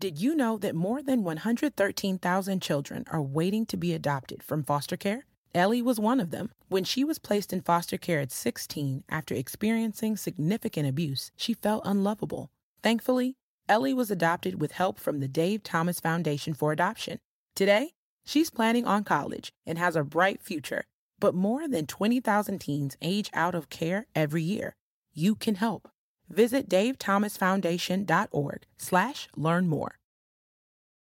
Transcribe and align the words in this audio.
Did 0.00 0.18
you 0.18 0.34
know 0.34 0.56
that 0.56 0.74
more 0.74 1.02
than 1.02 1.24
113,000 1.24 2.62
children 2.62 3.04
are 3.10 3.20
waiting 3.20 3.66
to 3.66 3.76
be 3.76 3.92
adopted 3.92 4.42
from 4.42 4.64
foster 4.64 4.96
care? 4.96 5.26
Ellie 5.54 5.82
was 5.82 6.00
one 6.00 6.20
of 6.20 6.30
them. 6.30 6.52
When 6.70 6.84
she 6.84 7.04
was 7.04 7.18
placed 7.18 7.52
in 7.52 7.60
foster 7.60 7.98
care 7.98 8.20
at 8.20 8.32
16 8.32 9.04
after 9.10 9.34
experiencing 9.34 10.16
significant 10.16 10.88
abuse, 10.88 11.32
she 11.36 11.52
felt 11.52 11.82
unlovable. 11.84 12.48
Thankfully, 12.82 13.34
Ellie 13.68 13.92
was 13.92 14.10
adopted 14.10 14.58
with 14.58 14.72
help 14.72 14.98
from 14.98 15.20
the 15.20 15.28
Dave 15.28 15.62
Thomas 15.62 16.00
Foundation 16.00 16.54
for 16.54 16.72
Adoption. 16.72 17.18
Today, 17.54 17.90
she's 18.24 18.48
planning 18.48 18.86
on 18.86 19.04
college 19.04 19.52
and 19.66 19.76
has 19.76 19.96
a 19.96 20.02
bright 20.02 20.40
future. 20.40 20.84
But 21.18 21.34
more 21.34 21.68
than 21.68 21.86
20,000 21.86 22.58
teens 22.58 22.96
age 23.02 23.28
out 23.34 23.54
of 23.54 23.68
care 23.68 24.06
every 24.14 24.42
year. 24.42 24.76
You 25.12 25.34
can 25.34 25.56
help. 25.56 25.90
Visit 26.30 26.68
davethomasfoundation.org 26.68 28.62
slash 28.78 29.28
learn 29.36 29.68
more. 29.68 29.99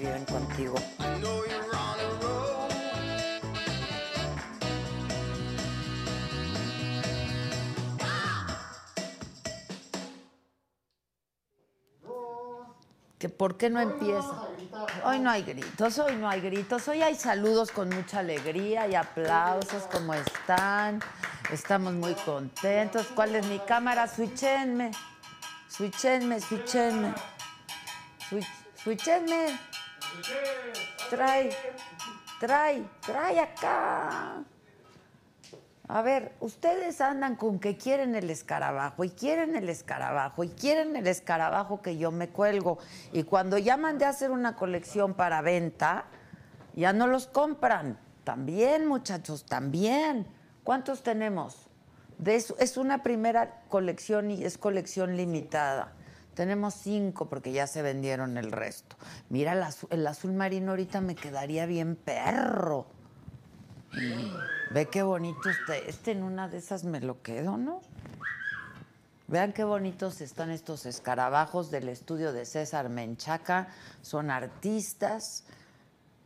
Viven 0.00 0.24
contigo. 0.24 0.74
que 13.18 13.28
por 13.28 13.58
qué 13.58 13.68
no 13.68 13.80
empieza. 13.82 14.48
Hoy 15.04 15.18
no 15.18 15.28
hay 15.28 15.42
gritos, 15.42 15.98
hoy 15.98 16.16
no 16.16 16.26
hay 16.26 16.40
gritos, 16.40 16.88
hoy 16.88 17.02
hay 17.02 17.14
saludos 17.14 17.70
con 17.70 17.90
mucha 17.90 18.20
alegría 18.20 18.88
y 18.88 18.94
aplausos, 18.94 19.82
¿cómo 19.92 20.14
están? 20.14 21.02
Estamos 21.52 21.92
muy 21.92 22.14
contentos. 22.14 23.08
¿Cuál 23.14 23.36
es 23.36 23.46
mi 23.46 23.58
cámara? 23.58 24.08
Switchenme, 24.08 24.92
switchenme, 25.68 26.40
switchenme, 26.40 27.12
Switch, 28.26 28.46
switchenme. 28.82 29.69
Trae, 31.08 31.50
trae, 32.38 32.84
trae 33.00 33.40
acá. 33.40 34.44
A 35.88 36.02
ver, 36.02 36.36
ustedes 36.38 37.00
andan 37.00 37.34
con 37.34 37.58
que 37.58 37.76
quieren 37.76 38.14
el 38.14 38.30
escarabajo 38.30 39.02
y 39.02 39.10
quieren 39.10 39.56
el 39.56 39.68
escarabajo 39.68 40.44
y 40.44 40.48
quieren 40.48 40.94
el 40.94 41.08
escarabajo 41.08 41.82
que 41.82 41.98
yo 41.98 42.12
me 42.12 42.28
cuelgo. 42.28 42.78
Y 43.12 43.24
cuando 43.24 43.58
llaman 43.58 43.98
de 43.98 44.04
hacer 44.04 44.30
una 44.30 44.54
colección 44.54 45.14
para 45.14 45.42
venta, 45.42 46.04
ya 46.76 46.92
no 46.92 47.08
los 47.08 47.26
compran. 47.26 47.98
También, 48.22 48.86
muchachos, 48.86 49.46
también. 49.46 50.28
¿Cuántos 50.62 51.02
tenemos? 51.02 51.68
Es 52.24 52.76
una 52.76 53.02
primera 53.02 53.62
colección 53.68 54.30
y 54.30 54.44
es 54.44 54.58
colección 54.58 55.16
limitada. 55.16 55.94
Tenemos 56.40 56.72
cinco 56.72 57.28
porque 57.28 57.52
ya 57.52 57.66
se 57.66 57.82
vendieron 57.82 58.38
el 58.38 58.50
resto. 58.50 58.96
Mira, 59.28 59.52
el 59.90 60.06
azul, 60.06 60.32
marino 60.32 60.70
ahorita 60.70 61.02
me 61.02 61.14
quedaría 61.14 61.66
bien 61.66 61.96
perro. 61.96 62.86
Ve 64.72 64.86
qué 64.86 65.02
bonito 65.02 65.50
está. 65.50 65.76
Este 65.76 66.12
en 66.12 66.22
una 66.22 66.48
de 66.48 66.56
esas 66.56 66.84
me 66.84 67.02
lo 67.02 67.20
quedo, 67.20 67.58
¿no? 67.58 67.82
Vean 69.28 69.52
qué 69.52 69.64
bonitos 69.64 70.22
están 70.22 70.50
estos 70.50 70.86
escarabajos 70.86 71.70
del 71.70 71.90
estudio 71.90 72.32
de 72.32 72.46
César 72.46 72.88
Menchaca. 72.88 73.68
Son 74.00 74.30
artistas, 74.30 75.44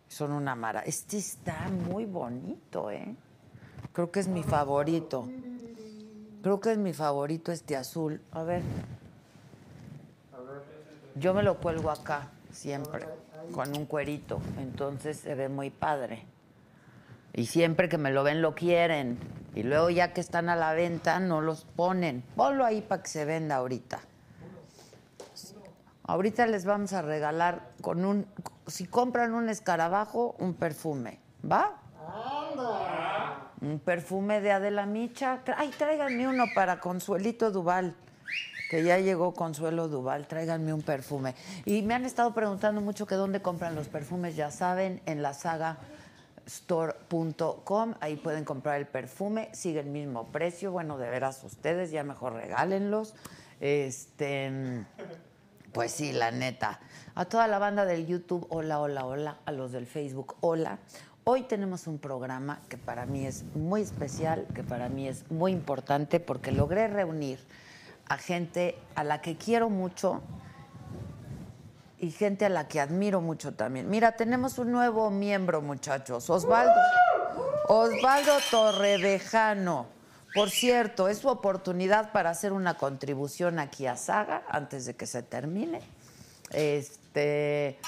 son 0.06 0.30
una 0.30 0.54
mara. 0.54 0.82
Este 0.82 1.18
está 1.18 1.68
muy 1.88 2.04
bonito, 2.04 2.88
¿eh? 2.92 3.16
Creo 3.92 4.12
que 4.12 4.20
es 4.20 4.28
mi 4.28 4.44
favorito. 4.44 5.28
Creo 6.40 6.60
que 6.60 6.70
es 6.70 6.78
mi 6.78 6.92
favorito 6.92 7.50
este 7.50 7.76
azul. 7.76 8.22
A 8.30 8.44
ver. 8.44 8.62
Yo 11.16 11.32
me 11.32 11.42
lo 11.42 11.58
cuelgo 11.58 11.90
acá 11.90 12.28
siempre, 12.50 13.06
con 13.52 13.76
un 13.76 13.86
cuerito. 13.86 14.40
Entonces 14.58 15.18
se 15.18 15.34
ve 15.34 15.48
muy 15.48 15.70
padre. 15.70 16.26
Y 17.32 17.46
siempre 17.46 17.88
que 17.88 17.98
me 17.98 18.10
lo 18.10 18.24
ven 18.24 18.42
lo 18.42 18.54
quieren. 18.54 19.18
Y 19.54 19.62
luego 19.62 19.90
ya 19.90 20.12
que 20.12 20.20
están 20.20 20.48
a 20.48 20.56
la 20.56 20.72
venta 20.72 21.20
no 21.20 21.40
los 21.40 21.64
ponen. 21.64 22.22
Ponlo 22.36 22.64
ahí 22.64 22.80
para 22.80 23.02
que 23.02 23.08
se 23.08 23.24
venda 23.24 23.56
ahorita. 23.56 24.00
Ahorita 26.06 26.46
les 26.46 26.64
vamos 26.64 26.92
a 26.92 27.02
regalar 27.02 27.70
con 27.80 28.04
un, 28.04 28.26
si 28.66 28.86
compran 28.86 29.34
un 29.34 29.48
escarabajo, 29.48 30.34
un 30.38 30.54
perfume. 30.54 31.20
¿Va? 31.50 31.80
Un 33.60 33.78
perfume 33.78 34.40
de 34.40 34.52
Adela 34.52 34.84
Micha. 34.86 35.40
Ay, 35.56 35.70
tráiganme 35.70 36.28
uno 36.28 36.44
para 36.54 36.80
Consuelito 36.80 37.50
Duval. 37.50 37.96
Que 38.74 38.82
ya 38.82 38.98
llegó 38.98 39.34
Consuelo 39.34 39.86
Duval, 39.86 40.26
tráiganme 40.26 40.74
un 40.74 40.82
perfume. 40.82 41.36
Y 41.64 41.82
me 41.82 41.94
han 41.94 42.04
estado 42.04 42.34
preguntando 42.34 42.80
mucho 42.80 43.06
que 43.06 43.14
dónde 43.14 43.40
compran 43.40 43.76
los 43.76 43.86
perfumes, 43.86 44.34
ya 44.34 44.50
saben, 44.50 45.00
en 45.06 45.22
la 45.22 45.32
saga 45.32 45.78
store.com, 46.44 47.94
ahí 48.00 48.16
pueden 48.16 48.44
comprar 48.44 48.80
el 48.80 48.86
perfume, 48.88 49.48
sigue 49.52 49.78
el 49.78 49.86
mismo 49.86 50.26
precio, 50.32 50.72
bueno, 50.72 50.98
de 50.98 51.08
veras 51.08 51.44
ustedes 51.44 51.92
ya 51.92 52.02
mejor 52.02 52.32
regálenlos. 52.32 53.14
Este, 53.60 54.50
pues 55.72 55.92
sí, 55.92 56.12
la 56.12 56.32
neta. 56.32 56.80
A 57.14 57.26
toda 57.26 57.46
la 57.46 57.60
banda 57.60 57.84
del 57.84 58.08
YouTube, 58.08 58.44
hola, 58.48 58.80
hola, 58.80 59.06
hola, 59.06 59.38
a 59.44 59.52
los 59.52 59.70
del 59.70 59.86
Facebook, 59.86 60.34
hola. 60.40 60.80
Hoy 61.22 61.42
tenemos 61.42 61.86
un 61.86 62.00
programa 62.00 62.60
que 62.68 62.76
para 62.76 63.06
mí 63.06 63.24
es 63.24 63.44
muy 63.54 63.82
especial, 63.82 64.48
que 64.52 64.64
para 64.64 64.88
mí 64.88 65.06
es 65.06 65.30
muy 65.30 65.52
importante 65.52 66.18
porque 66.18 66.50
logré 66.50 66.88
reunir 66.88 67.38
a 68.08 68.18
gente 68.18 68.78
a 68.94 69.04
la 69.04 69.20
que 69.20 69.36
quiero 69.36 69.70
mucho, 69.70 70.22
y 72.04 72.10
gente 72.10 72.44
a 72.44 72.48
la 72.50 72.68
que 72.68 72.80
admiro 72.80 73.20
mucho 73.20 73.54
también. 73.54 73.88
Mira, 73.88 74.12
tenemos 74.12 74.58
un 74.58 74.72
nuevo 74.72 75.10
miembro, 75.10 75.62
muchachos, 75.62 76.28
Osvaldo. 76.28 76.74
Osvaldo 77.68 78.32
Torrevejano. 78.50 79.86
Por 80.34 80.50
cierto, 80.50 81.08
es 81.08 81.18
su 81.18 81.28
oportunidad 81.28 82.12
para 82.12 82.30
hacer 82.30 82.52
una 82.52 82.74
contribución 82.74 83.58
aquí 83.58 83.86
a 83.86 83.96
Saga 83.96 84.42
antes 84.48 84.84
de 84.84 84.94
que 84.94 85.06
se 85.06 85.22
termine. 85.22 85.80
Este, 86.50 87.78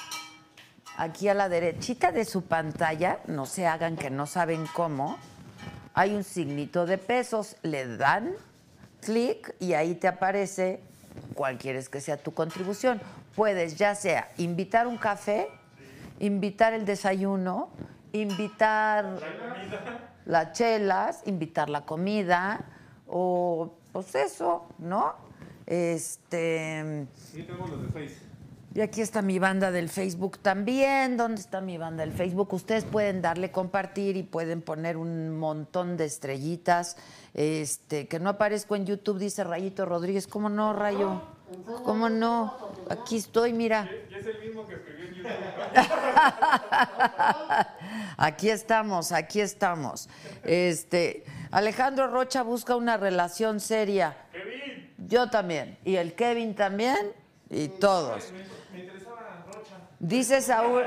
aquí 0.97 1.29
a 1.29 1.35
la 1.35 1.49
derechita 1.49 2.13
de 2.13 2.25
su 2.25 2.43
pantalla, 2.43 3.19
no 3.27 3.45
se 3.45 3.67
hagan 3.67 3.97
que 3.97 4.11
no 4.11 4.27
saben 4.27 4.67
cómo, 4.73 5.19
hay 5.93 6.15
un 6.15 6.25
signito 6.25 6.87
de 6.87 6.99
pesos, 6.99 7.57
le 7.63 7.97
dan 7.97 8.35
clic 9.07 9.55
y 9.61 9.73
ahí 9.73 9.95
te 9.95 10.09
aparece 10.09 10.81
cuál 11.35 11.57
quieres 11.57 11.89
que 11.89 12.01
sea 12.01 12.17
tu 12.17 12.35
contribución 12.35 13.01
puedes 13.37 13.77
ya 13.77 13.95
sea 13.95 14.33
invitar 14.39 14.87
un 14.87 14.97
café, 14.97 15.49
invitar 16.19 16.73
el 16.73 16.87
desayuno, 16.87 17.69
invitar 18.13 19.21
las 20.25 20.53
chelas, 20.53 21.23
invitar 21.27 21.69
la 21.69 21.83
comida 21.83 22.65
o 23.07 23.75
pues 23.93 24.15
eso, 24.15 24.67
¿no? 24.79 25.15
Este 25.67 27.07
los 27.69 27.83
de 27.83 27.89
Face. 27.89 28.17
Y 28.77 28.81
aquí 28.83 29.01
está 29.01 29.23
mi 29.23 29.39
banda 29.39 29.71
del 29.71 29.89
Facebook 29.89 30.37
también. 30.37 31.17
¿Dónde 31.17 31.41
está 31.41 31.63
mi 31.63 31.79
banda 31.79 32.05
del 32.05 32.13
Facebook? 32.13 32.53
Ustedes 32.53 32.85
pueden 32.85 33.23
darle 33.23 33.51
compartir 33.51 34.19
y 34.19 34.23
pueden 34.23 34.61
poner 34.61 34.99
un 34.99 35.39
montón 35.39 35.97
de 35.97 36.05
estrellitas. 36.05 36.99
Este, 37.33 38.07
que 38.07 38.21
no 38.21 38.29
aparezco 38.29 38.77
en 38.77 38.85
YouTube, 38.85 39.19
dice 39.19 39.45
Rayito 39.45 39.87
Rodríguez. 39.87 40.27
¿Cómo 40.27 40.51
no, 40.51 40.75
Rayo? 40.75 41.23
¿Cómo 41.87 42.11
no? 42.11 42.55
Aquí 42.91 43.17
estoy, 43.17 43.55
mira. 43.55 43.89
Es 44.15 44.27
el 44.27 44.41
mismo 44.41 44.67
que 44.67 44.75
escribió 44.75 45.07
en 45.07 45.15
YouTube. 45.15 45.33
Aquí 48.19 48.51
estamos, 48.51 49.11
aquí 49.11 49.41
estamos. 49.41 50.11
Este, 50.43 51.25
Alejandro 51.51 52.09
Rocha 52.09 52.43
busca 52.43 52.77
una 52.77 52.99
relación 52.99 53.59
seria. 53.59 54.19
Kevin. 54.33 54.95
Yo 55.09 55.31
también. 55.31 55.79
Y 55.83 55.97
el 55.97 56.15
Kevin 56.15 56.55
también. 56.55 57.15
Y 57.51 57.69
todos. 57.69 58.33
Me, 58.33 58.39
me 58.73 58.85
interesaba 58.85 59.45
Rocha. 59.47 59.79
Dice 59.99 60.43
Saúl, 60.43 60.83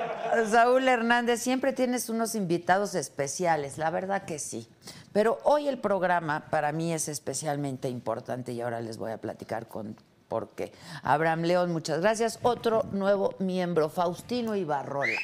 Saúl 0.51 0.88
Hernández, 0.88 1.41
siempre 1.41 1.73
tienes 1.73 2.09
unos 2.09 2.35
invitados 2.35 2.94
especiales, 2.94 3.77
la 3.77 3.89
verdad 3.89 4.23
que 4.25 4.38
sí. 4.38 4.69
Pero 5.11 5.39
hoy 5.44 5.67
el 5.67 5.79
programa 5.79 6.45
para 6.51 6.71
mí 6.71 6.94
es 6.94 7.07
especialmente 7.07 7.89
importante 7.89 8.51
y 8.51 8.61
ahora 8.61 8.81
les 8.81 8.97
voy 8.97 9.11
a 9.11 9.17
platicar 9.17 9.67
con 9.67 9.95
por 10.27 10.50
qué. 10.50 10.71
Abraham 11.01 11.41
León, 11.41 11.71
muchas 11.71 12.01
gracias. 12.01 12.39
Otro 12.44 12.83
nuevo 12.91 13.33
miembro, 13.39 13.89
Faustino 13.89 14.56
Ibarrola. 14.56 15.19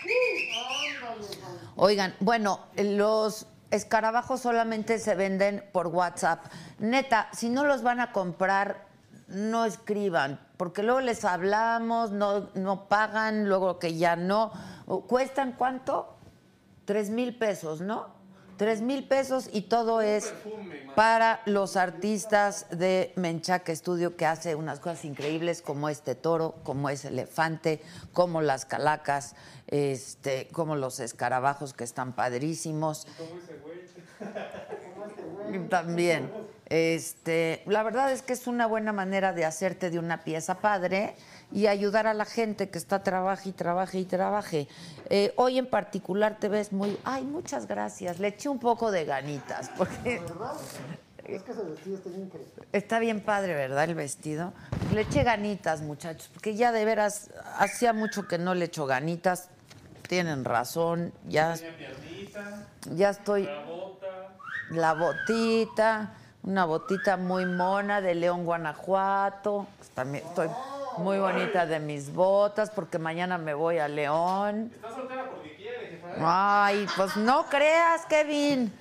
Oigan, 1.75 2.15
bueno, 2.19 2.61
los 2.75 3.45
escarabajos 3.69 4.41
solamente 4.41 4.97
se 4.97 5.13
venden 5.13 5.63
por 5.71 5.87
WhatsApp. 5.87 6.45
Neta, 6.79 7.29
si 7.33 7.49
no 7.49 7.65
los 7.65 7.83
van 7.83 7.99
a 7.99 8.11
comprar, 8.11 8.87
no 9.27 9.65
escriban, 9.65 10.39
porque 10.57 10.83
luego 10.83 11.01
les 11.01 11.25
hablamos, 11.25 12.11
no, 12.11 12.49
no 12.53 12.87
pagan, 12.87 13.47
luego 13.47 13.79
que 13.79 13.95
ya 13.95 14.15
no. 14.15 14.51
¿Cuestan 15.07 15.53
cuánto? 15.53 16.15
Tres 16.85 17.09
mil 17.09 17.35
pesos, 17.37 17.81
¿no? 17.81 18.13
Tres 18.57 18.79
mil 18.81 19.05
pesos 19.05 19.49
y 19.51 19.63
todo 19.63 19.99
es 19.99 20.33
para 20.95 21.41
los 21.45 21.75
artistas 21.75 22.67
de 22.69 23.11
Menchaca 23.17 23.73
Estudio 23.73 24.15
que 24.15 24.25
hace 24.25 24.55
unas 24.55 24.79
cosas 24.79 25.03
increíbles 25.03 25.61
como 25.61 25.89
este 25.89 26.15
toro, 26.15 26.55
como 26.63 26.89
ese 26.89 27.09
elefante, 27.09 27.81
como 28.13 28.41
las 28.41 28.63
calacas, 28.63 29.35
este, 29.67 30.47
como 30.53 30.77
los 30.77 31.01
escarabajos 31.01 31.73
que 31.73 31.83
están 31.83 32.13
padrísimos. 32.13 33.07
También. 35.69 36.31
Este, 36.67 37.61
la 37.67 37.83
verdad 37.83 38.11
es 38.11 38.21
que 38.23 38.33
es 38.33 38.47
una 38.47 38.65
buena 38.65 38.91
manera 38.91 39.33
de 39.33 39.45
hacerte 39.45 39.89
de 39.91 39.99
una 39.99 40.23
pieza 40.23 40.59
padre 40.59 41.15
y 41.51 41.67
ayudar 41.67 42.07
a 42.07 42.13
la 42.13 42.25
gente 42.25 42.69
que 42.69 42.79
está 42.79 43.03
trabaje 43.03 43.49
y 43.49 43.51
trabaje 43.51 43.99
y 43.99 44.05
trabaje. 44.05 44.67
Eh, 45.09 45.31
hoy 45.35 45.59
en 45.59 45.67
particular 45.67 46.37
te 46.39 46.49
ves 46.49 46.73
muy, 46.73 46.97
ay, 47.03 47.23
muchas 47.23 47.67
gracias. 47.67 48.19
Le 48.19 48.29
eché 48.29 48.49
un 48.49 48.59
poco 48.59 48.89
de 48.91 49.05
ganitas 49.05 49.69
porque 49.77 50.21
Es 51.25 51.43
que 51.43 51.51
ese 51.51 51.63
vestido 51.63 51.97
está 51.97 52.09
bien 52.09 52.21
increíble. 52.23 52.53
está 52.71 52.99
bien 52.99 53.21
padre, 53.21 53.53
¿verdad? 53.55 53.83
El 53.83 53.95
vestido. 53.95 54.53
Le 54.93 55.01
eché 55.01 55.23
ganitas, 55.23 55.81
muchachos, 55.81 56.29
porque 56.33 56.55
ya 56.55 56.71
de 56.71 56.83
veras 56.85 57.29
hacía 57.57 57.93
mucho 57.93 58.27
que 58.27 58.37
no 58.37 58.55
le 58.55 58.65
echo 58.65 58.85
ganitas. 58.85 59.49
Tienen 60.07 60.45
razón, 60.45 61.13
ya, 61.27 61.55
ya 62.91 63.09
estoy 63.09 63.49
la 64.69 64.93
botita, 64.93 66.13
una 66.45 66.65
botita 66.65 67.17
muy 67.17 67.45
mona 67.45 68.01
de 68.01 68.15
León, 68.15 68.45
Guanajuato. 68.45 69.67
También 69.93 70.23
estoy 70.25 70.47
muy 70.97 71.17
bonita 71.17 71.65
de 71.65 71.79
mis 71.79 72.13
botas 72.13 72.69
porque 72.69 72.99
mañana 72.99 73.37
me 73.37 73.53
voy 73.53 73.79
a 73.79 73.87
León. 73.87 74.71
Está 74.73 74.93
soltera 74.93 75.29
porque 75.29 75.55
quiere, 75.55 75.87
jefa. 75.87 76.65
Ay, 76.65 76.85
pues 76.95 77.17
no 77.17 77.45
creas, 77.45 78.05
Kevin. 78.05 78.71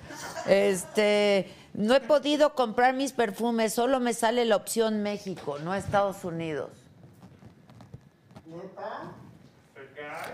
Este, 0.45 1.51
no 1.73 1.95
he 1.95 2.01
podido 2.01 2.53
comprar 2.53 2.93
mis 2.93 3.13
perfumes, 3.13 3.73
solo 3.73 3.99
me 3.99 4.13
sale 4.13 4.45
la 4.45 4.55
opción 4.55 5.01
México, 5.01 5.57
no 5.59 5.73
Estados 5.73 6.23
Unidos. 6.23 6.69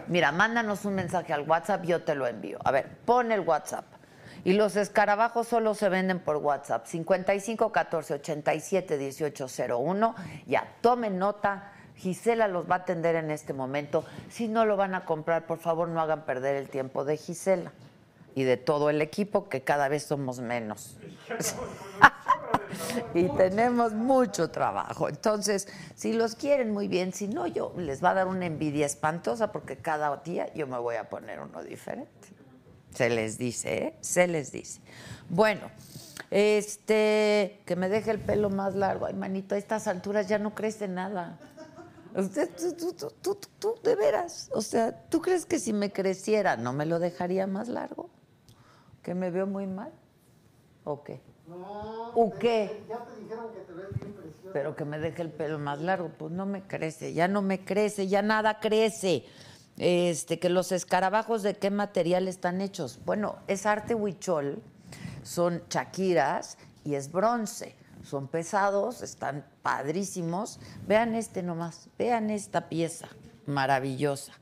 Mira, 0.07 0.31
mándanos 0.34 0.84
un 0.84 0.95
mensaje 0.95 1.31
al 1.31 1.48
WhatsApp, 1.48 1.84
yo 1.86 2.04
te 2.04 2.13
lo 2.13 2.27
envío. 2.27 2.60
A 2.66 2.72
ver, 2.72 2.98
pon 3.06 3.31
el 3.31 3.39
WhatsApp. 3.39 3.86
Y 4.43 4.53
los 4.53 4.75
escarabajos 4.75 5.47
solo 5.47 5.75
se 5.75 5.89
venden 5.89 6.19
por 6.19 6.38
WhatsApp. 6.38 6.85
55 6.85 7.71
14 7.71 8.15
87 8.15 8.97
18 8.97 9.47
01. 9.77 10.15
Ya, 10.47 10.67
tomen 10.81 11.19
nota. 11.19 11.73
Gisela 11.95 12.47
los 12.47 12.69
va 12.69 12.75
a 12.75 12.77
atender 12.79 13.15
en 13.15 13.29
este 13.29 13.53
momento. 13.53 14.03
Si 14.29 14.47
no 14.47 14.65
lo 14.65 14.77
van 14.77 14.95
a 14.95 15.05
comprar, 15.05 15.45
por 15.45 15.59
favor, 15.59 15.88
no 15.88 16.01
hagan 16.01 16.25
perder 16.25 16.55
el 16.55 16.67
tiempo 16.67 17.05
de 17.05 17.17
Gisela 17.17 17.71
y 18.33 18.43
de 18.43 18.57
todo 18.57 18.89
el 18.89 19.01
equipo, 19.01 19.49
que 19.49 19.61
cada 19.61 19.88
vez 19.88 20.03
somos 20.03 20.39
menos. 20.39 20.97
y 23.13 23.27
tenemos 23.38 23.93
mucho 23.93 24.49
trabajo. 24.49 25.09
Entonces, 25.09 25.67
si 25.95 26.13
los 26.13 26.35
quieren 26.35 26.71
muy 26.71 26.88
bien, 26.88 27.13
si 27.13 27.27
no, 27.27 27.45
yo 27.45 27.73
les 27.77 28.03
va 28.03 28.11
a 28.11 28.13
dar 28.15 28.27
una 28.27 28.47
envidia 28.47 28.88
espantosa 28.88 29.51
porque 29.51 29.77
cada 29.77 30.15
día 30.17 30.51
yo 30.53 30.65
me 30.65 30.79
voy 30.79 30.95
a 30.95 31.09
poner 31.09 31.39
uno 31.39 31.61
diferente. 31.61 32.40
Se 32.93 33.09
les 33.09 33.38
dice, 33.38 33.83
¿eh? 33.83 33.95
Se 34.01 34.27
les 34.27 34.51
dice. 34.51 34.81
Bueno, 35.29 35.69
este, 36.29 37.61
que 37.65 37.75
me 37.75 37.89
deje 37.89 38.11
el 38.11 38.19
pelo 38.19 38.49
más 38.49 38.75
largo. 38.75 39.05
Ay, 39.05 39.13
manito, 39.13 39.55
a 39.55 39.57
estas 39.57 39.88
alturas 39.88 40.27
ya 40.27 40.39
no 40.39 40.53
crece 40.53 40.88
nada. 40.88 41.38
Usted, 42.15 42.49
tú, 42.57 42.73
tú, 42.73 42.93
tú, 42.93 43.35
tú, 43.35 43.47
tú, 43.59 43.75
de 43.83 43.95
veras. 43.95 44.49
O 44.53 44.61
sea, 44.61 44.91
¿tú 45.09 45.21
crees 45.21 45.45
que 45.45 45.59
si 45.59 45.71
me 45.71 45.91
creciera 45.91 46.57
no 46.57 46.73
me 46.73 46.85
lo 46.85 46.99
dejaría 46.99 47.47
más 47.47 47.69
largo? 47.69 48.09
¿Que 49.01 49.15
me 49.15 49.31
veo 49.31 49.47
muy 49.47 49.65
mal? 49.65 49.91
¿O 50.83 51.03
qué? 51.03 51.21
No, 51.47 52.09
¿O 52.15 52.33
qué? 52.38 52.83
Ya 52.89 52.97
te 53.05 53.21
dijeron 53.21 53.51
que 53.53 53.59
te 53.61 53.73
ves 53.73 53.88
bien 53.99 54.13
precioso. 54.13 54.49
Pero 54.53 54.75
que 54.75 54.85
me 54.85 54.99
deje 54.99 55.21
el 55.21 55.31
pelo 55.31 55.59
más 55.59 55.79
largo, 55.79 56.11
pues 56.17 56.31
no 56.31 56.45
me 56.45 56.63
crece, 56.63 57.13
ya 57.13 57.27
no 57.27 57.41
me 57.41 57.63
crece, 57.63 58.07
ya 58.07 58.21
nada 58.21 58.59
crece. 58.59 59.25
Este, 59.83 60.38
que 60.38 60.50
los 60.50 60.72
escarabajos 60.72 61.42
de 61.42 61.56
qué 61.56 61.72
material 61.72 62.28
están 62.28 62.62
hechos. 62.62 63.00
Bueno, 63.04 63.39
es 63.48 63.66
arte 63.66 63.95
huichol, 63.95 64.62
son 65.24 65.63
chaquiras 65.69 66.60
y 66.83 66.94
es 66.94 67.12
bronce. 67.12 67.75
Son 68.04 68.28
pesados, 68.28 69.01
están 69.01 69.44
padrísimos. 69.63 70.60
Vean 70.88 71.16
este 71.16 71.42
nomás, 71.42 71.89
vean 71.98 72.30
esta 72.30 72.69
pieza 72.69 73.07
maravillosa. 73.48 74.33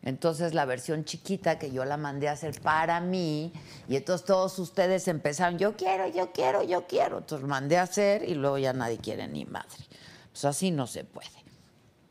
Entonces 0.00 0.54
la 0.54 0.64
versión 0.64 1.04
chiquita 1.04 1.58
que 1.58 1.70
yo 1.70 1.84
la 1.84 1.98
mandé 1.98 2.28
a 2.28 2.32
hacer 2.32 2.58
para 2.62 2.98
mí 3.00 3.52
y 3.90 3.96
entonces 3.96 4.26
todos 4.26 4.58
ustedes 4.58 5.06
empezaron, 5.06 5.58
yo 5.58 5.76
quiero, 5.76 6.08
yo 6.08 6.32
quiero, 6.32 6.62
yo 6.62 6.86
quiero. 6.86 7.18
Entonces 7.18 7.46
mandé 7.46 7.76
a 7.76 7.82
hacer 7.82 8.26
y 8.26 8.34
luego 8.34 8.56
ya 8.56 8.72
nadie 8.72 8.96
quiere 8.96 9.28
ni 9.28 9.44
madre. 9.44 9.84
Pues 10.32 10.46
así 10.46 10.70
no 10.70 10.86
se 10.86 11.04
puede. 11.04 11.47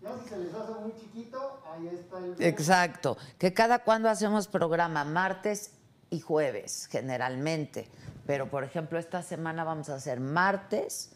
Ya 0.07 0.23
si 0.23 0.29
se 0.29 0.37
les 0.37 0.53
hace 0.53 0.71
muy 0.73 0.93
chiquito, 0.95 1.61
ahí 1.71 1.87
está 1.87 2.17
el... 2.19 2.35
Exacto. 2.39 3.17
Que 3.37 3.53
cada 3.53 3.79
cuando 3.79 4.09
hacemos 4.09 4.47
programa, 4.47 5.03
martes 5.03 5.71
y 6.09 6.19
jueves, 6.19 6.87
generalmente. 6.89 7.87
Pero, 8.25 8.49
por 8.49 8.63
ejemplo, 8.63 8.99
esta 8.99 9.21
semana 9.23 9.63
vamos 9.63 9.89
a 9.89 9.95
hacer 9.95 10.19
martes, 10.19 11.11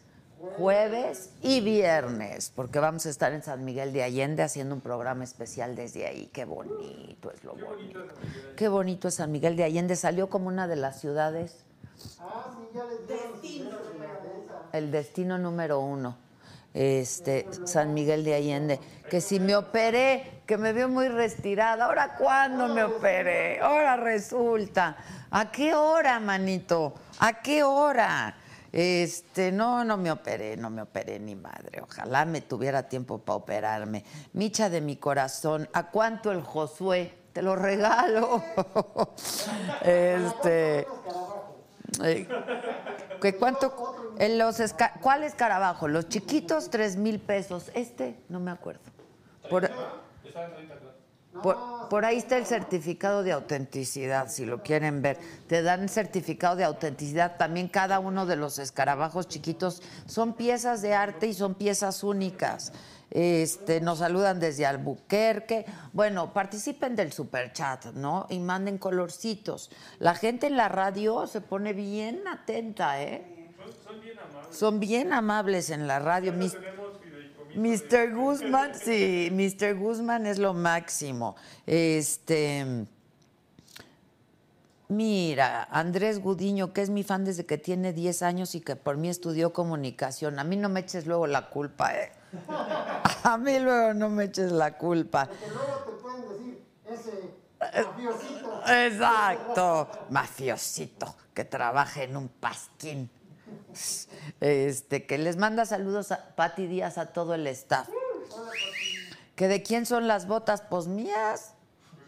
jueves 0.57 1.31
y 1.41 1.61
viernes, 1.61 2.51
porque 2.55 2.79
vamos 2.79 3.05
a 3.05 3.09
estar 3.09 3.31
en 3.33 3.43
San 3.43 3.63
Miguel 3.63 3.93
de 3.93 4.03
Allende 4.03 4.43
haciendo 4.43 4.75
un 4.75 4.81
programa 4.81 5.23
especial 5.23 5.75
desde 5.75 6.07
ahí. 6.07 6.29
Qué 6.33 6.45
bonito 6.45 7.31
es 7.31 7.43
lo 7.43 7.53
bonito. 7.55 7.99
Qué 8.55 8.67
bonito 8.67 9.07
es 9.07 9.15
San 9.15 9.31
Miguel 9.31 9.55
de 9.55 9.63
Allende. 9.65 9.95
Salió 9.95 10.29
como 10.29 10.47
una 10.47 10.67
de 10.67 10.75
las 10.77 10.99
ciudades, 10.99 11.65
Ah, 12.19 12.49
sí, 12.57 12.67
ya 12.73 12.83
les 12.85 13.01
mesa. 13.99 14.61
el 14.73 14.91
destino 14.91 15.37
número 15.37 15.79
uno. 15.79 16.17
Este, 16.73 17.47
San 17.65 17.93
Miguel 17.93 18.23
de 18.23 18.33
Allende, 18.33 18.79
que 19.09 19.19
si 19.19 19.39
me 19.39 19.55
operé, 19.55 20.41
que 20.45 20.57
me 20.57 20.71
veo 20.71 20.87
muy 20.87 21.09
retirada, 21.09 21.85
¿ahora 21.85 22.15
cuándo 22.15 22.67
me 22.69 22.83
operé? 22.83 23.59
Ahora 23.59 23.97
resulta, 23.97 24.95
¿a 25.29 25.51
qué 25.51 25.75
hora, 25.75 26.19
manito? 26.19 26.93
¿A 27.19 27.41
qué 27.41 27.63
hora? 27.63 28.35
Este, 28.71 29.51
no, 29.51 29.83
no 29.83 29.97
me 29.97 30.11
operé, 30.11 30.55
no 30.55 30.69
me 30.69 30.81
operé 30.81 31.19
ni 31.19 31.35
madre. 31.35 31.81
Ojalá 31.81 32.23
me 32.23 32.39
tuviera 32.39 32.83
tiempo 32.83 33.17
para 33.17 33.35
operarme. 33.35 34.05
Micha 34.33 34.69
de 34.69 34.79
mi 34.79 34.95
corazón, 34.95 35.67
¿a 35.73 35.91
cuánto 35.91 36.31
el 36.31 36.41
Josué? 36.41 37.13
Te 37.33 37.41
lo 37.41 37.55
regalo. 37.55 38.43
Este. 39.83 40.87
eh, 42.03 42.27
¿qué 43.21 43.35
¿Cuánto? 43.35 44.00
En 44.17 44.37
los 44.37 44.59
esca- 44.59 44.93
¿Cuál 45.01 45.23
escarabajo? 45.23 45.87
Los 45.87 46.09
chiquitos, 46.09 46.69
tres 46.69 46.95
mil 46.97 47.19
pesos. 47.19 47.71
Este, 47.73 48.15
no 48.29 48.39
me 48.39 48.51
acuerdo. 48.51 48.81
Por, 49.49 49.69
por, 51.41 51.57
por 51.89 52.05
ahí 52.05 52.17
está 52.17 52.37
el 52.37 52.45
certificado 52.45 53.23
de 53.23 53.31
autenticidad, 53.31 54.27
si 54.29 54.45
lo 54.45 54.61
quieren 54.61 55.01
ver. 55.01 55.17
Te 55.47 55.61
dan 55.61 55.89
certificado 55.89 56.55
de 56.55 56.63
autenticidad. 56.65 57.37
También 57.37 57.67
cada 57.67 57.99
uno 57.99 58.25
de 58.25 58.35
los 58.35 58.59
escarabajos 58.59 59.27
chiquitos 59.27 59.81
son 60.05 60.33
piezas 60.33 60.81
de 60.81 60.93
arte 60.93 61.27
y 61.27 61.33
son 61.33 61.55
piezas 61.55 62.03
únicas. 62.03 62.73
Este, 63.09 63.81
nos 63.81 63.99
saludan 63.99 64.39
desde 64.39 64.65
Albuquerque. 64.65 65.65
Bueno, 65.91 66.31
participen 66.31 66.95
del 66.95 67.11
superchat, 67.11 67.87
¿no? 67.87 68.25
Y 68.29 68.39
manden 68.39 68.77
colorcitos. 68.77 69.69
La 69.99 70.15
gente 70.15 70.47
en 70.47 70.55
la 70.55 70.69
radio 70.69 71.27
se 71.27 71.41
pone 71.41 71.73
bien 71.73 72.25
atenta, 72.27 73.01
¿eh? 73.01 73.40
Son 74.51 74.79
bien 74.79 75.13
amables 75.13 75.69
en 75.69 75.87
la 75.87 75.99
radio. 75.99 76.33
Mis- 76.33 76.57
Mr. 77.55 78.13
Guzmán, 78.15 78.71
sí, 78.75 79.29
Mr. 79.31 79.75
Guzmán 79.75 80.25
es 80.25 80.37
lo 80.39 80.53
máximo. 80.53 81.35
Este. 81.65 82.85
Mira, 84.87 85.63
Andrés 85.71 86.19
Gudiño, 86.19 86.73
que 86.73 86.81
es 86.81 86.89
mi 86.89 87.03
fan 87.03 87.23
desde 87.23 87.45
que 87.45 87.57
tiene 87.57 87.93
10 87.93 88.23
años 88.23 88.55
y 88.55 88.61
que 88.61 88.75
por 88.75 88.97
mí 88.97 89.07
estudió 89.07 89.53
comunicación. 89.53 90.37
A 90.37 90.43
mí 90.43 90.57
no 90.57 90.67
me 90.67 90.81
eches 90.81 91.05
luego 91.05 91.27
la 91.27 91.49
culpa, 91.49 91.95
¿eh? 91.95 92.11
A 93.23 93.37
mí 93.37 93.57
luego 93.59 93.93
no 93.93 94.09
me 94.09 94.25
eches 94.25 94.51
la 94.51 94.77
culpa. 94.77 95.27
Que 95.27 95.47
luego 95.47 95.77
te 95.85 95.91
pueden 96.01 96.21
decir 96.29 96.63
dice 96.89 97.35
mafiosito. 97.59 98.61
Exacto. 98.67 99.89
Mafiosito 100.09 101.15
que 101.33 101.45
trabaja 101.45 102.03
en 102.03 102.17
un 102.17 102.27
pasquín. 102.27 103.09
Este, 104.39 105.05
que 105.05 105.17
les 105.17 105.37
manda 105.37 105.65
saludos 105.65 106.11
a 106.11 106.35
Pati 106.35 106.67
Díaz 106.67 106.97
a 106.97 107.07
todo 107.07 107.33
el 107.33 107.47
staff. 107.47 107.87
¿Que 109.35 109.47
de 109.47 109.63
quién 109.63 109.85
son 109.85 110.07
las 110.07 110.27
botas? 110.27 110.61
Pues 110.61 110.87
mías. 110.87 111.53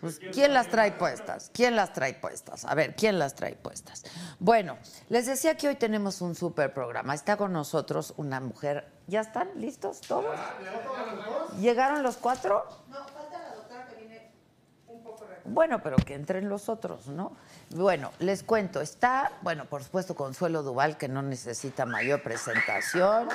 Pues, 0.03 0.19
¿Quién 0.33 0.53
las 0.53 0.67
trae 0.67 0.91
puestas? 0.91 1.49
¿Quién 1.53 1.77
las 1.77 1.93
trae 1.93 2.13
puestas? 2.13 2.65
A 2.65 2.75
ver, 2.75 2.93
¿quién 2.93 3.17
las 3.19 3.35
trae 3.35 3.55
puestas? 3.55 4.03
Bueno, 4.37 4.77
les 5.07 5.27
decía 5.27 5.55
que 5.55 5.69
hoy 5.69 5.75
tenemos 5.75 6.19
un 6.19 6.35
súper 6.35 6.73
programa. 6.73 7.15
Está 7.15 7.37
con 7.37 7.53
nosotros 7.53 8.13
una 8.17 8.41
mujer. 8.41 8.91
¿Ya 9.07 9.21
están 9.21 9.49
listos 9.55 10.01
todos? 10.01 10.37
¿Llegaron 11.57 12.03
los 12.03 12.17
cuatro? 12.17 12.65
Bueno, 15.45 15.81
pero 15.83 15.97
que 15.97 16.13
entren 16.15 16.47
los 16.47 16.69
otros, 16.69 17.07
¿no? 17.07 17.33
Bueno, 17.71 18.11
les 18.19 18.43
cuento, 18.43 18.79
está, 18.79 19.31
bueno, 19.41 19.65
por 19.65 19.83
supuesto, 19.83 20.15
Consuelo 20.15 20.63
Duval, 20.63 20.97
que 20.97 21.07
no 21.07 21.21
necesita 21.21 21.85
mayor 21.85 22.23
presentación. 22.23 23.27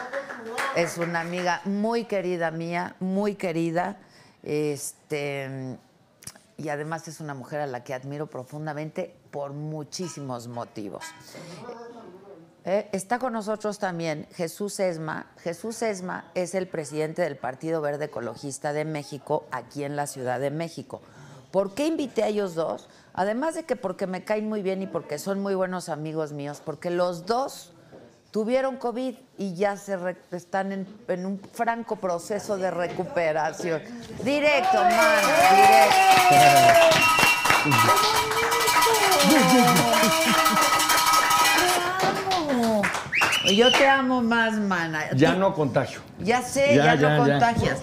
Es 0.74 0.96
una 0.96 1.20
amiga 1.20 1.60
muy 1.64 2.04
querida 2.04 2.50
mía, 2.50 2.96
muy 3.00 3.34
querida. 3.34 3.98
Este, 4.42 5.76
y 6.56 6.68
además 6.70 7.06
es 7.08 7.20
una 7.20 7.34
mujer 7.34 7.60
a 7.60 7.66
la 7.66 7.84
que 7.84 7.94
admiro 7.94 8.26
profundamente 8.26 9.14
por 9.30 9.52
muchísimos 9.52 10.48
motivos. 10.48 11.04
Eh, 12.64 12.88
está 12.92 13.18
con 13.18 13.32
nosotros 13.32 13.78
también 13.78 14.26
Jesús 14.34 14.80
Esma. 14.80 15.26
Jesús 15.38 15.82
Esma 15.82 16.30
es 16.34 16.54
el 16.54 16.68
presidente 16.68 17.22
del 17.22 17.36
Partido 17.36 17.80
Verde 17.80 18.06
Ecologista 18.06 18.72
de 18.72 18.84
México 18.84 19.46
aquí 19.50 19.84
en 19.84 19.96
la 19.96 20.06
Ciudad 20.06 20.40
de 20.40 20.50
México. 20.50 21.00
¿Por 21.50 21.74
qué 21.74 21.86
invité 21.86 22.22
a 22.22 22.28
ellos 22.28 22.54
dos? 22.54 22.88
Además 23.14 23.54
de 23.54 23.64
que 23.64 23.74
porque 23.76 24.06
me 24.06 24.24
caen 24.24 24.48
muy 24.48 24.62
bien 24.62 24.82
y 24.82 24.86
porque 24.86 25.18
son 25.18 25.40
muy 25.40 25.54
buenos 25.54 25.88
amigos 25.88 26.32
míos, 26.32 26.60
porque 26.64 26.90
los 26.90 27.26
dos 27.26 27.72
tuvieron 28.30 28.76
COVID 28.76 29.14
y 29.38 29.54
ya 29.54 29.76
se 29.76 29.96
re- 29.96 30.16
están 30.32 30.70
en, 30.72 30.86
en 31.08 31.24
un 31.26 31.40
franco 31.52 31.96
proceso 31.96 32.58
de 32.58 32.70
recuperación. 32.70 33.82
Directo, 34.22 34.76
mano, 34.82 35.28
directo. 35.50 36.08
Yo 43.44 43.70
te 43.72 43.86
amo 43.86 44.22
más, 44.22 44.54
mana. 44.54 45.04
Ya 45.14 45.34
no 45.34 45.54
contagio. 45.54 46.00
Ya 46.20 46.42
sé, 46.42 46.74
ya, 46.74 46.94
Ya, 46.94 46.96
no 46.96 47.26
ya. 47.26 47.32
contagias. 47.38 47.78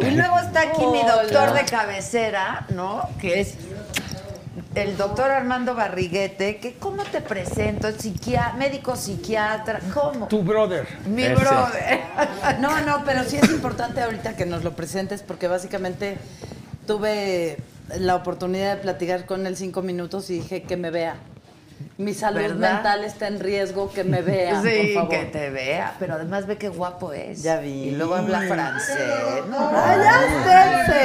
Y 0.00 0.10
luego 0.10 0.38
está 0.38 0.60
aquí 0.60 0.86
mi 0.86 1.02
doctor 1.02 1.52
de 1.54 1.64
cabecera, 1.64 2.66
¿no? 2.74 3.08
Que 3.20 3.40
es 3.40 3.54
el 4.74 4.96
doctor 4.96 5.30
Armando 5.30 5.74
Barriguete, 5.74 6.58
que 6.58 6.74
¿cómo 6.74 7.02
te 7.04 7.20
presento? 7.20 7.88
Psiquia- 7.92 8.52
médico 8.56 8.94
psiquiatra, 8.96 9.80
¿cómo? 9.92 10.28
Tu 10.28 10.42
brother. 10.42 10.86
Mi 11.06 11.24
Ese. 11.24 11.34
brother. 11.34 12.00
No, 12.60 12.80
no, 12.82 13.02
pero 13.04 13.24
sí 13.24 13.36
es 13.36 13.50
importante 13.50 14.02
ahorita 14.02 14.36
que 14.36 14.46
nos 14.46 14.62
lo 14.64 14.74
presentes 14.76 15.22
porque 15.22 15.48
básicamente 15.48 16.16
tuve 16.86 17.56
la 17.98 18.14
oportunidad 18.14 18.76
de 18.76 18.82
platicar 18.82 19.26
con 19.26 19.46
él 19.46 19.56
cinco 19.56 19.82
minutos 19.82 20.30
y 20.30 20.34
dije 20.34 20.62
que 20.62 20.76
me 20.76 20.90
vea. 20.90 21.16
Mi 21.98 22.12
salud 22.14 22.40
¿Verdad? 22.40 22.74
mental 22.74 23.04
está 23.04 23.26
en 23.28 23.40
riesgo, 23.40 23.90
que 23.90 24.04
me 24.04 24.20
vea, 24.22 24.60
Sí, 24.62 24.68
por 24.94 24.94
favor. 24.94 25.08
que 25.10 25.24
te 25.26 25.50
vea, 25.50 25.94
pero 25.98 26.14
además 26.14 26.46
ve 26.46 26.56
qué 26.56 26.68
guapo 26.68 27.12
es. 27.12 27.42
Ya 27.42 27.58
vi. 27.58 27.68
Y 27.68 27.90
luego 27.92 28.14
habla 28.16 28.42
francés. 28.42 29.44
No, 29.50 29.70
¡Ay, 29.74 29.98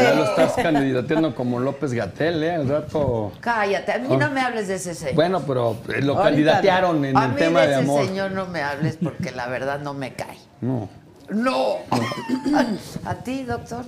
ya 0.03 0.13
lo 0.15 0.23
estás 0.25 0.53
candidateando 0.53 1.33
como 1.35 1.59
López 1.59 1.93
Gatel, 1.93 2.43
¿eh? 2.43 2.51
Al 2.55 2.67
rato. 2.69 3.31
Cállate, 3.39 3.91
a 3.93 3.99
mí 3.99 4.15
no 4.17 4.29
me 4.31 4.41
hables 4.41 4.67
de 4.67 4.75
ese 4.75 4.93
señor. 4.95 5.15
Bueno, 5.15 5.41
pero 5.47 5.77
eh, 5.89 6.01
lo 6.01 6.13
Ahorita 6.13 6.23
candidatearon 6.23 7.05
en 7.05 7.17
a 7.17 7.25
el 7.25 7.31
mí 7.31 7.35
tema 7.37 7.61
de 7.61 7.67
de 7.67 7.73
ese 7.73 7.81
amor. 7.83 8.05
señor 8.05 8.31
no 8.31 8.45
me 8.47 8.61
hables 8.61 8.97
porque 9.01 9.31
la 9.31 9.47
verdad 9.47 9.79
no 9.79 9.93
me 9.93 10.13
cae. 10.13 10.37
No. 10.61 10.89
No. 11.29 11.77
¿A 13.05 13.15
ti, 13.15 13.43
doctor? 13.43 13.85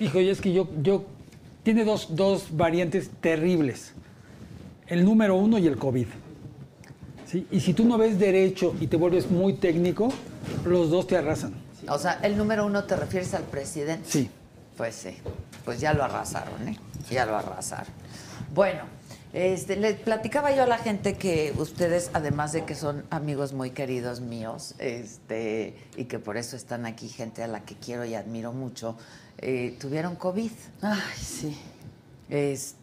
Hijo, 0.00 0.20
y 0.20 0.28
es 0.30 0.40
que 0.40 0.52
yo, 0.52 0.68
yo 0.82 1.04
tiene 1.62 1.84
dos, 1.84 2.08
dos 2.16 2.46
variantes 2.50 3.10
terribles. 3.20 3.92
El 4.92 5.06
número 5.06 5.36
uno 5.36 5.56
y 5.56 5.66
el 5.66 5.78
COVID. 5.78 6.06
¿Sí? 7.26 7.46
Y 7.50 7.60
si 7.60 7.72
tú 7.72 7.86
no 7.86 7.96
ves 7.96 8.18
derecho 8.18 8.74
y 8.78 8.88
te 8.88 8.98
vuelves 8.98 9.30
muy 9.30 9.54
técnico, 9.54 10.12
los 10.66 10.90
dos 10.90 11.06
te 11.06 11.16
arrasan. 11.16 11.54
O 11.88 11.98
sea, 11.98 12.20
el 12.22 12.36
número 12.36 12.66
uno 12.66 12.84
te 12.84 12.94
refieres 12.94 13.32
al 13.32 13.44
presidente. 13.44 14.06
Sí. 14.06 14.28
Pues 14.76 14.94
sí, 14.94 15.16
pues 15.64 15.80
ya 15.80 15.94
lo 15.94 16.04
arrasaron, 16.04 16.68
¿eh? 16.68 16.76
Ya 17.10 17.24
lo 17.24 17.38
arrasaron. 17.38 17.90
Bueno, 18.54 18.82
este, 19.32 19.76
le 19.76 19.94
platicaba 19.94 20.54
yo 20.54 20.64
a 20.64 20.66
la 20.66 20.76
gente 20.76 21.14
que 21.14 21.54
ustedes, 21.56 22.10
además 22.12 22.52
de 22.52 22.66
que 22.66 22.74
son 22.74 23.02
amigos 23.08 23.54
muy 23.54 23.70
queridos 23.70 24.20
míos, 24.20 24.74
este, 24.78 25.74
y 25.96 26.04
que 26.04 26.18
por 26.18 26.36
eso 26.36 26.54
están 26.54 26.84
aquí, 26.84 27.08
gente 27.08 27.42
a 27.42 27.46
la 27.46 27.64
que 27.64 27.76
quiero 27.76 28.04
y 28.04 28.14
admiro 28.14 28.52
mucho, 28.52 28.98
eh, 29.38 29.74
tuvieron 29.80 30.16
COVID. 30.16 30.52
Ay, 30.82 31.00
sí. 31.18 31.56
Este, 32.28 32.81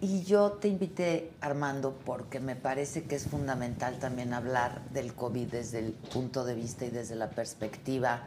y 0.00 0.22
yo 0.24 0.52
te 0.52 0.68
invité, 0.68 1.32
Armando, 1.40 1.98
porque 2.04 2.40
me 2.40 2.56
parece 2.56 3.04
que 3.04 3.16
es 3.16 3.26
fundamental 3.26 3.98
también 3.98 4.34
hablar 4.34 4.82
del 4.90 5.14
COVID 5.14 5.48
desde 5.48 5.78
el 5.78 5.92
punto 5.92 6.44
de 6.44 6.54
vista 6.54 6.84
y 6.84 6.90
desde 6.90 7.14
la 7.14 7.30
perspectiva 7.30 8.24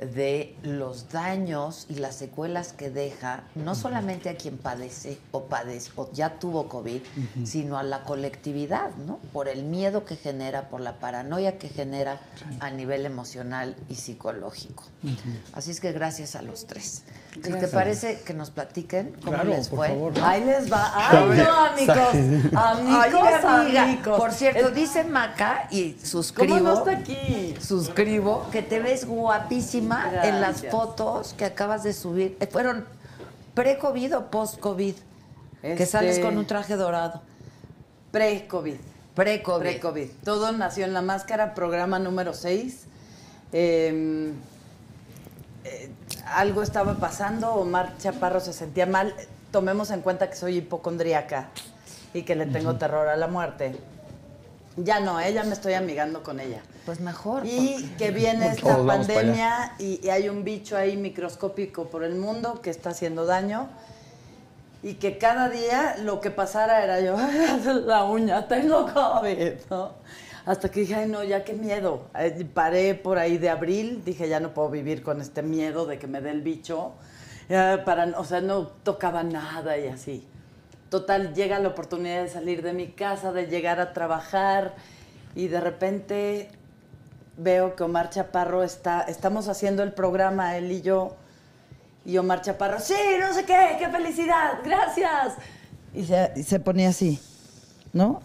de 0.00 0.56
los 0.62 1.08
daños 1.10 1.86
y 1.88 1.94
las 1.96 2.14
secuelas 2.14 2.72
que 2.72 2.88
deja, 2.90 3.42
no 3.56 3.74
solamente 3.74 4.28
a 4.28 4.36
quien 4.36 4.56
padece 4.56 5.18
o 5.32 5.44
padece 5.46 5.90
o 5.96 6.08
ya 6.12 6.38
tuvo 6.38 6.68
COVID, 6.68 7.00
sino 7.44 7.78
a 7.78 7.82
la 7.82 8.04
colectividad, 8.04 8.90
¿no? 9.06 9.18
Por 9.32 9.48
el 9.48 9.64
miedo 9.64 10.04
que 10.04 10.14
genera, 10.14 10.68
por 10.68 10.80
la 10.80 11.00
paranoia 11.00 11.58
que 11.58 11.68
genera 11.68 12.20
a 12.60 12.70
nivel 12.70 13.06
emocional 13.06 13.74
y 13.88 13.96
psicológico. 13.96 14.84
Así 15.52 15.72
es 15.72 15.80
que 15.80 15.90
gracias 15.92 16.36
a 16.36 16.42
los 16.42 16.66
tres. 16.66 17.02
Si 17.34 17.52
te 17.52 17.68
parece 17.68 18.20
que 18.24 18.34
nos 18.34 18.50
platiquen 18.50 19.12
cómo 19.24 19.32
Claro, 19.32 19.50
les 19.50 19.68
fue. 19.68 19.88
favor. 19.88 20.12
Ahí 20.22 20.44
les 20.44 20.72
va. 20.72 20.92
Ay, 20.94 21.38
no, 21.38 21.64
amigos. 21.66 22.52
Amigos, 22.54 23.44
amiga. 23.44 23.82
amigos. 23.84 24.18
Por 24.18 24.32
cierto, 24.32 24.70
dice 24.70 25.04
Maca, 25.04 25.68
y 25.70 25.92
¿Cómo 25.92 26.06
suscribo, 26.06 26.58
no 26.60 26.78
está 26.78 26.92
aquí? 26.92 27.54
suscribo, 27.60 28.48
que 28.50 28.62
te 28.62 28.80
ves 28.80 29.04
guapísima 29.06 29.87
en 29.92 30.40
las 30.40 30.62
Gracias. 30.62 30.72
fotos 30.72 31.34
que 31.34 31.44
acabas 31.44 31.82
de 31.82 31.92
subir. 31.92 32.36
Eh, 32.40 32.46
¿Fueron 32.46 32.84
pre-COVID 33.54 34.16
o 34.16 34.30
post-COVID? 34.30 34.94
Que 35.62 35.72
Este- 35.72 35.86
sales 35.86 36.18
con 36.20 36.38
un 36.38 36.46
traje 36.46 36.76
dorado. 36.76 37.20
Pre-COVID. 38.12 38.76
Pre-COVID. 39.14 39.60
Pre-COVID. 39.60 40.08
Todo 40.24 40.52
nació 40.52 40.84
en 40.84 40.94
la 40.94 41.02
máscara, 41.02 41.54
programa 41.54 41.98
número 41.98 42.32
6. 42.34 42.84
Eh, 43.52 44.32
eh, 45.64 45.90
algo 46.26 46.62
estaba 46.62 46.94
pasando, 46.94 47.52
Omar 47.54 47.96
Chaparro 47.98 48.40
se 48.40 48.52
sentía 48.52 48.86
mal. 48.86 49.14
Tomemos 49.50 49.90
en 49.90 50.02
cuenta 50.02 50.28
que 50.30 50.36
soy 50.36 50.58
hipocondríaca 50.58 51.48
y 52.14 52.22
que 52.22 52.36
le 52.36 52.46
tengo 52.46 52.76
terror 52.76 53.08
a 53.08 53.16
la 53.16 53.26
muerte. 53.26 53.76
Ya 54.76 55.00
no, 55.00 55.18
ella 55.20 55.42
me 55.44 55.54
estoy 55.54 55.74
amigando 55.74 56.22
con 56.22 56.38
ella. 56.38 56.60
Pues 56.88 57.00
mejor. 57.00 57.44
Y 57.44 57.72
porque- 57.74 57.96
que 57.98 58.10
viene 58.12 58.46
Porque 58.46 58.60
esta 58.70 58.86
pandemia 58.86 59.74
y, 59.78 60.00
y 60.02 60.08
hay 60.08 60.30
un 60.30 60.42
bicho 60.42 60.74
ahí 60.74 60.96
microscópico 60.96 61.84
por 61.90 62.02
el 62.02 62.14
mundo 62.14 62.62
que 62.62 62.70
está 62.70 62.88
haciendo 62.90 63.26
daño. 63.26 63.68
Y 64.82 64.94
que 64.94 65.18
cada 65.18 65.50
día 65.50 65.96
lo 66.02 66.22
que 66.22 66.30
pasara 66.30 66.82
era 66.82 66.98
yo, 67.02 67.14
"Ay, 67.18 67.36
la 67.84 68.04
uña, 68.04 68.48
tengo 68.48 68.86
COVID, 68.90 69.52
¿no? 69.68 69.90
Hasta 70.46 70.70
que 70.70 70.80
dije, 70.80 70.94
ay 70.94 71.10
no, 71.10 71.22
ya 71.24 71.44
qué 71.44 71.52
miedo. 71.52 72.04
Eh, 72.18 72.46
Paré 72.54 72.94
por 72.94 73.18
ahí 73.18 73.36
de 73.36 73.50
abril, 73.50 74.00
dije, 74.02 74.26
ya 74.26 74.40
no 74.40 74.54
puedo 74.54 74.70
vivir 74.70 75.02
con 75.02 75.20
este 75.20 75.42
miedo 75.42 75.84
de 75.84 75.98
que 75.98 76.06
me 76.06 76.22
dé 76.22 76.30
el 76.30 76.40
bicho. 76.40 76.92
Ya, 77.50 77.82
para, 77.84 78.18
o 78.18 78.24
sea, 78.24 78.40
no 78.40 78.66
tocaba 78.82 79.22
nada 79.24 79.76
y 79.76 79.88
así. 79.88 80.26
Total, 80.88 81.34
llega 81.34 81.58
la 81.58 81.68
oportunidad 81.68 82.22
de 82.22 82.30
salir 82.30 82.62
de 82.62 82.72
mi 82.72 82.86
casa, 82.92 83.30
de 83.32 83.46
llegar 83.46 83.78
a 83.78 83.92
trabajar 83.92 84.74
y 85.34 85.48
de 85.48 85.60
repente 85.60 86.48
veo 87.38 87.74
que 87.76 87.84
Omar 87.84 88.10
Chaparro 88.10 88.62
está, 88.62 89.02
estamos 89.02 89.48
haciendo 89.48 89.82
el 89.82 89.92
programa, 89.92 90.56
él 90.56 90.70
y 90.70 90.82
yo, 90.82 91.16
y 92.04 92.18
Omar 92.18 92.42
Chaparro, 92.42 92.80
sí, 92.80 92.94
no 93.20 93.32
sé 93.32 93.44
qué, 93.44 93.76
qué 93.78 93.88
felicidad, 93.88 94.58
gracias. 94.64 95.34
Y 95.94 96.04
se, 96.04 96.32
y 96.36 96.42
se 96.42 96.60
ponía 96.60 96.90
así, 96.90 97.20
¿no? 97.92 98.20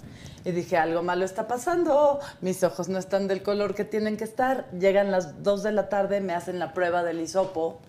Y 0.45 0.51
dije, 0.51 0.77
algo 0.77 1.03
malo 1.03 1.23
está 1.23 1.47
pasando, 1.47 2.19
mis 2.41 2.63
ojos 2.63 2.89
no 2.89 2.97
están 2.97 3.27
del 3.27 3.43
color 3.43 3.75
que 3.75 3.85
tienen 3.85 4.17
que 4.17 4.25
estar. 4.25 4.69
Llegan 4.71 5.09
las 5.09 5.41
2 5.41 5.63
de 5.63 5.71
la 5.71 5.87
tarde, 5.87 6.19
me 6.19 6.33
hacen 6.33 6.59
la 6.59 6.73
prueba 6.73 7.01
del 7.03 7.21
hisopo. 7.21 7.79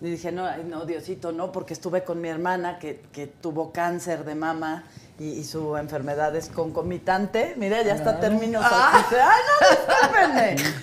Y 0.00 0.10
dije, 0.10 0.30
no, 0.30 0.56
no, 0.58 0.84
Diosito, 0.84 1.32
no, 1.32 1.50
porque 1.50 1.72
estuve 1.72 2.04
con 2.04 2.20
mi 2.20 2.28
hermana 2.28 2.78
que, 2.78 3.00
que 3.12 3.26
tuvo 3.26 3.72
cáncer 3.72 4.24
de 4.24 4.34
mama 4.34 4.84
y, 5.22 5.38
y 5.38 5.44
su 5.44 5.76
enfermedad 5.76 6.34
es 6.34 6.48
concomitante. 6.48 7.54
Mira, 7.56 7.82
ya 7.82 7.94
hasta 7.94 8.18
términos 8.18 8.64
así. 8.64 9.14
¡Ay, 9.14 10.56
no! 10.56 10.82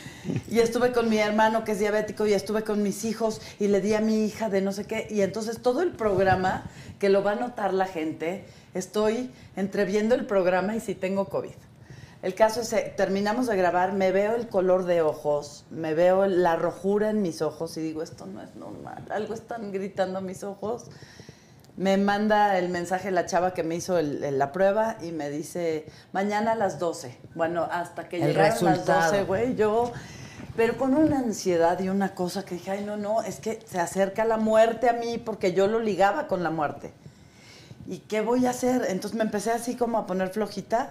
Y 0.50 0.60
estuve 0.60 0.92
con 0.92 1.10
mi 1.10 1.18
hermano 1.18 1.64
que 1.64 1.72
es 1.74 1.80
diabético 1.80 2.26
y 2.26 2.34
estuve 2.34 2.64
con 2.64 2.84
mis 2.84 3.04
hijos 3.06 3.42
y 3.60 3.68
le 3.68 3.82
di 3.82 3.94
a 3.94 4.02
mi 4.02 4.26
hija 4.26 4.50
de 4.50 4.62
no 4.62 4.72
sé 4.72 4.86
qué. 4.86 5.08
Y 5.10 5.22
entonces 5.22 5.62
todo 5.62 5.82
el 5.82 5.92
programa, 5.92 6.64
que 7.00 7.10
lo 7.10 7.24
va 7.24 7.32
a 7.32 7.36
notar 7.36 7.74
la 7.74 7.86
gente, 7.86 8.46
estoy 8.74 9.32
entreviendo 9.56 10.16
el 10.16 10.26
programa 10.26 10.76
y 10.76 10.80
si 10.80 10.96
tengo 10.96 11.26
COVID. 11.26 11.56
El 12.22 12.36
caso 12.36 12.62
es, 12.62 12.74
eh, 12.74 12.94
terminamos 12.98 13.48
de 13.48 13.56
grabar, 13.56 13.94
me 13.94 14.12
veo 14.12 14.36
el 14.36 14.50
color 14.50 14.84
de 14.86 15.02
ojos, 15.02 15.66
me 15.72 15.94
veo 15.94 16.28
la 16.28 16.58
rojura 16.58 17.10
en 17.10 17.22
mis 17.22 17.42
ojos 17.42 17.78
y 17.78 17.82
digo, 17.82 18.04
esto 18.04 18.26
no 18.26 18.42
es 18.42 18.56
normal, 18.56 19.06
algo 19.10 19.34
están 19.34 19.72
gritando 19.72 20.20
mis 20.20 20.44
ojos. 20.44 20.86
Me 21.80 21.96
manda 21.96 22.58
el 22.58 22.68
mensaje 22.68 23.10
la 23.10 23.26
chava 23.26 23.54
que 23.54 23.64
me 23.64 23.74
hizo 23.76 23.98
el- 23.98 24.22
el- 24.24 24.38
la 24.38 24.52
prueba 24.52 24.98
y 25.02 25.14
me 25.14 25.30
dice, 25.30 25.86
mañana 26.12 26.52
a 26.52 26.56
las 26.56 26.78
12. 26.78 27.18
Bueno, 27.36 27.68
hasta 27.72 28.10
que 28.10 28.18
El 28.18 28.28
llegaron 28.34 28.50
las 28.50 28.62
resultado. 28.62 29.12
12, 29.12 29.24
güey, 29.24 29.56
yo... 29.56 29.92
Pero 30.58 30.78
con 30.78 30.94
una 30.94 31.20
ansiedad 31.20 31.80
y 31.80 31.88
una 31.88 32.14
cosa 32.16 32.44
que 32.44 32.56
dije, 32.56 32.72
ay, 32.72 32.84
no, 32.84 32.98
no, 32.98 33.22
es 33.22 33.40
que 33.40 33.60
se 33.66 33.80
acerca 33.80 34.26
la 34.26 34.36
muerte 34.36 34.90
a 34.90 34.94
mí 34.94 35.18
porque 35.18 35.54
yo 35.54 35.68
lo 35.68 35.80
ligaba 35.80 36.28
con 36.28 36.44
la 36.44 36.50
muerte. 36.50 36.92
¿Y 37.88 38.00
qué 38.00 38.20
voy 38.20 38.46
a 38.46 38.50
hacer? 38.50 38.86
Entonces 38.90 39.18
me 39.18 39.24
empecé 39.24 39.52
así 39.52 39.76
como 39.78 39.98
a 39.98 40.06
poner 40.06 40.30
flojita. 40.32 40.90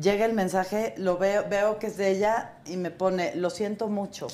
Llega 0.00 0.24
el 0.24 0.32
mensaje, 0.32 0.94
lo 0.96 1.18
veo, 1.18 1.44
veo 1.50 1.78
que 1.78 1.88
es 1.88 1.98
de 1.98 2.10
ella 2.12 2.52
y 2.64 2.78
me 2.78 2.90
pone, 2.90 3.34
lo 3.36 3.50
siento 3.50 3.88
mucho. 3.88 4.26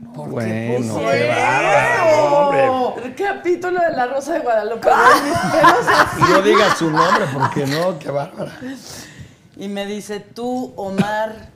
Bueno, 0.00 0.76
puso 0.78 0.98
qué 1.10 1.28
bárbaro, 1.28 2.38
hombre. 2.38 3.04
El 3.04 3.14
capítulo 3.14 3.80
de 3.80 3.92
La 3.92 4.06
Rosa 4.06 4.34
de 4.34 4.40
Guadalupe. 4.40 4.88
así. 4.90 6.20
Y 6.20 6.32
no 6.32 6.42
digas 6.42 6.78
su 6.78 6.90
nombre, 6.90 7.26
porque 7.32 7.66
no, 7.66 7.98
qué 7.98 8.10
bárbara. 8.10 8.58
Y 9.56 9.68
me 9.68 9.84
dice, 9.84 10.20
tú, 10.20 10.72
Omar, 10.76 11.50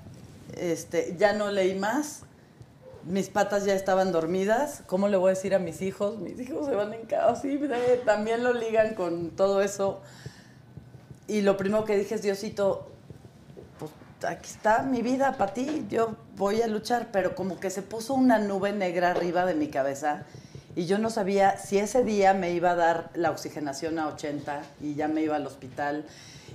este, 0.56 1.16
ya 1.18 1.32
no 1.32 1.50
leí 1.50 1.74
más. 1.74 2.20
Mis 3.04 3.28
patas 3.28 3.64
ya 3.64 3.74
estaban 3.74 4.12
dormidas. 4.12 4.82
¿Cómo 4.86 5.08
le 5.08 5.16
voy 5.16 5.28
a 5.28 5.34
decir 5.34 5.54
a 5.54 5.58
mis 5.58 5.80
hijos? 5.80 6.18
Mis 6.18 6.38
hijos 6.38 6.66
se 6.66 6.74
van 6.74 6.92
en 6.92 7.06
caos. 7.06 7.40
Sí, 7.40 7.58
también 8.04 8.44
lo 8.44 8.52
ligan 8.52 8.94
con 8.94 9.30
todo 9.30 9.62
eso. 9.62 10.02
Y 11.26 11.40
lo 11.40 11.56
primero 11.56 11.84
que 11.84 11.96
dije 11.96 12.14
es, 12.14 12.22
Diosito, 12.22 12.93
aquí 14.26 14.50
está 14.50 14.82
mi 14.82 15.02
vida 15.02 15.36
para 15.36 15.54
ti. 15.54 15.86
Yo 15.88 16.16
voy 16.36 16.62
a 16.62 16.66
luchar. 16.66 17.08
Pero 17.12 17.34
como 17.34 17.60
que 17.60 17.70
se 17.70 17.82
puso 17.82 18.14
una 18.14 18.38
nube 18.38 18.72
negra 18.72 19.10
arriba 19.10 19.46
de 19.46 19.54
mi 19.54 19.68
cabeza. 19.68 20.24
Y 20.76 20.86
yo 20.86 20.98
no 20.98 21.08
sabía 21.10 21.56
si 21.56 21.78
ese 21.78 22.02
día 22.02 22.34
me 22.34 22.52
iba 22.52 22.72
a 22.72 22.74
dar 22.74 23.10
la 23.14 23.30
oxigenación 23.30 23.98
a 23.98 24.08
80 24.08 24.62
y 24.80 24.94
ya 24.94 25.06
me 25.06 25.22
iba 25.22 25.36
al 25.36 25.46
hospital. 25.46 26.04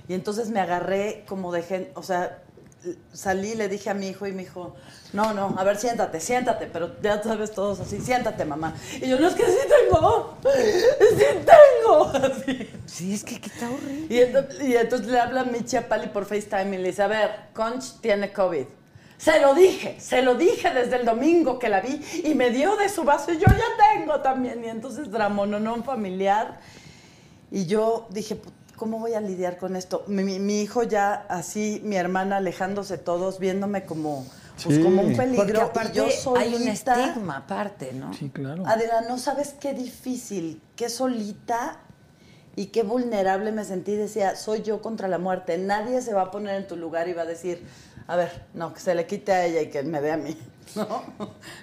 Y 0.08 0.14
entonces 0.14 0.50
me 0.50 0.60
agarré 0.60 1.24
como 1.26 1.52
de 1.52 1.62
gente, 1.62 1.92
o 1.94 2.02
sea, 2.02 2.42
salí, 3.12 3.54
le 3.54 3.68
dije 3.68 3.90
a 3.90 3.94
mi 3.94 4.08
hijo 4.08 4.26
y 4.26 4.32
mi 4.32 4.44
hijo, 4.44 4.74
no, 5.12 5.34
no, 5.34 5.54
a 5.58 5.64
ver, 5.64 5.76
siéntate, 5.76 6.20
siéntate, 6.20 6.66
pero 6.66 6.92
ya 7.02 7.22
sabes 7.22 7.52
todos 7.52 7.80
así, 7.80 8.00
siéntate, 8.00 8.44
mamá. 8.44 8.74
Y 9.00 9.08
yo, 9.08 9.18
no, 9.18 9.28
es 9.28 9.34
que 9.34 9.44
sí 9.44 9.58
tengo, 9.68 10.36
sí 10.42 11.24
tengo, 11.44 12.04
así. 12.14 12.70
Sí, 12.86 13.14
es 13.14 13.24
que, 13.24 13.40
que 13.40 13.48
está 13.48 13.68
horrible. 13.70 14.06
Y 14.14 14.20
entonces, 14.20 14.62
y 14.62 14.76
entonces 14.76 15.08
le 15.08 15.20
habla 15.20 15.42
a 15.42 15.44
mi 15.44 15.60
Pali 15.88 16.08
por 16.08 16.24
FaceTime 16.26 16.76
y 16.76 16.78
le 16.82 16.88
dice, 16.88 17.02
a 17.02 17.06
ver, 17.08 17.30
Conch 17.54 18.00
tiene 18.00 18.32
COVID. 18.32 18.66
Se 19.18 19.38
lo 19.40 19.52
dije, 19.54 19.96
se 20.00 20.22
lo 20.22 20.34
dije 20.34 20.70
desde 20.72 20.96
el 20.96 21.04
domingo 21.04 21.58
que 21.58 21.68
la 21.68 21.80
vi 21.82 22.00
y 22.24 22.34
me 22.34 22.48
dio 22.50 22.76
de 22.76 22.88
su 22.88 23.04
vaso 23.04 23.30
y 23.32 23.38
yo 23.38 23.46
ya 23.46 23.94
tengo 23.94 24.20
también. 24.20 24.64
Y 24.64 24.68
entonces 24.68 25.10
dramononón 25.10 25.84
familiar. 25.84 26.58
Y 27.50 27.66
yo 27.66 28.06
dije, 28.10 28.36
"Put- 28.36 28.52
¿cómo 28.80 28.98
voy 28.98 29.12
a 29.12 29.20
lidiar 29.20 29.58
con 29.58 29.76
esto? 29.76 30.04
Mi, 30.06 30.24
mi- 30.24 30.38
mi 30.38 30.62
hijo 30.62 30.82
ya 30.84 31.12
así, 31.28 31.82
mi 31.84 31.96
hermana 31.96 32.38
alejándose 32.38 32.96
todos, 32.96 33.38
viéndome 33.38 33.84
como, 33.84 34.26
pues, 34.64 34.76
Sí. 34.78 34.82
como 34.82 35.02
un 35.02 35.14
Porque 35.14 35.34
peligro. 35.36 35.60
aparte 35.60 35.92
y 35.92 35.96
yo 35.96 36.04
hay 36.34 36.54
un 36.54 36.62
solita- 36.62 37.04
estigma 37.08 37.36
aparte, 37.36 37.92
¿no? 37.92 38.14
Sí, 38.14 38.30
claro. 38.30 38.66
Adela, 38.66 39.02
no 39.02 39.18
sabes 39.18 39.54
qué 39.60 39.74
difícil, 39.74 40.62
qué 40.76 40.88
solita 40.88 41.80
y 42.56 42.66
qué 42.68 42.82
vulnerable 42.82 43.52
me 43.52 43.66
sentí. 43.66 43.94
Decía, 43.96 44.34
soy 44.34 44.62
yo 44.62 44.80
contra 44.80 45.08
la 45.08 45.18
muerte. 45.18 45.58
Nadie 45.58 46.00
se 46.00 46.14
va 46.14 46.22
a 46.22 46.30
poner 46.30 46.54
en 46.56 46.66
tu 46.66 46.76
lugar 46.76 47.06
y 47.06 47.12
va 47.12 47.22
a 47.22 47.26
decir, 47.26 47.62
a 48.06 48.16
ver, 48.16 48.46
no, 48.54 48.72
que 48.72 48.80
se 48.80 48.94
le 48.94 49.06
quite 49.06 49.32
a 49.32 49.44
ella 49.44 49.60
y 49.60 49.68
que 49.68 49.82
me 49.82 50.00
dé 50.00 50.10
a 50.12 50.16
mí. 50.16 50.36
No, 50.76 51.02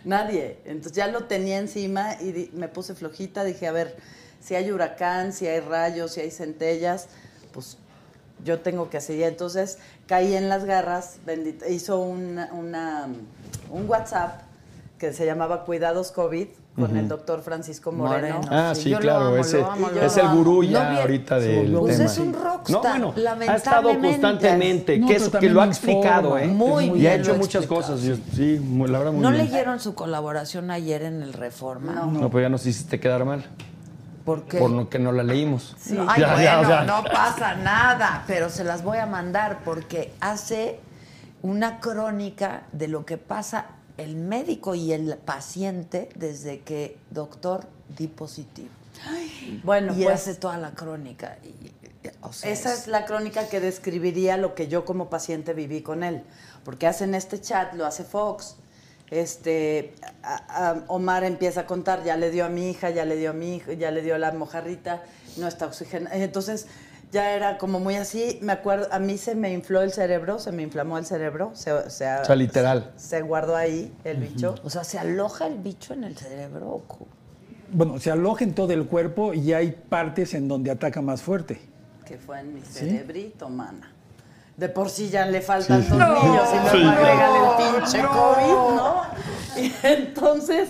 nadie. 0.04 0.60
Entonces 0.66 0.92
ya 0.92 1.08
lo 1.08 1.24
tenía 1.26 1.58
encima 1.60 2.16
y 2.22 2.50
me 2.54 2.68
puse 2.68 2.94
flojita. 2.94 3.44
Dije, 3.46 3.66
a 3.66 3.72
ver, 3.72 3.96
si 4.40 4.56
hay 4.56 4.72
huracán, 4.72 5.34
si 5.34 5.48
hay 5.48 5.60
rayos, 5.60 6.12
si 6.14 6.22
hay 6.22 6.32
centellas, 6.32 7.08
pues 7.54 7.78
yo 8.44 8.60
tengo 8.60 8.90
que 8.90 8.98
hacer. 8.98 9.18
Y 9.18 9.24
entonces 9.24 9.78
caí 10.08 10.36
en 10.36 10.50
las 10.50 10.66
garras, 10.66 11.18
bendita, 11.26 11.68
hizo 11.68 12.00
una, 12.00 12.50
una, 12.54 13.08
un 13.72 13.90
WhatsApp 13.90 14.42
que 15.00 15.14
se 15.14 15.26
llamaba 15.26 15.64
Cuidados 15.66 16.12
COVID 16.12 16.48
con 16.76 16.96
el 16.96 17.08
doctor 17.08 17.42
Francisco 17.42 17.92
Moreno. 17.92 18.36
Moreno. 18.38 18.42
Ah, 18.52 18.74
Sí, 18.76 18.84
sí, 18.84 18.90
yo 18.92 18.98
lo 18.98 19.02
claro, 19.02 19.26
amo, 19.30 19.38
ese 19.38 19.58
lo 19.58 19.72
amo, 19.72 19.90
lo 19.90 20.00
es 20.02 20.16
el 20.18 20.28
gurú 20.30 20.64
ya 20.64 21.02
ahorita 21.02 21.40
del 21.40 21.72
Pues 21.74 21.98
tema. 21.98 22.06
es 22.12 22.18
un 22.20 22.34
rockstar, 22.34 23.00
No, 23.00 23.12
bueno, 23.14 23.52
ha 23.52 23.56
estado 23.56 24.00
constantemente, 24.00 25.00
No, 25.00 25.08
que, 25.08 25.14
pero 25.16 25.26
es- 25.26 25.32
que 25.32 25.50
lo 25.50 25.62
ha 25.62 25.66
explicado, 25.66 26.38
¿eh? 26.38 26.48
Muy 26.48 26.86
y 26.86 26.90
bien 26.92 27.12
ha 27.12 27.16
hecho 27.16 27.34
muchas 27.36 27.66
cosas, 27.66 28.02
y- 28.04 28.16
sí, 28.36 28.60
muy- 28.64 28.90
la 28.90 29.00
verdad 29.00 29.12
muy 29.14 29.22
¿No 29.24 29.32
bien. 29.32 29.46
leyeron 29.46 29.80
su 29.80 29.96
colaboración 29.96 30.70
ayer 30.70 31.02
en 31.02 31.24
el 31.24 31.34
Reforma? 31.34 31.94
No. 31.94 32.12
No, 32.12 32.30
pues 32.30 32.44
ya 32.44 32.50
nos 32.50 32.64
hiciste 32.68 33.00
quedar 33.00 33.26
mal, 33.26 33.44
¿Por 34.28 34.44
qué? 34.44 34.58
por 34.60 34.72
lo 34.72 34.90
que 34.90 35.00
no 35.00 35.14
la 35.14 35.24
leímos. 35.24 35.78
No, 35.90 36.06
ay, 36.10 36.20
Ya, 36.20 36.28
bueno, 36.34 36.44
ya, 36.44 36.60
o 36.60 36.66
sea. 36.66 36.84
no 36.84 37.02
pasa 37.06 37.56
nada, 37.56 38.26
pero 38.28 38.50
se 38.50 38.66
las 38.66 38.84
voy 38.84 38.98
a 38.98 39.06
mandar 39.06 39.60
porque 39.64 40.14
hace 40.20 40.82
una 41.42 41.80
crónica 41.80 42.64
de 42.74 42.90
lo 42.90 43.06
que 43.06 43.18
pasa 43.18 43.68
el 43.96 44.18
médico 44.18 44.76
y 44.76 44.92
el 44.92 45.16
paciente 45.16 46.10
desde 46.16 46.60
que 46.60 46.98
doctor 47.10 47.68
di 47.98 48.08
positivo. 48.08 48.68
Bueno, 49.64 49.94
y 49.96 50.04
pues 50.04 50.16
hace 50.16 50.36
toda 50.36 50.58
la 50.58 50.72
crónica. 50.72 51.38
y- 51.42 51.48
y- 51.48 51.74
o 52.22 52.34
sea, 52.34 52.52
esa 52.52 52.74
es 52.74 52.88
la 52.88 53.06
crónica 53.06 53.48
que 53.48 53.62
describiría 53.62 54.36
lo 54.36 54.56
que 54.56 54.68
yo 54.68 54.84
como 54.84 55.10
paciente 55.10 55.54
viví 55.54 55.82
con 55.82 56.04
él. 56.04 56.22
Porque 56.66 56.86
hacen 56.86 57.16
este 57.16 57.40
chat, 57.40 57.74
lo 57.76 57.86
hace 57.86 58.04
Fox. 58.04 58.58
Este, 59.10 59.94
a- 60.24 60.70
a- 60.70 60.84
Omar 60.88 61.24
empieza 61.24 61.62
a 61.62 61.66
contar, 61.66 62.04
ya 62.04 62.18
le 62.18 62.30
dio 62.32 62.46
a 62.46 62.50
mi 62.50 62.70
hija, 62.70 62.90
ya 62.90 63.06
le 63.06 63.16
dio 63.16 63.30
a 63.30 63.34
mi 63.34 63.56
hijo, 63.56 63.72
ya 63.72 63.90
le 63.92 64.02
dio 64.02 64.18
la 64.18 64.32
mojarrita, 64.34 65.04
no 65.38 65.48
está 65.48 65.66
oxigenada. 65.66 66.16
Entonces 66.18 66.68
ya 67.12 67.34
era 67.34 67.58
como 67.58 67.80
muy 67.80 67.96
así. 67.96 68.38
Me 68.42 68.52
acuerdo, 68.52 68.88
a 68.92 69.00
mí 69.00 69.18
se 69.18 69.34
me 69.36 69.52
infló 69.54 69.82
el 69.82 69.92
cerebro, 69.94 70.40
se 70.40 70.52
me 70.52 70.64
inflamó 70.64 70.98
el 70.98 71.06
cerebro. 71.06 71.52
Se, 71.54 71.72
O 71.72 71.90
sea, 71.90 72.22
literal. 72.36 72.92
Se 72.98 73.22
guardó 73.22 73.56
ahí 73.56 73.94
el 74.04 74.18
bicho. 74.18 74.56
O 74.64 74.70
sea, 74.70 74.84
¿se 74.84 75.00
aloja 75.00 75.48
el 75.48 75.58
bicho 75.60 75.94
en 75.94 76.04
el 76.04 76.18
cerebro? 76.18 76.84
Bueno, 77.72 78.00
se 78.00 78.12
aloja 78.12 78.44
en 78.44 78.54
todo 78.54 78.72
el 78.74 78.86
cuerpo 78.88 79.34
y 79.34 79.54
hay 79.54 79.72
partes 79.72 80.34
en 80.34 80.48
donde 80.48 80.72
ataca 80.72 81.02
más 81.02 81.22
fuerte. 81.22 81.60
que 82.06 82.18
fue 82.18 82.40
en 82.40 82.54
mi 82.54 82.62
cerebrito, 82.62 83.50
mana. 83.50 83.92
De 84.58 84.70
por 84.70 84.90
sí 84.90 85.10
ya 85.10 85.26
le 85.28 85.42
faltan 85.42 85.84
Sí, 85.84 85.90
dos 85.90 86.00
niños 86.00 86.50
y 86.74 86.78
luego 86.78 86.90
agregan 86.90 87.32
el 87.36 87.80
pinche 87.80 88.02
COVID, 88.02 88.76
¿no? 88.76 89.02
Y 89.58 89.74
entonces, 89.84 90.70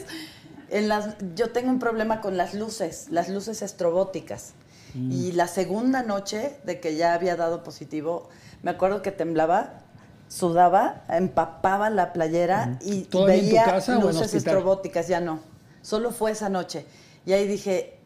en 0.69 0.88
las, 0.88 1.15
yo 1.36 1.52
tengo 1.52 1.69
un 1.69 1.80
problema 1.80 2.21
con 2.21 2.38
las 2.38 2.54
luces, 2.54 3.08
las 3.10 3.28
luces 3.28 3.62
estrobóticas. 3.62 4.54
Mm. 4.93 5.12
Y 5.12 5.32
la 5.34 5.47
segunda 5.47 6.04
noche 6.04 6.58
de 6.63 6.80
que 6.80 6.95
ya 6.95 7.13
había 7.13 7.36
dado 7.36 7.63
positivo, 7.63 8.30
me 8.62 8.71
acuerdo 8.71 9.02
que 9.02 9.12
temblaba, 9.12 9.82
sudaba, 10.30 11.04
empapaba 11.10 11.89
la 11.89 12.13
playera 12.13 12.78
y 12.82 13.04
¿Todavía 13.04 13.36
en 13.36 13.45
tu 13.45 13.91
veía 13.91 14.02
luces 14.02 14.34
estrobóticas, 14.34 15.08
ya 15.08 15.19
no. 15.19 15.39
Solo 15.82 16.12
fue 16.12 16.32
esa 16.32 16.50
noche. 16.50 16.86
Y 17.26 17.34
ahí 17.34 17.47
dije, 17.47 17.96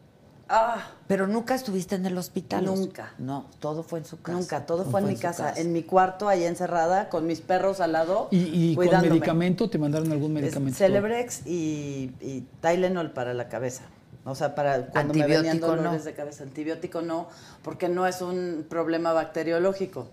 ah, 0.52 0.88
Pero 1.08 1.26
nunca 1.26 1.54
estuviste 1.54 1.96
en 1.96 2.06
el 2.06 2.16
hospital. 2.16 2.64
Nunca. 2.64 3.14
No, 3.18 3.46
todo 3.58 3.82
fue 3.82 3.98
en 3.98 4.04
su 4.04 4.20
casa. 4.20 4.38
Nunca, 4.38 4.66
todo 4.66 4.84
fue 4.84 5.00
en 5.00 5.08
mi 5.08 5.16
casa, 5.16 5.52
en 5.56 5.72
mi 5.72 5.82
cuarto, 5.82 6.28
ahí 6.28 6.44
encerrada, 6.44 7.08
con 7.08 7.26
mis 7.26 7.40
perros 7.40 7.80
al 7.80 7.92
lado. 7.92 8.28
¿Y, 8.30 8.72
y 8.72 8.76
con 8.76 9.00
medicamento 9.00 9.68
te 9.68 9.78
mandaron 9.78 10.12
algún 10.12 10.36
Es 10.36 10.42
medicamento? 10.42 10.78
Celebrex 10.78 11.46
y, 11.46 12.12
y 12.20 12.46
Tylenol 12.60 13.10
para 13.10 13.34
la 13.34 13.48
cabeza. 13.48 13.82
O 14.24 14.34
sea, 14.34 14.54
para 14.54 14.86
cuando 14.86 15.14
me 15.14 15.26
venían 15.26 15.58
no. 15.58 15.66
dolores 15.66 16.04
de 16.04 16.14
cabeza. 16.14 16.44
Antibiótico 16.44 17.02
no, 17.02 17.28
porque 17.62 17.88
no 17.88 18.06
es 18.06 18.22
un 18.22 18.64
problema 18.68 19.12
bacteriológico. 19.12 20.08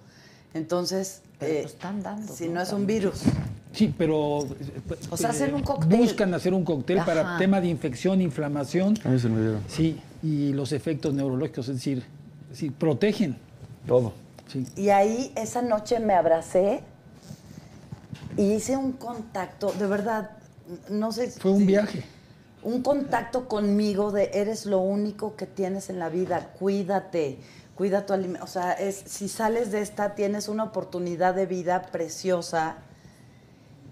Entonces, 0.54 1.22
Pero 1.38 1.54
eh, 1.54 1.62
lo 1.62 1.68
están 1.68 2.02
dando, 2.02 2.34
si 2.34 2.48
¿no? 2.48 2.56
no 2.56 2.62
es 2.62 2.74
un 2.74 2.88
virus. 2.88 3.22
Sí, 3.72 3.94
pero... 3.96 4.40
O 5.12 5.18
sea, 5.18 5.30
eh, 5.30 5.32
hacen 5.32 5.54
un 5.54 5.62
cóctel. 5.62 6.00
Buscan 6.00 6.34
hacer 6.34 6.56
un 6.56 6.66
cóctel 6.66 7.00
para 7.06 7.38
tema 7.38 7.62
de 7.62 7.68
infección, 7.68 8.20
inflamación. 8.20 8.98
A 9.06 9.10
mí 9.10 9.20
se 9.20 9.30
me 9.30 9.40
dieron. 9.40 9.62
Sí, 9.68 10.02
y 10.22 10.54
los 10.54 10.72
efectos 10.72 11.14
neurológicos, 11.14 11.70
es 11.70 11.76
decir, 11.76 12.04
sí, 12.54 12.70
protegen. 12.70 13.38
Todo. 13.88 14.14
Sí. 14.48 14.66
Y 14.76 14.90
ahí 14.90 15.32
esa 15.36 15.62
noche 15.62 16.00
me 16.00 16.14
abracé 16.14 16.82
y 18.38 18.54
hice 18.54 18.78
un 18.78 18.94
contacto, 18.94 19.72
de 19.72 19.88
verdad, 19.88 20.32
no 20.90 21.12
sé. 21.12 21.30
Fue 21.32 21.52
un 21.52 21.60
si- 21.60 21.66
viaje. 21.66 22.04
Un 22.62 22.82
contacto 22.84 23.48
conmigo 23.48 24.12
de 24.12 24.32
eres 24.34 24.66
lo 24.66 24.80
único 24.80 25.36
que 25.38 25.46
tienes 25.46 25.90
en 25.90 25.98
la 25.98 26.10
vida, 26.10 26.52
cuídate, 26.60 27.40
cuida 27.76 28.06
tu 28.06 28.12
alimento. 28.12 28.44
O 28.44 28.48
sea, 28.48 28.74
es, 28.74 29.02
si 29.06 29.30
sales 29.30 29.72
de 29.72 29.82
esta 29.82 30.14
tienes 30.14 30.50
una 30.50 30.66
oportunidad 30.66 31.34
de 31.36 31.46
vida 31.46 31.84
preciosa 31.84 32.76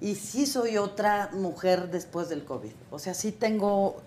y 0.02 0.16
sí 0.16 0.46
soy 0.46 0.78
otra 0.78 1.30
mujer 1.34 1.90
después 1.92 2.28
del 2.28 2.44
COVID. 2.44 2.72
O 2.92 3.00
sea, 3.00 3.14
sí 3.14 3.32
tengo 3.32 4.02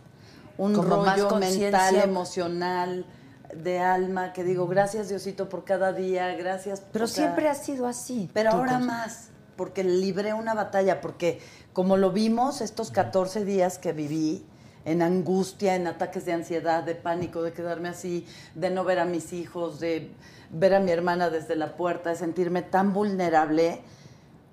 un 0.58 0.74
Como 0.74 0.98
más 0.98 1.20
mental, 1.38 1.96
emocional, 1.96 3.06
de 3.54 3.80
alma, 3.80 4.32
que 4.32 4.44
digo, 4.44 4.66
gracias 4.66 5.08
Diosito 5.08 5.48
por 5.48 5.64
cada 5.64 5.92
día, 5.92 6.34
gracias. 6.34 6.82
Pero 6.92 7.06
siempre 7.06 7.48
ha 7.48 7.54
sido 7.54 7.86
así. 7.86 8.30
Pero 8.32 8.50
ahora 8.50 8.74
cosa. 8.74 8.86
más, 8.86 9.28
porque 9.56 9.84
libré 9.84 10.34
una 10.34 10.54
batalla, 10.54 11.00
porque 11.00 11.40
como 11.72 11.96
lo 11.96 12.12
vimos 12.12 12.60
estos 12.60 12.90
14 12.90 13.44
días 13.44 13.78
que 13.78 13.92
viví, 13.92 14.44
en 14.84 15.02
angustia, 15.02 15.74
en 15.74 15.86
ataques 15.86 16.24
de 16.24 16.32
ansiedad, 16.32 16.82
de 16.82 16.94
pánico, 16.94 17.42
de 17.42 17.52
quedarme 17.52 17.88
así, 17.88 18.26
de 18.54 18.70
no 18.70 18.84
ver 18.84 18.98
a 18.98 19.04
mis 19.04 19.32
hijos, 19.32 19.78
de 19.78 20.10
ver 20.50 20.74
a 20.74 20.80
mi 20.80 20.90
hermana 20.90 21.30
desde 21.30 21.54
la 21.56 21.76
puerta, 21.76 22.10
de 22.10 22.16
sentirme 22.16 22.62
tan 22.62 22.92
vulnerable, 22.92 23.82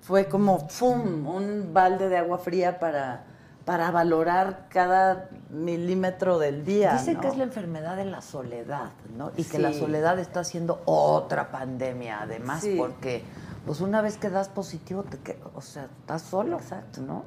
fue 0.00 0.26
como 0.28 0.68
¡fum! 0.68 1.26
un 1.26 1.72
balde 1.72 2.08
de 2.08 2.18
agua 2.18 2.38
fría 2.38 2.78
para, 2.78 3.24
para 3.68 3.90
valorar 3.90 4.64
cada 4.70 5.28
milímetro 5.50 6.38
del 6.38 6.64
día. 6.64 6.94
Dicen 6.94 7.16
¿no? 7.16 7.20
que 7.20 7.28
es 7.28 7.36
la 7.36 7.44
enfermedad 7.44 7.96
de 7.96 8.06
la 8.06 8.22
soledad, 8.22 8.92
¿no? 9.14 9.30
Y 9.36 9.44
que 9.44 9.58
la 9.58 9.74
soledad 9.74 10.18
está 10.18 10.40
haciendo 10.40 10.80
otra 10.86 11.50
pandemia, 11.50 12.22
además, 12.22 12.62
Sí. 12.62 12.76
porque 12.78 13.24
pues 13.66 13.82
una 13.82 14.00
vez 14.00 14.16
que 14.16 14.30
das 14.30 14.48
positivo, 14.48 15.02
te 15.02 15.38
o 15.54 15.60
sea, 15.60 15.84
estás 16.00 16.22
solo, 16.22 16.56
Exacto. 16.56 17.02
¿no? 17.02 17.26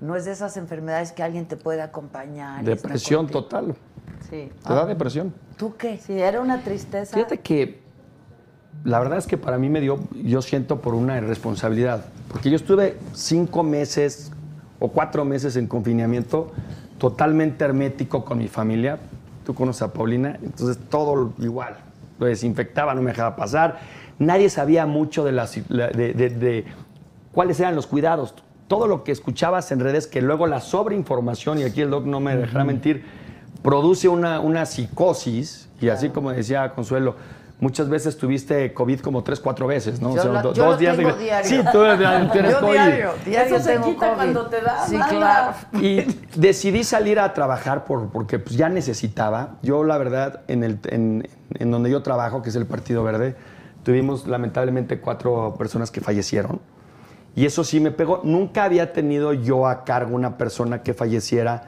No 0.00 0.16
es 0.16 0.24
de 0.24 0.32
esas 0.32 0.56
enfermedades 0.56 1.12
que 1.12 1.22
alguien 1.22 1.46
te 1.46 1.56
puede 1.56 1.80
acompañar. 1.80 2.64
Depresión 2.64 3.28
total. 3.28 3.76
Sí. 4.28 4.50
Te 4.66 4.74
da 4.74 4.84
depresión. 4.84 5.32
¿Tú 5.56 5.76
qué? 5.76 5.96
Sí, 5.96 6.20
era 6.20 6.40
una 6.40 6.60
tristeza. 6.64 7.14
Fíjate 7.14 7.38
que 7.38 7.82
la 8.82 8.98
verdad 8.98 9.16
es 9.18 9.28
que 9.28 9.38
para 9.38 9.58
mí 9.58 9.68
me 9.68 9.80
dio, 9.80 10.00
yo 10.24 10.42
siento 10.42 10.80
por 10.80 10.96
una 10.96 11.18
irresponsabilidad, 11.18 12.04
porque 12.26 12.50
yo 12.50 12.56
estuve 12.56 12.98
cinco 13.12 13.62
meses 13.62 14.32
o 14.82 14.88
cuatro 14.88 15.24
meses 15.24 15.54
en 15.56 15.68
confinamiento 15.68 16.50
totalmente 16.98 17.64
hermético 17.64 18.24
con 18.24 18.38
mi 18.38 18.48
familia. 18.48 18.98
Tú 19.46 19.54
conoces 19.54 19.82
a 19.82 19.92
Paulina, 19.92 20.38
entonces 20.42 20.76
todo 20.90 21.32
igual. 21.38 21.76
Lo 22.18 22.26
desinfectaba, 22.26 22.94
no 22.94 23.00
me 23.02 23.10
dejaba 23.12 23.36
pasar. 23.36 23.78
Nadie 24.18 24.50
sabía 24.50 24.84
mucho 24.86 25.24
de, 25.24 25.32
las, 25.32 25.58
la- 25.70 25.88
de, 25.88 26.12
de- 26.14 26.30
de 26.30 26.64
cuáles 27.32 27.60
eran 27.60 27.74
los 27.76 27.86
cuidados. 27.86 28.34
Todo 28.66 28.86
lo 28.88 29.04
que 29.04 29.12
escuchabas 29.12 29.70
en 29.70 29.80
redes, 29.80 30.06
que 30.08 30.20
luego 30.20 30.46
la 30.48 30.60
sobreinformación, 30.60 31.58
y 31.58 31.62
aquí 31.64 31.80
el 31.80 31.90
doc 31.90 32.04
no 32.06 32.18
me 32.20 32.36
dejará 32.36 32.64
mentir, 32.64 33.04
produce 33.62 34.08
una, 34.08 34.40
una 34.40 34.66
psicosis, 34.66 35.68
y 35.80 35.88
así 35.90 36.08
como 36.08 36.32
decía 36.32 36.70
Consuelo, 36.74 37.14
muchas 37.62 37.88
veces 37.88 38.18
tuviste 38.18 38.74
COVID 38.74 39.00
como 39.00 39.22
tres, 39.22 39.38
cuatro 39.40 39.66
veces, 39.66 40.00
¿no? 40.02 40.14
Yo 40.16 40.32
la- 40.32 40.42
do- 40.42 40.52
yo 40.52 40.66
lo 40.72 40.76
tengo 40.76 41.12
de- 41.14 41.22
diario. 41.22 41.48
Sí, 41.48 41.60
tú 41.72 41.78
tienes 42.32 42.50
Yo 42.52 42.60
COVID. 42.60 42.72
diario, 42.72 43.10
diario 43.24 43.56
Eso 43.56 43.64
se 43.64 43.72
tengo 43.72 43.86
quita 43.86 44.06
COVID. 44.08 44.16
cuando 44.16 44.46
te 44.46 44.60
da, 44.60 44.86
Sí, 44.86 44.98
claro. 45.08 45.54
Y 45.80 46.02
decidí 46.36 46.82
salir 46.84 47.18
a 47.20 47.32
trabajar 47.32 47.84
por, 47.84 48.08
porque 48.10 48.38
pues, 48.40 48.56
ya 48.56 48.68
necesitaba. 48.68 49.54
Yo, 49.62 49.84
la 49.84 49.96
verdad, 49.96 50.40
en, 50.48 50.64
el, 50.64 50.78
en, 50.88 51.28
en 51.54 51.70
donde 51.70 51.88
yo 51.90 52.02
trabajo, 52.02 52.42
que 52.42 52.48
es 52.50 52.56
el 52.56 52.66
Partido 52.66 53.04
Verde, 53.04 53.36
tuvimos 53.84 54.26
lamentablemente 54.26 55.00
cuatro 55.00 55.54
personas 55.56 55.90
que 55.90 56.00
fallecieron. 56.00 56.60
Y 57.34 57.46
eso 57.46 57.64
sí 57.64 57.80
me 57.80 57.92
pegó. 57.92 58.20
Nunca 58.24 58.64
había 58.64 58.92
tenido 58.92 59.32
yo 59.32 59.66
a 59.66 59.84
cargo 59.84 60.14
una 60.14 60.36
persona 60.36 60.82
que 60.82 60.92
falleciera 60.94 61.64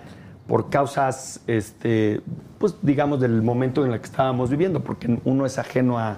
por 0.46 0.68
causas, 0.68 1.40
este, 1.46 2.20
pues 2.64 2.77
digamos, 2.81 3.20
del 3.20 3.42
momento 3.42 3.85
en 3.85 3.92
el 3.92 3.98
que 4.00 4.07
estábamos 4.07 4.48
viviendo, 4.48 4.81
porque 4.81 5.18
uno 5.27 5.44
es 5.44 5.59
ajeno 5.59 5.98
a, 5.98 6.16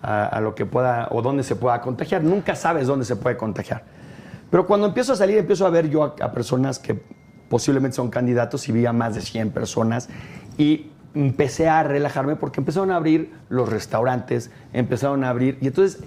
a- 0.00 0.24
a 0.24 0.40
lo 0.40 0.54
que 0.54 0.64
pueda 0.64 1.08
o 1.10 1.20
dónde 1.20 1.42
se 1.42 1.54
pueda 1.54 1.82
contagiar. 1.82 2.24
Nunca 2.24 2.56
sabes 2.56 2.86
dónde 2.86 3.04
se 3.04 3.14
puede 3.14 3.36
contagiar. 3.36 3.84
Pero 4.50 4.66
cuando 4.66 4.86
empiezo 4.86 5.12
a 5.12 5.16
salir, 5.16 5.36
empiezo 5.36 5.66
a 5.66 5.70
ver 5.70 5.90
yo 5.90 6.02
a, 6.02 6.14
a 6.24 6.32
personas 6.32 6.78
que 6.78 6.98
posiblemente 7.50 7.94
son 7.94 8.08
candidatos 8.08 8.66
y 8.70 8.72
vi 8.72 8.86
a 8.86 8.94
más 8.94 9.14
de 9.16 9.20
100 9.20 9.50
personas 9.50 10.08
y 10.56 10.86
empecé 11.14 11.68
a 11.68 11.82
relajarme 11.82 12.36
porque 12.36 12.62
empezaron 12.62 12.90
a 12.90 12.96
abrir 12.96 13.30
los 13.50 13.68
restaurantes, 13.68 14.50
empezaron 14.72 15.24
a 15.24 15.28
abrir 15.28 15.58
y 15.60 15.66
entonces 15.66 15.98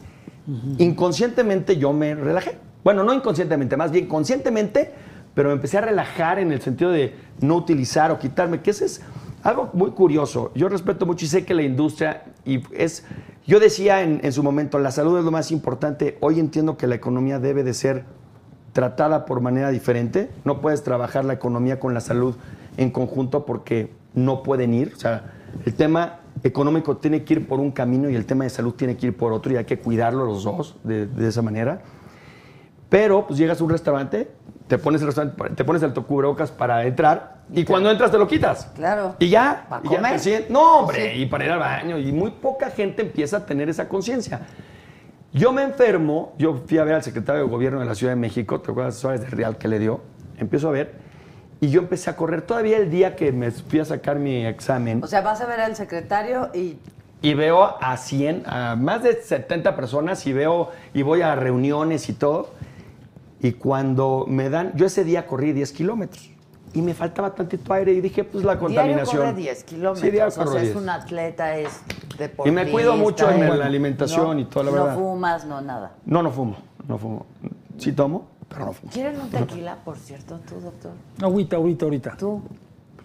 inconscientemente 0.80 1.78
yo 1.78 1.94
me 1.94 2.16
relajé. 2.16 2.58
Bueno, 2.84 3.04
no 3.04 3.14
inconscientemente, 3.14 3.78
más 3.78 3.92
bien 3.92 4.08
conscientemente, 4.08 4.92
pero 5.36 5.50
me 5.50 5.56
empecé 5.56 5.78
a 5.78 5.82
relajar 5.82 6.40
en 6.40 6.52
el 6.52 6.62
sentido 6.62 6.90
de 6.92 7.14
no 7.40 7.56
utilizar 7.56 8.10
o 8.10 8.18
quitarme, 8.18 8.62
que 8.62 8.72
ese 8.72 8.86
es 8.86 9.02
algo 9.46 9.70
muy 9.74 9.92
curioso. 9.92 10.52
Yo 10.56 10.68
respeto 10.70 11.06
mucho 11.06 11.24
y 11.24 11.28
sé 11.28 11.46
que 11.46 11.54
la 11.54 11.62
industria 11.62 12.24
y 12.46 12.62
es 12.74 13.06
yo 13.46 13.60
decía 13.60 14.02
en, 14.02 14.32
su 14.34 14.42
momento, 14.42 14.80
la 14.80 14.90
salud 14.90 15.20
es 15.20 15.24
lo 15.24 15.30
más 15.30 15.52
importante. 15.52 16.18
Hoy 16.20 16.40
entiendo 16.40 16.78
que 16.78 16.88
la 16.88 16.96
economía 16.96 17.38
debe 17.38 17.64
de 17.64 17.76
ser 17.76 18.06
tratada 18.74 19.28
por 19.28 19.40
manera 19.40 19.70
diferente. 19.70 20.32
No 20.46 20.62
puedes 20.62 20.82
trabajar 20.82 21.26
la 21.26 21.34
economía 21.34 21.80
con 21.80 21.94
la 21.94 22.00
salud 22.00 22.36
en 22.78 22.90
conjunto 22.90 23.46
porque 23.46 23.94
no 24.16 24.42
pueden 24.42 24.74
ir. 24.74 24.94
O 24.96 25.00
sea, 25.00 25.32
el 25.64 25.76
tema 25.76 26.22
económico 26.44 26.98
tiene 26.98 27.24
que 27.24 27.36
ir 27.36 27.48
por 27.48 27.60
un 27.60 27.70
camino 27.70 28.10
y 28.10 28.16
el 28.16 28.26
tema 28.26 28.46
de 28.46 28.50
salud 28.50 28.74
tiene 28.74 28.98
que 28.98 29.08
ir 29.08 29.16
por 29.16 29.32
otro 29.32 29.54
y 29.54 29.58
hay 29.58 29.66
que 29.66 29.78
cuidarlo 29.78 30.26
los 30.26 30.44
dos 30.44 30.76
de 30.84 31.28
esa 31.28 31.44
manera. 31.44 31.84
Pero 32.90 33.28
pues 33.28 33.38
llegas 33.38 33.62
a 33.62 33.64
un 33.64 33.70
restaurante, 33.70 34.32
te 34.68 34.78
pones 34.78 35.02
el 35.02 35.08
restaurante, 35.08 35.50
te 35.56 35.64
pones 35.64 35.84
el 35.84 35.94
cubrebocas 35.94 36.52
para 36.52 36.86
entrar 36.86 37.36
y 37.54 37.64
cuando 37.66 37.92
entras 37.92 38.10
te 38.12 38.18
lo 38.18 38.28
quitas. 38.28 38.66
Claro. 38.76 39.16
Y 39.20 39.30
ya, 39.30 39.66
¿Pa' 39.70 39.82
y 39.84 39.90
ya 39.90 39.96
comer? 39.98 40.20
sientes- 40.20 40.50
No, 40.50 40.80
hombre, 40.80 41.16
y 41.16 41.26
para 41.28 41.46
ir 41.46 41.52
al 41.52 41.60
baño. 41.60 41.98
Y 42.00 42.12
muy 42.12 42.32
poca 42.32 42.70
gente 42.72 43.04
empieza 43.04 43.38
a 43.38 43.46
tener 43.46 43.70
esa 43.70 43.88
conciencia. 43.88 44.42
Yo 45.34 45.52
me 45.52 45.64
enfermo, 45.64 46.34
yo 46.38 46.64
fui 46.68 46.78
a 46.78 46.84
ver 46.84 46.96
al 46.96 47.04
secretario 47.04 47.44
de 47.44 47.50
gobierno 47.50 47.80
de 47.82 47.86
la 47.86 47.94
Ciudad 47.96 48.14
de 48.14 48.18
México, 48.20 48.62
¿te 48.62 48.72
acuerdas 48.72 48.96
Suárez 48.96 49.22
de 49.22 49.28
Real 49.28 49.58
que 49.58 49.68
le 49.68 49.80
dio? 49.80 50.02
Empiezo 50.38 50.70
a 50.70 50.72
ver 50.72 50.94
y 51.62 51.70
yo 51.70 51.82
empecé 51.82 52.10
a 52.10 52.16
correr 52.16 52.42
todavía 52.42 52.78
el 52.78 52.90
día 52.90 53.16
que 53.16 53.32
me 53.32 53.52
fui 53.52 53.80
a 53.80 53.86
sacar 53.86 54.18
mi 54.20 54.46
examen 54.46 55.02
O 55.04 55.08
sea, 55.08 55.22
vas 55.22 55.40
a 55.42 55.46
ver 55.46 55.60
al 55.62 55.76
secretario 55.76 56.50
y 56.54 56.78
y 57.22 57.34
veo 57.34 57.78
a 57.82 57.98
100, 57.98 58.44
a 58.46 58.76
más 58.76 59.02
de 59.02 59.14
70 59.20 59.76
personas 59.76 60.28
y 60.28 60.34
veo 60.34 60.70
y 60.94 61.02
voy 61.02 61.22
a 61.22 61.34
reuniones 61.36 62.08
y 62.10 62.14
todo. 62.14 62.52
Y 63.46 63.52
cuando 63.54 64.26
me 64.28 64.50
dan, 64.50 64.72
yo 64.76 64.88
ese 64.88 65.04
día 65.04 65.28
corrí 65.28 65.54
10 65.54 65.72
kilómetros 65.72 66.32
y 66.74 66.82
me 66.82 66.96
faltaba 66.96 67.36
tantito 67.36 67.72
aire 67.74 67.94
y 67.94 68.02
dije, 68.02 68.24
pues 68.24 68.44
la 68.44 68.56
Diario 68.56 68.68
contaminación. 68.68 69.18
corre 69.22 69.34
10 69.36 69.64
kilómetros. 69.66 70.00
Sí, 70.00 70.10
diario 70.10 70.34
o 70.34 70.36
corro 70.38 70.52
sea, 70.54 70.62
10. 70.62 70.72
es 70.72 70.82
un 70.82 70.90
atleta, 70.90 71.56
es 71.58 71.70
Y 72.16 72.18
deportista. 72.18 72.64
me 72.66 72.72
cuido 72.72 72.98
mucho 72.98 73.30
en 73.30 73.60
la 73.60 73.66
alimentación 73.68 74.40
y 74.40 74.46
todo, 74.46 74.64
la 74.64 74.72
no 74.72 74.78
verdad. 74.78 74.96
fumas, 74.98 75.46
no 75.46 75.62
nada. 75.62 75.92
No, 76.08 76.24
no 76.24 76.32
fumo, 76.32 76.56
no 76.88 76.98
fumo. 76.98 77.26
Sí 77.78 77.92
tomo, 77.92 78.30
pero 78.50 78.66
no 78.66 78.74
fumo. 78.74 78.92
¿Quieren 78.92 79.22
un 79.22 79.30
tequila, 79.30 79.78
por 79.86 79.96
cierto, 79.98 80.40
tú, 80.50 80.60
doctor? 80.60 80.92
Ahorita, 81.22 81.58
ahorita, 81.58 81.86
ahorita. 81.86 82.18
¿Tú? 82.18 82.42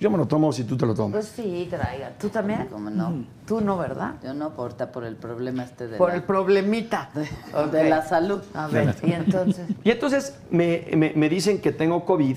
Yo 0.00 0.10
me 0.10 0.16
lo 0.16 0.26
tomo 0.26 0.50
si 0.52 0.64
tú 0.64 0.78
te 0.78 0.86
lo 0.86 0.94
tomas. 0.94 1.12
Pues 1.12 1.26
sí, 1.36 1.66
traiga. 1.68 2.12
¿Tú 2.18 2.30
también? 2.30 2.66
¿Cómo 2.72 2.88
no? 2.88 3.22
Tú 3.46 3.60
no, 3.60 3.76
¿verdad? 3.76 4.14
Yo 4.24 4.32
no, 4.32 4.50
por, 4.50 4.62
ahorita 4.62 4.92
por 4.92 5.04
el 5.04 5.14
problema 5.16 5.62
este 5.64 5.88
de, 5.88 5.98
Por 5.98 6.08
la, 6.08 6.14
el 6.16 6.22
problemita. 6.22 7.10
De 7.70 7.88
la 7.90 8.02
salud. 8.02 8.40
A 8.54 8.66
ver, 8.66 8.96
y 9.02 9.12
entonces. 9.12 9.68
Y 9.84 9.90
entonces 9.90 10.38
me, 10.50 10.86
me- 10.96 11.12
me 11.14 11.28
dicen 11.28 11.60
que 11.60 11.70
tengo 11.72 12.04
COVID 12.06 12.36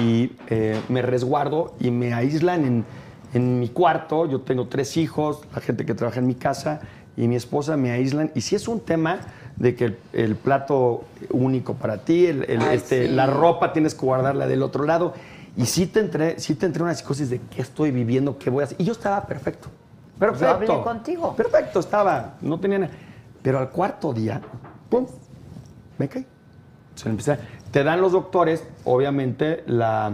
y 0.00 0.32
eh, 0.48 0.80
me 0.88 1.02
resguardo 1.02 1.74
y 1.78 1.90
me 1.90 2.14
aíslan 2.14 2.64
en, 2.64 2.84
en 3.34 3.60
mi 3.60 3.68
cuarto. 3.68 4.24
Yo 4.26 4.40
tengo 4.40 4.68
tres 4.68 4.96
hijos, 4.96 5.40
la 5.54 5.60
gente 5.60 5.84
que 5.84 5.92
trabaja 5.94 6.20
en 6.20 6.26
mi 6.26 6.34
casa 6.34 6.80
y 7.18 7.28
mi 7.28 7.36
esposa 7.36 7.76
me 7.76 7.90
aíslan. 7.90 8.30
Y 8.34 8.40
si 8.40 8.56
es 8.56 8.66
un 8.66 8.80
tema 8.80 9.18
de 9.56 9.74
que 9.76 9.84
el, 9.84 9.98
el 10.14 10.36
plato 10.36 11.04
único 11.30 11.74
para 11.74 11.98
ti, 11.98 12.26
el- 12.26 12.44
el, 12.50 12.62
Ay, 12.62 12.76
este, 12.76 13.08
sí. 13.08 13.12
la 13.12 13.26
ropa 13.26 13.74
tienes 13.74 13.94
que 13.94 14.06
guardarla 14.06 14.46
del 14.46 14.62
otro 14.62 14.84
lado. 14.84 15.12
Y 15.56 15.66
sí 15.66 15.86
te 15.86 16.00
entré, 16.00 16.38
sí 16.40 16.54
te 16.54 16.66
entré 16.66 16.82
una 16.82 16.94
psicosis 16.94 17.30
de 17.30 17.40
qué 17.40 17.62
estoy 17.62 17.90
viviendo, 17.90 18.38
qué 18.38 18.50
voy 18.50 18.62
a 18.62 18.64
hacer. 18.66 18.80
Y 18.80 18.84
yo 18.84 18.92
estaba 18.92 19.24
perfecto. 19.26 19.68
Perfecto. 20.18 20.48
hablé 20.48 20.66
contigo. 20.82 21.34
Perfecto, 21.36 21.80
estaba. 21.80 22.34
No 22.40 22.58
tenía 22.58 22.78
nada. 22.80 22.92
Pero 23.42 23.58
al 23.58 23.70
cuarto 23.70 24.12
día, 24.12 24.40
¡pum! 24.88 25.06
Me 25.98 26.08
caí. 26.08 26.26
Se 26.94 27.08
empecé- 27.08 27.38
te 27.70 27.84
dan 27.84 28.00
los 28.00 28.12
doctores, 28.12 28.64
obviamente, 28.84 29.62
la. 29.66 30.10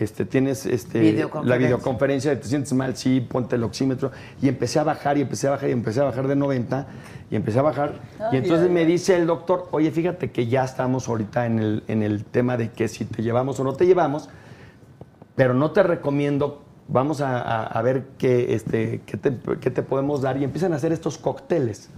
Este, 0.00 0.24
tienes 0.24 0.66
este, 0.66 0.98
la 0.98 1.10
Videoconferencia. 1.10 1.56
videoconferencia, 1.66 2.40
te 2.40 2.48
sientes 2.48 2.72
mal, 2.72 2.96
sí, 2.96 3.20
ponte 3.20 3.56
el 3.56 3.62
oxímetro. 3.64 4.10
Y 4.42 4.48
empecé 4.48 4.78
a 4.78 4.84
bajar, 4.84 5.18
y 5.18 5.22
empecé 5.22 5.46
a 5.48 5.50
bajar, 5.50 5.68
y 5.68 5.72
empecé 5.72 6.00
a 6.00 6.04
bajar 6.04 6.26
de 6.28 6.36
90, 6.36 6.86
y 7.30 7.36
empecé 7.36 7.58
a 7.58 7.62
bajar. 7.62 8.00
y 8.32 8.36
entonces 8.36 8.70
me 8.70 8.84
dice 8.84 9.16
el 9.16 9.26
doctor, 9.26 9.68
oye, 9.70 9.90
fíjate 9.90 10.30
que 10.30 10.46
ya 10.46 10.64
estamos 10.64 11.08
ahorita 11.08 11.46
en 11.46 11.58
el, 11.58 11.82
en 11.88 12.02
el 12.02 12.24
tema 12.24 12.56
de 12.56 12.70
que 12.70 12.88
si 12.88 13.04
te 13.04 13.22
llevamos 13.22 13.58
o 13.60 13.64
no 13.64 13.72
te 13.74 13.86
llevamos, 13.86 14.28
pero 15.36 15.54
no 15.54 15.70
te 15.72 15.82
recomiendo, 15.82 16.62
vamos 16.88 17.20
a, 17.20 17.40
a- 17.40 17.66
a 17.66 17.82
ver 17.82 18.04
qué, 18.18 18.54
este, 18.54 19.00
qué, 19.06 19.16
te, 19.16 19.32
qué 19.60 19.70
te 19.70 19.82
podemos 19.82 20.22
dar. 20.22 20.36
Y 20.36 20.44
empiezan 20.44 20.72
a 20.72 20.76
hacer 20.76 20.92
estos 20.92 21.18
cócteles. 21.18 21.88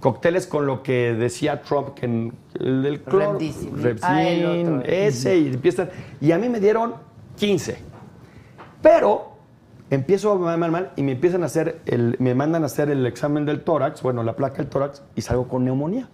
Cócteles 0.00 0.46
con 0.46 0.64
lo 0.64 0.84
que 0.84 1.12
decía 1.14 1.60
Trump, 1.62 1.88
que 1.94 2.06
el 2.06 2.82
del 2.84 3.00
cloro, 3.02 3.32
Remdesivir. 3.32 3.82
Repsin, 3.82 4.08
Ah, 4.08 4.82
ese, 4.86 5.36
y 5.38 5.48
empiezan. 5.48 5.90
Y 6.20 6.30
a 6.30 6.38
mí 6.38 6.48
me 6.48 6.60
dieron 6.60 6.94
15. 7.38 7.78
Pero 8.82 9.32
empiezo 9.90 10.36
mal, 10.36 10.58
mal, 10.58 10.70
mal, 10.70 10.90
y 10.96 11.02
me 11.02 11.12
empiezan 11.12 11.42
a 11.42 11.46
hacer, 11.46 11.80
el, 11.86 12.16
me 12.18 12.34
mandan 12.34 12.62
a 12.62 12.66
hacer 12.66 12.90
el 12.90 13.06
examen 13.06 13.44
del 13.46 13.62
tórax, 13.62 14.02
bueno, 14.02 14.22
la 14.22 14.36
placa 14.36 14.58
del 14.58 14.66
tórax, 14.68 15.02
y 15.14 15.22
salgo 15.22 15.48
con 15.48 15.64
neumonía. 15.64 16.08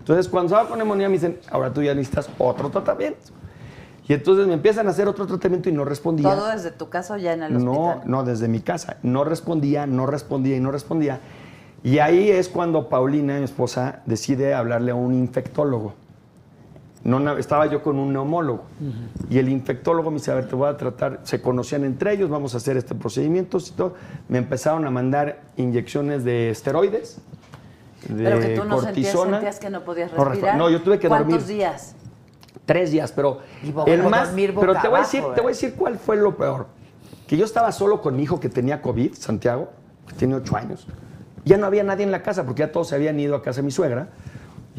Entonces 0.00 0.28
cuando 0.28 0.46
estaba 0.54 0.68
con 0.68 0.78
neumonía, 0.78 1.08
me 1.08 1.14
dicen, 1.14 1.38
ahora 1.50 1.72
tú 1.72 1.82
ya 1.82 1.94
necesitas 1.94 2.28
otro 2.38 2.70
tratamiento. 2.70 3.20
Y 4.08 4.12
entonces 4.14 4.48
me 4.48 4.54
empiezan 4.54 4.88
a 4.88 4.90
hacer 4.90 5.06
otro 5.06 5.24
tratamiento 5.26 5.68
y 5.68 5.72
no 5.72 5.84
respondía. 5.84 6.34
¿Todo 6.34 6.48
desde 6.48 6.72
tu 6.72 6.88
casa 6.88 7.14
o 7.14 7.16
ya 7.16 7.32
en 7.34 7.44
el 7.44 7.64
No, 7.64 7.72
hospital? 7.72 8.10
no, 8.10 8.24
desde 8.24 8.48
mi 8.48 8.60
casa. 8.60 8.96
No 9.04 9.22
respondía, 9.22 9.86
no 9.86 10.06
respondía 10.06 10.56
y 10.56 10.60
no 10.60 10.72
respondía. 10.72 11.20
Y 11.84 11.98
ahí 11.98 12.28
es 12.28 12.48
cuando 12.48 12.88
Paulina, 12.88 13.38
mi 13.38 13.44
esposa, 13.44 14.02
decide 14.06 14.52
hablarle 14.52 14.90
a 14.90 14.96
un 14.96 15.14
infectólogo. 15.14 15.94
No, 17.02 17.38
estaba 17.38 17.64
yo 17.66 17.82
con 17.82 17.98
un 17.98 18.12
neumólogo. 18.12 18.64
Y 19.30 19.38
el 19.38 19.48
infectólogo 19.48 20.10
me 20.10 20.18
dice, 20.18 20.32
a 20.32 20.34
ver, 20.34 20.48
te 20.48 20.54
voy 20.54 20.68
a 20.68 20.76
tratar. 20.76 21.20
Se 21.22 21.40
conocían 21.40 21.84
entre 21.84 22.12
ellos, 22.12 22.28
vamos 22.28 22.52
a 22.54 22.58
hacer 22.58 22.76
este 22.76 22.94
procedimiento 22.94 23.58
y 23.58 23.70
todo. 23.70 23.94
Me 24.28 24.36
empezaron 24.38 24.86
a 24.86 24.90
mandar 24.90 25.40
inyecciones 25.56 26.24
de 26.24 26.50
esteroides, 26.50 27.18
de 28.08 28.24
Pero 28.24 28.40
que 28.40 28.48
tú 28.56 28.64
no 28.64 28.80
sentías, 28.82 29.14
cortisona. 29.14 29.36
sentías 29.38 29.58
que 29.60 29.70
no 29.70 29.82
podías 29.84 30.12
respirar. 30.12 30.56
no, 30.56 30.68
yo 30.68 30.82
tuve 30.82 30.98
que 30.98 31.08
¿Cuántos 31.08 31.30
dormir. 31.40 31.46
días? 31.56 31.94
Tres 32.66 32.90
días, 32.90 33.12
pero 33.12 33.38
Y 33.62 33.72
boca- 33.72 33.90
el 33.90 34.02
más, 34.04 34.28
dormir 34.28 34.54
pero 34.58 34.74
te 34.80 34.86
voy 34.88 34.98
a 34.98 35.02
decir, 35.02 35.22
¿eh? 35.22 35.32
te 35.34 35.40
voy 35.40 35.48
a 35.50 35.54
decir 35.54 35.74
cuál 35.76 35.98
fue 35.98 36.16
lo 36.16 36.36
peor. 36.36 36.66
Que 37.26 37.36
yo 37.36 37.44
estaba 37.44 37.72
solo 37.72 38.02
con 38.02 38.14
mi 38.16 38.24
hijo 38.24 38.38
que 38.40 38.48
tenía 38.48 38.82
COVID, 38.82 39.14
Santiago, 39.14 39.70
que 40.06 40.14
tiene 40.14 40.34
ocho 40.34 40.54
años. 40.56 40.86
Ya 41.44 41.56
no 41.56 41.66
había 41.66 41.82
nadie 41.82 42.04
en 42.04 42.10
la 42.10 42.22
casa 42.22 42.44
porque 42.44 42.60
ya 42.60 42.70
todos 42.72 42.88
se 42.88 42.94
habían 42.94 43.18
ido 43.18 43.34
a 43.34 43.42
casa 43.42 43.60
de 43.60 43.64
mi 43.64 43.70
suegra. 43.70 44.08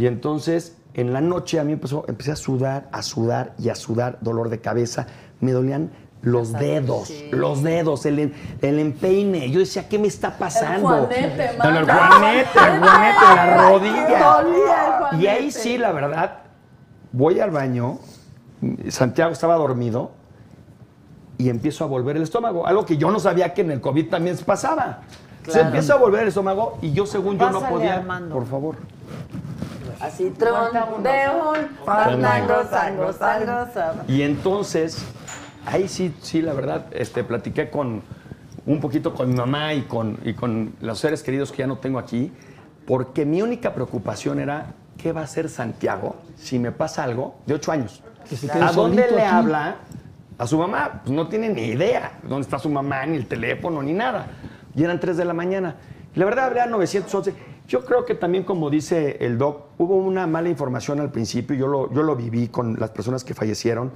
Y 0.02 0.08
entonces 0.08 0.78
en 0.96 1.14
la 1.14 1.22
noche 1.22 1.60
a 1.60 1.64
mí 1.64 1.74
empezó, 1.74 2.06
empecé 2.08 2.32
a 2.32 2.36
sudar, 2.36 2.90
a 2.92 3.04
sudar 3.04 3.54
y 3.60 3.70
a 3.70 3.76
sudar, 3.76 4.18
dolor 4.22 4.50
de 4.50 4.60
cabeza. 4.60 5.06
Me 5.42 5.52
dolían 5.52 5.92
los 6.24 6.54
dedos, 6.54 7.14
los 7.30 7.62
dedos, 7.62 8.08
el, 8.08 8.34
el 8.64 8.80
empeine. 8.80 9.52
Yo 9.52 9.60
decía, 9.60 9.88
¿qué 9.88 10.00
me 10.00 10.08
está 10.08 10.40
pasando? 10.40 10.90
no, 10.90 11.08
el 11.12 11.86
mano. 11.86 12.18
juanete, 12.18 12.50
el 12.58 12.80
juanete, 12.80 13.26
la 13.36 13.58
rodilla. 13.70 14.42
dolía 14.42 14.88
el 14.88 14.94
juanete. 14.98 15.24
Y 15.24 15.28
ahí 15.28 15.52
sí, 15.52 15.78
la 15.78 15.92
verdad, 15.92 16.40
voy 17.12 17.40
al 17.40 17.52
baño, 17.52 18.00
Santiago 18.90 19.32
estaba 19.32 19.56
dormido 19.56 20.14
y 21.38 21.50
empiezo 21.50 21.84
a 21.84 21.88
volver 21.88 22.18
el 22.18 22.24
estómago, 22.24 22.66
algo 22.66 22.88
que 22.88 22.98
yo 22.98 23.12
no 23.12 23.20
sabía 23.20 23.54
que 23.54 23.62
en 23.62 23.70
el 23.70 23.82
COVID 23.82 24.10
también 24.10 24.36
se 24.36 24.46
pasaba. 24.46 25.02
Se 25.48 25.62
empieza 25.62 25.94
a 25.94 25.98
volver 25.98 26.24
el 26.24 26.28
estómago 26.30 26.80
y 26.82 26.92
yo 26.92 27.06
según 27.06 27.38
yo 27.38 27.52
no 27.52 27.62
podía, 27.62 27.98
Armando. 27.98 28.34
por 28.34 28.48
favor. 28.48 28.76
Así, 30.02 30.32
tron 30.32 30.74
de 30.74 31.30
un 31.30 31.86
fandango, 31.86 32.64
sango, 32.70 33.14
sango. 33.14 34.04
Y 34.08 34.24
entonces, 34.24 35.06
ahí 35.66 35.88
sí, 35.88 36.14
sí, 36.22 36.42
la 36.42 36.54
verdad, 36.54 36.88
este, 36.92 37.24
platiqué 37.24 37.70
con 37.70 38.02
un 38.66 38.80
poquito 38.80 39.14
con 39.14 39.30
mi 39.30 39.36
mamá 39.36 39.74
y 39.74 39.84
con, 39.84 40.18
y 40.24 40.34
con 40.34 40.74
los 40.82 41.00
seres 41.00 41.24
queridos 41.24 41.52
que 41.52 41.60
ya 41.60 41.68
no 41.68 41.78
tengo 41.78 42.00
aquí, 42.00 42.32
porque 42.86 43.26
mi 43.26 43.42
única 43.42 43.74
preocupación 43.74 44.40
era, 44.40 44.74
¿qué 44.98 45.12
va 45.12 45.22
a 45.22 45.24
hacer 45.26 45.50
Santiago 45.50 46.16
si 46.36 46.60
me 46.60 46.72
pasa 46.72 47.04
algo 47.04 47.36
de 47.46 47.56
ocho 47.56 47.72
años? 47.72 48.04
Que 48.28 48.36
se 48.36 48.48
quede 48.48 48.64
¿A 48.64 48.72
dónde 48.72 49.10
le 49.10 49.22
aquí. 49.22 49.36
habla? 49.36 49.76
A 50.38 50.48
su 50.48 50.58
mamá, 50.58 51.02
pues 51.04 51.16
no 51.16 51.28
tiene 51.28 51.50
ni 51.50 51.66
idea 51.66 52.14
dónde 52.24 52.42
está 52.42 52.58
su 52.58 52.70
mamá, 52.70 53.06
ni 53.06 53.18
el 53.18 53.28
teléfono, 53.28 53.84
ni 53.84 53.94
nada. 53.94 54.28
Y 54.76 54.84
eran 54.84 55.00
3 55.00 55.18
de 55.18 55.26
la 55.26 55.34
mañana. 55.34 55.76
Y 56.16 56.20
la 56.20 56.26
verdad, 56.26 56.46
hablé 56.46 56.62
a 56.62 56.66
911. 56.66 57.51
Yo 57.68 57.86
creo 57.86 58.06
que 58.06 58.16
también, 58.16 58.44
como 58.44 58.70
dice 58.70 59.18
el 59.22 59.38
doc, 59.38 59.68
hubo 59.78 59.96
una 59.96 60.28
mala 60.28 60.50
información 60.50 61.00
al 61.00 61.12
principio. 61.12 61.56
Yo 61.56 61.68
lo, 61.68 61.94
yo 61.94 62.04
lo 62.04 62.16
viví 62.16 62.48
con 62.48 62.80
las 62.80 62.90
personas 62.90 63.24
que 63.24 63.34
fallecieron. 63.34 63.92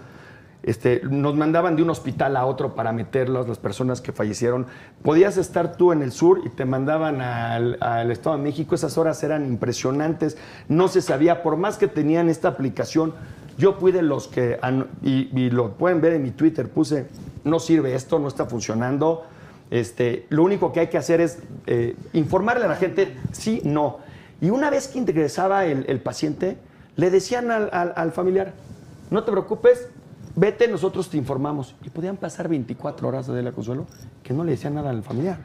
Este, 0.66 1.02
nos 1.04 1.36
mandaban 1.36 1.76
de 1.76 1.84
un 1.84 1.92
hospital 1.92 2.36
a 2.36 2.46
otro 2.48 2.74
para 2.74 2.92
meterlos, 2.92 3.48
las 3.48 3.60
personas 3.60 4.02
que 4.02 4.12
fallecieron. 4.12 4.66
Podías 5.04 5.38
estar 5.38 5.78
tú 5.78 5.92
en 5.92 6.02
el 6.02 6.12
sur 6.12 6.42
y 6.44 6.50
te 6.50 6.66
mandaban 6.66 7.22
al, 7.22 8.10
Estado 8.10 8.38
de 8.38 8.42
México. 8.42 8.74
Esas 8.74 8.98
horas 8.98 9.22
eran 9.24 9.46
impresionantes. 9.46 10.38
No 10.68 10.88
se 10.88 11.04
sabía, 11.04 11.44
por 11.44 11.56
más 11.56 11.78
que 11.78 11.88
tenían 11.88 12.30
esta 12.30 12.48
aplicación, 12.48 13.14
yo 13.60 13.74
fui 13.74 13.92
los 13.92 14.28
que, 14.28 14.60
y, 15.04 15.30
y 15.40 15.52
lo 15.52 15.74
pueden 15.74 16.02
ver 16.02 16.14
en 16.14 16.24
mi 16.24 16.32
Twitter, 16.32 16.68
puse, 16.68 17.08
no 17.44 17.60
sirve 17.60 17.94
esto, 17.94 18.18
no 18.18 18.28
está 18.28 18.46
funcionando. 18.46 19.24
Este, 19.72 20.26
lo 20.30 20.44
único 20.44 20.72
que 20.72 20.82
hay 20.82 20.88
que 20.88 20.98
hacer 20.98 21.22
es 21.22 21.40
eh, 21.66 21.96
informarle 22.14 22.66
a 22.66 22.68
la 22.68 22.76
gente, 22.76 23.16
sí, 23.32 23.62
no. 23.64 23.98
Y 24.42 24.50
una 24.50 24.70
vez 24.70 24.88
que 24.88 25.00
ingresaba 25.00 25.66
el, 25.66 25.86
el 25.88 26.00
paciente, 26.02 26.58
le 26.96 27.10
decían 27.10 27.52
al, 27.52 27.70
al- 27.74 27.94
al 27.96 28.12
familiar, 28.12 28.54
no 29.10 29.24
te 29.24 29.32
preocupes, 29.32 29.88
vete, 30.36 30.68
nosotros 30.68 31.10
te 31.10 31.18
informamos. 31.18 31.76
Y 31.84 31.90
podían 31.90 32.18
pasar 32.18 32.48
24 32.48 33.08
horas 33.08 33.28
de 33.28 33.42
la 33.42 33.52
consuelo 33.52 33.88
que 34.24 34.34
no 34.34 34.44
le 34.44 34.52
decían 34.52 34.76
nada 34.76 34.90
al 34.92 35.04
familiar. 35.04 35.40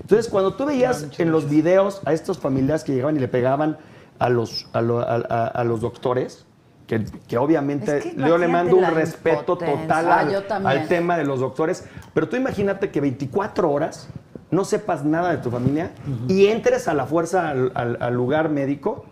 Entonces, 0.00 0.28
cuando 0.30 0.54
tú 0.54 0.64
veías 0.64 1.06
en 1.18 1.30
los 1.30 1.48
videos 1.50 2.00
a 2.06 2.12
estos 2.14 2.38
familiares 2.38 2.82
que 2.84 2.92
llegaban 2.92 3.16
y 3.16 3.20
le 3.20 3.28
pegaban 3.28 3.76
a 4.18 4.28
los, 4.30 4.66
a, 4.72 4.80
lo- 4.80 5.00
a- 5.00 5.16
a- 5.28 5.46
a 5.48 5.64
los 5.64 5.80
doctores, 5.80 6.46
que, 6.92 7.04
que 7.26 7.38
obviamente 7.38 7.98
Es 7.98 8.04
que 8.04 8.14
yo 8.16 8.36
le 8.36 8.48
mando 8.48 8.76
un 8.76 8.84
respeto 8.84 9.56
total 9.56 10.10
Ah, 10.10 10.26
al, 10.64 10.88
tema 10.88 11.16
de 11.16 11.24
los 11.24 11.40
doctores, 11.40 11.84
pero 12.12 12.28
tú 12.28 12.36
imagínate 12.36 12.90
que 12.90 13.00
24 13.00 13.70
horas 13.70 14.08
no 14.50 14.64
sepas 14.66 15.02
nada 15.02 15.30
de 15.30 15.38
tu 15.38 15.50
familia 15.50 15.92
y 16.28 16.46
entres 16.48 16.88
a 16.88 16.94
la 16.94 17.06
fuerza 17.06 17.48
al, 17.48 17.72
al- 17.74 17.96
al 18.00 18.14
lugar 18.14 18.50
médico 18.50 19.06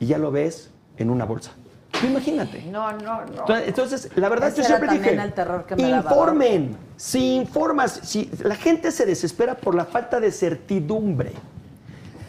y 0.00 0.06
ya 0.06 0.16
lo 0.16 0.30
ves 0.30 0.70
en 0.96 1.10
una 1.10 1.26
bolsa. 1.26 1.52
Tú 2.00 2.06
imagínate. 2.06 2.62
No, 2.70 2.92
no, 2.92 3.20
no. 3.26 3.56
Entonces, 3.56 4.10
la 4.16 4.28
verdad, 4.30 4.48
Ese 4.48 4.62
yo 4.62 4.64
siempre 4.68 4.90
dije, 4.92 5.14
el 5.14 5.32
terror 5.34 5.64
que 5.66 5.76
me 5.76 5.90
daba. 5.90 6.10
informen, 6.10 6.76
si 6.96 7.34
informas, 7.36 8.00
si 8.02 8.30
la 8.42 8.54
gente 8.54 8.90
se 8.90 9.04
desespera 9.04 9.56
por 9.56 9.74
la 9.74 9.84
falta 9.84 10.20
de 10.20 10.30
certidumbre. 10.30 11.32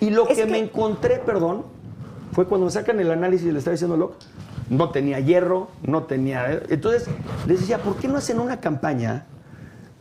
Y 0.02 0.10
lo 0.10 0.28
que- 0.28 0.46
me 0.46 0.60
encontré, 0.60 1.20
perdón, 1.20 1.64
fue 2.34 2.46
cuando 2.46 2.66
me 2.66 2.72
sacan 2.72 3.00
el 3.00 3.10
análisis 3.12 3.48
y 3.48 3.52
le 3.52 3.60
estaba 3.60 3.74
diciendo 3.74 3.96
Locke, 3.98 4.16
no 4.70 4.90
tenía 4.90 5.20
hierro, 5.20 5.70
no 5.84 6.04
tenía... 6.04 6.62
Entonces, 6.70 7.08
les 7.46 7.62
decía, 7.62 7.78
¿por 7.80 7.96
qué 7.98 8.08
no 8.08 8.18
hacen 8.18 8.40
una 8.40 8.60
campaña 8.60 9.26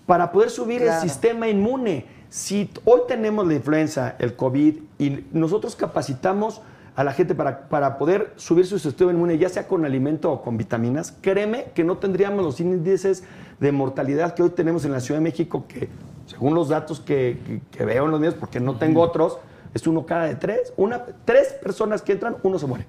para 0.06 0.32
poder 0.32 0.50
subir 0.50 0.82
Claro. 0.82 1.02
el 1.02 1.08
sistema 1.08 1.48
inmune? 1.48 2.06
Si 2.28 2.70
hoy 2.84 3.00
tenemos 3.08 3.46
la 3.46 3.54
influenza, 3.54 4.16
el 4.18 4.34
COVID, 4.34 4.76
y 4.98 5.24
nosotros 5.32 5.76
capacitamos 5.76 6.60
a 6.96 7.04
la 7.04 7.12
gente 7.12 7.34
para, 7.34 7.68
para 7.68 7.98
poder 7.98 8.32
subir 8.36 8.66
su 8.66 8.78
sistema 8.78 9.12
inmune, 9.12 9.38
ya 9.38 9.48
sea 9.48 9.68
con 9.68 9.84
alimento 9.84 10.32
o 10.32 10.42
con 10.42 10.56
vitaminas, 10.56 11.14
créeme 11.20 11.66
que 11.74 11.84
no 11.84 11.98
tendríamos 11.98 12.42
los 12.44 12.58
índices 12.58 13.22
de 13.60 13.70
mortalidad 13.72 14.34
que 14.34 14.42
hoy 14.42 14.50
tenemos 14.50 14.84
en 14.84 14.92
la 14.92 15.00
Ciudad 15.00 15.20
de 15.20 15.24
México, 15.24 15.64
que 15.68 15.88
según 16.26 16.54
los 16.54 16.68
datos 16.70 16.98
que, 17.00 17.38
que- 17.46 17.60
que 17.70 17.84
veo 17.84 18.06
en 18.06 18.10
los 18.10 18.18
medios, 18.20 18.34
porque 18.34 18.60
no 18.60 18.76
tengo 18.76 19.02
otros, 19.02 19.38
es 19.74 19.86
uno 19.86 20.06
cada 20.06 20.24
de 20.24 20.34
tres. 20.36 20.72
Una, 20.76 21.04
tres 21.24 21.52
personas 21.62 22.00
que 22.02 22.12
entran, 22.12 22.36
uno 22.42 22.58
se 22.58 22.66
muere. 22.66 22.86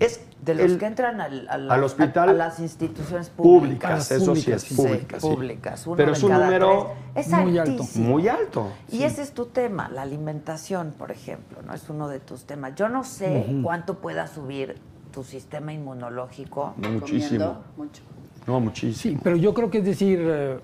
Es 0.00 0.20
De 0.44 0.54
los 0.54 0.64
el- 0.72 0.78
que 0.78 0.86
entran 0.86 1.20
al, 1.20 1.46
al- 1.48 1.70
al 1.70 1.84
hospital 1.84 2.28
a, 2.28 2.32
a 2.32 2.34
las 2.34 2.58
instituciones 2.58 3.30
públicas. 3.30 4.08
públicas, 4.08 4.10
eso 4.10 4.26
públicas, 4.32 4.62
sí 4.62 4.74
es 4.74 4.76
públicas. 4.80 5.22
Sí, 5.22 5.28
sí. 5.28 5.34
públicas, 5.34 5.86
uno 5.86 5.96
Pero 5.96 6.10
de 6.12 6.16
es 6.18 6.22
un 6.24 6.30
cada 6.30 6.44
número 6.46 6.92
tres. 7.14 7.26
Es 7.26 7.32
muy 7.32 7.58
alto. 7.58 7.84
muy 7.94 8.28
alto. 8.28 8.72
Y 8.90 9.04
ese 9.04 9.22
es 9.22 9.32
tu 9.32 9.46
tema, 9.46 9.88
la 9.88 10.02
alimentación, 10.02 10.92
por 10.98 11.10
ejemplo, 11.12 11.58
¿no? 11.64 11.72
Es 11.74 11.88
uno 11.88 12.08
de 12.08 12.18
tus 12.20 12.44
temas. 12.44 12.74
Yo 12.74 12.88
no 12.88 13.04
sé 13.04 13.46
cuánto 13.62 13.98
pueda 13.98 14.26
subir 14.26 14.76
tu 15.12 15.22
sistema 15.22 15.72
inmunológico. 15.72 16.74
No, 16.76 16.90
muchísimo. 16.90 17.28
Comiendo 17.44 17.64
mucho. 17.76 18.02
No, 18.46 18.60
muchísimo. 18.60 19.14
Sí, 19.16 19.20
pero 19.22 19.36
yo 19.36 19.54
creo 19.54 19.70
que 19.70 19.78
es 19.78 19.84
decir, 19.84 20.18
eh, 20.22 20.58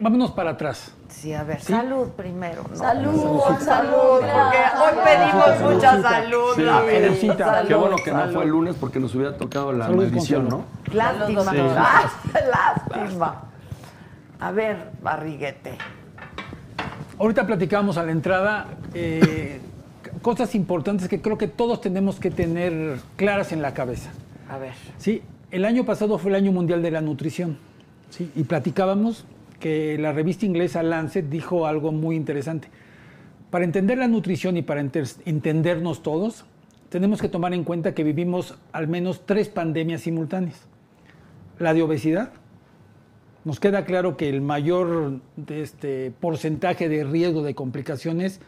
vámonos 0.00 0.32
para 0.32 0.50
atrás. 0.52 0.92
Sí, 1.14 1.32
a 1.32 1.42
ver, 1.42 1.60
salud 1.60 2.08
primero, 2.08 2.64
¿no? 2.68 2.76
Salud, 2.76 3.40
salud, 3.60 4.20
porque 4.20 4.58
hoy 4.82 4.94
pedimos 5.04 5.72
mucha 5.74 6.02
salud. 6.02 6.54
Sí, 6.54 6.62
la 6.62 6.80
verdad. 6.82 7.66
Qué 7.66 7.74
bueno 7.74 7.96
que 7.96 8.12
no 8.12 8.28
fue 8.28 8.44
el 8.44 8.50
lunes 8.50 8.76
porque 8.78 9.00
nos 9.00 9.14
hubiera 9.14 9.36
tocado 9.36 9.72
la 9.72 9.86
Salud, 9.86 10.04
maldición, 10.04 10.48
¿no? 10.48 10.64
Lástima. 10.92 11.50
Sí. 11.50 11.56
Ah, 11.76 12.10
lástima. 12.90 13.42
A 14.40 14.50
ver, 14.50 14.90
barriguete. 15.02 15.78
Ahorita 17.18 17.46
platicábamos 17.46 17.96
a 17.96 18.02
la 18.02 18.12
entrada 18.12 18.66
eh, 18.92 19.60
cosas 20.20 20.54
importantes 20.54 21.08
que 21.08 21.22
creo 21.22 21.38
que 21.38 21.48
todos 21.48 21.80
tenemos 21.80 22.18
que 22.18 22.30
tener 22.30 22.98
claras 23.16 23.52
en 23.52 23.62
la 23.62 23.72
cabeza. 23.72 24.10
A 24.50 24.58
ver. 24.58 24.74
Sí, 24.98 25.22
el 25.52 25.64
año 25.64 25.84
pasado 25.84 26.18
fue 26.18 26.32
el 26.32 26.36
año 26.36 26.52
mundial 26.52 26.82
de 26.82 26.90
la 26.90 27.00
nutrición. 27.00 27.56
Sí, 28.10 28.30
y 28.34 28.42
platicábamos 28.44 29.24
que 29.60 29.98
la 29.98 30.12
revista 30.12 30.46
inglesa 30.46 30.82
Lancet 30.82 31.28
dijo 31.28 31.66
algo 31.66 31.92
muy 31.92 32.16
interesante. 32.16 32.68
Para 33.50 33.64
entender 33.64 33.98
la 33.98 34.08
nutrición 34.08 34.56
y 34.56 34.62
para 34.62 34.80
entendernos 34.80 36.02
todos, 36.02 36.44
tenemos 36.88 37.20
que 37.20 37.28
tomar 37.28 37.54
en 37.54 37.64
cuenta 37.64 37.94
que 37.94 38.04
vivimos 38.04 38.58
al 38.72 38.88
menos 38.88 39.26
tres 39.26 39.48
pandemias 39.48 40.02
simultáneas. 40.02 40.66
La 41.58 41.74
de 41.74 41.82
obesidad. 41.82 42.32
Nos 43.44 43.60
queda 43.60 43.84
claro 43.84 44.16
que 44.16 44.28
el 44.28 44.40
mayor 44.40 45.20
de 45.36 45.62
este 45.62 46.12
porcentaje 46.18 46.88
de 46.88 47.04
riesgo 47.04 47.42
de 47.42 47.54
complicaciones 47.54 48.40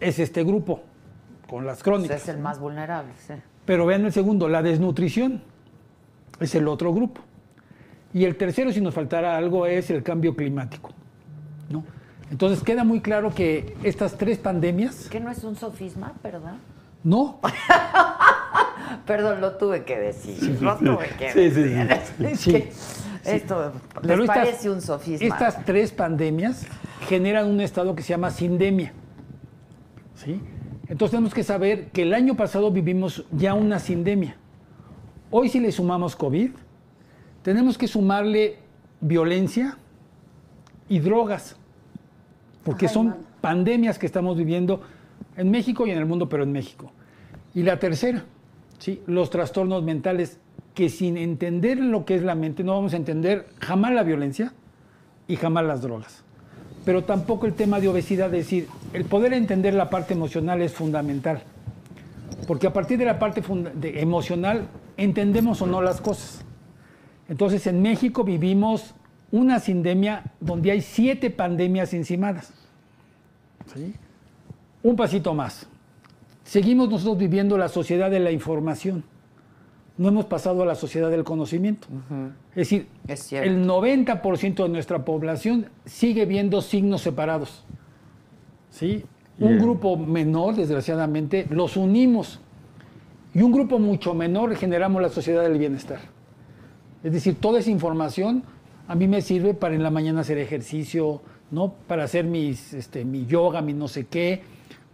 es 0.00 0.18
este 0.18 0.44
grupo, 0.44 0.82
con 1.48 1.64
las 1.64 1.82
crónicas. 1.82 2.22
es 2.22 2.28
el 2.28 2.38
más 2.38 2.60
vulnerable, 2.60 3.12
sí. 3.16 3.34
Pero 3.64 3.86
vean 3.86 4.04
el 4.04 4.12
segundo, 4.12 4.48
la 4.48 4.62
desnutrición. 4.62 5.42
Es 6.40 6.54
el 6.54 6.68
otro 6.68 6.92
grupo. 6.92 7.22
Y 8.14 8.24
el 8.24 8.36
tercero, 8.36 8.72
si 8.72 8.80
nos 8.80 8.94
faltara 8.94 9.36
algo, 9.36 9.66
es 9.66 9.90
el 9.90 10.02
cambio 10.02 10.34
climático. 10.36 10.90
¿no? 11.68 11.84
Entonces 12.30 12.62
queda 12.62 12.84
muy 12.84 13.00
claro 13.00 13.34
que 13.34 13.76
estas 13.82 14.16
tres 14.16 14.38
pandemias, 14.38 15.08
¿Qué 15.10 15.20
no 15.20 15.30
es 15.30 15.44
un 15.44 15.56
sofisma, 15.56 16.14
perdón? 16.22 16.58
no, 17.02 17.40
Perdón, 19.06 19.40
lo 19.40 19.52
tuve 19.56 19.84
que 19.84 19.98
decir. 19.98 20.62
lo 20.62 20.76
tuve 20.76 21.08
que 21.18 21.30
Sí, 21.32 21.50
sí, 21.50 21.62
decir. 21.62 21.88
sí. 22.16 22.24
Es 22.24 22.40
Sí. 22.40 22.52
que 22.52 22.72
Esto 23.24 23.72
Pero 24.02 24.16
les 24.16 24.28
estas- 24.28 24.36
parece 24.36 24.70
un 24.70 24.80
sofisma. 24.80 25.26
Estas 25.26 25.64
tres 25.64 25.92
pandemias 25.92 26.66
generan 27.08 27.46
un 27.48 27.60
estado 27.60 27.94
que 27.94 28.02
se 28.02 28.10
llama 28.10 28.30
sindemia. 28.30 28.92
¿Sí? 30.14 30.40
Entonces 30.88 31.10
tenemos 31.12 31.34
que 31.34 31.42
saber 31.42 31.90
que 31.90 32.02
el 32.02 32.12
año 32.14 32.36
pasado 32.36 32.70
vivimos 32.70 33.24
ya 33.32 33.54
una 33.54 33.78
sindemia. 33.78 34.36
Hoy 35.30 35.48
si 35.48 35.58
le 35.58 35.72
sumamos 35.72 36.14
COVID, 36.16 36.50
tenemos 37.44 37.78
que 37.78 37.86
sumarle 37.86 38.56
violencia 39.00 39.76
y 40.88 40.98
drogas, 40.98 41.56
porque 42.64 42.88
son 42.88 43.14
pandemias 43.42 43.98
que 43.98 44.06
estamos 44.06 44.36
viviendo 44.36 44.80
en 45.36 45.50
México 45.50 45.86
y 45.86 45.90
en 45.90 45.98
el 45.98 46.06
mundo, 46.06 46.28
pero 46.28 46.42
en 46.42 46.52
México. 46.52 46.90
Y 47.54 47.62
la 47.62 47.78
tercera, 47.78 48.24
¿sí? 48.78 49.02
los 49.06 49.28
trastornos 49.28 49.82
mentales, 49.82 50.38
que 50.74 50.88
sin 50.88 51.16
entender 51.18 51.78
lo 51.78 52.04
que 52.06 52.16
es 52.16 52.22
la 52.22 52.34
mente 52.34 52.64
no 52.64 52.72
vamos 52.72 52.94
a 52.94 52.96
entender 52.96 53.46
jamás 53.60 53.92
la 53.92 54.02
violencia 54.02 54.54
y 55.28 55.36
jamás 55.36 55.64
las 55.64 55.82
drogas. 55.82 56.24
Pero 56.86 57.04
tampoco 57.04 57.46
el 57.46 57.52
tema 57.52 57.78
de 57.78 57.88
obesidad, 57.88 58.26
es 58.34 58.44
decir, 58.44 58.68
el 58.94 59.04
poder 59.04 59.34
entender 59.34 59.74
la 59.74 59.90
parte 59.90 60.14
emocional 60.14 60.62
es 60.62 60.72
fundamental. 60.72 61.42
Porque 62.46 62.66
a 62.66 62.72
partir 62.72 62.98
de 62.98 63.04
la 63.04 63.18
parte 63.18 63.42
de- 63.74 64.00
emocional 64.00 64.66
entendemos 64.96 65.62
o 65.62 65.66
no 65.66 65.80
las 65.82 66.00
cosas. 66.00 66.44
Entonces 67.28 67.66
en 67.66 67.82
México 67.82 68.24
vivimos 68.24 68.94
una 69.32 69.58
sindemia 69.58 70.22
donde 70.40 70.70
hay 70.70 70.80
siete 70.80 71.30
pandemias 71.30 71.94
encimadas. 71.94 72.52
¿Sí? 73.74 73.94
Un 74.82 74.96
pasito 74.96 75.34
más. 75.34 75.66
Seguimos 76.44 76.90
nosotros 76.90 77.18
viviendo 77.18 77.56
la 77.56 77.68
sociedad 77.68 78.10
de 78.10 78.20
la 78.20 78.30
información. 78.30 79.02
No 79.96 80.08
hemos 80.08 80.26
pasado 80.26 80.62
a 80.62 80.66
la 80.66 80.74
sociedad 80.74 81.10
del 81.10 81.24
conocimiento. 81.24 81.88
Es 82.50 82.56
decir, 82.68 82.88
Es 83.08 83.32
el 83.32 83.66
90% 83.66 84.62
de 84.62 84.68
nuestra 84.68 85.04
población 85.04 85.66
sigue 85.84 86.26
viendo 86.26 86.60
signos 86.60 87.00
separados. 87.02 87.64
¿Sí? 88.70 89.04
Un 89.38 89.58
grupo 89.58 89.96
menor, 89.96 90.54
desgraciadamente, 90.56 91.46
los 91.50 91.76
unimos. 91.76 92.40
Y 93.34 93.42
un 93.42 93.52
grupo 93.52 93.78
mucho 93.78 94.14
menor 94.14 94.54
generamos 94.54 95.00
la 95.00 95.08
sociedad 95.08 95.42
del 95.42 95.58
bienestar. 95.58 95.98
Es 97.04 97.12
decir, 97.12 97.36
toda 97.38 97.60
esa 97.60 97.70
información 97.70 98.42
a 98.88 98.94
mí 98.94 99.06
me 99.06 99.20
sirve 99.20 99.52
para 99.54 99.74
en 99.74 99.82
la 99.82 99.90
mañana 99.90 100.22
hacer 100.22 100.38
ejercicio, 100.38 101.20
¿no? 101.50 101.74
Para 101.86 102.04
hacer 102.04 102.26
este, 102.34 103.04
mi 103.04 103.26
yoga, 103.26 103.60
mi 103.60 103.74
no 103.74 103.88
sé 103.88 104.06
qué, 104.06 104.42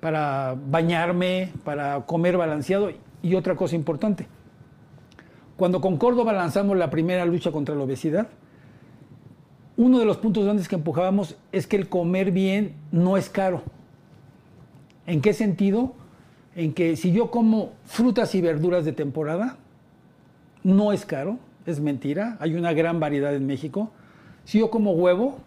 para 0.01 0.57
bañarme, 0.71 1.53
para 1.65 2.05
comer 2.07 2.37
balanceado. 2.37 2.91
Y 3.23 3.35
otra 3.37 3.55
cosa 3.55 3.77
importante, 3.77 4.27
cuando 5.57 5.81
con 5.81 5.99
Córdoba 5.99 6.33
lanzamos 6.33 6.77
la 6.77 6.91
primera 6.91 7.25
lucha 7.25 7.53
contra 7.53 7.75
la 7.75 7.85
obesidad, 7.85 8.29
uno 9.77 9.99
de 9.99 10.05
los 10.05 10.17
puntos 10.17 10.45
grandes 10.45 10.69
que 10.69 10.75
empujábamos 10.75 11.37
es 11.53 11.67
que 11.67 11.77
el 11.77 11.89
comer 11.89 12.33
bien 12.33 12.75
no 12.91 13.17
es 13.17 13.31
caro. 13.31 13.63
¿En 15.07 15.21
qué 15.21 15.33
sentido? 15.33 15.95
En 16.57 16.75
que 16.75 16.97
si 16.97 17.13
yo 17.13 17.31
como 17.31 17.71
frutas 17.85 18.35
y 18.35 18.41
verduras 18.41 18.85
de 18.85 18.93
temporada, 18.93 19.59
no 20.65 20.93
es 20.93 21.07
caro, 21.07 21.39
es 21.67 21.81
mentira, 21.81 22.37
hay 22.41 22.55
una 22.55 22.73
gran 22.73 23.01
variedad 23.01 23.35
en 23.35 23.47
México. 23.47 23.91
Si 24.45 24.59
yo 24.59 24.71
como 24.71 24.93
huevo, 24.93 25.39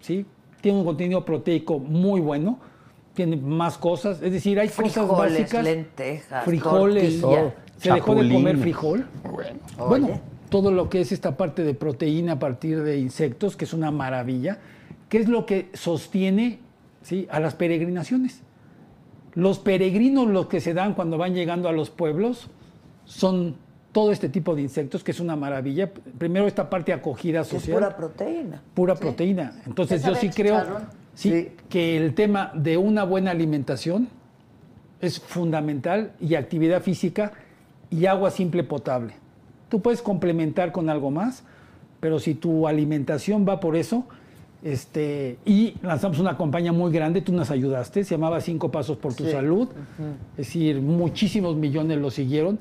¿sí? 0.00 0.26
tiene 0.60 0.78
un 0.78 0.84
contenido 0.84 1.24
proteico 1.24 1.78
muy 1.78 2.20
bueno, 2.20 2.58
tiene 3.14 3.36
más 3.36 3.78
cosas, 3.78 4.22
es 4.22 4.32
decir, 4.32 4.60
hay 4.60 4.68
cosas 4.68 5.08
básicas. 5.08 5.64
lentejas, 5.64 6.44
frijoles, 6.44 7.20
tortilla. 7.20 7.40
todo. 7.40 7.68
Se 7.78 7.92
dejó 7.92 8.14
de 8.14 8.32
comer 8.32 8.56
frijol. 8.58 9.06
Bueno. 9.24 9.58
Bueno, 9.88 10.20
todo 10.48 10.72
lo 10.72 10.88
que 10.88 11.00
es 11.00 11.12
esta 11.12 11.36
parte 11.36 11.62
de 11.62 11.74
proteína 11.74 12.34
a 12.34 12.38
partir 12.38 12.82
de 12.82 12.98
insectos, 12.98 13.56
que 13.56 13.64
es 13.64 13.72
una 13.72 13.90
maravilla, 13.90 14.58
que 15.08 15.18
es 15.18 15.28
lo 15.28 15.46
que 15.46 15.68
sostiene 15.74 16.58
¿sí? 17.02 17.26
a 17.30 17.40
las 17.40 17.54
peregrinaciones. 17.54 18.42
Los 19.34 19.58
peregrinos, 19.58 20.28
los 20.28 20.46
que 20.46 20.60
se 20.60 20.74
dan 20.74 20.94
cuando 20.94 21.18
van 21.18 21.34
llegando 21.34 21.68
a 21.68 21.72
los 21.72 21.90
pueblos, 21.90 22.48
son 23.04 23.56
todo 23.92 24.12
este 24.12 24.28
tipo 24.28 24.54
de 24.54 24.62
insectos, 24.62 25.02
que 25.02 25.10
es 25.12 25.20
una 25.20 25.34
maravilla. 25.36 25.90
Primero 26.18 26.46
esta 26.46 26.68
parte 26.68 26.92
de 26.92 26.98
acogida 26.98 27.40
Es 27.40 27.48
social 27.48 27.78
pura 27.78 27.96
proteína. 27.96 28.62
pura 28.74 28.94
proteína. 28.94 29.60
Entonces 29.66 30.02
¿Ya 30.02 30.08
yo 30.10 30.14
sí 30.14 30.28
creo 30.30 30.62
sí, 31.14 31.30
Sí. 31.30 31.48
que 31.68 31.96
el 31.96 32.14
tema 32.14 32.52
de 32.54 32.76
una 32.76 33.04
buena 33.04 33.30
alimentación 33.30 34.08
es 35.00 35.18
fundamental 35.20 36.12
y 36.20 36.34
actividad 36.34 36.82
física 36.82 37.32
y 37.90 38.06
agua 38.06 38.30
simple 38.30 38.62
potable. 38.64 39.14
Tú 39.68 39.80
puedes 39.80 40.02
complementar 40.02 40.72
con 40.72 40.90
algo 40.90 41.10
más, 41.10 41.42
pero 42.00 42.18
si 42.18 42.34
tu 42.34 42.66
alimentación 42.68 43.46
va 43.48 43.58
por 43.60 43.74
eso, 43.76 44.04
este, 44.62 45.38
y 45.44 45.74
lanzamos 45.82 46.18
una 46.18 46.36
campaña 46.36 46.72
muy 46.72 46.92
grande, 46.92 47.20
tú 47.20 47.32
nos 47.32 47.50
ayudaste, 47.50 48.02
se 48.04 48.14
llamaba 48.14 48.40
Cinco 48.40 48.70
Pasos 48.70 48.96
por 48.96 49.14
tu 49.14 49.24
Sí. 49.24 49.30
Salud, 49.32 49.68
es 50.32 50.46
decir, 50.46 50.80
muchísimos 50.82 51.56
millones 51.56 51.98
lo 51.98 52.10
siguieron, 52.10 52.58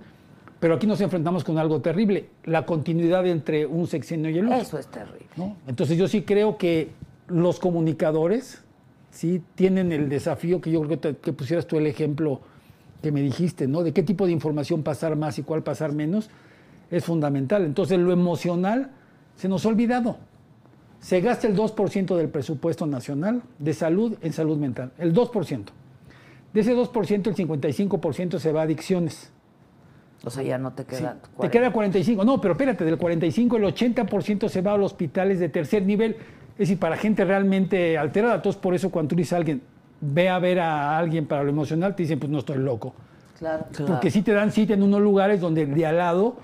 pero 0.60 0.76
aquí 0.76 0.88
nos 0.88 1.00
enfrentamos 1.02 1.44
con 1.44 1.58
algo 1.58 1.82
terrible, 1.82 2.30
la 2.46 2.66
continuidad 2.66 3.26
entre 3.28 3.66
un 3.66 3.88
sexenio 3.88 4.30
y 4.32 4.38
el 4.40 4.48
otro. 4.48 4.58
Eso 4.60 4.78
es 4.80 4.88
terrible. 4.88 5.26
¿no? 5.36 5.56
Entonces 5.68 5.98
yo 5.98 6.08
sí 6.08 6.24
creo 6.24 6.58
que 6.58 6.90
los 7.28 7.60
comunicadores 7.60 8.64
sí 9.12 9.42
tienen 9.56 9.92
el 9.92 10.10
desafío 10.10 10.60
que 10.62 10.72
yo 10.72 10.80
creo 10.82 10.90
que, 10.90 10.98
te- 10.98 11.18
que 11.18 11.34
pusieras 11.34 11.68
tú 11.68 11.78
el 11.78 11.86
ejemplo 11.88 12.42
que 13.02 13.12
me 13.12 13.22
dijiste, 13.22 13.68
¿no? 13.68 13.84
De 13.84 13.94
qué 13.94 14.02
tipo 14.02 14.26
de 14.26 14.32
información 14.32 14.82
pasar 14.84 15.16
más 15.16 15.38
y 15.38 15.44
cuál 15.44 15.62
pasar 15.64 15.92
menos, 15.94 16.30
es 16.90 17.04
fundamental. 17.06 17.64
Entonces 17.64 18.00
lo 18.00 18.12
emocional 18.12 18.90
se 19.36 19.48
nos 19.48 19.66
ha 19.66 19.70
olvidado. 19.70 20.18
Se 21.00 21.22
gasta 21.22 21.48
el 21.48 21.56
2% 21.56 22.16
del 22.16 22.30
presupuesto 22.30 22.88
nacional 22.88 23.44
de 23.60 23.74
salud 23.76 24.18
en 24.22 24.34
salud 24.34 24.58
mental, 24.58 24.92
el 24.98 25.14
2%. 25.14 25.66
De 26.54 26.62
ese 26.62 26.76
2%, 26.76 27.28
el 27.28 27.36
55% 27.36 28.40
se 28.40 28.52
va 28.52 28.62
a 28.62 28.64
adicciones. 28.64 29.32
O 30.24 30.30
sea, 30.30 30.44
ya 30.44 30.58
no 30.58 30.72
te 30.74 30.84
Sí, 30.84 30.90
queda. 30.90 31.18
te 31.40 31.50
queda 31.50 31.72
45. 31.72 32.26
No, 32.26 32.42
pero 32.42 32.54
espérate, 32.54 32.84
del 32.84 32.98
45 32.98 33.58
el 33.58 33.64
80% 33.64 34.50
se 34.50 34.62
va 34.62 34.74
a 34.74 34.78
los 34.78 34.88
hospitales 34.94 35.40
de 35.40 35.50
tercer 35.50 35.84
nivel. 35.84 36.18
Es 36.54 36.58
decir, 36.70 36.80
para 36.80 36.98
gente 36.98 37.24
realmente 37.24 37.98
alterada. 37.98 38.36
Entonces, 38.36 38.60
por 38.62 38.74
eso 38.74 38.90
cuando 38.90 39.10
tú 39.10 39.16
dices 39.16 39.34
a 39.34 39.38
alguien, 39.38 39.62
ve 40.02 40.28
a 40.30 40.40
ver 40.40 40.60
a 40.60 40.98
alguien 40.98 41.28
para 41.28 41.44
lo 41.44 41.50
emocional, 41.50 41.96
te 41.96 42.04
dicen, 42.04 42.20
pues 42.20 42.32
no 42.32 42.40
estoy 42.40 42.58
loco. 42.58 42.94
Claro. 43.38 43.66
Porque 43.86 44.10
sí 44.10 44.24
te 44.24 44.32
dan 44.34 44.52
cita 44.52 44.74
en 44.74 44.82
unos 44.82 45.00
lugares 45.02 45.40
donde 45.40 45.68
de 45.68 45.86
al 45.86 45.98
lado, 45.98 46.38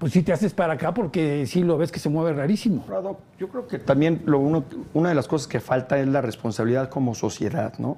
pues 0.00 0.12
sí 0.12 0.22
te 0.24 0.32
haces 0.32 0.52
para 0.52 0.72
acá 0.72 0.92
porque 0.92 1.46
sí 1.46 1.62
lo 1.62 1.78
ves 1.78 1.92
que 1.92 2.00
se 2.00 2.08
mueve 2.08 2.32
rarísimo. 2.32 2.82
Prado, 2.86 3.18
yo 3.38 3.48
creo 3.48 3.68
que 3.68 3.78
también 3.78 4.22
lo 4.26 4.40
uno, 4.40 4.64
una 4.94 5.10
de 5.10 5.14
las 5.14 5.28
cosas 5.28 5.46
que 5.46 5.60
falta 5.60 6.00
es 6.00 6.08
la 6.08 6.20
responsabilidad 6.20 6.88
como 6.88 7.14
sociedad, 7.14 7.74
¿no? 7.78 7.96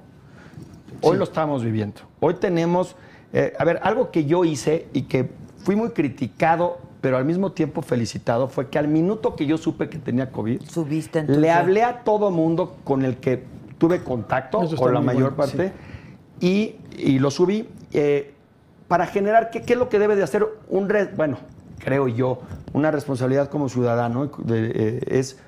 Hoy 1.01 1.17
lo 1.17 1.23
estamos 1.23 1.63
viviendo. 1.63 2.01
Hoy 2.19 2.35
tenemos, 2.35 2.95
eh, 3.33 3.53
a 3.57 3.65
ver, 3.65 3.79
algo 3.83 4.11
que 4.11 4.25
yo 4.25 4.45
hice 4.45 4.87
y 4.93 5.03
que 5.03 5.29
fui 5.57 5.75
muy 5.75 5.89
criticado, 5.89 6.77
pero 7.01 7.17
al 7.17 7.25
mismo 7.25 7.51
tiempo 7.51 7.81
felicitado, 7.81 8.47
fue 8.47 8.69
que 8.69 8.79
al 8.79 8.87
minuto 8.87 9.35
que 9.35 9.45
yo 9.45 9.57
supe 9.57 9.89
que 9.89 9.97
tenía 9.97 10.31
COVID, 10.31 10.61
Subiste 10.61 11.23
le 11.23 11.51
hablé 11.51 11.83
a 11.83 12.03
todo 12.03 12.31
mundo 12.31 12.77
con 12.83 13.03
el 13.03 13.17
que 13.17 13.43
tuve 13.77 14.03
contacto, 14.03 14.59
con 14.77 14.93
la 14.93 15.01
mayor 15.01 15.35
bueno, 15.35 15.37
parte, 15.37 15.73
y, 16.39 16.75
y 16.97 17.19
lo 17.19 17.31
subí 17.31 17.67
eh, 17.91 18.33
para 18.87 19.05
generar, 19.07 19.49
¿qué, 19.49 19.61
qué 19.63 19.73
es 19.73 19.79
lo 19.79 19.89
que 19.89 19.99
debe 19.99 20.15
de 20.15 20.23
hacer 20.23 20.45
un 20.69 20.87
red? 20.87 21.09
Bueno, 21.15 21.37
creo 21.79 22.07
yo, 22.07 22.39
una 22.71 22.91
responsabilidad 22.91 23.49
como 23.49 23.67
ciudadano 23.67 24.29
de- 24.37 24.71
eh, 24.73 24.99
es, 25.07 25.39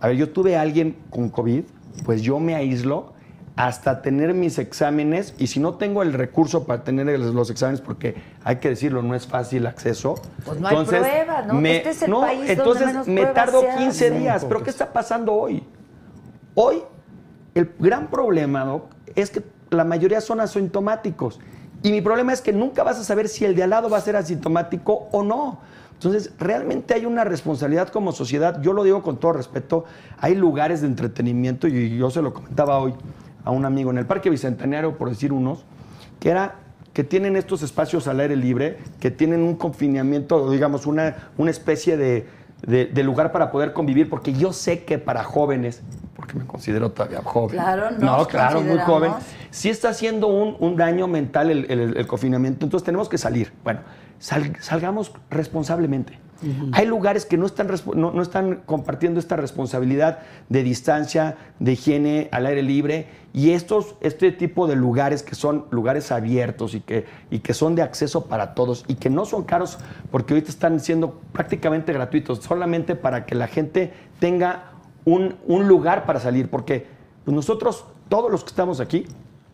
a 0.00 0.08
ver, 0.08 0.16
yo 0.16 0.30
tuve 0.30 0.56
a 0.56 0.60
alguien 0.62 0.96
con 1.10 1.28
COVID, 1.30 1.62
pues 2.04 2.20
yo 2.22 2.38
me 2.40 2.54
aíslo 2.54 3.12
hasta 3.58 4.02
tener 4.02 4.34
mis 4.34 4.56
exámenes 4.60 5.34
y 5.36 5.48
si 5.48 5.58
no 5.58 5.74
tengo 5.74 6.04
el 6.04 6.12
recurso 6.12 6.64
para 6.64 6.84
tener 6.84 7.18
los 7.18 7.50
exámenes, 7.50 7.80
porque 7.80 8.14
hay 8.44 8.56
que 8.58 8.68
decirlo, 8.68 9.02
no 9.02 9.16
es 9.16 9.26
fácil 9.26 9.66
acceso. 9.66 10.14
Pues 10.44 10.60
no 10.60 10.68
hay 10.68 10.84
prueba, 10.84 11.42
¿no? 11.42 11.58
Este 11.66 11.90
es 11.90 12.02
el 12.02 12.10
no, 12.10 12.20
país 12.20 12.38
donde 12.38 12.52
entonces 12.52 12.86
menos 12.86 13.08
me 13.08 13.26
tardo 13.26 13.62
se 13.62 13.66
15 13.66 13.88
hacen. 13.88 14.18
días, 14.20 14.44
pero 14.44 14.62
¿qué 14.62 14.70
está 14.70 14.92
pasando 14.92 15.34
hoy? 15.34 15.64
Hoy 16.54 16.84
el 17.56 17.74
gran 17.80 18.06
problema, 18.06 18.64
Doc, 18.64 18.92
es 19.16 19.30
que 19.30 19.42
la 19.70 19.82
mayoría 19.82 20.20
son 20.20 20.40
asintomáticos. 20.40 21.40
Y 21.82 21.90
mi 21.90 22.00
problema 22.00 22.32
es 22.32 22.40
que 22.40 22.52
nunca 22.52 22.84
vas 22.84 23.00
a 23.00 23.02
saber 23.02 23.28
si 23.28 23.44
el 23.44 23.56
de 23.56 23.64
al 23.64 23.70
lado 23.70 23.90
va 23.90 23.98
a 23.98 24.02
ser 24.02 24.14
asintomático 24.14 25.08
o 25.10 25.24
no. 25.24 25.58
Entonces, 25.94 26.32
realmente 26.38 26.94
hay 26.94 27.06
una 27.06 27.24
responsabilidad 27.24 27.88
como 27.88 28.12
sociedad. 28.12 28.62
Yo 28.62 28.72
lo 28.72 28.84
digo 28.84 29.02
con 29.02 29.18
todo 29.18 29.32
respeto. 29.32 29.84
Hay 30.18 30.36
lugares 30.36 30.80
de 30.80 30.86
entretenimiento, 30.86 31.66
y 31.66 31.96
yo 31.96 32.08
se 32.10 32.22
lo 32.22 32.32
comentaba 32.32 32.78
hoy 32.78 32.94
a 33.44 33.50
un 33.50 33.64
amigo 33.64 33.90
en 33.90 33.98
el 33.98 34.06
Parque 34.06 34.30
Bicentenario, 34.30 34.96
por 34.96 35.08
decir 35.08 35.32
unos, 35.32 35.64
que 36.20 36.30
era 36.30 36.56
que 36.92 37.04
tienen 37.04 37.36
estos 37.36 37.62
espacios 37.62 38.08
al 38.08 38.18
aire 38.20 38.34
libre, 38.34 38.78
que 38.98 39.10
tienen 39.10 39.42
un 39.42 39.54
confinamiento, 39.54 40.50
digamos, 40.50 40.84
una, 40.86 41.30
una 41.36 41.50
especie 41.50 41.96
de, 41.96 42.26
de- 42.66 42.86
de 42.86 43.02
lugar 43.04 43.30
para 43.30 43.52
poder 43.52 43.72
convivir, 43.72 44.10
porque 44.10 44.32
yo 44.32 44.52
sé 44.52 44.82
que 44.84 44.98
para 44.98 45.22
jóvenes, 45.22 45.82
porque 46.16 46.34
me 46.34 46.44
considero 46.44 46.90
todavía 46.90 47.20
joven. 47.22 47.50
Claro, 47.50 47.90
No, 47.92 48.26
claro, 48.26 48.60
muy 48.62 48.78
joven. 48.80 49.12
Sí 49.50 49.68
está 49.70 49.90
haciendo 49.90 50.26
un, 50.26 50.56
un 50.58 50.76
daño 50.76 51.06
mental 51.06 51.50
el, 51.50 51.70
el- 51.70 51.96
el 51.96 52.06
confinamiento, 52.08 52.66
entonces 52.66 52.84
tenemos 52.84 53.08
que 53.08 53.16
salir. 53.18 53.52
Bueno, 53.62 53.80
sal- 54.18 54.56
salgamos 54.60 55.12
responsablemente. 55.30 56.18
Hay 56.72 56.86
lugares 56.86 57.26
que 57.26 57.36
no 57.36 57.46
están, 57.46 57.68
no, 57.94 58.12
no 58.12 58.22
están 58.22 58.62
compartiendo 58.64 59.18
esta 59.18 59.36
responsabilidad 59.36 60.20
de 60.48 60.62
distancia, 60.62 61.36
de 61.58 61.72
higiene 61.72 62.28
al 62.30 62.46
aire 62.46 62.62
libre 62.62 63.06
y 63.32 63.50
estos, 63.50 63.96
este 64.00 64.30
tipo 64.32 64.66
de 64.66 64.76
lugares 64.76 65.22
que 65.22 65.34
son 65.34 65.66
lugares 65.70 66.12
abiertos 66.12 66.74
y 66.74 66.80
que, 66.80 67.06
y 67.30 67.40
que 67.40 67.54
son 67.54 67.74
de 67.74 67.82
acceso 67.82 68.26
para 68.26 68.54
todos 68.54 68.84
y 68.88 68.94
que 68.94 69.10
no 69.10 69.24
son 69.24 69.44
caros 69.44 69.78
porque 70.10 70.34
ahorita 70.34 70.50
están 70.50 70.80
siendo 70.80 71.20
prácticamente 71.32 71.92
gratuitos, 71.92 72.38
solamente 72.38 72.94
para 72.94 73.26
que 73.26 73.34
la 73.34 73.48
gente 73.48 73.92
tenga 74.20 74.72
un, 75.04 75.36
un 75.46 75.66
lugar 75.66 76.06
para 76.06 76.20
salir, 76.20 76.48
porque 76.50 76.86
pues, 77.24 77.34
nosotros, 77.34 77.84
todos 78.08 78.30
los 78.30 78.44
que 78.44 78.50
estamos 78.50 78.80
aquí, 78.80 79.06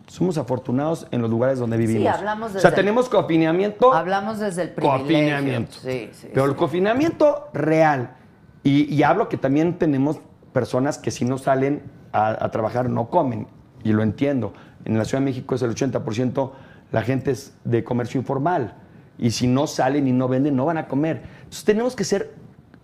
somos 0.06 0.36
afortunados 0.38 1.06
en 1.10 1.22
los 1.22 1.30
lugares 1.30 1.58
donde 1.58 1.76
vivimos. 1.76 2.14
hablamos 2.14 2.50
o 2.50 2.52
sea, 2.52 2.54
desde 2.60 2.68
el- 2.68 2.74
tenemos 2.74 3.08
confinamiento. 3.08 3.92
Hablamos 3.94 4.38
desde 4.38 4.62
el 4.62 4.70
privilegio. 4.70 4.98
Confinamiento. 5.04 5.72
Sí, 5.80 6.10
sí. 6.12 6.28
Pero 6.32 6.44
sí. 6.46 6.50
el 6.50 6.56
confinamiento 6.56 7.48
real. 7.54 8.16
Y, 8.62 8.92
y 8.94 9.02
hablo 9.02 9.28
que 9.28 9.36
también 9.36 9.78
tenemos 9.78 10.18
personas 10.52 10.98
que 10.98 11.10
si 11.10 11.24
no 11.24 11.38
salen 11.38 11.82
a, 12.12 12.44
a 12.44 12.50
trabajar 12.50 12.88
no 12.90 13.08
comen. 13.08 13.46
Y 13.82 13.92
lo 13.92 14.02
entiendo. 14.02 14.52
En 14.84 14.96
la 14.98 15.04
Ciudad 15.04 15.20
de 15.20 15.26
México 15.26 15.54
es 15.54 15.62
el 15.62 15.74
80% 15.74 16.50
la 16.92 17.02
gente 17.02 17.30
es 17.32 17.54
de 17.64 17.82
comercio 17.82 18.20
informal. 18.20 18.76
Y 19.18 19.30
si 19.32 19.46
no 19.46 19.66
salen 19.66 20.06
y 20.06 20.12
no 20.12 20.28
venden, 20.28 20.54
no 20.54 20.64
van 20.66 20.78
a 20.78 20.86
comer. 20.86 21.22
Entonces 21.38 21.64
tenemos 21.64 21.96
que 21.96 22.04
ser 22.04 22.34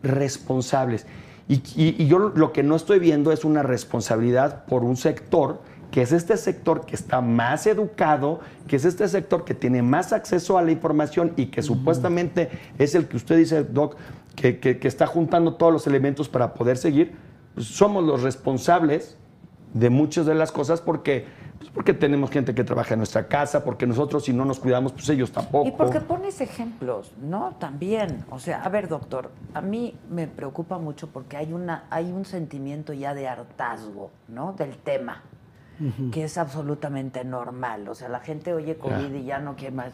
responsables. 0.03 1.07
Y, 1.49 1.55
y- 1.77 1.97
y 2.03 2.07
yo 2.07 2.19
lo 2.19 2.53
que 2.53 2.63
no 2.63 2.77
estoy 2.77 2.99
viendo 2.99 3.33
es 3.33 3.45
una 3.45 3.63
responsabilidad 3.63 4.65
por 4.67 4.85
un 4.85 4.97
sector 4.97 5.61
que 5.91 6.03
es 6.03 6.13
este 6.13 6.37
sector 6.37 6.87
que 6.87 6.95
está 6.95 7.21
más 7.21 7.67
educado, 7.67 8.41
que 8.69 8.77
es 8.77 8.85
este 8.85 9.09
sector 9.09 9.45
que 9.45 9.55
tiene 9.55 9.83
más 9.83 10.13
acceso 10.13 10.57
a 10.59 10.63
la 10.63 10.71
información 10.71 11.33
y 11.37 11.47
que 11.47 11.63
supuestamente 11.63 12.49
es 12.79 12.95
el 12.95 13.09
que 13.09 13.17
usted 13.17 13.37
dice, 13.37 13.65
Doc, 13.65 13.97
que, 14.37 14.59
que- 14.61 14.79
que 14.79 14.89
está 14.89 15.07
juntando 15.07 15.55
todos 15.55 15.73
los 15.73 15.87
elementos 15.87 16.29
para 16.29 16.55
poder 16.55 16.77
seguir, 16.77 17.17
pues 17.55 17.67
somos 17.67 18.05
los 18.05 18.23
responsables 18.23 19.17
de 19.75 19.91
muchas 19.91 20.27
de 20.27 20.35
las 20.35 20.51
cosas 20.53 20.81
porque, 20.81 21.27
pues 21.59 21.71
porque 21.71 21.93
tenemos 21.95 22.31
gente 22.31 22.55
que 22.55 22.65
trabaja 22.65 22.95
en 22.95 23.01
nuestra 23.01 23.27
casa, 23.29 23.65
porque 23.65 23.87
nosotros 23.87 24.25
si 24.25 24.33
no 24.33 24.45
nos 24.45 24.59
cuidamos, 24.61 24.93
pues 24.93 25.09
ellos 25.11 25.31
tampoco. 25.33 25.69
Y 25.69 25.73
porque 25.73 26.01
pones 26.01 26.41
ejemplos, 26.41 27.13
¿no? 27.21 27.55
También. 27.59 28.25
O 28.31 28.39
sea, 28.39 28.63
a 28.63 28.69
ver, 28.69 28.89
doctor, 28.89 29.31
a 29.55 29.61
mí 29.61 29.95
me 30.09 30.27
preocupa 30.27 30.79
mucho 30.79 31.09
porque 31.09 31.37
hay 31.37 31.53
una, 31.53 31.85
hay 31.91 32.11
un 32.13 32.25
sentimiento 32.25 32.93
ya 32.93 33.15
de 33.15 33.29
hartazgo, 33.29 34.11
¿no? 34.29 34.53
Del 34.55 34.77
tema. 34.79 35.23
Que 36.13 36.25
es 36.25 36.37
absolutamente 36.37 37.25
normal. 37.25 37.89
O 37.89 37.95
sea, 37.95 38.09
la 38.09 38.21
gente 38.21 38.53
oye 38.53 38.77
COVID 38.77 39.15
y 39.15 39.25
ya 39.25 39.39
no 39.39 39.57
quiere 39.57 39.75
más. 39.75 39.93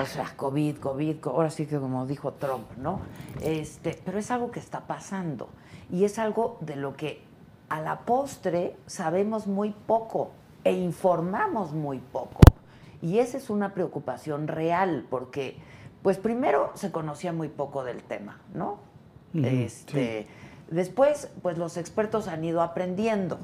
O 0.00 0.06
sea, 0.06 0.32
COVID, 0.36 0.78
COVID, 0.78 1.20
co- 1.20 1.30
ahora 1.30 1.50
sí 1.50 1.66
que 1.66 1.78
como 1.78 2.06
dijo 2.06 2.32
Trump, 2.32 2.66
¿no? 2.78 3.00
Este, 3.42 3.98
pero 4.04 4.18
es 4.18 4.30
algo 4.30 4.50
que 4.50 4.60
está 4.60 4.86
pasando. 4.86 5.48
Y 5.90 6.04
es 6.04 6.18
algo 6.18 6.56
de 6.60 6.76
lo 6.76 6.96
que 6.96 7.22
a 7.68 7.80
la 7.80 8.00
postre 8.00 8.76
sabemos 8.86 9.46
muy 9.46 9.70
poco 9.86 10.30
e 10.64 10.72
informamos 10.72 11.72
muy 11.72 11.98
poco. 11.98 12.40
Y 13.02 13.18
esa 13.18 13.36
es 13.36 13.50
una 13.50 13.74
preocupación 13.74 14.48
real, 14.48 15.06
porque, 15.10 15.56
pues 16.02 16.16
primero 16.16 16.70
se 16.74 16.90
conocía 16.90 17.32
muy 17.32 17.48
poco 17.48 17.84
del 17.84 18.02
tema, 18.02 18.38
¿no? 18.54 18.78
este, 19.66 20.26
Después, 20.70 21.30
pues 21.42 21.58
los 21.58 21.76
expertos 21.76 22.26
han 22.26 22.42
ido 22.44 22.60
aprendiendo 22.60 23.38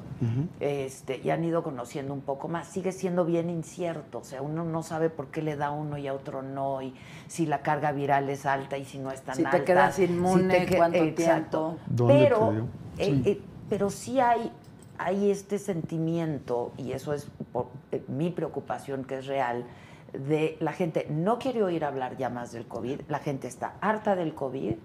este, 0.59 1.21
y 1.23 1.29
han 1.29 1.43
ido 1.45 1.63
conociendo 1.63 2.13
un 2.13 2.19
poco 2.19 2.49
más. 2.49 2.67
Sigue 2.67 2.91
siendo 2.91 3.23
bien 3.23 3.49
incierto, 3.49 4.17
o 4.19 4.23
sea, 4.25 4.41
uno 4.41 4.65
no 4.65 4.83
sabe 4.83 5.09
por 5.09 5.27
qué 5.27 5.41
le 5.41 5.55
da 5.55 5.67
a 5.67 5.71
uno 5.71 5.97
y 5.97 6.07
a 6.07 6.13
otro 6.13 6.41
no, 6.41 6.81
y 6.81 6.93
si 7.27 7.45
la 7.45 7.59
carga 7.61 7.93
viral 7.93 8.29
es 8.29 8.45
alta 8.45 8.77
y 8.77 8.83
si 8.83 8.97
no 8.99 9.09
es 9.09 9.21
tan 9.21 9.35
Si 9.37 9.43
te 9.43 9.47
alta. 9.47 9.63
quedas 9.63 9.99
inmune, 9.99 10.65
que- 10.65 10.75
cuánto 10.75 10.97
Exacto. 10.97 11.77
tiempo. 11.77 11.83
¿Dónde 11.87 12.13
te 12.13 12.23
Pero, 12.23 12.51
dio? 12.51 12.67
eh, 12.97 13.21
eh, 13.25 13.41
pero 13.69 13.89
sí 13.89 14.19
hay, 14.19 14.51
hay 14.97 15.31
este 15.31 15.59
sentimiento, 15.59 16.73
y 16.77 16.91
eso 16.91 17.13
es 17.13 17.27
por- 17.53 17.67
eh, 17.93 18.03
mi 18.09 18.31
preocupación 18.31 19.05
que 19.05 19.19
es 19.19 19.27
real, 19.27 19.63
de 20.11 20.57
la 20.59 20.73
gente 20.73 21.07
no 21.09 21.39
quiere 21.39 21.63
oír 21.63 21.85
hablar 21.85 22.17
ya 22.17 22.29
más 22.29 22.51
del 22.51 22.67
COVID, 22.67 22.99
la 23.07 23.19
gente 23.19 23.47
está 23.47 23.75
harta 23.79 24.15
del 24.17 24.33
COVID, 24.35 24.75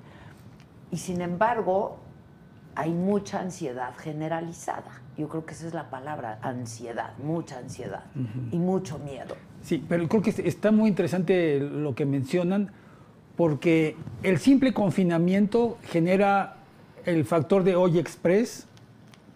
y 0.93 0.97
sin 0.97 1.21
embargo 1.21 1.97
hay 2.79 2.93
mucha 2.93 3.41
ansiedad 3.41 3.93
generalizada. 3.97 5.03
Yo 5.17 5.29
creo 5.29 5.45
que 5.45 5.53
esa 5.53 5.67
es 5.67 5.75
la 5.75 5.91
palabra, 5.91 6.39
ansiedad, 6.43 7.11
mucha 7.19 7.59
ansiedad 7.59 8.05
y 8.53 8.57
mucho 8.57 9.01
miedo. 9.01 9.35
Sí, 9.63 9.85
pero 9.89 10.07
creo 10.07 10.23
que 10.23 10.31
está 10.31 10.71
muy 10.71 10.89
interesante 10.89 11.59
lo 11.59 11.97
que 11.97 12.07
mencionan, 12.07 12.71
porque 13.37 13.97
el 14.23 14.39
simple 14.39 14.73
confinamiento 14.73 15.77
genera 15.91 16.59
el 17.05 17.25
factor 17.25 17.65
de 17.65 17.75
hoy 17.75 17.99
express, 17.99 18.69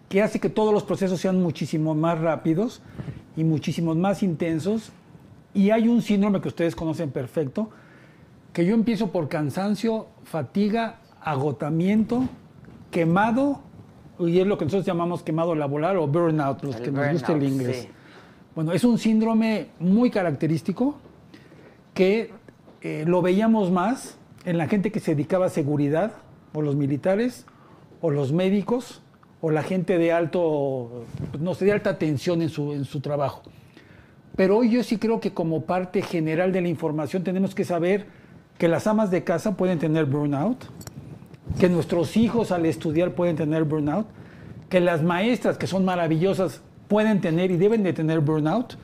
que 0.07 0.21
hace 0.21 0.39
que 0.39 0.49
todos 0.49 0.73
los 0.73 0.83
procesos 0.83 1.19
sean 1.19 1.41
muchísimo 1.41 1.93
más 1.95 2.21
rápidos 2.21 2.81
y 3.35 3.43
muchísimos 3.43 3.97
más 3.97 4.23
intensos. 4.23 4.93
Y 5.53 5.71
hay 5.71 5.89
un 5.89 6.01
síndrome 6.01 6.39
que 6.39 6.47
ustedes 6.47 6.77
conocen 6.77 7.11
perfecto, 7.11 7.71
que 8.53 8.65
yo 8.65 8.73
empiezo 8.73 9.11
por 9.11 9.27
cansancio, 9.27 10.07
fatiga, 10.23 11.01
agotamiento, 11.19 12.29
quemado, 12.93 13.59
y 14.19 14.39
es 14.39 14.47
lo 14.47 14.57
que 14.57 14.65
nosotros 14.65 14.85
llamamos 14.85 15.23
quemado 15.23 15.55
laboral 15.55 15.97
o 15.97 16.07
burnout, 16.07 16.63
los 16.63 16.75
El 16.77 16.83
que 16.83 16.91
nos 16.91 17.11
gusta 17.11 17.33
el 17.33 17.39
burnout, 17.39 17.61
inglés. 17.61 17.81
sí. 17.81 17.89
Bueno, 18.55 18.71
es 18.71 18.83
un 18.83 18.99
síndrome 18.99 19.69
muy 19.79 20.11
característico 20.11 20.95
que 21.95 22.31
eh, 22.81 23.03
lo 23.07 23.21
veíamos 23.23 23.71
más 23.71 24.17
en 24.45 24.57
la 24.59 24.67
gente 24.67 24.91
que 24.91 24.99
se 24.99 25.15
dedicaba 25.15 25.47
a 25.47 25.49
seguridad, 25.49 26.13
o 26.53 26.61
los 26.61 26.75
militares, 26.75 27.47
o 27.99 28.11
los 28.11 28.31
médicos, 28.31 29.01
o 29.41 29.49
la 29.49 29.63
gente 29.63 29.97
de 29.97 30.11
alto, 30.11 31.05
pues, 31.31 31.41
no 31.41 31.55
sé, 31.55 31.65
de 31.65 31.71
alta 31.71 31.97
tensión 31.97 32.41
en 32.43 32.49
su, 32.49 32.73
en 32.73 32.85
su 32.85 33.01
trabajo. 33.01 33.41
Pero 34.35 34.57
hoy 34.59 34.69
yo 34.69 34.83
sí 34.83 34.97
creo 34.97 35.19
que 35.19 35.33
como 35.33 35.61
parte 35.61 36.01
general 36.03 36.51
de 36.51 36.61
la 36.61 36.67
información 36.67 37.23
tenemos 37.23 37.55
que 37.55 37.65
saber 37.65 38.05
que 38.57 38.67
las 38.67 38.85
amas 38.85 39.09
de 39.09 39.23
casa 39.23 39.57
pueden 39.57 39.79
tener 39.79 40.05
burnout, 40.05 40.63
que 41.59 41.69
nuestros 41.69 42.17
hijos 42.17 42.51
al 42.51 42.65
estudiar 42.65 43.13
pueden 43.15 43.35
tener 43.35 43.63
burnout, 43.63 44.07
que 44.69 44.79
las 44.79 45.03
maestras, 45.03 45.57
que 45.57 45.67
son 45.67 45.85
maravillosas, 45.85 46.61
pueden 46.87 47.21
tener 47.21 47.51
y 47.51 47.57
deben 47.57 47.83
de 47.83 47.93
tener 47.93 48.19
burnout, 48.19 48.77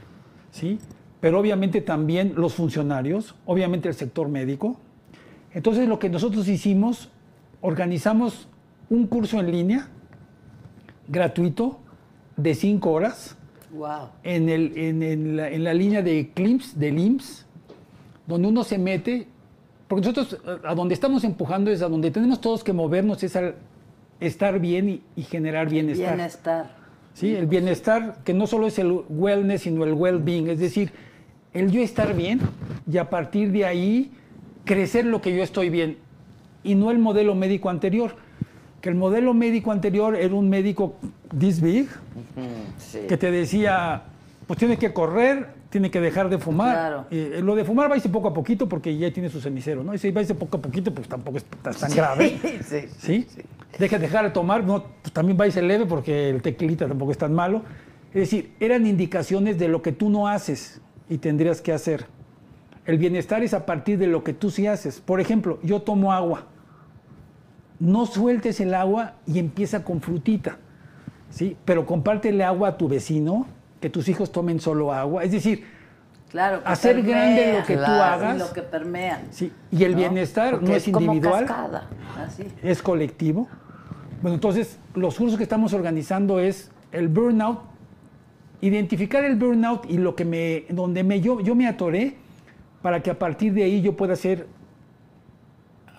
¿sí? 0.51 0.79
Pero 1.19 1.39
obviamente 1.39 1.81
también 1.81 2.33
los 2.35 2.53
funcionarios, 2.53 3.35
obviamente 3.45 3.89
el 3.89 3.95
sector 3.95 4.29
médico. 4.29 4.77
Entonces 5.53 5.87
lo 5.87 5.99
que 5.99 6.09
nosotros 6.09 6.47
hicimos, 6.47 7.09
organizamos 7.61 8.47
un 8.89 9.07
curso 9.07 9.39
en 9.39 9.51
línea 9.51 9.89
gratuito 11.07 11.79
de 12.37 12.55
cinco 12.55 12.91
horas 12.91 13.35
Wow. 13.71 14.09
en, 14.23 14.49
el, 14.49 14.75
en, 14.77 15.03
en 15.03 15.37
la, 15.37 15.49
en 15.49 15.63
la 15.63 15.75
línea 15.75 16.01
de 16.01 16.31
CLIMS, 16.33 16.79
del 16.79 16.97
IMSS, 16.97 17.45
donde 18.25 18.47
uno 18.47 18.63
se 18.63 18.79
mete, 18.79 19.27
porque 19.89 20.07
nosotros 20.07 20.37
a 20.63 20.73
donde 20.75 20.93
estamos 20.93 21.25
empujando 21.25 21.69
es 21.71 21.81
a 21.81 21.89
donde 21.89 22.11
tenemos 22.11 22.39
todos 22.39 22.63
que 22.63 22.71
movernos, 22.71 23.21
es 23.23 23.35
al 23.35 23.55
estar 24.21 24.59
bien 24.59 24.87
y, 24.87 25.01
y 25.17 25.23
generar 25.23 25.67
bienestar. 25.67 26.15
Bienestar. 26.15 26.75
¿sí? 27.13 27.35
El 27.35 27.47
bienestar, 27.47 28.19
que 28.23 28.33
no 28.33 28.47
solo 28.47 28.67
es 28.67 28.79
el 28.79 29.01
wellness, 29.09 29.63
sino 29.63 29.83
el 29.83 29.93
well-being, 29.93 30.47
es 30.47 30.59
decir, 30.59 30.91
el 31.53 31.71
yo 31.71 31.81
estar 31.81 32.15
bien 32.15 32.39
y 32.89 32.97
a 32.97 33.09
partir 33.09 33.51
de 33.51 33.65
ahí 33.65 34.11
crecer 34.63 35.05
lo 35.05 35.19
que 35.21 35.35
yo 35.35 35.43
estoy 35.43 35.69
bien 35.69 35.97
y 36.63 36.75
no 36.75 36.91
el 36.91 36.99
modelo 36.99 37.35
médico 37.35 37.69
anterior. 37.69 38.15
Que 38.81 38.89
el 38.89 38.95
modelo 38.95 39.33
médico 39.33 39.71
anterior 39.73 40.15
era 40.15 40.33
un 40.35 40.49
médico 40.49 40.93
this 41.37 41.59
big, 41.59 41.89
Sí. 42.77 42.99
que 43.09 43.17
te 43.17 43.29
decía, 43.31 44.03
pues 44.47 44.57
tiene 44.59 44.77
que 44.77 44.93
correr, 44.93 45.47
tiene 45.69 45.91
que 45.91 46.01
dejar 46.01 46.29
de 46.29 46.37
fumar. 46.39 46.73
Claro. 46.75 47.05
Eh, 47.11 47.41
lo 47.43 47.55
de 47.55 47.63
fumar 47.63 47.89
va 47.89 47.93
a 47.93 47.97
irse 47.97 48.09
poco 48.09 48.27
a 48.29 48.33
poquito 48.33 48.67
porque 48.67 48.97
ya 48.97 49.11
tiene 49.13 49.29
su 49.29 49.39
cenicero, 49.39 49.83
¿no? 49.83 49.93
Y 49.93 49.97
si 49.99 50.09
va 50.11 50.19
a 50.19 50.21
irse 50.23 50.35
poco 50.35 50.57
a 50.57 50.61
poquito, 50.61 50.93
pues 50.93 51.07
tampoco 51.07 51.37
es 51.37 51.45
tan- 51.45 51.91
grave. 51.93 52.37
Sí, 52.65 52.87
¿Sí? 52.97 53.27
Deja 53.77 53.97
de 53.97 54.07
dejar 54.07 54.25
de 54.25 54.31
tomar, 54.31 54.63
no, 54.63 54.83
pues 55.01 55.13
también 55.13 55.37
va 55.39 55.43
a 55.43 55.47
irse 55.47 55.61
leve 55.61 55.85
porque 55.85 56.29
el 56.31 56.41
tequilita 56.41 56.87
tampoco 56.87 57.11
es 57.11 57.17
tan 57.17 57.33
malo. 57.33 57.61
Es 58.13 58.21
decir, 58.21 58.53
eran 58.59 58.87
indicaciones 58.87 59.59
de 59.59 59.67
lo 59.67 59.81
que 59.83 59.91
tú 59.91 60.09
no 60.09 60.27
haces 60.27 60.81
y 61.07 61.19
tendrías 61.19 61.61
que 61.61 61.71
hacer. 61.71 62.07
El 62.85 62.97
bienestar 62.97 63.43
es 63.43 63.53
a 63.53 63.67
partir 63.67 63.99
de 63.99 64.07
lo 64.07 64.23
que 64.23 64.33
tú 64.33 64.49
sí 64.49 64.65
haces. 64.65 64.99
Por 64.99 65.21
ejemplo, 65.21 65.59
yo 65.61 65.81
tomo 65.83 66.11
agua. 66.11 66.47
No 67.79 68.07
sueltes 68.07 68.59
el 68.59 68.73
agua 68.73 69.13
y 69.27 69.37
empieza 69.37 69.83
con 69.83 70.01
frutita. 70.01 70.57
¿sí? 71.29 71.55
Pero 71.65 71.85
compártele 71.85 72.43
agua 72.43 72.69
a 72.69 72.77
tu 72.77 72.87
vecino, 72.89 73.45
que 73.79 73.89
tus 73.89 74.07
hijos 74.09 74.31
tomen 74.31 74.59
solo 74.59 74.93
agua. 74.93 75.23
Es 75.23 75.31
decir, 75.31 75.65
Claro. 76.29 76.61
Hacer 76.63 77.01
grande 77.01 77.41
permea. 77.41 77.59
lo 77.59 77.65
que 77.65 77.75
tú 77.75 77.81
hagas. 77.91 78.35
Y 78.35 78.39
lo 78.39 78.53
que 78.53 78.61
permean. 78.61 79.21
sí, 79.31 79.51
y 79.71 79.83
el 79.83 79.93
¿No? 79.93 79.97
bienestar 79.97 80.51
Porque 80.51 80.67
no 80.67 80.75
es, 80.75 80.87
individual. 80.87 81.47
Así. 82.23 82.43
es 82.61 82.83
colectivo. 82.83 83.47
Bueno, 84.21 84.35
entonces 84.35 84.77
los 84.93 85.15
cursos 85.15 85.37
que 85.37 85.43
estamos 85.43 85.73
organizando 85.73 86.39
es 86.39 86.69
el 86.91 87.07
burnout, 87.07 87.61
identificar 88.61 89.23
el 89.25 89.37
burnout 89.37 89.89
y 89.89 89.97
lo 89.97 90.15
que 90.15 90.23
me, 90.25 90.65
donde 90.69 91.03
me, 91.03 91.19
yo, 91.19 91.39
yo 91.41 91.55
me 91.55 91.67
atoré 91.67 92.15
para 92.83 93.01
que 93.01 93.09
a 93.09 93.17
partir 93.17 93.53
de 93.53 93.63
ahí 93.63 93.81
yo 93.81 93.95
pueda 93.97 94.15
ser 94.15 94.45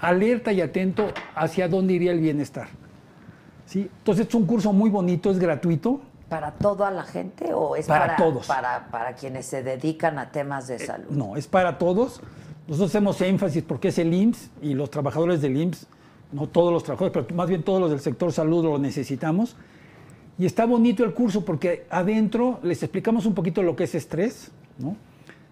alerta 0.00 0.52
y 0.52 0.60
atento 0.60 1.08
hacia 1.34 1.66
dónde 1.68 1.94
iría 1.94 2.12
el 2.12 2.20
bienestar. 2.20 2.68
¿Sí? 3.66 3.88
Entonces 3.98 4.28
es 4.28 4.34
un 4.34 4.46
curso 4.46 4.72
muy 4.72 4.90
bonito, 4.90 5.30
es 5.30 5.38
gratuito. 5.40 6.02
¿Para 6.30 6.52
toda 6.52 6.90
la 6.92 7.02
gente 7.02 7.52
o 7.52 7.74
es 7.76 7.86
Para 7.86 8.06
para, 8.06 8.16
todos. 8.16 8.46
Para, 8.46 8.86
para 8.90 9.14
quienes 9.14 9.44
se 9.46 9.62
dedican 9.64 10.16
a 10.18 10.30
temas 10.30 10.68
de 10.68 10.78
salud? 10.78 11.10
No, 11.10 11.36
es 11.36 11.46
para 11.48 11.76
todos. 11.76 12.20
Nosotros 12.68 12.90
hacemos 12.90 13.20
énfasis 13.20 13.64
porque 13.64 13.88
es 13.88 13.98
el 13.98 14.14
IMSS 14.14 14.50
y 14.62 14.74
los 14.74 14.90
trabajadores 14.90 15.42
del 15.42 15.56
IMSS, 15.56 15.88
no 16.30 16.46
todos 16.46 16.72
los 16.72 16.84
trabajadores, 16.84 17.24
pero 17.26 17.36
más 17.36 17.48
bien 17.48 17.64
todos 17.64 17.80
los 17.80 17.90
del 17.90 17.98
sector 17.98 18.32
salud 18.32 18.64
lo 18.64 18.78
necesitamos. 18.78 19.56
Y 20.38 20.46
está 20.46 20.66
bonito 20.66 21.04
el 21.04 21.12
curso 21.14 21.44
porque 21.44 21.84
adentro 21.90 22.60
les 22.62 22.80
explicamos 22.84 23.26
un 23.26 23.34
poquito 23.34 23.62
lo 23.64 23.74
que 23.74 23.84
es 23.84 23.94
estrés, 23.96 24.52
¿no? 24.78 24.96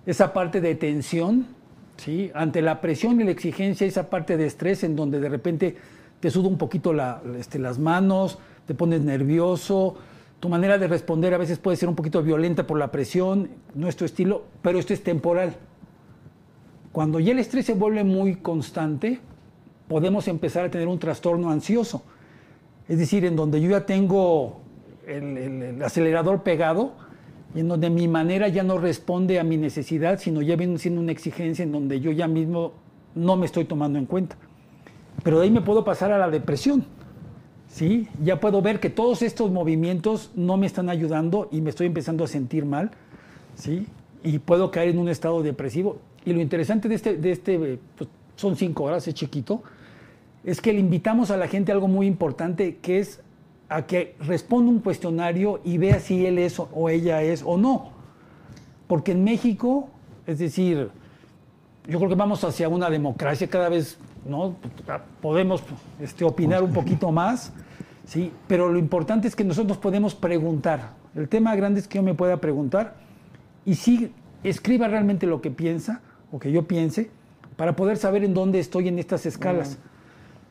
esa 0.06 0.32
parte 0.32 0.60
de 0.60 0.76
tensión, 0.76 1.48
¿sí? 1.96 2.30
ante 2.34 2.62
la 2.62 2.80
presión 2.80 3.20
y 3.20 3.24
la 3.24 3.32
exigencia, 3.32 3.84
esa 3.84 4.08
parte 4.08 4.36
de 4.36 4.46
estrés 4.46 4.84
en 4.84 4.94
donde 4.94 5.18
de 5.18 5.28
repente 5.28 5.76
te 6.20 6.30
suda 6.30 6.46
un 6.48 6.56
poquito 6.56 6.92
la- 6.92 7.20
este, 7.36 7.58
las 7.58 7.78
manos, 7.80 8.38
te 8.66 8.74
pones 8.74 9.00
nervioso, 9.02 9.96
tu 10.41 10.49
manera 10.49 10.78
de 10.78 10.86
responder 10.86 11.34
a 11.34 11.39
veces 11.39 11.59
puede 11.59 11.76
ser 11.76 11.89
un 11.89 11.95
poquito 11.97 12.22
violenta 12.22 12.66
por 12.66 12.78
la 12.78 12.91
presión, 12.93 13.51
no 13.74 13.89
es 13.89 13.97
tu 13.97 14.05
estilo, 14.05 14.45
pero 14.62 14.78
esto 14.78 14.93
es 14.95 15.03
temporal. 15.03 15.57
Cuando 16.93 17.20
ya 17.20 17.32
el 17.32 17.39
estrés 17.39 17.66
se 17.66 17.74
vuelve 17.74 18.05
muy 18.05 18.36
constante, 18.36 19.20
podemos 19.89 20.28
empezar 20.28 20.64
a 20.64 20.70
tener 20.70 20.89
un 20.89 20.99
trastorno 20.99 21.51
ansioso. 21.51 22.03
Es 22.89 22.99
decir, 22.99 23.24
en 23.24 23.36
donde 23.36 23.61
yo 23.61 23.70
ya 23.70 23.84
tengo 23.86 24.61
el, 25.07 25.36
el- 25.36 25.62
el 25.62 25.82
acelerador 25.82 26.43
pegado 26.43 26.93
y 27.55 27.61
en 27.61 27.68
donde 27.68 27.91
mi 27.91 28.09
manera 28.09 28.49
ya 28.49 28.62
no 28.62 28.78
responde 28.78 29.39
a 29.39 29.45
mi 29.45 29.57
necesidad, 29.57 30.18
sino 30.18 30.41
ya 30.43 30.57
viene 30.57 30.78
siendo 30.78 31.01
una 31.01 31.12
exigencia 31.12 31.62
en 31.62 31.72
donde 31.72 32.01
yo 32.01 32.11
ya 32.12 32.28
mismo 32.28 32.72
no 33.14 33.36
me 33.36 33.47
estoy 33.47 33.64
tomando 33.64 33.99
en 33.99 34.07
cuenta. 34.07 34.36
Pero 35.22 35.39
de 35.39 35.45
ahí 35.45 35.51
me 35.51 35.62
puedo 35.62 35.84
pasar 35.84 36.12
a 36.12 36.18
la 36.18 36.30
depresión. 36.30 36.84
¿Sí? 37.78 38.08
Ya 38.24 38.40
puedo 38.40 38.60
ver 38.60 38.80
que 38.80 38.90
todos 38.90 39.22
estos 39.22 39.50
movimientos 39.52 40.32
no 40.34 40.56
me 40.56 40.66
están 40.66 40.88
ayudando 40.90 41.48
y 41.52 41.60
me 41.60 41.70
estoy 41.70 41.86
empezando 41.86 42.24
a 42.24 42.26
sentir 42.26 42.64
mal, 42.64 42.90
¿sí? 43.54 43.86
Y 44.24 44.40
puedo 44.40 44.72
caer 44.72 44.88
en 44.88 44.98
un 44.98 45.08
estado 45.08 45.42
depresivo. 45.44 45.98
Y 46.24 46.32
lo 46.32 46.40
interesante 46.40 46.88
de 46.88 46.96
este, 46.96 47.16
de 47.16 47.30
este 47.30 47.78
pues, 47.96 48.10
son 48.34 48.56
cinco 48.56 48.84
horas, 48.84 49.06
es 49.06 49.14
chiquito, 49.14 49.62
es 50.44 50.60
que 50.60 50.72
le 50.72 50.80
invitamos 50.80 51.30
a 51.30 51.36
la 51.36 51.46
gente 51.46 51.70
algo 51.70 51.86
muy 51.88 52.06
importante, 52.06 52.78
que 52.82 52.98
es 52.98 53.20
a 53.68 53.86
que 53.86 54.16
responda 54.20 54.70
un 54.70 54.80
cuestionario 54.80 55.60
y 55.64 55.78
vea 55.78 56.00
si 56.00 56.26
él 56.26 56.38
es 56.38 56.58
o- 56.58 56.68
o 56.74 56.88
ella 56.88 57.22
es 57.22 57.42
o 57.46 57.56
no. 57.56 57.90
Porque 58.88 59.12
en 59.12 59.22
México, 59.22 59.88
es 60.26 60.38
decir, 60.38 60.88
yo 61.86 61.98
creo 61.98 62.08
que 62.08 62.14
vamos 62.16 62.42
hacia 62.44 62.68
una 62.68 62.90
democracia 62.90 63.46
cada 63.48 63.68
vez, 63.68 63.98
¿no? 64.26 64.56
Podemos 65.20 65.62
este, 66.00 66.24
opinar 66.24 66.62
un 66.62 66.72
poquito 66.72 67.12
más, 67.12 67.52
¿sí? 68.09 68.32
Pero 68.48 68.72
lo 68.72 68.78
importante 68.78 69.28
es 69.28 69.36
que 69.36 69.44
nosotros 69.44 69.76
podemos 69.78 70.14
preguntar. 70.14 70.94
El 71.14 71.28
tema 71.28 71.54
grande 71.54 71.80
es 71.80 71.86
que 71.86 71.98
yo 71.98 72.02
me 72.02 72.14
pueda 72.14 72.38
preguntar 72.38 72.96
y 73.64 73.74
sí 73.74 74.12
escriba 74.42 74.88
realmente 74.88 75.26
lo 75.26 75.42
que 75.42 75.50
piensa 75.50 76.00
o 76.32 76.38
que 76.38 76.50
yo 76.50 76.66
piense 76.66 77.11
para 77.56 77.76
poder 77.76 77.98
saber 77.98 78.24
en 78.24 78.34
dónde 78.34 78.61
estoy 78.61 78.88
en 78.88 78.98
estas 78.98 79.26
escalas. 79.26 79.78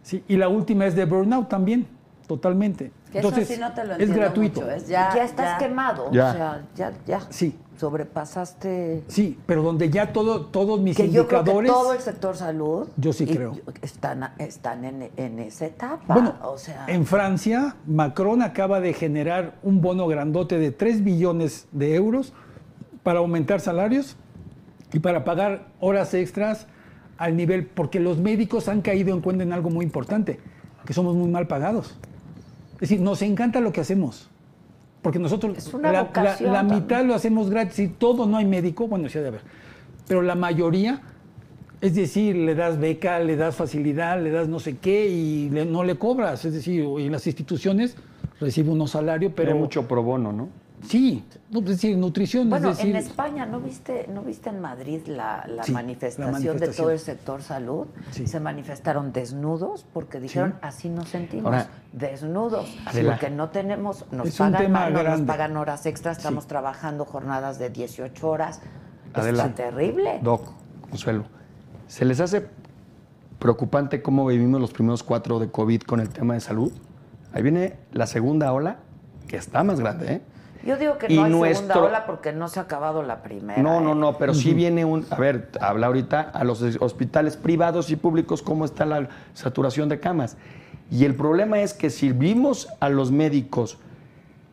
¿sí? 0.03 0.23
Y 0.27 0.37
la 0.37 0.49
última 0.49 0.85
es 0.85 0.95
de 0.95 1.05
burnout 1.05 1.49
también, 1.49 1.87
totalmente. 2.27 2.91
Que 3.21 3.27
eso 3.27 3.29
Entonces, 3.29 3.55
sí 3.55 3.61
no 3.61 3.73
te 3.73 3.83
lo 3.83 3.95
es 3.95 4.11
gratuito. 4.11 4.61
mucho, 4.61 4.71
es 4.73 4.87
ya, 4.87 5.11
ya 5.15 5.23
estás 5.23 5.45
ya. 5.53 5.57
quemado. 5.57 6.11
Ya. 6.11 6.29
O 6.29 6.33
sea, 6.33 6.61
ya, 6.75 6.93
ya 7.07 7.21
Sí. 7.29 7.57
sobrepasaste. 7.77 9.03
Sí, 9.07 9.39
pero 9.45 9.63
donde 9.63 9.89
ya 9.89 10.13
todo, 10.13 10.45
todos 10.45 10.79
mis 10.79 10.95
Que 10.95 11.09
yo 11.09 11.27
creo 11.27 11.43
que 11.43 11.51
indicadores... 11.51 11.71
todo 11.71 11.93
el 11.93 11.99
sector 11.99 12.35
salud. 12.35 12.87
Yo 12.97 13.13
sí 13.13 13.25
creo. 13.25 13.53
Están, 13.81 14.31
están 14.37 14.85
en, 14.85 15.09
en 15.17 15.39
esa 15.39 15.65
etapa. 15.65 16.13
Bueno, 16.13 16.35
o 16.43 16.57
sea, 16.57 16.85
en 16.87 17.05
Francia, 17.05 17.75
Macron 17.85 18.41
acaba 18.41 18.79
de 18.79 18.93
generar 18.93 19.55
un 19.63 19.81
bono 19.81 20.07
grandote 20.07 20.57
de 20.59 20.71
3 20.71 21.03
billones 21.03 21.67
de 21.71 21.95
euros 21.95 22.33
para 23.03 23.19
aumentar 23.19 23.59
salarios 23.61 24.15
y 24.93 24.99
para 24.99 25.23
pagar 25.23 25.67
horas 25.79 26.13
extras 26.13 26.67
al 27.17 27.35
nivel, 27.35 27.65
porque 27.65 27.99
los 27.99 28.19
médicos 28.19 28.67
han 28.67 28.81
caído 28.81 29.13
en 29.13 29.21
cuenta 29.21 29.43
en 29.43 29.51
algo 29.53 29.69
muy 29.71 29.83
importante, 29.83 30.39
que 30.85 30.93
somos 30.93 31.15
muy 31.15 31.29
mal 31.29 31.47
pagados. 31.47 31.97
Es 32.77 32.89
decir, 32.89 33.01
nos 33.01 33.21
encanta 33.21 33.59
lo 33.59 33.71
que 33.71 33.81
hacemos. 33.81 34.29
Porque 35.01 35.19
nosotros 35.19 35.57
Es 35.57 35.73
una 35.73 35.91
la, 35.91 36.01
la- 36.51 36.63
mitad 36.63 37.05
lo 37.05 37.13
hacemos 37.15 37.49
gratis 37.49 37.79
y 37.79 37.87
todo 37.87 38.25
no 38.25 38.37
hay 38.37 38.45
médico, 38.45 38.87
bueno, 38.87 39.07
sí 39.09 39.17
ha 39.17 39.21
de 39.21 39.27
haber. 39.29 39.41
Pero 40.07 40.21
la 40.21 40.35
mayoría, 40.35 41.01
es 41.81 41.95
decir, 41.95 42.35
le 42.35 42.55
das 42.55 42.79
beca, 42.79 43.19
le 43.19 43.35
das 43.35 43.55
facilidad, 43.55 44.21
le 44.21 44.31
das 44.31 44.47
no 44.47 44.59
sé 44.59 44.77
qué 44.77 45.07
y 45.07 45.49
le- 45.49 45.65
no 45.65 45.83
le 45.83 45.95
cobras. 45.95 46.45
Es 46.45 46.53
decir, 46.53 46.83
y 46.99 47.05
en 47.05 47.11
las 47.11 47.25
instituciones 47.27 47.95
recibe 48.39 48.69
unos 48.71 48.91
salarios, 48.91 49.31
Pero 49.35 49.49
pero 49.49 49.59
mucho 49.59 49.87
pro 49.87 50.03
bono, 50.03 50.31
¿no? 50.33 50.49
Sí, 50.83 51.23
no, 51.49 51.59
es 51.59 51.65
decir, 51.65 51.97
nutrición, 51.97 52.49
bueno, 52.49 52.69
es 52.71 52.77
decir, 52.77 52.95
en 52.95 52.97
España, 52.97 53.45
¿no 53.45 53.59
viste, 53.59 54.07
¿no 54.13 54.21
viste 54.21 54.49
en 54.49 54.59
Madrid 54.59 55.01
la, 55.07 55.45
la 55.47 55.63
Sí, 55.63 55.71
la 55.71 55.81
manifestación 55.81 56.57
de 56.57 56.67
todo 56.69 56.91
el 56.91 56.99
sector 56.99 57.41
salud? 57.41 57.87
Sí. 58.11 58.27
Se 58.27 58.39
manifestaron 58.39 59.11
desnudos 59.13 59.85
porque 59.93 60.19
dijeron, 60.19 60.55
así 60.61 60.89
nos 60.89 61.09
sentimos, 61.09 61.45
Ahora, 61.45 61.67
desnudos, 61.93 62.77
Adela. 62.85 63.13
porque 63.13 63.29
no 63.29 63.49
tenemos, 63.49 64.05
nos 64.11 64.27
Es 64.27 64.37
pagan 64.37 64.61
tema 64.61 64.79
mal, 64.81 64.93
no 64.93 65.03
nos 65.03 65.21
pagan 65.21 65.57
horas 65.57 65.85
extras, 65.85 66.17
estamos 66.17 66.47
trabajando 66.47 67.05
jornadas 67.05 67.59
de 67.59 67.69
18 67.69 68.29
horas. 68.29 68.61
Adela. 69.13 69.45
Está 69.45 69.55
terrible. 69.55 70.19
Doc, 70.21 70.51
Consuelo, 70.89 71.25
¿se 71.87 72.05
les 72.05 72.19
hace 72.19 72.47
preocupante 73.39 74.01
cómo 74.01 74.25
vivimos 74.25 74.59
los 74.59 74.71
primeros 74.71 75.03
cuatro 75.03 75.39
de 75.39 75.49
COVID 75.49 75.81
con 75.81 75.99
el 75.99 76.09
tema 76.09 76.33
de 76.33 76.39
salud? 76.39 76.71
Ahí 77.33 77.41
viene 77.43 77.75
la 77.91 78.07
segunda 78.07 78.51
ola, 78.53 78.77
que 79.27 79.37
está 79.37 79.63
más 79.63 79.79
grande, 79.79 80.13
¿eh? 80.13 80.21
Yo 80.67 80.75
digo 80.77 80.97
que 80.97 81.07
Y 81.09 81.15
no 81.15 81.23
hay 81.23 81.31
segunda 81.31 81.75
nuestro- 81.75 81.85
ola 81.85 82.05
porque 82.05 82.33
no 82.33 82.49
se 82.49 82.59
ha 82.59 82.63
acabado 82.63 83.01
la 83.01 83.23
primera. 83.23 83.61
No, 83.61 83.79
no, 83.79 83.93
¿eh? 83.93 83.95
no, 83.95 84.17
pero 84.17 84.33
sí 84.33 84.53
viene 84.53 84.83
un... 84.83 85.05
A 85.09 85.15
ver, 85.15 85.49
habla 85.61 85.87
ahorita 85.87 86.19
a 86.33 86.43
los 86.43 86.61
hospitales 86.81 87.37
privados 87.37 87.89
y 87.89 87.95
públicos 87.95 88.41
cómo 88.41 88.65
está 88.65 88.85
la 88.85 89.07
saturación 89.33 89.87
de 89.87 90.01
camas. 90.01 90.35
Y 90.91 91.05
el 91.05 91.15
problema 91.15 91.61
es 91.61 91.73
que 91.73 91.89
si 91.89 92.11
vimos 92.11 92.67
a 92.81 92.89
los 92.89 93.11
médicos 93.11 93.77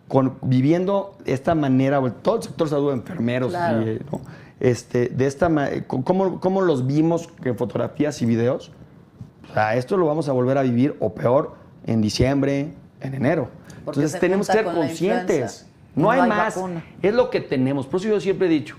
con, 0.06 0.36
viviendo 0.42 1.16
esta 1.24 1.56
manera, 1.56 1.98
o 1.98 2.12
todo 2.12 2.36
el 2.36 2.42
sector 2.44 2.68
salud, 2.68 2.92
enfermeros, 2.92 3.50
Claro. 3.50 3.82
y, 3.82 3.88
eh, 3.88 4.02
¿no? 4.12 4.20
este, 4.60 5.08
de 5.08 5.26
esta 5.26 5.50
¿cómo, 5.88 6.38
cómo 6.38 6.60
los 6.60 6.86
vimos 6.86 7.28
en 7.44 7.56
fotografías 7.56 8.22
y 8.22 8.26
videos? 8.26 8.70
O 9.50 9.54
sea, 9.54 9.74
esto 9.74 9.96
lo 9.96 10.06
vamos 10.06 10.28
a 10.28 10.32
volver 10.32 10.58
a 10.58 10.62
vivir, 10.62 10.96
o 11.00 11.12
peor, 11.12 11.54
en 11.86 12.00
diciembre, 12.00 12.72
en 13.00 13.14
enero. 13.14 13.48
Porque 13.84 14.00
Entonces 14.00 14.20
tenemos 14.20 14.46
que 14.46 14.52
ser 14.52 14.64
con 14.64 14.74
la 14.74 14.80
conscientes. 14.86 15.66
No, 15.94 16.04
No 16.04 16.10
hay, 16.10 16.20
hay 16.20 16.28
más. 16.28 16.54
vacuna. 16.54 16.84
Es 17.02 17.14
lo 17.14 17.30
que 17.30 17.40
tenemos. 17.40 17.86
Por 17.86 18.00
eso 18.00 18.08
yo 18.08 18.20
siempre 18.20 18.46
he 18.46 18.50
dicho, 18.50 18.76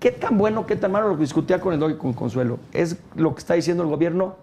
¿qué 0.00 0.10
tan 0.10 0.38
bueno, 0.38 0.66
qué 0.66 0.76
tan 0.76 0.92
malo 0.92 1.08
lo 1.08 1.16
que 1.16 1.22
discutía 1.22 1.60
con 1.60 1.72
el 1.72 1.80
Dog 1.80 1.90
y 1.90 1.94
con 1.96 2.12
Consuelo? 2.12 2.58
¿Es 2.72 2.96
lo 3.14 3.34
que 3.34 3.40
está 3.40 3.54
diciendo 3.54 3.82
el 3.82 3.88
gobierno? 3.88 4.36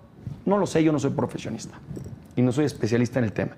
No 0.45 0.57
lo 0.57 0.65
sé, 0.65 0.83
yo 0.83 0.91
no 0.91 0.99
soy 0.99 1.11
profesionista 1.11 1.79
y 2.35 2.41
no 2.41 2.51
soy 2.51 2.65
especialista 2.65 3.19
en 3.19 3.25
el 3.25 3.33
tema. 3.33 3.53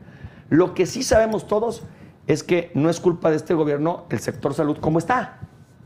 Lo 0.50 0.74
que 0.74 0.86
sí 0.86 1.04
sabemos 1.04 1.48
todos 1.48 1.84
es 2.28 2.44
que 2.44 2.72
no 2.74 2.90
es 2.90 3.00
culpa 3.00 3.30
de 3.30 3.38
este 3.38 3.54
gobierno 3.54 4.06
el 4.10 4.20
sector 4.20 4.54
salud 4.54 4.78
como 4.80 5.00
está. 5.00 5.40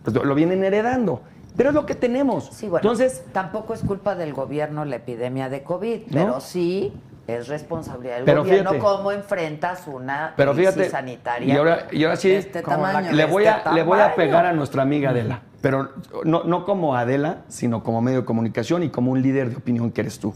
Pues 0.03 0.15
lo, 0.15 0.35
vienen 0.35 0.63
heredando. 0.63 1.21
Pero 1.55 1.69
es 1.69 1.75
lo 1.75 1.85
que 1.85 1.95
tenemos. 1.95 2.49
Sí, 2.51 2.67
bueno, 2.67 2.81
Entonces, 2.81 3.23
tampoco 3.33 3.73
es 3.73 3.81
culpa 3.81 4.15
del 4.15 4.33
gobierno 4.33 4.85
la 4.85 4.95
epidemia 4.95 5.49
de 5.49 5.63
COVID, 5.63 6.01
pero 6.11 6.39
sí 6.39 6.93
es 7.27 7.47
responsabilidad 7.47 8.15
del 8.17 8.25
Pero 8.25 8.43
gobierno 8.43 8.71
fíjate. 8.71 8.79
cómo 8.79 9.11
enfrentas 9.11 9.87
una 9.87 10.33
Pero 10.35 10.53
crisis 10.53 10.73
fíjate, 10.73 10.89
sanitaria. 10.89 11.53
y 11.53 11.57
ahora, 11.57 11.87
y 11.91 12.03
ahora 12.03 12.15
sí, 12.15 12.29
de 12.29 12.37
este 12.37 12.61
la 12.63 13.03
que 13.09 13.13
le, 13.15 13.25
voy 13.25 13.45
este 13.45 13.69
a, 13.69 13.73
le 13.73 13.83
voy 13.83 13.99
a 13.99 14.15
pegar 14.15 14.45
a 14.45 14.53
nuestra 14.53 14.81
amiga 14.81 15.11
Adela, 15.11 15.41
pero 15.61 15.91
no, 16.25 16.43
no 16.43 16.65
como 16.65 16.95
Adela, 16.95 17.43
sino 17.47 17.83
como 17.83 18.01
medio 18.01 18.21
de 18.21 18.25
comunicación 18.25 18.83
y 18.83 18.89
como 18.89 19.11
un 19.11 19.21
líder 19.21 19.51
de 19.51 19.55
opinión 19.57 19.91
que 19.91 20.01
eres 20.01 20.19
tú. 20.19 20.33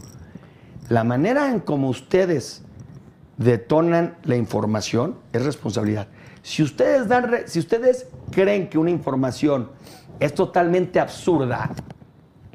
La 0.88 1.02
manera 1.04 1.50
en 1.50 1.58
como 1.60 1.88
ustedes 1.88 2.62
detonan 3.36 4.16
la 4.22 4.36
información 4.36 5.16
es 5.32 5.44
responsabilidad. 5.44 6.06
Si 6.42 6.62
ustedes, 6.62 7.08
dan 7.08 7.24
re- 7.30 7.48
si 7.48 7.58
ustedes 7.58 8.06
creen 8.30 8.68
que 8.70 8.78
una 8.78 8.90
información 8.90 9.70
es 10.20 10.32
totalmente 10.34 11.00
absurda, 11.00 11.70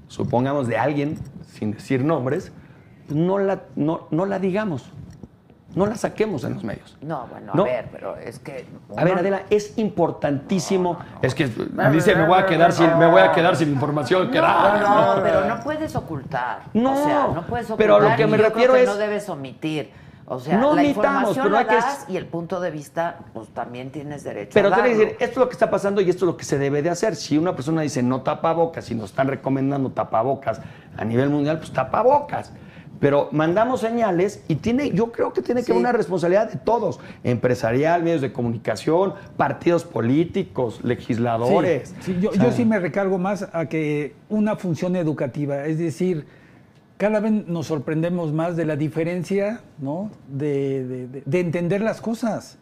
supongamos 0.07 0.67
de 0.67 0.77
alguien, 0.77 1.19
sin 1.45 1.71
decir 1.73 2.03
nombres, 2.03 2.51
no 3.09 3.39
la, 3.39 3.61
no, 3.75 4.07
no 4.11 4.25
la 4.25 4.39
digamos, 4.39 4.83
no 5.75 5.85
la 5.85 5.95
saquemos 5.95 6.43
en 6.43 6.55
los 6.55 6.63
medios. 6.63 6.97
No, 7.01 7.27
bueno, 7.27 7.53
No. 7.55 7.63
a 7.63 7.65
ver, 7.65 7.87
pero 7.91 8.17
es 8.17 8.39
que... 8.39 8.65
A 8.97 9.03
ver, 9.05 9.17
Adela, 9.19 9.43
es 9.49 9.77
importantísimo. 9.77 10.97
Es 11.21 11.33
que 11.33 11.47
dice, 11.91 12.15
me 12.15 12.27
voy 12.27 12.39
a 12.39 12.45
quedar 12.45 12.73
sin, 12.73 12.97
me 12.97 13.07
voy 13.07 13.21
a 13.21 13.31
quedar 13.31 13.55
sin 13.55 13.69
información. 13.71 14.29
No, 14.31 15.15
no, 15.15 15.23
pero 15.23 15.45
no 15.45 15.59
puedes 15.61 15.95
ocultar. 15.95 16.63
No, 16.73 16.93
o 16.93 17.05
sea, 17.05 17.27
no 17.33 17.45
puedes 17.47 17.67
ocultar. 17.67 17.77
pero 17.77 17.95
a 17.95 17.99
lo 18.11 18.15
que 18.17 18.27
me 18.27 18.37
refiero 18.37 18.73
que 18.73 18.81
es- 18.83 18.87
no 18.89 18.95
debes 18.95 19.29
omitir. 19.29 19.91
O 20.33 20.39
sea, 20.39 20.57
No 20.57 20.73
la 20.75 20.81
omitamos, 20.81 20.95
información 20.95 21.43
pero 21.43 21.49
la 21.53 21.59
hay 21.59 21.65
que- 21.65 21.75
das 21.75 22.05
y 22.07 22.15
el 22.15 22.25
punto 22.25 22.61
de 22.61 22.71
vista, 22.71 23.17
pues 23.33 23.49
también 23.49 23.91
tienes 23.91 24.23
derecho 24.23 24.51
Pero 24.53 24.69
a 24.69 24.75
te 24.75 24.81
voy 24.81 24.89
a 24.91 24.93
decir, 24.93 25.09
esto 25.19 25.25
es 25.25 25.37
lo 25.37 25.47
que 25.49 25.53
está 25.53 25.69
pasando 25.69 25.99
y 25.99 26.09
esto 26.09 26.23
es 26.25 26.27
lo 26.27 26.37
que 26.37 26.45
se 26.45 26.57
debe 26.57 26.81
de 26.81 26.89
hacer. 26.89 27.17
Si 27.17 27.37
una 27.37 27.53
persona 27.53 27.81
dice 27.81 28.01
no 28.01 28.21
tapabocas 28.21 28.89
y 28.91 28.95
nos 28.95 29.09
están 29.09 29.27
recomendando 29.27 29.89
tapabocas 29.91 30.61
a 30.97 31.03
nivel 31.03 31.29
mundial, 31.29 31.57
pues 31.57 31.71
tapabocas. 31.73 32.53
Pero 33.01 33.27
mandamos 33.31 33.81
señales 33.81 34.43
y 34.47 34.55
tiene, 34.55 34.91
yo 34.91 35.11
creo 35.11 35.33
que 35.33 35.41
tiene 35.41 35.61
que 35.61 35.65
Sí. 35.65 35.71
haber 35.71 35.81
una 35.81 35.91
responsabilidad 35.91 36.51
de 36.51 36.59
todos, 36.59 36.99
empresarial, 37.23 38.03
medios 38.03 38.21
de 38.21 38.31
comunicación, 38.31 39.15
partidos 39.35 39.83
políticos, 39.83 40.79
legisladores. 40.83 41.95
Sí, 42.01 42.13
sí, 42.13 42.19
yo, 42.21 42.51
sí 42.51 42.63
me 42.63 42.79
recargo 42.79 43.17
más 43.17 43.49
a 43.53 43.65
que 43.65 44.13
una 44.29 44.55
función 44.55 44.95
educativa, 44.95 45.65
es 45.65 45.79
decir, 45.79 46.25
cada 46.97 47.19
vez 47.19 47.31
nos 47.47 47.65
sorprendemos 47.65 48.31
más 48.31 48.55
de 48.55 48.65
la 48.65 48.75
diferencia, 48.75 49.61
¿no? 49.79 50.11
De, 50.29 50.85
de- 50.85 51.07
de- 51.07 51.23
de 51.25 51.39
entender 51.39 51.81
las 51.81 51.99
cosas. 52.01 52.59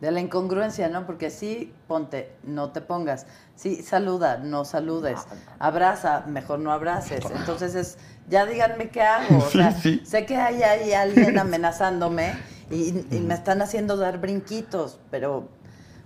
De 0.00 0.12
la 0.12 0.20
incongruencia, 0.20 0.88
¿no? 0.88 1.06
Porque 1.06 1.28
sí, 1.30 1.72
ponte, 1.88 2.30
no 2.44 2.70
te 2.70 2.80
pongas. 2.80 3.26
Sí, 3.56 3.82
saluda, 3.82 4.36
no 4.36 4.64
saludes. 4.64 5.18
Abraza, 5.58 6.22
mejor 6.28 6.60
no 6.60 6.70
abraces. 6.72 7.24
Entonces 7.34 7.74
es, 7.74 7.98
ya 8.28 8.46
díganme 8.46 8.90
qué 8.90 9.02
hago. 9.02 9.38
O 9.38 9.40
Sí, 9.50 9.58
sea, 9.58 9.72
sí. 9.72 10.00
sé 10.04 10.24
que 10.24 10.36
hay 10.36 10.62
ahí 10.62 10.92
alguien 10.92 11.36
amenazándome 11.40 12.32
y, 12.70 12.90
y 13.10 13.20
me 13.20 13.34
están 13.34 13.60
haciendo 13.60 13.96
dar 13.96 14.18
brinquitos, 14.20 15.00
pero 15.10 15.48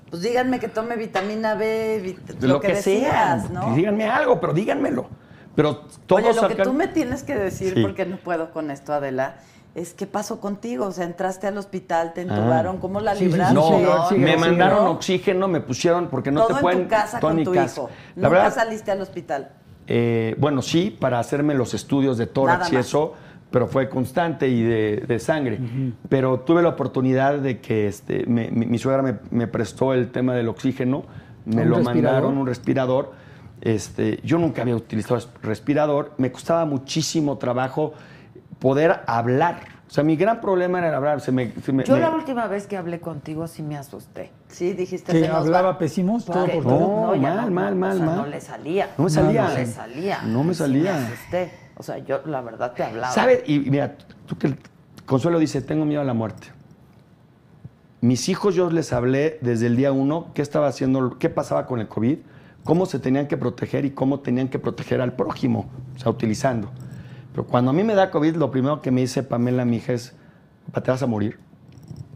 pues 0.09 0.22
díganme 0.22 0.59
que 0.59 0.68
tome 0.68 0.97
vitamina 0.97 1.55
B, 1.55 2.01
vit- 2.03 2.40
lo, 2.43 2.61
que, 2.61 2.68
sea. 2.76 3.36
decías, 3.36 3.51
¿no? 3.51 3.74
Díganme 3.74 4.09
algo, 4.09 4.40
pero 4.40 4.55
díganmelo. 4.55 5.07
Pero 5.55 5.82
todos 6.07 6.22
Oye, 6.24 6.40
lo 6.40 6.49
que 6.49 6.62
tú 6.62 6.72
me 6.72 6.88
tienes 6.88 7.22
que 7.24 7.34
decir, 7.34 7.74
Sí. 7.74 7.82
porque 7.82 8.07
no 8.07 8.16
puedo 8.16 8.53
con 8.53 8.70
esto, 8.70 8.95
Adela, 8.95 9.36
es 9.74 9.94
qué 9.94 10.06
pasó 10.06 10.40
contigo. 10.40 10.86
O 10.86 10.92
sea, 10.92 11.04
entraste 11.04 11.46
al 11.46 11.56
hospital, 11.58 12.12
te 12.14 12.22
entubaron, 12.22 12.78
¿cómo 12.78 13.00
la 13.00 13.14
Sí, 13.14 13.24
sí, 13.24 13.30
sí, 13.30 13.30
libraste? 13.30 13.54
No, 13.54 14.08
sí, 14.08 14.14
sí, 14.14 14.20
me 14.20 14.34
sí, 14.34 14.38
mandaron 14.40 14.84
¿no? 14.84 14.90
oxígeno, 14.92 15.48
me 15.48 15.60
pusieron 15.60 16.08
porque 16.08 16.30
no 16.30 16.42
Todo 16.42 16.54
te 16.56 16.60
pueden 16.62 16.78
en 16.80 16.84
tu 16.84 16.90
casa 16.90 17.20
todo 17.20 17.30
en 17.30 17.36
con 17.38 17.44
tu 17.44 17.52
casa. 17.52 17.80
hijo. 17.80 17.90
La 18.16 18.28
Nunca 18.28 18.42
verdad, 18.42 18.54
saliste 18.54 18.90
al 18.90 19.00
hospital. 19.00 19.50
eh, 19.86 20.34
bueno, 20.38 20.62
sí, 20.62 20.96
para 20.98 21.18
hacerme 21.18 21.54
los 21.54 21.74
estudios 21.74 22.16
de 22.18 22.26
tórax 22.26 22.58
Nada 22.60 22.72
y 22.72 22.76
más. 22.76 22.86
eso, 22.86 23.14
pero 23.50 23.66
fue 23.66 23.88
constante 23.88 24.48
y 24.48 24.62
de, 24.62 25.04
de 25.06 25.18
sangre. 25.18 25.58
Pero 26.08 26.40
tuve 26.40 26.62
la 26.62 26.70
oportunidad 26.70 27.38
de 27.38 27.60
que 27.60 27.86
este, 27.88 28.24
me- 28.26 28.50
mi, 28.50 28.64
mi 28.66 28.78
suegra 28.78 29.02
me, 29.02 29.16
me 29.30 29.46
prestó 29.46 29.92
el 29.92 30.10
tema 30.10 30.34
del 30.34 30.48
oxígeno, 30.48 31.04
me 31.44 31.62
¿Un 31.62 31.70
lo 31.70 31.76
respirador? 31.76 32.12
mandaron, 32.22 32.38
un 32.38 32.46
respirador. 32.46 33.12
Este, 33.60 34.20
yo 34.24 34.38
nunca 34.38 34.62
había 34.62 34.74
utilizado 34.76 35.20
respirador, 35.42 36.12
me 36.16 36.32
costaba 36.32 36.64
muchísimo 36.64 37.38
trabajo 37.38 37.92
poder 38.62 39.00
hablar. 39.08 39.60
O 39.88 39.90
sea, 39.94 40.04
mi 40.04 40.16
gran 40.16 40.40
problema 40.40 40.78
era 40.78 40.96
hablar. 40.96 41.20
Se 41.20 41.32
me, 41.32 41.52
se 41.62 41.72
me- 41.72 41.84
Yo 41.84 41.94
me- 41.94 42.00
la 42.00 42.10
última 42.10 42.46
vez 42.46 42.66
que 42.66 42.76
hablé 42.78 43.00
contigo 43.00 43.46
sí 43.48 43.62
me 43.62 43.76
asusté. 43.76 44.30
Sí, 44.48 44.72
dijiste 44.72 45.12
Que 45.12 45.26
hablaba 45.28 45.72
va. 45.72 45.78
pésimos, 45.78 46.24
todo 46.24 46.46
por 46.46 46.62
todo. 46.62 46.78
No, 47.08 47.14
ya 47.16 47.20
mal, 47.34 47.50
mal, 47.50 47.74
mal, 47.76 47.92
o 47.92 47.96
sea, 47.96 48.06
mal. 48.06 48.16
No 48.18 48.26
le 48.26 48.40
salía. 48.40 48.88
No 48.96 49.04
me 49.04 49.10
salía. 49.10 49.42
No 49.48 49.54
le 49.54 49.66
salía. 49.66 50.22
No 50.22 50.44
me 50.44 50.54
Sí 50.54 50.58
salía. 50.60 50.92
me 50.94 50.98
asusté. 51.06 51.52
O 51.76 51.82
sea, 51.82 51.98
yo 51.98 52.20
la 52.24 52.40
verdad 52.40 52.72
te 52.72 52.84
hablaba. 52.84 53.12
¿Sabes? 53.12 53.42
Y 53.46 53.58
mira, 53.58 53.96
tú 54.26 54.38
que 54.38 54.54
Consuelo 55.04 55.38
dice, 55.40 55.60
tengo 55.60 55.84
miedo 55.84 56.00
a 56.00 56.04
la 56.04 56.14
muerte. 56.14 56.46
Mis 58.00 58.28
hijos 58.28 58.54
yo 58.54 58.70
les 58.70 58.92
hablé 58.92 59.38
desde 59.42 59.66
el 59.66 59.76
día 59.76 59.92
uno 59.92 60.28
qué 60.34 60.42
estaba 60.42 60.68
haciendo, 60.68 61.18
qué 61.18 61.28
pasaba 61.28 61.66
con 61.66 61.80
el 61.80 61.88
COVID, 61.88 62.18
cómo 62.64 62.86
se 62.86 62.98
tenían 62.98 63.26
que 63.28 63.36
proteger 63.36 63.84
y 63.84 63.90
cómo 63.90 64.20
tenían 64.20 64.48
que 64.48 64.58
proteger 64.58 65.00
al 65.00 65.12
prójimo, 65.14 65.68
o 65.96 65.98
sea, 65.98 66.10
utilizando. 66.10 66.70
Pero 67.33 67.45
cuando 67.47 67.70
a 67.70 67.74
mí 67.74 67.83
me 67.85 67.95
da 67.95 68.11
COVID, 68.11 68.37
lo 68.37 68.51
primero 68.51 68.80
que 68.80 68.91
me 68.91 69.01
dice 69.01 69.22
Pamela, 69.22 69.64
mi 69.64 69.76
hija, 69.76 69.93
es, 69.93 70.14
"Papá, 70.66 70.83
¿te 70.83 70.91
vas 70.91 71.03
a 71.03 71.07
morir? 71.07 71.39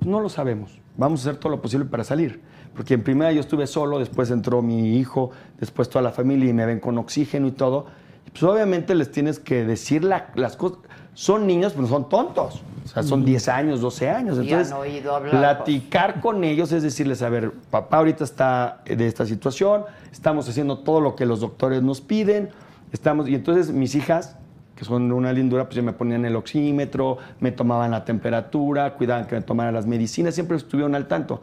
No 0.05 0.21
lo 0.21 0.29
sabemos. 0.29 0.79
Vamos 0.97 1.21
a 1.27 1.31
hacer 1.31 1.41
todo 1.41 1.51
lo 1.51 1.61
posible 1.61 1.87
para 1.87 2.05
salir. 2.05 2.41
Porque 2.75 2.95
en 2.95 3.03
primera 3.03 3.33
yo 3.33 3.41
estuve 3.41 3.67
solo, 3.67 3.99
después 3.99 4.31
entró 4.31 4.61
mi 4.63 4.97
hijo, 4.99 5.31
después 5.59 5.89
toda 5.89 6.03
la 6.03 6.11
familia 6.13 6.51
y 6.51 6.53
me 6.53 6.67
ven 6.67 6.79
con 6.81 6.99
oxígeno 6.99 7.47
y 7.47 7.53
todo. 7.53 7.87
Y 8.27 8.31
pues 8.31 8.43
obviamente 8.43 8.95
les 8.95 9.11
tienes 9.11 9.39
que 9.39 9.65
decir 9.65 10.05
la- 10.05 10.31
las 10.35 10.57
cosas. 10.57 10.79
Son 11.15 11.47
niños, 11.47 11.73
pero 11.75 11.87
son 11.89 12.11
tontos. 12.11 12.63
O 12.85 12.89
sea, 12.89 13.03
son 13.03 13.25
10 13.25 13.49
años, 13.49 13.81
12 13.81 14.11
años. 14.11 14.37
Entonces, 14.39 14.71
han 14.73 14.79
oído 14.81 15.15
hablar, 15.17 15.31
platicar 15.65 16.21
con 16.21 16.45
ellos 16.45 16.71
es 16.73 16.83
decirles, 16.83 17.23
a 17.23 17.31
ver, 17.31 17.53
papá 17.71 17.97
ahorita 17.97 18.23
está 18.25 18.83
de 18.85 19.07
esta 19.07 19.25
situación, 19.25 19.85
estamos 20.13 20.47
haciendo 20.49 20.79
todo 20.81 21.01
lo 21.01 21.17
que 21.17 21.25
los 21.25 21.41
doctores 21.41 21.83
nos 21.83 22.03
piden, 22.03 22.51
estamos... 22.93 23.29
Y 23.29 23.35
entonces 23.35 23.71
mis 23.73 23.95
hijas, 23.95 24.37
que 24.77 24.85
son 24.85 25.11
una 25.11 25.33
lindura, 25.33 25.65
pues 25.65 25.77
ya 25.77 25.83
me 25.83 25.95
ponían 25.95 26.25
el 26.27 26.37
oxímetro, 26.37 27.17
me 27.41 27.51
tomaban 27.51 27.91
la 27.91 28.05
temperatura, 28.05 28.95
cuidaban 28.95 29.27
que 29.27 29.35
me 29.35 29.41
tomaran 29.43 29.73
las 29.75 29.87
medicinas, 29.87 30.35
siempre 30.35 30.57
estuvieron 30.59 30.95
al 30.95 31.09
tanto. 31.09 31.41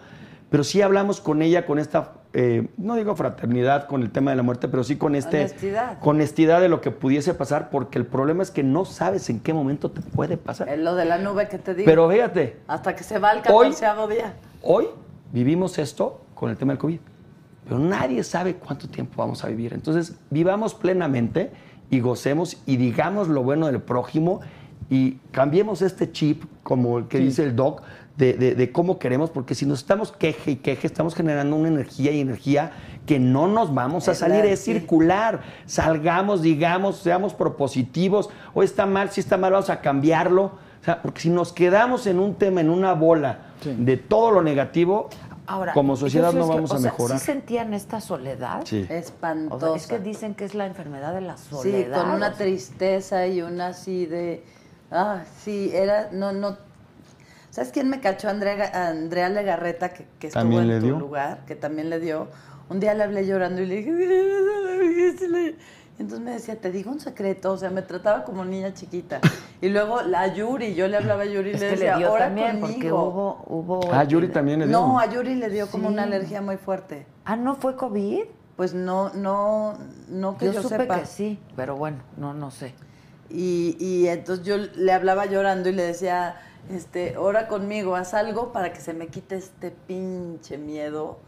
Pero 0.51 0.63
sí 0.63 0.83
hablamos 0.83 1.19
con 1.19 1.41
ella 1.41 1.65
con 1.65 1.79
esta, 1.79 2.11
eh, 2.33 2.67
no 2.77 2.95
digo 2.95 3.15
fraternidad 3.15 3.87
con 3.87 4.03
el 4.03 4.11
tema 4.11 4.29
de 4.29 4.37
la 4.37 4.43
muerte, 4.43 4.67
pero 4.67 4.83
sí 4.83 4.97
con 4.97 5.15
este... 5.15 5.39
Honestidad. 5.39 5.99
Con 5.99 6.17
honestidad 6.17 6.61
de 6.61 6.69
lo 6.69 6.79
que 6.79 6.91
pudiese 6.91 7.33
pasar, 7.33 7.71
porque 7.71 7.97
el 7.97 8.05
problema 8.05 8.43
es 8.43 8.51
que 8.51 8.61
no 8.61 8.85
sabes 8.85 9.31
en 9.31 9.39
qué 9.39 9.51
momento 9.51 9.89
te 9.89 10.01
puede 10.01 10.37
pasar. 10.37 10.69
Es 10.69 10.77
lo 10.77 10.93
de 10.93 11.05
la 11.05 11.17
nube 11.17 11.47
que 11.49 11.57
te 11.57 11.73
digo. 11.73 11.85
Pero 11.87 12.07
fíjate, 12.07 12.57
Hasta 12.67 12.95
que 12.95 13.03
se 13.03 13.17
va 13.17 13.31
el 13.31 13.39
Hoy- 13.51 13.71
14 13.71 13.85
día. 14.13 14.33
Hoy 14.61 14.85
vivimos 15.31 15.79
esto 15.79 16.21
con 16.35 16.51
el 16.51 16.57
tema 16.57 16.73
del 16.73 16.77
COVID, 16.79 16.99
pero 17.65 17.79
nadie 17.79 18.23
sabe 18.23 18.53
cuánto 18.53 18.87
tiempo 18.87 19.13
vamos 19.17 19.43
a 19.43 19.47
vivir. 19.47 19.73
Entonces, 19.73 20.13
vivamos 20.29 20.75
plenamente 20.75 21.51
y 21.89 21.99
gocemos 21.99 22.57
y 22.65 22.77
digamos 22.77 23.27
lo 23.27 23.43
bueno 23.43 23.67
del 23.67 23.81
prójimo 23.81 24.41
y 24.89 25.13
cambiemos 25.31 25.81
este 25.81 26.11
chip, 26.11 26.43
como 26.63 26.97
el 26.99 27.07
que 27.07 27.19
dice 27.19 27.43
el 27.43 27.55
doc, 27.55 27.81
de, 28.17 28.33
de- 28.33 28.53
de 28.53 28.71
cómo 28.71 28.99
queremos, 28.99 29.31
porque 29.31 29.55
si 29.55 29.65
nos 29.65 29.79
estamos 29.79 30.11
queje 30.11 30.51
y 30.51 30.55
queje, 30.57 30.85
estamos 30.85 31.15
generando 31.15 31.55
una 31.55 31.69
energía 31.69 32.11
y 32.11 32.19
energía 32.21 32.71
que 33.07 33.19
no 33.19 33.47
nos 33.47 33.73
vamos 33.73 34.07
a 34.07 34.13
salir, 34.13 34.45
es 34.45 34.63
circular. 34.63 35.41
Salgamos, 35.65 36.41
digamos, 36.43 36.97
seamos 36.97 37.33
propositivos. 37.33 38.29
Hoy 38.53 38.65
está 38.65 38.85
mal, 38.85 39.09
si 39.09 39.19
está 39.21 39.37
mal, 39.37 39.51
vamos 39.53 39.69
a 39.71 39.81
cambiarlo. 39.81 40.43
O 40.43 40.85
sea, 40.85 41.01
porque 41.01 41.21
si 41.21 41.29
nos 41.29 41.53
quedamos 41.53 42.05
en 42.05 42.19
un 42.19 42.35
tema, 42.35 42.61
en 42.61 42.69
una 42.69 42.93
bola 42.93 43.39
de 43.83 43.97
todo 43.97 44.29
lo 44.31 44.41
negativo, 44.43 45.09
Ahora, 45.45 45.73
como 45.73 45.95
sociedad 45.97 46.31
no 46.33 46.47
que, 46.47 46.53
vamos 46.55 46.71
o 46.71 46.75
a 46.75 46.79
sea, 46.79 46.91
mejorar. 46.91 47.19
¿Sí 47.19 47.25
sentían 47.25 47.73
esta 47.73 47.99
soledad? 47.99 48.61
Sí. 48.65 48.83
O 48.83 48.87
sea, 48.87 48.97
Espantosa. 48.97 49.75
es 49.75 49.87
que 49.87 49.99
dicen 49.99 50.35
que 50.35 50.45
es 50.45 50.55
la 50.55 50.65
enfermedad 50.65 51.13
de 51.13 51.21
la 51.21 51.37
Sí, 51.37 51.47
soledad. 51.49 52.01
con 52.01 52.11
una 52.11 52.27
o 52.27 52.29
sea. 52.29 52.37
tristeza 52.45 53.27
y 53.27 53.41
una 53.41 53.67
así 53.67 54.05
de. 54.05 54.43
Ah, 54.91 55.23
sí, 55.43 55.71
era. 55.73 56.09
No, 56.11 56.31
no. 56.31 56.57
¿Sabes 57.49 57.71
quién 57.71 57.89
me 57.89 57.99
cachó? 57.99 58.29
Andrea, 58.29 58.71
Andrea 58.89 59.29
Legarreta, 59.29 59.89
que, 59.93 60.05
que 60.19 60.27
estuvo 60.27 60.41
¿También 60.41 60.61
en 60.63 60.67
le 60.69 60.79
tu 60.79 60.85
dio? 60.85 60.99
lugar, 60.99 61.45
que 61.45 61.55
también 61.55 61.89
le 61.89 61.99
dio. 61.99 62.27
Un 62.69 62.79
día 62.79 62.93
le 62.93 63.03
hablé 63.03 63.27
llorando 63.27 63.61
y 63.61 63.65
le 63.67 63.75
dije. 63.75 65.55
Entonces 65.99 66.19
me 66.25 66.31
decía, 66.31 66.59
te 66.59 66.71
digo 66.71 66.91
un 66.91 66.99
secreto, 66.99 67.51
o 67.53 67.57
sea, 67.57 67.69
me 67.69 67.81
trataba 67.83 68.23
como 68.23 68.43
niña 68.43 68.73
chiquita. 68.73 69.21
Y 69.61 69.69
luego 69.69 70.01
la 70.01 70.33
Yuri, 70.33 70.73
yo 70.73 70.87
le 70.87 70.97
hablaba 70.97 71.21
a 71.23 71.25
Yuri 71.25 71.51
y 71.51 71.53
le 71.53 71.69
decía, 71.69 71.93
le 71.93 71.99
dio 71.99 72.11
ora 72.11 72.25
también, 72.25 72.59
conmigo. 72.59 72.67
porque 72.73 72.91
hubo... 72.91 73.43
hubo 73.47 73.93
Ah, 73.93 74.03
Yuri 74.03 74.27
también 74.29 74.59
le 74.61 74.67
dio. 74.67 74.77
No, 74.77 74.99
a 74.99 75.05
Yuri 75.05 75.35
le 75.35 75.49
dio 75.49 75.67
como 75.67 75.87
Sí. 75.89 75.93
una 75.93 76.03
alergia 76.03 76.41
muy 76.41 76.57
fuerte. 76.57 77.05
Ah, 77.25 77.35
¿no 77.35 77.55
fue 77.55 77.75
COVID? 77.75 78.23
Pues 78.55 78.73
no, 78.73 79.09
no, 79.13 79.77
no 80.09 80.37
que 80.37 80.45
Yo, 80.47 80.53
yo, 80.53 80.61
supe 80.63 80.77
sepa. 80.77 80.99
que 80.99 81.05
sí, 81.05 81.39
pero 81.55 81.75
bueno, 81.75 81.97
no, 82.17 82.33
no 82.33 82.49
sé. 82.51 82.73
Y, 83.29 83.77
y 83.79 84.07
entonces 84.07 84.45
yo 84.45 84.57
le 84.57 84.91
hablaba 84.91 85.25
llorando 85.27 85.69
y 85.69 85.73
le 85.73 85.83
decía, 85.83 86.35
este, 86.71 87.17
ora 87.17 87.47
conmigo, 87.47 87.95
haz 87.95 88.13
algo 88.13 88.51
para 88.51 88.73
que 88.73 88.79
se 88.81 88.93
me 88.93 89.07
quite 89.07 89.35
este 89.35 89.71
pinche 89.71 90.57
miedo 90.57 91.19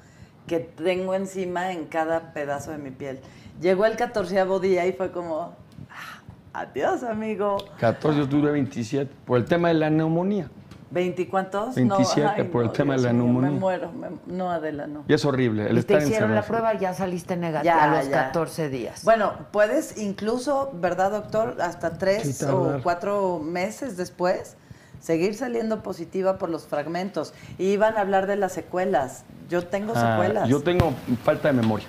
que 0.47 0.59
tengo 0.59 1.16
encima 1.16 1.72
en 1.72 1.86
cada 1.86 2.34
pedazo 2.34 2.72
de 2.72 2.78
mi 2.78 2.91
piel. 2.91 3.20
Llegó 3.62 3.86
el 3.86 3.95
catorceavo 3.95 4.60
día 4.60 4.86
y 4.86 4.93
fue 4.93 5.12
como, 5.12 5.53
"Ah, 5.89 6.22
adiós 6.62 7.03
amigo. 7.03 7.58
14, 7.80 8.20
yo 8.20 8.28
tuve 8.30 8.51
27 8.51 9.12
por 9.26 9.38
el 9.38 9.45
tema 9.45 9.70
de 9.70 9.76
la 9.76 9.89
neumonía. 9.89 10.49
¿20 10.93 11.28
cuántos? 11.30 11.76
27 11.76 12.45
por 12.45 12.64
el 12.64 12.72
tema 12.72 12.93
de 12.95 13.01
la 13.01 13.10
Dios 13.10 13.14
mío, 13.16 13.24
neumonía. 13.24 13.51
Me 13.51 13.60
muero, 13.60 13.91
me- 13.91 14.10
no 14.28 14.51
Adela, 14.51 14.88
no. 14.88 15.03
Y 15.08 15.14
es 15.14 15.26
horrible. 15.26 15.68
El 15.70 15.80
Y 15.80 15.84
te 15.84 15.97
hicieron 15.97 16.32
la 16.36 16.39
encerrado. 16.41 16.47
prueba 16.47 16.74
y 16.76 16.80
ya 16.80 16.93
saliste 16.93 17.36
negativa 17.36 17.84
a 17.84 17.88
los 17.97 18.08
ya. 18.10 18.26
14 18.26 18.70
días. 18.70 19.03
Bueno, 19.03 19.34
puedes 19.51 19.97
incluso, 19.97 20.72
¿verdad, 20.76 21.12
doctor? 21.12 21.58
Hasta 21.60 21.97
tres 21.97 22.38
Sí, 22.38 22.45
o 22.45 22.62
tardar. 22.64 22.84
cuatro 22.84 23.39
meses 23.43 23.97
después 23.97 24.56
seguir 25.01 25.36
saliendo 25.36 25.82
positiva 25.84 26.38
por 26.38 26.49
los 26.49 26.66
fragmentos. 26.66 27.34
Y 27.58 27.66
iban 27.72 27.97
a 27.97 28.01
hablar 28.01 28.26
de 28.28 28.36
las 28.38 28.53
secuelas. 28.53 29.26
Yo 29.49 29.66
tengo 29.66 29.93
Ah, 29.95 30.12
secuelas. 30.14 30.47
yo 30.49 30.62
tengo 30.62 30.93
falta 31.24 31.49
de 31.49 31.53
memoria. 31.56 31.88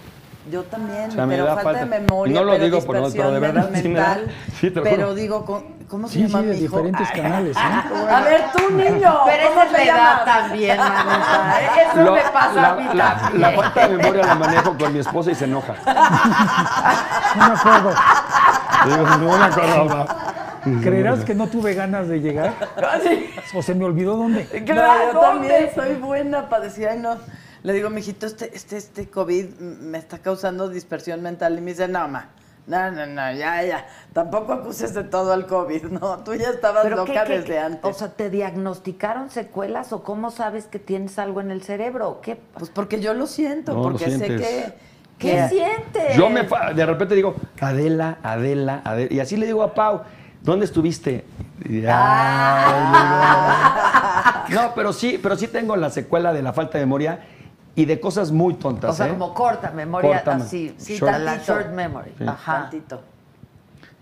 Yo 0.51 0.63
también, 0.63 1.09
O 1.09 1.13
sea, 1.13 1.27
me 1.27 1.35
pero 1.35 1.47
da 1.47 1.55
falta, 1.57 1.65
falta- 1.73 1.85
de 1.97 2.01
memoria, 2.01 2.35
no 2.35 2.45
lo 2.45 2.53
pero 2.53 2.65
digo 2.65 2.81
por 2.83 2.97
no- 3.01 3.09
pero 3.11 3.31
de 3.33 3.41
verdad 3.41 3.71
sí 3.75 3.89
me 3.89 3.99
da- 3.99 4.09
mental. 4.15 4.35
sí, 4.61 4.71
te 4.71 4.77
lo 4.77 4.83
pero 4.85 4.97
juro. 4.97 5.15
digo, 5.15 5.45
¿cómo, 5.45 5.63
cómo 5.89 6.07
se 6.09 6.15
Sí, 6.15 6.21
llama 6.27 6.39
sí, 6.41 6.47
de 6.47 6.53
mi 6.55 6.59
hijo? 6.63 6.77
diferentes 6.77 7.09
Ay, 7.13 7.21
canales, 7.23 7.57
¿eh? 7.57 7.61
A 8.11 8.21
ver, 8.21 8.45
tú, 8.57 8.71
niño. 8.77 9.15
Pero 9.27 9.49
¿cómo 9.49 9.61
esa 9.61 9.65
es 9.65 9.73
te 9.73 9.79
la 9.79 9.85
edad 9.85 9.97
llamas? 9.97 10.25
también, 10.25 10.79
manita. 10.79 11.61
Eso 11.91 12.03
Lo- 12.05 12.13
me 12.15 12.21
pasa 12.33 12.53
la, 12.55 12.69
a 12.71 12.75
mí 12.77 12.85
la- 12.95 13.17
también. 13.17 13.41
la 13.43 13.51
falta 13.51 13.89
de 13.89 13.97
memoria 13.97 14.25
la 14.25 14.35
manejo 14.37 14.79
con 14.79 14.93
mi 14.93 14.99
esposa 15.01 15.31
y 15.33 15.35
se 15.35 15.45
enoja. 15.47 15.75
No 17.37 17.49
me 17.49 17.55
acuerdo. 17.55 17.95
Digo, 18.87 19.03
no 19.03 19.39
me 19.39 19.45
acordaba. 19.45 20.07
¿Creerás 20.83 21.21
que 21.25 21.35
no 21.35 21.47
tuve 21.49 21.75
ganas 21.75 22.09
de 22.09 22.21
llegar? 22.21 22.53
¿O 23.55 23.63
se 23.63 23.75
me 23.75 23.85
olvidó 23.85 24.17
dónde? 24.17 24.49
No, 24.69 25.13
yo 25.13 25.21
también 25.21 25.71
soy 25.75 25.95
buena 25.97 26.49
para 26.49 26.65
decir, 26.65 26.89
ay, 26.89 26.99
no. 26.99 27.17
Le 27.67 27.73
digo, 27.73 27.91
mijito, 27.91 28.27
este, 28.27 28.55
este, 28.55 28.77
este 28.77 29.09
COVID 29.11 29.59
me 29.59 29.99
está 29.99 30.19
causando 30.19 30.69
dispersión 30.69 31.21
mental. 31.21 31.59
Y 31.59 31.61
me 31.61 31.73
dice, 31.73 31.89
no, 31.89 32.07
ma, 32.07 32.29
no, 32.69 32.93
no, 32.93 33.07
no, 33.07 33.33
ya, 33.33 33.61
ya. 33.65 33.87
Tampoco 34.13 34.53
acuses 34.53 34.95
de 34.95 35.03
todo 35.03 35.33
al 35.33 35.47
COVID, 35.49 35.83
¿no? 36.01 36.19
Tú 36.19 36.35
ya 36.37 36.51
estabas 36.51 36.85
¿Pero 36.85 36.95
loca 36.99 37.25
qué- 37.25 37.29
qué- 37.33 37.39
desde 37.41 37.59
antes. 37.59 37.81
O 37.83 37.93
sea, 37.93 38.11
¿te 38.13 38.31
diagnosticaron 38.31 39.31
secuelas 39.31 39.93
o 39.93 40.05
cómo 40.05 40.31
sabes 40.31 40.67
que 40.67 40.79
tienes 40.79 41.19
algo 41.19 41.41
en 41.41 41.51
el 41.51 41.61
cerebro? 41.63 42.09
¿o 42.09 42.21
¿Qué, 42.21 42.37
pues 42.57 42.71
porque 42.71 43.01
yo 43.01 43.15
lo 43.15 43.27
siento, 43.27 43.73
No, 43.73 43.79
lo 43.79 43.91
porque 43.99 44.13
sé 44.13 44.27
que... 44.29 44.73
¿Qué 45.19 45.49
sientes? 45.49 46.15
Yo 46.17 46.31
me 46.31 46.45
fa- 46.45 46.73
de 46.73 46.87
repente 46.87 47.17
digo, 47.17 47.35
Adela, 47.61 48.19
Adela, 48.23 48.83
Adela. 48.85 49.13
Y 49.13 49.19
así 49.19 49.37
le 49.37 49.47
digo 49.47 49.65
a 49.65 49.75
Pau, 49.75 50.03
¿dónde 50.43 50.67
estuviste? 50.67 51.25
Y, 51.65 51.83
"Ay, 51.89 52.95
no, 54.55 54.73
pero 54.75 54.93
sí, 54.93 55.19
pero 55.21 55.35
sí 55.37 55.49
tengo 55.49 55.75
la 55.75 55.91
secuela 55.91 56.33
de 56.33 56.43
la 56.43 56.53
falta 56.53 56.79
de 56.79 56.85
memoria 56.85 57.21
y 57.77 57.85
de 57.85 58.01
cosas 58.01 58.33
muy 58.33 58.55
tontas. 58.55 58.91
O 58.91 58.95
sea, 58.95 59.07
¿eh? 59.07 59.11
como 59.11 59.33
corta 59.35 59.71
memoria, 59.71 60.23
así. 60.27 60.75
sí, 60.79 60.99
la 60.99 61.23
tantito. 61.25 61.53
short 61.53 61.71
memory. 61.73 62.13
Sí. 62.19 62.25
Ajá. 62.27 62.63
Tantito. 62.63 63.01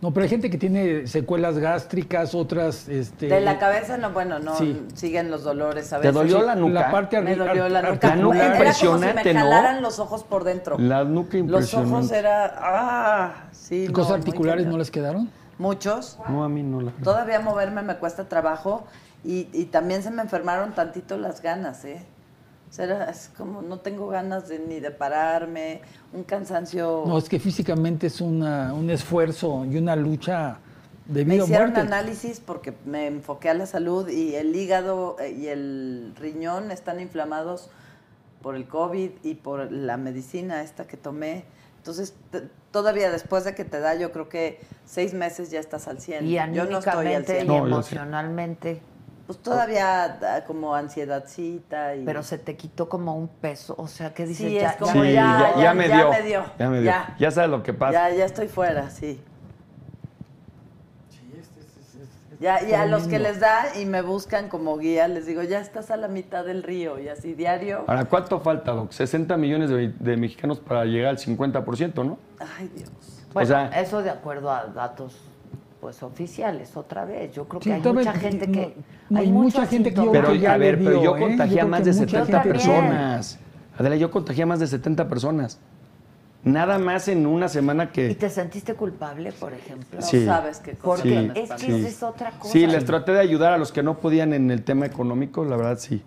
No, 0.01 0.13
pero 0.13 0.25
hay 0.25 0.29
gente 0.31 0.51
que 0.51 0.59
tiene 0.59 1.07
secuelas 1.07 1.59
gástricas, 1.59 2.35
otras... 2.35 2.89
Este, 2.89 3.27
De 3.27 3.41
la 3.41 3.59
cabeza, 3.59 3.97
no, 3.97 4.11
bueno, 4.11 4.39
no, 4.39 4.55
Sí. 4.55 4.87
siguen 4.95 5.31
los 5.31 5.45
dolores 5.45 5.93
a 5.95 5.97
¿Te 6.01 6.09
veces. 6.09 6.15
dolió 6.15 6.43
la 6.43 6.55
nuca? 6.55 6.73
La 6.75 6.91
parte 6.91 7.21
Me 7.23 7.35
dolió 7.35 7.69
la 7.71 7.81
nuca. 7.83 8.09
La 8.09 8.17
nuca. 8.17 8.37
Era 8.37 8.45
como 8.59 8.73
si 8.73 8.87
impresionante, 8.87 9.35
me 9.35 9.81
los 9.81 9.99
ojos 9.99 10.23
por 10.25 10.45
dentro. 10.45 10.77
La 10.79 11.05
nuca 11.05 11.39
Los 11.39 11.73
ojos 11.73 11.85
impresionante. 11.85 12.19
era... 12.19 12.55
Ah, 12.59 13.35
sí, 13.53 13.89
¿Cosas 13.89 14.11
no, 14.11 14.15
articulares 14.17 14.67
no 14.67 14.77
les 14.77 14.91
quedaron? 14.91 15.31
Muchos. 15.59 16.19
No, 16.29 16.45
a 16.45 16.49
mí 16.49 16.63
no 16.63 16.81
la. 16.83 16.93
Todavía 17.03 17.41
moverme 17.41 17.81
me 17.83 17.97
cuesta 17.97 18.29
trabajo 18.29 18.85
y, 19.25 19.49
y 19.53 19.67
también 19.67 20.03
se 20.03 20.11
me 20.11 20.21
enfermaron 20.21 20.73
tantito 20.75 21.17
las 21.17 21.41
ganas, 21.41 21.85
¿eh? 21.87 22.05
O 22.75 22.77
sea, 22.77 22.87
era- 22.87 23.05
es 23.09 23.31
como 23.37 23.63
no 23.63 23.79
tengo 23.79 24.09
ganas 24.09 24.49
de, 24.49 24.59
ni 24.59 24.81
de 24.81 24.91
pararme, 24.91 25.81
un 26.13 26.25
cansancio. 26.25 27.05
No, 27.07 27.19
es 27.19 27.29
que 27.29 27.39
físicamente 27.39 28.09
es 28.09 28.21
una, 28.21 28.75
un 28.75 28.91
esfuerzo 28.91 29.65
y 29.65 29.77
una 29.77 29.95
lucha 29.95 30.59
de 31.07 31.25
me 31.25 31.35
vida 31.35 31.45
o 31.45 31.47
hicieron 31.47 31.71
muerte. 31.71 31.87
análisis 31.87 32.41
porque 32.41 32.75
me 32.85 33.07
enfoqué 33.07 33.49
a 33.51 33.55
la 33.55 33.67
salud 33.67 34.09
y 34.09 34.35
el 34.35 34.57
hígado 34.57 35.15
eh, 35.21 35.31
y 35.31 35.47
el 35.47 36.15
riñón 36.19 36.73
están 36.73 36.99
inflamados 36.99 37.71
por 38.43 38.57
el 38.57 38.67
COVID 38.67 39.11
y 39.23 39.35
por 39.37 39.71
la 39.71 39.97
medicina 39.97 40.61
esta 40.63 40.85
que 40.89 40.97
tomé. 40.97 41.45
Entonces, 41.77 42.15
todavía 42.73 43.13
después 43.13 43.45
de 43.45 43.55
que 43.55 43.65
te 43.65 43.79
da, 43.79 43.95
yo 43.95 44.11
creo 44.11 44.29
que 44.29 44.59
seis 44.85 45.15
meses 45.15 45.53
ya 45.53 45.61
estás 45.61 45.87
al 45.87 46.01
100. 46.01 46.27
Y 46.27 46.33
yo 46.33 46.45
no 46.65 46.79
estoy 46.81 46.93
al 47.15 47.23
anímicamente 47.25 47.35
100. 47.41 47.53
y 47.53 47.57
emocionalmente. 47.57 48.83
Pues 49.27 49.39
todavía 49.39 50.19
da 50.21 50.45
como 50.45 50.75
ansiedadcita 50.75 51.97
y... 51.97 52.05
Pero 52.05 52.23
se 52.23 52.37
te 52.37 52.57
quitó 52.57 52.91
como 52.91 53.17
un 53.17 53.29
peso. 53.29 53.75
O 53.79 53.89
sea, 53.89 54.13
¿qué 54.13 54.27
dices? 54.27 54.49
Sí, 54.49 54.55
ya, 54.55 54.71
es 54.73 54.77
como 54.77 54.93
Sí, 54.93 55.13
ya- 55.13 55.15
ya, 55.15 55.55
ya, 55.57 55.63
ya 55.63 55.75
me 55.75 55.89
ya 55.89 55.97
dio. 55.97 56.11
me 56.11 56.23
dio, 56.23 56.45
Ya 56.59 56.69
me 56.69 56.77
dio. 56.81 56.85
ya. 56.91 57.17
Ya 57.19 57.31
sabes 57.31 57.51
lo 57.51 57.63
que 57.63 57.73
pasa. 57.73 57.93
Ya, 58.11 58.15
ya 58.15 58.25
estoy 58.27 58.49
fuera, 58.49 58.91
sí. 58.91 59.19
Ya, 62.41 62.63
y 62.63 62.75
a 62.75 62.85
los 62.85 63.07
que 63.07 63.19
les 63.19 63.41
da 63.41 63.79
y 63.81 63.87
me 63.87 64.03
buscan 64.03 64.49
como 64.51 64.77
guía, 64.77 65.09
les 65.09 65.25
digo, 65.25 65.43
ya 65.45 65.61
estás 65.61 65.91
a 65.91 65.97
la 65.97 66.09
mitad 66.09 66.45
del 66.45 66.63
río 66.63 66.99
y 66.99 67.09
así 67.09 67.33
diario. 67.33 67.85
Ahora, 67.87 68.05
¿cuánto 68.05 68.41
falta, 68.41 68.73
Doc? 68.73 68.93
60 68.93 69.37
millones 69.39 69.71
de, 69.71 69.89
de 69.99 70.17
mexicanos 70.19 70.59
para 70.61 70.85
llegar 70.85 71.11
al 71.11 71.19
50%, 71.19 72.05
¿no? 72.05 72.19
Ay, 72.59 72.71
Dios. 72.75 72.91
Bueno, 73.33 73.49
sea- 73.49 73.69
eso 73.81 74.03
de 74.03 74.11
acuerdo 74.11 74.51
a 74.51 74.67
datos 74.67 75.17
pues 75.85 76.03
oficiales, 76.03 76.75
otra 76.79 77.05
vez. 77.05 77.35
Yo 77.35 77.47
creo 77.47 77.61
que 77.61 77.65
Sí, 77.65 77.71
hay 77.73 77.83
mucha 77.93 78.15
gente 78.15 78.51
que... 78.51 78.75
no, 79.11 79.19
hay 79.21 79.31
mucha 79.31 79.67
gente 79.67 79.91
que 79.93 79.97
yo 80.03 80.13
Pero, 80.13 80.25
creo 80.29 80.35
que 80.37 80.41
ya 80.41 80.55
a 80.55 80.57
ver, 80.57 80.79
pero 80.83 81.03
yo 81.03 81.15
¿eh? 81.15 81.21
contagié 81.21 81.61
a 81.61 81.67
más 81.67 81.85
de 81.85 81.93
mucha 81.93 82.07
70 82.25 82.25
gente- 82.41 82.49
personas. 82.49 83.39
Adela, 83.77 83.97
yo 83.97 84.11
contagié 84.11 84.45
a 84.45 84.47
más 84.47 84.61
de 84.61 84.67
70 84.67 85.07
personas. 85.09 85.61
Nada 86.43 86.79
más 86.79 87.09
en 87.09 87.27
una 87.27 87.49
semana 87.49 87.85
¿Y 87.85 87.89
que... 87.89 88.15
te 88.15 88.31
sentiste 88.31 88.73
culpable, 88.73 89.31
por 89.33 89.53
ejemplo? 89.53 90.01
No 90.01 90.07
Sí. 90.07 90.25
sabes 90.25 90.61
qué 90.61 90.73
cosa. 90.73 91.03
Porque 91.03 91.31
Sí, 91.35 91.39
es 91.39 91.51
que 91.51 91.59
sí. 91.59 91.73
esa 91.73 91.89
es 91.89 92.03
otra 92.03 92.31
cosa. 92.31 92.51
Sí, 92.51 92.67
les 92.67 92.87
traté 92.87 93.13
de 93.13 93.21
ayudar 93.21 93.53
a 93.53 93.59
los 93.59 93.71
que 93.71 93.83
no 93.83 93.99
podían 93.99 94.33
en 94.33 94.51
el 94.51 94.63
tema 94.65 94.87
económico, 94.87 95.45
la 95.45 95.57
verdad 95.59 95.77
sí. 95.79 96.03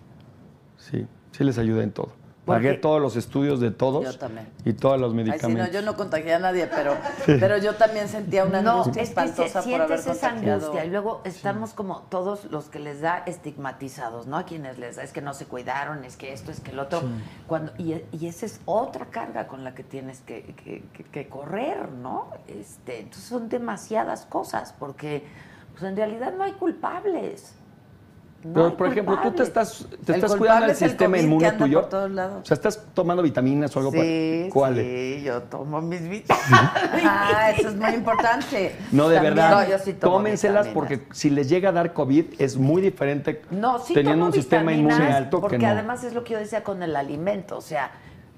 Sí, 0.77 1.05
sí 1.33 1.43
les 1.43 1.59
ayudé 1.59 1.83
en 1.83 1.91
todo. 1.91 2.13
Pagué 2.47 2.69
Porque- 2.69 2.81
todos 2.81 3.01
los 3.01 3.15
estudios 3.17 3.59
de 3.59 3.69
todos. 3.71 4.05
Yo 4.05 4.17
también. 4.17 4.47
Y 4.65 4.71
todos 4.73 4.99
los 4.99 5.11
Ay, 5.11 5.17
medicamentos. 5.17 5.67
no, 5.67 5.71
yo 5.73 5.81
no 5.83 5.95
contagié 5.97 6.33
a 6.33 6.39
nadie, 6.39 6.65
pero, 6.67 6.95
pero 7.25 7.57
yo 7.57 7.75
también 7.75 8.07
sentía 8.07 8.45
una 8.45 8.61
no, 8.61 8.71
angustia 8.81 9.01
es 9.03 9.09
que 9.09 9.15
se- 9.15 9.21
espantosa 9.21 9.61
por 9.63 9.81
haber 9.81 9.99
sientes 9.99 10.17
esa 10.23 10.29
angustia 10.29 10.85
y 10.85 10.89
luego 10.89 11.21
estamos 11.25 11.73
como 11.73 12.03
todos 12.09 12.45
los 12.45 12.69
que 12.69 12.79
les 12.79 13.01
da 13.01 13.21
estigmatizados, 13.25 14.27
¿no? 14.27 14.37
A 14.37 14.43
quienes 14.45 14.77
les 14.79 14.95
da, 14.95 15.03
es 15.03 15.11
que 15.11 15.21
no 15.21 15.33
se 15.33 15.45
cuidaron, 15.45 16.03
es 16.05 16.15
que 16.15 16.31
esto, 16.33 16.49
es 16.51 16.61
que 16.61 16.71
el 16.71 16.79
otro. 16.79 17.01
Cuando, 17.47 17.73
y, 17.77 18.01
y 18.13 18.27
esa 18.27 18.45
es 18.45 18.61
otra 18.65 19.07
carga 19.07 19.47
con 19.47 19.63
la 19.65 19.75
que 19.75 19.83
tienes 19.83 20.21
que, 20.21 20.43
que- 20.63 20.83
que- 20.93 21.03
que 21.03 21.27
correr, 21.27 21.91
¿no? 21.91 22.29
Este, 22.47 22.99
entonces 22.99 23.25
son 23.25 23.49
demasiadas 23.49 24.25
cosas 24.25 24.73
porque 24.79 25.25
pues 25.73 25.83
en 25.83 25.97
realidad 25.97 26.33
no 26.33 26.43
hay 26.45 26.53
culpables. 26.53 27.55
No 28.47 28.53
Pero, 28.53 28.77
por 28.77 28.87
ejemplo, 28.87 29.19
tú 29.21 29.31
te 29.31 29.43
estás, 29.43 29.85
te 30.05 30.13
El 30.13 30.15
estás 30.19 30.35
cuidando 30.35 30.65
el 30.65 30.71
es 30.71 30.81
el 30.81 30.89
sistema 30.89 31.17
inmune 31.17 31.51
tuyo. 31.53 31.81
por 31.81 31.89
todos 31.89 32.11
lados. 32.11 32.41
O 32.43 32.45
sea, 32.45 32.55
estás 32.55 32.81
tomando 32.93 33.21
vitaminas 33.23 33.75
o 33.75 33.79
algo 33.79 33.91
Sí, 33.91 33.97
para. 33.97 34.53
¿Cuáles? 34.53 34.85
sí, 34.85 35.23
yo 35.23 35.41
tomo 35.43 35.81
mis 35.81 36.01
vitaminas. 36.07 36.71
Ah, 37.03 37.51
eso 37.55 37.69
es 37.69 37.75
muy 37.75 37.91
importante. 37.93 38.75
No, 38.91 39.09
de 39.09 39.15
También. 39.15 39.35
verdad. 39.35 39.51
No, 39.63 39.69
yo 39.69 39.77
sí 39.79 39.93
tomo 39.93 40.17
tómenselas 40.17 40.67
vitaminas. 40.67 40.73
porque 40.97 41.13
si 41.13 41.29
les 41.29 41.49
llega 41.49 41.69
a 41.69 41.71
dar 41.73 41.93
COVID 41.93 42.25
es 42.39 42.57
muy 42.57 42.81
diferente 42.81 43.41
No, 43.51 43.79
sí 43.79 43.93
teniendo 43.93 44.19
tomo 44.19 44.25
un 44.27 44.33
sistema 44.33 44.71
inmune 44.73 45.11
alto 45.11 45.41
porque 45.41 45.57
que 45.57 45.65
no. 45.65 45.71
además 45.73 46.03
es 46.03 46.13
lo 46.13 46.23
que 46.23 46.33
yo 46.33 46.39
decía 46.39 46.63
con 46.63 46.81
el 46.83 46.95
alimento, 46.95 47.57
o 47.57 47.61
sea, 47.61 47.91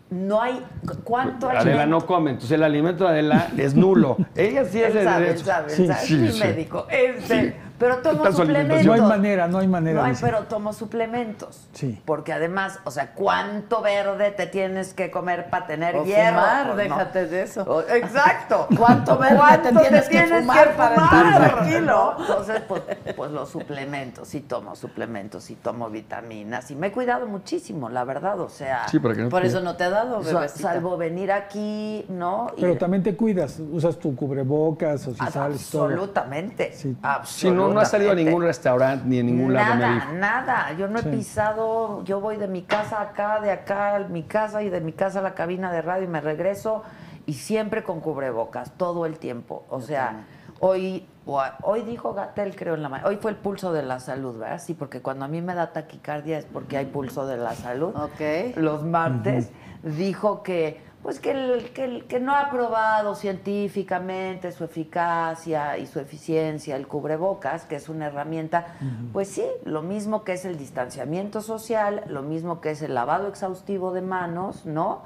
no 0.10 0.42
hay 0.42 0.66
cuánto 1.04 1.48
Adela 1.50 1.62
alimento. 1.62 1.88
no 2.00 2.06
come, 2.08 2.32
entonces 2.32 2.52
el 2.56 2.64
alimento 2.64 3.04
de 3.04 3.10
Adela 3.12 3.50
es 3.58 3.76
nulo. 3.76 4.18
Ella 4.36 4.66
sí 4.66 4.82
es 4.82 4.94
de 4.94 5.04
sabe, 5.04 5.26
derecho. 5.28 5.46
sabe, 5.46 5.70
Sí, 5.70 5.86
sabe, 5.88 6.00
sí, 6.06 6.32
sí. 6.32 6.40
médico. 6.40 6.88
Este, 6.90 7.56
Pero 7.80 7.98
tomo 8.00 8.32
suplementos. 8.32 8.86
No 8.86 8.94
hay 8.94 9.02
manera, 9.02 9.48
no 9.48 9.58
hay 9.60 9.68
manera, 9.68 10.00
No 10.00 10.06
hay, 10.06 10.12
dice. 10.12 10.26
pero 10.26 10.44
tomo 10.44 10.74
suplementos. 10.74 11.68
Sí. 11.74 12.02
Porque 12.06 12.34
además, 12.34 12.80
o 12.84 12.92
sea, 12.92 13.14
¿cuánto 13.14 13.82
verde 13.82 14.32
te 14.32 14.48
tienes 14.48 14.94
que 14.94 15.10
comer 15.10 15.50
para 15.50 15.66
tener 15.68 15.96
O 15.96 16.04
hierro? 16.04 16.36
fumar, 16.40 16.74
Pues 16.74 16.90
no. 16.90 16.98
déjate 16.98 17.28
de 17.28 17.44
eso. 17.44 17.64
O- 17.64 17.82
exacto. 17.82 18.68
¿Cuánto 18.78 19.18
verde 19.18 19.40
te 19.64 19.72
tienes 19.80 20.10
que 20.10 20.24
fumar 20.28 20.76
para 20.76 20.96
estar 20.96 21.52
tranquilo? 21.52 22.16
¿no? 22.18 22.22
Entonces, 22.22 22.62
pues, 22.68 22.82
pues 23.16 23.32
los 23.32 23.50
suplementos, 23.50 24.28
sí 24.28 24.42
tomo 24.42 24.76
suplementos, 24.76 25.44
sí 25.44 25.56
tomo 25.56 25.90
vitaminas 25.90 26.70
y 26.72 26.76
me 26.76 26.88
he 26.88 26.92
cuidado 26.92 27.26
muchísimo, 27.28 27.90
la 27.90 28.04
verdad, 28.04 28.40
o 28.40 28.50
sea, 28.50 28.88
Sí, 28.90 29.00
para 29.00 29.16
que 29.16 29.22
no 29.24 29.30
Por 29.30 29.42
te- 29.42 29.48
eso 29.48 29.62
no 29.62 29.76
te 29.76 29.86
ha 29.86 29.90
dado, 29.90 30.22
bebecita. 30.22 30.70
salvo 30.74 30.98
venir 30.98 31.32
aquí, 31.32 32.06
¿no? 32.10 32.52
Y- 32.58 32.62
Pero 32.62 32.78
también 32.78 33.04
te 33.04 33.16
cuidas, 33.16 33.60
usas 33.72 33.98
tu 33.98 34.16
cubrebocas 34.16 35.08
o 35.08 35.12
si 35.12 35.18
Ah, 35.20 35.32
sales 35.32 35.68
y 35.68 35.72
todo. 35.72 35.84
Absolutamente. 35.86 36.74
Sí. 36.74 36.96
Si 37.24 37.50
no, 37.70 37.76
no 37.76 37.82
has 37.82 37.92
salido 37.92 38.12
a 38.12 38.16
ningún 38.16 38.44
restaurante 38.44 39.04
ni 39.08 39.20
a 39.20 39.24
ningún 39.24 39.54
lado, 39.54 39.76
me 39.76 39.82
Nada, 39.82 40.12
nada. 40.14 40.74
Yo 40.74 40.88
no 40.88 41.00
he 41.00 41.04
Sí. 41.04 41.10
pisado, 41.10 42.04
yo 42.04 42.20
voy 42.20 42.38
de 42.38 42.48
mi 42.48 42.62
casa 42.64 43.02
acá, 43.02 43.40
de 43.40 43.52
acá 43.52 43.96
a 43.96 44.00
mi 44.00 44.24
casa 44.24 44.62
y 44.64 44.70
de 44.70 44.82
mi 44.82 44.92
casa 44.94 45.20
a 45.20 45.22
la 45.22 45.34
cabina 45.34 45.72
de 45.72 45.82
radio 45.82 46.04
y 46.04 46.08
me 46.08 46.22
regreso 46.22 46.84
y 47.26 47.34
siempre 47.34 47.84
con 47.84 48.00
cubrebocas, 48.02 48.72
todo 48.78 49.06
el 49.06 49.20
tiempo. 49.20 49.66
O 49.70 49.82
sea, 49.82 50.26
hoy, 50.60 51.08
hoy 51.26 51.82
dijo 51.84 52.14
Gatel, 52.14 52.56
creo, 52.56 52.74
en 52.76 52.82
la 52.82 52.90
mañana, 52.90 53.08
hoy 53.10 53.18
fue 53.18 53.32
el 53.32 53.38
pulso 53.38 53.72
de 53.72 53.84
la 53.84 54.00
salud, 54.00 54.38
¿verdad? 54.40 54.60
Sí, 54.60 54.74
porque 54.74 55.02
cuando 55.02 55.26
a 55.26 55.28
mí 55.28 55.42
me 55.42 55.54
da 55.54 55.72
taquicardia 55.72 56.38
es 56.40 56.46
porque 56.46 56.78
hay 56.78 56.88
pulso 56.88 57.28
de 57.28 57.38
la 57.38 57.54
salud. 57.56 57.94
Ok. 57.96 58.56
Los 58.58 58.84
martes 58.84 59.52
dijo 59.84 60.44
que 60.44 60.82
pues 61.04 61.20
que, 61.20 61.32
el, 61.32 61.70
que, 61.72 61.86
el- 61.86 62.06
que 62.06 62.20
no 62.20 62.36
ha 62.36 62.50
probado 62.50 63.16
científicamente 63.16 64.52
su 64.52 64.64
eficacia 64.64 65.78
y 65.78 65.86
su 65.88 66.00
eficiencia 66.00 66.76
el 66.76 66.88
cubrebocas, 66.88 67.66
que 67.66 67.76
es 67.76 67.90
una 67.90 68.08
herramienta, 68.08 68.68
pues 69.14 69.30
sí, 69.30 69.46
lo 69.66 69.82
mismo 69.82 70.24
que 70.24 70.34
es 70.34 70.46
el 70.46 70.58
distanciamiento 70.58 71.42
social, 71.42 72.04
lo 72.08 72.22
mismo 72.22 72.62
que 72.62 72.72
es 72.72 72.82
el 72.82 72.94
lavado 72.94 73.28
exhaustivo 73.28 73.92
de 73.94 74.02
manos, 74.02 74.66
¿no? 74.66 75.02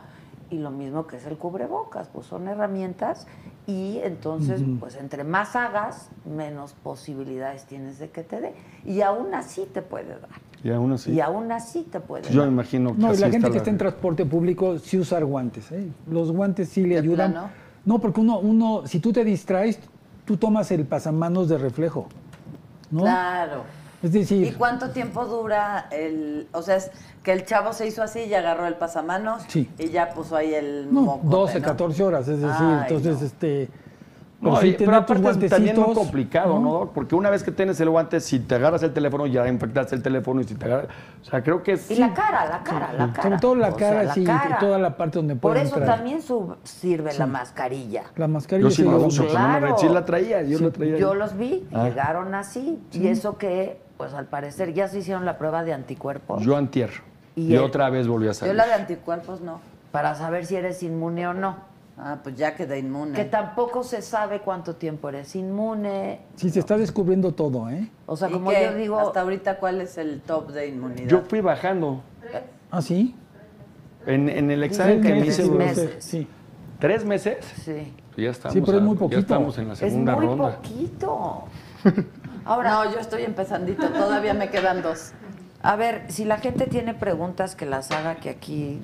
Y 0.49 0.57
lo 0.59 0.71
mismo 0.71 1.07
que 1.07 1.17
es 1.17 1.25
el 1.25 1.37
cubrebocas, 1.37 2.09
pues 2.09 2.27
son 2.27 2.47
herramientas 2.47 3.25
y 3.65 3.99
entonces, 4.03 4.61
pues 4.79 4.95
entre 4.97 5.23
más 5.23 5.55
hagas, 5.55 6.09
menos 6.25 6.73
posibilidades 6.73 7.65
tienes 7.65 7.97
de 7.97 8.09
que 8.09 8.23
te 8.23 8.39
dé. 8.41 8.53
Y 8.85 9.01
aún 9.01 9.33
así 9.33 9.65
te 9.73 9.81
puede 9.81 10.09
dar. 10.19 10.29
Y 10.63 10.71
aún 10.71 10.93
así. 10.93 11.11
Y 11.11 11.19
aún 11.19 11.51
así 11.51 11.83
te 11.91 11.99
puede 11.99 12.29
Yo 12.31 12.45
imagino 12.45 12.93
que 12.93 13.01
No, 13.01 13.09
y 13.09 13.11
así 13.11 13.21
la 13.21 13.27
gente 13.29 13.37
está 13.47 13.51
que 13.51 13.57
está 13.57 13.69
en 13.69 13.77
transporte 13.77 14.25
público 14.25 14.79
sí 14.79 14.97
usar 14.97 15.25
guantes. 15.25 15.71
¿eh? 15.71 15.87
Los 16.09 16.31
guantes 16.31 16.69
sí 16.69 16.83
le 16.83 16.95
¿De 16.95 17.01
ayudan. 17.01 17.31
plano? 17.33 17.49
No, 17.85 17.99
porque 17.99 18.21
uno, 18.21 18.39
uno, 18.39 18.83
si 18.85 18.99
tú 18.99 19.11
te 19.11 19.25
distraes, 19.25 19.77
tú 20.25 20.37
tomas 20.37 20.71
el 20.71 20.85
pasamanos 20.85 21.49
de 21.49 21.57
reflejo. 21.57 22.07
¿no? 22.91 23.01
Claro. 23.01 23.63
Es 24.01 24.13
¿Y 24.13 24.19
decir, 24.19 24.55
cuánto 24.57 24.89
tiempo 24.91 25.25
dura 25.25 25.87
el, 25.91 26.47
o 26.51 26.61
sea, 26.61 26.75
es 26.75 26.91
que 27.23 27.31
el 27.31 27.45
chavo 27.45 27.71
se 27.73 27.87
hizo 27.87 28.03
así 28.03 28.19
y 28.21 28.33
agarró 28.33 28.67
el 28.67 28.75
pasamanos 28.75 29.43
Sí. 29.47 29.69
y 29.79 29.89
ya 29.89 30.09
puso 30.13 30.35
ahí 30.35 30.53
el 30.53 30.93
no, 30.93 31.01
mocote, 31.01 31.27
12, 31.29 31.59
¿no? 31.61 31.65
14 31.65 32.03
horas. 32.03 32.27
Es 32.27 32.39
decir, 32.41 32.55
Ay, 32.59 32.79
entonces, 32.87 33.19
no. 33.21 33.25
este. 33.25 33.69
No, 34.43 34.57
sí 34.61 34.67
y- 34.67 34.73
tener 34.73 34.85
pero 35.05 35.19
aparte 35.19 35.45
es 35.45 35.51
también 35.51 35.79
muy 35.79 35.93
complicado, 35.93 36.59
¿no? 36.59 36.79
¿no? 36.85 36.91
Porque 36.93 37.15
una 37.15 37.29
vez 37.29 37.43
que 37.43 37.51
tienes 37.51 37.79
el 37.79 37.89
guante, 37.89 38.19
si 38.19 38.39
te 38.39 38.55
agarras 38.55 38.83
el 38.83 38.93
teléfono, 38.93 39.25
ya 39.25 39.47
infectaste 39.47 39.95
el 39.95 40.03
teléfono 40.03 40.41
y 40.41 40.43
si 40.43 40.55
te 40.55 40.65
agarras... 40.65 40.87
O 41.21 41.25
sea, 41.25 41.41
creo 41.41 41.63
que 41.63 41.73
Y 41.73 41.77
sí. 41.77 41.95
la 41.95 42.13
cara, 42.13 42.45
la 42.47 42.61
cara, 42.63 42.91
la 42.93 43.07
cara. 43.11 43.23
Sobre 43.23 43.37
todo 43.39 43.55
la 43.55 43.69
O 43.69 43.77
sea, 43.77 43.89
cara, 43.89 44.03
la 44.03 44.13
sí, 44.13 44.21
y 44.21 44.25
cara. 44.25 44.57
toda 44.59 44.77
la 44.79 44.97
parte 44.97 45.19
donde 45.19 45.35
Por 45.35 45.53
puede 45.53 45.65
eso 45.65 45.77
entrar. 45.77 45.95
también 45.97 46.19
sirve 46.63 47.13
la 47.17 47.25
mascarilla. 47.27 48.03
La 48.15 48.27
mascarilla 48.27 48.67
Yo 48.69 48.75
sí 48.75 48.83
sí 48.83 48.89
la 48.89 48.95
uso, 48.97 49.25
Claro. 49.27 49.77
sí 49.77 49.87
la 49.89 50.05
traía, 50.05 50.41
yo 50.43 50.59
la 50.59 50.71
traía. 50.71 50.97
Yo 50.97 51.11
ahí. 51.13 51.17
los 51.17 51.37
vi, 51.37 51.67
Ah. 51.73 51.85
llegaron 51.87 52.35
así. 52.35 52.79
Y 52.91 53.07
eso 53.07 53.37
que, 53.37 53.79
pues 53.97 54.13
al 54.13 54.25
parecer 54.25 54.73
ya 54.73 54.87
se 54.87 54.99
hicieron 54.99 55.23
la 55.25 55.37
prueba 55.37 55.63
de 55.63 55.73
anticuerpos 55.73 56.43
Yo 56.43 56.57
antier. 56.57 56.89
Y 57.35 57.47
Y, 57.47 57.55
él- 57.55 57.61
otra 57.61 57.89
vez 57.89 58.07
volví 58.07 58.25
a 58.25 58.29
Yo 58.29 58.33
salir. 58.33 58.55
la 58.55 58.65
de 58.67 58.73
anticuerpos 58.73 59.41
no. 59.41 59.59
para 59.91 60.15
saber 60.15 60.45
si 60.45 60.55
eres 60.55 60.83
inmune 60.83 61.27
o 61.27 61.33
no. 61.33 61.71
Ah, 61.97 62.17
pues 62.23 62.35
ya 62.35 62.55
quedé 62.55 62.79
inmune. 62.79 63.13
Que 63.13 63.25
tampoco 63.25 63.83
se 63.83 64.01
sabe 64.01 64.39
cuánto 64.39 64.75
tiempo 64.75 65.09
eres 65.09 65.35
inmune. 65.35 66.21
Sí, 66.35 66.49
se 66.49 66.59
está 66.59 66.75
descubriendo 66.77 67.33
todo, 67.33 67.69
¿eh? 67.69 67.89
O 68.07 68.17
sea, 68.17 68.29
¿Y 68.29 68.33
como 68.33 68.49
qué? 68.49 68.63
yo 68.65 68.73
digo, 68.75 68.99
Hasta 68.99 69.21
ahorita, 69.21 69.57
¿cuál 69.59 69.79
es 69.81 69.97
el 69.99 70.21
top 70.21 70.49
de 70.51 70.67
inmunidad? 70.69 71.07
Yo 71.07 71.21
fui 71.21 71.41
bajando. 71.41 72.01
¿Ah, 72.71 72.81
sí? 72.81 73.15
En, 74.07 74.27
en 74.27 74.49
el 74.49 74.63
examen 74.63 75.01
que 75.01 75.13
me 75.13 75.21
tres 75.21 75.39
hice, 75.39 75.49
meses. 75.51 75.95
Sí. 76.03 76.27
¿tres 76.79 77.05
meses? 77.05 77.37
sí, 77.63 77.93
Ya 78.17 78.31
estamos, 78.31 78.53
Sí, 78.53 78.61
pero 78.65 78.79
es 78.79 78.83
muy 78.83 78.95
Ya 78.95 78.99
poquito. 78.99 79.19
estamos 79.21 79.57
en 79.59 79.67
la 79.67 79.73
es 79.73 79.79
segunda 79.79 80.15
muy 80.15 80.25
ronda. 80.25 80.55
poquito. 80.57 81.43
Ahora, 82.45 82.71
No, 82.71 82.91
yo 82.91 82.99
estoy 82.99 83.23
empezandito, 83.23 83.87
todavía 83.89 84.33
me 84.33 84.49
quedan 84.49 84.81
dos. 84.81 85.13
a 85.61 85.75
ver, 85.77 86.03
si 86.09 86.25
la 86.25 86.39
gente 86.39 86.65
tiene 86.65 86.93
preguntas 86.93 87.55
que 87.55 87.65
las 87.65 87.91
haga, 87.91 88.15
que 88.15 88.29
aquí... 88.31 88.79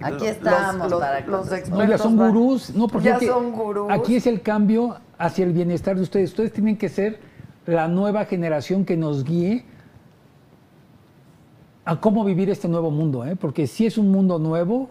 Aquí 0.00 0.14
los- 0.14 0.22
estamos 0.28 0.90
los, 0.90 1.00
para 1.00 1.24
que 1.24 1.30
los 1.30 1.46
nos- 1.46 1.52
expertos 1.58 1.78
No, 1.78 1.90
ya 1.90 1.98
son 1.98 2.16
gurús. 2.16 2.74
No, 2.74 2.88
porque 2.88 3.06
ya 3.08 3.14
es 3.14 3.20
que 3.20 3.26
son 3.26 3.52
gurús. 3.52 3.90
Aquí 3.90 4.16
es 4.16 4.26
el 4.26 4.40
cambio 4.42 4.96
hacia 5.18 5.44
el 5.44 5.52
bienestar 5.52 5.96
de 5.96 6.02
ustedes. 6.02 6.30
Ustedes 6.30 6.52
tienen 6.52 6.76
que 6.76 6.88
ser 6.88 7.18
la 7.66 7.86
nueva 7.88 8.24
generación 8.24 8.84
que 8.84 8.96
nos 8.96 9.24
guíe 9.24 9.64
a 11.84 12.00
cómo 12.00 12.24
vivir 12.24 12.50
este 12.50 12.68
nuevo 12.68 12.90
mundo, 12.90 13.24
¿eh? 13.24 13.36
porque 13.36 13.66
sí 13.66 13.86
es 13.86 13.98
un 13.98 14.10
mundo 14.10 14.38
nuevo 14.38 14.90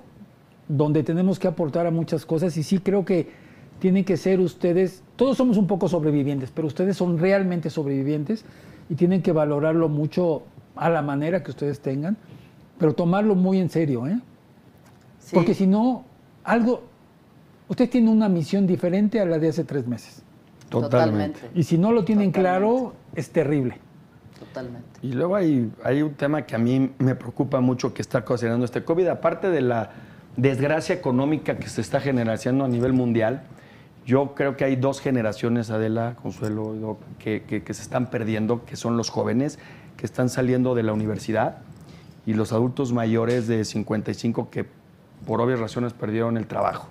donde 0.67 1.03
tenemos 1.03 1.39
que 1.39 1.47
aportar 1.47 1.85
a 1.87 1.91
muchas 1.91 2.25
cosas 2.25 2.55
y 2.57 2.63
sí 2.63 2.79
creo 2.79 3.05
que 3.05 3.31
tienen 3.79 4.03
que 4.03 4.17
ser 4.17 4.39
ustedes, 4.39 5.03
todos 5.15 5.37
somos 5.37 5.57
un 5.57 5.67
poco 5.67 5.87
sobrevivientes, 5.87 6.51
pero 6.51 6.67
ustedes 6.67 6.97
son 6.97 7.17
realmente 7.17 7.69
sobrevivientes 7.69 8.43
y 8.89 8.95
tienen 8.95 9.21
que 9.21 9.31
valorarlo 9.31 9.87
mucho 9.87 10.43
a 10.75 10.89
la 10.89 11.01
manera 11.01 11.43
que 11.43 11.51
ustedes 11.51 11.79
tengan, 11.79 12.17
pero 12.77 12.93
tomarlo 12.93 13.35
muy 13.35 13.59
en 13.59 13.69
serio, 13.69 14.05
¿eh? 14.07 14.19
Sí. 15.29 15.35
Porque 15.35 15.53
si 15.53 15.67
no, 15.67 16.05
algo, 16.43 16.81
usted 17.67 17.87
tiene 17.89 18.09
una 18.09 18.27
misión 18.29 18.65
diferente 18.65 19.19
a 19.19 19.25
la 19.25 19.37
de 19.37 19.49
hace 19.49 19.63
tres 19.63 19.85
meses. 19.87 20.23
Totalmente. 20.69 21.39
Y 21.53 21.63
si 21.63 21.77
no 21.77 21.91
lo 21.91 22.03
tienen 22.03 22.31
Totalmente. 22.31 22.39
claro, 22.59 22.93
es 23.15 23.29
terrible. 23.29 23.77
Totalmente. 24.39 24.87
Y 25.03 25.11
luego 25.13 25.35
hay, 25.35 25.71
hay 25.83 26.01
un 26.01 26.13
tema 26.13 26.43
que 26.43 26.55
a 26.55 26.57
mí 26.57 26.91
me 26.97 27.13
preocupa 27.15 27.59
mucho 27.59 27.93
que 27.93 28.01
está 28.01 28.23
considerando 28.25 28.65
este 28.65 28.83
COVID, 28.83 29.07
aparte 29.07 29.49
de 29.49 29.61
la 29.61 29.91
desgracia 30.37 30.95
económica 30.95 31.57
que 31.57 31.69
se 31.69 31.81
está 31.81 31.99
generando 31.99 32.63
a 32.65 32.67
nivel 32.67 32.93
mundial, 32.93 33.43
yo 34.05 34.33
creo 34.33 34.57
que 34.57 34.63
hay 34.65 34.75
dos 34.75 35.01
generaciones, 35.01 35.69
Adela, 35.69 36.15
Consuelo, 36.21 36.97
que, 37.19 37.43
que- 37.43 37.61
que 37.63 37.73
se 37.75 37.83
están 37.83 38.09
perdiendo, 38.09 38.65
que 38.65 38.75
son 38.75 38.97
los 38.97 39.09
jóvenes 39.09 39.59
que 39.97 40.05
están 40.07 40.29
saliendo 40.29 40.73
de 40.73 40.81
la 40.83 40.93
universidad 40.93 41.57
y 42.25 42.33
los 42.33 42.51
adultos 42.53 42.93
mayores 42.93 43.47
de 43.47 43.65
55 43.65 44.49
que 44.49 44.65
por 45.25 45.41
obvias 45.41 45.59
razones 45.59 45.93
perdieron 45.93 46.37
el 46.37 46.47
trabajo. 46.47 46.87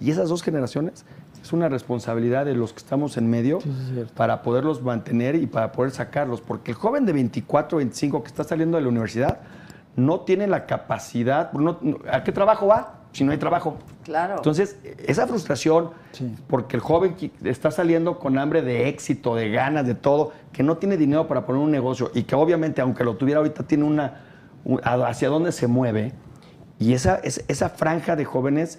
Y 0.00 0.10
esas 0.10 0.28
dos 0.28 0.42
generaciones 0.42 1.04
es 1.42 1.52
una 1.52 1.68
responsabilidad 1.68 2.44
de 2.44 2.54
los 2.54 2.72
que 2.72 2.78
estamos 2.78 3.16
en 3.16 3.28
medio 3.28 3.60
Sí, 3.60 3.70
es 4.00 4.10
para 4.12 4.42
poderlos 4.42 4.82
mantener 4.82 5.34
y 5.34 5.46
para 5.46 5.72
poder 5.72 5.90
sacarlos. 5.92 6.40
Porque 6.40 6.70
el 6.72 6.76
joven 6.76 7.04
de 7.06 7.12
24, 7.12 7.78
25 7.78 8.22
que 8.22 8.28
está 8.28 8.44
saliendo 8.44 8.76
de 8.76 8.82
la 8.84 8.88
universidad 8.88 9.38
no 9.96 10.20
tiene 10.20 10.46
la 10.46 10.66
capacidad. 10.66 11.52
no- 11.52 11.78
¿A 12.12 12.22
qué 12.22 12.30
trabajo 12.32 12.66
va? 12.68 12.94
Si 13.12 13.24
no 13.24 13.32
hay 13.32 13.38
trabajo. 13.38 13.76
Claro. 14.04 14.36
Entonces, 14.36 14.76
esa 15.06 15.26
frustración, 15.26 15.90
Sí. 16.12 16.32
porque 16.46 16.76
el 16.76 16.82
joven 16.82 17.14
que 17.14 17.32
está 17.44 17.70
saliendo 17.70 18.18
con 18.18 18.38
hambre 18.38 18.62
de 18.62 18.88
éxito, 18.88 19.34
de 19.34 19.50
ganas, 19.50 19.86
de 19.86 19.94
todo, 19.94 20.32
que 20.52 20.62
no 20.62 20.76
tiene 20.76 20.96
dinero 20.96 21.26
para 21.26 21.44
poner 21.46 21.62
un 21.62 21.70
negocio 21.70 22.10
y 22.14 22.24
que 22.24 22.34
obviamente, 22.36 22.80
aunque 22.82 23.02
lo 23.04 23.16
tuviera 23.16 23.38
ahorita, 23.38 23.62
tiene 23.64 23.84
una. 23.84 24.20
un- 24.64 24.80
hacia 24.84 25.28
dónde 25.28 25.50
se 25.52 25.66
mueve. 25.66 26.12
Y 26.78 26.92
esa, 26.92 27.16
es- 27.16 27.44
esa 27.48 27.68
franja 27.70 28.16
de 28.16 28.24
jóvenes, 28.24 28.78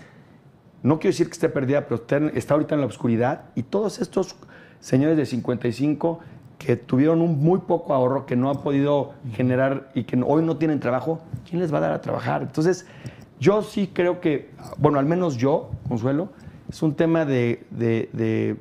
no 0.83 0.99
quiero 0.99 1.11
decir 1.11 1.27
que 1.27 1.33
esté 1.33 1.49
perdida, 1.49 1.85
pero 1.87 2.03
está, 2.33 2.53
ahorita 2.53 2.75
en 2.75 2.81
la 2.81 2.87
oscuridad. 2.87 3.41
Y 3.55 3.63
todos 3.63 3.99
estos 3.99 4.35
señores 4.79 5.17
de 5.17 5.25
55 5.25 6.19
que 6.57 6.75
tuvieron 6.75 7.21
un 7.21 7.39
muy 7.39 7.59
poco 7.59 7.93
ahorro, 7.93 8.25
que 8.25 8.35
no 8.35 8.49
han 8.49 8.57
podido 8.61 9.13
generar 9.33 9.91
y 9.93 10.03
que 10.03 10.21
hoy 10.25 10.43
no 10.43 10.57
tienen 10.57 10.79
trabajo, 10.79 11.21
¿quién 11.47 11.61
les 11.61 11.73
va 11.73 11.77
a 11.77 11.81
dar 11.81 11.91
a 11.93 12.01
trabajar? 12.01 12.41
Entonces, 12.41 12.85
yo 13.39 13.61
sí 13.61 13.89
creo 13.93 14.19
que, 14.19 14.49
bueno, 14.77 14.99
al 14.99 15.05
menos 15.05 15.37
yo, 15.37 15.71
Consuelo, 15.87 16.29
es 16.69 16.81
un 16.83 16.95
tema 16.95 17.23
de, 17.25 17.63
de- 17.71 18.09
de 18.13 18.57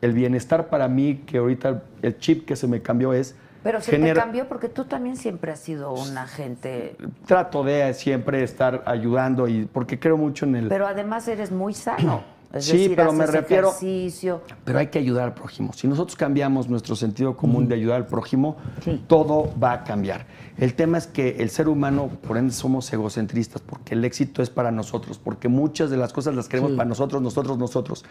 el 0.00 0.12
bienestar 0.12 0.68
para 0.68 0.88
mí, 0.88 1.22
que 1.26 1.38
ahorita 1.38 1.82
el 2.02 2.18
chip 2.18 2.46
que 2.46 2.54
se 2.54 2.68
me 2.68 2.80
cambió 2.82 3.12
es... 3.14 3.34
Pero 3.62 3.80
se 3.80 3.90
genera- 3.90 4.14
te 4.14 4.20
cambió 4.20 4.48
porque 4.48 4.68
tú 4.68 4.84
también 4.84 5.16
siempre 5.16 5.52
has 5.52 5.60
sido 5.60 5.92
un 5.92 6.16
agente, 6.16 6.96
Trato 7.26 7.64
de 7.64 7.92
siempre 7.94 8.42
estar 8.42 8.82
ayudando 8.86 9.48
y 9.48 9.64
porque 9.66 9.98
creo 9.98 10.16
mucho 10.16 10.44
en 10.46 10.56
el... 10.56 10.68
pero 10.68 10.86
además 10.86 11.26
eres 11.28 11.50
muy 11.50 11.74
sano. 11.74 12.22
Es 12.50 12.64
Sí, 12.64 12.78
decir, 12.78 12.96
pero 12.96 13.12
me 13.12 13.26
refiero- 13.26 13.68
ejercicio. 13.68 14.40
Pero 14.64 14.78
hay 14.78 14.86
que 14.86 14.98
ayudar 14.98 15.24
al 15.24 15.34
prójimo. 15.34 15.74
Si 15.74 15.86
nosotros 15.86 16.16
cambiamos 16.16 16.66
nuestro 16.70 16.96
sentido 16.96 17.36
común 17.36 17.68
de 17.68 17.74
ayudar 17.74 17.96
al 17.96 18.06
prójimo, 18.06 18.56
Sí. 18.82 19.04
todo 19.06 19.52
va 19.62 19.72
a 19.72 19.84
cambiar. 19.84 20.24
El 20.56 20.72
tema 20.72 20.96
es 20.96 21.06
que 21.06 21.36
el 21.40 21.50
ser 21.50 21.68
humano, 21.68 22.08
por 22.26 22.38
ende, 22.38 22.54
somos 22.54 22.90
egocentristas, 22.90 23.60
porque 23.60 23.92
el 23.92 24.02
éxito 24.02 24.40
es 24.42 24.48
para 24.48 24.70
nosotros, 24.70 25.18
porque 25.18 25.48
muchas 25.48 25.90
de 25.90 25.98
las 25.98 26.14
cosas 26.14 26.34
las 26.34 26.48
queremos 26.48 26.70
Sí. 26.70 26.76
para 26.78 26.88
nosotros, 26.88 27.20
nosotros, 27.20 27.58
nosotros. 27.58 28.06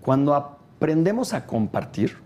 Cuando 0.00 0.34
aprendemos 0.34 1.34
a 1.34 1.44
compartir, 1.44 2.16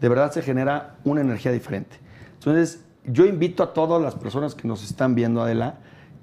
de 0.00 0.08
verdad 0.08 0.32
se 0.32 0.42
genera 0.42 0.96
una 1.04 1.20
energía 1.20 1.52
diferente. 1.52 1.96
Entonces, 2.34 2.84
yo 3.04 3.24
invito 3.26 3.62
a 3.62 3.72
todas 3.72 4.02
las 4.02 4.14
personas 4.14 4.54
que 4.54 4.66
nos 4.68 4.82
están 4.84 5.14
viendo, 5.14 5.40
Adela, 5.42 5.78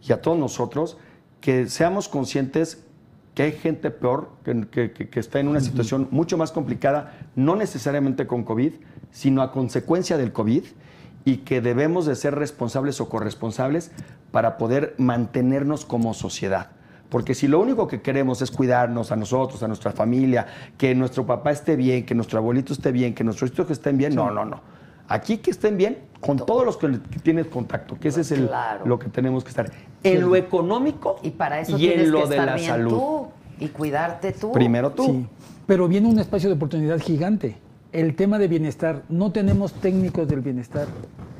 y 0.07 0.11
a 0.13 0.21
todos 0.21 0.37
nosotros, 0.37 0.97
que 1.41 1.67
seamos 1.69 2.07
conscientes 2.09 2.83
que 3.35 3.43
hay 3.43 3.51
gente 3.53 3.89
peor, 3.89 4.29
que, 4.45 4.67
que- 4.67 4.91
que- 4.91 5.09
que 5.09 5.19
está 5.19 5.39
en 5.39 5.47
una 5.47 5.59
situación 5.59 6.07
mucho 6.11 6.37
más 6.37 6.51
complicada, 6.51 7.13
no 7.35 7.55
necesariamente 7.55 8.27
con 8.27 8.43
COVID, 8.43 8.73
sino 9.11 9.41
a 9.41 9.51
consecuencia 9.51 10.17
del 10.17 10.31
COVID, 10.33 10.63
y 11.25 11.37
que 11.37 11.61
debemos 11.61 12.05
de 12.05 12.15
ser 12.15 12.35
responsables 12.35 12.99
o 13.01 13.07
corresponsables 13.09 13.91
para 14.31 14.57
poder 14.57 14.93
mantenernos 14.97 15.85
como 15.85 16.13
sociedad. 16.13 16.71
Porque 17.13 17.35
si 17.35 17.47
lo 17.47 17.59
único 17.59 17.87
que 17.87 18.01
queremos 18.01 18.41
es 18.41 18.49
cuidarnos 18.49 19.11
a 19.11 19.15
nosotros, 19.15 19.61
a 19.61 19.67
nuestra 19.67 19.91
familia, 19.91 20.47
que 20.79 20.95
nuestro 20.95 21.27
papá 21.27 21.51
esté 21.51 21.75
bien, 21.75 22.07
que 22.07 22.15
nuestro 22.15 22.39
abuelito 22.39 22.73
esté 22.73 22.91
bien, 22.91 23.13
que 23.13 23.23
nuestros 23.23 23.51
hijos 23.53 23.69
estén 23.69 23.99
bien, 23.99 24.15
no, 24.15 24.31
no, 24.31 24.43
no. 24.45 24.59
Aquí 25.07 25.37
que 25.37 25.51
estén 25.51 25.77
bien 25.77 25.99
con 26.19 26.37
todos 26.37 26.65
los 26.65 26.75
que 26.75 26.87
tienes 27.21 27.45
contacto, 27.45 27.99
que 27.99 28.07
ese 28.07 28.21
es 28.21 28.31
el, 28.31 28.47
Claro. 28.47 28.87
lo 28.87 28.97
que 28.97 29.09
tenemos 29.09 29.43
que 29.43 29.51
estar. 29.51 29.69
En 30.03 30.21
lo 30.21 30.35
económico 30.35 31.17
Y 31.21 31.29
para 31.29 31.59
eso 31.59 31.77
y 31.77 31.81
tienes 31.81 32.05
en 32.07 32.13
lo 32.13 32.23
que 32.23 32.29
de 32.29 32.35
estar 32.35 32.47
la 32.47 32.55
bien 32.55 32.67
salud. 32.67 32.89
tú 32.89 33.27
y 33.59 33.67
cuidarte 33.67 34.31
tú. 34.31 34.51
Primero 34.51 34.89
tú. 34.89 35.05
Sí. 35.05 35.27
Pero 35.67 35.87
viene 35.87 36.07
un 36.09 36.17
espacio 36.17 36.49
de 36.49 36.55
oportunidad 36.55 36.99
gigante. 36.99 37.57
El 37.91 38.15
tema 38.15 38.39
de 38.39 38.47
bienestar. 38.47 39.03
No 39.07 39.31
tenemos 39.31 39.71
técnicos 39.73 40.27
del 40.27 40.39
bienestar. 40.41 40.87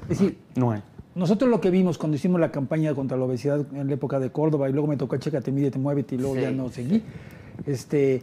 Es 0.04 0.20
decir, 0.20 0.38
No 0.54 0.70
hay. 0.70 0.84
Nosotros 1.16 1.50
lo 1.50 1.62
que 1.62 1.70
vimos 1.70 1.98
cuando 1.98 2.16
hicimos 2.16 2.40
la 2.40 2.52
campaña 2.52 2.94
contra 2.96 3.18
la 3.18 3.26
obesidad 3.26 3.66
en 3.74 3.88
la 3.88 3.94
época 3.94 4.20
de 4.20 4.32
Córdoba 4.32 4.70
y 4.70 4.74
luego 4.74 4.88
me 4.88 4.98
tocó 4.98 5.18
Chécate, 5.18 5.52
Mídete, 5.52 5.78
Muévete 5.80 6.16
y 6.16 6.18
luego 6.18 6.36
Sí. 6.36 6.42
ya 6.42 6.52
no 6.52 6.70
seguí, 6.70 7.04
este, 7.68 8.22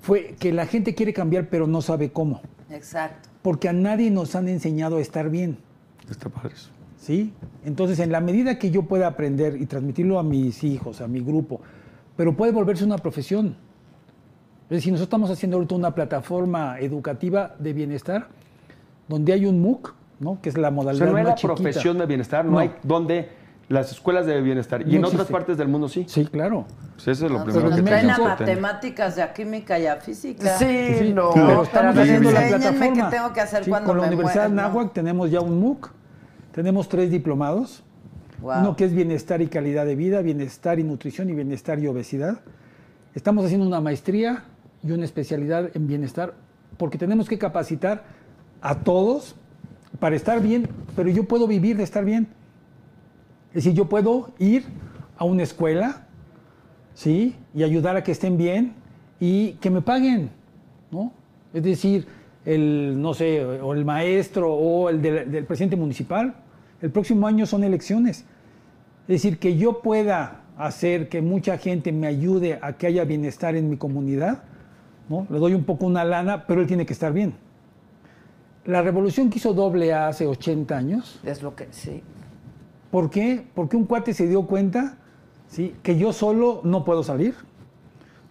fue 0.00 0.36
que 0.38 0.52
la 0.52 0.66
gente 0.66 0.94
quiere 0.94 1.12
cambiar 1.12 1.48
pero 1.48 1.66
no 1.66 1.82
sabe 1.82 2.10
cómo. 2.10 2.40
Exacto. 2.70 3.28
Porque 3.42 3.68
a 3.68 3.72
nadie 3.72 4.10
nos 4.10 4.34
han 4.34 4.48
enseñado 4.48 4.98
a 4.98 5.00
estar 5.00 5.30
bien. 5.30 5.58
Está 6.10 6.28
padre 6.28 6.54
eso. 6.54 6.70
¿sí? 6.98 7.32
Entonces, 7.64 7.98
en 8.00 8.12
la 8.12 8.20
medida 8.20 8.58
que 8.58 8.70
yo 8.70 8.82
pueda 8.82 9.06
aprender 9.06 9.56
y 9.60 9.66
transmitirlo 9.66 10.18
a 10.18 10.22
mis 10.22 10.62
hijos, 10.64 11.00
a 11.00 11.08
mi 11.08 11.20
grupo, 11.20 11.60
pero 12.16 12.36
puede 12.36 12.52
volverse 12.52 12.84
una 12.84 12.98
profesión. 12.98 13.56
Es 14.64 14.76
decir, 14.76 14.92
nosotros 14.92 15.06
estamos 15.06 15.30
haciendo 15.30 15.56
ahorita 15.56 15.74
una 15.74 15.94
plataforma 15.94 16.78
educativa 16.78 17.54
de 17.58 17.72
bienestar 17.72 18.28
donde 19.08 19.32
hay 19.32 19.46
un 19.46 19.62
MOOC, 19.62 19.94
¿no? 20.20 20.40
que 20.40 20.48
es 20.48 20.58
la 20.58 20.68
O 20.68 20.72
modalidad 20.72 21.04
sea, 21.04 21.12
no 21.12 21.18
hay 21.18 21.24
la 21.24 21.34
chiquita. 21.34 21.54
profesión 21.54 21.98
de 21.98 22.06
bienestar, 22.06 22.44
no, 22.44 22.52
No. 22.52 22.58
hay 22.58 22.72
donde 22.82 23.28
las 23.68 23.92
escuelas 23.92 24.24
de 24.24 24.40
bienestar. 24.40 24.80
Y 24.82 24.84
No 24.86 24.90
en 24.92 24.98
otras 25.04 25.12
existe. 25.14 25.32
partes 25.32 25.58
del 25.58 25.68
mundo 25.68 25.88
sí. 25.88 26.04
Sí, 26.08 26.24
claro. 26.26 26.64
Pues 26.94 27.08
eso 27.08 27.26
es 27.26 27.32
lo 27.32 27.38
No, 27.40 27.44
primero 27.44 27.66
pues 27.66 27.76
que 27.76 27.82
traen 27.82 28.10
a 28.10 28.14
tenemos 28.14 28.38
que 28.38 28.44
tener. 28.44 28.60
matemáticas, 28.62 29.18
y 29.18 29.20
a 29.20 29.32
química 29.34 29.78
y 29.78 29.86
a 29.86 29.96
física. 29.96 30.56
Sí, 30.58 30.94
Sí, 30.98 31.12
no. 31.12 31.30
pero 31.34 31.46
pero 31.46 31.62
estamos 31.64 31.94
ver, 31.94 32.04
haciendo 32.04 32.30
la 32.30 32.40
plataforma. 32.48 33.10
qué 33.10 33.16
tengo 33.16 33.32
que 33.34 33.40
hacer 33.42 33.64
Sí, 33.64 33.70
cuando 33.70 33.88
Con 33.88 33.96
la 33.98 34.02
me 34.04 34.08
Universidad 34.08 34.48
muera, 34.48 34.62
¿no? 34.62 34.68
Náhuac 34.74 34.92
tenemos 34.94 35.30
ya 35.30 35.40
un 35.40 35.60
MOOC, 35.60 35.90
tenemos 36.52 36.88
tres 36.88 37.10
diplomados, 37.10 37.84
Wow. 38.40 38.60
uno 38.60 38.76
que 38.76 38.84
es 38.86 38.94
bienestar 38.94 39.42
y 39.42 39.48
calidad 39.48 39.84
de 39.84 39.96
vida, 39.96 40.22
bienestar 40.22 40.78
y 40.78 40.84
nutrición 40.84 41.28
y 41.28 41.34
bienestar 41.34 41.78
y 41.80 41.88
obesidad. 41.88 42.40
Estamos 43.14 43.44
haciendo 43.44 43.66
una 43.66 43.80
maestría 43.80 44.44
y 44.82 44.92
una 44.92 45.04
especialidad 45.04 45.70
en 45.74 45.86
bienestar, 45.88 46.34
porque 46.78 46.96
tenemos 46.98 47.28
que 47.28 47.36
capacitar 47.36 48.04
a 48.62 48.76
todos 48.76 49.34
para 49.98 50.16
estar 50.16 50.40
bien, 50.42 50.68
pero 50.94 51.08
yo 51.08 51.24
puedo 51.24 51.46
vivir 51.46 51.76
de 51.76 51.82
estar 51.82 52.04
bien. 52.04 52.28
Es 53.48 53.64
decir, 53.64 53.74
yo 53.74 53.88
puedo 53.88 54.32
ir 54.38 54.64
a 55.16 55.24
una 55.24 55.42
escuela, 55.42 56.06
¿sí? 56.94 57.34
Y 57.54 57.62
ayudar 57.62 57.96
a 57.96 58.04
que 58.04 58.12
estén 58.12 58.36
bien 58.36 58.74
y 59.18 59.52
que 59.54 59.70
me 59.70 59.82
paguen, 59.82 60.30
¿no? 60.90 61.12
Es 61.52 61.62
decir, 61.62 62.06
el, 62.44 63.00
no 63.00 63.14
sé, 63.14 63.44
o 63.44 63.74
el 63.74 63.84
maestro 63.84 64.52
o 64.52 64.88
el 64.90 65.02
del, 65.02 65.44
presidente 65.44 65.76
municipal, 65.76 66.34
el 66.80 66.90
próximo 66.90 67.26
año 67.26 67.46
son 67.46 67.64
elecciones. 67.64 68.24
Es 69.02 69.22
decir, 69.22 69.38
que 69.38 69.56
yo 69.56 69.80
pueda 69.80 70.42
hacer 70.56 71.08
que 71.08 71.22
mucha 71.22 71.58
gente 71.58 71.92
me 71.92 72.06
ayude 72.06 72.58
a 72.60 72.74
que 72.74 72.86
haya 72.86 73.04
bienestar 73.04 73.56
en 73.56 73.70
mi 73.70 73.76
comunidad, 73.76 74.44
¿no? 75.08 75.26
Le 75.30 75.38
doy 75.38 75.54
un 75.54 75.64
poco 75.64 75.86
una 75.86 76.04
lana, 76.04 76.46
pero 76.46 76.60
él 76.60 76.66
tiene 76.66 76.84
que 76.84 76.92
estar 76.92 77.12
bien. 77.12 77.34
La 78.68 78.82
revolución 78.82 79.30
que 79.30 79.38
hizo 79.38 79.54
doble 79.54 79.94
A 79.94 80.08
hace 80.08 80.26
80 80.26 80.76
años, 80.76 81.18
Es 81.24 81.42
lo 81.42 81.56
que, 81.56 81.68
sí. 81.70 82.02
¿por 82.90 83.08
qué? 83.08 83.46
Porque 83.54 83.76
un 83.78 83.86
cuate 83.86 84.12
se 84.12 84.28
dio 84.28 84.42
cuenta 84.46 84.98
¿sí? 85.48 85.74
que 85.82 85.96
yo 85.98 86.12
solo 86.12 86.60
no 86.64 86.84
puedo 86.84 87.02
salir. 87.02 87.34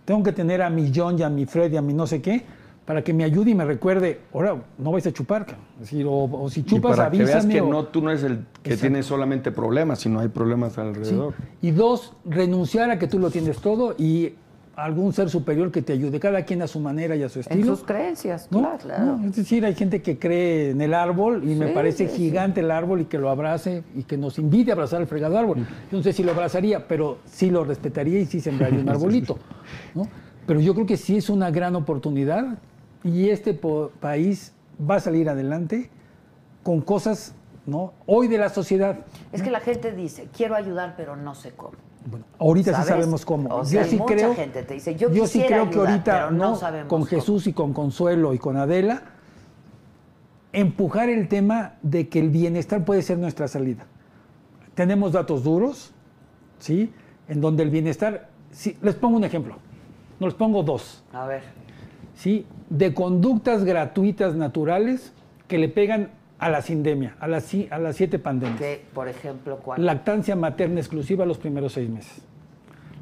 Tengo 0.06 0.22
que 0.22 0.32
tener 0.34 0.62
a 0.62 0.70
mi 0.70 0.92
John 0.96 1.18
y 1.18 1.24
a 1.24 1.30
mi 1.30 1.48
Fred 1.48 1.72
y 1.74 1.78
a 1.78 1.82
mi 1.82 1.94
no 1.96 2.06
sé 2.06 2.22
qué 2.22 2.46
para 2.86 3.04
que 3.04 3.14
me 3.14 3.24
ayude 3.26 3.50
y 3.50 3.56
me 3.56 3.66
recuerde, 3.66 4.22
ahora 4.32 4.56
no 4.78 4.92
vais 4.92 5.06
a 5.08 5.12
chupar. 5.12 5.46
cabrón". 5.48 5.66
Es 5.82 5.90
decir, 5.90 6.06
o, 6.06 6.24
o 6.24 6.50
si 6.52 6.60
Y 6.60 6.64
chupas, 6.66 6.96
para 6.96 7.10
que 7.12 7.24
veas 7.24 7.46
que 7.48 7.60
o- 7.60 7.68
no, 7.68 7.86
tú 7.86 8.02
no 8.04 8.12
eres 8.12 8.24
el 8.24 8.38
que 8.62 8.70
Exacto. 8.74 8.82
tiene 8.82 9.02
solamente 9.04 9.52
problemas, 9.52 10.00
sino 10.00 10.20
hay 10.20 10.28
problemas 10.30 10.74
Sí. 10.74 10.82
alrededor. 10.82 11.34
Y 11.64 11.72
dos, 11.72 12.14
renunciar 12.26 12.92
a 12.92 13.00
que 13.00 13.08
tú 13.08 13.18
lo 13.20 13.30
tienes 13.32 13.58
todo 13.60 13.96
y 13.98 14.36
algún 14.78 15.12
ser 15.12 15.28
superior 15.28 15.72
que 15.72 15.82
te 15.82 15.94
ayude, 15.94 16.20
cada 16.20 16.46
quien 16.46 16.62
a 16.62 16.68
su 16.68 16.80
manera 16.80 17.16
y 17.16 17.24
a 17.24 17.30
su 17.30 17.40
En 17.40 17.46
estilo. 17.50 17.76
sus 17.76 17.84
creencias, 17.84 18.48
¿no? 18.52 18.60
claro. 18.60 18.78
claro. 18.78 19.06
No, 19.18 19.26
es 19.28 19.36
decir, 19.36 19.66
hay 19.66 19.74
gente 19.74 20.04
que 20.04 20.20
cree 20.20 20.70
en 20.70 20.82
el 20.82 20.94
árbol 20.94 21.50
y 21.50 21.56
me 21.56 21.70
parece 21.70 22.08
sí, 22.08 22.16
sí. 22.16 22.22
gigante 22.26 22.60
el 22.60 22.70
árbol 22.70 23.02
y 23.02 23.06
que 23.06 23.18
lo 23.18 23.32
abrace 23.32 23.84
y 23.96 24.04
que 24.04 24.18
nos 24.18 24.38
invite 24.38 24.70
a 24.70 24.76
abrazar 24.76 25.02
el 25.02 25.08
fregado 25.08 25.36
árbol. 25.36 25.66
Yo 25.92 25.98
no 25.98 26.04
sé 26.04 26.14
si 26.14 26.22
lo 26.22 26.32
abrazaría, 26.32 26.88
pero 26.88 27.18
sí 27.26 27.50
lo 27.50 27.64
respetaría 27.64 28.20
y 28.20 28.28
sí 28.28 28.40
sembraría 28.40 28.80
un 28.80 28.88
arbolito. 28.90 29.40
¿no? 29.96 30.08
Pero 30.46 30.60
yo 30.60 30.76
creo 30.76 30.86
que 30.86 30.96
sí 30.96 31.18
es 31.18 31.32
una 31.32 31.50
gran 31.50 31.76
oportunidad 31.76 32.60
y 33.04 33.30
este 33.30 33.56
país 33.56 34.54
va 34.80 34.98
a 34.98 35.00
salir 35.00 35.28
adelante 35.28 35.90
con 36.62 36.82
cosas, 36.82 37.34
¿no? 37.66 37.94
Hoy 38.06 38.28
de 38.28 38.38
la 38.38 38.50
sociedad. 38.50 39.00
Es 39.32 39.42
que 39.42 39.50
la 39.50 39.60
gente 39.60 39.92
dice, 39.92 40.28
quiero 40.38 40.56
ayudar, 40.56 40.94
pero 40.96 41.16
no 41.16 41.34
sé 41.34 41.54
cómo. 41.54 41.87
Bueno, 42.10 42.26
ahorita 42.40 42.72
¿Sabes? 42.72 42.86
sí 42.86 42.94
sabemos 42.94 43.26
cómo. 43.26 43.54
O 43.54 43.66
sea, 43.66 43.84
yo 43.84 43.90
sí 43.90 43.98
mucha 43.98 44.16
creo, 44.16 44.34
gente 44.36 44.64
te 44.64 44.74
dice, 44.76 44.96
yo 44.96 45.10
sí 45.10 45.20
quisiera 45.20 45.48
creo 45.48 45.70
que 45.70 45.78
ahorita 45.80 46.32
no 46.32 46.52
no, 46.52 46.56
sabemos 46.56 46.88
con 46.88 47.02
cómo. 47.02 47.10
Jesús 47.10 47.48
y 47.48 47.54
con 47.54 47.74
Consuelo 47.74 48.34
y 48.34 48.40
con 48.40 48.56
Adela, 48.56 49.02
empujar 50.54 51.10
el 51.10 51.28
tema 51.28 51.74
de 51.82 52.08
que 52.08 52.20
el 52.20 52.30
bienestar 52.30 52.86
puede 52.86 53.02
ser 53.02 53.18
nuestra 53.18 53.50
salida. 53.50 53.86
Tenemos 54.74 55.12
datos 55.12 55.44
duros, 55.44 55.92
¿sí? 56.60 56.94
En 57.28 57.42
donde 57.42 57.64
el 57.64 57.72
bienestar, 57.72 58.30
sí, 58.52 58.78
les 58.82 58.96
pongo 58.96 59.18
un 59.18 59.26
ejemplo, 59.26 59.58
no 60.20 60.28
les 60.28 60.36
pongo 60.36 60.64
dos, 60.64 61.04
A 61.12 61.26
ver. 61.26 61.42
¿sí? 62.16 62.46
De 62.70 62.94
conductas 62.94 63.66
gratuitas 63.66 64.36
naturales 64.36 65.12
que 65.48 65.58
le 65.58 65.68
pegan 65.68 66.12
a 66.40 66.50
la 66.50 66.62
sindemia, 66.62 67.16
a 67.20 67.28
las, 67.28 67.52
a 67.70 67.80
las 67.80 67.96
siete 67.96 68.20
pandemias. 68.20 68.60
Que, 68.60 68.86
por 68.94 69.08
ejemplo, 69.08 69.58
¿cuál? 69.58 69.86
Lactancia 69.86 70.36
materna 70.36 70.80
exclusiva 70.80 71.26
los 71.26 71.38
primeros 71.38 71.74
seis 71.74 71.90
meses. 71.90 72.22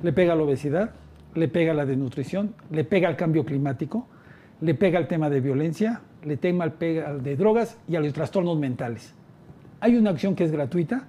Le 0.02 0.14
pega 0.14 0.34
a 0.34 0.36
la 0.36 0.44
obesidad, 0.44 0.92
le 1.34 1.48
pega 1.48 1.72
a 1.72 1.76
la 1.76 1.86
desnutrición, 1.86 2.56
le 2.72 2.84
pega 2.84 3.08
al 3.08 3.16
cambio 3.16 3.44
climático, 3.46 4.08
le 4.62 4.74
pega 4.74 5.00
al 5.00 5.08
tema 5.08 5.30
de 5.30 5.42
violencia, 5.42 6.02
le 6.24 6.38
tema 6.38 6.64
al 6.64 6.74
pega 6.74 7.08
al 7.10 7.24
de 7.24 7.36
drogas 7.36 7.78
y 7.88 7.96
a 7.96 8.00
los 8.00 8.14
trastornos 8.14 8.58
mentales. 8.58 9.14
Hay 9.82 9.96
una 9.98 10.12
acción 10.12 10.36
que 10.36 10.46
es 10.46 10.52
gratuita 10.52 11.08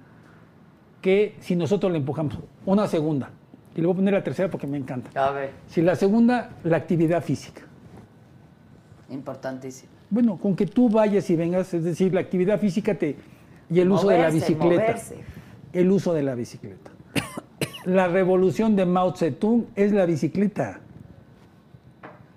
que 1.01 1.35
si 1.39 1.55
nosotros 1.55 1.91
le 1.91 1.99
empujamos, 1.99 2.39
una 2.65 2.87
segunda, 2.87 3.29
y 3.75 3.81
le 3.81 3.87
voy 3.87 3.93
a 3.93 3.97
poner 3.97 4.13
la 4.15 4.23
tercera 4.23 4.49
porque 4.49 4.67
me 4.67 4.77
encanta. 4.77 5.09
A 5.15 5.31
ver. 5.31 5.51
Si 5.67 5.81
la 5.81 5.95
segunda, 5.95 6.49
la 6.63 6.77
actividad 6.77 7.23
física. 7.23 7.61
Importantísimo. 9.09 9.96
Bueno, 10.09 10.37
con 10.37 10.55
que 10.55 10.65
tú 10.65 10.89
vayas 10.89 11.29
y 11.29 11.35
vengas, 11.35 11.73
es 11.73 11.83
decir, 11.83 12.13
la 12.13 12.21
actividad 12.21 12.59
física 12.59 12.95
te, 12.95 13.15
y 13.69 13.79
el 13.79 13.91
uso 13.91 14.07
de 14.07 14.19
la 14.19 14.29
bicicleta. 14.29 14.81
moverse. 14.81 15.15
El 15.73 15.91
uso 15.91 16.13
de 16.13 16.23
la 16.23 16.35
bicicleta. 16.35 16.91
La 17.85 18.07
revolución 18.07 18.75
de 18.75 18.85
Mao 18.85 19.15
Zedong 19.15 19.65
es 19.75 19.91
la 19.91 20.05
bicicleta. 20.05 20.79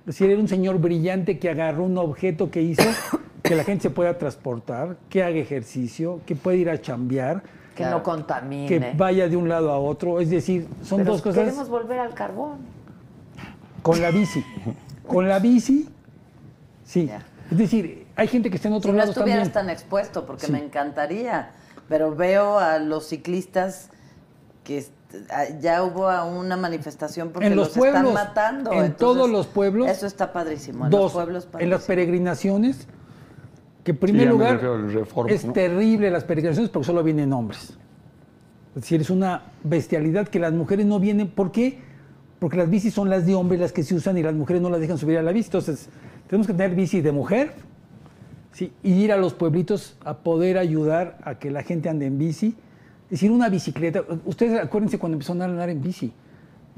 Es 0.00 0.06
decir, 0.16 0.30
era 0.30 0.40
un 0.40 0.48
señor 0.48 0.78
brillante 0.78 1.38
que 1.38 1.48
agarró 1.50 1.84
un 1.84 1.96
objeto 1.98 2.50
que 2.50 2.62
hizo 2.62 2.82
que 3.42 3.54
la 3.54 3.64
gente 3.64 3.82
se 3.82 3.90
pueda 3.90 4.18
transportar, 4.18 4.96
que 5.08 5.22
haga 5.22 5.36
ejercicio, 5.36 6.20
que 6.26 6.34
pueda 6.36 6.56
ir 6.56 6.70
a 6.70 6.80
chambear, 6.80 7.42
Que 7.74 7.82
Claro. 7.84 7.98
no 7.98 8.02
contamine. 8.02 8.66
que 8.66 8.92
vaya 8.96 9.28
de 9.28 9.36
un 9.36 9.48
lado 9.48 9.70
a 9.70 9.78
otro. 9.78 10.20
Es 10.20 10.30
decir, 10.30 10.66
son 10.82 10.98
Pero 11.00 11.12
dos 11.12 11.22
cosas 11.22 11.44
Queremos 11.44 11.68
volver 11.68 11.98
al 12.00 12.14
carbón. 12.14 12.58
con 13.82 14.00
la 14.02 14.10
bici. 14.10 14.44
Con 15.06 15.28
la 15.28 15.38
bici, 15.38 15.88
sí. 16.84 17.06
Ya. 17.06 17.24
Es 17.50 17.58
decir, 17.58 18.06
hay 18.16 18.28
gente 18.28 18.48
que 18.50 18.56
está 18.56 18.68
en 18.68 18.74
Si 18.74 18.78
otros 18.78 18.94
no 18.94 19.02
estuvieras 19.02 19.50
también. 19.50 19.52
tan 19.52 19.70
expuesto, 19.70 20.26
porque 20.26 20.46
Sí. 20.46 20.52
me 20.52 20.62
encantaría, 20.64 21.50
pero 21.88 22.14
veo 22.14 22.58
a 22.58 22.78
los 22.78 23.06
ciclistas 23.08 23.90
que 24.64 24.84
ya 25.60 25.82
hubo 25.82 26.08
a 26.08 26.24
una 26.24 26.56
manifestación 26.56 27.30
porque 27.30 27.48
En 27.48 27.56
los 27.56 27.68
los 27.68 27.76
pueblos, 27.76 28.02
están 28.02 28.14
matando. 28.14 28.70
en 28.72 28.78
entonces, 28.84 28.96
todos 28.98 29.28
los 29.30 29.46
pueblos, 29.48 29.88
Eso 29.90 30.06
está 30.06 30.32
padrísimo. 30.32 30.84
En 30.86 30.92
los 30.92 31.00
Dos, 31.00 31.12
pueblos 31.12 31.44
en 31.44 31.50
las 31.70 31.80
padrísimo. 31.80 31.86
peregrinaciones, 31.86 32.86
que 33.82 33.90
en 33.90 33.96
primer 33.96 34.28
lugar 34.28 34.60
Reforma, 34.60 35.30
es 35.32 35.44
¿no? 35.44 35.52
terrible 35.52 36.10
las 36.12 36.22
peregrinaciones 36.22 36.70
porque 36.70 36.86
solo 36.86 37.02
vienen 37.02 37.32
hombres. 37.32 37.76
Es 38.76 38.82
decir, 38.82 39.00
es 39.00 39.10
una 39.10 39.42
bestialidad 39.64 40.28
que 40.28 40.38
las 40.38 40.52
mujeres 40.52 40.86
no 40.86 41.00
vienen. 41.00 41.28
¿Por 41.28 41.50
qué? 41.50 41.80
Porque 42.40 42.56
las 42.56 42.68
bicis 42.68 42.92
son 42.92 43.10
las 43.10 43.26
de 43.26 43.34
hombres 43.34 43.60
las 43.60 43.70
que 43.70 43.84
se 43.84 43.94
usan 43.94 44.18
y 44.18 44.22
las 44.22 44.34
mujeres 44.34 44.60
no 44.62 44.70
las 44.70 44.80
dejan 44.80 44.98
subir 44.98 45.18
a 45.18 45.22
la 45.22 45.30
bici. 45.30 45.48
Entonces, 45.48 45.88
tenemos 46.26 46.46
que 46.46 46.54
tener 46.54 46.74
bici 46.74 47.02
de 47.02 47.12
mujer 47.12 47.52
¿sí? 48.52 48.72
y 48.82 48.94
ir 48.94 49.12
a 49.12 49.18
los 49.18 49.34
pueblitos 49.34 49.96
a 50.04 50.18
poder 50.18 50.58
ayudar 50.58 51.18
a 51.22 51.38
que 51.38 51.50
la 51.50 51.62
gente 51.62 51.88
ande 51.88 52.06
en 52.06 52.18
bici. 52.18 52.56
Es 53.04 53.10
decir, 53.10 53.30
una 53.30 53.50
bicicleta. 53.50 54.02
Ustedes 54.24 54.58
acuérdense 54.58 54.98
cuando 54.98 55.16
empezó 55.16 55.34
a 55.34 55.44
andar 55.44 55.68
en 55.68 55.82
bici. 55.82 56.12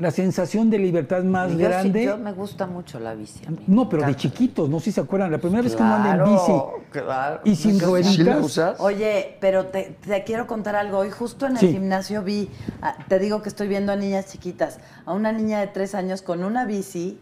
La 0.03 0.11
sensación 0.11 0.69
de 0.69 0.79
libertad 0.81 1.23
más 1.23 1.51
Yo 1.53 1.57
sí- 1.59 1.63
grande. 1.63 2.05
yo 2.07 2.19
me 2.19 2.33
gusta 2.33 2.67
mucho 2.67 2.99
la 2.99 3.15
bici. 3.15 3.47
a 3.47 3.51
mí. 3.53 3.59
No, 3.69 3.89
pero 3.89 4.05
de 4.05 4.17
chiquitos, 4.17 4.69
no 4.69 4.81
sé 4.81 4.87
si 4.87 4.93
se 4.93 5.01
acuerdan. 5.01 5.31
La 5.31 5.39
primera 5.39 5.63
vez 5.63 5.77
que 5.77 5.83
uno 5.83 5.95
anda 5.95 6.17
en 6.17 6.25
bici 6.33 6.53
claro. 6.91 7.41
y 7.45 7.55
sin 7.55 7.79
rueditas. 7.79 8.81
Oye, 8.81 9.37
pero 9.41 9.67
te, 9.67 9.97
te 10.05 10.25
quiero 10.25 10.49
contar 10.49 10.75
algo. 10.75 10.99
Hoy 10.99 11.11
justo 11.11 11.47
en 11.47 11.53
el 11.53 11.59
Sí. 11.59 11.71
gimnasio 11.73 12.23
vi, 12.25 12.51
ah, 12.83 12.97
te 13.07 13.21
digo 13.21 13.43
que 13.43 13.49
estoy 13.49 13.69
viendo 13.69 13.93
a 13.93 13.97
niñas 13.97 14.27
chiquitas, 14.27 14.81
a 15.07 15.13
una 15.13 15.31
niña 15.31 15.61
de 15.61 15.69
tres 15.69 15.95
años 15.95 16.21
con 16.21 16.43
una 16.43 16.65
bici, 16.65 17.21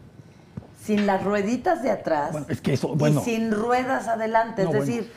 sin 0.83 1.05
las 1.05 1.23
rueditas 1.23 1.83
de 1.83 1.91
atrás 1.91 2.31
Bueno, 2.31 2.47
es 2.49 2.61
que 2.61 2.73
eso, 2.73 2.95
bueno. 2.95 3.21
y 3.21 3.23
sin 3.23 3.51
ruedas 3.51 4.07
adelante. 4.07 4.63
No, 4.63 4.69
es 4.71 4.75
bueno. 4.77 4.85
decir, 4.91 5.11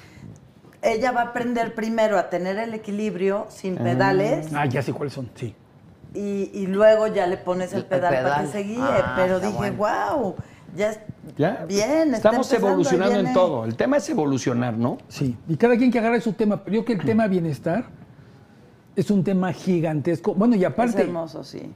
ella 0.82 1.12
va 1.12 1.22
a 1.22 1.24
aprender 1.28 1.74
primero 1.74 2.18
a 2.18 2.28
tener 2.28 2.58
el 2.58 2.74
equilibrio 2.74 3.46
sin 3.48 3.76
pedales 3.76 4.48
Ah, 4.54 4.66
ya 4.66 4.82
sé 4.82 4.92
cuáles 4.92 5.14
son, 5.14 5.30
sí. 5.34 5.54
Y, 6.14 6.50
y 6.54 6.66
luego 6.66 7.06
ya 7.08 7.26
le 7.26 7.36
pones 7.36 7.72
el 7.72 7.80
El 7.80 7.84
pedal, 7.86 8.14
para 8.14 8.22
pedal. 8.24 8.46
que 8.46 8.52
se 8.52 8.58
guíe. 8.62 8.78
Ah, 8.80 9.14
pero 9.16 9.40
dije, 9.40 9.70
bueno. 9.72 9.76
wow, 10.16 10.34
ya 10.76 10.90
es 10.90 11.00
¿Ya? 11.36 11.64
bien. 11.66 12.14
Estamos 12.14 12.52
evolucionando 12.52 13.16
en 13.16 13.24
viene". 13.24 13.34
todo. 13.34 13.64
El 13.64 13.74
tema 13.76 13.96
es 13.98 14.08
evolucionar, 14.08 14.74
¿no? 14.74 14.98
Sí, 15.08 15.36
y 15.48 15.56
cada 15.56 15.76
quien 15.76 15.90
que 15.90 15.98
agarre 15.98 16.20
su 16.20 16.32
tema. 16.32 16.56
Yo 16.66 16.70
creo 16.70 16.84
que 16.84 16.92
el 16.94 17.04
tema 17.04 17.26
bienestar 17.26 17.86
es 18.96 19.10
un 19.10 19.24
tema 19.24 19.52
gigantesco. 19.52 20.34
Bueno, 20.34 20.54
y 20.56 20.60
Es 20.64 20.70
aparte, 20.70 21.02
hermoso, 21.02 21.42
sí. 21.44 21.72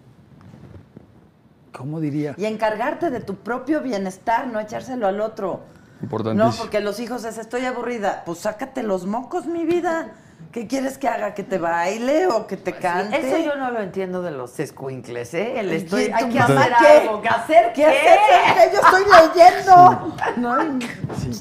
¿cómo 1.72 2.00
diría? 2.00 2.34
Y 2.36 2.44
encargarte 2.44 3.10
de 3.10 3.20
tu 3.20 3.36
propio 3.36 3.80
bienestar, 3.82 4.46
no 4.48 4.60
echárselo 4.60 5.06
al 5.06 5.20
otro. 5.20 5.60
Importantísimo. 6.02 6.50
No, 6.52 6.56
porque 6.56 6.80
los 6.80 7.00
hijos 7.00 7.24
es, 7.24 7.38
estoy 7.38 7.64
aburrida. 7.64 8.22
Pues 8.24 8.38
sácate 8.38 8.82
los 8.82 9.06
mocos, 9.06 9.46
mi 9.46 9.64
vida. 9.64 10.12
¿Qué 10.52 10.66
quieres 10.66 10.96
que 10.96 11.06
haga? 11.06 11.34
¿Que 11.34 11.42
te 11.42 11.58
baile 11.58 12.26
o 12.26 12.46
que 12.46 12.56
te 12.56 12.72
cante? 12.72 13.18
Eso 13.18 13.36
yo 13.38 13.54
no 13.56 13.70
lo 13.70 13.80
entiendo 13.80 14.22
de 14.22 14.30
los 14.30 14.58
escuincles, 14.58 15.34
¿eh? 15.34 15.60
El 15.60 15.70
¿Y 15.72 15.76
estoy, 15.76 16.04
hay 16.12 16.28
que 16.30 16.38
hacer 16.40 16.72
qué? 16.80 16.86
algo. 17.06 17.20
¿Qué 17.20 17.28
hacer 17.28 17.72
¿Qué 17.74 17.84
haces? 17.84 18.72
Yo 18.72 18.80
estoy 18.80 19.04
leyendo. 19.36 20.14
No, 20.38 20.78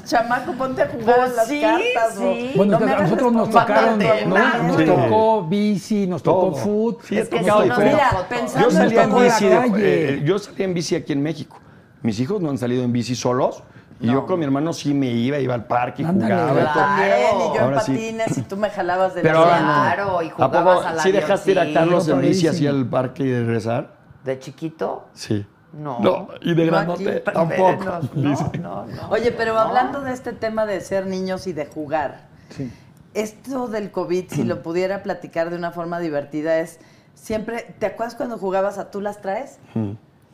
chamaco, 0.04 0.52
ponte 0.52 0.82
a 0.82 0.88
jugar 0.88 1.16
Pues 1.20 1.36
las 1.36 1.48
sí, 1.48 1.60
cartas. 1.62 2.14
sí. 2.18 2.52
Bueno, 2.54 2.78
no 2.78 2.86
que 2.86 2.92
a 2.92 2.98
nosotros 3.00 3.32
nos 3.32 3.50
tocaron, 3.50 3.98
¿no? 3.98 4.62
Nos 4.64 4.76
Sí. 4.76 4.84
tocó 4.84 5.42
bici, 5.44 6.06
nos 6.06 6.22
tocó 6.22 6.40
Todo. 6.50 6.54
food. 6.56 6.96
Sí, 7.04 7.18
Es 7.18 7.28
que 7.30 7.38
si 7.38 7.44
no, 7.46 7.60
mira, 7.60 8.26
Yo 8.60 8.70
salía 8.70 9.04
en 9.04 9.14
bici, 9.14 9.46
de- 9.46 10.14
eh, 10.16 10.22
yo 10.22 10.38
salía 10.38 10.64
en 10.66 10.74
bici 10.74 10.94
aquí 10.96 11.12
en 11.14 11.22
México. 11.22 11.58
Mis 12.02 12.20
hijos 12.20 12.42
no 12.42 12.50
han 12.50 12.58
salido 12.58 12.84
en 12.84 12.92
bici 12.92 13.14
solos. 13.14 13.62
Y 14.00 14.06
yo 14.06 14.26
con 14.26 14.38
mi 14.38 14.44
hermano 14.44 14.72
sí 14.72 14.94
me 14.94 15.08
iba, 15.08 15.38
iba 15.38 15.54
al 15.54 15.66
parque 15.66 16.02
y 16.02 16.04
Ándale, 16.04 16.34
jugaba. 16.34 16.60
y 16.60 16.64
claro. 16.64 17.52
y 17.54 17.58
yo 17.58 17.64
en 17.72 17.80
sí. 17.80 17.92
patines 17.92 18.38
y 18.38 18.42
tú 18.42 18.56
me 18.56 18.70
jalabas 18.70 19.14
de 19.14 19.22
Pero 19.22 19.42
silla. 19.42 19.60
no. 19.60 19.66
Claro, 19.66 20.22
y 20.22 20.28
¿A 20.28 20.30
poco 20.30 20.46
jugabas 20.48 20.86
al 20.86 21.00
sí 21.00 21.10
dejaste 21.12 21.50
ir 21.50 21.58
a. 21.60 21.72
Carlos 21.72 22.08
en 22.08 22.20
bici 22.20 22.46
así 22.46 22.64
Padrísimo. 22.64 22.78
al 22.78 22.86
parque 22.90 23.22
y 23.24 23.32
regresar? 23.32 23.96
¿De 24.24 24.38
chiquito? 24.38 25.08
Sí. 25.14 25.44
No. 25.72 25.98
No, 26.00 26.28
y 26.40 26.54
de 26.54 26.64
No 26.66 26.72
grandote 26.72 27.20
tampoco. 27.20 27.84
No, 28.14 28.50
no, 28.60 28.86
no. 28.86 29.08
Oye, 29.10 29.32
pero 29.32 29.58
hablando 29.58 30.00
de 30.00 30.12
este 30.12 30.32
tema 30.32 30.64
de 30.64 30.80
ser 30.80 31.06
niños 31.06 31.46
y 31.46 31.52
de 31.52 31.66
jugar, 31.66 32.28
Sí. 32.50 32.72
esto 33.14 33.66
del 33.68 33.90
COVID, 33.90 34.30
si 34.30 34.44
lo 34.44 34.62
pudiera 34.62 35.02
platicar 35.02 35.50
de 35.50 35.56
una 35.56 35.70
forma 35.72 35.98
divertida, 36.00 36.58
es 36.60 36.78
siempre, 37.14 37.74
¿te 37.78 37.86
acuerdas 37.86 38.14
cuando 38.14 38.38
jugabas 38.38 38.78
a 38.78 38.90
tú 38.90 39.00
las 39.00 39.20
traes? 39.20 39.58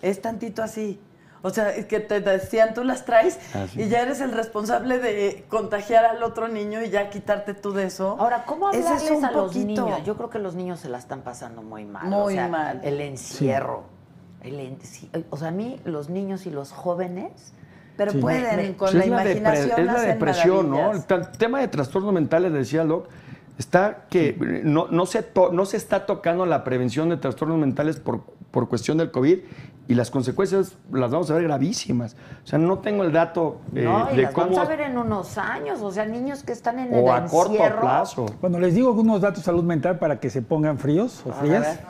Es 0.02 0.20
tantito 0.22 0.62
así. 0.62 1.00
O 1.46 1.50
sea, 1.50 1.68
es 1.76 1.84
que 1.84 2.00
te 2.00 2.20
decían 2.20 2.72
tú 2.72 2.84
las 2.84 3.04
traes 3.04 3.38
y 3.76 3.88
ya 3.88 4.00
eres 4.00 4.22
el 4.22 4.32
responsable 4.32 4.98
de 4.98 5.44
contagiar 5.48 6.06
al 6.06 6.22
otro 6.22 6.48
niño 6.48 6.82
y 6.82 6.88
ya 6.88 7.10
quitarte 7.10 7.52
tú 7.52 7.72
de 7.74 7.84
eso. 7.84 8.16
Ahora, 8.18 8.44
¿cómo 8.46 8.70
es 8.70 8.84
hablarles 8.86 9.10
un 9.10 9.24
a 9.26 9.30
los 9.30 9.46
poquito. 9.52 9.84
niños? 9.84 10.04
Yo 10.06 10.16
creo 10.16 10.30
que 10.30 10.38
los 10.38 10.54
niños 10.54 10.80
se 10.80 10.88
la 10.88 10.96
están 10.96 11.20
pasando 11.20 11.60
muy 11.62 11.84
mal. 11.84 12.06
Muy 12.06 12.32
o 12.32 12.36
sea, 12.36 12.48
mal. 12.48 12.80
El 12.82 12.98
encierro. 13.02 13.84
El 14.42 14.58
en- 14.58 14.78
O 15.28 15.36
sea, 15.36 15.48
a 15.48 15.50
mí, 15.50 15.78
los 15.84 16.08
niños 16.08 16.46
y 16.46 16.50
los 16.50 16.72
jóvenes. 16.72 17.52
Pero 17.98 18.12
Sí. 18.12 18.18
pueden, 18.18 18.56
Me- 18.56 18.76
con 18.76 18.92
la 18.96 19.00
es, 19.04 19.06
imaginación 19.06 19.80
es 19.80 19.86
la 19.86 20.00
depresión, 20.00 20.70
¿no? 20.70 20.92
El 20.92 21.04
tema 21.38 21.60
de 21.60 21.68
trastornos 21.68 22.12
mentales, 22.14 22.52
decía 22.54 22.82
el 22.82 22.88
doc, 22.88 23.06
está 23.58 24.06
que 24.10 24.36
no, 24.64 24.88
no, 24.90 25.06
se 25.06 25.22
to- 25.22 25.52
no 25.52 25.64
se 25.66 25.76
está 25.76 26.06
tocando 26.06 26.44
la 26.46 26.64
prevención 26.64 27.10
de 27.10 27.18
trastornos 27.18 27.58
mentales 27.58 28.00
por, 28.00 28.22
por 28.50 28.68
cuestión 28.68 28.98
del 28.98 29.10
COVID 29.12 29.38
y 29.86 29.94
las 29.94 30.10
consecuencias 30.10 30.76
las 30.92 31.10
vamos 31.10 31.30
a 31.30 31.34
ver 31.34 31.42
gravísimas. 31.44 32.16
O 32.42 32.46
sea, 32.46 32.58
no 32.58 32.78
tengo 32.78 33.04
el 33.04 33.12
dato 33.12 33.60
eh, 33.74 33.82
no, 33.82 34.08
y 34.12 34.16
de 34.16 34.22
las 34.22 34.32
cómo... 34.32 34.46
vamos 34.46 34.58
a 34.66 34.68
ver 34.68 34.80
en 34.80 34.96
unos 34.96 35.36
años. 35.36 35.80
O 35.82 35.90
sea, 35.90 36.06
niños 36.06 36.42
que 36.42 36.52
están 36.52 36.78
en 36.78 36.94
el 36.94 37.08
a 37.08 37.26
corto 37.26 37.52
encierro. 37.52 37.80
plazo. 37.82 38.26
Bueno, 38.40 38.58
les 38.58 38.74
digo 38.74 38.88
algunos 38.88 39.20
datos 39.20 39.40
de 39.40 39.44
salud 39.44 39.62
mental 39.64 39.98
para 39.98 40.20
que 40.20 40.30
se 40.30 40.40
pongan 40.42 40.78
fríos 40.78 41.22
o 41.26 41.32
frías. 41.32 41.80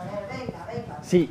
Sí, 1.02 1.30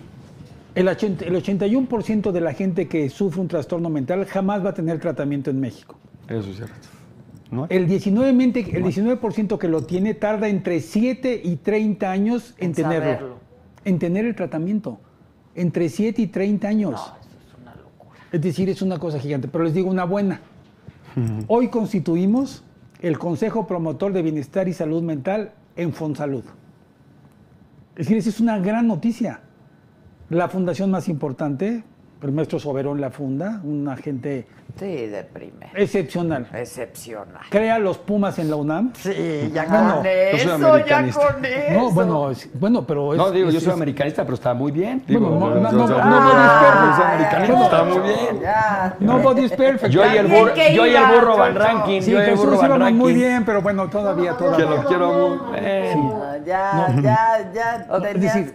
el, 0.76 0.88
80 0.88 1.26
el 1.26 1.36
81% 1.36 2.32
de 2.32 2.42
la 2.42 2.54
gente 2.54 2.88
que 2.88 3.10
sufre 3.10 3.42
un 3.42 3.48
trastorno 3.48 3.90
mental 3.90 4.26
jamás 4.26 4.64
va 4.66 4.70
a 4.70 4.74
tener 4.74 5.00
tratamiento 5.00 5.50
en 5.50 5.60
México. 5.60 5.96
Eso 6.28 6.50
es 6.50 6.56
cierto. 6.58 6.74
¿No? 7.52 7.68
El 7.70 7.88
19%, 7.88 8.34
mente- 8.34 8.76
el 8.76 8.84
19 8.84 9.60
que 9.60 9.68
lo 9.68 9.84
tiene 9.84 10.14
tarda 10.16 10.48
entre 10.48 10.80
7 10.80 11.40
y 11.44 11.58
30 11.58 12.10
años 12.10 12.56
en, 12.58 12.68
En 12.68 12.74
tenerlo. 12.74 13.00
saberlo. 13.04 13.36
En 13.86 14.00
tener 14.00 14.26
el 14.26 14.34
tratamiento. 14.36 15.00
Entre 15.56 15.90
7 15.90 16.22
y 16.22 16.28
30 16.28 16.68
años. 16.68 16.92
No, 16.92 16.98
eso 16.98 17.38
es 17.48 17.62
una 17.62 17.76
locura. 17.76 18.20
Es 18.32 18.42
decir, 18.42 18.70
es 18.70 18.82
una 18.82 18.98
cosa 18.98 19.20
gigante. 19.20 19.48
Pero 19.48 19.64
les 19.64 19.74
digo 19.74 19.90
una 19.90 20.06
buena. 20.06 20.42
Hoy 21.48 21.68
constituimos 21.68 22.64
el 23.02 23.20
Consejo 23.20 23.68
Promotor 23.68 24.14
de 24.14 24.22
Bienestar 24.24 24.68
y 24.68 24.74
Salud 24.74 25.04
Mental 25.04 25.52
en 25.76 25.94
Fonsalud. 25.94 26.44
Es 27.92 28.08
decir, 28.08 28.18
esa 28.18 28.30
es 28.30 28.40
una 28.40 28.58
gran 28.58 28.88
noticia. 28.88 29.42
La 30.30 30.50
fundación 30.50 30.90
más 30.90 31.08
importante, 31.10 31.84
el 32.24 32.32
maestro 32.32 32.60
Soberón 32.60 33.00
la 33.02 33.10
funda, 33.12 33.60
una 33.64 33.96
gente 33.98 34.48
Sí, 34.80 35.06
deprime. 35.08 35.68
excepcional. 35.76 36.48
Excepcional. 36.54 37.44
Crea 37.50 37.78
los 37.80 37.98
Pumas 38.00 38.40
en 38.40 38.50
la 38.50 38.56
UNAM. 38.56 38.92
Sí, 38.96 39.52
ya 39.54 39.66
Bueno, 39.66 39.96
con 39.98 40.06
eso, 40.08 40.78
ya 40.86 40.96
con 41.02 41.06
eso. 41.06 41.22
No, 41.74 41.92
bueno, 41.92 42.32
es- 42.32 42.50
bueno, 42.60 42.86
pero 42.88 43.14
es, 43.14 43.18
No, 43.18 43.30
digo, 43.32 43.52
yo 43.52 43.60
soy 43.60 43.70
es- 43.70 43.76
americanista, 43.76 44.24
pero 44.24 44.34
está 44.36 44.54
muy 44.54 44.72
bien. 44.72 45.04
Bueno, 45.08 45.20
Digo, 45.28 45.40
no, 45.40 45.50
no, 45.50 45.72
yo- 45.72 45.78
no, 45.78 45.88
no, 45.88 45.88
no, 45.88 46.00
no, 47.48 47.64
está 47.64 47.84
no, 47.84 47.96
muy 47.96 48.00
bien. 48.10 48.40
Ya. 48.42 48.96
Nobody's 49.00 49.52
perfect. 49.52 49.94
Yo 49.94 50.04
y 50.06 50.18
el 50.18 50.28
burro, 50.28 50.54
que 50.54 50.74
yo 50.76 50.88
y 50.88 50.96
el 50.96 51.06
burro 51.06 51.38
Van. 51.38 51.56
Ranking, 51.56 52.02
Sí, 52.02 52.12
yo 52.12 52.20
y 52.24 52.30
el 52.30 52.36
burro 52.36 52.58
Van 52.58 52.96
muy 52.98 53.14
bien, 53.14 53.46
pero 53.46 53.62
bueno, 53.62 53.90
todavía, 53.90 54.32
Que 54.32 54.38
todavía. 54.38 54.66
lo 54.66 54.84
quiero. 54.86 55.42
Ah, 55.54 56.38
Ya, 56.46 56.88
ya, 57.02 57.52
ya 57.54 57.88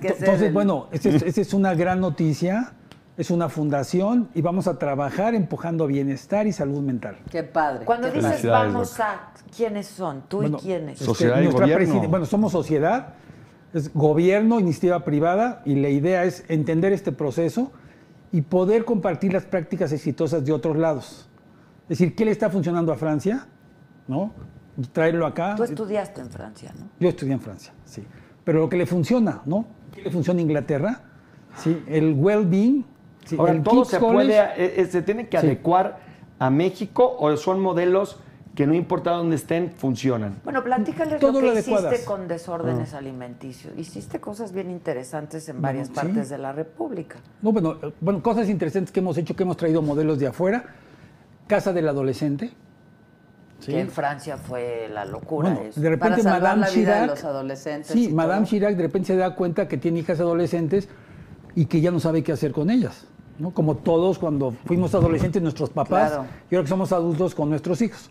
que 0.01 0.09
ser 0.09 0.17
entonces, 0.19 0.53
bueno, 0.53 0.89
esa 0.93 1.09
es, 1.11 1.23
esa 1.23 1.41
es 1.41 1.55
una 1.55 1.75
gran 1.75 2.01
noticia, 2.01 2.73
es 3.19 3.33
una 3.33 3.49
fundación 3.49 4.29
y 4.33 4.43
vamos 4.43 4.69
a 4.69 4.79
trabajar 4.79 5.35
empujando 5.35 5.89
bienestar 5.89 6.47
y 6.47 6.53
salud 6.53 6.81
mental. 6.81 7.19
Qué 7.29 7.43
padre. 7.43 7.85
Cuando 7.85 8.13
qué 8.13 8.21
dices 8.21 8.47
vamos 8.47 8.99
a, 9.01 9.33
¿quiénes 9.55 9.89
son? 9.89 10.23
¿Tú 10.29 10.39
Bueno, 10.39 10.59
y 10.59 10.63
quiénes? 10.63 10.93
este, 10.95 11.05
Sociedad 11.05 11.41
y 11.41 11.45
nuestra 11.45 11.67
gobierno. 11.67 12.09
Bueno, 12.09 12.27
somos 12.27 12.53
sociedad, 12.53 13.15
es 13.75 13.93
gobierno, 13.93 14.61
iniciativa 14.61 15.05
privada 15.05 15.63
y 15.65 15.75
la 15.75 15.89
idea 15.89 16.25
es 16.25 16.45
entender 16.49 16.93
este 16.93 17.11
proceso 17.11 17.73
y 18.31 18.43
poder 18.43 18.85
compartir 18.85 19.33
las 19.33 19.45
prácticas 19.45 19.91
exitosas 19.91 20.45
de 20.45 20.53
otros 20.53 20.77
lados. 20.77 21.29
Es 21.83 21.99
decir, 21.99 22.15
¿qué 22.15 22.25
le 22.25 22.31
está 22.31 22.51
funcionando 22.51 22.93
a 22.93 22.97
Francia? 22.97 23.49
¿No? 24.07 24.33
Y 24.77 24.83
traerlo 24.83 25.27
acá. 25.27 25.57
Tú 25.57 25.65
estudiaste 25.65 26.21
en 26.21 26.31
Francia, 26.31 26.73
¿no? 26.79 26.89
Yo 27.01 27.09
estudié 27.09 27.33
en 27.33 27.41
Francia, 27.41 27.73
sí. 27.85 28.07
Pero 28.45 28.61
lo 28.61 28.69
que 28.69 28.77
le 28.77 28.87
funciona, 28.87 29.43
¿no? 29.45 29.65
¿Qué 29.93 30.03
le 30.03 30.11
funciona 30.13 30.39
a 30.39 30.43
Inglaterra? 30.43 31.01
Sí, 31.57 31.83
el 31.89 32.15
well-being. 32.15 32.85
Sí, 33.29 33.37
Ahora, 33.39 33.53
el 33.53 33.63
todo 33.63 33.85
se 33.85 33.99
College, 33.99 34.27
puede, 34.27 34.65
eh, 34.65 34.81
eh, 34.83 34.87
se 34.87 35.03
tiene 35.03 35.29
que 35.29 35.39
Sí. 35.41 35.47
adecuar 35.47 35.99
a 36.39 36.51
México 36.51 37.17
o 37.19 37.37
son 37.37 37.61
modelos 37.61 38.21
que 38.55 38.67
no 38.67 38.75
importa 38.75 39.13
dónde 39.13 39.37
estén, 39.37 39.71
funcionan. 39.71 40.41
Bueno, 40.43 40.65
platícales 40.65 41.21
Todo 41.21 41.35
lo 41.35 41.39
que 41.41 41.47
lo 41.47 41.53
hiciste 41.53 41.75
adecuadas. 41.75 42.01
con 42.07 42.27
desórdenes 42.27 42.93
alimenticios. 42.93 43.73
Hiciste 43.79 44.19
cosas 44.21 44.51
bien 44.53 44.71
interesantes 44.71 45.49
en 45.49 45.63
varias 45.63 45.91
partes 45.91 46.29
de 46.29 46.39
la 46.39 46.51
República. 46.53 47.19
No, 47.41 47.53
bueno, 47.53 47.77
eh, 47.83 47.93
bueno, 48.01 48.21
cosas 48.21 48.49
interesantes 48.49 48.91
que 48.91 48.99
hemos 48.99 49.17
hecho, 49.17 49.37
que 49.37 49.45
hemos 49.45 49.57
traído 49.57 49.81
modelos 49.81 50.19
de 50.19 50.27
afuera. 50.27 50.65
Casa 51.47 51.73
del 51.73 51.89
adolescente. 51.89 52.51
Sí. 53.61 53.73
Que 53.73 53.81
en 53.81 53.91
Francia 53.91 54.37
fue 54.37 54.89
la 54.93 55.05
locura. 55.05 55.51
Bueno, 55.51 55.69
eso. 55.69 55.81
de 55.81 55.91
repente 55.91 56.23
Para 56.23 56.39
Madame 56.41 56.61
la 56.61 56.71
vida 56.71 56.91
de 56.91 56.95
Chirac, 57.01 57.11
los 57.11 57.25
adolescentes 57.25 57.91
Sí, 57.93 58.09
Madame 58.13 58.41
todo. 58.43 58.51
Chirac 58.51 58.77
de 58.77 58.83
repente 58.83 59.07
se 59.09 59.17
da 59.17 59.35
cuenta 59.35 59.67
que 59.69 59.77
tiene 59.79 60.01
hijas 60.01 60.19
adolescentes 60.21 60.89
y 61.55 61.67
que 61.67 61.81
ya 61.81 61.91
no 61.91 61.99
sabe 62.01 62.23
qué 62.25 62.33
hacer 62.33 62.53
con 62.53 62.71
ellas. 62.71 63.07
¿No? 63.39 63.51
Como 63.53 63.77
todos 63.77 64.19
cuando 64.19 64.53
fuimos 64.67 64.95
adolescentes, 64.95 65.41
nuestros 65.43 65.71
papás, 65.71 66.13
Claro. 66.13 66.27
y 66.51 66.55
ahora 66.55 66.65
que 66.65 66.69
somos 66.69 66.93
adultos 66.93 67.35
con 67.35 67.51
nuestros 67.51 67.81
hijos. 67.83 68.11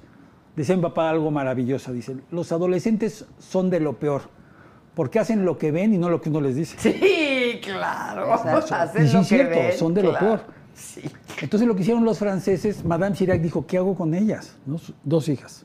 Mi 0.56 0.64
papá 0.64 1.10
algo 1.10 1.30
maravilloso, 1.30 1.94
dice, 1.94 2.18
los 2.32 2.52
adolescentes 2.52 3.26
son 3.38 3.70
de 3.70 3.80
lo 3.80 3.94
peor, 3.94 4.24
porque 4.96 5.20
hacen 5.20 5.46
lo 5.46 5.58
que 5.58 5.72
ven 5.72 5.94
y 5.94 5.98
no 6.00 6.10
lo 6.10 6.20
que 6.20 6.30
uno 6.30 6.42
les 6.42 6.56
dice. 6.56 6.78
Sí, 6.80 7.60
claro. 7.64 8.34
Hacen 8.34 9.06
Y 9.06 9.08
sí 9.08 9.14
lo 9.14 9.20
es 9.22 9.28
que 9.30 9.36
cierto, 9.36 9.56
ven, 9.56 9.74
son 9.78 9.94
de 9.94 10.04
lo 10.04 10.18
peor. 10.18 10.42
Sí. 10.74 11.02
Entonces 11.42 11.68
lo 11.68 11.76
que 11.76 11.82
hicieron 11.82 12.04
los 12.06 12.18
franceses, 12.18 12.84
Madame 12.84 13.16
Chirac 13.16 13.40
dijo, 13.42 13.68
¿qué 13.68 13.78
hago 13.78 13.96
con 13.96 14.14
ellas? 14.16 14.56
Dos 15.04 15.30
hijas. 15.30 15.64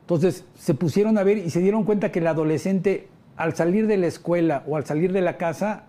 Entonces 0.00 0.44
se 0.56 0.74
pusieron 0.74 1.16
a 1.16 1.22
ver 1.22 1.38
y 1.38 1.50
se 1.50 1.60
dieron 1.60 1.84
cuenta 1.84 2.10
que 2.10 2.18
el 2.18 2.26
adolescente 2.26 3.08
al 3.36 3.56
salir 3.56 3.86
de 3.86 3.96
la 3.96 4.06
escuela 4.06 4.62
o 4.66 4.76
al 4.76 4.84
salir 4.86 5.12
de 5.12 5.20
la 5.20 5.36
casa, 5.36 5.84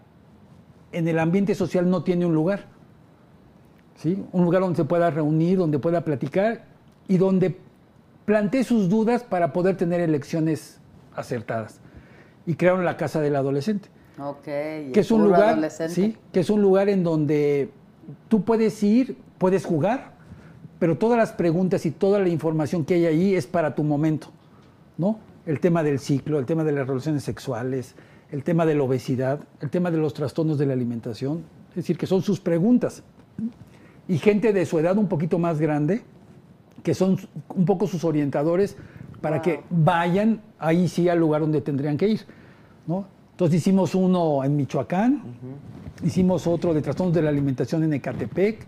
en 0.98 1.08
el 1.08 1.20
ambiente 1.20 1.56
social 1.56 1.90
no 1.90 2.04
tiene 2.04 2.26
un 2.26 2.34
lugar. 2.34 2.66
¿sí? 3.96 4.24
Un 4.32 4.44
lugar 4.46 4.62
donde 4.62 4.78
se 4.78 4.86
pueda 4.86 5.10
reunir, 5.10 5.58
donde 5.58 5.80
pueda 5.80 6.02
platicar 6.02 6.66
y 7.08 7.18
donde 7.18 7.58
plantee 8.26 8.64
sus 8.64 8.90
dudas 8.90 9.24
para 9.24 9.54
poder 9.54 9.78
tener 9.78 10.00
elecciones 10.02 10.80
acertadas. 11.16 11.80
Y 12.46 12.56
crearon 12.56 12.86
la 12.86 12.98
Casa 12.98 13.22
del 13.22 13.36
Adolescente 13.36 13.90
Ok. 14.20 14.48
y 14.88 14.92
que 14.92 15.00
es 15.00 15.12
un 15.12 15.24
lugar, 15.24 15.50
adolescente. 15.50 15.94
sí, 15.94 16.18
que 16.32 16.40
es 16.40 16.50
un 16.50 16.62
lugar 16.62 16.90
en 16.90 17.04
donde 17.04 17.70
tú 18.28 18.44
puedes 18.44 18.82
ir, 18.84 19.18
puedes 19.38 19.66
jugar, 19.66 20.14
pero 20.80 20.98
todas 20.98 21.18
las 21.18 21.32
preguntas 21.32 21.86
y 21.86 21.92
toda 21.92 22.20
la 22.20 22.30
información 22.30 22.86
que 22.86 22.96
hay 22.96 23.06
ahí 23.06 23.36
es 23.36 23.48
para 23.48 23.76
tu 23.76 23.84
momento, 23.84 24.28
¿no? 24.98 25.20
El 25.46 25.60
tema 25.60 25.84
del 25.84 26.00
ciclo, 26.00 26.40
el 26.40 26.46
tema 26.46 26.64
de 26.64 26.72
las 26.72 26.88
relaciones 26.88 27.24
sexuales, 27.24 27.96
el 28.32 28.44
tema 28.44 28.66
de 28.66 28.76
la 28.76 28.84
obesidad, 28.84 29.40
el 29.62 29.70
tema 29.70 29.92
de 29.92 29.98
los 29.98 30.14
trastornos 30.14 30.58
de 30.58 30.66
la 30.66 30.74
alimentación, 30.74 31.44
es 31.70 31.76
decir, 31.76 31.98
que 31.98 32.08
son 32.08 32.22
sus 32.22 32.40
preguntas. 32.40 33.04
Y 34.08 34.18
gente 34.18 34.54
de 34.54 34.66
su 34.66 34.80
edad 34.80 34.98
un 34.98 35.08
poquito 35.08 35.40
más 35.40 35.60
grande, 35.60 36.04
que 36.84 36.94
son 36.94 37.18
un 37.56 37.66
poco 37.66 37.88
sus 37.88 38.04
orientadores 38.04 38.78
para 39.22 39.42
que 39.42 39.62
vayan 39.70 40.42
ahí 40.60 40.88
sí 40.88 41.10
al 41.10 41.20
lugar 41.20 41.42
donde 41.42 41.62
tendrían 41.62 41.98
que 41.98 42.08
ir, 42.08 42.22
¿no? 42.86 43.08
Entonces 43.32 43.58
hicimos 43.58 43.96
uno 43.96 44.44
en 44.44 44.56
Michoacán, 44.56 45.22
hicimos 46.04 46.48
otro 46.48 46.74
de 46.74 46.82
trastornos 46.82 47.14
de 47.14 47.22
la 47.22 47.30
alimentación 47.30 47.84
en 47.84 47.94
Ecatepec, 47.94 48.66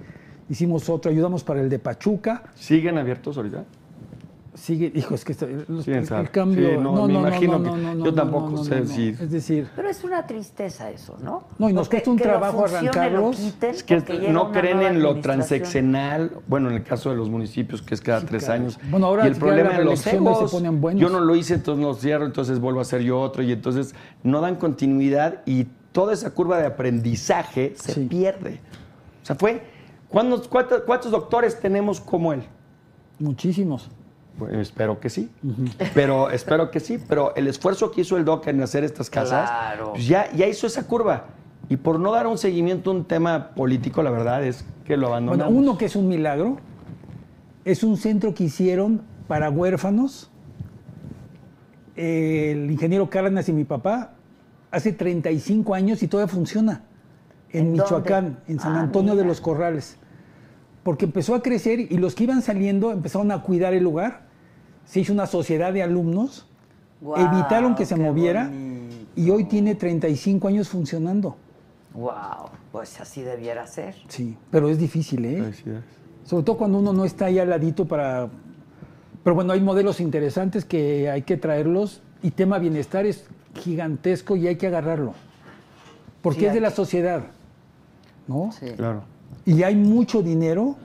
hicimos 0.49 0.89
otro, 0.89 1.11
ayudamos 1.11 1.43
para 1.43 1.61
el 1.61 1.69
de 1.69 1.79
Pachuca, 1.79 2.43
¿Siguen 2.55 2.97
abiertos 2.97 3.37
ahorita? 3.37 3.63
Sigue, 4.57 4.91
hijo, 4.95 5.13
es 5.15 5.23
que 5.23 5.31
está- 5.33 5.45
los- 5.67 5.87
el, 5.87 5.93
el 5.95 6.31
cambio, 6.31 6.69
Sí, 6.71 6.77
no, 6.77 7.07
me 7.07 7.13
imagino 7.13 7.61
que- 7.63 7.69
no, 7.69 7.77
yo 7.77 8.05
no, 8.05 8.13
tampoco 8.13 8.49
no, 8.49 8.57
no, 8.57 8.63
sé 8.63 8.71
no, 8.71 8.75
no. 8.77 8.81
decir. 8.87 9.17
Es 9.21 9.31
decir, 9.31 9.67
Pero 9.75 9.89
es 9.89 10.03
una 10.03 10.25
tristeza 10.25 10.89
eso, 10.89 11.15
¿no? 11.21 11.43
No, 11.59 11.69
y 11.69 11.73
nos 11.73 11.87
cuesta 11.87 12.09
un 12.09 12.17
que 12.17 12.23
trabajo 12.23 12.65
arrancarlos. 12.65 13.39
Es 13.61 13.83
que 13.83 14.29
no 14.31 14.51
creen 14.51 14.81
en 14.81 15.01
lo 15.03 15.19
transeccional, 15.21 16.31
bueno, 16.47 16.69
en 16.69 16.75
el 16.77 16.83
caso 16.83 17.09
de 17.11 17.15
los 17.15 17.29
municipios, 17.29 17.81
que 17.81 17.93
es 17.93 18.01
cada 18.01 18.21
tres 18.25 18.45
claro. 18.45 18.61
años. 18.61 18.79
Bueno, 18.89 19.05
ahora 19.05 19.25
y 19.25 19.29
el 19.29 19.35
problema 19.35 19.77
en 19.77 19.85
los 19.85 19.99
se 19.99 20.15
egos, 20.15 20.51
ponen 20.51 20.81
buenos. 20.81 21.01
yo 21.01 21.09
no 21.09 21.19
lo 21.19 21.35
hice, 21.35 21.53
entonces 21.53 21.83
no 21.85 21.93
cierro, 21.93 22.25
entonces 22.25 22.59
vuelvo 22.59 22.79
a 22.79 22.81
hacer 22.81 23.01
yo 23.01 23.21
otro, 23.21 23.43
y 23.43 23.51
entonces 23.51 23.93
no 24.23 24.41
dan 24.41 24.55
continuidad 24.55 25.41
y 25.45 25.65
toda 25.91 26.13
esa 26.13 26.31
curva 26.31 26.57
de 26.57 26.65
aprendizaje 26.65 27.73
se 27.75 27.93
Sí. 27.93 28.05
pierde. 28.05 28.59
O 29.21 29.25
sea, 29.25 29.35
fue, 29.35 29.61
¿cuántos, 30.09 30.47
cuántos, 30.47 30.81
cuántos 30.81 31.11
doctores 31.11 31.59
tenemos 31.59 31.99
como 32.01 32.33
él? 32.33 32.43
muchísimos. 33.19 33.89
Pues, 34.37 34.53
espero 34.53 34.99
que 34.99 35.09
sí, 35.09 35.29
pero 35.93 36.29
espero 36.29 36.69
que 36.69 36.79
sí, 36.79 36.99
pero 37.07 37.33
el 37.35 37.47
esfuerzo 37.47 37.91
que 37.91 38.01
hizo 38.01 38.17
el 38.17 38.25
doc 38.25 38.45
en 38.47 38.61
hacer 38.61 38.83
estas 38.83 39.09
casas, 39.09 39.49
Claro. 39.49 39.91
pues 39.93 40.07
ya, 40.07 40.31
ya 40.33 40.45
hizo 40.47 40.67
esa 40.67 40.85
curva. 40.87 41.25
Y 41.69 41.77
por 41.77 41.99
no 41.99 42.11
dar 42.11 42.27
un 42.27 42.37
seguimiento 42.37 42.91
a 42.91 42.93
un 42.93 43.05
tema 43.05 43.49
político, 43.55 44.01
la 44.03 44.11
verdad 44.11 44.43
es 44.45 44.63
que 44.85 44.95
lo 44.95 45.07
abandonamos. 45.07 45.53
Bueno, 45.53 45.69
uno 45.71 45.77
que 45.77 45.85
es 45.85 45.95
un 45.95 46.07
milagro, 46.07 46.57
es 47.65 47.83
un 47.83 47.97
centro 47.97 48.33
que 48.33 48.45
hicieron 48.45 49.01
para 49.27 49.49
huérfanos. 49.49 50.29
El 51.95 52.69
ingeniero 52.69 53.09
Cárdenas 53.09 53.49
y 53.49 53.53
mi 53.53 53.63
papá 53.63 54.13
hace 54.71 54.93
35 54.93 55.73
años 55.73 56.03
y 56.03 56.07
todavía 56.07 56.31
funciona. 56.33 56.83
En, 57.51 57.67
¿En 57.67 57.71
Michoacán, 57.73 58.23
dónde? 58.25 58.39
en 58.53 58.59
San 58.59 58.75
Ah, 58.75 58.81
Antonio 58.81 59.15
de 59.15 59.25
los 59.25 59.41
Corrales. 59.41 59.97
Porque 60.83 61.05
empezó 61.05 61.33
a 61.33 61.41
crecer 61.41 61.79
y 61.79 61.97
los 61.97 62.13
que 62.13 62.25
iban 62.25 62.41
saliendo 62.41 62.91
empezaron 62.91 63.31
a 63.31 63.41
cuidar 63.41 63.73
el 63.73 63.83
lugar. 63.83 64.26
Se 64.87 65.01
hizo 65.01 65.13
una 65.13 65.27
sociedad 65.27 65.71
de 65.71 65.83
alumnos, 65.83 66.47
evitaron 67.15 67.75
que 67.75 67.85
se 67.85 67.95
moviera 67.95 68.45
bonito. 68.45 68.95
y 69.15 69.29
hoy 69.29 69.43
tiene 69.43 69.75
35 69.75 70.47
años 70.47 70.69
funcionando. 70.69 71.35
Wow, 71.93 72.49
pues 72.71 72.99
así 72.99 73.21
debiera 73.21 73.67
ser. 73.67 73.95
Sí, 74.07 74.35
pero 74.49 74.69
es 74.69 74.79
difícil, 74.79 75.25
¿eh? 75.25 75.41
Felicidades. 75.41 75.83
Sobre 76.23 76.43
todo 76.43 76.57
cuando 76.57 76.79
uno 76.79 76.93
no 76.93 77.05
está 77.05 77.25
ahí 77.25 77.37
al 77.37 77.49
ladito 77.49 77.85
para... 77.85 78.29
Pero 79.23 79.35
bueno, 79.35 79.53
hay 79.53 79.61
modelos 79.61 79.99
interesantes 79.99 80.63
que 80.65 81.09
hay 81.09 81.21
que 81.23 81.37
traerlos 81.37 82.01
y 82.23 82.31
tema 82.31 82.57
bienestar 82.57 83.05
es 83.05 83.25
gigantesco 83.55 84.35
y 84.35 84.47
hay 84.47 84.55
que 84.55 84.67
agarrarlo. 84.67 85.13
Porque 86.21 86.41
Sí, 86.41 86.45
es 86.47 86.53
de 86.53 86.61
la 86.61 86.71
sociedad, 86.71 87.23
¿no? 88.27 88.51
Sí. 88.51 88.67
Claro. 88.75 89.03
Y 89.45 89.63
hay 89.63 89.75
mucho 89.75 90.21
dinero 90.21 90.75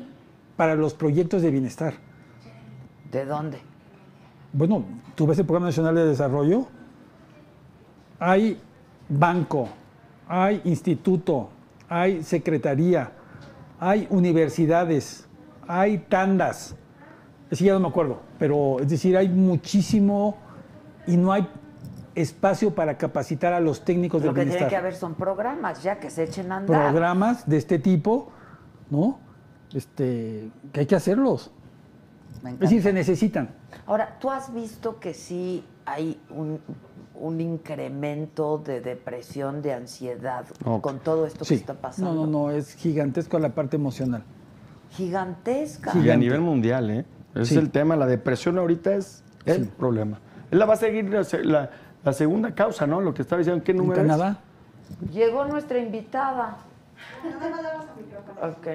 para 0.57 0.75
los 0.75 0.95
proyectos 0.95 1.43
de 1.43 1.51
bienestar. 1.51 1.95
¿De 3.11 3.25
dónde? 3.25 3.59
Bueno, 4.53 4.85
tú 5.15 5.27
ves 5.27 5.39
el 5.39 5.47
Programa 5.47 5.67
Nacional 5.67 5.95
de 5.95 6.07
Desarrollo, 6.07 6.67
hay 8.19 8.61
banco, 9.09 9.69
hay 10.29 10.61
instituto, 10.65 11.49
hay 11.89 12.23
secretaría, 12.23 13.13
hay 13.81 14.07
universidades, 14.11 15.27
hay 15.67 15.99
tandas. 15.99 16.77
Sí, 17.51 17.65
ya 17.65 17.73
no 17.75 17.81
me 17.81 17.89
acuerdo, 17.89 18.21
pero 18.39 18.79
es 18.81 18.89
decir, 18.89 19.17
hay 19.17 19.29
muchísimo 19.29 20.37
y 21.07 21.17
no 21.17 21.33
hay 21.33 21.49
espacio 22.15 22.75
para 22.75 22.99
capacitar 22.99 23.55
a 23.55 23.61
los 23.61 23.85
técnicos 23.85 24.23
Lo 24.23 24.33
del 24.33 24.45
que 24.45 24.51
tiene 24.51 24.69
que 24.69 24.77
haber 24.77 24.95
son 24.95 25.15
programas 25.15 25.83
ya 25.83 25.99
que 25.99 26.11
se 26.11 26.25
echen 26.25 26.53
a 26.53 26.59
andar. 26.59 26.91
Programas 26.91 27.49
de 27.49 27.57
este 27.57 27.79
tipo, 27.79 28.31
¿no? 28.91 29.19
Este, 29.73 30.51
que 30.73 30.81
hay 30.81 30.87
que 30.87 30.97
hacerlos. 30.97 31.51
Me 32.43 32.51
Es 32.51 32.59
decir, 32.59 32.79
encanta. 32.79 32.89
se 32.91 32.93
necesitan. 32.93 33.49
Ahora, 33.87 34.17
¿tú 34.21 34.31
has 34.31 34.53
visto 34.53 34.99
que 35.01 35.15
sí 35.15 35.65
hay 35.87 36.21
un, 36.31 36.61
un 37.15 37.41
incremento 37.41 38.59
de 38.59 38.81
depresión, 38.81 39.63
de 39.63 39.75
ansiedad 39.75 40.45
No. 40.65 40.81
con 40.83 40.99
todo 40.99 41.25
esto 41.27 41.45
Sí. 41.45 41.55
que 41.55 41.61
está 41.61 41.75
pasando? 41.75 42.13
No, 42.15 42.27
no, 42.27 42.47
no, 42.47 42.51
es 42.51 42.75
gigantesco 42.75 43.39
la 43.39 43.51
parte 43.51 43.77
emocional. 43.77 44.25
Gigantesca. 44.91 45.97
Y 45.97 46.11
a 46.11 46.17
nivel 46.17 46.41
mundial, 46.41 46.91
¿eh? 46.91 47.05
Ese 47.35 47.45
Sí. 47.47 47.55
es 47.55 47.61
el 47.63 47.71
tema. 47.71 47.97
La 47.97 48.07
depresión 48.07 48.59
ahorita 48.59 48.95
es 48.95 49.23
el 49.47 49.69
problema. 49.69 50.19
Él 50.51 50.59
la 50.59 50.67
va 50.67 50.75
a 50.75 50.77
seguir 50.77 51.09
la, 51.09 51.25
la- 51.45 51.71
la 52.05 52.13
segunda 52.13 52.55
causa, 52.55 52.87
¿no? 52.87 53.01
Lo 53.01 53.15
que 53.15 53.23
estaba 53.23 53.39
diciendo, 53.39 53.63
¿qué 53.65 53.71
En 53.71 53.79
número 53.79 54.03
es? 54.03 54.07
Canadá, 54.09 54.39
Llegó 55.13 55.45
nuestra 55.47 55.79
invitada. 55.79 56.59
Ok. 58.43 58.67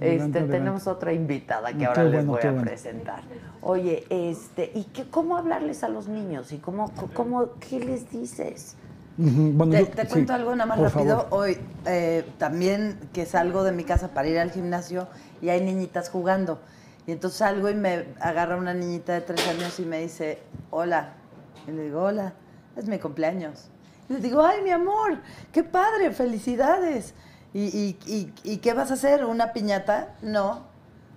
Este, 0.00 0.42
tenemos 0.42 0.86
otra 0.86 1.12
invitada 1.12 1.72
que 1.72 1.86
ahora 1.86 2.04
les 2.04 2.12
bueno, 2.14 2.32
voy 2.32 2.40
qué 2.40 2.48
a 2.48 2.50
bueno. 2.52 2.66
presentar. 2.66 3.22
Oye, 3.62 4.04
este, 4.10 4.70
¿y 4.74 4.84
qué, 4.84 5.08
cómo 5.08 5.36
hablarles 5.36 5.82
a 5.84 5.88
los 5.88 6.06
niños? 6.08 6.52
¿Y 6.52 6.58
cómo, 6.58 6.92
cómo, 7.14 7.50
qué 7.60 7.80
les 7.80 8.10
dices? 8.10 8.76
Bueno, 9.16 9.72
Te, 9.72 9.78
yo- 9.80 9.88
te 9.88 10.02
sí, 10.02 10.08
cuento 10.08 10.34
algo 10.34 10.54
nada 10.54 10.66
más 10.66 10.78
por 10.78 10.92
rápido. 10.92 11.22
favor. 11.22 11.38
Hoy 11.48 11.58
eh, 11.86 12.24
también 12.38 12.98
que 13.14 13.24
salgo 13.24 13.64
de 13.64 13.72
mi 13.72 13.84
casa 13.84 14.08
para 14.08 14.28
ir 14.28 14.38
al 14.38 14.50
gimnasio 14.50 15.08
y 15.40 15.48
hay 15.48 15.62
niñitas 15.62 16.10
jugando. 16.10 16.60
Y 17.06 17.12
entonces 17.12 17.38
salgo 17.38 17.70
y 17.70 17.74
me 17.74 18.08
agarra 18.20 18.56
una 18.56 18.74
niñita 18.74 19.14
de 19.14 19.22
tres 19.22 19.46
años 19.48 19.78
y 19.80 19.86
me 19.86 20.00
dice, 20.02 20.40
hola. 20.70 21.14
Y 21.66 21.70
le 21.70 21.84
digo, 21.84 22.02
hola, 22.02 22.34
es 22.76 22.86
mi 22.86 22.98
cumpleaños. 22.98 23.68
Y 24.10 24.14
le 24.14 24.18
digo, 24.20 24.42
ay, 24.44 24.60
mi 24.62 24.70
amor, 24.70 25.16
qué 25.52 25.62
padre, 25.64 26.10
felicidades. 26.12 27.14
¿Y, 27.54 27.96
y, 28.06 28.32
y, 28.44 28.56
qué 28.58 28.74
vas 28.74 28.90
a 28.90 28.94
hacer? 28.94 29.24
¿Una 29.24 29.52
piñata? 29.52 30.08
No. 30.22 30.60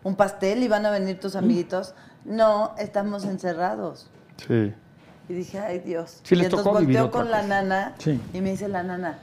¿Un 0.03 0.15
pastel 0.15 0.63
y 0.63 0.67
van 0.69 0.85
a 0.85 0.91
venir 0.91 1.17
Mm. 1.17 1.19
tus 1.19 1.35
amiguitos? 1.35 1.93
No, 2.23 2.73
estamos 2.77 3.25
encerrados. 3.25 4.09
Sí. 4.47 4.73
Y 5.27 5.33
dije, 5.33 5.59
ay 5.59 5.79
Dios. 5.79 6.21
Sí, 6.23 6.35
y 6.35 6.39
entonces 6.45 6.63
tocó 6.63 6.77
volteo 6.79 7.11
con 7.11 7.29
la 7.29 7.41
nana 7.43 7.93
Sí. 7.97 8.19
y 8.33 8.41
me 8.41 8.51
dice 8.51 8.67
la 8.69 8.83
nana, 8.83 9.19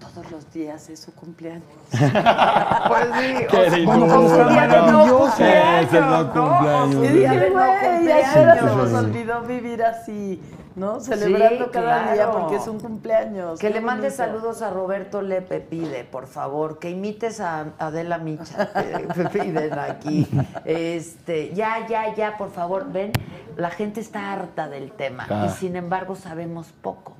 todos 0.00 0.30
los 0.30 0.52
días 0.52 0.88
es 0.90 1.00
su 1.00 1.14
cumpleaños. 1.14 1.64
Pues 1.92 3.06
sí, 3.18 3.46
Qué 3.48 3.56
o 3.56 3.70
sea, 3.70 3.84
Bueno, 3.86 4.06
no 4.06 4.20
cumpleaños, 4.20 5.40
Es 5.40 5.92
el 5.94 6.00
no 6.00 6.32
cumpleaños. 6.32 7.04
Y 7.04 7.08
dije, 7.08 7.50
no 7.50 7.64
cumpleaños. 7.64 8.32
se 8.32 8.66
nos 8.66 8.92
olvidó 8.92 9.42
vivir 9.42 9.82
así, 9.82 10.42
¿no? 10.76 11.00
Celebrando 11.00 11.66
Sí, 11.66 11.70
cada 11.72 12.12
día 12.12 12.30
porque 12.30 12.56
es 12.56 12.66
un 12.66 12.80
cumpleaños. 12.80 13.58
Que 13.60 13.70
le 13.70 13.80
mandes 13.80 14.16
bonito. 14.18 14.32
saludos 14.38 14.62
a 14.62 14.70
Roberto 14.70 15.22
Lepe, 15.22 15.60
pide, 15.60 16.04
por 16.04 16.26
favor, 16.26 16.78
que 16.78 16.90
imites 16.90 17.40
a 17.40 17.72
Adela 17.78 18.18
Micha, 18.18 18.70
piden 19.32 19.78
aquí. 19.78 20.26
Este, 20.64 21.54
ya, 21.54 21.86
ya, 21.86 22.14
ya, 22.14 22.36
por 22.36 22.50
favor, 22.50 22.90
ven, 22.92 23.12
la 23.56 23.70
gente 23.70 24.00
está 24.00 24.32
harta 24.32 24.68
del 24.68 24.90
tema 24.92 25.26
Ah. 25.30 25.46
y 25.46 25.50
sin 25.50 25.76
embargo 25.76 26.16
sabemos 26.16 26.72
poco. 26.82 27.14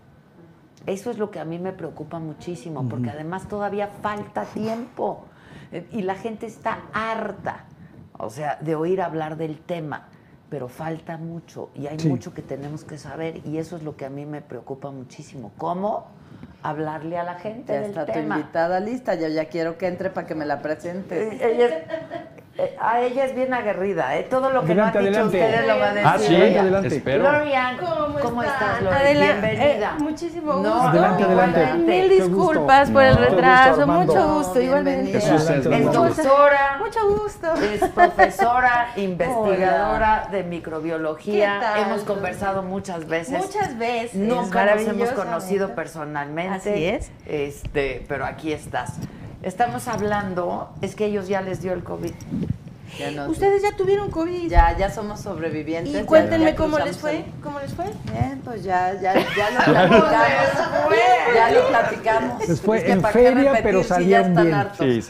Eso 0.86 1.10
es 1.10 1.18
lo 1.18 1.30
que 1.30 1.40
a 1.40 1.44
mí 1.44 1.58
me 1.58 1.72
preocupa 1.72 2.18
muchísimo, 2.18 2.86
porque 2.88 3.08
además 3.10 3.48
todavía 3.48 3.88
falta 4.02 4.44
tiempo 4.44 5.24
y 5.92 6.02
la 6.02 6.14
gente 6.14 6.44
está 6.46 6.80
harta, 6.92 7.64
o 8.18 8.28
sea, 8.28 8.58
de 8.60 8.74
oír 8.74 9.00
hablar 9.00 9.36
del 9.38 9.58
tema, 9.60 10.08
pero 10.50 10.68
falta 10.68 11.16
mucho 11.16 11.70
y 11.74 11.86
hay 11.86 11.98
Sí. 11.98 12.08
mucho 12.08 12.32
que 12.34 12.42
tenemos 12.42 12.84
que 12.84 12.98
saber 12.98 13.40
y 13.46 13.58
eso 13.58 13.76
es 13.76 13.82
lo 13.82 13.96
que 13.96 14.04
a 14.04 14.10
mí 14.10 14.26
me 14.26 14.40
preocupa 14.40 14.90
muchísimo. 14.90 15.52
¿Cómo 15.58 16.06
hablarle 16.62 17.18
a 17.18 17.24
la 17.24 17.34
gente 17.34 17.72
Ya 17.72 17.80
del 17.80 17.90
está 17.90 18.06
tu 18.06 18.18
invitada 18.18 18.80
lista, 18.80 19.14
yo 19.14 19.28
ya 19.28 19.46
quiero 19.48 19.76
que 19.78 19.86
entre 19.86 20.10
para 20.10 20.26
que 20.26 20.34
me 20.34 20.46
la 20.46 20.62
presentes. 20.62 21.34
Eh, 21.34 21.52
Ella 21.52 21.66
es, 21.66 22.43
eh, 22.56 22.76
a 22.80 23.00
ella 23.00 23.24
es 23.24 23.34
bien 23.34 23.52
aguerrida, 23.52 24.16
¿eh? 24.16 24.26
Todo 24.30 24.50
lo 24.50 24.60
que 24.64 24.72
Adelante, 24.72 24.98
no 25.00 25.06
han 25.06 25.10
dicho 25.10 25.20
adelante. 25.20 25.38
ustedes 25.44 25.66
lo 25.68 25.78
va 25.78 25.84
a 25.86 25.92
decir. 25.94 26.08
Ah, 26.12 26.18
sí, 26.18 26.36
ella. 26.36 26.60
adelante. 26.60 26.96
espero. 26.96 27.22
Glorian, 27.30 27.76
¿Cómo, 28.22 28.42
estás, 28.42 28.82
Lore? 28.82 28.96
Adela, 28.96 29.24
Bienvenida. 29.32 29.94
eh, 29.98 30.02
muchísimo 30.02 30.52
No, 30.54 30.58
gusto. 30.62 30.88
Adelante, 30.88 31.22
adelante. 31.24 31.74
Mil 31.74 32.08
disculpas 32.08 32.90
por 32.90 33.02
el 33.02 33.14
No, 33.14 33.18
gusto, 33.20 33.34
retraso. 33.34 33.86
Mucho 33.86 34.34
gusto, 34.34 34.54
No, 34.54 34.60
igualmente. 34.62 35.12
Jesús 35.12 35.42
es 35.50 35.66
Es 35.66 35.66
mucho 35.84 36.04
gusto. 36.04 36.22
doctora, 36.22 36.78
Mucho 36.78 37.08
gusto. 37.22 37.54
es 37.54 37.88
profesora, 37.90 38.88
investigadora 38.96 40.28
de 40.30 40.44
microbiología. 40.44 41.58
¿Qué 41.58 41.66
tal? 41.66 41.80
Hemos 41.82 42.02
conversado 42.04 42.62
muchas 42.62 43.06
veces. 43.06 43.38
Muchas 43.38 43.76
veces. 43.78 44.14
Nunca 44.14 44.64
nos 44.74 44.82
hemos 44.86 45.10
conocido 45.10 45.74
personalmente. 45.74 46.54
Así 46.70 46.84
es. 46.86 47.10
Este, 47.26 48.04
pero 48.08 48.24
aquí 48.24 48.52
estás. 48.52 48.92
Estamos 49.44 49.88
hablando, 49.88 50.70
es 50.80 50.94
que 50.94 51.04
ellos 51.06 51.28
ya 51.28 51.42
les 51.42 51.60
dio 51.60 51.72
el 51.74 51.84
COVID. 51.84 52.12
Ya 52.98 53.28
Ustedes 53.28 53.60
ya 53.62 53.76
tuvieron 53.76 54.10
COVID. 54.10 54.48
ya, 54.48 54.76
ya 54.78 54.88
somos 54.88 55.20
sobrevivientes. 55.20 55.94
Y 56.02 56.04
cuéntenme 56.04 56.52
ya 56.52 56.56
cómo 56.56 56.78
les 56.78 56.96
fue. 56.96 57.18
el- 57.18 57.24
¿Cómo 57.42 57.58
les 57.58 57.74
fue? 57.74 57.86
Bien, 58.12 58.40
pues 58.44 58.62
ya, 58.62 58.94
ya, 59.00 59.14
ya 59.14 59.50
lo 59.50 59.64
platicamos. 60.08 60.94
ya 61.34 61.50
lo 61.50 61.68
platicamos. 61.68 62.48
Les 62.48 62.60
fue 62.60 62.78
Es 62.78 62.84
que 62.84 62.92
en 62.92 63.02
¿para 63.02 63.12
qué 63.12 63.18
feria, 63.18 63.42
repetir 63.52 63.62
pero 63.64 63.82
si 63.82 63.88
salieron 63.88 64.10
ya 64.22 64.28
están 64.28 64.44
bien. 64.44 64.54
hartos? 64.56 64.78
Sí. 64.86 65.02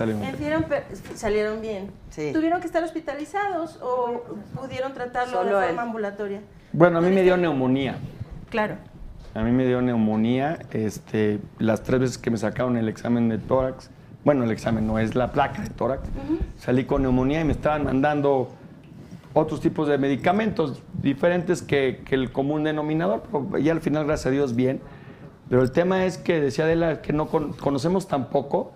Salieron, 1.15 1.61
bien. 1.61 1.91
Sí. 2.11 2.31
¿Tuvieron 2.33 2.61
que 2.61 2.67
estar 2.67 2.83
hospitalizados 2.83 3.79
o 3.83 4.23
pudieron 4.55 4.95
tratarlo 4.95 5.33
Solo 5.43 5.59
de 5.59 5.65
él. 5.65 5.71
forma 5.71 5.83
ambulatoria? 5.83 6.41
Bueno, 6.73 6.99
a 6.99 7.01
mí 7.03 7.11
me 7.11 7.23
dio 7.23 7.37
neumonía. 7.37 7.97
Claro. 8.51 8.77
A 9.35 9.43
mí 9.43 9.51
me 9.51 9.67
dio 9.67 9.83
neumonía 9.83 10.59
este, 10.73 11.39
las 11.59 11.83
tres 11.83 12.01
veces 12.01 12.19
que 12.19 12.31
me 12.31 12.39
sacaron 12.39 12.77
el 12.79 12.89
examen 12.89 13.29
de 13.29 13.37
tórax. 13.39 13.91
Bueno, 14.25 14.45
el 14.45 14.51
examen 14.51 14.87
no 14.87 14.99
es 14.99 15.15
la 15.15 15.33
placa 15.33 15.63
de 15.63 15.71
tórax. 15.71 16.09
Salí 16.57 16.85
con 16.85 17.03
neumonía 17.03 17.41
y 17.41 17.45
me 17.45 17.53
estaban 17.53 17.85
mandando 17.85 18.49
otros 19.35 19.61
tipos 19.61 19.89
de 19.89 19.99
medicamentos 19.99 20.83
diferentes 21.03 21.61
que, 21.61 22.03
que 22.05 22.15
el 22.15 22.33
común 22.33 22.65
denominador. 22.65 23.23
pero 23.31 23.59
ya 23.59 23.73
al 23.73 23.81
final, 23.81 24.07
gracias 24.07 24.27
a 24.27 24.31
Dios, 24.31 24.55
bien. 24.55 24.81
Pero 25.51 25.63
el 25.63 25.73
tema 25.73 26.07
es 26.07 26.17
que 26.17 26.41
decía 26.41 26.65
Adela 26.65 27.03
que 27.03 27.13
no 27.13 27.27
con- 27.27 27.53
conocemos 27.53 28.09
tampoco, 28.09 28.73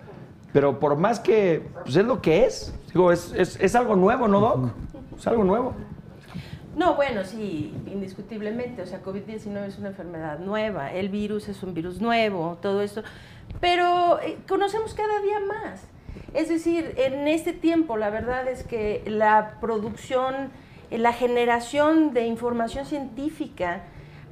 pero 0.53 0.79
por 0.79 0.97
más 0.97 1.19
que 1.19 1.63
pues 1.83 1.95
es 1.95 2.05
lo 2.05 2.21
que 2.21 2.45
es, 2.45 2.73
digo, 2.93 3.11
es, 3.11 3.33
es, 3.35 3.59
es 3.59 3.73
algo 3.75 3.95
nuevo, 3.95 4.27
¿no, 4.27 4.39
Doc? 4.39 4.69
Es 5.17 5.25
algo 5.25 5.43
nuevo. 5.43 5.73
No, 6.77 6.95
bueno, 6.95 7.23
sí, 7.25 7.73
indiscutiblemente. 7.87 8.81
O 8.83 8.85
sea, 8.85 9.01
COVID-19 9.03 9.65
es 9.65 9.79
una 9.79 9.89
enfermedad 9.89 10.39
nueva, 10.39 10.93
el 10.93 11.09
virus 11.09 11.49
es 11.49 11.63
un 11.63 11.73
virus 11.73 11.99
nuevo, 11.99 12.57
todo 12.61 12.81
esto. 12.81 13.01
Pero 13.59 14.19
eh, 14.21 14.37
conocemos 14.47 14.93
cada 14.93 15.21
día 15.21 15.39
más. 15.39 15.81
Es 16.33 16.49
decir, 16.49 16.93
en 16.97 17.27
este 17.27 17.53
tiempo, 17.53 17.97
la 17.97 18.09
verdad 18.09 18.47
es 18.47 18.63
que 18.63 19.03
la 19.07 19.57
producción, 19.59 20.51
eh, 20.91 20.97
la 20.97 21.13
generación 21.13 22.13
de 22.13 22.25
información 22.25 22.85
científica 22.85 23.81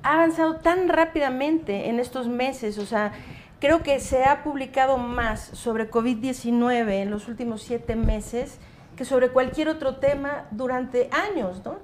ha 0.03 0.13
avanzado 0.13 0.57
tan 0.57 0.87
rápidamente 0.89 1.89
en 1.89 1.99
estos 1.99 2.27
meses. 2.27 2.77
O 2.77 2.85
sea, 2.85 3.11
creo 3.59 3.81
que 3.83 3.99
se 3.99 4.23
ha 4.25 4.43
publicado 4.43 4.97
más 4.97 5.41
sobre 5.41 5.89
COVID-19 5.89 6.91
en 7.01 7.09
los 7.11 7.27
últimos 7.27 7.63
siete 7.63 7.95
meses 7.95 8.59
que 8.95 9.03
sobre 9.05 9.29
cualquier 9.29 9.67
otro 9.69 9.97
tema 9.97 10.45
durante 10.51 11.09
años, 11.11 11.61
¿no? 11.65 11.75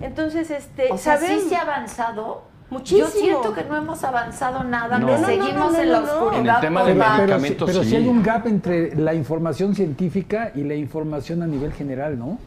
Entonces, 0.00 0.50
este, 0.50 0.90
O 0.92 0.98
sea, 0.98 1.16
sabemos- 1.18 1.42
sí 1.44 1.48
se 1.50 1.56
ha 1.56 1.62
avanzado. 1.62 2.44
Muchísimo. 2.68 3.06
Yo 3.06 3.12
siento 3.12 3.54
que 3.54 3.62
no 3.64 3.76
hemos 3.76 4.02
avanzado 4.02 4.64
nada, 4.64 4.98
No. 4.98 5.06
que 5.06 5.12
No, 5.12 5.18
no, 5.20 5.26
seguimos 5.26 5.54
no, 5.54 5.72
no, 5.72 5.78
en 5.78 5.92
la 5.92 6.00
oscuridad. 6.00 6.40
En 6.40 6.46
el 6.48 6.60
tema 6.60 6.84
de. 6.84 6.94
Pero, 6.94 7.16
medicamentos, 7.16 7.70
pero 7.70 7.82
sí. 7.84 7.90
sí. 7.90 7.96
hay 7.96 8.08
un 8.08 8.22
gap 8.22 8.46
entre 8.46 8.96
la 8.96 9.14
información 9.14 9.74
científica 9.74 10.50
y 10.54 10.62
la 10.64 10.74
información 10.74 11.42
a 11.42 11.46
nivel 11.46 11.72
general, 11.72 12.18
¿no? 12.18 12.38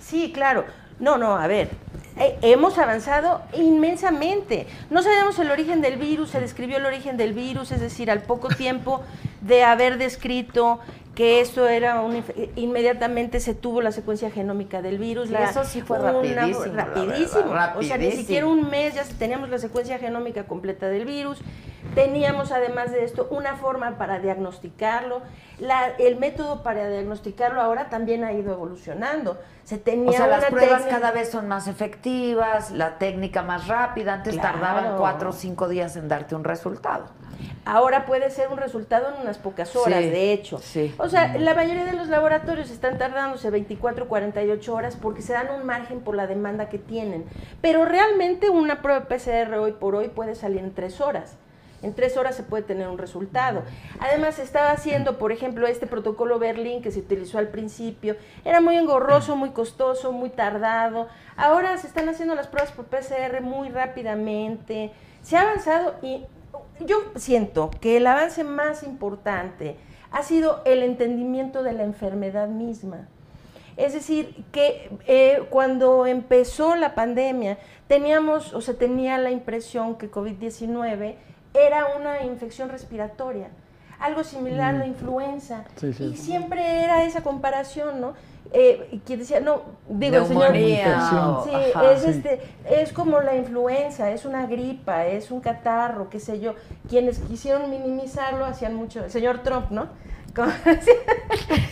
Sí, 0.00 0.32
claro. 0.32 0.64
No, 1.00 1.16
no, 1.16 1.36
a 1.36 1.46
ver, 1.46 1.68
eh, 2.18 2.38
hemos 2.42 2.76
avanzado 2.78 3.42
inmensamente. 3.56 4.66
No 4.90 5.02
sabemos 5.02 5.38
el 5.38 5.50
origen 5.50 5.80
del 5.80 5.96
virus, 5.96 6.30
se 6.30 6.40
describió 6.40 6.78
el 6.78 6.86
origen 6.86 7.16
del 7.16 7.34
virus, 7.34 7.70
es 7.70 7.80
decir, 7.80 8.10
al 8.10 8.22
poco 8.22 8.48
tiempo 8.48 9.02
de 9.40 9.62
haber 9.62 9.98
descrito 9.98 10.80
que 11.18 11.40
esto 11.40 11.66
era 11.66 12.00
un 12.00 12.22
inmediatamente 12.54 13.40
se 13.40 13.52
tuvo 13.52 13.82
la 13.82 13.90
secuencia 13.90 14.30
genómica 14.30 14.82
del 14.82 14.98
virus. 14.98 15.26
Sí, 15.26 15.32
la- 15.32 15.50
eso 15.50 15.64
sí 15.64 15.80
fue 15.82 15.98
una- 15.98 16.12
rapidísimo, 16.12 16.76
rapidísimo. 16.76 17.48
verdad, 17.50 17.76
O 17.76 17.82
sea, 17.82 17.98
ni 17.98 18.12
siquiera 18.12 18.46
un 18.46 18.70
mes 18.70 18.94
ya 18.94 19.02
teníamos 19.18 19.48
la 19.48 19.58
secuencia 19.58 19.98
genómica 19.98 20.44
completa 20.44 20.88
del 20.88 21.04
virus. 21.06 21.40
Teníamos 21.96 22.52
además 22.52 22.92
de 22.92 23.02
esto 23.02 23.26
una 23.32 23.56
forma 23.56 23.98
para 23.98 24.20
diagnosticarlo. 24.20 25.22
La- 25.58 25.88
el 25.98 26.14
método 26.18 26.62
para 26.62 26.88
diagnosticarlo 26.88 27.60
ahora 27.60 27.88
también 27.88 28.22
ha 28.22 28.32
ido 28.32 28.52
evolucionando. 28.52 29.38
Se 29.64 29.76
tenía 29.76 30.10
O 30.10 30.12
sea, 30.12 30.26
las 30.28 30.44
pruebas 30.44 30.82
técnica- 30.84 31.00
cada 31.00 31.10
vez 31.10 31.30
son 31.32 31.48
más 31.48 31.66
efectivas, 31.66 32.70
la 32.70 32.96
técnica 32.98 33.42
más 33.42 33.66
rápida. 33.66 34.14
Antes 34.14 34.34
Claro. 34.34 34.60
tardaban 34.60 34.96
cuatro 34.98 35.30
o 35.30 35.32
cinco 35.32 35.66
días 35.66 35.96
en 35.96 36.06
darte 36.06 36.36
un 36.36 36.44
resultado. 36.44 37.06
Ahora 37.64 38.06
puede 38.06 38.30
ser 38.30 38.48
un 38.48 38.58
resultado 38.58 39.08
en 39.14 39.20
unas 39.22 39.38
pocas 39.38 39.74
horas, 39.76 40.02
Sí, 40.02 40.10
de 40.10 40.32
hecho. 40.32 40.58
sí. 40.58 40.94
O 40.98 41.08
sea, 41.08 41.36
la 41.38 41.54
mayoría 41.54 41.84
de 41.84 41.92
los 41.92 42.08
laboratorios 42.08 42.70
están 42.70 42.98
tardándose 42.98 43.50
24, 43.50 44.08
48 44.08 44.74
horas 44.74 44.96
porque 44.96 45.22
se 45.22 45.32
dan 45.34 45.48
un 45.50 45.66
margen 45.66 46.00
por 46.00 46.14
la 46.16 46.26
demanda 46.26 46.68
que 46.68 46.78
tienen. 46.78 47.24
Pero 47.60 47.84
realmente 47.84 48.48
una 48.50 48.82
prueba 48.82 49.06
PCR 49.08 49.54
hoy 49.54 49.72
por 49.72 49.94
hoy 49.94 50.08
puede 50.08 50.34
salir 50.34 50.60
en 50.60 50.72
tres 50.74 51.00
horas. 51.00 51.36
En 51.80 51.94
tres 51.94 52.16
horas 52.16 52.34
se 52.34 52.42
puede 52.42 52.64
tener 52.64 52.88
un 52.88 52.98
resultado. 52.98 53.62
Además, 54.00 54.34
se 54.34 54.42
estaba 54.42 54.72
haciendo, 54.72 55.16
por 55.16 55.30
ejemplo, 55.30 55.64
este 55.68 55.86
protocolo 55.86 56.40
Berlín 56.40 56.82
que 56.82 56.90
se 56.90 56.98
utilizó 56.98 57.38
al 57.38 57.48
principio. 57.48 58.16
Era 58.44 58.60
muy 58.60 58.76
engorroso, 58.76 59.36
muy 59.36 59.50
costoso, 59.50 60.10
muy 60.10 60.30
tardado. 60.30 61.06
Ahora 61.36 61.76
se 61.78 61.86
están 61.86 62.08
haciendo 62.08 62.34
las 62.34 62.48
pruebas 62.48 62.72
por 62.72 62.86
PCR 62.86 63.42
muy 63.42 63.68
rápidamente. 63.68 64.90
Se 65.22 65.36
ha 65.36 65.42
avanzado 65.42 65.94
y 66.02 66.24
yo 66.86 67.02
siento 67.16 67.70
que 67.80 67.96
el 67.96 68.06
avance 68.06 68.44
más 68.44 68.82
importante 68.82 69.76
ha 70.10 70.22
sido 70.22 70.62
el 70.64 70.82
entendimiento 70.82 71.62
de 71.62 71.72
la 71.72 71.84
enfermedad 71.84 72.48
misma. 72.48 73.08
Es 73.76 73.92
decir, 73.92 74.44
que 74.50 74.90
eh, 75.06 75.44
cuando 75.50 76.06
empezó 76.06 76.74
la 76.74 76.94
pandemia 76.94 77.58
teníamos 77.86 78.52
o 78.52 78.60
se 78.60 78.74
tenía 78.74 79.18
la 79.18 79.30
impresión 79.30 79.96
que 79.96 80.10
COVID-19 80.10 81.14
era 81.54 81.86
una 81.96 82.24
infección 82.24 82.68
respiratoria, 82.68 83.50
algo 84.00 84.24
similar 84.24 84.74
a 84.74 84.78
la 84.78 84.86
influenza. 84.86 85.64
Sí, 85.76 85.92
sí. 85.92 86.10
Y 86.14 86.16
siempre 86.16 86.82
era 86.82 87.04
esa 87.04 87.22
comparación, 87.22 88.00
¿no? 88.00 88.14
Eh, 88.52 89.00
que 89.06 89.16
decía, 89.18 89.40
no, 89.40 89.60
digo, 89.88 90.16
el 90.16 90.26
señor... 90.26 90.52
Sí, 90.54 90.80
ajá, 90.80 91.42
es, 91.92 92.02
sí. 92.02 92.08
este, 92.10 92.40
es 92.68 92.92
como 92.94 93.20
la 93.20 93.36
influenza, 93.36 94.10
es 94.10 94.24
una 94.24 94.46
gripa, 94.46 95.06
es 95.06 95.30
un 95.30 95.40
catarro, 95.40 96.08
qué 96.08 96.18
sé 96.18 96.40
yo. 96.40 96.54
Quienes 96.88 97.18
quisieron 97.18 97.68
minimizarlo 97.70 98.44
hacían 98.46 98.74
mucho. 98.74 99.04
El 99.04 99.10
señor 99.10 99.40
Trump, 99.42 99.70
¿no? 99.70 99.88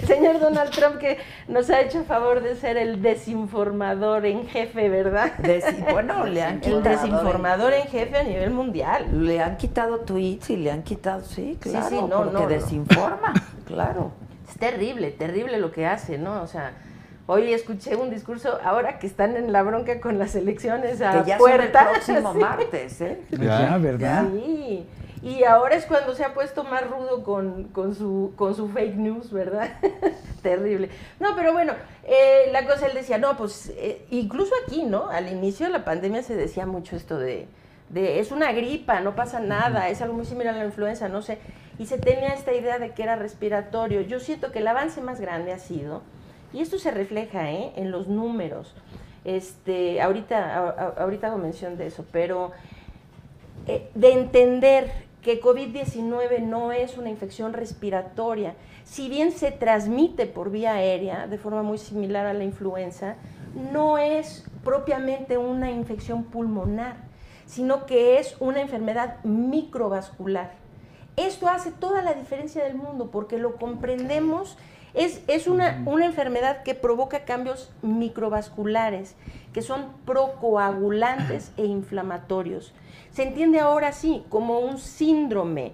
El 0.02 0.08
señor 0.08 0.40
Donald 0.40 0.70
Trump 0.72 0.98
que 0.98 1.18
nos 1.46 1.70
ha 1.70 1.80
hecho 1.82 2.02
favor 2.04 2.42
de 2.42 2.56
ser 2.56 2.76
el 2.76 3.00
desinformador 3.00 4.26
en 4.26 4.48
jefe, 4.48 4.88
¿verdad? 4.88 5.32
Desi- 5.38 5.92
bueno, 5.92 6.26
le 6.26 6.42
han 6.42 6.54
el 6.54 6.60
quitado. 6.60 6.80
desinformador 6.82 7.72
en 7.74 7.86
jefe 7.86 8.16
a 8.18 8.22
nivel 8.24 8.50
mundial. 8.50 9.24
Le 9.24 9.40
han 9.40 9.56
quitado 9.56 10.00
tweets 10.00 10.50
y 10.50 10.56
le 10.56 10.72
han 10.72 10.82
quitado, 10.82 11.20
sí, 11.22 11.56
Sí, 11.62 11.70
claro, 11.70 11.88
sí, 11.88 11.94
no, 11.96 12.08
porque 12.08 12.32
no, 12.32 12.40
no. 12.40 12.48
desinforma, 12.48 13.32
claro. 13.66 14.10
Es 14.56 14.60
terrible, 14.60 15.10
terrible 15.10 15.58
lo 15.58 15.70
que 15.70 15.84
hace, 15.86 16.16
¿no? 16.16 16.40
O 16.40 16.46
sea, 16.46 16.72
hoy 17.26 17.52
escuché 17.52 17.94
un 17.94 18.08
discurso, 18.08 18.58
ahora 18.64 18.98
que 18.98 19.06
están 19.06 19.36
en 19.36 19.52
la 19.52 19.62
bronca 19.62 20.00
con 20.00 20.18
las 20.18 20.34
elecciones 20.34 21.02
a 21.02 21.22
Que 21.22 21.28
ya 21.28 21.38
son 21.38 21.50
el 21.50 21.58
puerta. 21.58 21.90
próximo 21.90 22.32
sí. 22.32 22.38
martes, 22.38 23.00
¿eh? 23.02 23.20
Ya. 23.32 23.68
Ya, 23.70 23.78
¿verdad? 23.78 24.24
Sí, 24.32 24.86
y 25.22 25.44
ahora 25.44 25.74
es 25.76 25.84
cuando 25.84 26.14
se 26.14 26.24
ha 26.24 26.32
puesto 26.32 26.64
más 26.64 26.88
rudo 26.88 27.22
con, 27.22 27.64
con 27.64 27.94
su, 27.94 28.32
con 28.36 28.54
su 28.54 28.68
fake 28.70 28.96
news, 28.96 29.30
¿verdad? 29.30 29.68
Terrible. 30.42 30.88
No, 31.20 31.36
pero 31.36 31.52
bueno, 31.52 31.74
eh, 32.04 32.48
la 32.50 32.64
cosa 32.64 32.86
él 32.86 32.94
decía, 32.94 33.18
no, 33.18 33.36
pues 33.36 33.70
eh, 33.76 34.06
incluso 34.10 34.54
aquí, 34.66 34.84
¿no? 34.84 35.10
Al 35.10 35.28
inicio 35.30 35.66
de 35.66 35.72
la 35.72 35.84
pandemia 35.84 36.22
se 36.22 36.34
decía 36.34 36.64
mucho 36.64 36.96
esto 36.96 37.18
de, 37.18 37.46
de 37.90 38.20
es 38.20 38.32
una 38.32 38.52
gripa, 38.52 39.00
no 39.00 39.14
pasa 39.14 39.38
nada, 39.38 39.90
es 39.90 40.00
algo 40.00 40.14
muy 40.14 40.24
similar 40.24 40.54
a 40.54 40.58
la 40.60 40.64
influenza, 40.64 41.08
no 41.10 41.20
sé. 41.20 41.38
Y 41.78 41.86
se 41.86 41.98
tenía 41.98 42.34
esta 42.34 42.54
idea 42.54 42.78
de 42.78 42.92
que 42.92 43.02
era 43.02 43.16
respiratorio. 43.16 44.00
Yo 44.00 44.20
siento 44.20 44.52
que 44.52 44.60
el 44.60 44.66
avance 44.66 45.00
más 45.00 45.20
grande 45.20 45.52
ha 45.52 45.58
sido, 45.58 46.02
y 46.52 46.60
esto 46.60 46.78
se 46.78 46.90
refleja 46.90 47.50
¿eh? 47.50 47.72
en 47.76 47.90
los 47.90 48.08
números. 48.08 48.74
Este, 49.24 50.00
ahorita, 50.00 50.94
ahorita 50.98 51.26
hago 51.26 51.38
mención 51.38 51.76
de 51.76 51.88
eso, 51.88 52.06
pero 52.12 52.52
eh, 53.66 53.90
de 53.94 54.12
entender 54.12 54.90
que 55.20 55.40
COVID-19 55.40 56.40
no 56.42 56.70
es 56.70 56.96
una 56.96 57.10
infección 57.10 57.52
respiratoria, 57.52 58.54
si 58.84 59.08
bien 59.08 59.32
se 59.32 59.50
transmite 59.50 60.26
por 60.26 60.52
vía 60.52 60.74
aérea 60.74 61.26
de 61.26 61.36
forma 61.36 61.64
muy 61.64 61.78
similar 61.78 62.26
a 62.26 62.32
la 62.32 62.44
influenza, 62.44 63.16
no 63.72 63.98
es 63.98 64.44
propiamente 64.62 65.36
una 65.36 65.72
infección 65.72 66.24
pulmonar, 66.24 66.96
sino 67.46 67.86
que 67.86 68.20
es 68.20 68.36
una 68.38 68.60
enfermedad 68.60 69.16
microvascular. 69.24 70.52
Esto 71.16 71.48
hace 71.48 71.72
toda 71.72 72.02
la 72.02 72.14
diferencia 72.14 72.62
del 72.64 72.74
mundo 72.76 73.10
porque 73.10 73.38
lo 73.38 73.56
comprendemos. 73.56 74.56
Es, 74.94 75.22
es 75.28 75.46
una, 75.46 75.82
una 75.84 76.06
enfermedad 76.06 76.62
que 76.62 76.74
provoca 76.74 77.24
cambios 77.26 77.70
microvasculares, 77.82 79.14
que 79.52 79.60
son 79.60 79.86
procoagulantes 80.06 81.52
e 81.58 81.64
inflamatorios. 81.66 82.72
Se 83.10 83.22
entiende 83.22 83.60
ahora 83.60 83.92
sí 83.92 84.24
como 84.30 84.58
un 84.58 84.78
síndrome 84.78 85.72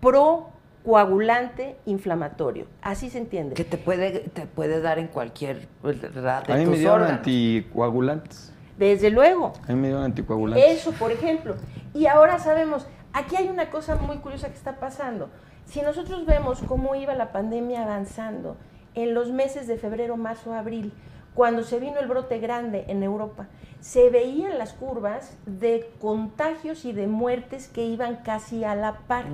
procoagulante 0.00 1.76
inflamatorio. 1.86 2.66
Así 2.82 3.08
se 3.10 3.18
entiende. 3.18 3.54
Que 3.54 3.64
te 3.64 3.78
puede, 3.78 4.20
te 4.20 4.46
puede 4.46 4.80
dar 4.80 4.98
en 4.98 5.08
cualquier 5.08 5.68
edad 5.84 6.44
de 6.46 6.52
A 6.52 6.56
mí 6.56 6.64
me 6.64 6.70
tus 6.70 6.78
dieron 6.78 6.96
órganos. 6.96 7.18
anticoagulantes. 7.18 8.52
Desde 8.78 9.10
luego. 9.10 9.52
A 9.66 9.72
mí 9.72 9.76
me 9.76 9.86
dieron 9.88 10.04
anticoagulantes. 10.04 10.80
Eso, 10.80 10.92
por 10.92 11.12
ejemplo. 11.12 11.54
Y 11.94 12.06
ahora 12.06 12.38
sabemos, 12.38 12.86
aquí 13.12 13.36
hay 13.36 13.48
una 13.48 13.70
cosa 13.70 13.96
muy 13.96 14.18
curiosa 14.18 14.48
que 14.48 14.56
está 14.56 14.76
pasando. 14.76 15.30
Si 15.64 15.82
nosotros 15.82 16.26
vemos 16.26 16.62
cómo 16.66 16.94
iba 16.94 17.14
la 17.14 17.32
pandemia 17.32 17.82
avanzando 17.82 18.56
en 18.94 19.14
los 19.14 19.30
meses 19.30 19.66
de 19.66 19.78
febrero, 19.78 20.16
marzo, 20.16 20.52
abril, 20.52 20.92
cuando 21.34 21.62
se 21.62 21.78
vino 21.78 21.98
el 21.98 22.08
brote 22.08 22.38
grande 22.38 22.84
en 22.88 23.02
Europa, 23.02 23.46
se 23.80 24.10
veían 24.10 24.58
las 24.58 24.74
curvas 24.74 25.36
de 25.46 25.90
contagios 26.00 26.84
y 26.84 26.92
de 26.92 27.06
muertes 27.06 27.68
que 27.68 27.84
iban 27.84 28.16
casi 28.16 28.64
a 28.64 28.74
la 28.74 28.98
par. 29.06 29.26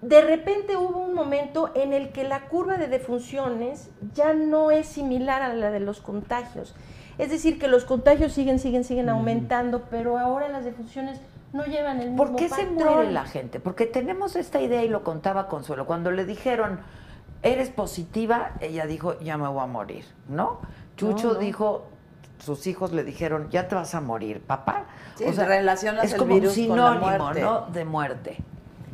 De 0.00 0.20
repente 0.20 0.76
hubo 0.76 0.98
un 0.98 1.14
momento 1.14 1.70
en 1.74 1.92
el 1.92 2.12
que 2.12 2.24
la 2.24 2.48
curva 2.48 2.76
de 2.76 2.88
defunciones 2.88 3.90
ya 4.14 4.34
no 4.34 4.70
es 4.70 4.86
similar 4.86 5.42
a 5.42 5.54
la 5.54 5.70
de 5.70 5.80
los 5.80 6.00
contagios. 6.00 6.74
Es 7.18 7.30
decir, 7.30 7.58
que 7.58 7.68
los 7.68 7.84
contagios 7.84 8.32
siguen, 8.32 8.58
siguen, 8.58 8.84
siguen 8.84 9.08
aumentando, 9.08 9.84
pero 9.90 10.18
ahora 10.18 10.48
las 10.48 10.64
defunciones 10.64 11.20
no 11.54 11.64
llevan 11.64 12.00
el 12.00 12.10
mismo 12.10 12.26
¿Por 12.26 12.36
qué 12.36 12.48
se 12.48 12.66
muere 12.66 13.12
la 13.12 13.24
gente? 13.24 13.60
Porque 13.60 13.86
tenemos 13.86 14.34
esta 14.34 14.60
idea 14.60 14.82
y 14.82 14.88
lo 14.88 15.04
contaba 15.04 15.46
Consuelo. 15.46 15.86
Cuando 15.86 16.10
le 16.10 16.24
dijeron, 16.24 16.80
eres 17.42 17.70
positiva, 17.70 18.50
ella 18.60 18.86
dijo, 18.86 19.18
ya 19.20 19.38
me 19.38 19.46
voy 19.46 19.62
a 19.62 19.66
morir, 19.66 20.04
¿no? 20.28 20.58
Chucho 20.96 21.28
No, 21.28 21.34
no. 21.34 21.38
dijo, 21.38 21.84
sus 22.40 22.66
hijos 22.66 22.92
le 22.92 23.04
dijeron, 23.04 23.48
ya 23.50 23.68
te 23.68 23.76
vas 23.76 23.94
a 23.94 24.00
morir, 24.00 24.40
papá. 24.40 24.86
Sí, 25.14 25.24
relacionas 25.30 26.06
es 26.06 26.12
el 26.14 26.18
como 26.18 26.34
virus 26.34 26.58
un 26.58 26.68
con 26.68 26.76
la 26.76 26.92
sinónimo, 26.94 27.18
muerte. 27.22 27.40
¿no? 27.40 27.60
De 27.66 27.84
muerte. 27.84 28.36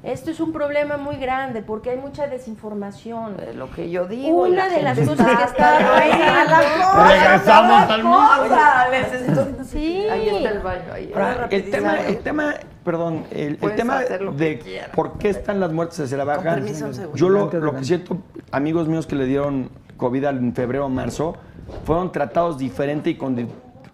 Esto 0.02 0.30
es 0.30 0.40
un 0.40 0.52
problema 0.52 0.96
muy 0.96 1.16
grande 1.16 1.60
porque 1.62 1.90
hay 1.90 1.98
mucha 1.98 2.26
desinformación. 2.26 3.36
Es 3.46 3.54
lo 3.54 3.70
que 3.70 3.90
yo 3.90 4.06
digo. 4.06 4.44
Una 4.44 4.66
la 4.66 4.68
de 4.68 4.82
las 4.82 4.98
cosas 4.98 5.26
que 5.26 5.44
está 5.44 5.78
pasando. 5.78 7.04
Regresamos 7.08 7.90
al 7.90 8.94
estoy- 8.94 9.64
Sí. 9.66 10.06
Ahí 10.10 10.28
está 10.28 10.50
el 10.50 10.58
baño. 10.60 10.92
Ahí 10.92 11.12
Ahora, 11.14 11.48
el 11.50 11.70
tema, 11.70 12.00
el 12.00 12.18
tema, 12.18 12.54
perdón, 12.84 13.24
el, 13.30 13.58
el 13.60 13.74
tema 13.74 14.00
de 14.00 14.58
quieras. 14.58 14.90
por 14.94 15.18
qué 15.18 15.28
están 15.28 15.60
las 15.60 15.70
muertes 15.72 16.00
hacia 16.00 16.16
la 16.16 16.24
baja. 16.24 16.42
permiso. 16.54 16.90
Yo 17.14 17.28
lo, 17.28 17.50
lo 17.52 17.74
que 17.76 17.84
siento, 17.84 18.16
amigos 18.52 18.88
míos 18.88 19.06
que 19.06 19.16
le 19.16 19.26
dieron 19.26 19.70
COVID 19.98 20.24
en 20.24 20.54
febrero 20.54 20.86
o 20.86 20.88
marzo, 20.88 21.36
fueron 21.84 22.10
tratados 22.10 22.56
diferente 22.58 23.10
y 23.10 23.16
con, 23.16 23.36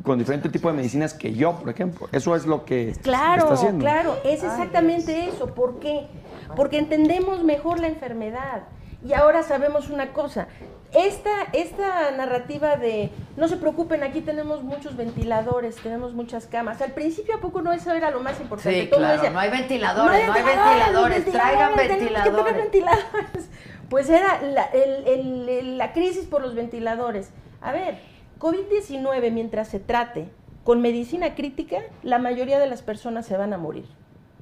con 0.07 0.19
diferente 0.21 0.49
tipo 0.49 0.69
de 0.69 0.75
medicinas 0.75 1.13
que 1.13 1.35
yo, 1.35 1.57
por 1.57 1.69
ejemplo. 1.69 2.09
Eso 2.13 2.37
es 2.37 2.47
lo 2.47 2.65
que 2.65 2.95
Claro, 3.03 3.43
está 3.43 3.55
haciendo. 3.55 3.81
claro, 3.85 4.17
es 4.25 4.45
exactamente 4.45 5.29
eso. 5.29 5.49
¿Por 5.49 5.81
qué? 5.81 6.07
Porque 6.55 6.79
entendemos 6.79 7.43
mejor 7.43 7.81
la 7.81 7.89
enfermedad. 7.89 8.63
Y 9.05 9.13
ahora 9.15 9.43
sabemos 9.43 9.91
una 9.91 10.13
cosa. 10.13 10.47
Esta, 10.95 11.31
esta 11.53 12.13
narrativa 12.13 12.77
de 12.77 13.11
no 13.37 13.49
se 13.49 13.57
preocupen, 13.57 14.05
aquí 14.05 14.21
tenemos 14.21 14.63
muchos 14.63 14.97
ventiladores, 14.97 15.75
tenemos 15.77 16.15
muchas 16.15 16.47
camas. 16.47 16.81
Al 16.81 16.93
principio, 16.93 17.35
¿a 17.35 17.41
poco 17.41 17.61
no 17.61 17.73
eso 17.73 17.93
era 17.93 18.11
lo 18.13 18.21
más 18.21 18.41
importante? 18.41 18.83
Sí, 18.83 18.87
Todo 18.89 19.01
claro, 19.01 19.31
no 19.31 19.39
hay 19.41 19.51
ventiladores, 19.51 20.27
no 20.27 20.33
hay 20.33 20.43
ventiladores, 20.45 21.25
traigan 21.25 21.77
ventiladores. 21.77 22.57
ventiladores. 22.57 23.49
Pues 23.89 24.09
era 24.11 24.43
la, 24.43 24.65
el- 24.65 25.07
el- 25.07 25.49
el- 25.49 25.79
la 25.79 25.93
crisis 25.93 26.27
por 26.27 26.43
los 26.43 26.57
ventiladores. 26.57 27.31
A 27.61 27.71
ver, 27.71 27.99
COVID-19, 28.39 29.31
mientras 29.33 29.69
se 29.69 29.81
trate 29.81 30.29
con 30.65 30.81
medicina 30.83 31.35
crítica, 31.35 31.79
la 32.03 32.19
mayoría 32.19 32.59
de 32.59 32.67
las 32.67 32.83
personas 32.83 33.27
se 33.27 33.37
van 33.37 33.53
a 33.53 33.59
morir. 33.59 33.87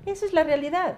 Esa 0.06 0.26
es 0.26 0.32
la 0.32 0.42
realidad. 0.44 0.94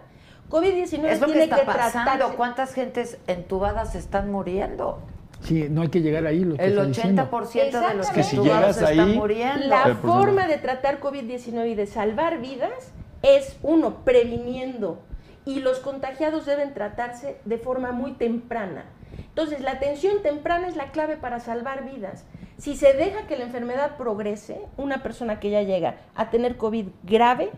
COVID-19 0.51 1.05
Es 1.06 1.20
lo 1.20 1.27
que 1.27 1.32
tiene 1.32 1.44
está 1.44 1.56
que 1.60 1.66
pasando. 1.66 2.10
tratarse. 2.12 2.36
¿Cuántas 2.36 2.74
gentes 2.74 3.18
entubadas 3.27 3.94
están 3.94 4.31
muriendo? 4.31 5.01
Sí, 5.43 5.66
no 5.68 5.82
hay 5.82 5.89
que 5.89 6.01
llegar 6.01 6.27
ahí. 6.27 6.44
Lo 6.44 6.56
que 6.56 6.64
El 6.64 6.70
estoy 6.73 6.86
diciendo. 6.89 7.28
80% 7.31 7.55
de 7.89 7.94
los 7.94 8.09
Exactamente. 8.09 8.23
si 8.23 8.36
llegas 8.39 8.77
están 8.81 9.01
ahí, 9.01 9.16
muriendo. 9.16 9.66
La 9.66 9.82
El 9.85 9.97
porcentaje. 9.97 10.06
forma 10.06 10.47
de 10.48 10.59
tratar 10.59 11.01
COVID-19 11.01 11.68
y 11.70 11.74
de 11.74 11.86
salvar 11.86 12.40
vidas 12.40 12.93
es, 13.23 13.56
uno, 13.62 14.05
previniendo. 14.05 15.02
Y 15.44 15.60
los 15.60 15.81
contagiados 15.81 16.47
deben 16.47 16.73
tratarse 16.74 17.39
de 17.44 17.59
forma 17.59 17.93
muy 17.93 18.12
temprana. 18.12 18.85
Entonces, 19.18 19.60
la 19.60 19.73
atención 19.73 20.23
temprana 20.23 20.68
es 20.68 20.77
la 20.77 20.90
clave 20.93 21.16
para 21.16 21.40
salvar 21.40 21.85
vidas. 21.85 22.24
Si 22.58 22.74
se 22.74 22.94
deja 22.94 23.26
que 23.26 23.36
la 23.36 23.44
enfermedad 23.44 23.96
progrese, 23.96 24.60
una 24.76 25.02
persona 25.02 25.40
que 25.40 25.50
ya 25.50 25.62
llega 25.62 25.96
a 26.14 26.30
tener 26.30 26.56
COVID 26.56 26.86
grave, 27.02 27.50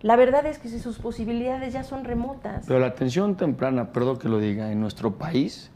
la 0.00 0.16
verdad 0.16 0.44
es 0.46 0.58
que 0.58 0.68
si 0.68 0.80
sus 0.80 0.98
posibilidades 0.98 1.72
ya 1.72 1.84
son 1.84 2.04
remotas. 2.04 2.64
Pero 2.66 2.80
la 2.80 2.86
atención 2.86 3.36
temprana, 3.36 3.92
perdón 3.92 4.18
que 4.18 4.28
lo 4.28 4.40
diga, 4.40 4.72
en 4.72 4.80
nuestro 4.80 5.12
país 5.12 5.70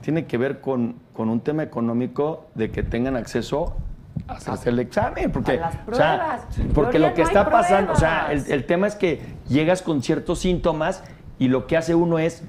tiene 0.00 0.26
que 0.26 0.36
ver 0.36 0.60
con, 0.60 0.96
con 1.12 1.28
un 1.30 1.40
tema 1.40 1.62
económico 1.62 2.46
de 2.54 2.70
que 2.70 2.82
tengan 2.82 3.16
acceso 3.16 3.76
a 4.26 4.34
hacerse 4.34 4.70
el 4.70 4.80
examen. 4.80 5.30
Porque, 5.30 5.52
A 5.52 5.60
las 5.60 5.74
o 5.86 5.94
sea, 5.94 6.40
pruebas. 6.46 6.74
porque 6.74 6.98
lo 6.98 7.14
que 7.14 7.22
no 7.22 7.28
está 7.28 7.48
pasando, 7.48 7.92
o 7.92 7.96
sea, 7.96 8.32
el 8.32 8.66
tema 8.66 8.88
es 8.88 8.96
que 8.96 9.20
llegas 9.48 9.82
con 9.82 10.02
ciertos 10.02 10.40
síntomas 10.40 11.04
y 11.38 11.48
lo 11.48 11.68
que 11.68 11.76
hace 11.76 11.94
uno 11.94 12.18
es, 12.18 12.42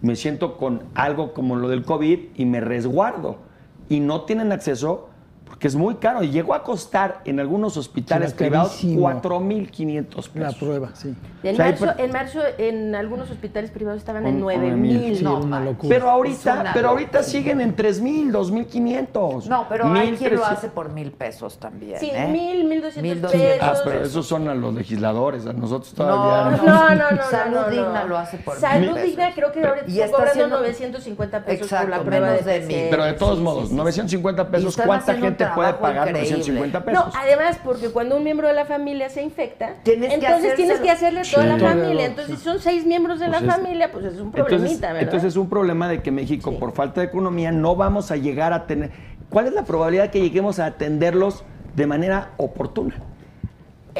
me 0.00 0.16
siento 0.16 0.56
con 0.56 0.84
algo 0.94 1.34
como 1.34 1.56
lo 1.56 1.68
del 1.68 1.84
COVID 1.84 2.18
y 2.34 2.44
me 2.46 2.60
resguardo. 2.60 3.45
Y 3.88 4.00
no 4.00 4.22
tienen 4.22 4.52
acceso 4.52 5.08
porque 5.46 5.68
es 5.68 5.74
muy 5.76 5.94
caro. 5.94 6.22
Y 6.22 6.30
llegó 6.30 6.54
a 6.54 6.62
costar 6.62 7.20
en 7.24 7.40
algunos 7.40 7.76
hospitales 7.76 8.30
Sí, 8.32 8.36
privados 8.36 8.70
carísimo. 8.72 9.02
4.500 9.02 10.28
pesos. 10.28 10.30
La 10.34 10.52
prueba, 10.52 10.90
sí. 10.94 11.14
En, 11.42 11.54
O 11.54 11.56
sea, 11.56 11.66
hay 11.66 11.70
marzo, 11.72 11.86
per- 11.86 12.04
en 12.04 12.12
marzo, 12.12 12.40
en 12.58 12.94
algunos 12.96 13.30
hospitales 13.30 13.70
privados 13.70 13.98
estaban 14.00 14.22
Con- 14.24 14.32
en 14.32 14.36
con 14.40 14.42
9 14.42 14.70
mil, 14.72 14.98
mil. 15.00 15.16
Sí, 15.18 15.22
No, 15.24 15.36
era 15.36 15.46
una 15.46 15.60
locura. 15.60 15.88
Pero 15.94 16.10
ahorita, 16.10 16.60
una 16.60 16.72
pero 16.72 16.88
ahorita 16.88 17.18
locura. 17.18 17.22
siguen 17.22 17.60
en 17.60 17.76
3.000, 17.76 18.32
2.500. 18.32 19.46
No, 19.46 19.66
pero 19.68 19.84
hay 19.86 20.12
quien 20.16 20.34
lo 20.34 20.40
1,300. 20.40 20.50
hace 20.50 20.68
por 20.68 20.90
mil 20.92 21.12
pesos 21.12 21.58
también. 21.58 22.00
Sí, 22.00 22.10
¿eh? 22.12 22.26
mil, 22.28 22.64
mil 22.64 22.82
doscientos 22.82 23.30
1,200 23.32 23.62
Ah, 23.62 23.70
pesos. 23.70 23.82
pero 23.86 24.04
esos 24.04 24.26
son 24.26 24.48
a 24.48 24.54
los 24.54 24.74
legisladores, 24.74 25.46
a 25.46 25.52
nosotros 25.52 25.94
No, 25.96 26.04
todavía 26.04 26.56
No, 26.56 26.66
no, 26.66 26.94
no, 26.96 27.10
no. 27.12 27.22
Salud 27.30 27.54
no, 27.54 27.62
no. 27.62 27.70
Digna 27.70 28.04
lo 28.04 28.18
hace 28.18 28.38
por 28.38 28.56
Salud 28.58 28.80
mil 28.86 28.94
pesos. 28.94 29.08
Digna 29.10 29.32
creo 29.34 29.52
que 29.52 29.64
ahorita 29.64 29.86
está 29.86 30.06
cobrando 30.10 30.30
haciendo- 30.32 30.56
950 30.58 31.44
pesos 31.44 31.58
por 31.58 31.64
Exacto, 31.78 31.88
la 31.96 32.02
prueba 32.02 32.30
de 32.32 32.42
de 32.42 32.60
mil. 32.66 32.86
Pero 32.90 33.04
de 33.04 33.12
todos 33.12 33.36
Sí, 33.38 33.44
modos, 33.44 33.62
sí, 33.64 33.68
sí. 33.70 33.74
950 33.76 34.42
Y 34.42 34.46
pesos, 34.46 34.76
¿cuánta 34.76 35.12
haciendo 35.12 35.26
gente 35.44 35.54
puede 35.54 35.72
pagar 35.74 36.08
increíble. 36.08 36.30
950 36.38 36.84
pesos? 36.84 37.04
No, 37.06 37.12
además, 37.20 37.58
porque 37.64 37.88
cuando 37.90 38.16
un 38.16 38.24
miembro 38.24 38.48
de 38.48 38.54
la 38.54 38.64
familia 38.64 39.08
se 39.10 39.22
infecta, 39.22 39.74
Tienes 39.82 40.08
que 40.10 40.14
entonces 40.16 40.54
tienes 40.54 40.80
que 40.80 40.90
hacerle 40.90 41.20
a 41.20 41.22
toda 41.22 41.42
Sí. 41.44 41.48
la 41.62 41.68
familia. 41.70 42.06
Entonces, 42.06 42.38
si 42.38 42.44
son 42.44 42.58
seis 42.60 42.84
miembros 42.86 43.20
de 43.20 43.26
Pues 43.28 43.42
la 43.42 43.46
es- 43.48 43.54
familia, 43.56 43.92
pues 43.92 44.04
es 44.06 44.12
un 44.20 44.26
entonces, 44.28 44.44
problemita, 44.44 44.86
¿verdad? 44.88 45.02
entonces 45.02 45.28
es 45.28 45.36
un 45.36 45.48
problema 45.48 45.88
de 45.88 46.02
que 46.02 46.10
México, 46.10 46.50
Sí. 46.50 46.56
por 46.58 46.72
falta 46.72 47.00
de 47.00 47.06
economía, 47.06 47.52
no 47.52 47.76
vamos 47.76 48.10
a 48.10 48.16
llegar 48.16 48.52
a 48.52 48.66
tener... 48.66 48.90
¿Cuál 49.30 49.46
es 49.46 49.52
la 49.52 49.64
probabilidad 49.64 50.10
que 50.10 50.20
lleguemos 50.20 50.58
a 50.58 50.66
atenderlos 50.66 51.44
de 51.74 51.86
manera 51.86 52.30
oportuna? 52.36 52.94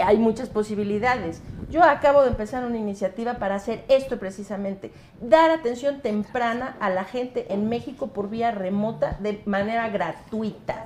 hay 0.05 0.19
muchas 0.19 0.51
posibilidades. 0.51 1.41
Yo 1.71 1.83
acabo 1.83 2.21
de 2.21 2.29
empezar 2.29 2.67
una 2.67 2.77
iniciativa 2.77 3.35
para 3.39 3.55
hacer 3.55 3.83
esto 3.89 4.19
precisamente, 4.19 4.93
dar 5.23 5.51
atención 5.51 6.01
temprana 6.03 6.77
a 6.81 6.91
la 6.91 7.05
gente 7.05 7.47
en 7.49 7.71
México 7.71 8.09
por 8.09 8.29
vía 8.29 8.51
remota 8.51 9.17
de 9.21 9.41
manera 9.47 9.89
gratuita. 9.89 10.85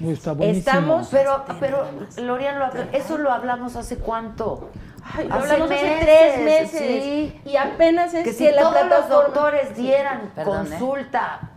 Uy, 0.00 0.12
está 0.12 0.32
buenísimo. 0.32 0.58
Estamos- 0.70 1.08
Pero, 1.10 1.44
pero, 1.60 1.84
Lorian, 2.18 2.58
lo 2.58 2.66
eso 2.92 3.18
lo 3.18 3.32
hablamos 3.32 3.76
hace 3.76 3.96
cuánto. 3.98 4.70
Ay, 5.04 5.28
hablamos 5.30 5.70
hace 5.70 5.96
tres 6.00 6.40
meses 6.44 7.02
sí. 7.04 7.40
y 7.46 7.56
apenas 7.56 8.12
es 8.14 8.24
Que 8.24 8.30
que, 8.30 8.36
si 8.36 8.50
la 8.50 8.60
todos 8.62 8.86
los 8.88 9.08
doctores 9.08 9.74
dieran 9.76 10.30
Perdón, 10.34 10.66
¿eh? 10.66 10.68
consulta 10.70 11.50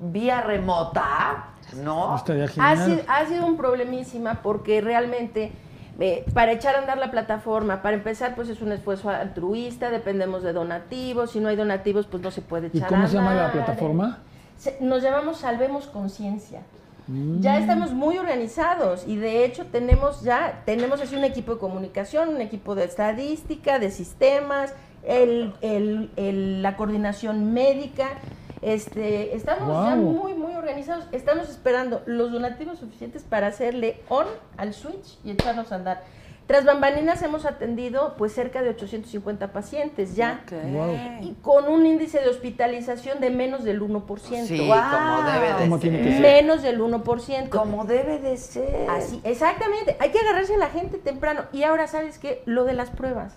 vía 0.00 0.40
remota, 0.42 1.46
¿no? 1.82 2.14
Ha 2.62 2.76
sido, 2.76 3.02
ha 3.08 3.26
sido 3.26 3.46
un 3.46 3.56
problemísima 3.56 4.42
porque 4.42 4.80
realmente 4.80 5.52
eh, 5.98 6.24
para 6.34 6.52
echar 6.52 6.74
a 6.76 6.78
andar 6.78 6.96
la 6.98 7.10
plataforma, 7.10 7.82
para 7.82 7.96
empezar, 7.96 8.34
pues 8.34 8.48
es 8.48 8.60
un 8.62 8.72
esfuerzo 8.72 9.10
altruista, 9.10 9.90
dependemos 9.90 10.42
de 10.42 10.52
donativos, 10.54 11.32
si 11.32 11.40
no 11.40 11.48
hay 11.48 11.56
donativos, 11.56 12.06
pues 12.06 12.22
no 12.22 12.30
se 12.30 12.40
puede 12.42 12.70
¿Y 12.72 12.78
echar 12.78 12.88
cómo 12.88 13.04
a 13.04 13.08
se 13.08 13.14
llama 13.14 13.34
la 13.34 13.52
plataforma? 13.52 14.18
Se- 14.58 14.76
nos 14.80 15.02
llamamos 15.02 15.38
Salvemos 15.38 15.86
Conciencia. 15.86 16.60
Mm. 17.06 17.40
Ya 17.40 17.58
estamos 17.58 17.92
muy 17.92 18.18
organizados 18.18 19.04
y 19.06 19.16
de 19.16 19.44
hecho 19.44 19.66
tenemos 19.66 20.22
ya, 20.22 20.62
tenemos 20.66 21.00
así 21.00 21.16
un 21.16 21.24
equipo 21.24 21.54
de 21.54 21.58
comunicación, 21.60 22.28
un 22.30 22.40
equipo 22.40 22.74
de 22.74 22.84
estadística, 22.84 23.78
de 23.78 23.90
sistemas, 23.90 24.74
el, 25.02 25.52
el- 25.60 26.10
el- 26.16 26.62
la 26.62 26.76
coordinación 26.76 27.52
médica. 27.52 28.08
Este, 28.62 29.34
estamos 29.34 29.86
ya 29.88 29.96
muy, 29.96 30.34
muy 30.34 30.54
organizados. 30.54 31.06
Estamos 31.12 31.48
esperando 31.48 32.02
los 32.04 32.30
donativos 32.30 32.78
suficientes 32.78 33.22
para 33.22 33.46
hacerle 33.46 34.02
on 34.10 34.26
al 34.58 34.74
switch 34.74 35.18
y 35.24 35.30
echarnos 35.30 35.72
a 35.72 35.76
andar. 35.76 36.02
Tras 36.50 36.64
bambalinas 36.64 37.22
hemos 37.22 37.46
atendido 37.46 38.16
pues 38.18 38.32
cerca 38.32 38.60
de 38.60 38.70
850 38.70 39.52
pacientes 39.52 40.16
ya 40.16 40.40
y 41.20 41.34
con 41.42 41.68
un 41.68 41.86
índice 41.86 42.18
de 42.18 42.28
hospitalización 42.28 43.20
de 43.20 43.30
menos 43.30 43.62
del 43.62 43.80
1%. 43.80 44.46
Sí, 44.48 44.58
Wow. 44.66 44.76
como 44.90 45.30
debe 45.30 45.46
de 45.46 45.54
¿Cómo 45.60 45.78
ser. 45.78 45.90
que? 45.92 46.18
Menos 46.18 46.62
del 46.62 46.80
1%. 46.80 47.50
Como 47.56 47.84
debe 47.84 48.18
de 48.18 48.36
ser. 48.36 48.90
Así, 48.90 49.20
exactamente. 49.22 49.96
Hay 50.00 50.10
que 50.10 50.18
agarrarse 50.18 50.56
a 50.56 50.58
la 50.58 50.70
gente 50.70 50.98
temprano. 50.98 51.42
Y 51.52 51.62
ahora, 51.62 51.86
¿sabes 51.86 52.18
qué? 52.18 52.42
Lo 52.46 52.64
de 52.64 52.72
las 52.72 52.90
pruebas. 52.90 53.32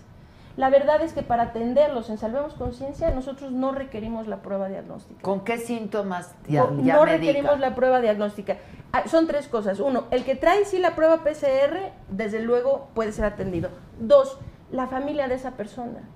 La 0.56 0.70
verdad 0.70 1.02
es 1.02 1.12
que 1.12 1.22
para 1.22 1.44
atenderlos 1.44 2.10
en 2.10 2.18
Salvemos 2.18 2.54
Conciencia, 2.54 3.10
nosotros 3.10 3.50
no 3.50 3.72
requerimos 3.72 4.28
la 4.28 4.40
prueba 4.40 4.68
diagnóstica. 4.68 5.20
¿Con 5.20 5.40
qué 5.40 5.58
síntomas 5.58 6.34
ya, 6.46 6.64
no 6.64 6.82
ya 6.82 6.94
no 6.94 7.04
requerimos 7.04 7.58
la 7.58 7.74
prueba 7.74 8.00
diagnóstica. 8.00 8.58
Ah, 8.92 9.08
son 9.08 9.26
tres 9.26 9.48
cosas. 9.48 9.80
Uno, 9.80 10.04
el 10.12 10.24
que 10.24 10.36
trae 10.36 10.64
sí 10.64 10.78
la 10.78 10.94
prueba 10.94 11.24
PCR, 11.24 11.92
desde 12.08 12.40
luego 12.40 12.88
puede 12.94 13.10
ser 13.10 13.24
atendido. 13.24 13.70
Dos, 13.98 14.38
la 14.70 14.86
familia 14.86 15.26
de 15.26 15.34
esa 15.34 15.52
persona. 15.52 16.08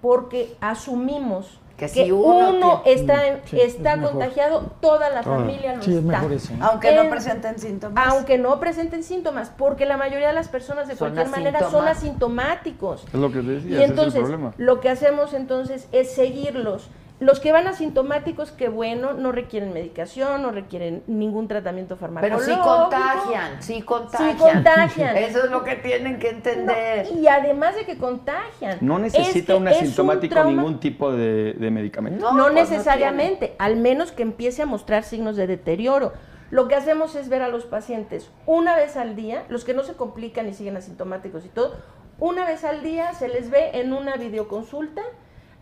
Porque 0.00 0.56
asumimos 0.60 1.60
Que 1.76 1.86
que, 1.86 2.04
si 2.04 2.12
uno 2.12 2.50
uno, 2.50 2.82
tiene- 2.84 3.00
está, 3.00 3.26
en- 3.26 3.40
Sí, 3.46 3.60
es 3.60 3.74
está 3.74 3.96
mejor. 3.96 4.12
contagiado, 4.12 4.60
toda 4.80 5.10
la 5.10 5.22
Toda. 5.22 5.38
familia 5.38 5.74
lo 5.74 5.82
Sí, 5.82 5.90
es 5.90 5.96
está. 5.96 6.08
mejor 6.12 6.32
eso. 6.32 6.52
¿no? 6.56 6.66
Aunque 6.66 6.94
no 6.94 7.02
En- 7.02 7.10
presenten 7.10 7.58
síntomas. 7.58 8.06
Aunque 8.08 8.38
no 8.38 8.60
presenten 8.60 9.02
síntomas, 9.02 9.50
porque 9.58 9.84
la 9.84 9.96
mayoría 9.96 10.28
de 10.28 10.34
las 10.34 10.46
personas 10.48 10.86
de 10.86 10.94
Son 10.94 11.10
cualquier 11.12 11.28
manera 11.36 11.68
son 11.70 11.88
asintomáticos. 11.88 13.04
Es 13.12 13.14
lo 13.14 13.32
que 13.32 13.40
decía, 13.42 13.80
Y 13.80 13.82
entonces, 13.82 14.14
es 14.14 14.20
el 14.20 14.22
problema. 14.22 14.54
lo 14.56 14.80
que 14.80 14.88
hacemos 14.88 15.34
entonces 15.34 15.88
es 15.90 16.14
seguirlos. 16.14 16.88
Los 17.24 17.40
que 17.40 17.52
van 17.52 17.66
asintomáticos, 17.66 18.52
que 18.52 18.68
bueno, 18.68 19.14
no 19.14 19.32
requieren 19.32 19.72
medicación, 19.72 20.42
no 20.42 20.50
requieren 20.50 21.02
ningún 21.06 21.48
tratamiento 21.48 21.96
Pero 21.96 22.12
farmacológico. 22.12 22.52
sí 22.54 22.60
contagian, 22.62 23.62
sí 23.62 23.82
contagian. 23.82 24.36
contagian. 24.36 25.16
Eso 25.16 25.44
es 25.44 25.50
lo 25.50 25.64
que 25.64 25.76
tienen 25.76 26.18
que 26.18 26.30
No, 26.30 26.36
entender. 26.36 27.06
y 27.18 27.26
además 27.26 27.76
de 27.76 27.86
que 27.86 27.96
contagian. 27.96 28.76
No 28.82 28.96
es 28.96 29.14
necesita 29.14 29.54
que 29.54 29.58
un 29.58 29.68
asintomático 29.68 30.44
ningún 30.44 30.78
tipo 30.80 31.12
de, 31.12 31.54
de 31.54 31.70
medicamento. 31.70 32.20
No, 32.20 32.32
No, 32.36 32.42
pues 32.44 32.54
no 32.54 32.60
necesariamente, 32.60 33.54
al 33.58 33.76
menos 33.76 34.12
que 34.12 34.22
empiece 34.22 34.60
a 34.60 34.66
mostrar 34.66 35.02
signos 35.02 35.36
de 35.36 35.46
deterioro. 35.46 36.12
Lo 36.50 36.68
que 36.68 36.74
hacemos 36.74 37.14
es 37.16 37.30
ver 37.30 37.40
a 37.40 37.48
los 37.48 37.64
pacientes 37.64 38.30
una 38.44 38.76
vez 38.76 38.98
al 38.98 39.16
día, 39.16 39.44
los 39.48 39.64
que 39.64 39.72
no 39.72 39.82
se 39.82 39.94
complican 39.94 40.46
y 40.46 40.52
siguen 40.52 40.76
asintomáticos 40.76 41.46
y 41.46 41.48
todo, 41.48 41.74
una 42.18 42.44
vez 42.44 42.64
al 42.64 42.82
día 42.82 43.14
se 43.14 43.28
les 43.28 43.48
ve 43.48 43.70
en 43.80 43.94
una 43.94 44.16
videoconsulta 44.16 45.00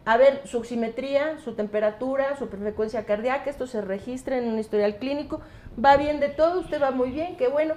a 0.05 0.17
ver 0.17 0.43
su 0.45 0.59
oximetría, 0.59 1.39
su 1.45 1.53
temperatura, 1.55 2.37
su 2.37 2.49
frecuencia 2.49 3.05
cardíaca, 3.05 3.49
esto 3.51 3.67
se 3.67 3.81
registra 3.81 4.37
en 4.39 4.49
un 4.49 4.59
historial 4.59 4.97
clínico, 4.97 5.41
va 5.83 5.97
bien 5.97 6.19
de 6.21 6.29
todo, 6.29 6.61
usted 6.61 6.83
va 6.83 6.91
muy 6.91 7.11
bien, 7.11 7.37
qué 7.37 7.49
bueno. 7.49 7.75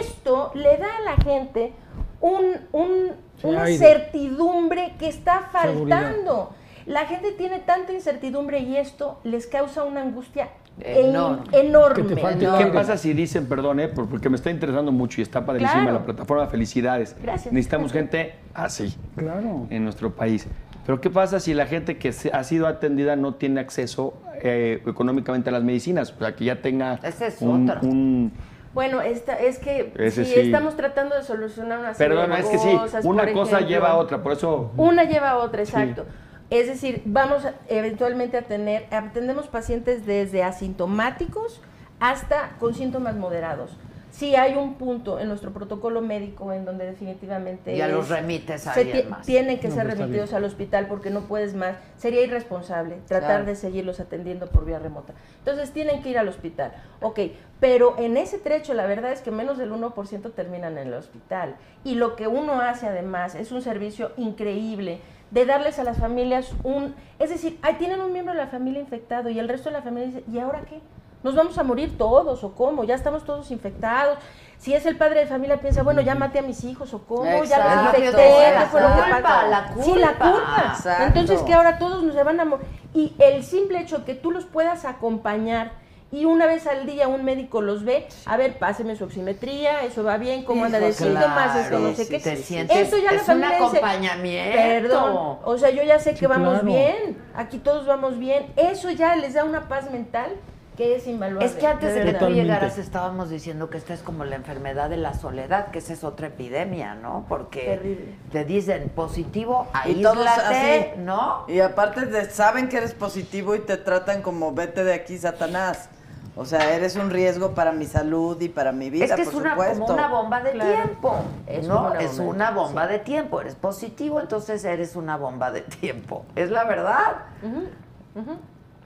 Esto 0.00 0.52
le 0.54 0.76
da 0.78 0.96
a 0.96 1.00
la 1.00 1.16
gente 1.22 1.72
un, 2.20 2.44
un- 2.72 3.12
Sí, 3.40 3.46
una 3.48 3.64
aire. 3.64 3.78
certidumbre 3.78 4.94
que 4.98 5.08
está 5.08 5.50
Seguridad. 5.62 6.02
faltando. 6.02 6.54
La 6.86 7.06
gente 7.06 7.32
tiene 7.32 7.58
tanta 7.60 7.92
incertidumbre 7.92 8.60
y 8.60 8.76
esto 8.76 9.18
les 9.24 9.46
causa 9.46 9.84
una 9.84 10.02
angustia 10.02 10.48
Enorme. 10.80 11.44
En- 11.52 11.66
enorme. 11.66 12.02
Que 12.08 12.14
te 12.14 12.20
falte 12.20 12.44
enorme. 12.44 12.64
¿Qué 12.66 12.70
pasa 12.72 12.96
si 12.96 13.12
dicen, 13.12 13.46
perdón, 13.48 13.80
eh, 13.80 13.88
por- 13.88 14.08
porque 14.08 14.28
me 14.28 14.36
está 14.36 14.50
interesando 14.50 14.90
mucho 14.92 15.20
y 15.20 15.22
está 15.22 15.44
padrísima 15.44 15.82
Claro. 15.82 15.98
la 15.98 16.04
plataforma? 16.04 16.46
Felicidades. 16.48 17.16
Gracias. 17.22 17.52
Necesitamos 17.52 17.92
gente 17.92 18.34
así 18.54 18.94
Claro. 19.16 19.66
en 19.70 19.84
nuestro 19.84 20.10
país. 20.14 20.46
Pero 20.86 21.00
¿qué 21.00 21.10
pasa 21.10 21.40
si 21.40 21.54
la 21.54 21.66
gente 21.66 21.96
que 21.98 22.12
se- 22.12 22.30
ha 22.32 22.44
sido 22.44 22.66
atendida 22.66 23.16
no 23.16 23.34
tiene 23.34 23.60
acceso 23.60 24.14
eh, 24.42 24.82
económicamente 24.86 25.48
a 25.50 25.52
las 25.52 25.62
medicinas? 25.62 26.12
O 26.12 26.18
sea, 26.18 26.34
que 26.36 26.44
ya 26.44 26.60
tenga 26.60 26.98
Esa 27.02 27.26
es 27.28 27.40
un, 27.40 28.32
Bueno, 28.74 29.00
esta, 29.00 29.34
es 29.38 29.58
que 29.58 29.92
Ese 29.96 30.24
sí, 30.24 30.32
sí. 30.34 30.40
estamos 30.40 30.76
tratando 30.76 31.14
de 31.16 31.22
solucionar 31.22 31.78
una 31.78 31.94
serie 31.94 32.16
Perdón, 32.16 32.30
de 32.36 32.40
es 32.40 32.46
que 32.46 32.58
sí, 32.58 32.78
una 33.04 33.32
cosa 33.32 33.56
ejemplo. 33.56 33.68
lleva 33.68 33.90
a 33.90 33.96
otra, 33.96 34.22
por 34.22 34.32
eso... 34.32 34.72
Una 34.76 35.04
lleva 35.04 35.30
a 35.30 35.36
otra, 35.38 35.62
exacto. 35.62 36.04
Es 36.50 36.66
decir, 36.66 37.00
vamos 37.06 37.46
eventualmente 37.68 38.36
a 38.36 38.42
tener, 38.42 38.86
atendemos 38.92 39.46
pacientes 39.46 40.04
desde 40.04 40.42
asintomáticos 40.44 41.62
hasta 42.00 42.50
con 42.60 42.74
síntomas 42.74 43.16
moderados. 43.16 43.76
Sí 44.14 44.36
hay 44.36 44.54
un 44.54 44.74
punto 44.74 45.18
en 45.18 45.26
nuestro 45.26 45.52
protocolo 45.52 46.00
médico 46.00 46.52
en 46.52 46.64
donde 46.64 46.86
definitivamente 46.86 47.76
Ya 47.76 47.86
es- 47.88 47.92
los 47.92 48.08
remites 48.08 48.64
a 48.68 48.72
se 48.74 48.82
alguien 48.82 49.10
más. 49.10 49.26
tienen 49.26 49.58
que 49.58 49.66
No, 49.66 49.74
ser 49.74 49.86
pues 49.86 49.98
remitidos 49.98 50.32
al 50.34 50.44
hospital 50.44 50.86
porque 50.86 51.10
no 51.10 51.22
puedes 51.22 51.54
más. 51.56 51.74
Sería 51.96 52.22
irresponsable 52.22 52.98
tratar 53.08 53.28
Claro. 53.30 53.44
de 53.46 53.56
seguirlos 53.56 53.98
atendiendo 53.98 54.46
por 54.46 54.64
vía 54.66 54.78
remota. 54.78 55.14
Entonces 55.40 55.72
tienen 55.72 56.00
que 56.00 56.10
ir 56.10 56.18
al 56.18 56.28
hospital. 56.28 56.72
Ok, 57.00 57.18
pero 57.58 57.96
en 57.98 58.16
ese 58.16 58.38
trecho 58.38 58.72
la 58.72 58.86
verdad 58.86 59.10
es 59.10 59.20
que 59.20 59.32
menos 59.32 59.58
del 59.58 59.72
1% 59.72 60.30
terminan 60.30 60.78
en 60.78 60.86
el 60.86 60.94
hospital. 60.94 61.56
Y 61.82 61.96
lo 61.96 62.14
que 62.14 62.28
uno 62.28 62.60
hace 62.60 62.86
además 62.86 63.34
es 63.34 63.50
un 63.50 63.62
servicio 63.62 64.12
increíble 64.16 65.00
de 65.32 65.44
darles 65.44 65.80
a 65.80 65.82
las 65.82 65.98
familias 65.98 66.52
un... 66.62 66.94
Es 67.18 67.30
decir, 67.30 67.58
ahí 67.62 67.74
tienen 67.80 68.00
un 68.00 68.12
miembro 68.12 68.32
de 68.32 68.38
la 68.40 68.46
familia 68.46 68.80
infectado 68.80 69.28
y 69.28 69.40
el 69.40 69.48
resto 69.48 69.70
de 69.70 69.72
la 69.72 69.82
familia 69.82 70.06
dice, 70.06 70.24
¿y 70.32 70.38
ahora 70.38 70.60
qué? 70.68 70.78
¿Nos 71.24 71.34
vamos 71.34 71.56
a 71.56 71.62
morir 71.62 71.96
todos 71.96 72.44
o 72.44 72.52
cómo? 72.52 72.84
Ya 72.84 72.94
estamos 72.94 73.24
todos 73.24 73.50
infectados. 73.50 74.18
Si 74.58 74.74
es 74.74 74.84
el 74.84 74.96
padre 74.98 75.20
de 75.20 75.26
familia, 75.26 75.58
piensa, 75.58 75.82
bueno, 75.82 76.02
ya 76.02 76.14
maté 76.14 76.38
a 76.38 76.42
mis 76.42 76.62
hijos 76.64 76.92
o 76.92 77.02
cómo, 77.02 77.44
ya 77.44 77.58
los 77.58 77.86
infecté, 77.86 78.12
¿qué 78.12 78.66
fue 78.70 78.80
lo 78.82 78.88
que 78.88 79.00
la 79.00 79.14
culpa, 79.14 79.46
la 79.46 79.74
Sí, 79.82 79.94
la 79.94 80.12
culpa. 80.12 80.64
Exacto. 80.74 81.04
Entonces 81.06 81.40
que 81.42 81.54
ahora 81.54 81.78
todos 81.78 82.02
nos 82.04 82.14
se 82.14 82.22
van 82.22 82.40
a 82.40 82.44
morir. 82.44 82.66
Y 82.92 83.14
el 83.18 83.42
simple 83.42 83.80
hecho 83.80 84.04
que 84.04 84.14
tú 84.14 84.30
los 84.30 84.44
puedas 84.44 84.84
acompañar 84.84 85.72
y 86.12 86.26
una 86.26 86.46
vez 86.46 86.66
al 86.66 86.84
día 86.84 87.08
un 87.08 87.24
médico 87.24 87.62
los 87.62 87.84
ve, 87.84 88.06
a 88.26 88.36
ver, 88.36 88.58
páseme 88.58 88.94
su 88.94 89.04
oximetría, 89.04 89.82
eso 89.82 90.04
va 90.04 90.18
bien, 90.18 90.44
cómo 90.44 90.64
anda 90.64 90.78
de 90.78 90.92
síntomas, 90.92 91.56
esto 91.56 91.78
no 91.78 91.94
sé 91.94 92.04
sí, 92.04 92.10
qué. 92.10 92.20
Te 92.20 92.36
sí, 92.36 92.42
sientes, 92.42 92.76
Eso 92.76 92.98
ya 92.98 93.10
la 93.10 93.16
es 93.16 93.22
un 93.22 93.26
familia 93.26 93.50
dice, 93.50 93.64
acompañamiento. 93.64 94.58
Perdón, 94.58 95.38
o 95.42 95.58
sea, 95.58 95.70
yo 95.70 95.82
ya 95.82 95.98
sé 95.98 96.14
que 96.14 96.26
vamos 96.26 96.60
claro. 96.60 96.66
bien, 96.66 97.18
aquí 97.34 97.58
todos 97.58 97.86
vamos 97.86 98.18
bien. 98.18 98.52
Eso 98.56 98.90
ya 98.90 99.16
les 99.16 99.34
da 99.34 99.42
una 99.44 99.68
paz 99.68 99.90
mental 99.90 100.36
que 100.76 100.96
es 100.96 101.06
invaluable. 101.06 101.46
Es 101.46 101.52
que 101.54 101.66
antes 101.66 101.94
de 101.94 102.00
que 102.00 102.12
verdad. 102.12 102.26
tú 102.28 102.32
llegaras 102.34 102.78
estábamos 102.78 103.30
diciendo 103.30 103.70
que 103.70 103.78
esta 103.78 103.94
es 103.94 104.00
como 104.02 104.24
la 104.24 104.34
enfermedad 104.36 104.90
de 104.90 104.96
la 104.96 105.14
soledad, 105.14 105.68
que 105.68 105.78
esa 105.78 105.92
es 105.92 106.02
otra 106.04 106.26
epidemia, 106.28 106.94
¿no? 106.96 107.26
Porque 107.28 107.60
Terrible. 107.60 108.14
te 108.32 108.44
dicen 108.44 108.88
positivo, 108.94 109.68
Y 109.84 110.02
todos 110.02 110.26
aíslate, 110.26 110.90
así. 110.94 111.00
¿no? 111.00 111.44
Y 111.48 111.60
aparte 111.60 112.06
de- 112.06 112.28
saben 112.30 112.68
que 112.68 112.78
eres 112.78 112.92
positivo 112.94 113.54
y 113.54 113.60
te 113.60 113.76
tratan 113.76 114.22
como 114.22 114.52
vete 114.52 114.82
de 114.82 114.94
aquí, 114.94 115.16
Satanás. 115.18 115.88
O 116.36 116.44
sea, 116.44 116.74
eres 116.74 116.96
un 116.96 117.10
riesgo 117.10 117.54
para 117.54 117.70
mi 117.70 117.84
salud 117.86 118.40
y 118.40 118.48
para 118.48 118.72
mi 118.72 118.90
vida, 118.90 119.04
es 119.04 119.12
que 119.12 119.22
es 119.22 119.28
por 119.28 119.42
una, 119.42 119.50
supuesto. 119.52 119.80
como 119.82 119.94
una 119.94 120.08
bomba 120.08 120.40
de 120.42 120.50
Claro. 120.50 120.72
tiempo, 120.72 121.16
Es 121.46 121.68
¿no? 121.68 121.86
una 121.86 122.00
es 122.00 122.10
bomba 122.18 122.24
de 122.24 122.28
una 122.30 122.50
bomba 122.50 122.82
sí. 122.86 122.92
de 122.94 122.98
tiempo. 122.98 123.40
Eres 123.40 123.54
positivo, 123.54 124.18
entonces 124.20 124.64
eres 124.64 124.96
una 124.96 125.16
bomba 125.16 125.52
de 125.52 125.60
tiempo. 125.60 126.24
Es 126.34 126.50
la 126.50 126.64
verdad. 126.64 127.26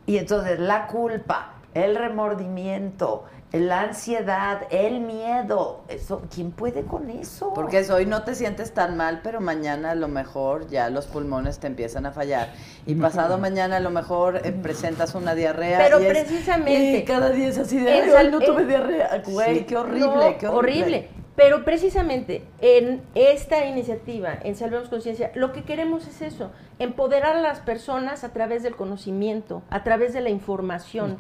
Y 0.07 0.19
entonces 0.19 0.59
la 0.59 0.87
culpa, 0.89 1.53
el 1.75 1.97
remordimiento, 1.97 3.25
la 3.53 3.81
ansiedad, 3.83 4.63
el 4.71 5.01
miedo, 5.01 5.81
eso, 5.89 6.23
¿quién 6.35 6.51
puede 6.51 6.83
con 6.83 7.09
eso? 7.09 7.55
Porque 7.55 7.79
es, 7.79 7.89
hoy 7.91 8.05
no 8.05 8.23
te 8.23 8.35
sientes 8.35 8.73
tan 8.75 8.97
mal, 8.97 9.21
pero 9.23 9.41
mañana 9.41 9.93
a 9.93 9.95
lo 9.95 10.09
mejor 10.09 10.69
ya 10.69 10.91
los 10.91 11.07
pulmones 11.07 11.59
te 11.59 11.67
empiezan 11.67 12.05
a 12.05 12.13
fallar. 12.13 12.53
Y 12.87 12.95
pasado 12.95 13.39
mañana 13.39 13.77
a 13.77 13.81
lo 13.81 13.91
mejor 13.91 14.37
eh, 14.45 14.53
presentas 14.53 15.15
una 15.15 15.35
diarrea. 15.35 15.79
Pero 15.79 16.01
y 16.01 16.05
es- 16.07 16.11
precisamente- 16.11 16.99
y 16.99 17.05
cada 17.05 17.31
día 17.31 17.49
es 17.49 17.59
así 17.59 17.79
de, 17.79 17.99
En 17.99 18.05
"Ay, 18.05 18.11
sal- 18.11 18.27
hoy 18.27 18.33
no 18.33 18.41
tuve 18.41 18.63
en- 18.63 18.69
diarrea. 18.69 19.23
Güey, 19.27 19.59
Sí. 19.61 19.65
qué 19.65 19.77
horrible, 19.79 20.07
No, 20.33 20.39
qué 20.39 20.47
horrible. 20.49 20.83
horrible. 20.83 21.09
Pero 21.39 21.65
precisamente 21.65 22.43
en 22.61 23.01
esta 23.15 23.65
iniciativa, 23.65 24.35
en 24.43 24.57
Salvemos 24.57 24.89
Conciencia, 24.89 25.31
lo 25.37 25.53
que 25.53 25.63
queremos 25.63 26.05
es 26.09 26.21
eso, 26.21 26.51
empoderar 26.81 27.37
a 27.37 27.41
las 27.41 27.61
personas 27.61 28.25
a 28.25 28.33
través 28.33 28.65
del 28.65 28.75
conocimiento, 28.75 29.63
a 29.71 29.85
través 29.85 30.13
de 30.13 30.21
la 30.21 30.31
información. 30.31 31.13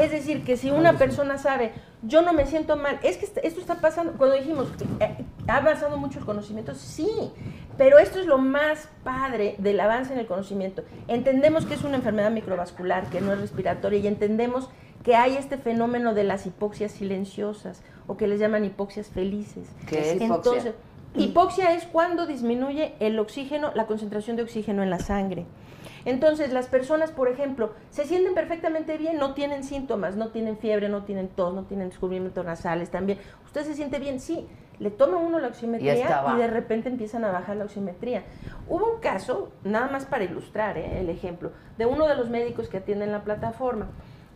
Es 0.00 0.10
decir, 0.10 0.42
que 0.44 0.56
si 0.56 0.72
una 0.72 0.94
persona 0.98 1.38
sabe, 1.38 1.70
yo 2.02 2.22
no 2.22 2.32
me 2.32 2.44
siento 2.46 2.76
mal, 2.76 2.98
es 3.04 3.18
que 3.18 3.24
est- 3.26 3.38
esto 3.44 3.60
está 3.60 3.76
pasando, 3.76 4.14
cuando 4.18 4.34
dijimos, 4.34 4.66
eh, 4.98 5.24
ha 5.46 5.56
avanzado 5.58 5.96
mucho 5.96 6.18
el 6.18 6.24
conocimiento, 6.24 6.74
sí, 6.74 7.08
pero 7.78 7.98
esto 8.00 8.18
es 8.18 8.26
lo 8.26 8.38
más 8.38 8.88
padre 9.04 9.54
del 9.58 9.78
avance 9.78 10.12
en 10.12 10.18
el 10.18 10.26
conocimiento. 10.26 10.82
Entendemos 11.06 11.66
que 11.66 11.74
es 11.74 11.84
una 11.84 11.96
enfermedad 11.98 12.32
microvascular, 12.32 13.06
que 13.10 13.20
no 13.20 13.32
es 13.32 13.40
respiratoria, 13.40 14.00
y 14.00 14.08
entendemos 14.08 14.68
que 15.02 15.16
hay 15.16 15.36
este 15.36 15.56
fenómeno 15.58 16.14
de 16.14 16.24
las 16.24 16.46
hipoxias 16.46 16.92
silenciosas, 16.92 17.82
o 18.06 18.16
que 18.16 18.26
les 18.26 18.40
llaman 18.40 18.64
hipoxias 18.64 19.08
felices. 19.08 19.68
¿Qué 19.88 20.00
es 20.00 20.16
hipoxia? 20.16 20.52
Entonces, 20.52 20.74
hipoxia 21.14 21.74
es 21.74 21.84
cuando 21.84 22.26
disminuye 22.26 22.94
el 23.00 23.18
oxígeno, 23.18 23.72
la 23.74 23.86
concentración 23.86 24.36
de 24.36 24.42
oxígeno 24.42 24.82
en 24.82 24.90
la 24.90 24.98
sangre. 24.98 25.46
Entonces, 26.04 26.52
las 26.52 26.66
personas, 26.66 27.12
por 27.12 27.28
ejemplo, 27.28 27.72
se 27.90 28.04
sienten 28.04 28.34
perfectamente 28.34 28.98
bien, 28.98 29.18
no 29.18 29.34
tienen 29.34 29.62
síntomas, 29.62 30.16
no 30.16 30.28
tienen 30.28 30.58
fiebre, 30.58 30.88
no 30.88 31.04
tienen 31.04 31.28
tos, 31.28 31.54
no 31.54 31.64
tienen 31.64 31.90
descubrimientos 31.90 32.44
nasales 32.44 32.90
también. 32.90 33.18
¿Usted 33.44 33.64
se 33.64 33.74
siente 33.74 33.98
bien? 33.98 34.20
Sí. 34.20 34.48
Le 34.78 34.90
toma 34.90 35.18
uno 35.18 35.38
la 35.38 35.48
oximetría 35.48 36.24
y, 36.34 36.38
de 36.38 36.46
repente 36.48 36.88
empiezan 36.88 37.24
a 37.24 37.30
bajar 37.30 37.56
la 37.56 37.64
oximetría. 37.64 38.24
Hubo 38.68 38.94
un 38.94 39.00
caso, 39.00 39.52
nada 39.62 39.88
más 39.88 40.06
para 40.06 40.24
ilustrar 40.24 40.76
¿eh? 40.76 40.98
el 40.98 41.08
ejemplo, 41.08 41.52
de 41.78 41.86
uno 41.86 42.08
de 42.08 42.16
los 42.16 42.30
médicos 42.30 42.68
que 42.68 42.78
atienden 42.78 43.12
la 43.12 43.22
plataforma. 43.22 43.90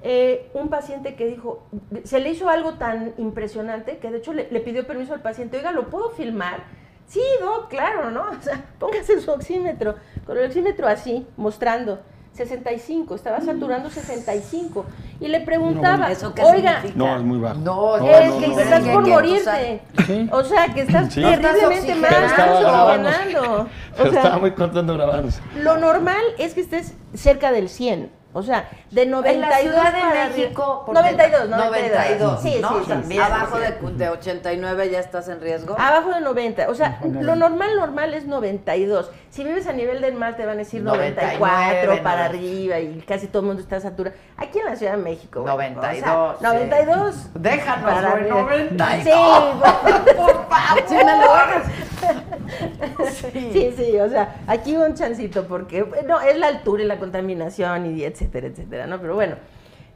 Eh, 0.08 0.50
un 0.54 0.68
paciente 0.68 1.16
que 1.16 1.26
dijo, 1.26 1.66
se 2.04 2.20
le 2.20 2.30
hizo 2.30 2.48
algo 2.48 2.74
tan 2.74 3.12
impresionante 3.18 3.98
que 3.98 4.08
de 4.08 4.18
hecho 4.18 4.32
le, 4.32 4.46
le 4.52 4.60
pidió 4.60 4.86
permiso 4.86 5.12
al 5.14 5.20
paciente, 5.20 5.56
oiga, 5.56 5.72
¿lo 5.72 5.88
puedo 5.90 6.10
filmar? 6.10 6.62
Sí, 7.08 7.20
no, 7.40 7.68
claro, 7.68 8.12
¿no? 8.12 8.22
O 8.38 8.40
sea, 8.40 8.64
póngase 8.78 9.20
su 9.20 9.32
oxímetro, 9.32 9.96
con 10.24 10.38
el 10.38 10.46
oxímetro 10.46 10.86
así, 10.86 11.26
mostrando 11.36 11.98
65, 12.34 13.14
estaba 13.16 13.40
saturando 13.40 13.90
65. 13.90 14.84
Y 15.18 15.26
le 15.26 15.40
preguntaba, 15.40 16.12
¿Eso 16.12 16.34
qué 16.34 16.42
oiga, 16.42 16.82
significa? 16.82 16.98
No, 17.04 17.16
es 17.16 17.22
muy 17.22 17.38
bajo. 17.38 17.58
No, 17.60 17.96
No, 17.96 18.06
es 18.08 18.30
no, 18.34 18.38
que 18.40 18.48
no, 18.48 18.60
estás 18.60 18.82
no, 18.84 18.92
por 18.92 19.02
no. 19.02 19.08
morirte. 19.08 19.80
Sí. 20.06 20.28
O 20.30 20.44
sea, 20.44 20.66
que 20.72 20.82
estás 20.82 21.12
Sí. 21.12 21.20
terriblemente 21.22 21.94
mal, 21.96 22.10
Pero 22.14 22.26
estaba 22.26 22.46
estás 22.54 22.60
grabando. 22.60 23.08
oxigenando. 23.08 23.68
Pero 23.96 24.08
O 24.08 24.12
sea, 24.12 24.20
estaba 24.22 24.38
muy 24.38 24.50
contento 24.52 24.94
grabándose. 24.94 25.40
lo 25.56 25.76
normal 25.78 26.22
es 26.38 26.54
que 26.54 26.60
estés 26.60 26.94
cerca 27.14 27.50
del 27.50 27.68
100. 27.68 28.10
O 28.36 28.42
sea, 28.42 28.68
de 28.90 29.06
92 29.06 29.34
en 29.34 29.40
la 29.40 29.56
Ciudad 29.58 29.92
de 29.94 30.00
para 30.00 30.28
México, 30.28 30.62
arriba. 30.62 30.84
porque- 30.86 31.00
92, 31.00 31.48
92. 31.48 31.90
92, 31.90 32.42
Sí, 32.42 32.58
¿no? 32.60 32.68
sí, 32.84 32.92
sí. 33.08 33.18
Abajo 33.18 33.58
de, 33.58 33.70
de 33.92 34.08
89 34.10 34.90
ya 34.90 35.00
estás 35.00 35.28
en 35.28 35.40
riesgo. 35.40 35.74
Abajo 35.78 36.10
de 36.10 36.20
90. 36.20 36.68
O 36.68 36.74
sea, 36.74 37.00
lo 37.02 37.34
normal, 37.34 37.70
normal 37.76 38.12
es 38.14 38.26
92. 38.26 39.10
Si 39.30 39.42
vives 39.42 39.66
a 39.66 39.72
nivel 39.72 40.00
del 40.00 40.14
mar, 40.14 40.36
te 40.36 40.44
van 40.44 40.56
a 40.56 40.58
decir 40.58 40.82
94 40.82 41.36
99, 41.38 42.02
para 42.02 42.28
90. 42.28 42.38
arriba 42.38 42.78
y 42.80 43.00
casi 43.06 43.26
todo 43.26 43.40
el 43.40 43.46
mundo 43.46 43.62
está 43.62 43.80
saturado. 43.80 44.14
Aquí 44.36 44.58
en 44.58 44.64
la 44.66 44.76
Ciudad 44.76 44.92
de 44.92 45.02
México. 45.02 45.40
bueno, 45.42 45.76
92, 45.80 46.36
O 46.36 46.38
sea, 46.40 46.52
92. 46.52 47.14
sí. 47.14 47.28
Déjanos, 47.34 47.84
para 47.90 48.10
güey, 48.10 48.22
arriba. 48.22 48.40
92. 48.42 49.02
Sí. 49.02 49.10
Por 50.16 50.48
favor. 50.48 50.82
Sí, 50.86 50.94
me 50.94 51.04
lo 51.04 51.34
hagas. 51.34 51.62
Sí, 53.52 53.74
sí, 53.76 53.98
o 54.00 54.08
sea, 54.08 54.36
aquí 54.46 54.76
un 54.76 54.94
chancito 54.94 55.46
porque, 55.46 55.84
no, 56.06 56.20
es 56.20 56.36
la 56.38 56.48
altura 56.48 56.82
y 56.82 56.86
la 56.86 56.98
contaminación 56.98 57.86
y 57.86 58.04
etcétera, 58.26 58.46
etcétera, 58.48 58.86
¿no? 58.86 59.00
Pero 59.00 59.14
bueno, 59.14 59.36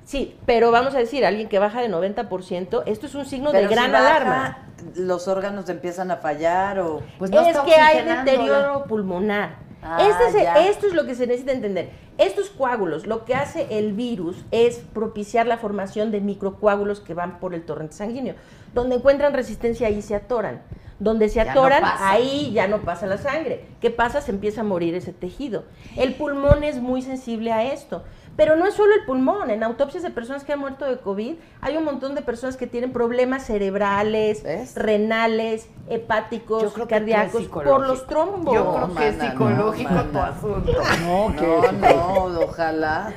sí, 0.04 0.36
pero 0.46 0.70
vamos 0.70 0.94
a 0.94 0.98
decir, 0.98 1.24
alguien 1.24 1.48
que 1.48 1.58
baja 1.58 1.80
de 1.80 1.90
90%, 1.90 2.82
esto 2.86 3.06
es 3.06 3.14
un 3.14 3.26
signo 3.26 3.50
Pero 3.52 3.68
de 3.68 3.74
gran 3.74 3.86
si 3.86 3.92
baja, 3.92 4.16
alarma. 4.16 4.58
¿Los 4.96 5.28
órganos 5.28 5.68
empiezan 5.68 6.10
a 6.10 6.16
fallar 6.16 6.80
o...? 6.80 7.02
Pues 7.18 7.30
no 7.30 7.40
es 7.40 7.58
que 7.58 7.74
hay 7.74 8.04
deterioro 8.04 8.84
pulmonar. 8.84 9.70
Ah, 9.82 9.98
Este 10.00 10.42
es 10.42 10.70
esto 10.70 10.86
es 10.88 10.94
lo 10.94 11.06
que 11.06 11.14
se 11.14 11.26
necesita 11.26 11.52
entender. 11.52 11.90
Estos 12.18 12.50
coágulos, 12.50 13.06
lo 13.06 13.24
que 13.24 13.34
hace 13.34 13.66
el 13.78 13.94
virus 13.94 14.44
es 14.50 14.76
propiciar 14.76 15.46
la 15.46 15.56
formación 15.56 16.10
de 16.10 16.20
microcoágulos 16.20 17.00
que 17.00 17.14
van 17.14 17.40
por 17.40 17.54
el 17.54 17.64
torrente 17.64 17.94
sanguíneo. 17.94 18.34
Donde 18.74 18.96
encuentran 18.96 19.32
resistencia 19.32 19.86
ahí 19.86 20.02
se 20.02 20.14
atoran. 20.14 20.60
Donde 20.98 21.30
se 21.30 21.36
Ya 21.36 21.46
no 21.46 21.50
atoran, 21.52 21.82
ahí 21.98 22.52
ya 22.52 22.68
no 22.68 22.82
pasa 22.82 23.06
la 23.06 23.16
sangre. 23.16 23.64
¿Qué 23.80 23.88
pasa? 23.88 24.20
Se 24.20 24.32
empieza 24.32 24.60
a 24.60 24.64
morir 24.64 24.94
ese 24.94 25.14
tejido. 25.14 25.64
El 25.96 26.14
pulmón 26.14 26.62
es 26.62 26.76
muy 26.76 27.00
sensible 27.00 27.52
a 27.52 27.72
esto. 27.72 28.04
Pero 28.36 28.56
no 28.56 28.66
es 28.66 28.74
solo 28.74 28.94
el 28.94 29.04
pulmón. 29.04 29.50
En 29.50 29.62
autopsias 29.62 30.02
de 30.02 30.10
personas 30.10 30.44
que 30.44 30.52
han 30.52 30.60
muerto 30.60 30.86
de 30.86 30.98
COVID, 30.98 31.34
hay 31.60 31.76
un 31.76 31.84
montón 31.84 32.14
de 32.14 32.22
personas 32.22 32.56
que 32.56 32.66
tienen 32.66 32.92
problemas 32.92 33.44
cerebrales, 33.44 34.42
¿Ves? 34.42 34.74
renales, 34.74 35.68
hepáticos, 35.88 36.62
Yo 36.62 36.72
creo 36.72 36.86
que 36.86 37.00
tú 37.00 37.04
es 37.04 37.14
cardíacos, 37.14 37.46
por 37.48 37.86
los 37.86 38.06
trombos. 38.06 38.54
Yo 38.54 38.72
creo 38.74 38.94
que 38.94 39.08
es 39.08 39.16
mana, 39.18 39.30
psicológico 39.30 39.90
no, 39.90 40.04
tu 40.04 40.18
asunto. 40.18 40.72
No, 41.04 41.36
que 41.36 41.72
No, 41.72 42.28
no, 42.28 42.40
ojalá. 42.40 43.12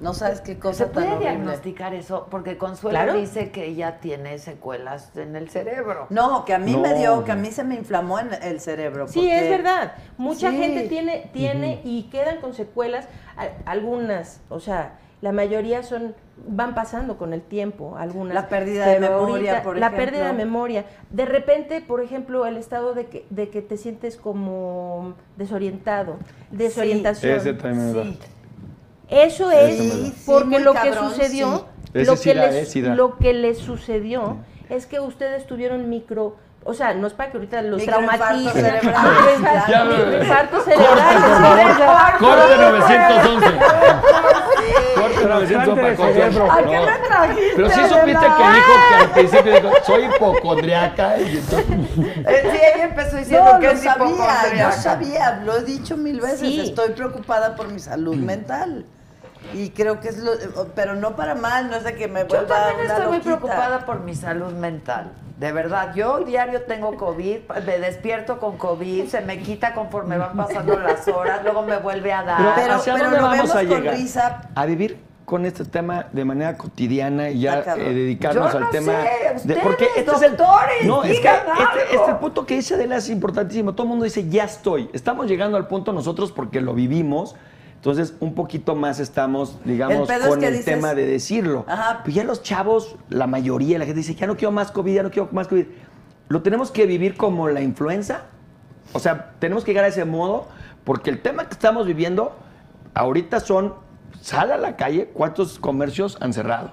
No 0.00 0.14
sabes 0.14 0.40
qué 0.40 0.52
¿Se 0.54 0.58
cosa 0.58 0.84
tan 0.86 0.92
puede 0.94 1.06
horrible. 1.08 1.30
diagnosticar 1.30 1.94
eso? 1.94 2.28
Porque 2.30 2.56
Consuelo 2.58 2.98
Claro. 2.98 3.14
dice 3.14 3.50
que 3.50 3.66
ella 3.66 3.98
tiene 4.00 4.38
secuelas 4.38 5.10
en 5.16 5.34
el 5.36 5.48
cerebro. 5.50 6.06
No, 6.10 6.44
que 6.44 6.54
a 6.54 6.58
mí 6.58 6.76
me 6.76 6.94
dio, 6.94 7.24
que 7.24 7.32
a 7.32 7.36
mí 7.36 7.50
se 7.50 7.64
me 7.64 7.74
inflamó 7.74 8.18
en 8.20 8.30
el 8.42 8.60
cerebro. 8.60 9.08
Sí, 9.08 9.20
porque- 9.20 9.38
es 9.44 9.50
verdad. 9.50 9.92
Mucha 10.16 10.50
Sí. 10.50 10.56
gente 10.58 10.88
tiene, 10.88 11.30
tiene 11.32 11.80
y 11.84 12.04
quedan 12.04 12.40
con 12.40 12.54
secuelas. 12.54 13.08
Algunas, 13.64 14.40
o 14.48 14.60
sea, 14.60 14.98
la 15.20 15.32
mayoría 15.32 15.82
son 15.82 16.14
van 16.46 16.76
pasando 16.76 17.18
con 17.18 17.32
el 17.32 17.42
tiempo. 17.42 17.96
Algunas. 17.98 18.32
La 18.34 18.48
pérdida 18.48 18.86
de 18.86 19.00
memoria, 19.00 19.50
ahorita- 19.50 19.62
por 19.64 19.76
La 19.78 19.86
ejemplo. 19.86 20.04
pérdida 20.06 20.26
de 20.28 20.32
memoria. 20.34 20.84
De 21.10 21.24
repente, 21.24 21.80
por 21.80 22.00
ejemplo, 22.00 22.46
el 22.46 22.56
estado 22.56 22.94
de 22.94 23.06
que, 23.06 23.26
de 23.30 23.48
que 23.50 23.60
te 23.60 23.76
sientes 23.76 24.16
como 24.16 25.14
desorientado, 25.36 26.18
desorientación. 26.52 27.36
Ese 27.36 27.54
también 27.54 27.86
me 27.86 27.92
da. 27.92 28.04
Sí. 28.04 28.18
Eso 29.08 29.50
es 29.50 29.78
da. 29.78 30.12
porque 30.26 30.58
Sí, 30.58 30.62
lo 30.64 30.72
que 30.72 30.90
cabrón, 30.90 31.10
sucedió, 31.10 31.66
sí. 31.92 32.04
Lo 32.04 32.16
sí 32.16 32.28
que, 32.30 32.34
les, 32.34 32.68
sí 32.70 32.82
lo 32.82 33.16
que 33.16 33.32
les 33.32 33.58
sucedió 33.58 34.36
es 34.68 34.86
que 34.86 35.00
ustedes 35.00 35.46
tuvieron 35.46 35.88
micro, 35.88 36.36
o 36.64 36.74
sea, 36.74 36.92
no 36.92 37.06
es 37.06 37.14
para 37.14 37.30
que 37.30 37.38
ahorita 37.38 37.62
los 37.62 37.82
traumaticen, 37.84 38.52
Corte, 38.52 38.64
cerebral. 40.64 42.18
Corte 42.18 42.56
911. 42.58 43.46
Corte 44.94 45.22
Trasplante 45.22 45.24
911 45.24 45.80
para 45.80 45.88
de 45.90 45.96
confiar. 45.96 46.32
cerebro. 46.32 46.52
¿A 46.52 46.56
qué 46.58 46.78
me 46.78 46.98
trajiste? 47.06 47.52
Pero 47.56 47.68
sí 47.70 47.80
supiste 47.88 48.26
que 48.26 48.44
dijo 48.52 48.72
que 48.88 48.94
al 49.04 49.10
principio 49.10 49.52
dijo, 49.54 49.70
soy 49.86 50.04
hipocondriaca. 50.04 51.16
Eh, 51.18 51.40
sí, 51.50 52.58
ella 52.74 52.84
empezó 52.84 53.16
diciendo 53.16 53.56
que 53.60 53.66
lo 53.66 53.72
es 53.72 53.82
sabía, 53.82 54.06
hipocondríaca. 54.06 54.70
yo 54.76 54.82
sabía, 54.82 55.40
lo 55.44 55.56
he 55.56 55.62
dicho 55.64 55.96
mil 55.96 56.20
veces, 56.20 56.40
Sí. 56.40 56.60
estoy 56.60 56.90
preocupada 56.90 57.56
por 57.56 57.68
mi 57.72 57.78
salud 57.78 58.16
mental. 58.16 58.84
Y 59.54 59.70
creo 59.70 60.00
que 60.00 60.08
es 60.08 60.18
lo, 60.18 60.32
pero 60.74 60.94
no 60.94 61.16
para 61.16 61.34
mal, 61.34 61.70
no 61.70 61.76
es 61.76 61.84
de 61.84 61.94
que 61.94 62.06
me 62.08 62.20
Yo 62.20 62.26
vuelva 62.26 62.46
también 62.56 62.84
una 62.84 62.94
estoy 62.94 63.06
muy 63.08 63.20
preocupada 63.20 63.86
por 63.86 64.00
mi 64.00 64.14
salud 64.14 64.52
mental. 64.52 65.12
De 65.38 65.52
verdad, 65.52 65.94
yo 65.94 66.18
diario 66.24 66.62
tengo 66.62 66.96
COVID, 66.96 67.38
me 67.64 67.78
despierto 67.78 68.40
con 68.40 68.58
COVID, 68.58 69.06
se 69.06 69.20
me 69.20 69.38
quita 69.38 69.72
conforme 69.72 70.18
van 70.18 70.36
pasando 70.36 70.76
las 70.78 71.06
horas, 71.08 71.40
luego 71.44 71.62
me 71.62 71.76
vuelve 71.78 72.12
a 72.12 72.22
dar. 72.24 72.38
Pero, 72.38 72.52
Pero- 72.56 72.74
¿hacia 72.74 72.92
pero 72.94 73.04
dónde 73.04 73.18
lo 73.20 73.22
vamos 73.24 73.36
vemos 73.38 73.50
a 73.56 73.58
con 73.68 73.68
llegar? 73.82 73.94
risa. 73.94 74.40
A 74.54 74.66
vivir 74.66 75.08
con 75.24 75.44
este 75.46 75.64
tema 75.66 76.06
de 76.10 76.24
manera 76.24 76.56
cotidiana 76.56 77.28
y 77.30 77.40
ya 77.40 77.62
cabrón. 77.62 77.86
eh, 77.86 77.92
dedicarnos 77.94 78.50
Yo 78.50 78.58
al 78.58 78.64
no 78.64 78.70
tema 78.70 78.92
sé, 78.92 79.08
ustedes, 79.36 79.44
este 79.96 80.28
doctores, 80.30 80.84
no 80.86 81.04
es 81.04 81.20
que 81.20 81.28
este, 81.28 81.96
este 81.96 82.14
punto 82.14 82.46
que 82.46 82.54
dice 82.54 82.74
Adela 82.74 82.96
es 82.96 83.10
importantísimo 83.10 83.72
todo 83.74 83.82
el 83.82 83.88
mundo 83.90 84.04
dice 84.06 84.26
ya 84.26 84.44
estoy 84.44 84.88
estamos 84.94 85.26
llegando 85.26 85.58
al 85.58 85.66
punto 85.68 85.92
nosotros 85.92 86.32
porque 86.32 86.62
lo 86.62 86.72
vivimos 86.72 87.36
entonces 87.78 88.14
un 88.20 88.34
poquito 88.34 88.74
más 88.74 89.00
estamos 89.00 89.56
digamos 89.64 89.96
El 89.96 90.06
pedo 90.06 90.24
es 90.24 90.28
con 90.30 90.40
que 90.40 90.46
el 90.48 90.54
dices- 90.54 90.64
tema 90.64 90.94
de 90.94 91.06
decirlo 91.06 91.64
Ajá. 91.68 92.00
pues 92.04 92.14
ya 92.14 92.24
los 92.24 92.42
chavos 92.42 92.96
la 93.08 93.26
mayoría 93.26 93.78
la 93.78 93.84
gente 93.86 93.98
dice 94.00 94.14
ya 94.14 94.26
no 94.26 94.36
quiero 94.36 94.52
más 94.52 94.70
covid 94.72 94.94
ya 94.94 95.02
no 95.02 95.10
quiero 95.10 95.28
más 95.32 95.48
covid 95.48 95.66
lo 96.28 96.42
tenemos 96.42 96.70
que 96.70 96.86
vivir 96.86 97.16
como 97.16 97.48
la 97.48 97.60
influenza 97.62 98.22
o 98.94 98.98
sea, 99.00 99.32
tenemos 99.38 99.64
que 99.64 99.72
llegar 99.72 99.84
a 99.84 99.88
ese 99.88 100.04
modo 100.06 100.46
porque 100.84 101.10
el 101.10 101.20
tema 101.20 101.44
que 101.46 101.52
estamos 101.52 101.86
viviendo 101.86 102.34
ahorita 102.94 103.38
son, 103.40 103.74
sal 104.22 104.50
a 104.50 104.56
la 104.56 104.76
calle, 104.76 105.10
¿cuántos 105.12 105.58
comercios 105.58 106.16
han 106.22 106.32
cerrado? 106.32 106.70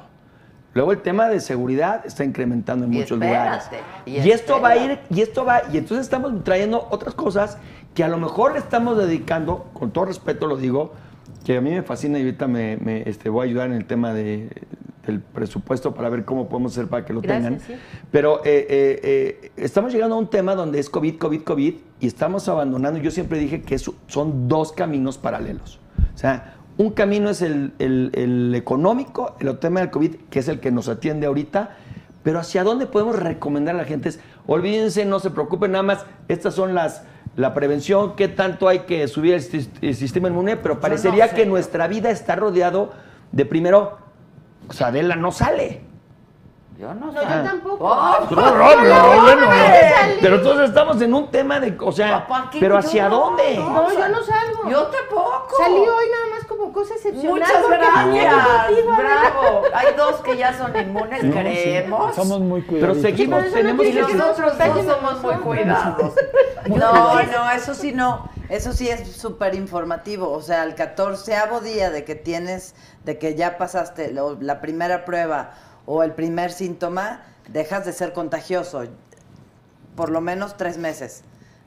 Luego 0.73 0.93
el 0.93 1.01
tema 1.01 1.27
de 1.27 1.41
seguridad 1.41 2.05
está 2.05 2.23
incrementando 2.23 2.85
en 2.85 2.93
Y 2.93 2.97
muchos 2.99 3.21
espérate, 3.21 3.65
lugares. 3.65 3.69
y 4.05 4.11
Y, 4.27 4.31
esto 4.31 4.61
va 4.61 4.69
a 4.69 4.77
ir, 4.77 4.99
y 5.09 5.21
esto 5.21 5.43
va, 5.43 5.61
y 5.71 5.77
entonces 5.77 6.05
estamos 6.05 6.41
trayendo 6.45 6.87
otras 6.89 7.13
cosas 7.15 7.57
que 7.95 8.03
a 8.03 8.07
lo 8.07 8.17
mejor 8.17 8.53
le 8.53 8.59
estamos 8.59 8.97
dedicando, 8.97 9.69
con 9.73 9.89
todo 9.91 10.05
respeto 10.05 10.45
lo 10.45 10.57
digo, 10.57 10.93
que 11.43 11.57
a 11.57 11.61
mí 11.61 11.71
me 11.71 11.81
fascina 11.81 12.19
y 12.19 12.23
ahorita 12.23 12.47
me, 12.47 12.77
me, 12.77 13.09
este, 13.09 13.29
voy 13.29 13.47
a 13.47 13.49
ayudar 13.49 13.67
en 13.67 13.73
el 13.73 13.85
tema 13.85 14.13
de, 14.13 14.49
del 15.07 15.21
presupuesto 15.21 15.93
para 15.93 16.09
ver 16.09 16.25
cómo 16.25 16.49
podemos 16.49 16.73
hacer 16.73 16.87
para 16.87 17.05
que 17.05 17.13
lo 17.13 17.21
Gracias, 17.21 17.43
tengan. 17.43 17.59
sí. 17.65 17.73
Pero 18.11 18.39
eh, 18.43 18.67
eh, 18.69 18.99
eh, 19.45 19.51
estamos 19.57 19.93
llegando 19.93 20.15
a 20.15 20.19
un 20.19 20.29
tema 20.29 20.55
donde 20.55 20.79
es 20.79 20.89
COVID, 20.89 21.17
COVID, 21.17 21.41
COVID 21.43 21.73
y 22.01 22.07
estamos 22.07 22.47
abandonando. 22.49 22.99
Yo 22.99 23.11
siempre 23.11 23.39
dije 23.39 23.61
que 23.61 23.75
eso- 23.75 23.95
son 24.07 24.47
dos 24.47 24.71
caminos 24.73 25.17
paralelos. 25.17 25.79
O 26.13 26.17
sea, 26.17 26.55
un 26.77 26.89
camino 26.91 27.29
es 27.29 27.41
el, 27.41 27.73
el- 27.79 28.11
el 28.13 28.53
económico, 28.55 29.35
el 29.39 29.57
tema 29.59 29.79
del 29.79 29.91
COVID, 29.91 30.15
que 30.29 30.39
es 30.39 30.47
el 30.49 30.59
que 30.59 30.71
nos 30.71 30.89
atiende 30.89 31.27
ahorita. 31.27 31.77
Pero 32.23 32.39
hacia 32.39 32.63
dónde 32.63 32.87
podemos 32.87 33.17
recomendar 33.19 33.75
a 33.75 33.77
la 33.77 33.85
gente 33.85 34.09
es, 34.09 34.19
olvídense, 34.47 35.05
no 35.05 35.19
se 35.19 35.29
preocupen, 35.29 35.71
nada 35.73 35.83
más, 35.83 36.05
estas 36.27 36.55
son 36.55 36.73
las, 36.73 37.03
la 37.35 37.53
prevención, 37.53 38.15
qué 38.15 38.27
tanto 38.27 38.67
hay 38.67 38.79
que 38.79 39.07
subir 39.07 39.33
el, 39.33 39.41
sis- 39.41 39.69
el 39.81 39.95
sistema 39.95 40.27
inmune, 40.29 40.55
pero 40.57 40.79
parecería 40.79 41.27
sé. 41.27 41.35
que 41.35 41.45
nuestra 41.45 41.87
vida 41.87 42.09
está 42.09 42.35
rodeado 42.35 42.91
de 43.31 43.45
primero, 43.45 43.97
o 44.69 44.73
sea, 44.73 44.87
Adela 44.87 45.15
no 45.15 45.31
sale. 45.31 45.81
Yo 46.77 46.93
no, 46.93 47.05
No, 47.11 47.13
sé. 47.13 47.19
yo 47.25 47.43
tampoco. 47.43 47.85
Oh, 47.85 48.17
No, 48.31 48.35
no, 48.35 48.75
no, 48.83 49.21
bueno, 49.21 49.47
pero 50.21 50.35
entonces 50.35 50.69
estamos 50.69 51.01
en 51.01 51.13
un 51.13 51.31
tema 51.31 51.59
de, 51.61 51.77
o 51.79 51.91
sea, 51.91 52.27
Papá, 52.27 52.49
¿qué 52.51 52.59
pero 52.59 52.77
hacia 52.77 53.07
dónde? 53.07 53.55
No, 53.55 53.91
yo 53.93 54.09
no 54.09 54.21
salgo. 54.23 54.69
Yo 54.69 54.83
tampoco. 54.87 55.55
Salí 55.57 55.75
hoy 55.77 56.05
nada 56.11 56.25
más 56.35 56.45
como 56.45 56.73
cosa 56.73 56.95
excepcional. 56.95 57.31
Muchas 57.39 57.69
gracias. 57.69 58.35
Bravo. 58.85 59.61
Hay 59.73 59.93
dos 59.95 60.15
que 60.17 60.35
ya 60.37 60.57
son 60.57 60.75
inmunes, 60.75 61.23
No, 61.23 61.31
sí, 61.33 61.39
creemos. 61.39 62.13
Somos 62.15 62.39
muy 62.41 62.61
Pero 62.61 62.93
seguimos, 62.95 63.43
Pero 63.53 63.69
no 63.73 63.77
tenemos 63.81 63.85
que... 64.09 64.13
nosotros 64.17 64.57
dos 64.57 64.85
somos 64.85 65.21
muy 65.23 65.35
cuidados. 65.35 66.13
No, 66.67 67.21
no, 67.21 67.51
eso 67.51 67.75
sí 67.75 67.91
no. 67.91 68.27
Eso 68.49 68.73
sí 68.73 68.89
es 68.89 69.15
súper 69.15 69.53
informativo. 69.53 70.31
O 70.31 70.41
sea, 70.41 70.63
el 70.63 70.73
catorceavo 70.73 71.59
día 71.61 71.91
de 71.91 72.03
que 72.03 72.15
tienes, 72.15 72.73
de 73.03 73.19
que 73.19 73.35
ya 73.35 73.59
pasaste 73.59 74.11
lo- 74.11 74.35
la 74.41 74.61
primera 74.61 75.05
prueba 75.05 75.51
o 75.85 76.03
el 76.03 76.13
primer 76.13 76.51
síntoma, 76.51 77.23
dejas 77.47 77.85
de 77.85 77.93
ser 77.93 78.13
contagioso. 78.13 78.83
Por 79.95 80.09
lo 80.09 80.21
menos 80.21 80.57
tres 80.57 80.77
meses. 80.77 81.23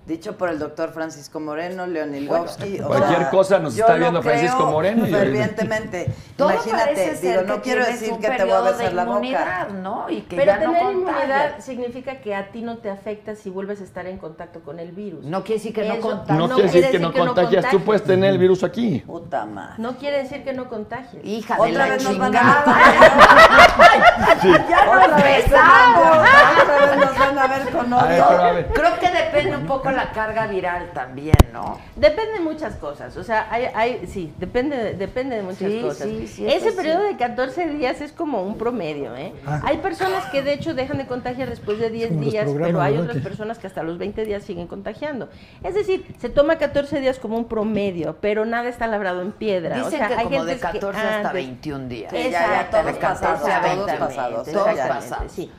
Dicho 0.09 0.39
por 0.39 0.49
el 0.49 0.59
doctor 0.59 0.91
Francisco 0.95 1.39
Moreno, 1.39 1.87
Leonilgovsky. 1.87 2.81
o 2.81 2.87
Cualquier 2.87 3.19
sea, 3.19 3.31
cosa 3.31 3.59
nos 3.59 3.77
está 3.79 3.95
viendo 3.97 4.23
Francisco 4.23 4.65
Moreno 4.65 5.07
y- 5.07 5.11
Fervientemente. 5.13 6.07
Todo 6.39 6.51
Imagínate, 6.53 7.15
digo, 7.21 7.43
no 7.43 7.61
quiero 7.61 7.85
decir 7.85 8.15
que 8.19 8.31
te 8.31 8.45
voy 8.45 8.53
a 8.55 8.61
de 8.63 8.73
besar 8.73 8.93
la 8.95 9.05
boca. 9.05 9.69
¿no? 9.83 10.09
Y 10.09 10.23
que 10.23 10.37
Pero 10.37 10.47
ya 10.53 10.57
no 10.61 10.73
tener 10.73 10.83
contagias. 10.83 11.25
inmunidad 11.25 11.59
significa 11.61 12.21
que 12.23 12.35
a 12.35 12.51
ti 12.53 12.63
no 12.63 12.79
te 12.79 12.89
afecta 12.91 13.35
si 13.35 13.51
vuelves 13.51 13.83
a 13.83 13.85
estar 13.85 14.07
en 14.07 14.17
contacto 14.17 14.61
con 14.61 14.79
el 14.81 14.93
virus. 14.93 15.27
No 15.27 15.45
quiere 15.45 15.59
decir 15.59 15.75
que 15.75 15.87
no 15.87 16.01
contagias. 16.01 16.39
No, 16.39 16.49
No 16.49 16.55
quiere 16.55 16.71
decir 16.71 16.91
que 16.91 16.99
no 16.99 17.09
decir 17.09 17.13
que 17.13 17.19
no 17.27 17.35
contagias, 17.35 17.65
tú 17.65 17.71
contagies. 17.71 17.85
puedes 17.85 18.05
tener 18.05 18.31
el 18.31 18.39
virus 18.39 18.65
aquí. 18.65 19.01
Puta 19.07 19.45
madre. 19.45 19.75
No 19.77 19.99
quiere 19.99 20.23
decir 20.23 20.43
que 20.43 20.55
no 20.55 20.71
contagies. 20.71 21.23
Hija 21.23 21.57
de 21.57 21.61
Otra 21.61 21.87
la 21.87 21.93
vez 21.95 22.05
nos 22.05 22.17
van 22.19 22.33
chingada. 22.33 22.65
ya 24.71 24.85
nos 24.87 25.05
Otra 25.05 25.17
vez 25.17 25.45
besamos. 25.51 26.29
Otra 26.63 26.87
vez 26.87 26.97
nos 26.97 27.19
van 27.19 27.39
a 27.39 27.47
ver 27.47 27.69
con 27.73 27.93
odio. 27.93 28.27
Creo 28.73 28.99
que 28.99 29.11
depende 29.11 29.55
un 29.57 29.67
poco 29.67 29.91
la 29.99 30.13
carga 30.13 30.47
viral 30.47 30.91
también, 30.93 31.37
¿no? 31.53 31.79
Depende 31.97 32.35
de 32.35 32.41
muchas 32.41 32.77
cosas, 32.77 33.17
o 33.17 33.25
sea, 33.25 33.47
hay, 33.51 33.65
hay 33.75 34.07
sí, 34.07 34.33
depende, 34.39 34.77
de- 34.77 34.95
depende 34.95 35.37
de 35.37 35.43
muchas 35.43 35.59
Sí, 35.73 35.81
cosas. 35.83 36.09
sí, 36.09 36.27
sí, 36.29 36.47
Ese 36.47 36.71
sí. 36.71 36.77
periodo 36.77 37.03
de 37.03 37.17
14 37.17 37.67
días 37.69 38.01
es 38.01 38.13
como 38.13 38.43
un 38.43 38.57
promedio, 38.57 39.15
¿eh? 39.17 39.33
Hay 39.65 39.79
personas 39.79 40.25
que 40.27 40.43
de 40.43 40.53
hecho 40.53 40.75
dejan 40.75 40.99
de 40.99 41.07
contagiar 41.07 41.49
después 41.51 41.79
de 41.79 41.91
10 41.91 42.09
como 42.11 42.23
los 42.23 42.31
días, 42.33 42.49
pero 42.63 42.81
hay 42.81 42.97
otras 42.97 43.17
Que- 43.17 43.23
personas 43.23 43.59
que 43.59 43.67
hasta 43.67 43.83
los 43.83 43.99
20 43.99 44.25
días 44.25 44.43
siguen 44.45 44.67
contagiando. 44.67 45.29
Es 45.65 45.75
decir, 45.75 46.07
se 46.21 46.29
toma 46.29 46.57
14 46.59 47.01
días 47.01 47.19
como 47.19 47.37
un 47.37 47.47
promedio, 47.47 48.17
pero 48.21 48.45
nada 48.47 48.69
está 48.69 48.87
labrado 48.87 49.23
en 49.23 49.33
piedra. 49.33 49.77
Dicen 49.77 49.87
o 49.87 49.91
sea, 49.97 50.09
que 50.09 50.15
hay 50.15 50.25
como 50.25 50.45
de 50.45 50.53
gentes 50.55 50.71
que 50.71 50.79
14 50.79 51.01
hasta 51.01 51.17
antes- 51.17 51.33
21 51.33 51.89
días. 51.89 52.11
Sí, 52.13 52.17
ya, 52.25 52.31
ya, 52.31 52.39
Exacto, 52.63 52.77
todos 52.79 52.97
14 52.99 53.25
pasados, 53.27 53.41
todos 53.43 53.63
20, 53.87 53.99
pasados, 53.99 54.53
todos 54.53 54.79
pasados. 54.89 55.33
sí. 55.33 55.51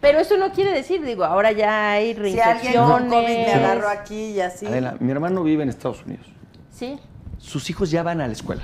Pero 0.00 0.20
eso 0.20 0.36
no 0.36 0.52
quiere 0.52 0.72
decir, 0.72 1.04
digo, 1.04 1.24
ahora 1.24 1.50
ya 1.52 1.92
hay 1.92 2.14
Si 2.14 2.20
reinfecciones. 2.20 2.64
alguien 2.66 2.82
con 2.84 3.08
COVID 3.08 3.26
me 3.28 3.52
agarró 3.54 3.88
aquí 3.88 4.30
y 4.32 4.40
así. 4.40 4.66
Adela, 4.66 4.96
mi 5.00 5.10
hermano 5.10 5.42
vive 5.42 5.62
en 5.64 5.68
Estados 5.68 6.04
Unidos. 6.06 6.26
Sí. 6.70 6.98
Sus 7.38 7.68
hijos 7.70 7.90
ya 7.90 8.02
van 8.02 8.20
a 8.20 8.26
la 8.26 8.32
escuela. 8.32 8.62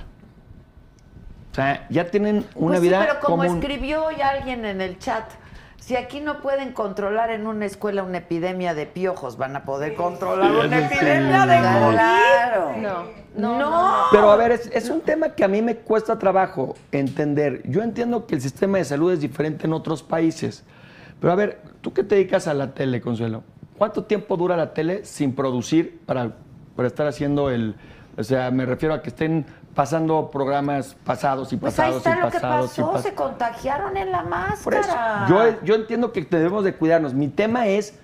O 1.50 1.54
sea, 1.54 1.86
ya 1.88 2.10
tienen 2.10 2.44
una 2.54 2.78
Pues 2.78 2.80
sí, 2.80 2.86
vida 2.88 3.00
pero 3.06 3.20
como 3.20 3.36
común. 3.44 3.58
escribió 3.58 4.04
hoy 4.06 4.20
alguien 4.20 4.64
en 4.64 4.80
el 4.80 4.98
chat, 4.98 5.24
si 5.78 5.94
aquí 5.96 6.20
no 6.20 6.40
pueden 6.40 6.72
controlar 6.72 7.30
en 7.30 7.46
una 7.46 7.66
escuela 7.66 8.02
una 8.02 8.18
epidemia 8.18 8.74
de 8.74 8.86
piojos, 8.86 9.36
van 9.36 9.54
a 9.54 9.64
poder 9.64 9.94
controlar 9.94 10.50
Sí, 10.50 10.66
una 10.66 10.88
sí. 10.88 10.94
epidemia 10.94 11.46
de 11.46 11.56
COVID. 11.58 11.92
Claro. 11.94 12.72
No, 12.76 13.04
No. 13.36 13.58
no, 13.58 13.70
no. 13.70 13.94
Pero 14.10 14.30
a 14.30 14.36
ver, 14.36 14.52
es, 14.52 14.66
es 14.72 14.88
un 14.88 15.00
tema 15.00 15.30
que 15.30 15.44
a 15.44 15.48
mí 15.48 15.62
me 15.62 15.76
cuesta 15.76 16.18
trabajo 16.18 16.74
entender. 16.92 17.62
Yo 17.68 17.82
entiendo 17.82 18.26
que 18.26 18.34
el 18.36 18.40
sistema 18.40 18.78
de 18.78 18.84
salud 18.84 19.12
es 19.12 19.20
diferente 19.20 19.66
en 19.66 19.72
otros 19.74 20.02
países. 20.02 20.64
Pero 21.24 21.32
a 21.32 21.36
ver, 21.36 21.62
tú 21.80 21.94
que 21.94 22.04
te 22.04 22.16
dedicas 22.16 22.46
a 22.48 22.52
la 22.52 22.74
tele, 22.74 23.00
Consuelo, 23.00 23.44
¿cuánto 23.78 24.04
tiempo 24.04 24.36
dura 24.36 24.58
la 24.58 24.74
tele 24.74 25.06
sin 25.06 25.34
producir 25.34 25.98
para, 26.04 26.32
para 26.76 26.86
estar 26.86 27.06
haciendo 27.06 27.48
el... 27.48 27.76
O 28.18 28.22
sea, 28.22 28.50
me 28.50 28.66
refiero 28.66 28.92
a 28.94 29.00
que 29.00 29.08
estén 29.08 29.46
pasando 29.74 30.30
programas 30.30 30.94
pasados 31.02 31.50
y 31.54 31.56
Pues 31.56 31.78
ahí 31.78 31.92
pasados 31.92 32.06
está 32.06 32.10
y 32.10 32.20
lo 32.20 32.30
que 32.30 32.32
pasados 32.40 32.78
y 32.78 32.80
pasó, 32.82 32.92
pas- 32.92 33.00
se 33.02 33.14
contagiaron 33.14 33.96
en 33.96 34.12
la 34.12 34.22
Por 34.62 34.74
eso, 34.74 34.88
máscara. 34.92 35.26
yo, 35.30 35.62
yo 35.64 35.74
entiendo 35.76 36.12
que 36.12 36.20
debemos 36.26 36.62
de 36.62 36.74
cuidarnos. 36.74 37.14
Mi 37.14 37.28
tema 37.28 37.68
es 37.68 37.98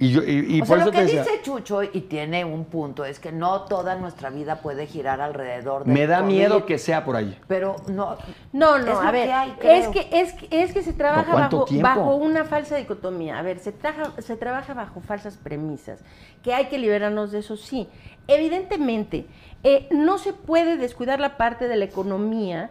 Y, 0.00 0.10
yo, 0.12 0.22
y, 0.24 0.56
y 0.56 0.62
o 0.62 0.64
por 0.64 0.68
sea, 0.68 0.76
eso 0.78 0.86
lo 0.86 0.92
que 0.92 0.98
te 0.98 1.04
decía, 1.04 1.22
dice 1.22 1.42
Chucho, 1.42 1.82
y 1.82 2.00
tiene 2.08 2.44
un 2.44 2.64
punto, 2.64 3.04
es 3.04 3.20
que 3.20 3.32
no 3.32 3.64
toda 3.64 3.96
nuestra 3.96 4.30
vida 4.30 4.56
puede 4.62 4.86
girar 4.86 5.20
alrededor 5.20 5.84
de 5.84 5.92
me 5.92 6.06
da 6.06 6.22
miedo 6.22 6.64
que 6.64 6.78
sea 6.78 7.04
por 7.04 7.16
ahí. 7.16 7.38
Pero 7.46 7.76
no... 7.86 8.16
No, 8.52 8.76
Es 8.78 8.86
no, 8.86 8.98
a 8.98 9.12
ver, 9.12 9.26
que 9.26 9.32
hay, 9.32 9.54
es, 9.60 9.88
que, 9.88 10.08
es, 10.10 10.32
que, 10.32 10.48
es 10.62 10.72
que 10.72 10.82
se 10.82 10.94
trabaja 10.94 11.34
bajo, 11.34 11.64
tiempo? 11.66 11.86
bajo 11.86 12.14
una 12.14 12.46
falsa 12.46 12.76
dicotomía. 12.76 13.38
A 13.38 13.42
ver, 13.42 13.58
se, 13.58 13.72
traja- 13.72 14.12
se 14.22 14.36
trabaja 14.36 14.72
bajo 14.74 15.00
falsas 15.02 15.36
premisas, 15.36 16.00
que 16.42 16.54
hay 16.54 16.66
que 16.66 16.78
liberarnos 16.78 17.30
de 17.30 17.40
eso, 17.40 17.56
sí. 17.58 17.86
Evidentemente, 18.26 19.26
eh, 19.62 19.86
no 19.90 20.16
se 20.16 20.32
puede 20.32 20.78
descuidar 20.78 21.20
la 21.20 21.36
parte 21.36 21.68
de 21.68 21.76
la 21.76 21.84
economía 21.84 22.70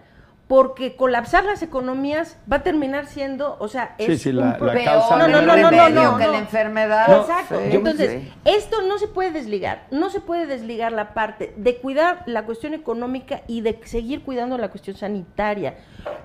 porque 0.50 0.96
colapsar 0.96 1.44
las 1.46 1.62
economías 1.62 2.36
va 2.52 2.56
a 2.58 2.64
terminar 2.64 3.06
siendo, 3.06 3.56
o 3.60 3.68
sea, 3.68 3.94
es 4.00 4.08
Sí, 4.08 4.18
sí, 4.18 4.32
la- 4.32 4.58
un 4.60 4.66
la 4.66 4.74
Peor 4.74 4.84
causa 4.84 5.18
No, 5.18 5.28
no, 5.28 5.42
no, 5.42 5.46
no, 5.46 5.70
remedio 5.70 5.90
no, 6.04 6.12
no, 6.14 6.18
que 6.18 6.26
la 6.28 6.38
enfermedad. 6.40 7.08
No, 7.08 7.22
Exacto. 7.22 7.60
Sí, 7.60 7.76
Entonces, 7.76 8.24
esto 8.46 8.82
no 8.82 8.98
se 8.98 9.08
puede 9.08 9.30
desligar. 9.30 9.86
No 9.92 10.10
se 10.10 10.22
puede 10.22 10.48
desligar 10.48 10.92
la 10.92 11.14
parte 11.14 11.54
de 11.56 11.78
cuidar 11.78 12.24
la 12.26 12.46
cuestión 12.46 12.74
económica 12.74 13.42
y 13.46 13.62
de 13.62 13.80
seguir 13.86 14.24
cuidando 14.24 14.58
la 14.58 14.70
cuestión 14.70 14.98
sanitaria. 14.98 15.76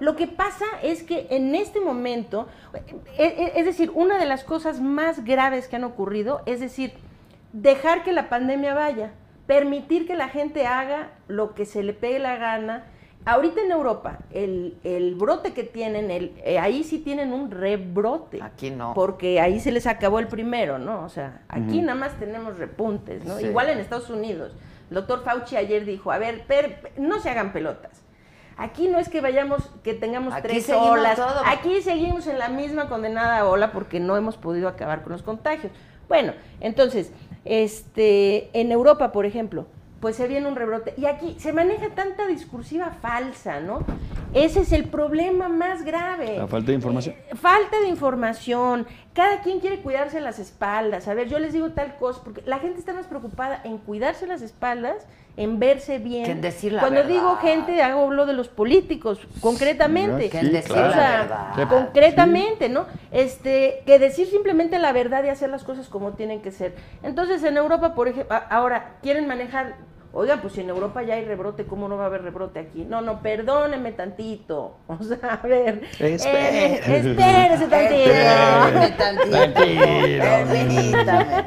Lo 0.00 0.16
que 0.16 0.26
pasa 0.26 0.64
es 0.82 1.02
que 1.02 1.26
en 1.28 1.54
este 1.54 1.82
momento, 1.82 2.48
e- 3.18 3.26
e- 3.26 3.52
es 3.60 3.66
decir, 3.66 3.92
una 3.94 4.16
de 4.16 4.24
las 4.24 4.42
cosas 4.42 4.80
más 4.80 5.22
graves 5.26 5.68
que 5.68 5.76
han 5.76 5.84
ocurrido, 5.84 6.40
es 6.46 6.60
decir, 6.60 6.94
dejar 7.52 8.02
que 8.02 8.12
la 8.12 8.30
pandemia 8.30 8.72
vaya, 8.72 9.10
permitir 9.46 10.06
que 10.06 10.16
la 10.16 10.28
gente 10.30 10.66
haga 10.66 11.10
lo 11.28 11.52
que 11.54 11.66
se 11.66 11.82
le 11.82 11.92
pegue 11.92 12.18
la 12.20 12.36
gana. 12.36 12.84
Ahorita 13.26 13.62
en 13.62 13.70
Europa, 13.70 14.18
el, 14.32 14.76
el 14.84 15.14
brote 15.14 15.54
que 15.54 15.62
tienen, 15.64 16.10
el, 16.10 16.34
eh, 16.44 16.58
ahí 16.58 16.84
sí 16.84 16.98
tienen 16.98 17.32
un 17.32 17.50
rebrote. 17.50 18.42
Aquí 18.42 18.70
no. 18.70 18.92
Porque 18.94 19.40
ahí 19.40 19.60
se 19.60 19.72
les 19.72 19.86
acabó 19.86 20.18
el 20.18 20.28
primero, 20.28 20.78
¿no? 20.78 21.02
O 21.04 21.08
sea, 21.08 21.40
aquí 21.48 21.80
nada 21.80 21.98
más 21.98 22.18
tenemos 22.18 22.58
repuntes, 22.58 23.24
¿no? 23.24 23.38
Sí. 23.38 23.46
Igual 23.46 23.70
en 23.70 23.78
Estados 23.78 24.10
Unidos. 24.10 24.52
El 24.90 24.96
doctor 24.96 25.24
Fauci 25.24 25.56
ayer 25.56 25.86
dijo, 25.86 26.12
a 26.12 26.18
ver, 26.18 26.42
per- 26.46 26.92
no 26.98 27.18
se 27.20 27.30
hagan 27.30 27.52
pelotas. 27.54 28.02
Aquí 28.58 28.88
no 28.88 28.98
es 28.98 29.08
que 29.08 29.20
vayamos, 29.22 29.70
que 29.82 29.94
tengamos 29.94 30.32
Aquí 30.34 30.42
tres 30.46 30.70
olas. 30.70 31.16
todo. 31.16 31.40
Aquí 31.46 31.80
seguimos 31.80 32.26
en 32.26 32.38
la 32.38 32.48
misma 32.50 32.88
condenada 32.88 33.48
ola 33.48 33.72
porque 33.72 34.00
no 34.00 34.16
hemos 34.18 34.36
podido 34.36 34.68
acabar 34.68 35.02
con 35.02 35.12
los 35.12 35.22
contagios. 35.22 35.72
Bueno, 36.08 36.34
entonces, 36.60 37.10
este, 37.46 38.50
en 38.58 38.70
Europa, 38.70 39.10
por 39.12 39.26
ejemplo, 39.26 39.66
pues 40.04 40.16
se 40.16 40.28
viene 40.28 40.46
un 40.46 40.54
rebrote. 40.54 40.92
Y 40.98 41.06
aquí 41.06 41.34
se 41.38 41.54
maneja 41.54 41.88
tanta 41.94 42.26
discursiva 42.26 42.90
falsa, 43.00 43.60
¿no? 43.60 43.78
Ese 44.34 44.60
es 44.60 44.72
el 44.72 44.84
problema 44.84 45.48
más 45.48 45.82
grave. 45.82 46.36
La 46.36 46.46
falta 46.46 46.72
de 46.72 46.74
información. 46.74 47.14
Eh, 47.30 47.34
falta 47.34 47.80
de 47.80 47.88
información. 47.88 48.86
Cada 49.14 49.40
quien 49.40 49.60
quiere 49.60 49.80
cuidarse 49.80 50.20
las 50.20 50.38
espaldas. 50.38 51.08
A 51.08 51.14
ver, 51.14 51.28
yo 51.30 51.38
les 51.38 51.54
digo 51.54 51.70
tal 51.70 51.96
cosa, 51.96 52.20
porque 52.22 52.42
la 52.44 52.58
gente 52.58 52.80
está 52.80 52.92
más 52.92 53.06
preocupada 53.06 53.62
en 53.64 53.78
cuidarse 53.78 54.26
las 54.26 54.42
espaldas, 54.42 55.06
en 55.38 55.58
verse 55.58 55.98
bien. 56.00 56.24
Que 56.26 56.32
en 56.32 56.40
decir 56.42 56.72
la 56.74 56.80
Cuando 56.80 57.00
verdad. 57.00 57.14
digo 57.14 57.36
gente, 57.36 57.80
hago 57.80 58.10
lo 58.10 58.26
de 58.26 58.34
los 58.34 58.48
políticos, 58.48 59.26
concretamente. 59.40 60.28
Que 60.28 60.40
en 60.40 60.52
decir 60.52 60.72
claro. 60.72 60.88
O 60.88 60.90
la 60.90 60.94
sea, 60.94 61.52
verdad. 61.56 61.68
concretamente, 61.68 62.68
¿no? 62.68 62.84
Este, 63.10 63.82
que 63.86 63.98
decir 63.98 64.26
simplemente 64.26 64.78
la 64.78 64.92
verdad 64.92 65.24
y 65.24 65.28
hacer 65.28 65.48
las 65.48 65.64
cosas 65.64 65.88
como 65.88 66.12
tienen 66.12 66.42
que 66.42 66.50
ser. 66.50 66.74
Entonces, 67.02 67.42
en 67.44 67.56
Europa, 67.56 67.94
por 67.94 68.08
ejemplo, 68.08 68.36
ahora 68.50 68.96
quieren 69.00 69.26
manejar, 69.26 69.76
oigan, 70.14 70.40
pues 70.40 70.54
si 70.54 70.60
en 70.60 70.70
Europa 70.70 71.02
ya 71.02 71.14
hay 71.14 71.24
rebrote, 71.24 71.64
¿cómo 71.64 71.88
no 71.88 71.96
va 71.96 72.04
a 72.04 72.06
haber 72.06 72.22
rebrote 72.22 72.58
aquí? 72.58 72.84
No, 72.84 73.00
no, 73.00 73.20
perdóneme 73.20 73.92
tantito. 73.92 74.76
O 74.88 75.02
sea, 75.02 75.40
a 75.42 75.46
ver. 75.46 75.82
Eh, 76.00 76.14
espérese 76.14 77.08
Espérame 77.08 78.96
tantito. 78.96 79.32
tantito. 79.32 79.84
Permítame. 80.52 81.44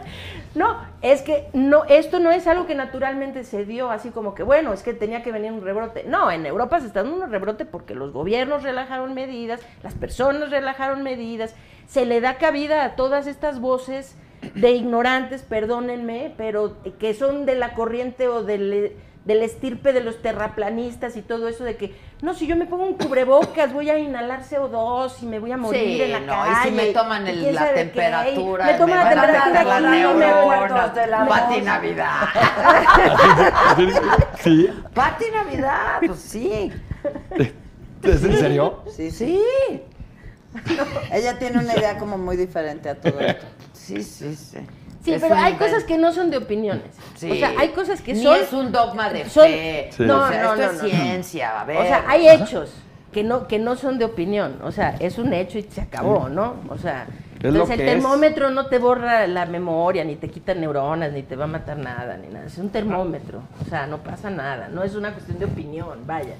No, 0.55 0.75
es 1.03 1.21
que 1.21 1.49
no, 1.53 1.83
esto 1.85 2.19
no 2.19 2.31
es 2.31 2.47
algo 2.47 2.65
que 2.65 2.73
naturalmente 2.73 3.43
se 3.43 3.63
dio 3.63 3.91
así 3.91 4.09
como 4.09 4.33
que, 4.33 4.41
bueno, 4.41 4.73
es 4.73 4.81
que 4.81 4.93
tenía 4.93 5.21
que 5.21 5.31
venir 5.31 5.51
un 5.51 5.61
rebrote. 5.61 6.03
No, 6.05 6.31
en 6.31 6.47
Europa 6.47 6.79
se 6.79 6.87
está 6.87 7.03
dando 7.03 7.23
un 7.23 7.31
rebrote 7.31 7.65
porque 7.65 7.93
los 7.93 8.11
gobiernos 8.11 8.63
relajaron 8.63 9.13
medidas, 9.13 9.61
las 9.83 9.93
personas 9.93 10.49
relajaron 10.49 11.03
medidas, 11.03 11.53
se 11.87 12.05
le 12.05 12.21
da 12.21 12.37
cabida 12.37 12.83
a 12.85 12.95
todas 12.95 13.27
estas 13.27 13.59
voces 13.59 14.17
de 14.55 14.71
ignorantes, 14.71 15.41
perdónenme, 15.43 16.33
pero 16.37 16.77
que 16.99 17.13
son 17.13 17.45
de 17.45 17.55
la 17.55 17.73
corriente 17.73 18.27
o 18.27 18.43
del, 18.43 18.93
del 19.25 19.41
estirpe 19.41 19.93
de 19.93 20.01
los 20.01 20.21
terraplanistas 20.21 21.17
y 21.17 21.21
todo 21.21 21.47
eso 21.47 21.63
de 21.63 21.75
que, 21.75 21.95
no, 22.21 22.33
si 22.33 22.47
yo 22.47 22.55
me 22.55 22.65
pongo 22.65 22.85
un 22.85 22.93
cubrebocas 22.93 23.73
voy 23.73 23.89
a 23.89 23.99
inhalar 23.99 24.43
CO2 24.43 25.21
y 25.21 25.25
me 25.25 25.39
voy 25.39 25.51
a 25.51 25.57
morir 25.57 25.81
Sí, 25.81 26.01
en 26.01 26.11
la 26.13 26.19
no, 26.21 26.33
calle. 26.33 26.51
y 26.51 26.69
si 26.69 26.75
me 26.75 26.85
toman 26.93 27.27
el- 27.27 27.53
la 27.55 27.73
temperatura, 27.73 28.65
me 28.65 28.73
toman 28.75 28.97
la 28.97 29.09
temperatura 29.09 29.75
aquí, 29.77 29.85
me 29.85 30.13
neuronas. 30.25 30.95
de 30.95 31.07
la 31.07 31.27
Pati. 31.27 31.61
Navidad. 31.61 32.17
¿Sí? 34.41 34.69
Pati 34.93 35.25
Navidad, 35.33 35.99
pues 36.05 36.19
sí. 36.19 36.71
¿Es 38.03 38.23
en 38.23 38.37
serio? 38.37 38.83
Sí, 38.95 39.11
sí. 39.11 39.41
Sí. 40.65 40.75
Ella 41.11 41.37
tiene 41.37 41.59
una 41.59 41.75
idea 41.77 41.99
como 41.99 42.17
muy 42.17 42.35
diferente 42.35 42.89
a 42.89 42.95
todo 42.95 43.19
esto. 43.19 43.45
Sí, 43.87 44.03
sí, 44.03 44.35
sí. 44.35 44.57
Sí, 45.03 45.13
Es 45.13 45.21
pero 45.21 45.35
hay 45.35 45.53
invento. 45.53 45.65
cosas 45.65 45.83
que 45.85 45.97
no 45.97 46.11
son 46.11 46.29
de 46.29 46.37
opiniones. 46.37 46.83
Sí. 47.15 47.31
O 47.31 47.35
sea, 47.35 47.53
hay 47.57 47.69
cosas 47.69 48.01
que 48.01 48.13
Ni 48.13 48.23
son... 48.23 48.35
es 48.37 48.51
un 48.51 48.71
dogma 48.71 49.09
de 49.09 49.29
son- 49.29 49.45
fe. 49.45 49.89
Sí. 49.95 50.03
No, 50.03 50.23
O 50.25 50.27
sea, 50.29 50.43
no, 50.43 50.53
esto 50.53 50.65
no, 50.65 50.71
es 50.71 50.83
no. 50.83 50.89
ciencia, 50.89 51.61
a 51.61 51.63
ver. 51.63 51.77
O 51.77 51.83
sea, 51.83 52.03
hay 52.07 52.27
hechos 52.27 52.73
que 53.13 53.23
no, 53.23 53.47
que 53.47 53.57
no 53.59 53.75
son 53.77 53.97
de 53.99 54.05
opinión. 54.05 54.59
O 54.63 54.71
sea, 54.71 54.95
es 54.99 55.17
un 55.17 55.33
hecho 55.33 55.57
y 55.59 55.63
se 55.63 55.81
acabó, 55.81 56.27
¿no? 56.27 56.55
O 56.69 56.77
sea, 56.77 57.07
entonces 57.41 57.75
el 57.79 57.81
es. 57.87 57.93
termómetro 57.93 58.49
no 58.49 58.65
te 58.65 58.79
borra 58.79 59.27
la 59.27 59.45
memoria, 59.45 60.03
ni 60.03 60.15
te 60.17 60.27
quita 60.29 60.53
neuronas, 60.53 61.13
ni 61.13 61.23
te 61.23 61.35
va 61.37 61.45
a 61.45 61.47
matar 61.47 61.77
nada, 61.77 62.17
ni 62.17 62.27
nada. 62.27 62.45
Es 62.47 62.57
un 62.57 62.69
termómetro. 62.69 63.41
O 63.65 63.69
sea, 63.69 63.87
no 63.87 63.99
pasa 63.99 64.29
nada. 64.29 64.67
No 64.67 64.83
es 64.83 64.93
una 64.95 65.13
cuestión 65.13 65.39
de 65.39 65.45
opinión, 65.45 65.99
vaya. 66.05 66.33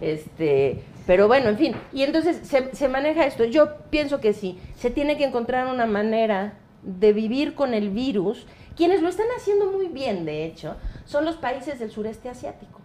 Este, 0.00 0.82
pero 1.06 1.28
bueno, 1.28 1.48
en 1.50 1.56
fin. 1.58 1.76
Y 1.92 2.02
entonces 2.02 2.38
se, 2.42 2.74
se 2.74 2.88
maneja 2.88 3.24
esto. 3.26 3.44
Yo 3.44 3.76
pienso 3.90 4.20
que 4.20 4.32
sí. 4.32 4.58
Se 4.76 4.90
tiene 4.90 5.16
que 5.16 5.24
encontrar 5.24 5.66
una 5.66 5.86
manera 5.86 6.54
de 6.84 7.12
vivir 7.12 7.54
con 7.54 7.74
el 7.74 7.90
virus. 7.90 8.46
Quienes 8.76 9.02
lo 9.02 9.08
están 9.08 9.26
haciendo 9.36 9.70
muy 9.70 9.88
bien, 9.88 10.24
de 10.24 10.44
hecho, 10.44 10.76
son 11.04 11.24
los 11.24 11.36
países 11.36 11.78
del 11.78 11.90
sureste 11.90 12.28
asiático. 12.28 12.80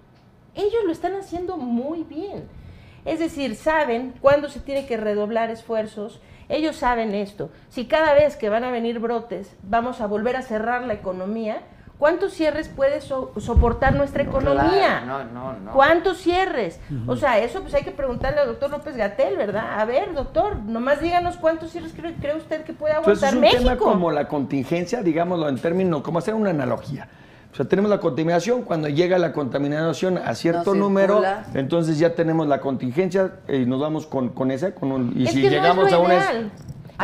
Ellos 0.55 0.83
lo 0.85 0.91
están 0.91 1.15
haciendo 1.15 1.57
muy 1.57 2.03
bien. 2.03 2.47
Es 3.05 3.19
decir, 3.19 3.55
saben 3.55 4.13
cuándo 4.21 4.49
se 4.49 4.59
tiene 4.59 4.85
que 4.85 4.97
redoblar 4.97 5.49
esfuerzos. 5.49 6.21
Ellos 6.49 6.75
saben 6.75 7.15
esto. 7.15 7.49
Si 7.69 7.85
cada 7.85 8.13
vez 8.13 8.35
que 8.35 8.49
van 8.49 8.63
a 8.63 8.71
venir 8.71 8.99
brotes 8.99 9.55
vamos 9.63 10.01
a 10.01 10.07
volver 10.07 10.35
a 10.35 10.41
cerrar 10.41 10.83
la 10.85 10.93
economía, 10.93 11.61
¿cuántos 11.99 12.33
cierres 12.33 12.69
puede 12.69 13.01
so- 13.01 13.31
soportar 13.37 13.93
nuestra 13.93 14.23
economía? 14.23 15.01
No, 15.05 15.23
no, 15.25 15.53
no. 15.53 15.71
¿Cuántos 15.73 16.17
cierres? 16.17 16.79
O 17.05 17.15
sea, 17.15 17.37
eso 17.37 17.61
pues 17.61 17.73
hay 17.75 17.83
que 17.83 17.91
preguntarle 17.91 18.39
al 18.39 18.47
doctor 18.47 18.71
López 18.71 18.95
Gatel, 18.97 19.37
¿verdad? 19.37 19.79
A 19.79 19.85
ver, 19.85 20.13
doctor, 20.15 20.55
nomás 20.65 21.01
díganos 21.01 21.37
cuántos 21.37 21.71
cierres 21.71 21.93
cree, 21.93 22.15
cree 22.15 22.35
usted 22.37 22.63
que 22.63 22.73
puede 22.73 22.95
Entonces 22.95 23.23
aguantar 23.23 23.45
es 23.45 23.53
un 23.53 23.59
tema 23.59 23.71
México. 23.75 23.91
como 23.91 24.11
la 24.11 24.27
contingencia, 24.27 25.03
digámoslo 25.03 25.49
en 25.49 25.59
términos, 25.59 26.01
como 26.01 26.17
hacer 26.19 26.33
una 26.33 26.49
analogía. 26.49 27.09
O 27.51 27.55
sea, 27.55 27.65
tenemos 27.67 27.89
la 27.89 27.99
contaminación, 27.99 28.61
cuando 28.61 28.87
llega 28.89 29.17
la 29.17 29.33
contaminación 29.33 30.19
a 30.19 30.35
cierto 30.35 30.75
No 30.75 30.81
número, 30.81 31.21
entonces 31.55 31.97
ya 31.99 32.13
tenemos 32.13 32.47
la 32.47 32.61
contingencia 32.61 33.31
y 33.47 33.65
nos 33.65 33.79
vamos 33.81 34.05
con, 34.05 34.29
con 34.29 34.51
esa, 34.51 34.73
con 34.75 34.91
un, 34.91 35.13
y 35.19 35.23
es 35.25 35.31
si 35.31 35.41
que 35.41 35.49
llegamos 35.49 35.77
no 35.77 35.83
a 35.83 35.85
es 35.87 35.91
lo 35.93 36.01
una... 36.01 36.13
ideal. 36.15 36.51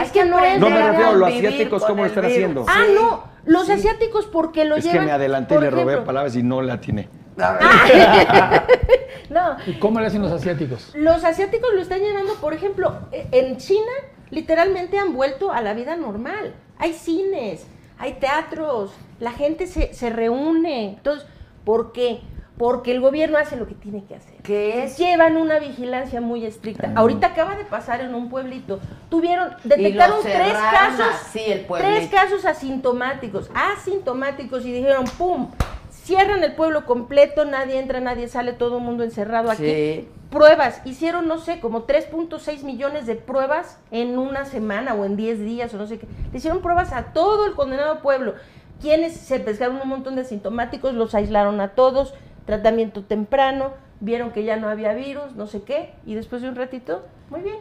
Es 0.04 0.12
que 0.12 0.20
que 0.20 0.26
no 0.26 0.40
es 0.44 0.60
No 0.60 0.70
lo 0.70 0.76
me 0.76 0.88
refiero 0.88 1.10
a 1.10 1.14
los 1.14 1.30
asiáticos, 1.30 1.86
¿cómo 1.86 2.06
están 2.06 2.24
virus. 2.24 2.36
haciendo? 2.36 2.66
Ah, 2.68 2.84
no, 2.94 3.24
los 3.46 3.70
asiáticos 3.70 4.26
porque 4.28 4.66
lo 4.66 4.76
es 4.76 4.84
llevan... 4.84 5.00
que 5.00 5.06
me 5.06 5.12
adelanté 5.12 5.56
y 5.56 5.60
le 5.60 5.70
robé 5.70 5.84
ejemplo, 5.94 6.04
palabras 6.06 6.36
y 6.36 6.44
no 6.44 6.62
la 6.62 6.74
atiné. 6.74 7.10
No, 9.30 9.58
¿Y 9.66 9.74
cómo 9.80 10.00
le 10.00 10.08
hacen 10.08 10.22
los 10.22 10.32
asiáticos? 10.32 10.92
Los 10.94 11.24
asiáticos 11.24 11.74
lo 11.74 11.82
están 11.82 12.00
llevando, 12.00 12.36
por 12.36 12.54
ejemplo, 12.54 13.00
e- 13.12 13.28
en 13.32 13.58
China 13.58 13.92
literalmente 14.30 15.00
han 15.00 15.14
vuelto 15.14 15.52
a 15.52 15.62
la 15.62 15.74
vida 15.74 15.96
normal. 15.96 16.54
Hay 16.78 16.94
cines, 16.94 17.66
hay 17.98 18.14
teatros, 18.14 18.92
la 19.20 19.32
gente 19.32 19.66
se, 19.68 19.94
se 19.94 20.10
reúne. 20.12 20.90
Entonces, 20.90 21.28
¿por 21.64 21.92
qué? 21.92 22.22
Porque 22.58 22.92
el 22.92 23.02
gobierno 23.02 23.38
hace 23.38 23.58
lo 23.58 23.68
que 23.68 23.76
tiene 23.76 24.06
que 24.06 24.16
hacer. 24.16 24.36
¿Qué 24.42 24.84
es? 24.86 24.98
Llevan 24.98 25.36
una 25.36 25.60
vigilancia 25.60 26.22
muy 26.22 26.46
estricta. 26.46 26.92
Ahorita 26.96 27.28
acaba 27.28 27.56
de 27.58 27.66
pasar 27.66 28.00
en 28.00 28.16
un 28.16 28.30
pueblito. 28.30 28.80
Tuvieron, 29.10 29.50
detectaron 29.66 30.20
tres 30.24 30.54
casos, 30.54 31.06
así 31.22 31.42
el 31.46 31.66
tres 31.68 32.10
casos 32.10 32.46
asintomáticos, 32.46 33.50
asintomáticos 33.54 34.66
y 34.66 34.72
dijeron, 34.72 35.04
¡pum! 35.18 35.52
Cierran 35.90 36.44
el 36.44 36.54
pueblo 36.56 36.86
completo, 36.86 37.46
nadie 37.46 37.80
entra, 37.80 38.00
nadie 38.00 38.28
sale, 38.28 38.54
todo 38.54 38.78
el 38.78 38.84
mundo 38.84 39.04
encerrado 39.04 39.50
aquí 39.50 39.64
Sí. 39.64 40.10
pruebas. 40.30 40.82
Hicieron, 40.86 41.28
no 41.28 41.40
sé, 41.40 41.60
como 41.60 41.86
3.6 41.88 42.64
millones 42.64 43.06
de 43.06 43.16
pruebas 43.16 43.80
en 43.92 44.18
una 44.20 44.46
semana 44.46 44.94
o 44.94 45.04
en 45.04 45.18
10 45.18 45.40
días 45.40 45.74
o 45.74 45.78
no 45.78 45.88
sé 45.88 45.98
qué. 45.98 46.08
Le 46.32 46.38
hicieron 46.38 46.62
pruebas 46.62 46.94
a 46.94 47.06
todo 47.14 47.46
el 47.48 47.54
condenado 47.54 48.02
pueblo. 48.02 48.36
Quienes 48.82 49.14
se 49.18 49.40
pescaron 49.40 49.82
un 49.82 49.88
montón 49.90 50.16
de 50.16 50.22
asintomáticos, 50.22 50.94
los 50.94 51.16
aislaron 51.16 51.60
a 51.60 51.70
todos, 51.70 52.14
tratamiento 52.46 53.04
temprano, 53.04 53.72
vieron 54.00 54.32
que 54.32 54.44
ya 54.44 54.58
no 54.58 54.70
había 54.70 54.94
virus, 54.94 55.36
no 55.36 55.48
sé 55.48 55.64
qué, 55.64 55.94
y 56.06 56.16
después 56.16 56.42
de 56.42 56.50
un 56.50 56.56
ratito, 56.56 57.04
muy 57.30 57.42
bien. 57.42 57.58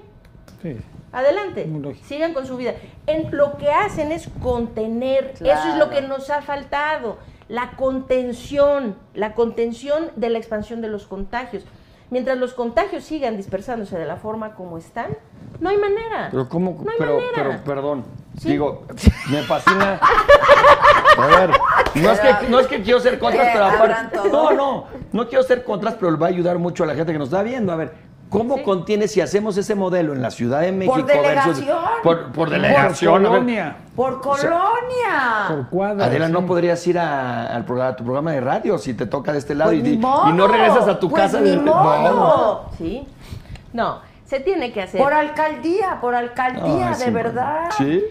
Sí. 0.63 0.77
Adelante, 1.13 1.69
sigan 2.05 2.35
con 2.35 2.47
su 2.47 2.57
vida. 2.57 2.75
En, 3.07 3.37
lo 3.37 3.57
que 3.57 3.71
hacen 3.71 4.11
es 4.11 4.29
contener, 4.43 5.35
eso 5.41 5.69
es 5.69 5.77
lo 5.79 5.89
que 5.91 6.03
nos 6.03 6.29
ha 6.31 6.43
faltado, 6.43 7.19
la 7.49 7.73
contención, 7.73 8.97
la 9.15 9.35
contención 9.35 10.11
de 10.17 10.31
la 10.31 10.39
expansión 10.39 10.81
de 10.81 10.89
los 10.89 11.07
contagios. 11.07 11.65
Mientras 12.11 12.37
los 12.39 12.53
contagios 12.55 13.05
sigan 13.05 13.37
dispersándose 13.37 13.97
de 13.99 14.05
la 14.07 14.17
forma 14.17 14.55
como 14.55 14.77
están, 14.79 15.17
no 15.61 15.69
hay 15.71 15.77
manera. 15.79 16.29
Pero 16.31 16.49
cómo, 16.49 16.73
No 16.85 16.91
hay 16.91 16.97
pero, 16.99 17.15
manera. 17.17 17.33
pero, 17.35 17.65
perdón, 17.65 18.05
Sí. 18.39 18.51
digo, 18.51 18.85
me 19.31 19.43
fascina. 19.43 20.01
A 21.19 21.27
ver, 21.27 21.51
no 21.95 22.11
es 22.11 22.21
que, 22.21 22.49
no 22.49 22.59
es 22.61 22.67
que 22.67 22.83
quiero 22.83 23.01
ser 23.01 23.19
contras, 23.19 23.49
pero 23.53 23.65
¿Abran 23.67 24.07
aparte, 24.07 24.29
todo? 24.29 24.51
no, 24.51 24.57
no, 24.57 24.85
no 25.13 25.29
quiero 25.29 25.45
ser 25.45 25.65
contras, 25.65 25.95
pero 25.95 26.11
le 26.13 26.17
va 26.19 26.27
a 26.27 26.31
ayudar 26.31 26.59
mucho 26.59 26.85
a 26.85 26.87
la 26.87 26.95
gente 26.95 27.13
que 27.13 27.19
nos 27.19 27.29
está 27.29 27.43
viendo. 27.43 27.73
A 27.73 27.77
ver, 27.77 27.93
¿cómo 28.31 28.57
Sí. 28.57 28.63
contiene 28.65 29.07
si 29.07 29.21
hacemos 29.21 29.57
ese 29.57 29.75
modelo 29.77 30.13
en 30.13 30.21
la 30.23 30.31
Ciudad 30.31 30.61
de 30.63 30.73
México 30.73 31.03
delegación. 31.03 31.79
por, 32.03 32.33
por 32.33 32.51
delegación? 32.51 33.13
Por 33.23 33.31
colonia, 33.31 33.77
Por 33.95 34.21
colonia. 34.21 35.45
por 35.49 35.69
cuadra. 35.69 36.07
Adela, 36.07 36.29
no 36.29 36.45
podrías 36.47 36.85
ir 36.87 36.99
a, 36.99 37.47
al 37.47 37.65
programa, 37.65 37.91
a 37.93 37.97
tu 37.97 38.05
programa 38.05 38.33
de 38.33 38.41
radio 38.41 38.79
si 38.79 38.95
te 38.95 39.07
toca 39.07 39.33
de 39.33 39.39
este 39.39 39.55
lado 39.55 39.71
Pues 39.71 39.81
y, 39.81 39.83
ni 39.83 39.93
y 39.95 39.99
modo. 39.99 40.33
no 40.33 40.47
regresas 40.49 40.89
a 40.89 40.99
tu 40.99 41.09
Pues 41.11 41.23
casa. 41.23 41.41
ni 41.41 41.51
de- 41.51 41.57
modo. 41.59 42.65
No. 42.67 42.71
¿Sí? 42.77 43.07
No, 43.73 44.01
se 44.25 44.41
tiene 44.41 44.73
que 44.73 44.83
hacer. 44.83 45.01
Por 45.01 45.13
alcaldía, 45.13 45.99
por 46.01 46.15
alcaldía, 46.15 46.89
Ay, 46.89 46.95
de 46.99 47.05
sí, 47.05 47.11
verdad. 47.11 47.71
Sí, 47.77 48.05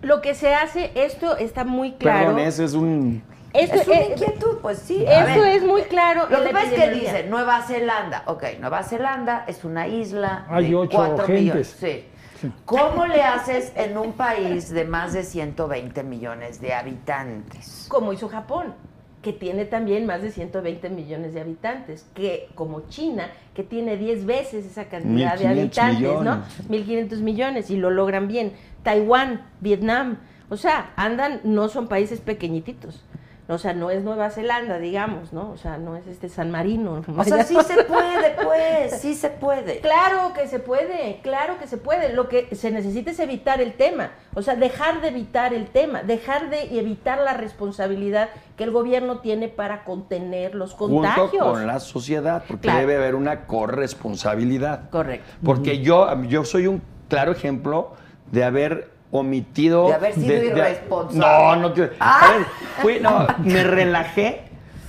Lo 0.00 0.20
que 0.20 0.34
se 0.34 0.54
hace, 0.54 0.90
esto 0.94 1.36
está 1.36 1.64
muy 1.64 1.92
claro. 1.92 2.26
perdón, 2.26 2.40
ese 2.40 2.64
es 2.64 2.74
un... 2.74 3.22
Esto, 3.52 3.76
Es 3.76 3.86
una 3.86 3.96
eh, 3.98 4.08
inquietud, 4.12 4.58
pues 4.62 4.78
sí. 4.78 5.06
A 5.06 5.26
esto 5.28 5.42
ver, 5.42 5.56
es 5.56 5.62
muy 5.62 5.82
claro. 5.82 6.26
Lo 6.30 6.42
que 6.42 6.50
pasa 6.50 6.66
es 6.68 6.72
que 6.72 6.90
dice 6.92 7.24
Nueva 7.24 7.60
Zelanda. 7.62 8.22
Ok, 8.26 8.44
Nueva 8.58 8.82
Zelanda 8.82 9.44
es 9.46 9.62
una 9.64 9.86
isla 9.86 10.46
Hay 10.48 10.70
de 10.70 10.74
ocho 10.74 10.96
cuatro 10.96 11.26
gentes. 11.26 11.42
millones. 11.42 11.76
Sí. 11.78 12.48
¿Cómo 12.64 13.06
le 13.06 13.22
haces 13.22 13.72
en 13.76 13.98
un 13.98 14.14
país 14.14 14.70
de 14.70 14.84
más 14.84 15.12
de 15.12 15.22
120 15.22 16.02
millones 16.02 16.60
de 16.60 16.72
habitantes? 16.72 17.86
como 17.88 18.12
hizo 18.12 18.28
Japón, 18.28 18.74
que 19.22 19.32
tiene 19.32 19.64
también 19.64 20.04
más 20.04 20.20
de 20.20 20.30
120 20.30 20.90
millones 20.90 21.32
de 21.32 21.40
habitantes, 21.40 22.06
que 22.14 22.48
como 22.54 22.88
China, 22.88 23.30
que 23.54 23.62
tiene 23.62 23.96
10 23.96 24.26
veces 24.26 24.66
esa 24.66 24.86
cantidad 24.86 25.38
de 25.38 25.46
1.500 25.46 25.50
habitantes, 25.50 26.00
millones. 26.00 26.24
¿no? 26.24 26.76
1.500 26.76 27.16
millones 27.20 27.70
y 27.70 27.76
lo 27.76 27.90
logran 27.90 28.26
bien. 28.26 28.52
Taiwán, 28.82 29.46
Vietnam, 29.60 30.18
o 30.48 30.56
sea, 30.56 30.92
andan, 30.96 31.40
no 31.44 31.68
son 31.68 31.88
países 31.88 32.20
pequeñititos. 32.20 33.04
O 33.54 33.58
sea, 33.58 33.74
no 33.74 33.90
es 33.90 34.02
Nueva 34.02 34.30
Zelanda, 34.30 34.78
digamos, 34.78 35.32
¿no? 35.32 35.50
O 35.50 35.56
sea, 35.56 35.78
no 35.78 35.96
es 35.96 36.06
este 36.06 36.28
San 36.28 36.50
Marino. 36.50 37.02
O 37.16 37.24
sea, 37.24 37.44
sí 37.44 37.56
se 37.66 37.84
puede, 37.84 38.34
pues, 38.42 39.00
sí 39.00 39.14
se 39.14 39.30
puede. 39.30 39.80
Claro 39.80 40.32
que 40.34 40.48
se 40.48 40.58
puede, 40.58 41.20
claro 41.22 41.58
que 41.58 41.66
se 41.66 41.76
puede. 41.76 42.12
Lo 42.12 42.28
que 42.28 42.54
se 42.54 42.70
necesita 42.70 43.10
es 43.10 43.20
evitar 43.20 43.60
el 43.60 43.74
tema. 43.74 44.10
O 44.34 44.42
sea, 44.42 44.54
dejar 44.56 45.00
de 45.00 45.08
evitar 45.08 45.52
el 45.54 45.66
tema, 45.66 46.02
dejar 46.02 46.50
de 46.50 46.78
evitar 46.78 47.18
la 47.18 47.34
responsabilidad 47.34 48.28
que 48.56 48.64
el 48.64 48.70
gobierno 48.70 49.18
tiene 49.20 49.48
para 49.48 49.84
contener 49.84 50.54
los 50.54 50.74
contagios. 50.74 51.30
Junto 51.30 51.52
con 51.52 51.66
la 51.66 51.80
sociedad, 51.80 52.44
porque 52.46 52.62
Claro. 52.62 52.80
debe 52.80 52.96
haber 52.96 53.14
una 53.14 53.46
corresponsabilidad. 53.46 54.90
Correcto. 54.90 55.26
Porque 55.44 55.80
yo, 55.80 56.22
yo 56.24 56.44
soy 56.44 56.66
un 56.66 56.82
claro 57.08 57.32
ejemplo 57.32 57.92
de 58.30 58.44
haber 58.44 58.91
omitido... 59.12 59.86
De 59.86 59.94
haber 59.94 60.14
sido 60.14 60.42
irresponsable. 60.44 61.18
no, 61.20 61.56
no 61.56 61.74
quiero... 61.74 61.92
Ah. 62.00 62.20
A 62.24 62.32
ver, 62.32 62.46
fui- 62.80 63.00
no, 63.00 63.26
me 63.44 63.62
relajé 63.78 64.42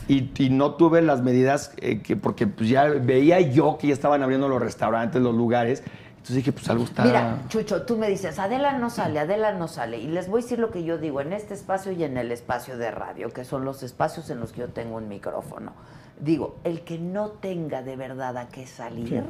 y, 0.08 0.32
y 0.38 0.50
no 0.50 0.74
tuve 0.76 1.02
las 1.04 1.22
medidas 1.22 1.74
eh, 1.78 2.02
que... 2.02 2.16
Porque 2.16 2.48
pues 2.48 2.68
ya 2.70 2.86
veía 2.86 3.40
yo 3.42 3.78
que 3.78 3.88
ya 3.88 3.94
estaban 3.94 4.24
abriendo 4.24 4.48
los 4.50 4.62
restaurantes, 4.62 5.22
los 5.22 5.36
lugares. 5.36 5.84
Entonces 6.14 6.38
dije, 6.38 6.54
pues 6.54 6.70
algo 6.70 6.86
está... 6.86 7.04
Mira, 7.04 7.38
Chucho, 7.50 7.82
tú 7.82 7.98
me 7.98 8.08
dices, 8.10 8.40
Adela 8.40 8.78
no 8.78 8.90
sale, 8.90 9.20
Adela 9.20 9.52
no 9.52 9.68
sale. 9.68 9.98
Y 9.98 10.08
les 10.08 10.30
voy 10.30 10.40
a 10.40 10.44
decir 10.44 10.58
lo 10.58 10.72
que 10.72 10.86
yo 10.86 10.98
digo 10.98 11.20
en 11.20 11.34
este 11.34 11.54
espacio 11.54 11.92
y 11.92 12.02
en 12.06 12.18
el 12.18 12.32
espacio 12.32 12.78
de 12.78 12.92
radio, 12.92 13.30
que 13.30 13.44
son 13.44 13.66
los 13.66 13.84
espacios 13.84 14.30
en 14.30 14.40
los 14.40 14.54
que 14.54 14.62
yo 14.62 14.70
tengo 14.70 14.96
un 14.96 15.10
micrófono. 15.10 15.74
Digo, 16.22 16.56
el 16.64 16.82
que 16.86 16.98
no 16.98 17.32
tenga 17.32 17.82
de 17.82 17.98
verdad 17.98 18.38
a 18.38 18.48
qué 18.48 18.66
salir, 18.68 19.24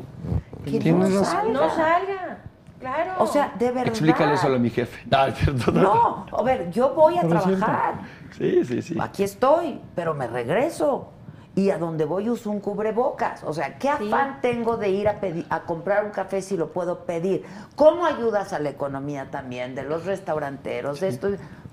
que 0.65 0.91
no 0.91 1.23
salga. 1.23 1.51
No 1.51 1.69
salga, 1.75 2.37
claro. 2.83 3.13
O 3.19 3.27
sea, 3.27 3.53
de 3.57 3.67
verdad. 3.71 3.87
Explícale 3.87 4.33
eso 4.33 4.47
a 4.47 4.59
mi 4.59 4.69
jefe. 4.69 4.99
No, 5.09 5.25
es 5.25 5.35
cierto, 5.37 5.71
No, 5.71 6.25
a 6.31 6.43
ver, 6.43 6.69
yo 6.71 6.93
voy 6.93 7.17
a 7.17 7.21
Pero 7.21 7.41
trabajar. 7.41 7.93
Sí, 8.37 8.63
sí, 8.65 8.81
sí. 8.81 8.97
Aquí 8.99 9.23
estoy, 9.23 9.79
pero 9.95 10.13
me 10.13 10.27
regreso. 10.27 11.09
Y 11.55 11.69
a 11.69 11.77
donde 11.77 12.05
voy 12.05 12.29
uso 12.31 12.49
un 12.49 12.59
cubrebocas. 12.59 13.43
O 13.43 13.53
sea, 13.53 13.77
¿qué 13.77 13.89
Sí. 13.99 14.07
afán 14.07 14.39
tengo 14.41 14.75
de 14.77 14.89
ir 14.89 15.07
a, 15.07 15.19
pedir, 15.19 15.45
a 15.51 15.61
comprar 15.61 16.03
un 16.03 16.09
café 16.09 16.41
si 16.41 16.57
lo 16.57 16.73
puedo 16.73 17.05
pedir? 17.05 17.45
¿Cómo 17.75 18.05
ayudas 18.07 18.53
a 18.53 18.59
la 18.59 18.69
economía 18.69 19.29
también 19.29 19.75
de 19.75 19.83
los 19.83 20.05
restauranteros? 20.05 20.99
De 20.99 21.09
esto? 21.09 21.29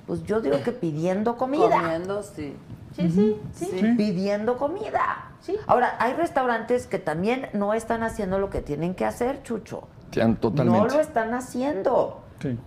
Pues 0.06 0.22
yo 0.24 0.40
digo 0.42 0.62
que 0.62 0.72
pidiendo 0.72 1.36
comida. 1.38 1.80
Comiendo, 1.80 2.22
sí. 2.22 2.54
sí, 2.94 3.08
sí, 3.10 3.40
sí, 3.54 3.66
Sí. 3.72 3.94
Pidiendo 3.96 4.58
comida. 4.58 5.30
Sí. 5.40 5.56
Ahora, 5.66 5.96
hay 5.98 6.12
restaurantes 6.12 6.86
que 6.86 6.98
también 6.98 7.48
no 7.54 7.72
están 7.72 8.02
haciendo 8.02 8.38
lo 8.38 8.50
que 8.50 8.60
tienen 8.60 8.94
que 8.94 9.06
hacer, 9.06 9.42
Chucho. 9.44 9.84
Sí, 10.10 10.20
Totalmente. 10.40 10.80
No 10.80 10.86
lo 10.86 11.00
están 11.00 11.34
haciendo. 11.34 12.20
Sí. 12.40 12.58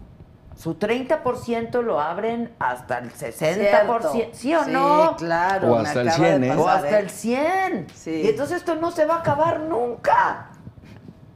Su 0.56 0.76
30% 0.78 1.82
lo 1.82 2.00
abren 2.00 2.54
hasta 2.60 3.00
el 3.00 3.12
60%. 3.12 4.12
Cierto. 4.12 4.12
¿Sí 4.34 4.54
o 4.54 4.66
no? 4.66 5.16
claro. 5.18 5.74
O 5.74 5.80
me 5.80 5.88
hasta 5.88 6.02
el 6.02 6.10
acaba 6.10 6.28
de 6.28 6.40
100, 6.40 6.44
¿eh? 6.44 6.56
O 6.56 6.68
hasta 6.70 7.00
el 7.00 7.10
100. 7.10 7.88
Sí. 7.96 8.22
Y 8.24 8.28
entonces 8.30 8.58
esto 8.58 8.76
no 8.76 8.92
se 8.92 9.06
va 9.06 9.16
a 9.16 9.20
acabar 9.20 9.62
nunca. 9.62 10.50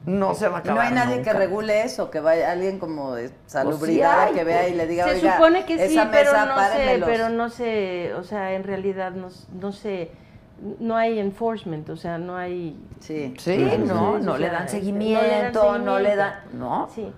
No 0.06 0.36
se 0.36 0.48
va 0.48 0.60
a 0.60 0.62
Y 0.62 0.68
no 0.68 0.72
acabar 0.74 0.88
hay 0.88 0.94
nadie 0.94 1.16
nunca. 1.18 1.32
que 1.34 1.38
regule 1.38 1.82
eso, 1.84 2.10
que 2.12 2.20
vaya 2.22 2.52
alguien 2.52 2.80
como 2.80 3.14
de 3.16 3.32
salubridad 3.48 4.22
hay, 4.22 4.34
que 4.36 4.44
vea 4.46 4.62
pues. 4.62 4.72
y 4.72 4.76
le 4.76 4.88
diga, 4.88 5.06
Se 5.06 5.16
"Oiga, 5.16 5.34
supone 5.36 5.66
que 5.66 5.88
sí, 5.88 5.96
esa 5.98 6.10
pero 6.12 6.32
mesa, 6.32 6.46
no 6.46 6.54
sé, 6.56 6.62
párenmelos". 6.70 7.10
pero 7.10 7.30
no 7.30 7.50
sé, 7.50 8.14
o 8.14 8.24
sea, 8.24 8.54
en 8.54 8.64
realidad 8.64 9.12
no, 9.12 9.28
no 9.60 9.72
sé, 9.74 10.12
no 10.80 10.96
hay 10.96 11.20
enforcement, 11.20 11.90
o 11.90 11.96
sea, 11.98 12.18
no 12.18 12.36
hay 12.36 12.76
Sí. 13.00 13.34
Sí, 13.38 13.58
no, 13.86 14.18
Sí, 14.20 14.26
no 14.26 14.38
le 14.38 14.50
dan 14.50 14.68
seguimiento, 14.70 15.78
no 15.78 16.00
le 16.00 16.16
dan. 16.16 16.34
No. 16.54 16.90
Sí. 16.94 17.12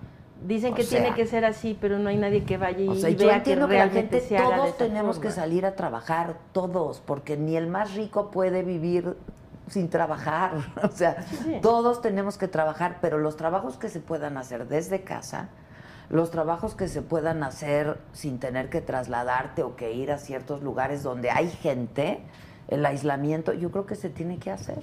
Dicen 0.45 0.71
O 0.73 0.75
que 0.75 0.83
sea- 0.83 1.01
tiene 1.01 1.15
que 1.15 1.25
ser 1.25 1.43
así, 1.45 1.77
pero 1.79 1.99
no 1.99 2.09
hay 2.09 2.17
nadie 2.17 2.43
que 2.43 2.57
vaya 2.57 2.79
y, 2.79 2.87
O 2.89 2.95
sea, 2.95 3.09
y 3.09 3.15
yo 3.15 3.27
vea 3.27 3.37
entiendo 3.37 3.67
que 3.67 3.73
que, 3.73 3.77
la 3.77 3.85
realmente 3.85 4.19
gente, 4.19 4.27
se 4.27 4.37
haga 4.37 4.55
todos 4.57 4.77
tenemos 4.77 5.19
que 5.19 5.31
salir 5.31 5.65
a 5.65 5.75
trabajar, 5.75 6.37
todos, 6.53 7.01
porque 7.05 7.35
ni 7.37 7.55
el 7.57 7.67
más 7.67 7.93
rico 7.95 8.31
puede 8.31 8.63
vivir 8.63 9.17
sin 9.67 9.89
trabajar. 9.89 10.51
O 10.83 10.89
sea, 10.89 11.23
sí. 11.23 11.59
todos 11.61 12.01
tenemos 12.01 12.37
que 12.37 12.47
trabajar, 12.47 12.99
pero 13.01 13.17
los 13.17 13.35
trabajos 13.35 13.77
que 13.77 13.89
se 13.89 13.99
puedan 13.99 14.37
hacer 14.37 14.67
desde 14.67 15.01
casa, 15.01 15.49
los 16.09 16.31
trabajos 16.31 16.73
que 16.73 16.87
se 16.87 17.01
puedan 17.01 17.43
hacer 17.43 17.99
sin 18.13 18.39
tener 18.39 18.69
que 18.69 18.79
trasladarte 18.81 19.63
o 19.63 19.75
que 19.75 19.91
ir 19.93 20.11
a 20.11 20.17
ciertos 20.17 20.63
lugares 20.63 21.03
donde 21.03 21.29
hay 21.31 21.49
gente, 21.49 22.21
el 22.69 22.85
aislamiento, 22.85 23.53
yo 23.53 23.71
creo 23.71 23.85
que 23.85 23.95
se 23.95 24.09
tiene 24.09 24.37
que 24.37 24.51
hacer. 24.51 24.79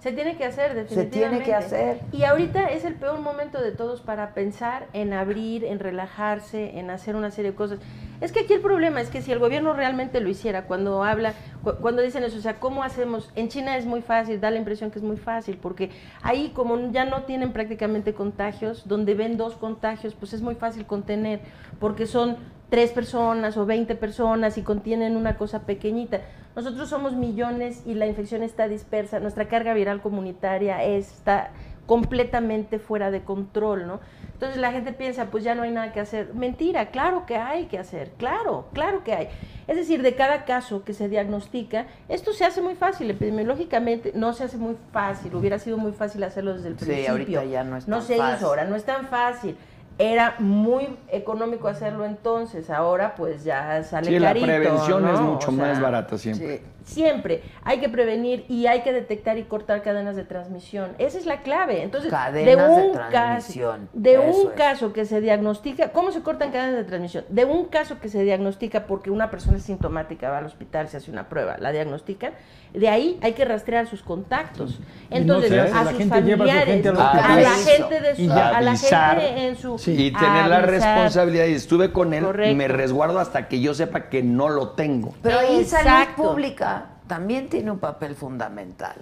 Se 0.00 0.10
tiene 0.10 0.36
que 0.36 0.44
hacer, 0.44 0.72
Se 0.72 0.74
definitivamente. 0.80 1.10
tiene 1.44 1.44
que 1.44 1.54
hacer. 1.54 2.00
Y 2.10 2.24
ahorita 2.24 2.66
es 2.70 2.84
el 2.84 2.96
peor 2.96 3.20
momento 3.20 3.62
de 3.62 3.70
todos 3.70 4.00
para 4.00 4.34
pensar 4.34 4.88
en 4.94 5.12
abrir, 5.12 5.64
en 5.64 5.78
relajarse, 5.78 6.76
en 6.78 6.90
hacer 6.90 7.14
una 7.14 7.30
serie 7.30 7.52
de 7.52 7.56
cosas. 7.56 7.78
Es 8.20 8.32
que 8.32 8.40
aquí 8.40 8.52
el 8.52 8.60
problema 8.60 9.00
es 9.00 9.10
que 9.10 9.22
si 9.22 9.30
el 9.30 9.38
gobierno 9.38 9.74
realmente 9.74 10.20
lo 10.20 10.28
hiciera, 10.28 10.64
cuando 10.64 11.04
habla, 11.04 11.34
cu- 11.62 11.76
cuando 11.80 12.02
dicen 12.02 12.24
eso, 12.24 12.36
o 12.36 12.40
sea, 12.40 12.58
¿cómo 12.58 12.82
hacemos? 12.82 13.30
En 13.36 13.48
China 13.48 13.76
es 13.76 13.86
muy 13.86 14.02
fácil, 14.02 14.40
da 14.40 14.50
la 14.50 14.58
impresión 14.58 14.90
que 14.90 14.98
es 14.98 15.04
muy 15.04 15.16
fácil, 15.16 15.56
porque 15.56 15.90
ahí 16.22 16.50
como 16.52 16.90
ya 16.90 17.04
no 17.04 17.22
tienen 17.22 17.52
prácticamente 17.52 18.12
contagios, 18.12 18.88
donde 18.88 19.14
ven 19.14 19.36
dos 19.36 19.54
contagios, 19.54 20.14
pues 20.16 20.32
es 20.32 20.42
muy 20.42 20.56
fácil 20.56 20.84
contener, 20.84 21.40
porque 21.78 22.06
son 22.06 22.36
tres 22.72 22.90
personas 22.90 23.58
o 23.58 23.66
20 23.66 23.94
personas 23.96 24.56
y 24.56 24.62
contienen 24.62 25.14
una 25.18 25.36
cosa 25.36 25.66
pequeñita. 25.66 26.22
Nosotros 26.56 26.88
somos 26.88 27.12
millones 27.14 27.82
y 27.84 27.92
la 27.92 28.06
infección 28.06 28.42
está 28.42 28.66
dispersa, 28.66 29.20
nuestra 29.20 29.46
carga 29.46 29.74
viral 29.74 30.00
comunitaria 30.00 30.82
está 30.82 31.50
completamente 31.84 32.78
fuera 32.78 33.10
de 33.10 33.20
control, 33.20 33.86
¿no? 33.86 34.00
Entonces 34.32 34.56
la 34.58 34.72
gente 34.72 34.94
piensa, 34.94 35.26
pues 35.26 35.44
ya 35.44 35.54
no 35.54 35.64
hay 35.64 35.70
nada 35.70 35.92
que 35.92 36.00
hacer. 36.00 36.32
Mentira, 36.32 36.86
claro 36.86 37.26
que 37.26 37.36
hay 37.36 37.66
que 37.66 37.78
hacer, 37.78 38.12
claro, 38.16 38.68
claro 38.72 39.04
que 39.04 39.12
hay. 39.12 39.28
Es 39.68 39.76
decir, 39.76 40.00
de 40.00 40.14
cada 40.14 40.46
caso 40.46 40.82
que 40.82 40.94
se 40.94 41.10
diagnostica, 41.10 41.84
esto 42.08 42.32
se 42.32 42.46
hace 42.46 42.62
muy 42.62 42.74
fácil, 42.74 43.10
epidemiológicamente 43.10 44.12
no 44.14 44.32
se 44.32 44.44
hace 44.44 44.56
muy 44.56 44.76
fácil, 44.94 45.34
hubiera 45.34 45.58
sido 45.58 45.76
muy 45.76 45.92
fácil 45.92 46.24
hacerlo 46.24 46.54
desde 46.54 46.68
el 46.68 46.78
Sí, 46.78 46.86
principio. 46.86 47.10
ahorita 47.12 47.44
ya 47.44 47.64
no 47.64 47.76
es 47.76 47.86
No 47.86 47.98
tan 47.98 48.06
se 48.06 48.16
fácil. 48.16 48.36
hizo, 48.38 48.46
ahora 48.46 48.64
no 48.64 48.76
es 48.76 48.84
tan 48.84 49.08
fácil. 49.08 49.56
Era 49.98 50.36
muy 50.38 50.96
económico 51.08 51.68
hacerlo 51.68 52.04
entonces, 52.04 52.70
ahora 52.70 53.14
pues 53.14 53.44
ya 53.44 53.82
sale 53.84 54.06
Sí, 54.08 54.18
la 54.18 54.28
carito, 54.28 54.46
prevención 54.46 55.02
¿no? 55.02 55.12
es 55.14 55.20
mucho 55.20 55.48
O 55.50 55.54
sea, 55.54 55.66
más 55.66 55.80
barata 55.80 56.18
siempre. 56.18 56.58
Sí. 56.58 56.62
Siempre 56.84 57.42
hay 57.64 57.78
que 57.78 57.88
prevenir 57.88 58.44
y 58.48 58.66
hay 58.66 58.82
que 58.82 58.92
detectar 58.92 59.38
y 59.38 59.44
cortar 59.44 59.82
cadenas 59.82 60.16
de 60.16 60.24
transmisión. 60.24 60.92
Esa 60.98 61.18
es 61.18 61.26
la 61.26 61.42
clave. 61.42 61.82
Entonces, 61.82 62.10
Cadenas 62.10 62.44
de 62.44 62.56
de 62.56 62.86
un 62.86 62.92
transmisión, 62.92 63.80
caso, 63.80 63.90
de 63.92 64.18
un 64.18 64.48
es. 64.52 64.56
caso 64.56 64.92
que 64.92 65.04
se 65.04 65.20
diagnostica, 65.20 65.92
¿cómo 65.92 66.12
se 66.12 66.22
cortan 66.22 66.50
cadenas 66.50 66.76
de 66.76 66.84
transmisión? 66.84 67.24
De 67.28 67.44
un 67.44 67.66
caso 67.66 67.98
que 68.00 68.08
se 68.08 68.22
diagnostica 68.24 68.86
porque 68.86 69.10
una 69.10 69.30
persona 69.30 69.56
es 69.58 69.64
sintomática, 69.64 70.30
va 70.30 70.38
al 70.38 70.46
hospital, 70.46 70.88
se 70.88 70.96
hace 70.98 71.10
una 71.10 71.28
prueba, 71.28 71.56
la 71.58 71.72
diagnostican, 71.72 72.32
de 72.72 72.88
ahí 72.88 73.18
hay 73.22 73.34
que 73.34 73.44
rastrear 73.44 73.86
sus 73.86 74.02
contactos. 74.02 74.80
Y 75.10 75.14
no 75.14 75.16
Entonces, 75.18 75.52
hace, 75.52 75.60
a 75.60 75.84
la 75.84 75.90
sus 75.90 76.00
a 76.00 76.02
su 76.04 76.08
familiares, 76.08 76.64
gente 76.64 76.88
a 76.88 76.92
hospital. 76.92 77.42
la 77.42 77.50
gente 77.50 78.00
de 78.00 78.16
su, 78.16 78.22
Y 78.22 78.30
a 78.30 78.60
la 78.60 78.76
gente 78.76 79.46
en 79.46 79.56
su 79.56 79.76
Y 79.90 80.10
tener 80.12 80.46
la 80.46 80.60
responsabilidad 80.62 81.46
y 81.46 81.54
estuve 81.54 81.92
con 81.92 82.14
él, 82.14 82.24
Correcto. 82.24 82.56
me 82.56 82.68
resguardo 82.68 83.18
hasta 83.18 83.48
que 83.48 83.60
yo 83.60 83.74
sepa 83.74 84.08
que 84.08 84.22
no 84.22 84.48
lo 84.48 84.70
tengo. 84.70 85.14
Pero 85.22 85.38
ahí 85.38 85.64
salud 85.64 86.06
pública 86.16 86.71
también 87.12 87.50
tiene 87.50 87.70
un 87.70 87.78
papel 87.78 88.14
fundamental. 88.14 88.94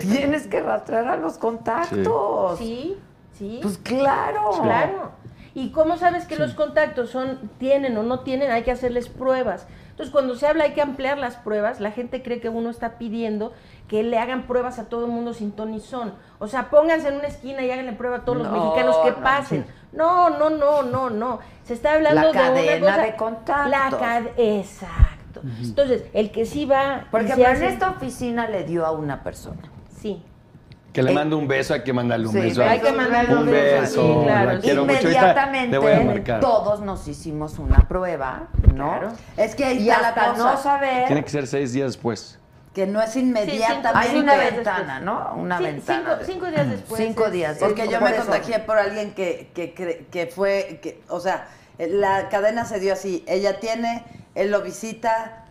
Tienes 0.00 0.46
que 0.46 0.62
rastrear 0.62 1.06
a 1.06 1.16
los 1.18 1.36
contactos. 1.36 2.58
Sí, 2.58 2.96
sí. 3.34 3.58
Pues 3.60 3.76
claro. 3.76 4.52
Claro. 4.62 5.10
¿Y 5.54 5.70
cómo 5.70 5.98
sabes 5.98 6.24
que 6.24 6.36
los 6.36 6.54
contactos 6.54 7.10
son 7.10 7.50
tienen 7.58 7.98
o 7.98 8.02
no 8.02 8.20
tienen? 8.20 8.50
Hay 8.50 8.62
que 8.62 8.70
hacerles 8.70 9.10
pruebas. 9.10 9.66
Entonces, 9.90 10.10
cuando 10.10 10.34
se 10.34 10.46
habla 10.46 10.64
hay 10.64 10.72
que 10.72 10.80
ampliar 10.80 11.18
las 11.18 11.36
pruebas, 11.36 11.78
la 11.78 11.90
gente 11.90 12.22
cree 12.22 12.40
que 12.40 12.48
uno 12.48 12.70
está 12.70 12.96
pidiendo 12.96 13.52
que 13.86 14.02
le 14.02 14.18
hagan 14.18 14.46
pruebas 14.46 14.78
a 14.78 14.86
todo 14.88 15.04
el 15.04 15.10
mundo 15.10 15.34
sin 15.34 15.52
ton 15.52 15.78
son. 15.78 16.14
O 16.38 16.48
sea, 16.48 16.70
pónganse 16.70 17.08
en 17.08 17.16
una 17.16 17.26
esquina 17.28 17.60
y 17.60 17.70
háganle 17.70 17.92
prueba 17.92 18.16
a 18.16 18.24
todos 18.24 18.38
los 18.38 18.46
No, 18.48 18.52
mexicanos 18.64 18.96
que 19.04 19.10
no, 19.10 19.20
pasen. 19.22 19.66
No, 19.92 20.30
no, 20.30 20.48
no, 20.48 20.82
no, 20.84 21.10
no. 21.10 21.40
Se 21.64 21.74
está 21.74 21.92
hablando 21.92 22.22
La 22.22 22.26
de 22.28 22.30
una 22.32 22.40
cadena 22.40 22.86
cosa- 22.92 23.02
de 23.02 23.16
contactos. 23.16 23.70
La 23.70 23.90
cad- 23.98 24.30
Exacto. 24.38 25.21
Entonces, 25.40 26.04
el 26.12 26.30
que 26.30 26.44
sí 26.46 26.64
va... 26.66 27.06
Por 27.10 27.22
y 27.22 27.26
se 27.26 27.32
ejemplo, 27.32 27.50
en 27.50 27.56
hace- 27.56 27.68
esta 27.74 27.90
oficina 27.90 28.48
le 28.48 28.64
dio 28.64 28.84
a 28.86 28.92
una 28.92 29.22
persona. 29.22 29.62
Sí. 30.00 30.22
Que 30.92 31.02
le 31.02 31.10
Eh, 31.10 31.14
mando 31.14 31.38
un 31.38 31.48
beso, 31.48 31.72
hay 31.72 31.82
que 31.84 31.92
mandarle 31.94 32.26
un 32.26 32.32
Sí, 32.34 32.40
beso. 32.40 32.62
hay 32.62 32.78
que 32.80 32.92
mandarle 32.92 33.32
un 33.34 33.40
un 33.40 33.46
beso, 33.50 33.80
beso. 33.80 34.18
sí, 34.20 34.24
claro. 34.26 34.52
Mucho. 34.56 34.70
Inmediatamente 34.82 35.70
le 35.70 35.78
voy 35.78 35.92
a 35.92 36.00
marcar. 36.00 36.40
todos 36.40 36.80
nos 36.80 37.08
hicimos 37.08 37.58
una 37.58 37.88
prueba, 37.88 38.48
¿no? 38.74 38.90
Claro. 38.98 39.12
Es 39.38 39.54
que 39.54 39.64
ahí 39.64 39.78
Y 39.84 39.88
está 39.90 40.02
la 40.02 40.14
cosa, 40.14 40.36
no 40.52 40.56
saber, 40.58 41.06
Tiene 41.06 41.24
que 41.24 41.30
ser 41.30 41.46
seis 41.46 41.72
días 41.72 41.86
después. 41.94 42.38
que 42.74 42.86
no 42.86 43.00
es 43.00 43.16
inmediatamente. 43.16 43.88
hay 43.94 44.18
una 44.18 44.36
ventana, 44.36 45.00
después. 45.00 45.02
¿no? 45.02 45.34
Una 45.36 45.58
Sí, 45.58 45.64
ventana. 45.64 45.98
cinco- 46.04 46.16
de- 46.16 46.24
cinco 46.26 46.46
días 46.46 46.70
después 46.70 47.00
Cinco 47.02 47.26
es- 47.26 47.32
días. 47.32 47.56
Porque 47.58 47.88
yo 47.88 47.98
por 47.98 48.10
me 48.10 48.16
eso. 48.16 48.26
contagié 48.26 48.58
por 48.60 48.78
alguien 48.78 49.14
que, 49.14 49.50
que, 49.54 49.72
que 50.10 50.26
fue, 50.26 50.78
que, 50.82 51.00
o 51.08 51.20
sea, 51.20 51.48
la 51.78 52.28
cadena 52.28 52.64
se 52.66 52.80
dio 52.80 52.92
así. 52.92 53.24
Ella 53.26 53.60
tiene, 53.60 54.04
él 54.34 54.50
lo 54.50 54.62
visita, 54.62 55.44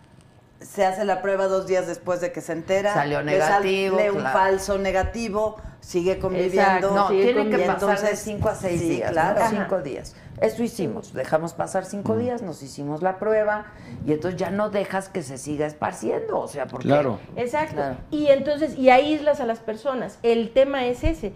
se 0.60 0.84
hace 0.84 1.04
la 1.04 1.22
prueba 1.22 1.46
dos 1.48 1.66
días 1.66 1.86
después 1.86 2.20
de 2.20 2.32
que 2.32 2.40
se 2.40 2.52
entera. 2.52 2.94
Salió 2.94 3.22
le 3.22 3.38
sale 3.40 3.90
negativo, 3.90 3.96
un 4.14 4.20
claro. 4.20 4.38
falso 4.38 4.78
negativo, 4.78 5.56
sigue 5.80 6.18
conviviendo. 6.20 6.60
Exacto, 6.62 6.94
No, 6.94 7.08
Sí, 7.08 7.20
tienen 7.22 7.50
que 7.50 7.58
pasar 7.58 7.78
de 7.80 7.86
entonces- 7.94 8.18
cinco 8.20 8.48
a 8.48 8.54
seis 8.54 8.80
sí, 8.80 8.88
días. 8.88 9.08
¿no? 9.10 9.14
claro. 9.14 9.40
Cinco 9.50 9.82
días. 9.82 10.14
Eso 10.40 10.62
hicimos. 10.64 11.12
Dejamos 11.12 11.52
pasar 11.54 11.84
Mm. 11.84 11.86
cinco 11.86 12.16
días, 12.16 12.42
nos 12.42 12.62
hicimos 12.62 13.02
la 13.02 13.18
prueba 13.18 13.66
y 14.06 14.12
entonces 14.12 14.38
ya 14.40 14.50
no 14.50 14.70
dejas 14.70 15.08
que 15.08 15.22
se 15.22 15.38
siga 15.38 15.66
esparciendo. 15.66 16.38
O 16.40 16.48
sea, 16.48 16.66
porque. 16.66 16.88
Claro. 16.88 17.18
Exacto. 17.36 17.76
Claro. 17.76 17.96
Y 18.10 18.26
entonces, 18.28 18.76
y 18.76 18.90
aíslas 18.90 19.40
a 19.40 19.46
las 19.46 19.58
personas. 19.60 20.18
El 20.22 20.52
tema 20.52 20.86
es 20.86 21.04
ese. 21.04 21.32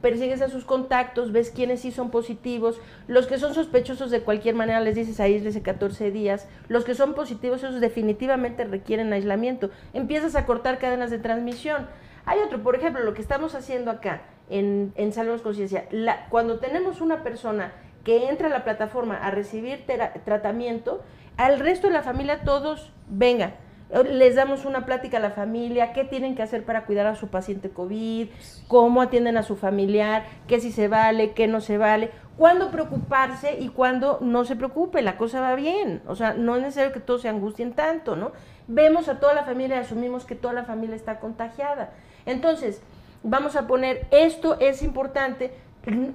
Persigues 0.00 0.42
a 0.42 0.48
sus 0.48 0.64
contactos, 0.64 1.32
ves 1.32 1.50
quiénes 1.50 1.80
sí 1.80 1.90
son 1.90 2.10
positivos. 2.10 2.80
Los 3.08 3.26
que 3.26 3.38
son 3.38 3.52
sospechosos 3.54 4.10
de 4.10 4.20
cualquier 4.20 4.54
manera 4.54 4.80
les 4.80 4.94
dices 4.94 5.18
aíslese 5.18 5.62
14 5.62 6.10
días. 6.10 6.48
Los 6.68 6.84
que 6.84 6.94
son 6.94 7.14
positivos, 7.14 7.62
esos 7.62 7.80
definitivamente 7.80 8.64
requieren 8.64 9.12
aislamiento. 9.12 9.70
Empiezas 9.92 10.36
a 10.36 10.46
cortar 10.46 10.78
cadenas 10.78 11.10
de 11.10 11.18
transmisión. 11.18 11.88
Hay 12.26 12.38
otro, 12.40 12.62
por 12.62 12.76
ejemplo, 12.76 13.02
lo 13.02 13.14
que 13.14 13.22
estamos 13.22 13.54
haciendo 13.56 13.90
acá 13.90 14.22
en, 14.48 14.92
en 14.94 15.12
Salvemos 15.12 15.42
Conciencia. 15.42 15.88
Cuando 16.28 16.60
tenemos 16.60 17.00
una 17.00 17.24
persona 17.24 17.72
que 18.04 18.28
entra 18.28 18.46
a 18.46 18.50
la 18.50 18.64
plataforma 18.64 19.16
a 19.16 19.30
recibir 19.30 19.84
tratamiento, 20.24 21.02
al 21.36 21.58
resto 21.58 21.88
de 21.88 21.94
la 21.94 22.02
familia 22.02 22.42
todos, 22.44 22.92
venga, 23.08 23.54
les 24.00 24.34
damos 24.34 24.64
una 24.64 24.86
plática 24.86 25.18
a 25.18 25.20
la 25.20 25.32
familia, 25.32 25.92
qué 25.92 26.04
tienen 26.04 26.34
que 26.34 26.42
hacer 26.42 26.64
para 26.64 26.86
cuidar 26.86 27.06
a 27.06 27.14
su 27.14 27.28
paciente 27.28 27.70
COVID, 27.70 28.28
cómo 28.66 29.02
atienden 29.02 29.36
a 29.36 29.42
su 29.42 29.56
familiar, 29.56 30.24
qué 30.46 30.60
si 30.60 30.72
se 30.72 30.88
vale, 30.88 31.32
qué 31.32 31.46
no 31.46 31.60
se 31.60 31.76
vale, 31.76 32.10
cuándo 32.38 32.70
preocuparse 32.70 33.58
y 33.60 33.68
cuándo 33.68 34.18
no 34.22 34.44
se 34.44 34.56
preocupe, 34.56 35.02
la 35.02 35.18
cosa 35.18 35.40
va 35.40 35.54
bien. 35.54 36.02
O 36.06 36.16
sea, 36.16 36.32
no 36.32 36.56
es 36.56 36.62
necesario 36.62 36.92
que 36.92 37.00
todos 37.00 37.22
se 37.22 37.28
angustien 37.28 37.74
tanto, 37.74 38.16
¿no? 38.16 38.32
Vemos 38.66 39.08
a 39.08 39.20
toda 39.20 39.34
la 39.34 39.44
familia 39.44 39.76
y 39.76 39.80
asumimos 39.80 40.24
que 40.24 40.36
toda 40.36 40.54
la 40.54 40.64
familia 40.64 40.96
está 40.96 41.20
contagiada. 41.20 41.92
Entonces, 42.24 42.80
vamos 43.22 43.56
a 43.56 43.66
poner, 43.66 44.06
esto 44.10 44.56
es 44.58 44.82
importante, 44.82 45.52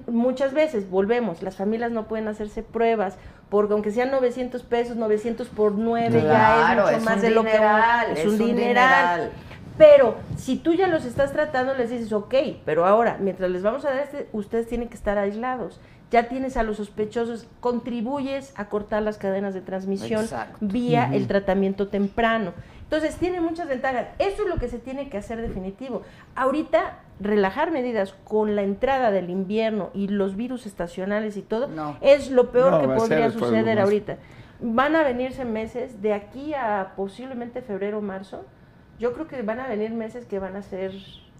muchas 0.06 0.54
veces 0.54 0.88
volvemos, 0.90 1.42
las 1.42 1.56
familias 1.56 1.90
no 1.90 2.06
pueden 2.08 2.28
hacerse 2.28 2.62
pruebas, 2.62 3.16
porque 3.48 3.72
aunque 3.72 3.90
sean 3.90 4.10
900 4.10 4.62
pesos, 4.62 4.96
900 4.96 5.48
por 5.48 5.72
9 5.72 6.22
ya 6.22 6.72
es 6.72 6.76
mucho 6.78 6.88
es 6.90 7.02
más 7.04 7.16
un 7.16 7.22
de 7.22 7.30
lo 7.30 7.44
que 7.44 7.52
dineral, 7.52 8.10
es, 8.12 8.18
es 8.20 8.26
un 8.26 8.32
un 8.32 8.38
dineral. 8.38 8.56
dineral. 8.56 9.30
Pero 9.78 10.16
si 10.36 10.56
tú 10.56 10.74
ya 10.74 10.88
los 10.88 11.04
estás 11.04 11.32
tratando, 11.32 11.74
les 11.74 11.90
dices, 11.90 12.12
ok, 12.12 12.34
pero 12.64 12.84
ahora, 12.84 13.16
mientras 13.20 13.48
les 13.50 13.62
vamos 13.62 13.84
a 13.84 13.90
dar 13.90 14.00
este, 14.00 14.28
ustedes 14.32 14.66
tienen 14.66 14.88
que 14.88 14.96
estar 14.96 15.16
aislados. 15.18 15.80
Ya 16.10 16.28
tienes 16.28 16.56
a 16.56 16.62
los 16.62 16.78
sospechosos, 16.78 17.46
contribuyes 17.60 18.52
a 18.56 18.68
cortar 18.70 19.02
las 19.02 19.18
cadenas 19.18 19.54
de 19.54 19.60
transmisión 19.60 20.22
Exacto. 20.22 20.56
vía 20.60 21.10
el 21.12 21.28
tratamiento 21.28 21.88
temprano. 21.88 22.54
Entonces, 22.90 23.16
tiene 23.16 23.42
muchas 23.42 23.68
ventajas. 23.68 24.06
Eso 24.18 24.44
es 24.44 24.48
lo 24.48 24.56
que 24.56 24.68
se 24.68 24.78
tiene 24.78 25.10
que 25.10 25.18
hacer 25.18 25.42
definitivo. 25.42 26.02
Ahorita, 26.34 27.00
relajar 27.20 27.70
medidas 27.70 28.14
con 28.24 28.56
la 28.56 28.62
entrada 28.62 29.10
del 29.10 29.28
invierno 29.28 29.90
y 29.92 30.08
los 30.08 30.36
virus 30.36 30.64
estacionales 30.64 31.36
y 31.36 31.42
todo, 31.42 31.68
No. 31.68 31.98
es 32.00 32.30
lo 32.30 32.50
peor 32.50 32.72
No, 32.72 32.80
que 32.80 32.86
podría 32.88 33.30
suceder 33.30 33.78
ahorita. 33.78 34.16
Van 34.60 34.96
a 34.96 35.02
venirse 35.02 35.44
meses, 35.44 36.00
de 36.00 36.14
aquí 36.14 36.54
a 36.54 36.94
posiblemente 36.96 37.60
febrero 37.60 37.98
o 37.98 38.00
marzo, 38.00 38.46
yo 38.98 39.12
creo 39.12 39.28
que 39.28 39.42
van 39.42 39.60
a 39.60 39.68
venir 39.68 39.90
meses 39.92 40.24
que 40.24 40.38
van 40.38 40.56
a 40.56 40.62
ser 40.62 40.92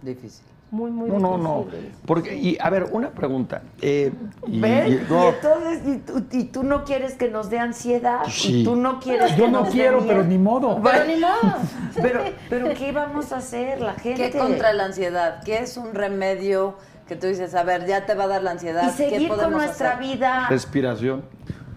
Difícil. 0.03 0.45
Muy, 0.71 0.91
muy 0.91 1.09
No, 1.09 1.17
no, 1.19 1.37
no. 1.37 1.65
Porque, 2.05 2.35
y 2.37 2.57
a 2.59 2.69
ver, 2.69 2.87
una 2.91 3.09
pregunta. 3.09 3.63
Eh, 3.81 4.11
y- 4.47 4.59
¿Ves? 4.59 4.87
y- 4.89 4.93
Y, 4.93 5.01
no, 5.09 5.29
entonces, 5.29 5.81
y 5.87 5.97
tú, 5.97 6.23
y 6.31 6.43
tú 6.45 6.63
no 6.63 6.83
quieres 6.83 7.13
que 7.15 7.29
nos 7.29 7.49
dé 7.49 7.57
ansiedad. 7.59 8.19
Sí. 8.27 8.61
Y 8.61 8.63
tú 8.63 8.75
no 8.75 8.99
quieres 8.99 9.31
Yo 9.35 9.45
que 9.45 9.51
no 9.51 9.61
nos 9.61 9.69
quiero, 9.69 10.05
pero 10.05 10.23
ni 10.23 10.37
modo. 10.37 10.79
Pero 10.83 11.05
ni 11.05 11.15
modo. 11.19 11.55
Pero, 12.01 12.21
pero 12.49 12.73
¿qué 12.75 12.91
vamos 12.93 13.31
a 13.33 13.37
hacer? 13.37 13.81
La 13.81 13.93
gente. 13.93 14.29
¿Qué 14.31 14.37
contra 14.37 14.71
la 14.73 14.85
ansiedad? 14.85 15.41
¿Qué 15.43 15.57
es 15.57 15.75
un 15.75 15.93
remedio 15.93 16.75
que 17.07 17.15
tú 17.15 17.27
dices, 17.27 17.55
a 17.55 17.63
ver, 17.63 17.85
ya 17.87 18.05
te 18.05 18.13
va 18.13 18.23
a 18.25 18.27
dar 18.27 18.43
la 18.43 18.51
ansiedad? 18.51 18.83
Y 18.93 18.95
¿Qué 18.97 19.09
seguir 19.09 19.27
con 19.27 19.37
podemos 19.37 19.63
nuestra 19.63 19.93
hacer? 19.95 20.07
vida. 20.07 20.47
respiración, 20.49 21.23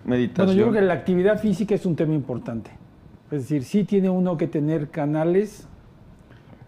meditación. 0.04 0.46
Bueno, 0.48 0.58
yo 0.60 0.70
creo 0.70 0.80
que 0.80 0.86
la 0.86 0.92
actividad 0.94 1.40
física 1.40 1.74
es 1.74 1.86
un 1.86 1.96
tema 1.96 2.14
importante. 2.14 2.70
Es 3.32 3.40
decir, 3.42 3.64
sí 3.64 3.84
tiene 3.84 4.10
uno 4.10 4.36
que 4.36 4.46
tener 4.46 4.90
canales. 4.90 5.66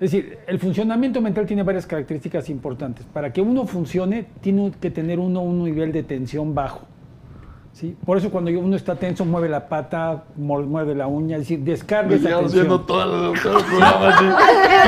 Es 0.05 0.11
decir, 0.11 0.37
el 0.47 0.59
funcionamiento 0.59 1.23
mental 1.23 1.47
tiene 1.47 1.63
varias 1.63 1.87
características 1.87 2.51
importantes. 2.51 3.07
Para 3.07 3.33
que 3.33 3.41
uno 3.41 3.67
funcione, 3.67 4.27
tiene 4.43 4.71
que 4.79 4.91
tener 4.91 5.19
uno 5.19 5.41
un 5.41 5.65
nivel 5.65 5.93
de 5.93 6.03
tensión 6.03 6.55
bajo. 6.55 6.83
¿sí? 7.73 7.97
Por 8.05 8.19
eso 8.19 8.29
cuando 8.29 8.51
uno 8.51 8.77
está 8.77 8.97
tenso, 8.97 9.25
mueve 9.25 9.49
la 9.49 9.67
pata, 9.67 10.25
mueve 10.37 10.95
la 10.95 11.07
uña, 11.07 11.37
es 11.37 11.45
decir, 11.45 11.61
descarga 11.61 12.11
Me 12.11 12.17
esa 12.17 12.25
sigamos 12.25 12.53
tensión. 12.53 12.67
así. 14.11 14.25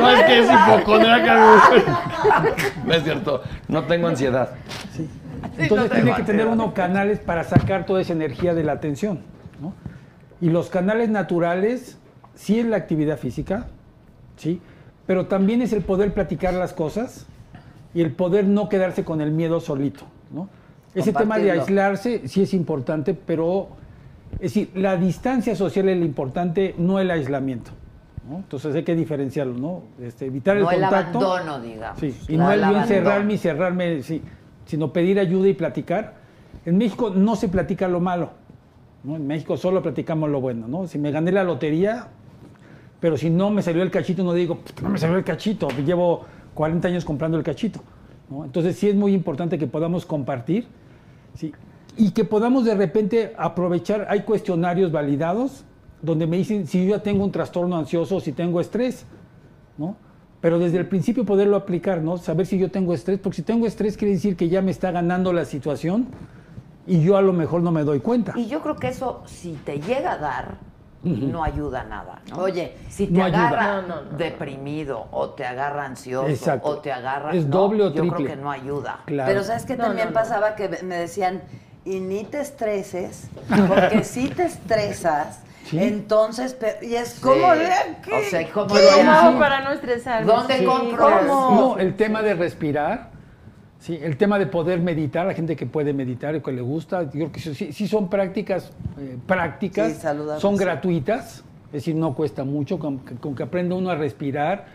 No 0.02 0.10
es 0.10 0.22
que 0.24 0.38
es 0.40 0.50
hipocondriaca. 0.50 1.60
No 2.84 2.92
es 2.92 3.02
cierto. 3.02 3.42
No 3.68 3.84
tengo 3.84 4.08
ansiedad. 4.08 4.50
Entonces 5.56 5.92
tiene 5.92 6.14
que 6.14 6.24
tener 6.24 6.46
uno 6.46 6.74
canales 6.74 7.20
para 7.20 7.42
sacar 7.44 7.86
toda 7.86 8.02
esa 8.02 8.12
energía 8.12 8.52
de 8.52 8.64
la 8.64 8.72
atención. 8.72 9.20
¿no? 9.62 9.72
Y 10.42 10.50
los 10.50 10.68
canales 10.68 11.08
naturales, 11.08 11.96
sí 12.34 12.60
es 12.60 12.66
la 12.66 12.76
actividad 12.76 13.16
física, 13.16 13.68
¿sí? 14.36 14.60
Pero 15.06 15.26
también 15.26 15.62
es 15.62 15.72
el 15.72 15.82
poder 15.82 16.12
platicar 16.12 16.54
las 16.54 16.72
cosas 16.72 17.26
y 17.94 18.02
el 18.02 18.12
poder 18.12 18.44
no 18.46 18.68
quedarse 18.68 19.04
con 19.04 19.20
el 19.20 19.30
miedo 19.30 19.60
solito. 19.60 20.04
¿no? 20.32 20.48
Ese 20.94 21.12
tema 21.12 21.38
de 21.38 21.50
aislarse 21.52 22.26
sí 22.28 22.42
es 22.42 22.54
importante, 22.54 23.14
pero 23.14 23.68
es 24.34 24.40
decir, 24.40 24.70
la 24.74 24.96
distancia 24.96 25.54
social 25.54 25.88
es 25.88 25.98
lo 25.98 26.04
importante, 26.04 26.74
no 26.78 26.98
el 26.98 27.10
aislamiento. 27.10 27.70
¿no? 28.28 28.38
Entonces 28.38 28.74
hay 28.74 28.82
que 28.82 28.96
diferenciarlo, 28.96 29.54
¿no? 29.54 29.82
Este, 30.04 30.26
evitar 30.26 30.56
No 30.56 30.68
el 30.70 30.76
el 30.76 30.82
contacto. 30.82 31.32
abandono, 31.32 31.60
digamos. 31.60 32.00
Sí, 32.00 32.14
y 32.28 32.36
no 32.36 32.50
el 32.50 32.62
el 32.62 32.76
encerrarme 32.76 33.34
y 33.34 33.38
cerrarme, 33.38 34.02
sí, 34.02 34.20
sino 34.66 34.92
pedir 34.92 35.20
ayuda 35.20 35.48
y 35.48 35.54
platicar. 35.54 36.14
En 36.64 36.76
México 36.76 37.10
no 37.14 37.36
se 37.36 37.48
platica 37.48 37.86
lo 37.86 38.00
malo. 38.00 38.30
¿no? 39.04 39.14
En 39.14 39.26
México 39.28 39.56
solo 39.56 39.80
platicamos 39.80 40.28
lo 40.28 40.40
bueno. 40.40 40.66
¿no? 40.66 40.88
Si 40.88 40.98
me 40.98 41.12
gané 41.12 41.30
la 41.30 41.44
lotería, 41.44 42.08
pero 43.00 43.16
si 43.16 43.30
no 43.30 43.50
me 43.50 43.62
salió 43.62 43.82
el 43.82 43.90
cachito, 43.90 44.22
no 44.22 44.32
digo, 44.32 44.56
"Puta, 44.58 44.82
no 44.82 44.90
me 44.90 44.98
salió 44.98 45.16
el 45.16 45.24
cachito, 45.24 45.68
llevo 45.84 46.24
40 46.56 46.88
años 46.88 47.04
comprando 47.04 47.38
el 47.38 47.44
cachito. 47.44 47.80
¿no? 48.28 48.44
Entonces 48.44 48.76
sí 48.76 48.88
es 48.88 48.96
muy 48.96 49.12
importante 49.12 49.58
que 49.58 49.68
podamos 49.68 50.04
compartir 50.04 50.66
¿sí? 51.34 51.52
y 51.96 52.10
que 52.10 52.24
podamos 52.24 52.64
de 52.64 52.74
repente 52.74 53.32
aprovechar, 53.38 54.06
hay 54.10 54.22
cuestionarios 54.22 54.90
validados 54.90 55.64
donde 56.02 56.26
me 56.26 56.36
dicen 56.38 56.66
si 56.66 56.84
yo 56.84 56.96
ya 56.96 57.02
tengo 57.02 57.24
un 57.24 57.30
trastorno 57.30 57.76
ansioso 57.76 58.16
o 58.16 58.20
si 58.20 58.32
tengo 58.32 58.60
estrés, 58.60 59.06
¿no? 59.78 59.96
Pero 60.40 60.58
desde 60.58 60.78
el 60.78 60.86
principio 60.86 61.24
poderlo 61.24 61.56
aplicar, 61.56 62.02
¿no? 62.02 62.18
Saber 62.18 62.46
si 62.46 62.58
yo 62.58 62.70
tengo 62.70 62.92
estrés, 62.92 63.18
porque 63.18 63.36
si 63.36 63.42
tengo 63.42 63.66
estrés 63.66 63.96
quiere 63.96 64.14
decir 64.14 64.36
que 64.36 64.48
ya 64.48 64.60
me 64.60 64.70
está 64.70 64.90
ganando 64.90 65.32
la 65.32 65.44
situación 65.44 66.06
y 66.86 67.02
yo 67.02 67.16
a 67.16 67.22
lo 67.22 67.32
mejor 67.32 67.62
no 67.62 67.72
me 67.72 67.82
doy 67.82 68.00
cuenta. 68.00 68.34
Y 68.36 68.46
yo 68.46 68.60
creo 68.62 68.76
que 68.76 68.88
eso, 68.88 69.22
si 69.26 69.52
te 69.64 69.80
llega 69.80 70.12
a 70.12 70.18
dar, 70.18 70.58
no 71.02 71.44
ayuda 71.44 71.84
nada. 71.84 72.20
¿no? 72.30 72.38
Oye, 72.38 72.76
si 72.88 73.06
te 73.06 73.12
no 73.12 73.24
agarra 73.24 73.82
No, 73.82 73.82
no, 73.82 74.02
no. 74.02 74.18
deprimido 74.18 75.06
o 75.12 75.30
te 75.30 75.44
agarra 75.46 75.84
ansioso 75.84 76.28
Exacto. 76.28 76.68
o 76.68 76.78
te 76.78 76.92
agarra. 76.92 77.32
Es 77.32 77.46
no, 77.46 77.58
doble 77.58 77.84
o 77.84 77.88
Yo 77.88 78.00
triple. 78.02 78.24
creo 78.24 78.28
que 78.36 78.42
no 78.42 78.50
ayuda. 78.50 79.00
Claro. 79.06 79.28
Pero 79.28 79.44
¿sabes 79.44 79.64
qué 79.66 79.76
No, 79.76 79.84
también 79.84 80.08
no, 80.08 80.12
no. 80.14 80.20
pasaba? 80.20 80.54
Que 80.56 80.68
me 80.82 80.96
decían, 80.96 81.42
y 81.84 82.00
ni 82.00 82.24
te 82.24 82.40
estreses, 82.40 83.28
porque 83.68 84.02
si 84.04 84.28
te 84.28 84.44
estresas, 84.46 85.40
Sí. 85.66 85.78
entonces, 85.82 86.56
y 86.82 86.94
es 86.94 87.08
Sí. 87.08 87.20
como... 87.22 87.46
O 87.48 88.30
sea, 88.30 88.48
¿cómo 88.52 88.68
¿Cómo 88.68 88.78
le 88.80 88.88
hago 88.90 89.10
hago? 89.30 89.38
para 89.40 89.60
no 89.62 89.70
estresarme? 89.72 90.32
¿Dónde 90.32 90.58
Sí, 90.58 90.64
compro? 90.64 91.04
¿cómo? 91.08 91.50
No, 91.54 91.78
el 91.78 91.96
tema 91.96 92.22
de 92.22 92.34
respirar, 92.34 93.10
sí, 93.78 93.98
el 94.02 94.16
tema 94.16 94.38
de 94.38 94.46
poder 94.46 94.80
meditar, 94.80 95.26
la 95.26 95.34
gente 95.34 95.56
que 95.56 95.66
puede 95.66 95.92
meditar 95.92 96.34
y 96.34 96.40
que 96.40 96.52
le 96.52 96.62
gusta, 96.62 97.04
yo 97.04 97.10
creo 97.10 97.32
que 97.32 97.40
sí, 97.40 97.72
sí 97.72 97.88
son 97.88 98.08
prácticas 98.08 98.72
eh, 98.98 99.16
prácticas, 99.26 99.92
Sí, 99.92 100.08
son 100.38 100.56
gratuitas, 100.56 101.44
es 101.66 101.72
decir, 101.72 101.94
no 101.94 102.14
cuesta 102.14 102.44
mucho, 102.44 102.78
con 102.78 103.00
que, 103.00 103.14
con 103.16 103.34
que 103.34 103.42
aprenda 103.42 103.74
uno 103.74 103.90
a 103.90 103.94
respirar, 103.96 104.66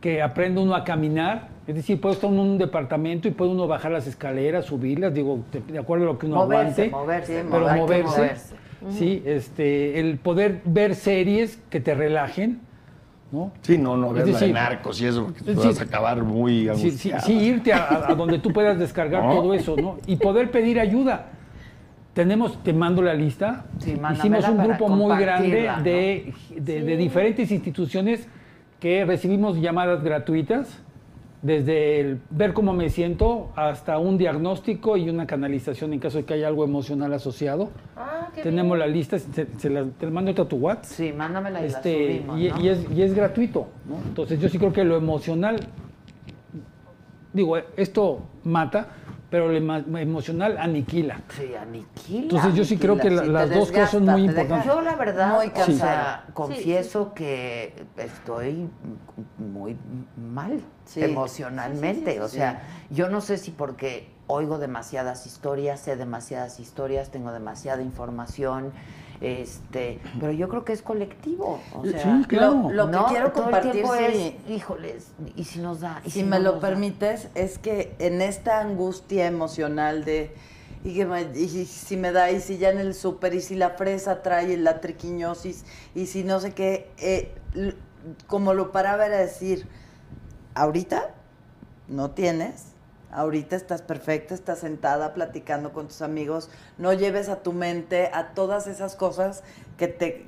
que 0.00 0.22
aprenda 0.22 0.60
uno 0.62 0.74
a 0.74 0.84
caminar, 0.84 1.48
es 1.66 1.74
decir, 1.74 2.00
puede 2.00 2.14
estar 2.14 2.30
en 2.30 2.38
un 2.38 2.58
departamento 2.58 3.28
y 3.28 3.32
puede 3.32 3.50
uno 3.50 3.66
bajar 3.66 3.92
las 3.92 4.06
escaleras, 4.06 4.64
subirlas, 4.66 5.12
digo, 5.14 5.40
de, 5.52 5.60
de 5.60 5.78
acuerdo 5.78 6.04
a 6.04 6.06
lo 6.12 6.18
que 6.18 6.26
uno 6.26 6.36
Moverse, 6.36 6.86
aguante, 6.86 6.90
moverse, 6.90 7.44
pero 7.50 7.68
moverse, 7.76 8.16
moverse. 8.18 8.54
sí, 8.90 9.22
este, 9.26 10.00
el 10.00 10.18
poder 10.18 10.62
ver 10.64 10.94
series 10.94 11.60
que 11.68 11.80
te 11.80 11.94
relajen, 11.94 12.60
¿no? 13.32 13.52
Sí, 13.62 13.78
no, 13.78 13.96
no 13.96 14.08
Es 14.08 14.12
ves 14.14 14.20
la 14.20 14.26
de 14.26 14.32
decir, 14.32 14.54
narcos 14.54 15.00
y 15.00 15.06
eso, 15.06 15.24
porque 15.24 15.42
te 15.42 15.52
es 15.52 15.56
vas 15.56 15.80
a 15.80 15.84
acabar 15.84 16.22
muy 16.24 16.68
Sí, 16.74 16.90
sí, 16.90 17.12
sí, 17.24 17.32
irte 17.32 17.72
a, 17.72 18.14
donde 18.16 18.38
tú 18.38 18.52
puedas 18.52 18.78
descargar 18.78 19.22
¿No? 19.26 19.34
todo 19.34 19.54
eso, 19.54 19.76
¿no? 19.76 19.98
Y 20.06 20.16
poder 20.16 20.50
pedir 20.50 20.80
ayuda. 20.80 21.26
Tenemos, 22.14 22.60
te 22.64 22.72
mando 22.72 23.02
la 23.02 23.14
lista. 23.14 23.66
Sí, 23.78 23.94
Hicimos 24.12 24.48
un 24.48 24.58
grupo 24.64 24.88
muy 24.88 25.16
grande 25.20 25.66
compartirla, 25.66 25.76
¿no? 25.76 25.82
de, 25.84 26.34
de- 26.56 26.82
de 26.82 26.96
diferentes 26.96 27.50
instituciones 27.52 28.26
que 28.80 29.04
recibimos 29.04 29.60
llamadas 29.60 30.02
gratuitas, 30.02 30.78
desde 31.42 32.00
el 32.00 32.20
ver 32.30 32.52
cómo 32.52 32.72
me 32.74 32.90
siento 32.90 33.50
hasta 33.56 33.98
un 33.98 34.18
diagnóstico 34.18 34.96
y 34.98 35.08
una 35.08 35.26
canalización 35.26 35.92
en 35.94 35.98
caso 35.98 36.18
de 36.18 36.24
que 36.24 36.34
haya 36.34 36.46
algo 36.48 36.64
emocional 36.64 37.12
asociado. 37.14 37.70
Ah, 37.96 38.28
qué 38.34 38.42
Tenemos 38.42 38.76
bien. 38.76 38.80
la 38.80 38.86
lista, 38.94 39.18
se, 39.18 39.46
se 39.56 39.70
la- 39.70 39.84
te 39.86 40.04
la 40.06 40.12
mando 40.12 40.30
a 40.42 40.48
tu 40.48 40.56
WhatsApp. 40.56 40.84
Sí, 40.84 41.12
mándamela 41.12 41.60
y 41.60 41.62
la 41.62 41.68
Este, 41.68 42.16
subimos, 42.18 42.40
y, 42.40 42.48
¿no? 42.50 42.60
y 42.60 42.68
es, 42.68 42.86
y 42.94 43.02
es 43.02 43.14
gratuito, 43.14 43.68
¿no? 43.88 43.96
Entonces 44.06 44.38
yo 44.38 44.48
sí 44.50 44.58
creo 44.58 44.72
que 44.72 44.84
lo 44.84 44.96
emocional, 44.96 45.60
digo, 47.32 47.56
esto 47.76 48.20
mata, 48.44 48.88
pero 49.30 49.48
lo 49.48 49.56
ema- 49.56 49.84
emocional 50.00 50.58
aniquila. 50.58 51.20
Sí, 51.36 51.54
aniquila. 51.54 52.22
Entonces 52.22 52.54
yo 52.54 52.64
sí 52.64 52.76
creo 52.76 52.98
que 52.98 53.10
la- 53.10 53.22
sí, 53.22 53.28
las 53.28 53.50
dos 53.50 53.70
cosas 53.70 53.90
son 53.92 54.04
muy 54.04 54.24
importantes. 54.24 54.66
Yo 54.66 54.80
la 54.80 54.96
verdad, 54.96 55.36
Muy 55.36 55.46
o 55.46 55.52
cansado. 55.52 55.76
sea, 55.78 56.22
Sí, 56.26 56.32
confieso 56.34 57.14
que 57.14 57.74
estoy 57.96 58.68
muy 59.38 59.76
mal 60.32 60.60
Sí. 60.84 61.02
emocionalmente. 61.04 62.00
Sí, 62.00 62.06
sí, 62.06 62.12
sí, 62.14 62.18
o 62.18 62.28
sí. 62.28 62.36
sea, 62.38 62.62
yo 62.90 63.08
no 63.08 63.20
sé 63.20 63.38
si 63.38 63.52
porque 63.52 64.10
oigo 64.26 64.58
demasiadas 64.58 65.26
historias, 65.26 65.80
sé 65.80 65.96
demasiadas 65.96 66.58
historias, 66.60 67.10
tengo 67.10 67.30
demasiada 67.32 67.82
información, 67.82 68.72
este, 69.20 70.00
pero 70.18 70.32
yo 70.32 70.48
creo 70.48 70.64
que 70.64 70.72
es 70.72 70.82
colectivo. 70.82 71.60
O 71.74 71.84
sea, 71.84 72.00
Sí, 72.20 72.26
claro. 72.26 72.70
Lo, 72.70 72.70
lo 72.70 72.86
que 72.90 72.96
no, 72.96 73.06
quiero 73.06 73.30
todo 73.32 73.44
el 73.44 73.50
compartir, 73.50 73.72
tiempo 73.72 73.94
es, 73.94 74.32
híjoles, 74.48 75.08
y 75.36 75.44
si 75.44 75.58
nos 75.60 75.80
da, 75.80 76.00
y 76.04 76.10
si 76.10 76.22
no 76.22 76.30
me 76.30 76.40
lo 76.40 76.52
da? 76.54 76.60
permites, 76.60 77.28
es 77.34 77.58
que 77.58 77.94
en 77.98 78.22
esta 78.22 78.60
angustia 78.60 79.26
emocional 79.26 80.04
de 80.04 80.34
y, 80.82 80.94
que 80.94 81.04
me- 81.04 81.30
y 81.38 81.66
si 81.66 81.98
me 81.98 82.10
da, 82.10 82.30
y 82.30 82.40
si 82.40 82.56
ya 82.56 82.70
en 82.70 82.78
el 82.78 82.94
súper, 82.94 83.34
y 83.34 83.42
si 83.42 83.54
la 83.54 83.70
fresa 83.70 84.22
trae 84.22 84.56
la 84.56 84.80
triquiñosis, 84.80 85.64
y 85.94 86.06
si 86.06 86.24
no 86.24 86.40
sé 86.40 86.52
qué, 86.54 86.90
eh, 86.96 87.34
como 88.26 88.54
lo 88.54 88.72
paraba 88.72 89.04
era 89.04 89.18
decir, 89.18 89.66
ahorita 90.54 91.10
no 91.88 92.12
tienes, 92.12 92.69
ahorita 93.12 93.56
estás 93.56 93.82
perfecta, 93.82 94.34
estás 94.34 94.60
sentada 94.60 95.14
platicando 95.14 95.72
con 95.72 95.88
tus 95.88 96.02
amigos, 96.02 96.50
no 96.78 96.92
lleves 96.92 97.28
a 97.28 97.36
tu 97.42 97.52
mente 97.52 98.10
a 98.12 98.28
todas 98.28 98.66
esas 98.66 98.96
cosas 98.96 99.42
que 99.76 99.88
te, 99.88 100.26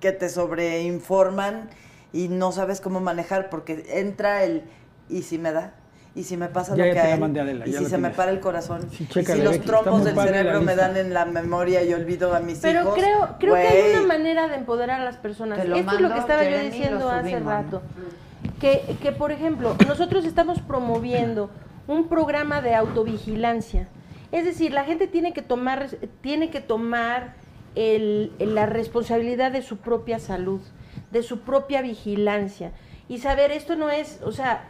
que 0.00 0.12
te 0.12 0.28
sobreinforman 0.28 1.70
y 2.12 2.28
no 2.28 2.52
sabes 2.52 2.80
cómo 2.80 3.00
manejar 3.00 3.50
porque 3.50 3.84
entra 3.88 4.44
el 4.44 4.64
y 5.08 5.22
si 5.22 5.38
me 5.38 5.52
da 5.52 5.72
y 6.14 6.24
si 6.24 6.36
me 6.36 6.48
pasa 6.48 6.74
Ya, 6.74 6.86
lo 6.86 6.86
ya 6.86 6.94
que 6.94 6.94
te 6.94 7.00
a 7.00 7.04
la 7.04 7.14
él, 7.14 7.20
mandé, 7.20 7.40
Adela, 7.40 7.68
y 7.68 7.72
si 7.72 7.84
se 7.86 7.98
me 7.98 8.10
para 8.10 8.30
el 8.30 8.40
corazón 8.40 8.88
Sí, 8.90 9.06
y 9.08 9.24
si 9.24 9.42
los 9.42 9.52
Becky, 9.52 9.56
está 9.56 9.64
trombos 9.66 10.00
muy 10.02 10.12
del 10.12 10.20
cerebro 10.20 10.60
me 10.62 10.74
dan 10.74 10.96
en 10.96 11.14
la 11.14 11.24
memoria 11.26 11.82
y 11.84 11.92
olvido 11.94 12.34
a 12.34 12.40
mis 12.40 12.58
Pero 12.58 12.80
hijos 12.80 12.94
creo, 12.94 13.36
creo 13.38 13.54
que 13.54 13.68
hay 13.68 13.92
una 13.92 14.06
manera 14.06 14.48
de 14.48 14.56
empoderar 14.56 15.00
a 15.00 15.04
las 15.04 15.16
personas. 15.16 15.58
Esto 15.58 15.76
es 15.76 16.00
lo 16.00 16.12
que 16.12 16.18
estaba 16.18 16.42
yo 16.42 16.50
Jeremy, 16.50 16.70
diciendo 16.70 17.10
hace 17.10 17.38
rato. 17.40 17.82
Que, 18.58 18.96
que, 19.00 19.12
por 19.12 19.30
ejemplo, 19.30 19.76
nosotros 19.86 20.24
estamos 20.24 20.60
promoviendo 20.60 21.50
un 21.88 22.08
programa 22.08 22.60
de 22.60 22.74
autovigilancia. 22.74 23.88
Es 24.30 24.44
decir, 24.44 24.72
la 24.72 24.84
gente 24.84 25.06
tiene 25.08 25.32
que 25.32 25.42
tomar, 25.42 25.88
tiene 26.20 26.50
que 26.50 26.60
tomar 26.60 27.34
el- 27.74 28.32
la 28.38 28.66
responsabilidad 28.66 29.50
de 29.50 29.62
su 29.62 29.78
propia 29.78 30.18
salud, 30.18 30.60
de 31.10 31.22
su 31.22 31.40
propia 31.40 31.82
vigilancia. 31.82 32.72
Y 33.08 33.18
saber, 33.18 33.50
esto 33.52 33.74
no 33.74 33.88
es, 33.88 34.20
o 34.22 34.32
sea, 34.32 34.68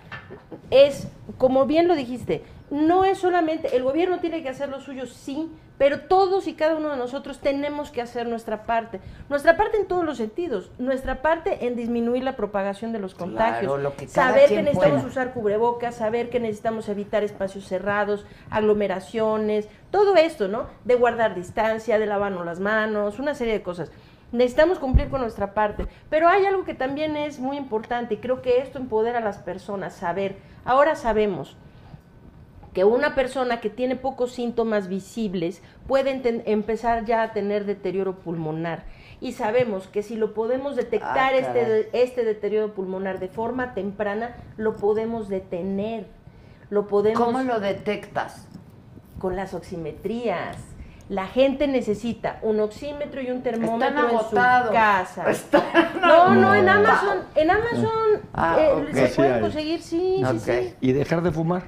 es, 0.71 1.09
como 1.39 1.67
bien 1.67 1.89
lo 1.89 1.97
dijiste, 1.97 2.45
no 2.71 3.05
es 3.05 3.19
solamente, 3.19 3.77
el 3.77 3.83
gobierno 3.83 4.21
tiene 4.21 4.43
que 4.43 4.49
hacer 4.49 4.69
lo 4.69 4.81
suyo, 4.81 5.07
sí, 5.07 5.51
pero 5.79 6.01
todos 6.01 6.49
y 6.49 6.55
cada 6.55 6.77
uno 6.77 6.91
de 6.91 6.97
nosotros 6.97 7.39
tenemos 7.39 7.91
que 7.91 8.03
hacer 8.03 8.27
nuestra 8.27 8.65
parte. 8.65 9.01
Nuestra 9.29 9.57
parte 9.57 9.79
en 9.79 9.87
todos 9.87 10.05
los 10.05 10.19
sentidos, 10.19 10.71
nuestra 10.79 11.23
parte 11.23 11.67
en 11.67 11.77
disminuir 11.77 12.25
la 12.25 12.37
propagación 12.37 12.93
de 12.93 12.99
los 12.99 13.15
contagios, 13.15 13.61
Claro, 13.73 13.79
lo 13.79 13.97
que 13.97 14.07
cada 14.07 14.31
saber 14.31 14.49
que 14.49 14.63
necesitamos 14.63 15.03
pueda. 15.03 15.09
usar 15.09 15.33
cubrebocas, 15.33 15.95
saber 15.95 16.31
que 16.31 16.41
necesitamos 16.41 16.89
evitar 16.89 17.23
espacios 17.23 17.65
cerrados, 17.65 18.27
aglomeraciones, 18.51 19.69
todo 19.91 20.17
esto, 20.17 20.49
¿no? 20.49 20.67
De 20.85 20.97
guardar 20.97 21.35
distancia, 21.35 21.99
de 21.99 22.07
lavarnos 22.07 22.45
las 22.45 22.61
manos, 22.61 23.19
una 23.19 23.35
serie 23.35 23.55
de 23.55 23.63
cosas. 23.63 23.91
Necesitamos 24.31 24.79
cumplir 24.79 25.09
con 25.09 25.23
nuestra 25.23 25.55
parte, 25.55 25.87
pero 26.11 26.29
hay 26.29 26.45
algo 26.45 26.65
que 26.65 26.75
también 26.75 27.17
es 27.17 27.39
muy 27.39 27.57
importante 27.57 28.15
y 28.15 28.17
creo 28.19 28.43
que 28.43 28.61
esto 28.61 28.79
empodera 28.79 29.19
a 29.21 29.23
las 29.23 29.39
personas, 29.39 29.95
saber, 29.95 30.37
ahora 30.67 30.97
sabemos 30.97 31.57
que 32.79 32.85
una 32.85 33.17
persona 33.17 33.61
que 33.61 33.71
tiene 33.71 33.97
pocos 33.97 34.31
síntomas 34.31 34.87
visibles 34.87 35.63
puede 35.89 36.23
empezar 36.47 37.05
ya 37.07 37.25
a 37.25 37.33
tener 37.33 37.65
deterioro 37.65 38.21
pulmonar. 38.21 38.85
Y 39.21 39.33
sabemos 39.33 39.89
que 39.89 40.05
si 40.05 40.15
lo 40.15 40.33
podemos 40.33 40.77
detectar, 40.77 41.35
Ah, 41.35 41.39
este, 41.39 41.89
este 41.93 42.25
deterioro 42.25 42.75
pulmonar 42.75 43.19
de 43.19 43.27
forma 43.27 43.75
temprana, 43.75 44.37
lo 44.57 44.77
podemos 44.77 45.29
detener. 45.29 46.07
Lo 46.71 46.87
podemos 46.87 47.21
¿Cómo 47.21 47.43
lo 47.43 47.59
detectas? 47.59 48.47
con 49.19 49.35
las 49.35 49.55
oximetrías. 49.55 50.57
La 51.09 51.27
gente 51.27 51.67
necesita 51.67 52.39
un 52.43 52.61
oxímetro 52.61 53.21
y 53.21 53.33
un 53.33 53.43
termómetro 53.43 54.09
en 54.09 54.19
su 54.21 54.37
casa. 54.37 55.29
Están 55.29 55.65
No, 56.01 56.33
no, 56.33 56.55
en. 56.55 56.69
Amazon, 56.69 57.19
en 57.35 57.51
Amazon 57.51 58.21
Ah, 58.33 58.57
eh, 58.61 58.85
se 58.93 59.09
pueden 59.17 59.41
conseguir, 59.41 59.83
sí, 59.83 60.23
sí, 60.31 60.39
sí. 60.39 60.75
Y 60.81 60.93
dejar 60.93 61.23
de 61.23 61.33
fumar. 61.33 61.65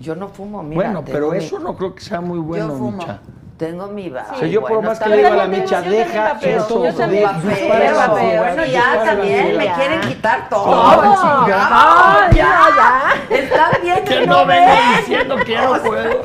Yo 0.00 0.14
no 0.16 0.28
fumo, 0.28 0.62
mira. 0.62 0.74
bueno, 0.82 1.04
pero 1.04 1.30
mi- 1.30 1.38
eso 1.38 1.58
no 1.58 1.76
creo 1.76 1.94
que 1.94 2.00
sea 2.02 2.20
muy 2.20 2.38
bueno, 2.38 2.68
fumo. 2.74 2.92
Micha. 2.98 3.18
Tengo 3.58 3.86
mi 3.86 4.08
va. 4.08 4.24
Sí. 4.24 4.30
O 4.34 4.38
sea, 4.38 4.48
yo 4.48 4.60
por 4.62 4.70
bueno, 4.72 4.88
más 4.88 4.98
que 4.98 5.08
le 5.08 5.16
digo 5.18 5.28
a 5.28 5.36
la. 5.36 5.46
Micha, 5.46 5.80
yo 5.82 5.90
deja 5.92 6.38
eso. 6.40 6.84
yo 6.84 6.94
también 6.94 7.20
de- 7.22 7.26
vapeo, 7.32 7.50
dispara 7.50 7.84
la 7.92 8.06
vapeo, 8.08 8.18
cigarra, 8.30 8.54
no, 8.56 8.62
dispara 8.62 8.66
ya 8.66 9.04
también 9.04 9.56
me 9.56 9.72
quieren 9.74 10.00
quitar 10.00 10.48
todo. 10.48 10.64
Oh, 10.66 11.02
chingada. 11.02 11.68
Ah, 11.70 12.30
ya, 12.34 12.58
ya. 12.76 13.36
Está 13.36 13.70
bien 13.80 14.04
Que 14.04 14.18
que 14.18 14.26
no 14.26 14.38
no 14.40 14.46
venga 14.46 14.66
ven. 14.74 14.96
diciendo 14.98 15.36
que 15.36 15.56
no 15.58 15.82
puedo. 15.82 16.22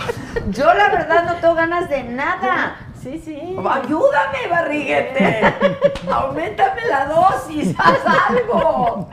Yo 0.50 0.74
la 0.74 0.90
verdad 0.90 1.26
no 1.26 1.36
tengo 1.36 1.54
ganas 1.56 1.90
de 1.90 2.04
nada. 2.06 2.76
Sí, 3.02 3.22
sí. 3.24 3.56
Ayúdame, 3.70 4.48
barriguete. 4.50 5.42
Aumentame 6.12 6.82
la 6.90 7.06
dosis. 7.06 7.76
Haz 7.78 8.00
algo. 8.30 9.10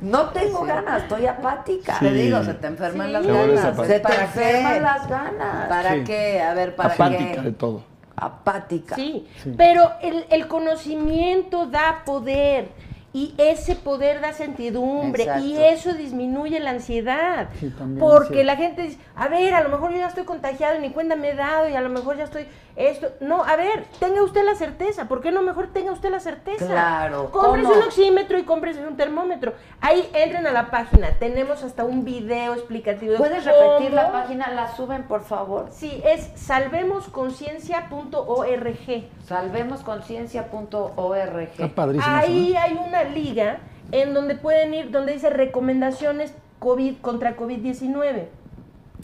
No 0.00 0.30
tengo 0.30 0.64
ganas, 0.64 1.02
estoy 1.02 1.26
apática. 1.26 1.98
te 1.98 2.12
digo 2.12 2.42
se 2.42 2.54
te 2.54 2.66
enferman 2.66 3.06
Sí. 3.08 3.12
las 3.12 3.26
ganas. 3.26 3.76
Se 3.76 3.94
te 3.94 4.00
¿para 4.00 4.22
enferman 4.24 4.74
qué? 4.74 4.80
las 4.80 5.08
ganas. 5.08 5.68
¿para 5.68 5.92
Sí. 5.94 6.04
qué? 6.04 6.42
a 6.42 6.54
ver 6.54 6.74
para 6.76 6.94
Apática 6.94 7.32
qué 7.32 7.40
de 7.42 7.52
todo. 7.52 7.82
Apática. 8.16 8.94
Sí, 8.96 9.28
pero 9.58 9.92
el, 10.00 10.24
el 10.30 10.48
conocimiento 10.48 11.66
da 11.66 12.02
poder 12.06 12.70
Y 13.16 13.34
ese 13.38 13.76
poder 13.76 14.20
da 14.20 14.34
certidumbre 14.34 15.26
y 15.40 15.56
eso 15.56 15.94
disminuye 15.94 16.60
la 16.60 16.72
ansiedad. 16.72 17.48
Sí, 17.58 17.72
porque 17.98 18.44
la 18.44 18.56
gente 18.56 18.82
dice, 18.82 18.98
a 19.14 19.28
ver, 19.28 19.54
a 19.54 19.62
lo 19.62 19.70
mejor 19.70 19.90
yo 19.92 19.96
ya 19.96 20.08
estoy 20.08 20.24
contagiado 20.24 20.76
y 20.76 20.80
ni 20.80 20.90
cuenta 20.90 21.16
me 21.16 21.30
he 21.30 21.34
dado 21.34 21.66
y 21.66 21.74
a 21.74 21.80
lo 21.80 21.88
mejor 21.88 22.18
ya 22.18 22.24
estoy 22.24 22.46
esto. 22.76 23.08
No, 23.20 23.42
a 23.42 23.56
ver, 23.56 23.86
tenga 24.00 24.22
usted 24.22 24.44
la 24.44 24.54
certeza. 24.54 25.08
¿Por 25.08 25.22
qué 25.22 25.32
no 25.32 25.40
mejor 25.40 25.68
tenga 25.72 25.92
usted 25.92 26.10
la 26.10 26.20
certeza? 26.20 26.66
Claro, 26.66 27.30
Cómprese 27.30 27.68
¿cómo? 27.68 27.80
un 27.80 27.86
oxímetro 27.86 28.38
y 28.38 28.42
cómprese 28.42 28.86
un 28.86 28.98
termómetro. 28.98 29.54
Ahí 29.80 30.06
entren 30.12 30.46
a 30.46 30.50
la 30.52 30.70
página. 30.70 31.08
Tenemos 31.18 31.62
hasta 31.64 31.84
un 31.84 32.04
video 32.04 32.52
explicativo. 32.52 33.12
de 33.12 33.18
¿Puedes 33.18 33.46
repetir 33.46 33.94
la 33.94 34.08
cómo- 34.10 34.22
página? 34.24 34.50
¿La 34.50 34.76
suben, 34.76 35.04
por 35.04 35.24
favor? 35.24 35.68
Sí, 35.72 36.02
es 36.04 36.28
salvemosconciencia.org. 36.34 39.04
Salvemosconciencia.org. 39.26 41.38
Está 41.38 41.68
padrísimo. 41.68 42.16
eso, 42.18 42.26
Ahí 42.26 42.50
¿no? 42.52 42.60
hay 42.60 42.78
una 42.88 43.04
liga 43.08 43.58
en 43.92 44.14
donde 44.14 44.34
pueden 44.34 44.74
ir, 44.74 44.90
donde 44.90 45.12
dice 45.12 45.30
recomendaciones 45.30 46.34
COVID 46.58 46.96
contra 46.98 47.36
COVID-19. 47.36 48.24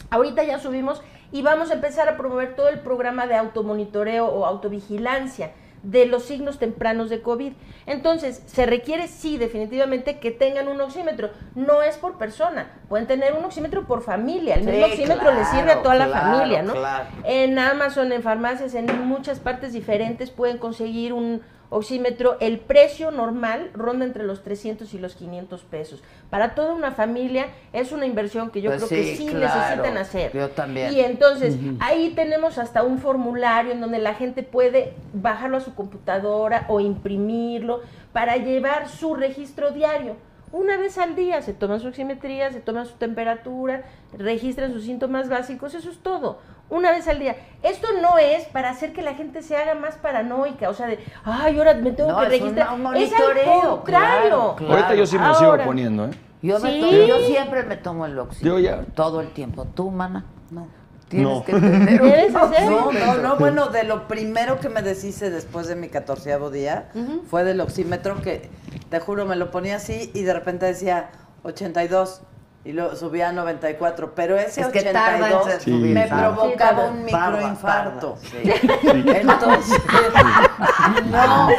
Ahorita 0.09 0.43
ya 0.43 0.59
subimos 0.59 1.01
y 1.31 1.41
vamos 1.41 1.71
a 1.71 1.75
empezar 1.75 2.07
a 2.09 2.17
promover 2.17 2.55
todo 2.55 2.69
el 2.69 2.79
programa 2.79 3.27
de 3.27 3.35
automonitoreo 3.35 4.25
o 4.27 4.45
autovigilancia 4.45 5.51
de 5.83 6.05
los 6.05 6.23
signos 6.23 6.59
tempranos 6.59 7.09
de 7.09 7.21
COVID. 7.21 7.51
Entonces, 7.85 8.41
se 8.45 8.65
requiere, 8.65 9.07
sí, 9.09 9.37
definitivamente, 9.37 10.17
que 10.19 10.31
tengan 10.31 10.69
un 10.69 10.79
oxímetro. 10.79 11.31
No 11.55 11.83
es 11.83 11.97
por 11.97 12.17
persona, 12.17 12.71
pueden 12.87 13.05
tener 13.05 13.33
un 13.33 13.43
oxímetro 13.43 13.85
por 13.85 14.01
familia. 14.01 14.55
El 14.55 14.63
Sí, 14.63 14.69
mismo 14.71 14.85
oxímetro 14.85 15.33
le 15.33 15.43
sirve 15.45 15.71
a 15.73 15.81
toda 15.81 15.95
la 15.95 16.07
claro, 16.07 16.37
familia, 16.37 16.61
¿no? 16.63 16.73
claro. 16.73 17.05
En 17.25 17.59
Amazon, 17.59 18.13
en 18.13 18.23
farmacias, 18.23 18.73
en 18.75 18.85
muchas 19.07 19.39
partes 19.39 19.73
diferentes 19.73 20.31
pueden 20.31 20.57
conseguir 20.57 21.11
un 21.11 21.41
oxímetro. 21.73 22.37
El 22.39 22.59
precio 22.59 23.11
normal 23.11 23.71
ronda 23.73 24.05
entre 24.05 24.23
los 24.23 24.43
300 24.43 24.93
y 24.93 24.99
los 24.99 25.15
500 25.15 25.61
pesos. 25.63 26.03
Para 26.29 26.55
toda 26.55 26.73
una 26.73 26.91
familia 26.91 27.47
es 27.73 27.91
una 27.91 28.05
inversión 28.05 28.49
que 28.51 28.61
yo 28.61 28.69
Pues 28.69 28.83
creo 28.85 28.89
que 29.01 29.15
sí, 29.15 29.25
claro. 29.27 29.59
necesitan 29.61 29.97
hacer. 29.97 30.31
Yo 30.33 30.49
también. 30.49 30.93
Y 30.93 31.01
entonces 31.01 31.57
ahí 31.79 32.13
tenemos 32.15 32.57
hasta 32.57 32.83
un 32.83 32.99
formulario 32.99 33.71
en 33.71 33.81
donde 33.81 33.99
la 33.99 34.13
gente 34.13 34.43
puede 34.43 34.93
bajarlo 35.13 35.57
a 35.57 35.61
su 35.61 35.75
computadora 35.75 36.65
o 36.69 36.79
imprimirlo 36.79 37.81
para 38.11 38.37
llevar 38.37 38.89
su 38.89 39.15
registro 39.15 39.71
diario. 39.71 40.15
Una 40.51 40.77
vez 40.77 40.99
al 40.99 41.15
día 41.15 41.41
se 41.41 41.51
toman 41.53 41.79
su 41.79 41.87
oximetría, 41.87 42.51
se 42.51 42.59
toman 42.59 42.85
su 42.85 42.93
temperatura, 42.93 43.85
registran 44.15 44.71
sus 44.71 44.83
síntomas 44.83 45.27
básicos, 45.27 45.73
eso 45.73 45.89
es 45.89 45.97
todo. 45.97 46.37
Una 46.69 46.91
vez 46.91 47.07
al 47.07 47.19
día. 47.19 47.35
Esto 47.61 47.87
no 48.01 48.17
es 48.17 48.45
para 48.45 48.69
hacer 48.71 48.93
que 48.93 49.01
la 49.01 49.13
gente 49.13 49.41
se 49.41 49.55
haga 49.55 49.75
más 49.75 49.95
paranoica, 49.95 50.69
o 50.69 50.73
sea, 50.73 50.87
de, 50.87 50.99
ay, 51.23 51.57
ahora 51.57 51.75
me 51.75 51.91
tengo 51.91 52.11
No, 52.11 52.19
que 52.19 52.25
es 52.25 52.41
registrar. 52.41 52.73
un- 52.73 52.85
un 52.85 52.95
es 52.95 53.13
al 53.13 53.21
contrario. 53.21 53.83
claro, 53.85 54.55
claro. 54.57 54.73
Ahorita 54.73 54.95
yo 54.95 55.05
sí 55.05 55.17
me 55.17 55.25
Ahora. 55.25 55.37
sigo 55.39 55.57
poniendo, 55.65 56.05
¿eh? 56.07 56.11
Yo, 56.41 56.59
me 56.59 56.71
Sí. 56.73 56.81
tomo- 56.81 57.05
yo 57.07 57.19
siempre 57.25 57.63
me 57.63 57.77
tomo 57.77 58.05
el 58.05 58.17
oxímetro. 58.19 58.59
Yo 58.59 58.63
ya. 58.63 58.81
Todo 58.95 59.21
el 59.21 59.29
tiempo. 59.31 59.65
¿Tú, 59.65 59.91
mana? 59.91 60.25
No. 60.51 60.67
Tienes 61.09 61.27
No. 61.29 61.43
que 61.45 61.53
tener 61.53 62.35
hacerlo. 62.35 62.91
No, 62.91 62.91
no, 62.91 63.17
no, 63.21 63.35
bueno, 63.37 63.67
de 63.67 63.83
lo 63.83 64.07
primero 64.07 64.59
que 64.59 64.67
me 64.67 64.81
deshice 64.81 65.29
después 65.29 65.67
de 65.67 65.75
mi 65.75 65.89
catorceavo 65.89 66.49
día 66.49 66.89
fue 67.29 67.43
del 67.43 67.61
oxímetro 67.61 68.19
que, 68.21 68.49
te 68.89 68.99
juro, 68.99 69.25
me 69.25 69.35
lo 69.35 69.51
ponía 69.51 69.75
así 69.75 70.09
y 70.15 70.23
de 70.23 70.33
repente 70.33 70.65
decía 70.65 71.11
82 71.43 72.23
y 72.65 72.71
lo 72.71 72.95
subía 72.95 73.29
a 73.29 73.31
94, 73.33 74.13
pero 74.15 74.37
ese 74.37 74.61
Es 74.61 74.67
que 74.67 74.81
tarda 74.83 75.17
en 75.27 75.33
82 75.35 75.45
ser 75.51 75.61
Sí. 75.61 75.71
me 75.71 76.07
provocaba 76.07 76.83
Sí, 76.87 76.91
un 76.93 77.03
microinfarto. 77.05 78.17
sí. 78.21 78.37
Entonces, 78.83 79.81
no, 81.11 81.49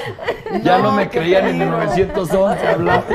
Ya 0.62 0.78
no, 0.78 0.92
me 0.92 1.08
creían 1.10 1.46
en 1.48 1.62
el 1.62 1.68
peligro. 1.68 2.16
911, 2.24 2.68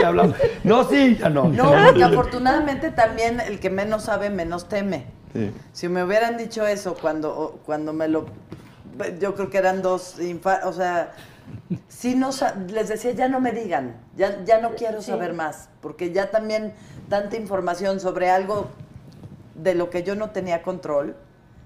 hablaba. 0.06 0.34
No, 0.64 0.84
sí, 0.88 1.18
ya 1.20 1.30
no. 1.30 1.46
No, 1.50 1.72
porque 1.86 2.04
afortunadamente 2.04 2.92
también 2.92 3.40
el 3.40 3.60
que 3.60 3.70
menos 3.70 4.04
sabe, 4.04 4.30
menos 4.30 4.68
teme. 4.70 5.06
Sí. 5.34 5.52
Si 5.74 5.88
me 5.90 6.04
hubieran 6.04 6.38
dicho 6.38 6.66
eso 6.68 6.96
cuando, 7.00 7.60
cuando 7.66 7.94
me 7.94 8.08
lo... 8.08 8.26
Yo 9.20 9.34
creo 9.36 9.50
que 9.50 9.58
eran 9.58 9.82
dos 9.82 10.20
infartos, 10.20 10.70
o 10.70 10.74
sea, 10.78 11.14
sí 11.88 12.16
no, 12.16 12.32
sa- 12.34 12.56
les 12.68 12.90
decía, 12.90 13.12
ya 13.12 13.30
no 13.30 13.40
me 13.40 13.52
digan, 13.54 13.96
ya, 14.18 14.44
ya 14.44 14.60
no 14.60 14.72
quiero 14.72 15.02
Sí. 15.02 15.12
saber 15.12 15.34
más, 15.34 15.70
porque 15.82 16.12
ya 16.12 16.32
también 16.32 16.74
tanta 17.10 17.36
información 17.38 18.00
sobre 18.00 18.30
algo 18.30 18.68
de 19.56 19.76
lo 19.76 19.90
que 19.90 20.04
yo 20.04 20.16
no 20.16 20.30
tenía 20.30 20.62
control, 20.62 21.16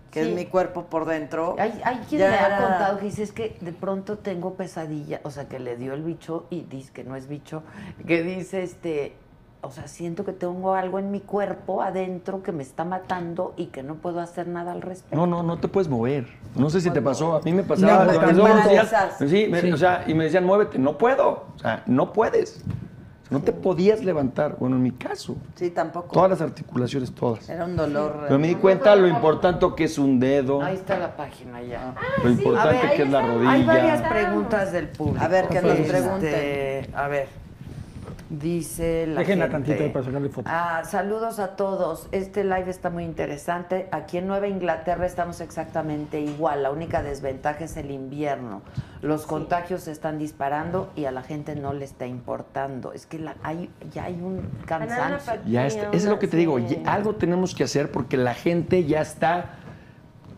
que 0.10 0.24
Sí. 0.24 0.30
es 0.30 0.36
mi 0.36 0.46
cuerpo 0.46 0.86
por 0.86 1.06
dentro. 1.06 1.56
Hay, 1.60 1.80
hay 1.84 1.98
quien 2.10 2.22
ya 2.22 2.30
me 2.30 2.36
ha 2.38 2.58
contado 2.58 2.98
que 3.00 3.06
dice 3.06 3.24
es 3.24 3.32
que 3.32 3.58
de 3.62 3.72
pronto 3.74 4.18
tengo 4.18 4.54
pesadilla, 4.56 5.20
o 5.24 5.32
sea, 5.32 5.48
que 5.48 5.60
le 5.60 5.76
dio 5.78 5.94
el 5.94 6.04
bicho 6.04 6.46
y 6.50 6.62
dice 6.62 6.92
que 6.94 7.04
no 7.04 7.16
es 7.16 7.28
bicho, 7.28 7.64
que 8.08 8.22
dice 8.24 8.64
este, 8.64 9.16
o 9.62 9.72
sea, 9.72 9.88
siento 9.88 10.24
que 10.26 10.34
tengo 10.34 10.76
algo 10.76 11.00
en 11.00 11.10
mi 11.10 11.20
cuerpo 11.20 11.82
adentro 11.82 12.44
que 12.44 12.52
me 12.52 12.64
está 12.64 12.84
matando 12.84 13.54
y 13.58 13.68
que 13.68 13.82
no 13.82 13.96
puedo 13.96 14.20
hacer 14.20 14.48
nada 14.48 14.72
al 14.72 14.82
respecto. 14.82 15.16
No, 15.16 15.26
no, 15.26 15.42
no 15.42 15.58
te 15.58 15.68
puedes 15.68 15.88
mover. 15.90 16.28
No 16.56 16.70
sé 16.70 16.82
si 16.82 16.90
te 16.92 17.02
pasó. 17.02 17.38
A 17.38 17.42
mí 17.42 17.52
me 17.54 17.64
pasaba. 17.64 18.06
No, 18.06 18.12
días. 18.12 18.90
paralizas. 18.92 19.18
Sí, 19.30 19.48
me- 19.50 19.74
o 19.74 19.78
sea, 19.78 20.04
y 20.06 20.14
me 20.14 20.26
decían, 20.26 20.46
muévete. 20.46 20.78
No 20.80 20.98
puedo. 20.98 21.46
O 21.56 21.60
sea, 21.60 21.82
no 21.88 22.12
puedes. 22.14 22.62
No 23.34 23.42
te 23.42 23.52
podías 23.52 24.04
levantar. 24.04 24.58
Bueno, 24.60 24.76
en 24.76 24.84
mi 24.84 24.92
caso, 24.92 25.36
Sí, 25.56 25.72
tampoco. 25.72 26.10
todas 26.14 26.30
las 26.30 26.40
articulaciones, 26.42 27.12
todas. 27.16 27.50
Era 27.50 27.66
un 27.66 27.76
dolor. 27.76 28.20
Pero 28.28 28.38
me 28.38 28.48
di 28.48 28.54
cuenta 28.54 28.96
lo 28.96 29.08
importante 29.08 29.66
que 29.76 29.86
es 29.86 29.98
un 29.98 30.20
dedo, 30.20 30.62
Ahí 30.62 30.76
está 30.76 31.00
la 31.00 31.18
página 31.18 31.60
ya. 31.64 31.96
lo 32.24 32.30
importante 32.30 32.86
ver, 32.86 32.96
que 32.96 33.02
es 33.02 33.10
la 33.10 33.20
Hay 33.52 33.64
varias 33.66 34.02
rodilla. 34.04 34.10
preguntas 34.10 34.72
del 34.72 34.88
público. 34.90 35.26
A 35.26 35.28
ver, 35.28 35.48
que 35.48 35.62
nos 35.64 35.72
Este, 35.80 35.90
pregunten. 35.90 36.96
A 36.96 37.08
ver. 37.08 37.28
Dice 38.40 39.06
la 39.06 39.20
Déjenla 39.20 39.48
gente. 39.48 39.70
tantito 39.76 39.94
para 39.94 40.06
sacarle 40.06 40.30
foto. 40.30 40.50
Ah, 40.52 40.82
saludos 40.90 41.38
a 41.38 41.50
todos. 41.56 42.08
Este 42.12 42.44
live 42.44 42.68
está 42.72 42.90
muy 42.90 43.04
interesante. 43.04 43.88
Aquí 43.92 44.18
en 44.18 44.26
Nueva 44.26 44.48
Inglaterra 44.48 45.06
estamos 45.06 45.40
exactamente 45.40 46.20
igual. 46.20 46.64
La 46.64 46.72
única 46.72 47.04
desventaja 47.04 47.66
es 47.66 47.78
el 47.78 47.92
invierno. 47.92 48.64
Los 49.04 49.28
contagios 49.28 49.84
se 49.84 49.92
están 49.92 50.18
disparando 50.18 50.90
y 50.96 51.06
a 51.06 51.12
la 51.12 51.22
gente 51.22 51.56
no 51.56 51.74
le 51.74 51.86
está 51.86 52.08
importando. 52.08 52.92
Es 52.92 53.06
que 53.06 53.20
la- 53.20 53.36
hay, 53.44 53.70
ya 53.94 54.06
hay 54.06 54.16
un 54.20 54.50
cansancio. 54.66 55.34
Ya 55.46 55.68
está. 55.68 55.90
Eso 55.90 55.96
es 55.98 56.06
lo 56.06 56.18
que 56.18 56.28
te 56.28 56.36
digo. 56.38 56.58
Ya- 56.58 56.92
Algo 56.92 57.14
tenemos 57.16 57.54
que 57.54 57.64
hacer 57.66 57.92
porque 57.92 58.18
la 58.18 58.34
gente 58.34 58.84
ya 58.86 59.02
está. 59.02 59.58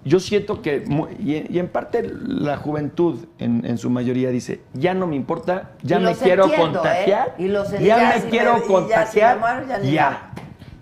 Yo 0.06 0.20
siento 0.20 0.62
que, 0.62 0.82
mu- 0.82 1.08
y, 1.20 1.36
en- 1.36 1.48
y 1.54 1.58
en 1.58 1.68
parte 1.68 2.08
la 2.28 2.58
juventud 2.58 3.26
en, 3.40 3.66
en 3.66 3.78
su 3.80 3.90
mayoría 3.90 4.30
dice, 4.30 4.62
ya 4.74 4.94
no 4.94 5.08
me 5.08 5.16
importa, 5.16 5.72
ya 5.82 6.00
Y 6.00 6.04
me 6.04 6.14
quiero 6.16 6.46
entiendo, 6.46 6.80
contagiar, 6.80 7.30
¿eh? 7.40 7.44
Y 7.44 7.48
los 7.48 7.72
ya 7.72 7.98
me 8.14 8.22
si 8.22 8.28
quiero 8.30 8.54
me- 8.54 8.60
y 8.60 8.62
ya 8.62 8.66
si 8.68 8.68
me 8.68 8.74
contagiar, 8.74 9.40
muero, 9.40 9.84
ya. 9.84 10.32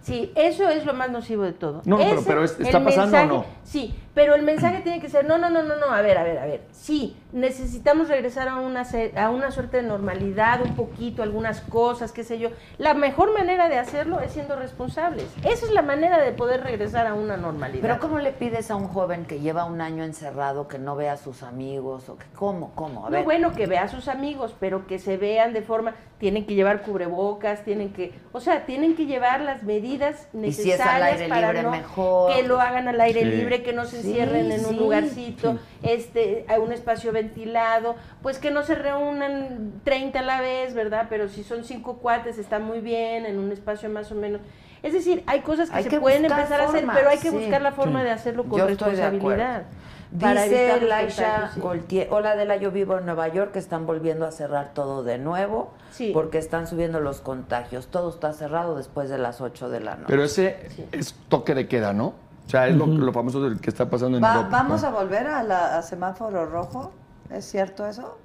Sí, 0.02 0.34
eso 0.36 0.68
es 0.68 0.86
lo 0.86 0.94
más 0.94 1.10
nocivo 1.10 1.44
de 1.44 1.54
todo. 1.54 1.82
No, 1.86 1.96
pero- 1.98 2.16
Ese, 2.20 2.26
pero 2.28 2.44
¿está 2.44 2.84
pasando 2.84 2.84
o 2.84 3.12
mensaje- 3.12 3.28
no? 3.28 3.46
Sí, 3.64 3.96
pero 4.14 4.36
el 4.36 4.44
mensaje 4.44 4.82
tiene 4.82 5.02
que 5.02 5.10
ser, 5.10 5.26
no, 5.26 5.38
no, 5.38 5.50
no, 5.50 5.64
no, 5.64 5.76
no, 5.78 5.88
a 5.92 6.02
ver, 6.02 6.18
a 6.18 6.24
ver, 6.24 6.38
a 6.38 6.46
ver. 6.46 6.62
Sí, 6.72 7.18
necesitamos 7.32 8.10
regresar 8.10 8.48
a 8.48 8.58
una, 8.58 8.84
a 9.16 9.30
una 9.32 9.52
suerte 9.52 9.78
de 9.78 9.84
normalidad, 9.84 10.62
un 10.62 10.76
poquito, 10.76 11.24
algunas 11.24 11.62
cosas, 11.62 12.12
qué 12.12 12.24
sé 12.24 12.38
yo. 12.38 12.50
La 12.78 12.94
mejor 12.94 13.34
manera 13.34 13.70
de 13.70 13.80
hacerlo 13.80 14.20
es 14.20 14.32
siendo 14.32 14.56
responsables. 14.56 15.26
Esa 15.44 15.66
es 15.66 15.72
la 15.72 15.82
manera 15.82 16.20
de 16.20 16.32
poder 16.32 16.62
regresar 16.64 17.08
a 17.08 17.16
una 17.16 17.38
normalidad. 17.38 17.82
Pero 17.82 18.00
¿cómo 18.00 18.20
le 18.20 18.32
pides 18.32 18.70
a 18.70 18.76
un 18.76 18.88
joven 18.88 19.26
que 19.26 19.40
lleva 19.40 19.66
un 19.66 19.82
año 19.82 20.04
encerrado 20.04 20.68
que 20.68 20.78
no 20.78 20.96
vea 20.96 21.14
a 21.14 21.18
sus 21.18 21.42
amigos? 21.42 22.08
o 22.10 22.18
que, 22.18 22.26
¿Cómo? 22.36 22.72
¿Cómo? 22.76 23.02
A 23.08 23.10
No, 23.10 23.16
ver. 23.18 23.24
bueno, 23.24 23.54
que 23.54 23.66
vea 23.66 23.84
a 23.84 23.88
sus 23.88 24.08
amigos, 24.08 24.56
pero 24.60 24.86
que 24.86 25.00
se 25.00 25.18
vean 25.18 25.54
de 25.54 25.64
forma, 25.64 25.96
tienen 26.20 26.46
que 26.46 26.54
llevar 26.54 26.84
cubrebocas, 26.84 27.64
tienen 27.64 27.92
que, 27.94 28.14
o 28.32 28.40
sea, 28.40 28.66
tienen 28.66 28.96
que 28.96 29.06
llevar 29.08 29.42
las 29.42 29.64
medidas 29.64 30.28
Y 30.34 30.38
necesarias 30.38 30.56
si 30.64 30.72
es 30.72 30.82
al 30.82 31.04
aire 31.04 31.28
para 31.30 31.48
libre, 31.48 31.64
no- 31.64 31.72
mejor. 31.72 32.34
que 32.36 32.44
lo 32.44 32.62
hagan 32.62 32.88
al 32.88 33.02
aire 33.02 33.22
Sí. 33.22 33.26
libre, 33.28 33.64
que 33.64 33.74
no 33.74 33.86
se 33.86 34.03
Sí, 34.04 34.10
encierren 34.10 34.52
en 34.52 34.66
un 34.66 34.72
sí, 34.72 34.76
lugarcito, 34.76 35.58
este, 35.82 36.46
a 36.48 36.60
un 36.60 36.72
espacio 36.72 37.12
ventilado, 37.12 37.96
pues 38.22 38.38
que 38.38 38.52
no 38.52 38.64
se 38.64 38.76
reúnan 38.76 39.74
30 39.84 40.20
a 40.20 40.22
la 40.22 40.42
vez, 40.42 40.74
¿verdad? 40.74 41.08
Pero 41.10 41.28
si 41.30 41.44
son 41.44 41.64
cinco 41.64 41.98
cuates 41.98 42.38
está 42.38 42.60
muy 42.60 42.80
bien, 42.80 43.26
en 43.26 43.40
un 43.40 43.52
espacio 43.52 43.90
más 43.90 44.12
o 44.12 44.16
menos. 44.16 44.42
Es 44.84 44.92
decir, 44.94 45.24
hay 45.28 45.40
cosas 45.40 45.70
que 45.70 45.78
Hay 45.78 45.84
se 45.86 45.90
que 45.90 46.00
pueden 46.00 46.26
empezar 46.26 46.60
a 46.60 46.66
hacer, 46.66 46.86
pero 46.94 47.10
hay 47.10 47.18
que 47.18 47.32
sí. 47.32 47.38
buscar 47.38 47.62
la 47.62 47.72
forma 47.72 48.04
de 48.04 48.12
hacerlo 48.12 48.44
con 48.44 48.60
Yo 48.60 48.68
responsabilidad. 48.68 49.64
Dice 50.12 50.80
Laisha 50.82 51.50
sí. 51.54 51.60
Goltier, 51.60 52.08
hola 52.12 52.32
Adela, 52.32 52.58
yo 52.58 52.70
vivo 52.70 53.00
en 53.00 53.06
Nueva 53.06 53.30
York, 53.30 53.56
están 53.56 53.88
volviendo 53.88 54.28
a 54.28 54.32
cerrar 54.32 54.74
todo 54.76 55.04
de 55.04 55.18
nuevo 55.18 55.74
Sí. 55.92 56.12
porque 56.14 56.38
están 56.38 56.68
subiendo 56.68 57.00
los 57.00 57.20
contagios. 57.22 57.88
Todo 57.88 58.10
está 58.10 58.32
cerrado 58.34 58.76
después 58.76 59.10
de 59.10 59.18
las 59.18 59.42
8 59.42 59.70
de 59.70 59.80
la 59.80 59.92
noche. 59.96 60.06
Pero 60.08 60.24
ese 60.24 60.70
es 60.92 61.16
toque 61.30 61.56
de 61.56 61.68
queda, 61.68 61.94
¿no? 61.94 62.14
O 62.46 62.50
sea, 62.50 62.68
es 62.68 62.76
lo, 62.76 62.86
lo 62.86 63.12
famoso 63.14 63.42
del 63.42 63.60
que 63.60 63.70
está 63.70 63.90
pasando 63.90 64.18
en 64.18 64.24
Va- 64.24 64.36
Europa. 64.36 64.50
¿Vamos 64.52 64.82
¿no? 64.82 64.88
a 64.88 64.92
volver 64.92 65.28
a, 65.28 65.44
la, 65.44 65.78
a 65.78 65.82
semáforo 65.82 66.46
rojo? 66.46 66.92
¿Es 67.32 67.46
cierto 67.46 67.86
eso? 67.88 68.18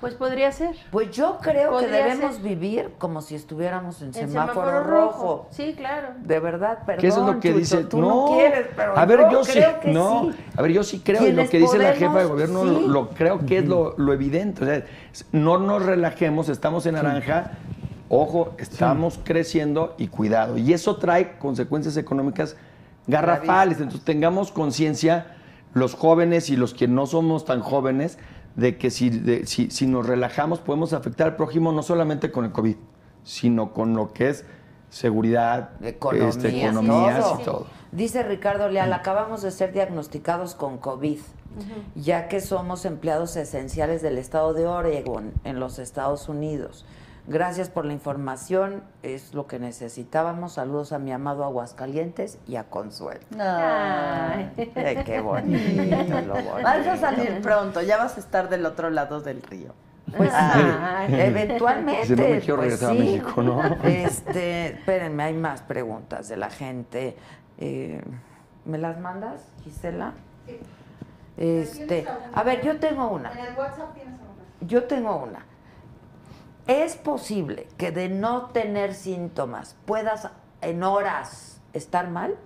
Pues 0.00 0.12
podría 0.14 0.52
ser. 0.52 0.76
Pues 0.90 1.10
yo 1.12 1.38
creo 1.40 1.78
que 1.78 1.86
debemos 1.86 2.34
ser. 2.34 2.44
vivir 2.44 2.92
como 2.98 3.22
si 3.22 3.36
estuviéramos 3.36 4.02
en, 4.02 4.08
En 4.08 4.14
semáforo, 4.14 4.82
rojo. 4.84 5.46
Sí, 5.50 5.74
claro. 5.74 6.08
De 6.22 6.40
verdad, 6.40 6.80
perdón. 6.84 7.00
Que 7.00 7.06
eso 7.08 7.20
es 7.20 7.34
lo 7.34 7.40
que 7.40 7.48
Chucho, 7.48 7.58
dice. 7.58 7.84
Tú 7.84 8.00
no, 8.00 8.08
no, 8.08 8.36
quieres, 8.36 8.66
pero 8.76 8.98
a 8.98 9.06
ver, 9.06 9.20
yo, 9.20 9.30
yo, 9.30 9.44
sí, 9.44 9.52
creo 9.52 9.80
que 9.80 9.92
no, 9.92 10.30
sí. 10.32 10.38
a 10.58 10.62
ver, 10.62 10.72
yo 10.72 10.82
sí 10.84 11.00
creo 11.02 11.26
y 11.26 11.32
lo 11.32 11.48
que 11.48 11.58
dice 11.58 11.78
la 11.78 11.92
jefa 11.94 12.18
de 12.18 12.28
podemos, 12.28 12.30
gobierno 12.30 12.64
sí. 12.64 12.86
lo, 12.86 12.92
lo 12.92 13.08
creo 13.10 13.46
que 13.46 13.58
es 13.58 13.64
lo, 13.66 13.94
lo 13.96 14.12
evidente. 14.12 14.62
O 14.62 14.66
sea, 14.66 14.84
no 15.32 15.58
nos 15.58 15.86
relajemos, 15.86 16.50
estamos 16.50 16.84
en 16.84 16.96
naranja. 16.96 17.52
Ojo, 18.10 18.52
estamos 18.58 19.18
creciendo 19.24 19.94
y 19.96 20.08
cuidado. 20.08 20.58
Y 20.58 20.74
eso 20.74 20.96
trae 20.96 21.38
consecuencias 21.38 21.96
económicas 21.96 22.56
garrafales. 23.06 23.78
Entonces 23.78 24.04
tengamos 24.04 24.52
conciencia, 24.52 25.36
los 25.72 25.94
jóvenes 25.94 26.50
y 26.50 26.56
los 26.56 26.74
que 26.74 26.88
no 26.88 27.06
somos 27.06 27.44
tan 27.44 27.60
jóvenes, 27.60 28.18
de 28.56 28.78
que 28.78 28.90
si, 28.90 29.10
de- 29.10 29.46
si, 29.46 29.70
si 29.70 29.86
nos 29.86 30.06
relajamos 30.06 30.60
podemos 30.60 30.92
afectar 30.92 31.26
al 31.28 31.36
prójimo 31.36 31.72
no 31.72 31.82
solamente 31.82 32.30
con 32.30 32.44
el 32.44 32.52
COVID, 32.52 32.76
sino 33.24 33.72
con 33.72 33.94
lo 33.94 34.12
que 34.12 34.28
es 34.30 34.44
seguridad, 34.90 35.70
Economía, 35.82 36.28
este, 36.28 36.62
economías 36.64 37.20
todo. 37.20 37.40
y 37.40 37.44
todo. 37.44 37.66
Dice 37.90 38.22
Ricardo 38.22 38.68
Leal, 38.68 38.92
acabamos 38.92 39.42
de 39.42 39.50
ser 39.50 39.72
diagnosticados 39.72 40.54
con 40.54 40.78
COVID, 40.78 41.18
ya 41.96 42.28
que 42.28 42.40
somos 42.40 42.84
empleados 42.84 43.34
esenciales 43.36 44.02
del 44.02 44.18
estado 44.18 44.52
de 44.54 44.66
Oregon 44.66 45.32
en 45.44 45.58
los 45.60 45.78
Estados 45.80 46.28
Unidos. 46.28 46.84
Gracias 47.26 47.70
por 47.70 47.86
la 47.86 47.94
información, 47.94 48.82
es 49.02 49.32
lo 49.32 49.46
que 49.46 49.58
necesitábamos. 49.58 50.52
Saludos 50.52 50.92
a 50.92 50.98
mi 50.98 51.10
amado 51.10 51.44
Aguascalientes 51.44 52.38
y 52.46 52.56
a 52.56 52.64
Consuelo. 52.64 53.24
Ay. 53.38 54.70
Ay, 54.74 55.02
qué 55.06 55.20
bonito, 55.22 56.20
lo 56.26 56.34
bonito. 56.34 56.62
Vas 56.62 56.86
a 56.86 56.96
salir 56.98 57.40
pronto, 57.40 57.80
ya 57.80 57.96
vas 57.96 58.18
a 58.18 58.20
estar 58.20 58.50
del 58.50 58.66
otro 58.66 58.90
lado 58.90 59.22
del 59.22 59.40
río. 59.42 59.72
Pues 60.14 60.30
sí, 60.30 61.14
eventualmente. 61.14 62.06
Si 62.06 62.14
no 62.14 62.28
me 62.28 62.40
quiero 62.40 62.56
pues 62.56 62.80
regresar 62.80 62.90
a 62.90 62.92
sí. 62.92 62.98
México, 62.98 63.42
¿no? 63.42 63.62
Este, 63.84 64.66
espérenme, 64.74 65.22
hay 65.22 65.34
más 65.34 65.62
preguntas 65.62 66.28
de 66.28 66.36
la 66.36 66.50
gente. 66.50 67.16
Eh, 67.56 68.02
¿Me 68.66 68.76
las 68.76 69.00
mandas, 69.00 69.48
Gisela? 69.64 70.12
Este, 71.38 72.06
a 72.34 72.42
ver, 72.42 72.62
yo 72.62 72.78
tengo 72.78 73.08
una. 73.08 73.32
En 73.32 73.38
el 73.46 73.54
WhatsApp 73.56 73.94
tienes 73.94 74.14
una. 74.20 74.68
Yo 74.68 74.84
tengo 74.84 75.16
una. 75.16 75.46
¿Es 76.66 76.96
posible 76.96 77.66
que 77.76 77.90
de 77.90 78.08
no 78.08 78.46
tener 78.46 78.94
síntomas 78.94 79.76
puedas 79.84 80.30
en 80.62 80.82
horas 80.82 81.60
estar 81.74 82.08
mal? 82.08 82.36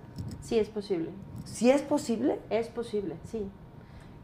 Sí, 0.41 0.59
es 0.59 0.67
posible. 0.67 1.09
¿Sí 1.45 1.71
es 1.71 1.81
posible? 1.81 2.39
Es 2.49 2.67
posible, 2.67 3.15
sí. 3.23 3.49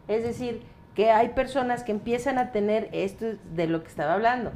Es 0.10 0.24
decir, 0.24 0.64
que 0.96 1.12
hay 1.12 1.30
personas 1.30 1.84
que 1.84 1.94
empiezan 1.94 2.38
a 2.38 2.52
tener 2.52 2.90
esto 2.92 3.26
de 3.54 3.68
lo 3.68 3.84
que 3.84 3.88
estaba 3.88 4.16
hablando. 4.16 4.52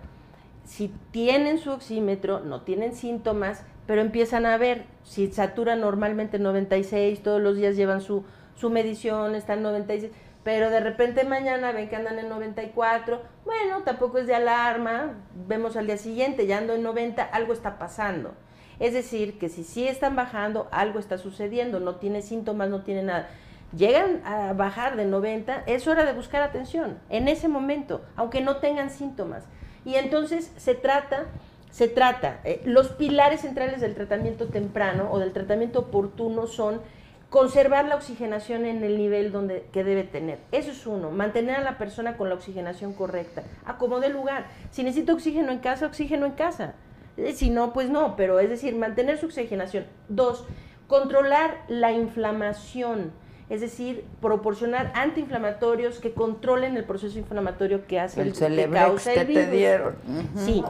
Si 0.66 0.94
tienen 1.11 1.57
su 1.57 1.72
oxímetro, 1.72 2.41
no 2.41 2.61
tienen 2.61 2.94
síntomas, 2.94 3.64
pero 3.88 4.02
empiezan 4.02 4.45
a 4.45 4.57
ver, 4.57 4.86
si 5.03 5.32
saturan 5.32 5.80
normalmente 5.80 6.38
96, 6.38 7.24
todos 7.24 7.41
los 7.41 7.56
días 7.56 7.78
llevan 7.78 8.02
su, 8.02 8.24
su 8.56 8.70
medición, 8.70 9.36
están 9.36 9.64
96, 9.64 10.11
pero 10.49 10.71
de 10.71 10.80
repente 10.80 11.26
mañana 11.26 11.71
ven 11.73 11.89
que 11.89 11.95
andan 11.95 12.17
en 12.17 12.27
94, 12.27 13.21
bueno, 13.45 13.84
tampoco 13.84 14.17
es 14.17 14.26
de 14.26 14.34
alarma, 14.34 15.13
vemos 15.47 15.77
al 15.77 15.85
día 15.85 15.97
siguiente, 15.97 16.47
ya 16.47 16.57
ando 16.57 16.73
en 16.73 16.81
90, 16.81 17.21
algo 17.21 17.53
está 17.53 17.77
pasando. 17.77 18.34
Es 18.80 18.95
decir, 18.95 19.38
que 19.38 19.47
si 19.47 19.63
sí 19.63 19.88
están 19.88 20.15
bajando, 20.15 20.67
algo 20.71 20.97
está 20.97 21.19
sucediendo, 21.19 21.80
no 21.80 21.97
tiene 21.97 22.23
síntomas, 22.23 22.67
no 22.67 22.81
tiene 22.81 23.03
nada. 23.03 23.30
Llegan 23.77 24.26
a 24.26 24.53
bajar 24.53 24.95
de 24.95 25.05
90, 25.05 25.65
es 25.67 25.88
hora 25.88 26.03
de 26.03 26.13
buscar 26.13 26.41
atención 26.41 26.97
en 27.09 27.27
ese 27.27 27.47
momento, 27.47 28.01
aunque 28.15 28.41
no 28.41 28.55
tengan 28.55 28.89
síntomas. 28.89 29.43
Y 29.85 29.97
entonces 29.97 30.51
se 30.57 30.73
trata, 30.73 31.27
se 31.69 31.88
trata, 31.88 32.39
eh, 32.43 32.63
los 32.65 32.89
pilares 32.89 33.41
centrales 33.41 33.81
del 33.81 33.93
tratamiento 33.93 34.47
temprano 34.47 35.09
o 35.11 35.19
del 35.19 35.31
tratamiento 35.31 35.81
oportuno 35.81 36.47
son 36.47 36.81
conservar 37.30 37.85
la 37.85 37.95
oxigenación 37.95 38.65
en 38.65 38.84
el 38.84 38.97
nivel 38.97 39.31
donde, 39.31 39.68
que 39.72 39.84
debe 39.84 40.03
tener. 40.03 40.39
Eso 40.51 40.72
es 40.72 40.88
uno, 40.88 41.11
mantener 41.11 41.57
a 41.57 41.61
la 41.61 41.77
persona 41.77 42.18
con 42.18 42.30
la 42.30 42.35
oxigenación 42.35 42.93
correcta, 42.93 43.43
a 43.65 43.77
como 43.77 43.99
dé 43.99 44.10
lugar. 44.10 44.47
Si 44.72 44.84
necesita 44.84 45.14
oxígeno 45.14 45.51
en 45.51 45.60
casa, 45.60 45.85
oxígeno 45.85 46.26
en 46.26 46.31
casa. 46.34 46.73
Eh, 47.18 47.34
Si 47.34 47.49
no, 47.49 47.72
pues 47.73 47.89
no, 47.89 48.15
pero 48.15 48.39
es 48.39 48.49
decir, 48.49 48.76
mantener 48.76 49.18
su 49.19 49.27
oxigenación. 49.27 49.85
Dos, 50.07 50.45
controlar 50.88 51.57
la 51.68 51.91
inflamación, 51.91 53.11
es 53.49 53.61
decir, 53.61 54.06
proporcionar 54.22 54.91
antiinflamatorios 54.95 55.99
que 55.99 56.14
controlen 56.14 56.77
el 56.77 56.84
proceso 56.84 57.19
inflamatorio 57.19 57.85
que 57.85 57.99
hace 57.99 58.22
El 58.22 58.34
que 58.34 58.69
causa 58.72 59.14
que 59.14 59.22
el 59.22 59.27
te 59.27 59.34
virus. 59.34 59.51
dieron. 59.51 59.95
Sí, 60.35 60.64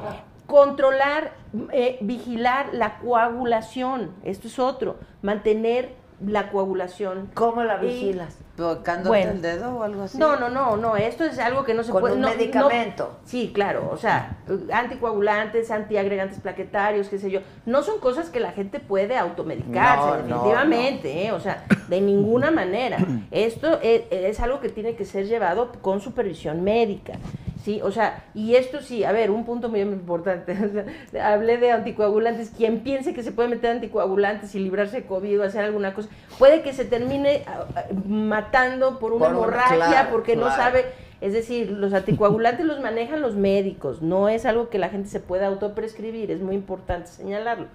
controlar, 0.45 1.31
eh, 1.72 1.99
vigilar 2.02 2.73
la 2.73 2.98
coagulación, 2.99 4.11
esto 4.26 4.48
es 4.48 4.60
otro, 4.60 4.98
mantener 5.22 5.98
la 6.26 6.52
coagulación. 6.52 7.30
¿Cómo 7.34 7.64
la 7.64 7.78
vigilas? 7.78 8.38
¿Tocándote 8.58 9.08
Bueno. 9.10 9.32
el 9.32 9.41
dedo 9.41 9.78
o 9.78 9.84
algo 9.84 10.04
así? 10.04 10.18
No, 10.18 10.36
no, 10.38 10.50
no, 10.50 10.76
no, 10.76 10.98
esto 10.98 11.24
es 11.24 11.40
algo 11.40 11.64
que 11.64 11.74
no 11.74 11.84
se 11.84 11.91
Con 11.94 12.02
puede... 12.02 12.16
un 12.16 12.22
no- 12.22 12.30
no- 12.30 12.36
medicamento. 12.36 13.18
sí, 13.24 13.52
claro, 13.54 13.90
o 13.91 13.96
sea, 13.98 14.38
anticoagulantes, 14.74 15.72
antiagregantes 15.72 16.40
plaquetarios, 16.40 17.08
qué 17.10 17.20
sé 17.20 17.32
yo, 17.32 17.40
no 17.66 17.84
son 17.84 18.00
cosas 18.00 18.30
que 18.30 18.40
la 18.40 18.52
gente 18.52 18.80
puede 18.80 19.18
automedicarse, 19.18 20.10
no, 20.10 20.16
definitivamente, 20.18 21.26
¿eh? 21.26 21.32
o 21.32 21.40
sea, 21.40 21.64
de 21.88 22.02
ninguna 22.02 22.52
manera. 22.52 22.98
Esto 23.32 23.80
es, 23.82 24.04
es 24.12 24.40
algo 24.40 24.60
que 24.60 24.70
tiene 24.70 24.96
que 24.96 25.06
ser 25.06 25.26
llevado 25.28 25.72
con 25.82 26.02
supervisión 26.02 26.64
médica. 26.64 27.14
Sí, 27.64 27.81
o 27.84 27.91
sea, 27.91 28.23
y 28.34 28.56
esto 28.56 28.81
sí, 28.81 29.03
a 29.03 29.11
ver, 29.11 29.31
un 29.31 29.44
punto 29.44 29.68
muy 29.68 29.81
importante. 29.81 30.56
hablé 31.22 31.57
de 31.57 31.72
anticoagulantes. 31.72 32.52
Quien 32.56 32.80
piense 32.80 33.14
que 33.14 33.22
se 33.22 33.34
puede 33.34 33.49
meter 33.49 33.72
anticoagulantes 33.72 34.56
y 34.56 34.60
librarse 34.60 35.02
de 35.02 35.06
COVID 35.06 35.41
o 35.41 35.44
hacer 35.44 35.65
alguna 35.65 35.94
cosa, 35.94 36.10
puede 36.38 36.61
que 36.61 36.72
se 36.72 36.86
termine 36.86 37.44
ah, 37.48 37.65
ah, 37.76 37.84
matando 38.07 38.99
por 38.99 39.11
una 39.11 39.26
Por 39.26 39.36
hemorragia 39.36 39.76
claro, 39.76 40.10
porque 40.11 40.36
no 40.36 40.48
sabe. 40.48 40.86
Es 41.19 41.34
decir, 41.34 41.72
los 41.72 41.94
anticoagulantes 41.94 42.65
los 42.65 42.80
manejan 42.80 43.19
los 43.19 43.36
médicos, 43.36 44.02
no 44.02 44.30
es 44.30 44.45
algo 44.45 44.69
que 44.69 44.80
la 44.80 44.88
gente 44.88 45.10
se 45.10 45.19
pueda 45.19 45.48
autoprescribir, 45.48 46.31
es 46.31 46.40
muy 46.40 46.56
importante 46.56 47.10
señalarlo. 47.10 47.68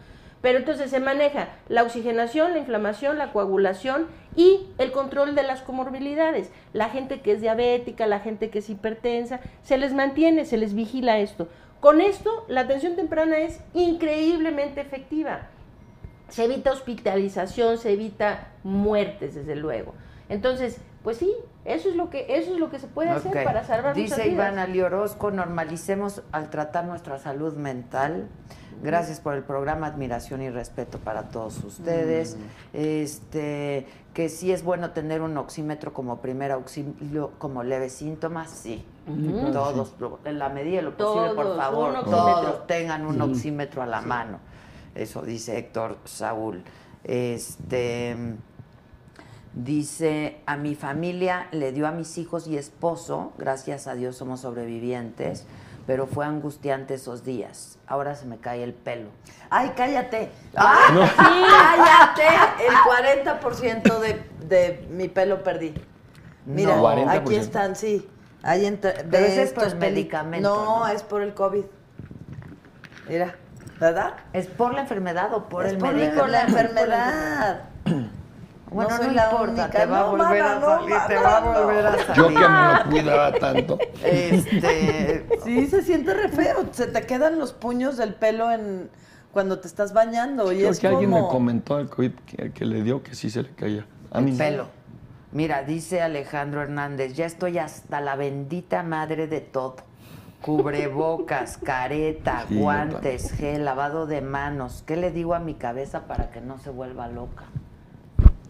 Pero 0.44 0.58
entonces 0.58 0.90
se 0.90 1.00
maneja 1.00 1.48
la 1.70 1.82
oxigenación, 1.84 2.52
la 2.52 2.58
inflamación, 2.58 3.16
la 3.16 3.32
coagulación 3.32 4.08
y 4.36 4.66
el 4.76 4.92
control 4.92 5.34
de 5.34 5.42
las 5.42 5.62
comorbilidades. 5.62 6.52
La 6.74 6.90
gente 6.90 7.22
que 7.22 7.32
es 7.32 7.40
diabética, 7.40 8.06
la 8.06 8.20
gente 8.20 8.50
que 8.50 8.58
es 8.58 8.68
hipertensa, 8.68 9.40
se 9.62 9.78
les 9.78 9.94
mantiene, 9.94 10.44
se 10.44 10.58
les 10.58 10.74
vigila 10.74 11.18
esto. 11.18 11.48
Con 11.80 12.02
esto, 12.02 12.44
la 12.46 12.60
atención 12.60 12.94
temprana 12.94 13.38
es 13.38 13.58
increíblemente 13.72 14.82
efectiva. 14.82 15.48
Se 16.28 16.44
evita 16.44 16.72
hospitalización, 16.72 17.78
se 17.78 17.92
evita 17.92 18.48
muertes, 18.64 19.34
desde 19.34 19.56
luego. 19.56 19.94
Entonces, 20.28 20.78
pues 21.02 21.18
sí, 21.18 21.34
eso 21.64 21.88
es 21.88 21.96
lo 21.96 22.10
que, 22.10 22.26
eso 22.36 22.54
es 22.54 22.58
lo 22.58 22.70
que 22.70 22.78
se 22.78 22.86
puede 22.86 23.10
hacer 23.10 23.44
para 23.44 23.64
salvar 23.64 23.94
muchas 23.94 24.16
Dice 24.16 24.28
vidas. 24.28 24.48
Iván 24.48 24.58
Ali 24.58 24.80
Orozco, 24.80 25.30
normalicemos 25.30 26.22
al 26.32 26.50
tratar 26.50 26.86
nuestra 26.86 27.18
salud 27.18 27.54
mental. 27.54 28.28
Gracias 28.82 29.20
por 29.20 29.34
el 29.34 29.42
programa, 29.42 29.86
admiración 29.86 30.42
y 30.42 30.50
respeto 30.50 30.98
para 30.98 31.28
todos 31.28 31.62
ustedes. 31.62 32.36
Este, 32.72 33.86
que 34.12 34.28
sí 34.28 34.52
es 34.52 34.62
bueno 34.62 34.90
tener 34.90 35.22
un 35.22 35.36
oxímetro 35.36 35.92
como 35.92 36.20
primer 36.20 36.52
auxilio, 36.52 37.32
como 37.38 37.62
leves 37.62 37.92
síntomas, 37.92 38.50
sí. 38.50 38.84
Todos, 39.52 39.94
en 40.24 40.38
la 40.38 40.48
medida 40.48 40.76
de 40.76 40.82
lo 40.82 40.96
posible, 40.96 41.34
por 41.34 41.56
favor, 41.56 42.04
todos 42.04 42.66
tengan 42.66 43.06
un 43.06 43.20
oxímetro 43.20 43.82
a 43.82 43.86
la 43.86 44.00
mano. 44.00 44.38
Eso 44.94 45.22
dice 45.22 45.58
Héctor 45.58 45.98
Saúl. 46.04 46.62
Este 47.04 48.16
dice, 49.54 50.40
a 50.46 50.56
mi 50.56 50.74
familia 50.74 51.46
le 51.52 51.72
dio 51.72 51.86
a 51.86 51.92
mis 51.92 52.18
hijos 52.18 52.46
y 52.46 52.56
esposo, 52.58 53.32
gracias 53.38 53.86
a 53.86 53.94
Dios 53.94 54.16
somos 54.16 54.40
sobrevivientes, 54.40 55.46
pero 55.86 56.06
fue 56.06 56.24
angustiante 56.24 56.94
esos 56.94 57.24
días. 57.24 57.78
Ahora 57.86 58.14
se 58.14 58.24
me 58.26 58.38
cae 58.38 58.62
el 58.64 58.72
pelo. 58.72 59.10
Ay, 59.50 59.72
cállate. 59.76 60.30
Ah, 60.56 60.86
Cállate. 62.16 62.66
El 62.66 62.74
40% 63.24 63.98
de, 64.00 64.22
de 64.46 64.86
mi 64.90 65.08
pelo 65.08 65.42
perdí. 65.42 65.74
Mira, 66.46 66.76
No. 66.76 66.82
40%. 66.84 67.08
aquí 67.20 67.36
están, 67.36 67.76
sí. 67.76 68.08
Ahí 68.42 68.66
entra, 68.66 68.92
Pero 69.10 69.24
ese 69.26 69.42
es 69.42 69.52
por 69.52 69.64
el 69.64 69.76
medicamento, 69.76 70.48
No, 70.54 70.78
¿no? 70.80 70.88
es 70.88 71.02
por 71.02 71.22
el 71.22 71.34
COVID. 71.34 71.64
Mira, 73.08 73.34
¿verdad? 73.78 74.14
¿Es 74.32 74.46
por 74.46 74.72
la 74.74 74.80
enfermedad 74.82 75.32
o 75.34 75.48
por 75.48 75.66
es 75.66 75.72
el 75.72 75.78
por, 75.78 75.92
medicamento? 75.92 76.20
por 76.22 76.30
la 76.30 76.42
enfermedad. 76.42 77.62
Bueno, 78.74 78.90
no, 78.90 78.96
No 78.98 79.04
soy 79.04 79.14
la 79.14 79.24
importa, 79.30 79.52
única. 79.52 79.70
te 79.70 79.86
va 79.86 80.00
a 80.00 80.04
volver 80.04 80.42
a 80.42 80.58
no, 80.58 80.66
salir, 80.66 80.96
te 81.08 81.16
va 81.16 81.36
a 81.36 81.40
volver 81.40 81.86
a 81.86 81.92
salir. 81.98 82.14
Yo 82.16 82.28
que 82.28 82.34
me 82.34 82.74
lo 82.84 82.90
cuidaba 82.90 83.32
tanto. 83.32 83.78
Este, 84.02 85.26
Sí, 85.44 85.66
se 85.66 85.82
siente 85.82 86.12
re 86.14 86.28
feo. 86.28 86.66
Se 86.72 86.86
te 86.86 87.02
quedan 87.06 87.38
los 87.38 87.52
puños 87.52 87.96
del 87.96 88.14
pelo 88.14 88.50
en 88.50 88.90
cuando 89.32 89.58
te 89.60 89.68
estás 89.68 89.92
bañando. 89.92 90.52
Y 90.52 90.58
Creo 90.58 90.70
es 90.70 90.80
que 90.80 90.88
alguien 90.88 91.10
me 91.10 91.20
comentó 91.28 91.78
el 91.78 91.88
COVID 91.88 92.12
que, 92.26 92.52
que 92.52 92.64
le 92.64 92.82
dio 92.82 93.02
que 93.02 93.14
sí 93.14 93.30
se 93.30 93.42
le 93.42 93.50
caía. 93.54 93.86
A 94.10 94.20
mí 94.20 94.30
el 94.32 94.38
no. 94.38 94.44
pelo. 94.44 94.66
Mira, 95.32 95.62
dice 95.64 96.00
Alejandro 96.00 96.62
Hernández, 96.62 97.14
ya 97.14 97.26
estoy 97.26 97.58
hasta 97.58 98.00
la 98.00 98.14
bendita 98.16 98.82
madre 98.84 99.26
de 99.26 99.40
todo. 99.40 99.76
Cubrebocas, 100.40 101.56
careta, 101.64 102.44
Sí, 102.48 102.56
guantes, 102.58 103.32
gel, 103.32 103.64
lavado 103.64 104.06
de 104.06 104.20
manos. 104.20 104.84
¿Qué 104.86 104.96
le 104.96 105.10
digo 105.10 105.34
a 105.34 105.40
mi 105.40 105.54
cabeza 105.54 106.06
para 106.06 106.30
que 106.30 106.40
no 106.40 106.58
se 106.58 106.70
vuelva 106.70 107.08
loca? 107.08 107.44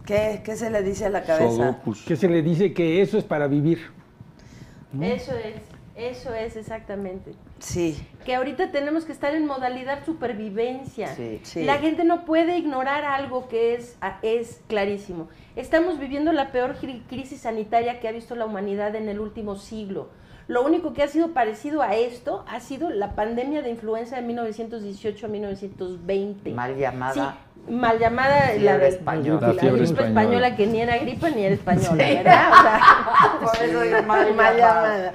¿Qué? 0.05 0.41
¿Qué 0.43 0.55
se 0.55 0.69
le 0.69 0.83
dice 0.83 1.05
a 1.05 1.09
la 1.09 1.23
cabeza? 1.23 1.79
Que 2.07 2.15
se 2.15 2.27
le 2.29 2.41
dice 2.41 2.73
que 2.73 3.01
eso 3.01 3.17
es 3.17 3.23
para 3.23 3.47
vivir. 3.47 3.79
Eso 5.01 5.33
es, 5.33 5.55
eso 5.95 6.33
es 6.33 6.55
exactamente. 6.55 7.33
Sí. 7.59 7.97
Que 8.23 8.35
ahorita 8.35 8.71
tenemos 8.71 9.05
que 9.05 9.11
estar 9.11 9.33
en 9.35 9.45
modalidad 9.45 10.05
supervivencia. 10.05 11.13
Sí, 11.15 11.39
sí. 11.43 11.63
La 11.63 11.77
gente 11.79 12.03
no 12.03 12.25
puede 12.25 12.57
ignorar 12.57 13.03
algo 13.03 13.47
que 13.47 13.73
es, 13.75 13.97
a- 14.01 14.19
es 14.21 14.61
clarísimo. 14.67 15.27
Estamos 15.55 15.99
viviendo 15.99 16.31
la 16.33 16.51
peor 16.51 16.75
cri- 16.79 17.01
crisis 17.07 17.41
sanitaria 17.41 17.99
que 17.99 18.07
ha 18.07 18.11
visto 18.11 18.35
la 18.35 18.45
humanidad 18.45 18.95
en 18.95 19.09
el 19.09 19.19
último 19.19 19.55
siglo. 19.55 20.09
Lo 20.47 20.63
único 20.63 20.93
que 20.93 21.01
ha 21.01 21.07
sido 21.07 21.29
parecido 21.33 21.81
a 21.81 21.95
esto 21.95 22.45
ha 22.47 22.59
sido 22.59 22.89
la 22.91 23.15
pandemia 23.15 23.63
de 23.63 23.71
influenza 23.71 24.15
de 24.17 24.21
1918 24.21 25.25
a 25.25 25.29
1920. 25.29 26.51
Mal 26.51 26.77
llamada. 26.77 27.13
Sí, 27.13 27.39
mal 27.69 27.97
llamada 27.99 28.47
Fiebre 28.49 28.63
la 28.65 28.77
de- 28.77 28.87
española. 28.89 29.41
La, 29.47 29.53
La 29.53 29.59
fiebre 29.59 29.83
española. 29.83 30.21
española 30.21 30.55
que 30.55 30.67
ni 30.67 30.81
era 30.81 30.97
gripa 30.97 31.29
ni 31.29 31.43
era 31.45 31.55
española, 31.55 31.89
Sí. 32.07 32.15
¿verdad? 32.15 32.51
O 32.51 32.61
sea, 32.61 32.79
Por 33.59 33.63
eso 33.69 33.81
digo 33.81 34.03
mal 34.03 34.33
mal 34.35 34.55
llamada. 34.57 34.97
llamada. 35.11 35.13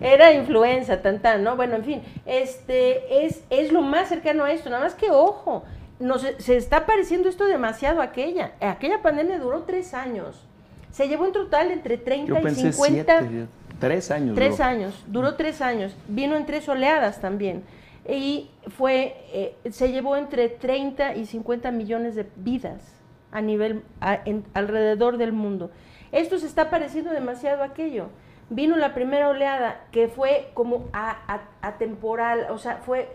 Era 0.00 0.32
influenza, 0.32 1.02
tan 1.02 1.18
tan, 1.20 1.42
¿no? 1.42 1.56
Bueno, 1.56 1.74
en 1.76 1.84
fin, 1.84 2.02
este 2.24 3.26
es, 3.26 3.42
es 3.50 3.72
lo 3.72 3.82
más 3.82 4.08
cercano 4.08 4.44
a 4.44 4.52
esto, 4.52 4.70
nada 4.70 4.84
más 4.84 4.94
que 4.94 5.10
ojo, 5.10 5.64
nos, 5.98 6.24
se 6.38 6.56
está 6.56 6.86
pareciendo 6.86 7.28
esto 7.28 7.46
demasiado 7.46 8.00
a 8.00 8.04
aquella. 8.04 8.52
Aquella 8.60 9.02
pandemia 9.02 9.38
duró 9.38 9.62
tres 9.62 9.94
años. 9.94 10.44
Se 10.92 11.08
llevó 11.08 11.26
en 11.26 11.32
total 11.32 11.72
entre 11.72 11.96
30 11.98 12.28
Yo 12.32 12.38
y 12.38 12.42
pensé 12.42 12.72
50 12.72 13.18
siete, 13.20 13.46
tres 13.80 14.10
años. 14.12 14.34
Tres 14.36 14.60
años, 14.60 15.04
duró 15.08 15.34
tres 15.34 15.60
años. 15.60 15.96
Vino 16.06 16.36
en 16.36 16.46
tres 16.46 16.68
oleadas 16.68 17.20
también. 17.20 17.64
Y 18.08 18.50
fue, 18.68 19.16
eh, 19.32 19.56
se 19.70 19.92
llevó 19.92 20.16
entre 20.16 20.48
30 20.48 21.14
y 21.14 21.26
50 21.26 21.70
millones 21.70 22.14
de 22.14 22.26
vidas 22.36 22.94
a 23.30 23.42
nivel, 23.42 23.82
a- 24.00 24.18
en- 24.24 24.44
alrededor 24.54 25.18
del 25.18 25.32
mundo. 25.32 25.70
Esto 26.10 26.38
se 26.38 26.46
está 26.46 26.70
pareciendo 26.70 27.10
demasiado 27.10 27.62
a 27.62 27.66
aquello. 27.66 28.08
Vino 28.48 28.76
la 28.76 28.94
primera 28.94 29.28
oleada 29.28 29.84
que 29.92 30.08
fue 30.08 30.50
como 30.54 30.88
a- 30.94 31.18
a- 31.34 31.42
atemporal, 31.60 32.46
o 32.50 32.56
sea, 32.56 32.78
fue, 32.78 33.10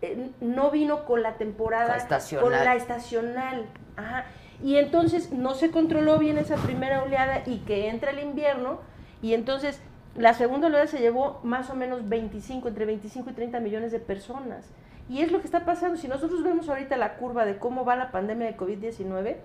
eh, 0.00 0.30
no 0.40 0.70
vino 0.70 1.04
con 1.04 1.22
la 1.22 1.34
temporada, 1.34 1.88
La 1.88 1.96
estacional. 1.98 2.42
con 2.44 2.52
la 2.52 2.74
estacional. 2.74 3.66
Ajá. 3.96 4.24
Y 4.64 4.76
entonces 4.76 5.30
no 5.32 5.54
se 5.54 5.70
controló 5.70 6.18
bien 6.18 6.38
esa 6.38 6.56
primera 6.56 7.02
oleada 7.02 7.42
y 7.44 7.58
que 7.66 7.88
entra 7.90 8.12
el 8.12 8.20
invierno 8.20 8.80
y 9.20 9.34
entonces 9.34 9.82
la 10.18 10.34
segunda 10.34 10.68
oleada 10.68 10.86
se 10.86 10.98
llevó 10.98 11.40
más 11.42 11.70
o 11.70 11.74
menos 11.74 12.08
25, 12.08 12.68
entre 12.68 12.86
25 12.86 13.30
y 13.30 13.32
30 13.32 13.60
millones 13.60 13.92
de 13.92 14.00
personas. 14.00 14.66
Y 15.08 15.20
es 15.20 15.30
lo 15.30 15.40
que 15.40 15.46
está 15.46 15.64
pasando. 15.64 15.96
Si 15.96 16.08
nosotros 16.08 16.42
vemos 16.42 16.68
ahorita 16.68 16.96
la 16.96 17.16
curva 17.16 17.44
de 17.44 17.58
cómo 17.58 17.84
va 17.84 17.96
la 17.96 18.10
pandemia 18.10 18.46
de 18.46 18.56
COVID-19, 18.56 19.36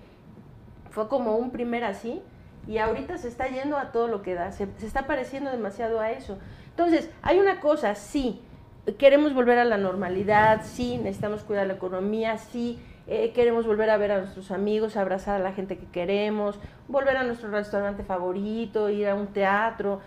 fue 0.90 1.08
como 1.08 1.36
un 1.36 1.52
primer 1.52 1.84
así 1.84 2.22
y 2.68 2.78
ahorita 2.78 3.18
se 3.18 3.28
está 3.28 3.48
yendo 3.48 3.78
a 3.78 3.92
todo 3.92 4.08
lo 4.08 4.22
que 4.22 4.34
da, 4.34 4.52
se, 4.52 4.68
está 4.84 5.08
pareciendo 5.08 5.52
demasiado 5.52 6.00
a 6.00 6.12
eso. 6.12 6.38
Entonces, 6.70 7.10
hay 7.22 7.40
una 7.40 7.60
cosa, 7.60 7.96
sí, 7.96 8.42
queremos 8.98 9.34
volver 9.34 9.58
a 9.58 9.66
la 9.66 9.78
normalidad, 9.78 10.62
sí, 10.64 10.98
necesitamos 10.98 11.44
cuidar 11.44 11.68
la 11.68 11.74
economía, 11.74 12.38
sí, 12.38 12.80
eh, 13.08 13.32
queremos 13.34 13.66
volver 13.66 13.90
a 13.90 13.98
ver 13.98 14.12
a 14.12 14.20
nuestros 14.20 14.52
amigos, 14.52 14.96
abrazar 14.96 15.36
a 15.42 15.44
la 15.44 15.54
gente 15.54 15.78
que 15.78 15.88
queremos, 15.88 16.60
volver 16.88 17.18
a 17.18 17.24
nuestro 17.24 17.50
restaurante 17.50 18.04
favorito, 18.04 18.90
ir 18.90 19.08
a 19.08 19.16
un 19.16 19.28
teatro, 19.28 20.02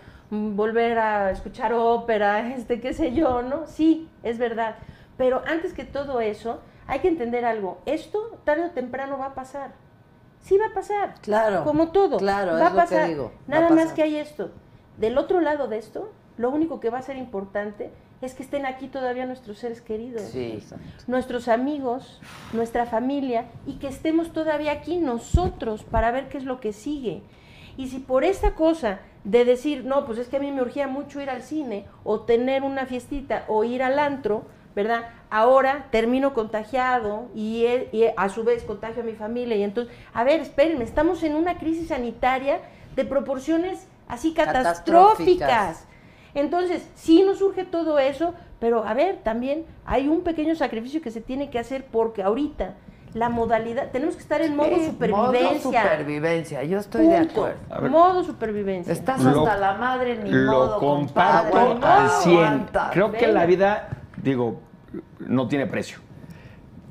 volver 0.54 0.98
a 0.98 1.30
escuchar 1.30 1.72
ópera, 1.72 2.50
este, 2.54 2.80
qué 2.80 2.92
sé 2.92 3.12
yo, 3.12 3.42
¿no? 3.42 3.66
Sí, 3.66 4.08
es 4.22 4.38
verdad. 4.38 4.76
Pero 5.16 5.42
antes 5.46 5.72
que 5.72 5.84
todo 5.84 6.20
eso, 6.20 6.60
hay 6.86 7.00
que 7.00 7.08
entender 7.08 7.44
algo. 7.44 7.78
Esto 7.86 8.38
tarde 8.44 8.64
o 8.66 8.70
temprano 8.70 9.18
va 9.18 9.26
a 9.26 9.34
pasar. 9.34 9.72
Sí 10.40 10.58
va 10.58 10.66
a 10.66 10.74
pasar. 10.74 11.14
Claro. 11.22 11.64
Como 11.64 11.90
todo. 11.92 12.18
Claro, 12.18 12.52
va 12.52 12.58
es 12.58 12.62
a 12.66 12.68
lo 12.70 12.74
que 12.74 12.80
pasar. 12.82 13.08
digo, 13.08 13.32
va 13.50 13.56
a 13.56 13.60
Nada 13.60 13.70
más 13.70 13.78
pasar. 13.84 13.94
que 13.94 14.02
hay 14.02 14.16
esto. 14.16 14.50
Del 14.98 15.16
otro 15.18 15.40
lado 15.40 15.68
de 15.68 15.78
esto, 15.78 16.10
lo 16.36 16.50
único 16.50 16.80
que 16.80 16.90
va 16.90 16.98
a 16.98 17.02
ser 17.02 17.16
importante 17.16 17.90
es 18.20 18.34
que 18.34 18.42
estén 18.42 18.66
aquí 18.66 18.88
todavía 18.88 19.26
nuestros 19.26 19.58
seres 19.58 19.80
queridos. 19.80 20.22
Sí. 20.22 20.62
Nuestros 21.06 21.48
amigos, 21.48 22.20
nuestra 22.52 22.86
familia 22.86 23.46
y 23.66 23.74
que 23.74 23.88
estemos 23.88 24.32
todavía 24.32 24.72
aquí 24.72 24.98
nosotros 24.98 25.82
para 25.84 26.10
ver 26.10 26.28
qué 26.28 26.38
es 26.38 26.44
lo 26.44 26.60
que 26.60 26.72
sigue. 26.72 27.22
Y 27.76 27.88
si 27.88 27.98
por 27.98 28.24
esta 28.24 28.54
cosa 28.54 29.00
de 29.24 29.44
decir, 29.44 29.84
no, 29.84 30.04
pues 30.04 30.18
es 30.18 30.28
que 30.28 30.36
a 30.36 30.40
mí 30.40 30.50
me 30.52 30.62
urgía 30.62 30.86
mucho 30.86 31.20
ir 31.20 31.30
al 31.30 31.42
cine 31.42 31.86
o 32.04 32.20
tener 32.20 32.62
una 32.62 32.86
fiestita 32.86 33.44
o 33.48 33.64
ir 33.64 33.82
al 33.82 33.98
antro, 33.98 34.44
¿verdad? 34.74 35.08
Ahora 35.30 35.86
termino 35.90 36.34
contagiado 36.34 37.28
y, 37.34 37.66
a 38.16 38.28
su 38.28 38.44
vez 38.44 38.64
contagio 38.64 39.02
a 39.02 39.06
mi 39.06 39.14
familia 39.14 39.56
y 39.56 39.62
entonces, 39.62 39.94
a 40.12 40.24
ver, 40.24 40.40
espérenme, 40.40 40.84
estamos 40.84 41.22
en 41.22 41.34
una 41.34 41.58
crisis 41.58 41.88
sanitaria 41.88 42.60
de 42.94 43.04
proporciones 43.04 43.86
así 44.08 44.34
catastróficas. 44.34 44.84
Catastróficas. 44.84 45.86
Entonces, 46.34 46.88
sí 46.96 47.22
nos 47.22 47.38
surge 47.38 47.64
todo 47.64 47.98
eso, 47.98 48.34
pero 48.58 48.84
a 48.84 48.92
ver, 48.92 49.18
también 49.22 49.64
hay 49.86 50.08
un 50.08 50.22
pequeño 50.22 50.56
sacrificio 50.56 51.00
que 51.00 51.12
se 51.12 51.20
tiene 51.20 51.48
que 51.48 51.60
hacer 51.60 51.86
porque 51.86 52.22
ahorita 52.22 52.74
la 53.14 53.28
modalidad, 53.28 53.90
tenemos 53.92 54.16
que 54.16 54.22
estar 54.22 54.40
en 54.42 54.56
modo 54.56 54.74
Sí, 54.76 54.86
supervivencia. 54.86 55.46
Modo 55.46 55.60
supervivencia, 55.62 56.64
yo 56.64 56.78
estoy 56.78 57.06
de 57.06 57.16
acuerdo. 57.16 57.58
Ver. 57.80 57.90
Modo 57.90 58.24
supervivencia. 58.24 58.92
Estás 58.92 59.22
Lo- 59.22 59.40
hasta 59.46 59.56
la 59.56 59.74
madre, 59.74 60.18
ni 60.22 60.30
Lo 60.30 60.52
modo, 60.52 60.78
comparto 60.80 61.56
compadre, 61.58 61.92
al 61.94 62.02
modo, 62.08 62.20
100. 62.22 62.36
aguanta. 62.36 62.90
Creo 62.92 63.12
que 63.12 63.26
la 63.28 63.46
vida, 63.46 63.88
digo, 64.20 64.60
no 65.20 65.46
tiene 65.48 65.66
precio. 65.66 65.98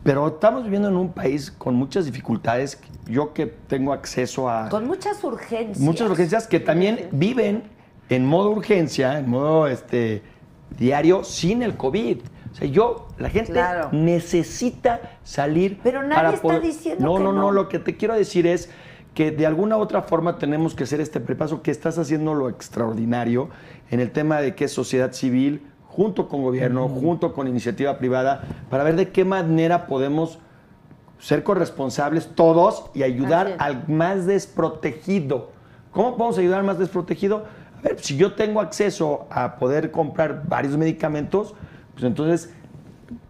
Pero 0.03 0.27
estamos 0.27 0.63
viviendo 0.63 0.87
en 0.89 0.95
un 0.97 1.13
país 1.13 1.51
con 1.51 1.75
muchas 1.75 2.05
dificultades. 2.05 2.79
Yo 3.05 3.33
que 3.33 3.45
tengo 3.45 3.93
acceso 3.93 4.49
a 4.49 4.69
Con 4.69 4.85
muchas 4.87 5.21
urgencias. 5.23 5.79
muchas 5.79 6.09
urgencias 6.09 6.47
que 6.47 6.59
también 6.59 7.07
viven 7.11 7.63
en 8.09 8.25
modo 8.25 8.49
urgencia, 8.51 9.17
en 9.19 9.29
modo 9.29 9.67
este 9.67 10.21
diario 10.77 11.23
sin 11.23 11.63
el 11.63 11.75
COVID. 11.77 12.19
O 12.53 12.55
sea, 12.55 12.67
yo, 12.67 13.07
la 13.17 13.29
gente 13.29 13.51
Claro. 13.51 13.89
necesita 13.91 15.17
salir. 15.23 15.79
Pero 15.83 16.03
nadie 16.03 16.35
está 16.35 16.59
diciendo 16.59 17.03
no, 17.03 17.17
que 17.17 17.23
no, 17.23 17.33
no, 17.33 17.41
no. 17.41 17.51
Lo 17.51 17.67
que 17.67 17.79
te 17.79 17.97
quiero 17.97 18.13
decir 18.13 18.45
es 18.45 18.69
que 19.15 19.31
de 19.31 19.45
alguna 19.45 19.77
u 19.77 19.79
otra 19.79 20.03
forma 20.03 20.37
tenemos 20.37 20.75
que 20.75 20.83
hacer 20.83 21.01
este 21.01 21.19
prepaso, 21.19 21.61
que 21.63 21.71
estás 21.71 21.97
haciendo 21.97 22.33
lo 22.35 22.49
extraordinario 22.49 23.49
en 23.89 23.99
el 23.99 24.11
tema 24.11 24.39
de 24.39 24.55
que 24.55 24.65
es 24.65 24.71
sociedad 24.71 25.13
civil, 25.13 25.67
junto 25.87 26.27
con 26.29 26.41
gobierno, 26.43 26.87
junto 26.87 27.33
con 27.33 27.47
iniciativa 27.47 27.97
privada, 27.97 28.43
para 28.69 28.83
ver 28.83 28.95
de 28.95 29.09
qué 29.09 29.25
manera 29.25 29.85
podemos 29.87 30.39
ser 31.19 31.43
corresponsables 31.43 32.29
todos 32.35 32.85
y 32.93 33.03
ayudar 33.03 33.55
al 33.59 33.87
más 33.87 34.25
desprotegido. 34.25 35.51
¿Cómo 35.91 36.17
podemos 36.17 36.37
ayudar 36.37 36.59
al 36.59 36.65
más 36.65 36.79
desprotegido? 36.79 37.45
A 37.77 37.81
ver, 37.81 37.99
si 37.99 38.17
yo 38.17 38.33
tengo 38.33 38.61
acceso 38.61 39.27
a 39.29 39.57
poder 39.57 39.91
comprar 39.91 40.47
varios 40.47 40.75
medicamentos, 40.77 41.53
pues 41.93 42.03
entonces 42.03 42.53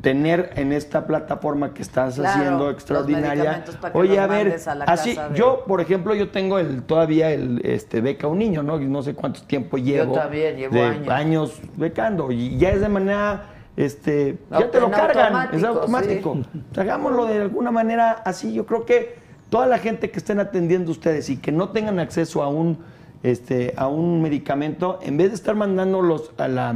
tener 0.01 0.51
en 0.55 0.71
esta 0.71 1.05
plataforma 1.07 1.73
que 1.73 1.81
estás 1.81 2.15
Claro, 2.15 2.29
haciendo 2.39 2.69
extraordinaria. 2.69 3.63
Oye, 3.93 4.19
a 4.19 4.27
ver, 4.27 4.55
a 4.67 4.83
así 4.91 5.15
de- 5.15 5.35
yo, 5.35 5.63
por 5.67 5.81
ejemplo, 5.81 6.13
yo 6.15 6.29
tengo 6.29 6.59
el 6.59 6.83
todavía 6.83 7.31
el 7.31 7.61
este 7.65 7.99
beca 8.01 8.27
a 8.27 8.29
un 8.29 8.39
niño, 8.39 8.63
¿no? 8.63 8.79
No 8.79 9.01
sé 9.01 9.13
cuánto 9.13 9.41
tiempo 9.43 9.77
llevo. 9.77 10.13
también 10.13 10.55
llevo 10.55 10.75
de 10.75 11.09
años. 11.11 11.59
becando 11.75 12.31
y 12.31 12.57
ya 12.57 12.69
es 12.69 12.81
de 12.81 12.89
manera 12.89 13.45
este 13.75 14.37
ya 14.51 14.69
te 14.69 14.79
lo 14.79 14.91
cargan, 14.91 15.49
es 15.53 15.63
automático, 15.63 16.29
automático. 16.29 16.37
Hagámoslo 16.79 17.25
de 17.25 17.41
alguna 17.41 17.71
manera 17.71 18.11
así. 18.23 18.53
Yo 18.53 18.65
creo 18.65 18.85
que 18.85 19.15
toda 19.49 19.65
la 19.65 19.79
gente 19.79 20.11
que 20.11 20.17
estén 20.19 20.39
atendiendo 20.39 20.91
ustedes 20.91 21.29
y 21.29 21.37
que 21.37 21.51
no 21.51 21.69
tengan 21.69 21.99
acceso 21.99 22.43
a 22.43 22.47
un, 22.49 22.77
este, 23.23 23.73
a 23.77 23.87
un 23.87 24.21
medicamento, 24.21 24.99
en 25.01 25.17
vez 25.17 25.29
de 25.29 25.35
estar 25.35 25.55
mandándolos 25.55 26.31
a 26.37 26.47
la, 26.47 26.75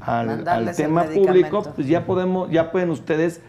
al, 0.00 0.74
tema 0.74 1.04
público, 1.04 1.62
pues 1.74 1.86
ya 1.86 2.04
podemos, 2.06 2.50
ya 2.50 2.70
pueden 2.72 2.90
ustedes, 2.90 3.40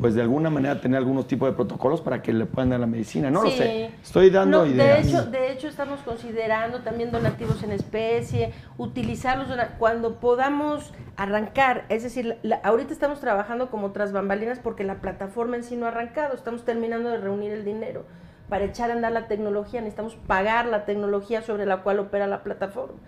pues 0.00 0.14
de 0.14 0.22
alguna 0.22 0.50
manera 0.50 0.80
tener 0.80 0.98
algunos 0.98 1.28
tipos 1.28 1.48
de 1.48 1.54
protocolos 1.54 2.00
para 2.00 2.20
que 2.20 2.32
le 2.32 2.46
puedan 2.46 2.70
dar 2.70 2.80
la 2.80 2.86
medicina. 2.86 3.30
No 3.30 3.42
lo 3.42 3.50
sé. 3.50 3.92
Estoy 4.02 4.30
dando 4.30 4.58
No, 4.58 4.66
ideas. 4.66 5.04
De 5.04 5.10
hecho, 5.10 5.24
de 5.30 5.52
hecho, 5.52 5.68
estamos 5.68 6.00
considerando 6.00 6.80
también 6.80 7.12
donativos 7.12 7.62
en 7.62 7.70
especie, 7.70 8.52
utilizarlos 8.76 9.48
cuando 9.78 10.16
podamos 10.16 10.92
arrancar. 11.16 11.84
Es 11.88 12.02
decir, 12.02 12.38
la- 12.42 12.56
ahorita 12.56 12.92
estamos 12.92 13.20
trabajando 13.20 13.70
como 13.70 13.92
tras 13.92 14.12
bambalinas 14.12 14.58
porque 14.58 14.82
la 14.82 14.96
plataforma 14.96 15.56
en 15.56 15.62
sí 15.62 15.76
no 15.76 15.86
ha 15.86 15.90
arrancado. 15.90 16.34
Estamos 16.34 16.64
terminando 16.64 17.10
de 17.10 17.18
reunir 17.18 17.52
el 17.52 17.64
dinero 17.64 18.04
para 18.48 18.64
echar 18.64 18.90
a 18.90 18.94
andar 18.94 19.12
la 19.12 19.28
tecnología. 19.28 19.80
Necesitamos 19.80 20.16
pagar 20.26 20.66
la 20.66 20.84
tecnología 20.86 21.42
sobre 21.42 21.66
la 21.66 21.78
cual 21.82 22.00
opera 22.00 22.26
la 22.26 22.42
plataforma. 22.42 22.98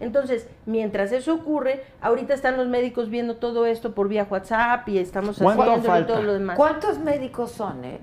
Entonces, 0.00 0.48
mientras 0.66 1.10
eso 1.12 1.34
ocurre, 1.34 1.82
ahorita 2.00 2.32
están 2.34 2.56
los 2.56 2.68
médicos 2.68 3.08
viendo 3.10 3.36
todo 3.36 3.66
esto 3.66 3.92
por 3.94 4.08
vía 4.08 4.26
WhatsApp 4.30 4.88
y 4.88 4.98
estamos 4.98 5.38
¿Cuánto 5.38 5.62
haciendo 5.72 6.06
todo 6.06 6.22
lo 6.22 6.32
demás. 6.34 6.56
¿Cuántos 6.56 6.98
médicos 6.98 7.50
son, 7.52 7.84
eh? 7.84 7.98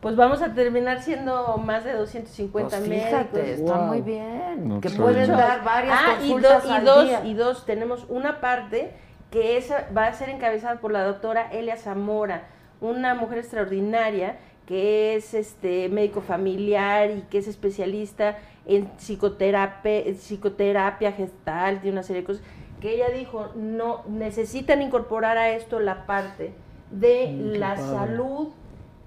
pues 0.00 0.14
vamos 0.14 0.40
a 0.42 0.54
terminar 0.54 1.02
siendo 1.02 1.58
más 1.58 1.82
de 1.84 1.92
250 1.92 2.68
Pues 2.78 2.88
médicos. 2.88 3.08
fíjate, 3.08 3.52
está 3.54 3.76
Wow. 3.78 3.86
muy 3.86 4.00
bien. 4.00 4.68
No, 4.68 4.80
que 4.80 4.90
pueden 4.90 5.28
dar 5.32 5.64
varias 5.64 5.98
ah, 5.98 6.12
y, 6.22 6.30
consultas 6.30 6.62
dos, 6.62 6.70
y 6.70 6.74
al 6.74 6.84
dos, 6.84 7.04
día. 7.04 7.24
y 7.24 7.34
dos, 7.34 7.66
tenemos 7.66 8.06
una 8.08 8.40
parte 8.40 8.92
que 9.32 9.56
esa 9.58 9.88
va 9.94 10.06
a 10.06 10.12
ser 10.12 10.28
encabezada 10.30 10.76
por 10.80 10.92
la 10.92 11.02
doctora 11.02 11.50
Elia 11.50 11.76
Zamora, 11.76 12.44
una 12.80 13.14
mujer 13.16 13.38
extraordinaria 13.38 14.36
que 14.68 15.16
es 15.16 15.32
este 15.32 15.88
médico 15.88 16.20
familiar 16.20 17.10
y 17.10 17.22
que 17.22 17.38
es 17.38 17.48
especialista 17.48 18.36
en 18.66 18.84
psicoterapia, 18.98 20.00
en 20.00 20.14
psicoterapia 20.14 21.10
gestal, 21.12 21.80
de 21.80 21.90
una 21.90 22.02
serie 22.02 22.20
de 22.20 22.26
cosas, 22.26 22.42
que 22.78 22.94
ella 22.96 23.08
dijo, 23.08 23.48
no, 23.56 24.02
necesitan 24.06 24.82
incorporar 24.82 25.38
a 25.38 25.48
esto 25.52 25.80
la 25.80 26.04
parte 26.04 26.52
de 26.90 27.28
Mm, 27.28 27.58
la 27.58 27.76
padre. 27.76 27.82
salud, 27.96 28.48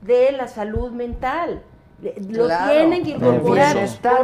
de 0.02 0.32
la 0.32 0.48
salud 0.48 0.90
mental. 0.92 1.62
Lo 2.32 2.46
Claro. 2.46 2.72
tienen 2.74 3.04
que 3.04 3.12
incorporar 3.12 3.78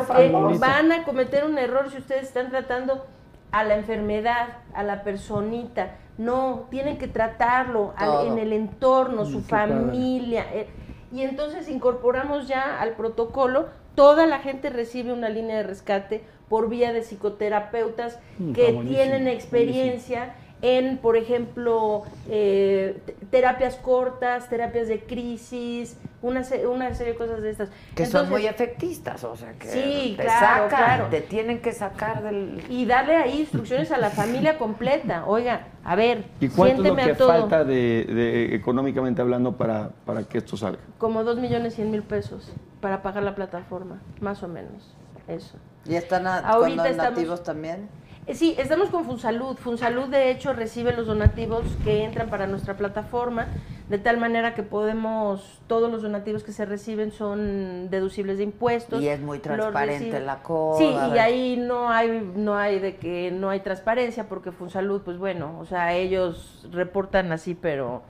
porque 0.07 0.57
van 0.59 0.91
a 0.91 1.03
cometer 1.03 1.45
un 1.45 1.59
error 1.59 1.91
si 1.91 1.99
ustedes 1.99 2.23
están 2.23 2.49
tratando 2.49 3.05
a 3.51 3.64
la 3.64 3.76
enfermedad, 3.77 4.47
a 4.73 4.81
la 4.81 5.03
personita. 5.03 5.97
No, 6.18 6.65
tienen 6.72 6.97
que 6.97 7.07
tratarlo 7.07 7.93
al- 7.95 8.26
en 8.30 8.39
el 8.39 8.53
entorno, 8.53 9.23
su 9.27 9.38
Mm, 9.41 9.43
padre. 9.43 9.73
familia. 9.76 10.47
eh, 10.51 10.68
y 11.12 11.22
entonces 11.22 11.70
incorporamos 11.70 12.48
ya 12.48 12.80
al 12.82 12.94
protocolo, 12.94 13.68
toda 13.96 14.28
la 14.28 14.40
gente 14.40 14.70
recibe 14.70 15.14
una 15.14 15.30
línea 15.30 15.58
de 15.58 15.64
rescate 15.64 16.24
por 16.50 16.70
vía 16.70 16.94
de 16.94 17.02
psicoterapeutas 17.02 18.20
Mm, 18.40 18.54
que 18.54 18.72
buenísimo, 18.72 18.90
tienen 18.90 19.28
experiencia 19.28 20.36
en, 20.62 20.98
por 20.98 21.18
ejemplo, 21.18 22.04
eh, 22.30 23.00
te- 23.06 23.14
terapias 23.30 23.76
cortas, 23.76 24.50
terapias 24.50 24.88
de 24.88 25.02
crisis, 25.04 25.98
una, 26.24 26.44
se- 26.44 26.66
una 26.66 26.94
serie 26.96 27.14
de 27.14 27.20
cosas 27.20 27.42
de 27.44 27.52
estas. 27.52 27.70
Que 27.96 28.06
son 28.08 28.28
muy 28.30 28.48
efectistas, 28.48 29.24
o 29.24 29.36
sea, 29.36 29.54
que 29.54 29.68
Sí, 29.68 30.14
te 30.18 30.24
claro, 30.24 30.64
sacan, 30.70 30.70
claro. 30.70 31.06
te 31.12 31.22
tienen 31.22 31.62
que 31.62 31.72
sacar 31.74 32.24
del... 32.24 32.64
y 32.70 32.86
darle 32.86 33.16
ahí 33.16 33.42
instrucciones 33.42 33.92
a 33.92 33.98
la 34.00 34.10
familia 34.10 34.58
completa. 34.58 35.26
Oiga, 35.28 35.68
a 35.84 35.96
ver, 35.96 36.26
¿Y 36.40 36.48
cuánto 36.50 36.82
es 36.84 36.90
lo 36.90 36.96
que 36.96 37.14
falta 37.16 37.64
de, 37.64 38.06
de 38.06 38.56
económicamente 38.56 39.22
hablando 39.22 39.58
para, 39.58 39.90
para 40.06 40.24
que 40.24 40.40
esto 40.40 40.58
salga? 40.58 40.80
Como 40.98 41.24
dos 41.24 41.38
millones 41.38 41.76
cien 41.76 41.92
mil 41.92 42.02
pesos 42.02 42.52
para 42.82 43.04
pagar 43.04 43.22
la 43.24 43.36
plataforma, 43.36 44.02
más 44.22 44.42
o 44.42 44.48
menos. 44.48 44.96
Eso. 45.28 45.58
¿Y 45.86 45.96
están 45.96 46.26
a- 46.26 46.42
con 46.42 46.50
Ahorita 46.50 46.90
estamos- 46.90 47.12
nativos 47.12 47.44
también? 47.44 47.90
Eh, 48.28 48.36
Sí, 48.36 48.56
estamos 48.58 48.90
con 48.90 49.06
Funsalud. 49.06 49.56
Funsalud, 49.56 50.08
de 50.08 50.30
hecho, 50.30 50.54
recibe 50.54 50.91
los 50.94 51.08
donativos 51.08 51.64
que 51.84 52.04
entran 52.04 52.30
para 52.30 52.45
nuestra 52.45 52.76
plataforma, 52.76 53.48
de 53.90 53.98
tal 53.98 54.18
manera 54.18 54.54
que 54.54 54.64
podemos, 54.64 55.62
todos 55.68 55.90
los 55.90 56.02
donativos 56.02 56.44
que 56.44 56.52
se 56.52 56.66
reciben 56.66 57.12
son 57.12 57.90
deducibles 57.90 58.38
de 58.38 58.44
impuestos. 58.44 59.02
Y 59.02 59.08
es 59.08 59.22
muy 59.22 59.40
transparente 59.40 60.20
la 60.20 60.44
cosa. 60.44 60.80
Sí, 60.80 61.16
y 61.16 61.18
ahí 61.18 61.58
no 61.58 61.90
hay, 61.90 62.22
no 62.36 62.58
hay 62.58 62.80
de 62.80 62.98
que 62.98 63.32
no 63.32 63.49
hay 63.49 63.62
transparencia, 63.62 64.28
porque 64.28 64.52
Funsalud, 64.52 65.02
pues 65.02 65.18
bueno, 65.18 65.58
o 65.60 65.66
sea, 65.66 65.94
ellos 65.94 66.68
reportan 66.72 67.32
así, 67.32 67.56
pero 67.56 68.02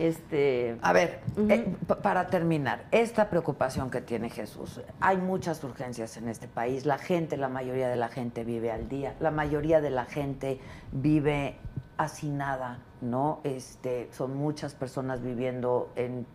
este 0.00 0.78
A 0.82 0.92
ver, 0.92 1.20
eh, 1.48 1.74
pa- 1.86 1.96
para 1.96 2.26
terminar, 2.28 2.84
esta 2.90 3.28
preocupación 3.28 3.90
que 3.90 4.00
tiene 4.00 4.30
Jesús, 4.30 4.80
hay 5.00 5.18
muchas 5.18 5.62
urgencias 5.62 6.16
en 6.16 6.28
este 6.28 6.48
país, 6.48 6.86
la 6.86 6.98
gente, 6.98 7.36
la 7.36 7.48
mayoría 7.48 7.88
de 7.88 7.96
la 7.96 8.08
gente 8.08 8.42
vive 8.44 8.72
al 8.72 8.88
día, 8.88 9.14
la 9.20 9.30
mayoría 9.30 9.80
de 9.80 9.90
la 9.90 10.06
gente 10.06 10.58
vive 10.92 11.56
hacinada, 11.98 12.78
¿no? 13.02 13.40
Este, 13.44 14.08
son 14.12 14.36
muchas 14.36 14.74
personas 14.74 15.20
viviendo 15.22 15.90
en 15.96 16.26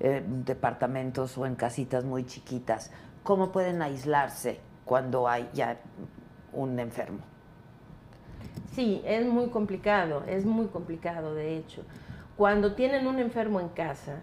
eh, 0.00 0.22
departamentos 0.26 1.36
o 1.36 1.46
en 1.46 1.56
casitas 1.56 2.04
muy 2.04 2.24
chiquitas. 2.26 2.92
¿Cómo 3.24 3.50
pueden 3.50 3.82
aislarse 3.82 4.60
cuando 4.84 5.28
hay 5.28 5.48
ya 5.52 5.78
un 6.52 6.78
enfermo? 6.78 7.20
Sí, 8.72 9.02
es 9.04 9.24
muy 9.26 9.48
complicado, 9.48 10.22
es 10.26 10.44
muy 10.44 10.66
complicado 10.66 11.34
de 11.34 11.56
hecho. 11.56 11.82
Cuando 12.36 12.72
tienen 12.74 13.06
un 13.06 13.18
enfermo 13.18 13.60
en 13.60 13.68
casa, 13.68 14.20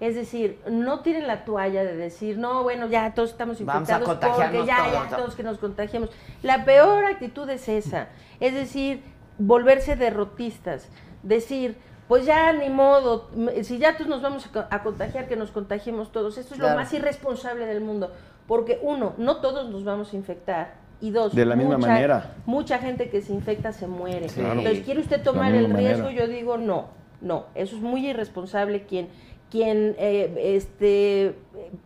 es 0.00 0.16
decir, 0.16 0.60
no 0.68 1.00
tienen 1.00 1.26
la 1.28 1.44
toalla 1.44 1.84
de 1.84 1.96
decir, 1.96 2.36
no, 2.36 2.62
bueno, 2.64 2.88
ya 2.88 3.14
todos 3.14 3.30
estamos 3.30 3.64
Vamos 3.64 3.88
a 3.88 3.98
infectados 4.00 4.36
porque 4.36 4.66
ya, 4.66 4.76
todos, 4.84 5.10
ya 5.10 5.16
todos 5.16 5.34
que 5.36 5.42
nos 5.44 5.58
contagiemos. 5.58 6.10
La 6.42 6.64
peor 6.64 7.04
actitud 7.04 7.48
es 7.50 7.68
esa, 7.68 8.08
es 8.40 8.52
decir, 8.52 9.02
volverse 9.38 9.94
derrotistas, 9.94 10.88
decir, 11.22 11.76
pues 12.08 12.26
ya 12.26 12.52
ni 12.52 12.68
modo, 12.68 13.30
si 13.62 13.78
ya 13.78 13.94
todos 13.96 14.08
nos 14.08 14.22
vamos 14.22 14.44
a, 14.46 14.50
co- 14.50 14.64
a 14.68 14.82
contagiar, 14.82 15.28
que 15.28 15.36
nos 15.36 15.52
contagiemos 15.52 16.10
todos. 16.10 16.36
Esto 16.36 16.54
es 16.54 16.60
Claro. 16.60 16.74
lo 16.74 16.80
más 16.80 16.92
irresponsable 16.92 17.64
del 17.66 17.80
mundo, 17.80 18.12
porque 18.48 18.80
uno, 18.82 19.14
no 19.18 19.36
todos 19.36 19.70
nos 19.70 19.84
vamos 19.84 20.12
a 20.12 20.16
infectar. 20.16 20.74
Y 21.00 21.10
dos, 21.10 21.34
De 21.34 21.44
la 21.44 21.56
misma 21.56 21.76
mucha- 21.78 21.88
manera. 21.88 22.34
mucha 22.46 22.78
gente 22.78 23.08
que 23.08 23.22
se 23.22 23.32
infecta 23.32 23.72
se 23.72 23.86
muere. 23.88 24.26
Entonces, 24.36 24.80
¿quiere 24.84 25.00
usted 25.00 25.22
tomar 25.22 25.52
el 25.52 25.72
riesgo? 25.72 26.04
manera. 26.04 26.26
Yo 26.26 26.28
digo 26.32 26.58
no, 26.58 26.86
no. 27.22 27.46
Eso 27.54 27.76
es 27.76 27.82
muy 27.82 28.06
irresponsable 28.08 28.82
quien 28.84 29.08
quien 29.50 29.94
eh, 29.98 30.54
este 30.56 31.36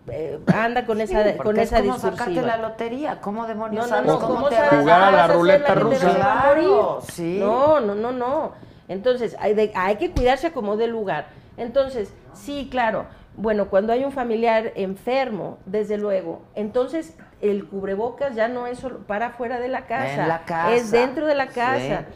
eh, 0.08 0.38
anda 0.54 0.86
con 0.86 1.00
esa 1.00 1.22
Porque 1.24 1.36
con 1.42 1.58
es 1.58 1.72
esa 1.72 1.80
como 1.80 1.98
sacarte 1.98 2.40
la 2.42 2.56
lotería. 2.58 3.20
¿Cómo 3.20 3.44
demonios 3.46 3.88
No, 3.88 3.90
no, 3.90 3.96
sabes 3.96 4.12
no, 4.12 4.18
cómo, 4.20 4.34
¿cómo 4.36 4.48
te 4.48 4.54
sabes? 4.54 4.80
Jugar 4.80 5.02
a 5.02 5.10
la 5.10 5.26
ruleta 5.26 5.74
rusa. 5.74 6.14
Claro, 6.14 7.00
sí. 7.10 7.38
No, 7.40 7.80
no, 7.80 7.96
no, 7.96 8.12
no. 8.12 8.52
Entonces, 8.86 9.36
hay, 9.40 9.54
de- 9.54 9.72
hay 9.74 9.96
que 9.96 10.12
cuidarse 10.12 10.52
como 10.52 10.76
de 10.76 10.86
lugar. 10.86 11.26
Entonces, 11.56 12.14
sí, 12.34 12.68
claro. 12.70 13.06
Bueno, 13.36 13.68
cuando 13.68 13.92
hay 13.92 14.04
un 14.04 14.12
familiar 14.12 14.70
enfermo, 14.76 15.58
desde 15.66 15.98
luego, 15.98 16.42
entonces 16.54 17.16
el 17.40 17.66
cubrebocas 17.66 18.34
ya 18.34 18.48
no 18.48 18.66
es 18.66 18.78
solo 18.78 19.00
para 19.06 19.30
fuera 19.30 19.60
de 19.60 19.68
la 19.68 19.86
casa, 19.86 20.22
En 20.22 20.28
la 20.28 20.44
casa. 20.44 20.74
es 20.74 20.90
dentro 20.90 21.26
de 21.26 21.34
la 21.34 21.46
Sí. 21.48 21.54
casa. 21.54 22.06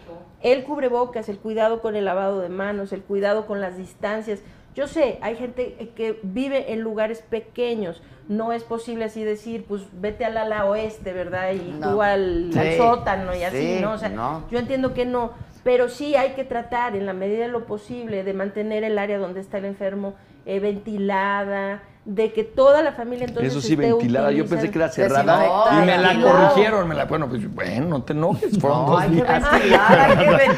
El 0.42 0.64
cubrebocas, 0.64 1.28
el 1.28 1.38
cuidado 1.38 1.82
con 1.82 1.96
el 1.96 2.06
lavado 2.06 2.40
de 2.40 2.48
manos, 2.48 2.92
el 2.92 3.02
cuidado 3.02 3.46
con 3.46 3.60
las 3.60 3.76
distancias. 3.76 4.40
Yo 4.74 4.86
sé, 4.86 5.18
hay 5.20 5.36
gente 5.36 5.92
que 5.96 6.18
vive 6.22 6.72
en 6.72 6.80
lugares 6.80 7.20
pequeños. 7.22 8.02
No 8.28 8.52
es 8.52 8.62
posible 8.64 9.04
así 9.04 9.22
decir, 9.24 9.64
pues 9.68 9.82
vete 9.92 10.24
al 10.24 10.36
ala 10.38 10.64
oeste, 10.64 11.12
¿verdad? 11.12 11.52
Y 11.52 11.72
No. 11.78 11.92
tú 11.92 12.02
al, 12.02 12.50
sótano 12.78 13.34
y 13.34 13.42
así, 13.42 13.76
sí, 13.76 13.78
¿no? 13.82 13.92
O 13.92 13.98
sea, 13.98 14.08
no. 14.08 14.44
yo 14.50 14.58
entiendo 14.60 14.94
que 14.94 15.04
no, 15.04 15.32
pero 15.64 15.88
sí 15.88 16.14
hay 16.14 16.30
que 16.30 16.44
tratar 16.44 16.96
en 16.96 17.04
la 17.04 17.12
medida 17.12 17.42
de 17.42 17.48
lo 17.48 17.66
posible 17.66 18.22
de 18.24 18.32
mantener 18.32 18.84
el 18.84 18.98
área 18.98 19.18
donde 19.18 19.40
está 19.40 19.58
el 19.58 19.64
enfermo 19.66 20.14
eh, 20.46 20.60
ventilada, 20.60 21.82
de 22.04 22.32
que 22.32 22.44
toda 22.44 22.82
la 22.82 22.92
familia 22.92 23.26
entonces 23.26 23.52
Eso 23.52 23.60
sí, 23.60 23.74
esté 23.74 23.86
ventilada. 23.86 24.32
Yo 24.32 24.46
pensé 24.46 24.70
que 24.70 24.78
era 24.78 24.88
cerrada 24.88 25.80
y 25.82 25.86
me 25.86 25.98
la 25.98 26.14
No. 26.14 26.26
corrigieron. 26.30 26.88
Me 26.88 26.94
la, 26.94 27.04
bueno, 27.04 27.28
pues 27.28 27.52
bueno, 27.54 27.86
no 27.88 28.02
te 28.02 28.12
enojes. 28.14 28.58
Fueron 28.58 28.86
No, 28.86 28.90
dos 28.92 29.02
hay 29.02 29.08
que 29.10 29.14
días. 29.16 29.52
ventilar, 29.52 30.00
hay 30.00 30.16
que 30.16 30.30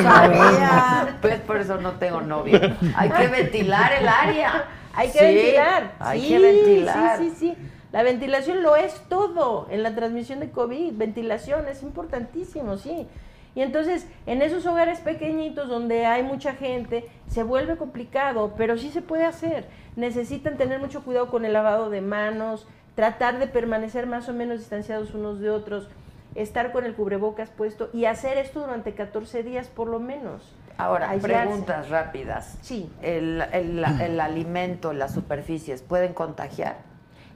ventilar. 0.00 1.16
Pues 1.20 1.40
por 1.40 1.56
eso 1.58 1.76
no 1.80 1.92
tengo 1.92 2.20
novio. 2.20 2.60
Hay 2.96 3.10
que 3.10 3.28
ventilar 3.28 3.92
el 3.92 4.08
área. 4.08 4.64
Hay 4.94 5.08
que 5.10 5.18
Sí, 5.18 5.24
ventilar. 5.24 5.92
Hay 6.00 6.20
sí, 6.22 6.28
que 6.28 6.38
ventilar. 6.38 7.18
Sí, 7.18 7.30
sí, 7.30 7.36
sí. 7.38 7.56
La 7.92 8.02
ventilación 8.02 8.62
lo 8.62 8.76
es 8.76 8.94
todo 9.08 9.68
en 9.70 9.82
la 9.82 9.94
transmisión 9.94 10.40
de 10.40 10.50
COVID. 10.50 10.92
Ventilación 10.94 11.66
es 11.68 11.82
importantísimo, 11.82 12.76
sí. 12.76 13.06
Y 13.54 13.62
entonces, 13.62 14.06
en 14.26 14.42
esos 14.42 14.66
hogares 14.66 14.98
pequeñitos 15.00 15.68
donde 15.68 16.04
hay 16.04 16.22
mucha 16.22 16.52
gente, 16.54 17.08
se 17.28 17.42
vuelve 17.42 17.76
complicado, 17.76 18.52
pero 18.58 18.76
sí 18.76 18.90
se 18.90 19.00
puede 19.00 19.24
hacer. 19.24 19.66
Necesitan 19.96 20.56
tener 20.56 20.78
mucho 20.78 21.02
cuidado 21.02 21.30
con 21.30 21.44
el 21.44 21.52
lavado 21.52 21.90
de 21.90 22.00
manos, 22.02 22.68
tratar 22.94 23.38
de 23.38 23.46
permanecer 23.46 24.06
más 24.06 24.28
o 24.28 24.32
menos 24.32 24.58
distanciados 24.58 25.14
unos 25.14 25.40
de 25.40 25.50
otros, 25.50 25.88
estar 26.34 26.70
con 26.72 26.84
el 26.84 26.94
cubrebocas 26.94 27.50
puesto 27.50 27.88
y 27.92 28.04
hacer 28.04 28.38
esto 28.38 28.60
durante 28.60 28.94
14 28.94 29.42
días 29.42 29.68
por 29.68 29.88
lo 29.88 29.98
menos. 29.98 30.54
Ahora, 30.78 31.08
Aislarse. 31.10 31.46
preguntas 31.48 31.88
rápidas. 31.88 32.58
Sí. 32.60 32.90
El, 33.00 33.40
el, 33.52 33.82
el 34.00 34.20
alimento, 34.20 34.92
las 34.92 35.14
superficies, 35.14 35.80
¿pueden 35.80 36.12
contagiar? 36.12 36.76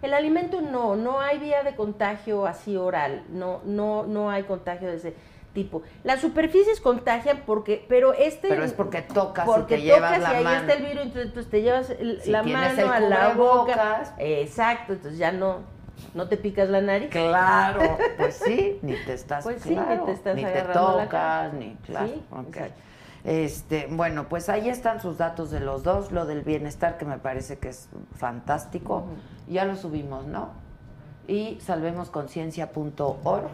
El 0.02 0.14
alimento 0.14 0.60
no, 0.60 0.96
no 0.96 1.20
hay 1.20 1.38
vía 1.38 1.62
de 1.62 1.74
contagio 1.74 2.46
así 2.46 2.76
oral, 2.76 3.22
no, 3.30 3.60
no, 3.64 4.04
no 4.04 4.30
hay 4.30 4.44
contagio 4.44 4.88
de 4.88 4.96
ese 4.96 5.14
tipo. 5.52 5.82
Las 6.04 6.20
superficies 6.20 6.80
contagian 6.80 7.42
porque, 7.46 7.84
pero 7.88 8.12
este 8.12 8.48
Pero 8.48 8.64
es 8.64 8.72
porque 8.72 9.02
tocas 9.02 9.44
y 9.44 9.50
porque 9.50 9.76
te 9.76 9.82
llevas 9.82 10.14
tocas 10.14 10.22
la 10.22 10.32
y 10.32 10.36
ahí 10.36 10.44
mano. 10.44 10.60
está 10.60 10.72
el 10.74 10.82
virus, 10.84 11.02
entonces, 11.04 11.26
entonces 11.26 11.50
te 11.50 11.62
llevas 11.62 11.90
el- 11.90 12.20
Si 12.22 12.30
la 12.30 12.42
mano 12.42 12.80
el 12.82 12.88
a 12.88 13.00
la 13.00 13.28
boca. 13.34 14.14
Exacto, 14.18 14.92
entonces 14.92 15.18
ya 15.18 15.32
no, 15.32 15.58
no 16.14 16.28
te 16.28 16.36
picas 16.36 16.68
la 16.68 16.80
nariz. 16.80 17.10
Claro, 17.10 17.98
pues 18.16 18.36
sí, 18.36 18.78
ni 18.82 18.94
te 18.94 19.14
estás, 19.14 19.44
Pues 19.44 19.62
sí, 19.62 19.70
ni 19.70 19.74
claro, 19.76 20.04
te 20.04 20.12
estás 20.12 20.36
ni 20.36 20.44
te 20.44 20.62
tocas, 20.62 21.52
ni 21.54 21.74
claro, 21.86 22.06
Sí, 22.08 22.22
ok. 22.30 22.46
exacto. 22.48 22.74
Este, 23.22 23.86
bueno, 23.90 24.28
pues 24.30 24.48
ahí 24.48 24.70
están 24.70 25.02
sus 25.02 25.18
datos 25.18 25.50
de 25.50 25.60
los 25.60 25.82
dos, 25.82 26.10
lo 26.10 26.24
del 26.24 26.40
bienestar 26.40 26.96
que 26.96 27.04
me 27.04 27.18
parece 27.18 27.58
que 27.58 27.68
es 27.68 27.88
fantástico. 28.16 29.04
Ya 29.46 29.64
lo 29.66 29.76
subimos, 29.76 30.24
¿no? 30.26 30.48
Y 31.30 31.58
salvemosconciencia.org. 31.60 33.50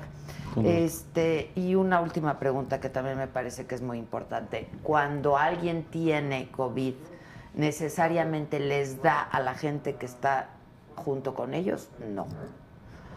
Este, 0.64 1.50
y 1.54 1.74
una 1.74 2.00
última 2.00 2.38
pregunta 2.38 2.80
que 2.80 2.88
también 2.88 3.18
me 3.18 3.26
parece 3.26 3.66
que 3.66 3.74
es 3.74 3.82
muy 3.82 3.98
importante. 3.98 4.68
Cuando 4.82 5.36
alguien 5.36 5.84
tiene 5.84 6.50
COVID, 6.50 6.94
necesariamente 7.54 8.58
les 8.58 9.02
da 9.02 9.20
a 9.20 9.40
la 9.40 9.52
gente 9.54 9.96
que 9.96 10.06
está 10.06 10.48
junto 10.94 11.34
con 11.34 11.52
ellos, 11.52 11.90
no. 12.14 12.26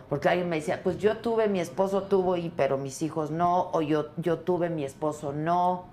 Porque 0.09 0.27
alguien 0.27 0.49
me 0.49 0.57
decía, 0.57 0.83
pues 0.83 0.97
yo 0.97 1.17
tuve, 1.19 1.47
mi 1.47 1.61
esposo 1.61 2.03
tuvo, 2.03 2.35
y, 2.35 2.49
pero 2.49 2.77
mis 2.77 3.01
hijos 3.01 3.31
no, 3.31 3.69
o 3.71 3.81
yo, 3.81 4.07
yo 4.17 4.39
tuve, 4.39 4.69
mi 4.69 4.83
esposo 4.83 5.31
no. 5.31 5.85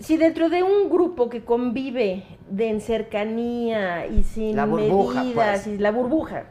si 0.00 0.16
dentro 0.16 0.48
de 0.48 0.62
un 0.62 0.88
grupo 0.88 1.28
que 1.28 1.44
convive 1.44 2.24
de 2.50 2.68
en 2.68 2.80
cercanía 2.80 4.06
y 4.06 4.22
sin 4.24 4.56
La 4.56 4.66
burbuja, 4.66 5.22
medidas 5.22 5.62
pues. 5.62 5.66
y 5.68 5.78
la 5.78 5.90
burbuja, 5.92 6.44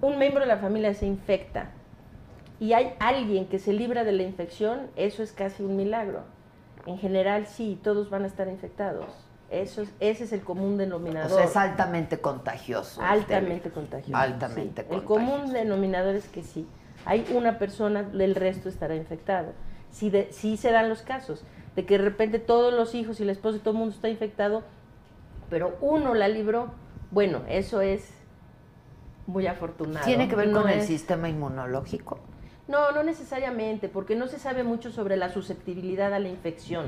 un 0.00 0.18
miembro 0.18 0.40
de 0.40 0.46
la 0.46 0.56
familia 0.56 0.94
se 0.94 1.06
infecta 1.06 1.70
y 2.58 2.72
hay 2.72 2.94
alguien 2.98 3.46
que 3.46 3.58
se 3.58 3.72
libra 3.72 4.04
de 4.04 4.12
la 4.12 4.22
infección, 4.22 4.88
eso 4.96 5.22
es 5.22 5.32
casi 5.32 5.62
un 5.62 5.76
milagro. 5.76 6.22
En 6.86 6.98
general 6.98 7.46
sí, 7.46 7.78
todos 7.82 8.08
van 8.10 8.24
a 8.24 8.26
estar 8.26 8.48
infectados. 8.48 9.06
Eso 9.50 9.82
es, 9.82 9.92
ese 10.00 10.24
es 10.24 10.32
el 10.32 10.40
común 10.42 10.74
O 10.74 10.78
denominador. 10.78 11.30
sea, 11.30 11.44
es 11.44 11.56
altamente 11.56 12.18
contagioso. 12.20 13.02
altamente 13.02 13.70
contagioso. 13.70 14.16
Altamente 14.16 14.82
sí. 14.82 14.88
El 14.90 15.02
contagioso. 15.04 15.06
común 15.06 15.52
denominador 15.52 16.14
es 16.14 16.28
que 16.28 16.42
sí. 16.42 16.66
Hay 17.04 17.26
una 17.34 17.58
persona, 17.58 18.08
el 18.18 18.34
resto 18.34 18.68
estará 18.68 18.94
infectado. 18.94 19.52
De- 20.00 20.28
sí 20.30 20.56
se 20.56 20.70
dan 20.70 20.88
los 20.88 21.02
casos 21.02 21.44
de 21.76 21.86
que 21.86 21.98
de 21.98 22.04
repente 22.04 22.38
todos 22.38 22.72
los 22.72 22.94
hijos 22.94 23.20
y 23.20 23.22
el 23.22 23.30
esposo 23.30 23.56
y 23.56 23.60
todo 23.60 23.72
el 23.72 23.78
mundo 23.78 23.94
está 23.94 24.08
infectado, 24.08 24.62
pero 25.48 25.76
uno 25.80 26.14
la 26.14 26.28
libró. 26.28 26.68
Bueno, 27.10 27.42
eso 27.48 27.80
es 27.80 28.10
muy 29.26 29.46
afortunado. 29.46 30.04
¿Tiene 30.06 30.28
que 30.28 30.36
ver 30.36 30.48
No 30.48 30.62
con 30.62 30.70
el 30.70 30.82
sistema 30.82 31.28
inmunológico? 31.28 32.18
no, 32.68 32.92
no 32.92 33.02
necesariamente, 33.02 33.88
porque 33.88 34.14
no 34.14 34.28
se 34.28 34.38
sabe 34.38 34.62
mucho 34.62 34.92
sobre 34.92 35.16
la 35.16 35.28
susceptibilidad 35.30 36.14
a 36.14 36.20
la 36.20 36.28
infección. 36.28 36.86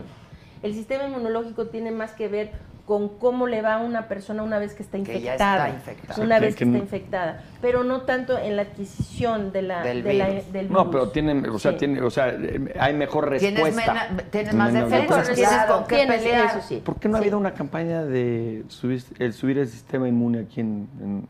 El 0.63 0.75
sistema 0.75 1.05
inmunológico 1.05 1.67
tiene 1.67 1.91
más 1.91 2.13
que 2.13 2.29
ver 2.29 2.53
con 2.87 3.11
cómo 3.19 3.47
le 3.47 3.63
va 3.63 3.75
a 3.75 3.79
una 3.79 4.09
persona 4.09 4.43
una 4.43 4.59
vez 4.59 4.75
que 4.75 4.83
está 4.83 4.99
Que 4.99 5.05
ya 5.21 5.35
infectada. 5.35 5.69
está 5.69 5.77
infectada. 5.77 6.23
Una 6.25 6.37
Sí, 6.39 6.45
vez 6.45 6.57
que- 6.57 6.65
está 6.65 6.77
no- 6.77 6.83
infectada, 6.83 7.43
pero 7.61 7.85
no 7.85 8.03
tanto 8.03 8.37
en 8.39 8.57
la 8.57 8.63
adquisición 8.63 9.53
de 9.53 9.63
la, 9.63 9.83
Del 9.85 10.03
de 10.03 10.15
la- 10.15 10.27
virus. 10.29 10.71
No, 10.71 10.91
pero 10.91 11.09
tienen, 11.11 11.49
o 11.49 11.59
sea, 11.61 11.73
Sí. 11.73 11.79
tiene, 11.79 12.03
o 12.03 12.11
sea, 12.11 12.37
hay 12.81 12.93
mejor 12.95 13.37
Tienes, 13.39 13.63
respuesta. 13.63 13.93
mena- 14.11 14.23
tienes 14.31 14.55
más 14.55 14.73
defensas, 14.73 15.27
tienes 15.33 15.49
Claro, 15.49 15.75
con 15.77 15.87
qué 15.87 15.97
tienes 15.97 16.23
pelear. 16.23 16.47
eso 16.59 16.61
sí. 16.69 16.83
¿Por 16.85 16.97
qué 16.99 17.09
no 17.09 17.17
ha 17.17 17.21
habido 17.21 17.39
una 17.39 17.55
campaña 17.55 18.03
de 18.05 18.65
subir 18.69 19.03
el, 19.19 19.33
subir 19.33 19.59
el 19.59 19.69
sistema 19.69 20.09
inmune 20.09 20.41
aquí 20.41 20.61
en, 20.61 20.89
en- 21.01 21.29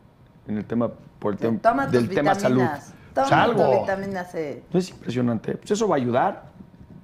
en 0.49 0.59
el 0.59 0.65
tema 0.65 0.91
por 1.19 1.35
el 1.35 1.39
tema 1.39 1.87
del 1.87 2.09
tema 2.09 2.35
salud? 2.35 2.61
vitaminas. 2.63 2.95
O 3.13 3.15
Toma 3.15 3.29
sea, 3.29 3.45
tu 3.45 3.51
algo. 3.63 3.81
vitamina 3.83 4.25
C. 4.25 4.63
No 4.73 4.79
es 4.81 4.89
impresionante. 4.89 5.55
Pues 5.57 5.71
eso 5.73 5.87
va 5.87 5.97
a 5.97 5.99
ayudar. 5.99 6.45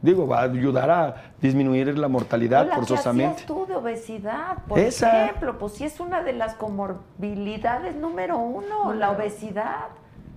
Digo, 0.00 0.28
va 0.28 0.40
a 0.40 0.42
ayudar 0.44 0.90
a 0.90 1.32
disminuir 1.40 1.98
la 1.98 2.06
mortalidad 2.08 2.68
¿qué 2.68 2.74
forzosamente. 2.76 3.32
hacías 3.32 3.46
tú 3.46 3.66
de 3.66 3.74
obesidad? 3.74 4.58
Por 4.68 4.78
Esa. 4.78 5.24
ejemplo, 5.24 5.58
pues 5.58 5.72
sí 5.72 5.84
es 5.84 5.98
una 5.98 6.22
de 6.22 6.34
las 6.34 6.54
comorbilidades 6.54 7.96
número 7.96 8.38
uno, 8.38 8.92
la 8.94 9.10
obesidad. 9.10 9.86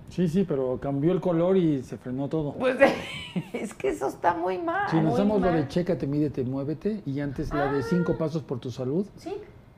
Sí, 0.08 0.28
sí, 0.28 0.44
pero 0.46 0.78
cambió 0.80 1.12
el 1.12 1.20
color 1.20 1.56
y 1.56 1.82
se 1.84 1.96
frenó 1.96 2.28
todo. 2.28 2.52
Pues 2.54 2.76
es 3.52 3.72
que 3.72 3.90
eso 3.90 4.08
está 4.08 4.34
muy 4.34 4.58
mal. 4.58 4.90
Si 4.90 5.00
nos 5.00 5.14
hacemos 5.14 5.40
lo 5.40 5.52
de 5.52 5.66
chécate, 5.68 6.06
mídete, 6.06 6.42
muévete, 6.44 7.00
y 7.06 7.20
antes 7.20 7.52
la 7.54 7.72
de 7.72 7.82
cinco 7.82 8.18
pasos 8.18 8.42
por 8.42 8.58
tu 8.58 8.70
salud, 8.70 9.06
Sí, 9.16 9.34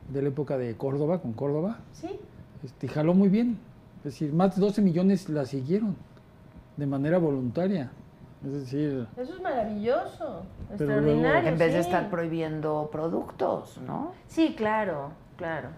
de 0.09 0.23
la 0.23 0.29
época 0.29 0.57
de 0.59 0.75
Córdoba, 0.77 1.21
con 1.21 1.35
Córdoba, 1.35 1.79
sí. 1.93 2.19
este, 2.65 2.89
jaló 2.89 3.15
muy 3.15 3.29
bien. 3.29 3.59
Es 3.99 4.05
decir, 4.05 4.33
más 4.33 4.57
de 4.57 4.61
12 4.61 4.83
millones 4.83 5.29
la 5.29 5.45
siguieron 5.47 5.95
de 6.77 6.87
manera 6.87 7.19
voluntaria. 7.19 7.91
Es 8.45 8.53
decir, 8.53 9.07
Eso 9.17 9.35
es 9.35 9.41
maravilloso, 9.41 10.43
extraordinario. 10.71 11.49
En 11.49 11.59
vez 11.59 11.73
de 11.73 11.81
estar 11.81 12.11
prohibiendo 12.11 12.91
productos, 12.93 13.79
¿no? 13.79 14.13
Sí, 14.27 14.55
claro, 14.57 15.11
claro. 15.37 15.69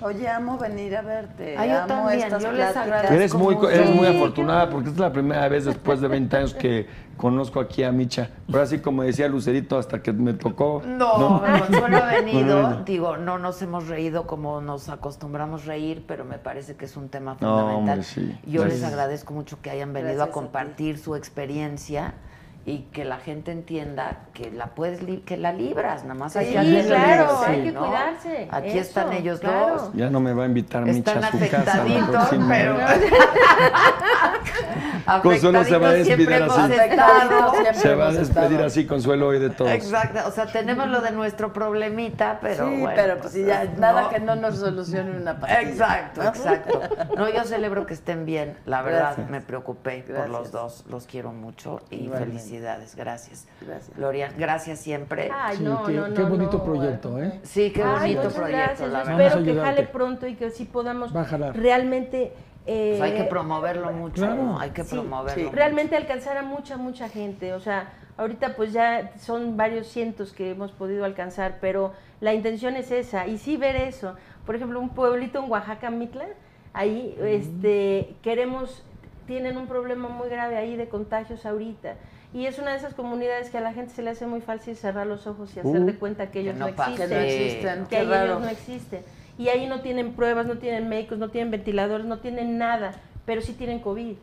Oye, 0.00 0.28
amo 0.28 0.58
venir 0.58 0.96
a 0.96 1.02
verte. 1.02 1.54
Ah, 1.56 1.64
yo 1.64 1.76
amo 1.78 1.86
también, 1.86 2.20
estas 2.20 2.42
yo 2.42 2.50
les 2.50 2.56
pláticas. 2.72 2.84
agradezco 2.84 3.14
Eres 3.14 3.34
muy, 3.34 3.54
mucho. 3.54 3.70
eres 3.70 3.90
muy 3.94 4.06
afortunada 4.08 4.68
porque 4.70 4.88
esta 4.88 4.96
es 4.96 5.08
la 5.08 5.12
primera 5.12 5.48
vez 5.48 5.64
después 5.64 6.00
de 6.00 6.08
20 6.08 6.36
años 6.36 6.54
que 6.54 6.88
conozco 7.16 7.60
aquí 7.60 7.84
a 7.84 7.92
Micha. 7.92 8.30
Pero 8.48 8.62
así 8.62 8.78
como 8.80 9.04
decía 9.04 9.28
Lucerito, 9.28 9.78
hasta 9.78 10.02
que 10.02 10.12
me 10.12 10.32
tocó. 10.32 10.82
No, 10.84 11.36
ha 11.44 12.06
venido, 12.20 12.82
digo, 12.84 13.16
no 13.16 13.38
nos 13.38 13.62
hemos 13.62 13.86
reído 13.86 14.26
como 14.26 14.60
nos 14.60 14.88
acostumbramos 14.88 15.66
reír, 15.66 16.04
pero 16.08 16.24
me 16.24 16.38
parece 16.38 16.74
que 16.74 16.86
es 16.86 16.96
un 16.96 17.08
tema 17.08 17.36
No, 17.38 17.38
fundamental. 17.38 17.98
hombre, 17.98 18.02
sí. 18.02 18.36
Yo 18.44 18.64
les 18.64 18.82
agradezco 18.82 19.32
mucho 19.34 19.60
que 19.62 19.70
hayan 19.70 19.92
venido 19.92 20.14
Gracias 20.14 20.26
a 20.28 20.30
a 20.30 20.32
compartir 20.34 20.98
su 20.98 21.14
experiencia 21.14 22.14
y 22.64 22.82
que 22.92 23.04
la 23.04 23.16
gente 23.18 23.50
entienda 23.50 24.18
que 24.34 24.52
la 24.52 24.66
puedes 24.68 25.02
li- 25.02 25.22
que 25.26 25.36
la 25.36 25.52
libras, 25.52 26.02
nada 26.04 26.14
más 26.14 26.36
hay 26.36 26.46
Sí, 26.46 26.52
que 26.52 26.58
hacerle 26.58 26.84
claro, 26.86 27.38
bien, 27.40 27.50
hay 27.50 27.62
que 27.64 27.72
¿no? 27.72 27.80
cuidarse, 27.86 28.48
Aquí 28.52 28.68
eso, 28.70 28.78
están 28.78 29.12
ellos 29.12 29.40
claro. 29.40 29.68
dos. 29.78 29.90
Ya 29.94 30.10
no 30.10 30.20
me 30.20 30.32
va 30.32 30.44
a 30.44 30.46
invitar 30.46 30.84
Micha 30.84 31.18
a 31.18 31.30
su 31.32 31.38
casa. 31.50 31.84
la 31.84 32.06
próxima 32.06 32.48
pero 32.48 32.76
Consuelo 35.22 35.64
se 35.64 35.76
va 35.78 35.88
a 35.88 35.92
despedir 35.92 36.26
siempre 36.28 36.44
así. 36.44 37.80
Se 37.80 37.94
va 37.94 38.08
a 38.08 38.12
despedir 38.12 38.60
así, 38.62 38.86
Consuelo, 38.86 39.28
hoy 39.28 39.38
de 39.40 39.50
todos. 39.50 39.70
Exacto, 39.70 40.20
o 40.26 40.30
sea, 40.30 40.46
tenemos 40.46 40.88
lo 40.88 41.00
de 41.00 41.10
nuestro 41.10 41.52
problemita, 41.52 42.38
pero 42.40 42.68
sí, 42.68 42.80
bueno, 42.80 42.92
pero 42.94 43.18
pues 43.18 43.32
sí, 43.32 43.44
ya, 43.44 43.64
no. 43.64 43.80
nada 43.80 44.08
que 44.10 44.20
no 44.20 44.36
nos 44.36 44.58
solucione 44.58 45.10
una 45.16 45.38
pastilla. 45.40 45.62
Exacto, 45.70 46.22
¿no? 46.22 46.28
exacto. 46.28 46.80
No, 47.16 47.28
yo 47.28 47.44
celebro 47.44 47.86
que 47.86 47.94
estén 47.94 48.24
bien. 48.24 48.56
La 48.66 48.82
verdad, 48.82 49.00
Gracias. 49.16 49.30
me 49.30 49.40
preocupé 49.40 50.02
por 50.06 50.12
Gracias. 50.14 50.30
los 50.30 50.52
dos. 50.52 50.84
Los 50.88 51.06
quiero 51.06 51.32
mucho 51.32 51.80
y 51.90 51.96
Igualmente. 52.04 52.34
Felicidades. 52.56 52.96
Gracias. 52.96 53.46
Gracias. 53.60 53.96
Gloria, 53.96 54.32
gracias 54.36 54.78
siempre. 54.80 55.30
Ay, 55.32 55.56
sí, 55.58 55.62
no, 55.62 55.82
qué, 55.84 55.92
no, 55.92 56.08
no. 56.08 56.14
qué 56.14 56.22
bonito 56.22 56.58
no, 56.58 56.64
proyecto, 56.64 57.22
¿eh? 57.22 57.40
Sí, 57.42 57.70
qué 57.72 57.82
Ay, 57.82 58.14
bonito 58.14 58.34
proyecto, 58.34 58.64
gracias. 58.66 58.90
la 58.90 58.98
verdad. 59.04 59.20
Espero 59.26 59.44
que 59.44 59.54
jale 59.60 59.82
pronto 59.84 60.26
y 60.26 60.34
que 60.34 60.50
sí 60.50 60.64
podamos 60.64 61.12
realmente... 61.54 62.32
eh, 62.66 62.96
Pues 62.98 63.10
hay 63.12 63.16
que 63.18 63.24
promoverlo 63.24 63.92
mucho, 63.92 64.22
Claro. 64.22 64.58
hay 64.58 64.70
que 64.70 64.84
Sí, 64.84 64.94
promoverlo. 64.94 65.34
sí. 65.34 65.44
mucho. 65.44 65.56
realmente 65.56 65.96
alcanzar 65.96 66.36
a 66.36 66.42
mucha, 66.42 66.76
mucha 66.76 67.08
gente. 67.08 67.54
O 67.54 67.60
sea, 67.60 67.92
ahorita 68.16 68.54
pues 68.56 68.72
ya 68.72 69.12
son 69.18 69.56
varios 69.56 69.86
cientos 69.88 70.32
que 70.32 70.50
hemos 70.50 70.72
podido 70.72 71.04
alcanzar, 71.04 71.58
pero 71.60 71.92
la 72.20 72.34
intención 72.34 72.76
es 72.76 72.90
esa. 72.90 73.26
Y 73.26 73.38
sí 73.38 73.56
ver 73.56 73.76
eso. 73.76 74.14
Por 74.46 74.56
ejemplo, 74.56 74.80
un 74.80 74.90
pueblito 74.90 75.38
en 75.42 75.50
Oaxaca, 75.50 75.90
Mitla, 75.90 76.24
ahí 76.72 77.16
este, 77.22 78.14
queremos, 78.22 78.84
tienen 79.26 79.56
un 79.56 79.68
problema 79.68 80.08
muy 80.08 80.28
grave 80.28 80.56
ahí 80.56 80.76
de 80.76 80.88
contagios 80.88 81.46
ahorita. 81.46 81.94
Y 82.34 82.46
es 82.46 82.58
una 82.58 82.70
de 82.72 82.78
esas 82.78 82.94
comunidades 82.94 83.50
que 83.50 83.58
a 83.58 83.60
la 83.60 83.72
gente 83.72 83.92
se 83.92 84.02
le 84.02 84.10
hace 84.10 84.26
muy 84.26 84.40
fácil 84.40 84.74
cerrar 84.74 85.06
los 85.06 85.26
ojos 85.26 85.54
y 85.54 85.60
hacer 85.60 85.80
Uh. 85.80 85.84
de 85.84 85.94
cuenta 85.96 86.30
que 86.30 86.40
ellos 86.40 86.54
no 86.54 86.60
no, 86.60 86.68
existen. 86.68 87.08
Que 87.08 87.14
no 87.14 87.20
existen, 87.20 87.86
Que 87.86 88.00
ellos 88.00 88.40
no 88.40 88.48
existen. 88.48 89.02
Y 89.38 89.48
ahí 89.48 89.66
no 89.66 89.80
tienen 89.80 90.14
pruebas, 90.14 90.46
no 90.46 90.58
tienen 90.58 90.88
médicos, 90.88 91.18
no 91.18 91.30
tienen 91.30 91.50
ventiladores, 91.50 92.06
no 92.06 92.18
tienen 92.18 92.58
nada, 92.58 92.92
pero 93.26 93.40
sí 93.40 93.52
tienen 93.52 93.80
COVID. 93.80 94.16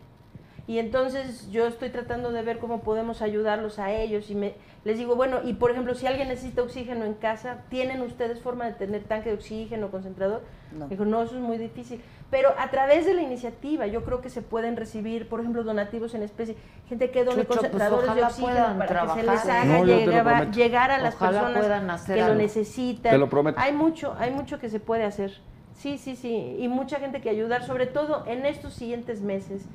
Y 0.67 0.77
entonces 0.77 1.49
yo 1.49 1.65
estoy 1.65 1.89
tratando 1.89 2.31
de 2.31 2.43
ver 2.43 2.59
cómo 2.59 2.81
podemos 2.81 3.23
ayudarlos 3.23 3.79
a 3.79 3.91
ellos 3.91 4.29
y 4.29 4.35
me, 4.35 4.53
les 4.85 4.99
digo, 4.99 5.15
bueno, 5.15 5.39
y 5.43 5.53
por 5.53 5.71
ejemplo, 5.71 5.95
si 5.95 6.05
alguien 6.05 6.27
necesita 6.27 6.61
oxígeno 6.61 7.05
en 7.05 7.15
casa, 7.15 7.63
¿tienen 7.69 8.01
ustedes 8.01 8.39
forma 8.39 8.65
de 8.67 8.73
tener 8.73 9.03
tanque 9.03 9.29
de 9.29 9.35
oxígeno, 9.35 9.89
concentrador? 9.89 10.43
No. 10.71 10.87
Digo, 10.87 11.05
no, 11.05 11.23
eso 11.23 11.35
es 11.35 11.41
muy 11.41 11.57
difícil. 11.57 12.01
Pero 12.29 12.53
a 12.59 12.69
través 12.69 13.05
de 13.05 13.15
la 13.15 13.21
iniciativa 13.21 13.87
yo 13.87 14.03
creo 14.03 14.21
que 14.21 14.29
se 14.29 14.41
pueden 14.41 14.77
recibir, 14.77 15.27
por 15.27 15.39
ejemplo, 15.39 15.63
donativos 15.63 16.13
en 16.13 16.21
especie, 16.21 16.55
gente 16.87 17.09
que 17.09 17.23
done 17.23 17.37
Chucho, 17.37 17.47
pues, 17.47 17.59
concentradores 17.59 18.15
de 18.15 18.23
oxígeno 18.23 18.77
para 18.77 19.01
que 19.01 19.21
se 19.21 19.23
les 19.23 19.45
haga 19.45 19.65
No, 19.65 19.85
te 19.85 20.05
lo 20.05 20.51
llegar, 20.51 20.91
a 20.91 20.99
las 20.99 21.15
Ojalá 21.15 21.53
personas 21.53 22.01
hacer 22.01 22.17
que 22.17 22.25
lo 22.25 22.35
necesitan. 22.35 23.11
Te 23.11 23.17
lo 23.17 23.29
prometo. 23.29 23.59
Hay 23.59 23.73
mucho, 23.73 24.15
hay 24.19 24.31
mucho 24.31 24.59
que 24.59 24.69
se 24.69 24.79
puede 24.79 25.05
hacer. 25.05 25.41
Sí, 25.73 25.97
sí, 25.97 26.15
sí. 26.15 26.57
Y 26.59 26.67
mucha 26.67 26.99
gente 26.99 27.19
que 27.21 27.29
ayudar, 27.29 27.63
sobre 27.63 27.87
todo 27.87 28.23
en 28.27 28.45
estos 28.45 28.73
siguientes 28.73 29.21
meses, 29.21 29.65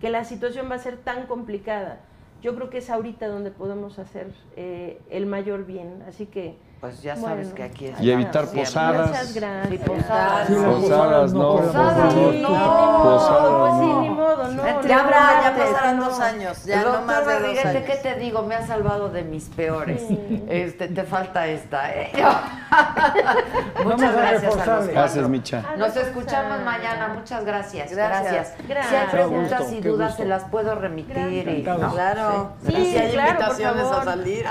que 0.00 0.10
la 0.10 0.24
situación 0.24 0.70
va 0.70 0.76
a 0.76 0.78
ser 0.78 0.98
tan 0.98 1.26
complicada. 1.26 2.00
Yo 2.42 2.54
creo 2.54 2.70
que 2.70 2.78
es 2.78 2.90
ahorita 2.90 3.26
donde 3.26 3.50
podemos 3.50 3.98
hacer 3.98 4.28
eh, 4.54 5.00
el 5.10 5.26
mayor 5.26 5.66
bien. 5.66 6.04
Así 6.06 6.26
que. 6.26 6.56
Pues 6.84 7.00
ya 7.00 7.14
bueno, 7.14 7.28
sabes 7.28 7.54
que 7.54 7.62
aquí 7.62 7.86
Y 7.86 7.88
estamos 7.88 8.08
evitar 8.12 8.46
posadas. 8.48 9.08
Muchas 9.08 9.34
gracias. 9.34 9.68
Sí, 9.70 9.78
posadas. 9.78 10.46
Sí, 10.48 10.52
no. 10.52 10.72
Posadas, 10.74 11.32
no, 11.32 11.56
Posadas, 11.56 12.14
no. 12.14 12.30
ni 12.32 12.42
modo, 12.42 13.02
Posadas, 13.04 13.54
pues 13.58 13.72
sí, 13.72 13.86
no. 13.86 14.00
ni 14.02 14.08
modo, 14.10 14.48
no. 14.52 14.66
Entre 14.66 14.88
Ya 14.90 14.96
no, 14.98 15.02
habrá, 15.04 15.42
ya 15.44 15.56
pasarán 15.56 15.96
no. 15.98 16.04
dos 16.04 16.20
años, 16.20 16.64
ya 16.66 16.82
no 16.82 17.00
más 17.00 17.26
de 17.26 17.32
dos 17.32 17.40
Rodríguez, 17.40 17.64
años. 17.64 17.82
¿qué 17.86 17.96
te 17.96 18.14
digo? 18.16 18.42
Me 18.42 18.54
has 18.54 18.66
salvado 18.66 19.08
de 19.08 19.22
mis 19.22 19.44
peores. 19.44 20.02
Sí. 20.06 20.44
Este, 20.50 20.88
te 20.88 21.02
falta 21.04 21.46
esta, 21.46 21.90
¿eh? 21.90 22.12
Muchas 23.84 24.14
gracias 24.14 24.56
a 24.68 24.76
los. 24.76 24.88
Gracias. 24.88 25.28
Micha. 25.30 25.62
Nos 25.78 25.96
escuchamos 25.96 26.60
mañana. 26.64 27.08
Muchas 27.14 27.46
gracias. 27.46 27.92
Gracias. 27.96 28.48
Si 28.58 28.62
hay 28.62 28.68
Gracias. 28.68 29.10
preguntas 29.10 29.62
Qué 29.62 29.70
y 29.70 29.74
gusto, 29.76 29.88
dudas, 29.90 30.16
se 30.16 30.24
las 30.26 30.44
puedo 30.44 30.74
remitir. 30.74 31.16
y-. 31.48 31.62
¿no? 31.62 31.92
Claro. 31.92 32.52
Sí, 32.66 32.74
Y 32.76 32.86
si 32.92 32.98
hay 32.98 33.12
claro, 33.12 33.38
por 33.38 33.60
invitaciones 33.60 33.86
a 33.86 34.04
salir. 34.04 34.44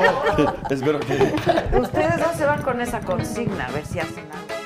Espero 0.70 1.00
que. 1.00 1.14
Ustedes 1.78 2.18
no 2.18 2.34
se 2.34 2.44
van 2.44 2.62
con 2.62 2.80
esa 2.80 3.00
consigna, 3.00 3.66
a 3.66 3.70
ver 3.72 3.84
si 3.84 3.98
hacen 3.98 4.24
algo. 4.32 4.60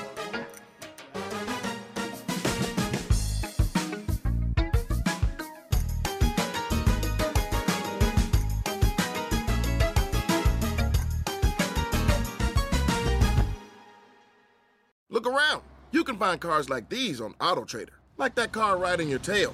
Look 15.09 15.27
around. 15.27 15.61
You 15.91 16.03
can 16.03 16.17
find 16.17 16.39
cars 16.39 16.69
like 16.69 16.89
these 16.89 17.21
on 17.21 17.33
AutoTrader, 17.35 17.89
like 18.17 18.35
that 18.35 18.51
car 18.51 18.77
right 18.77 18.99
in 18.99 19.09
your 19.09 19.19
tail. 19.19 19.53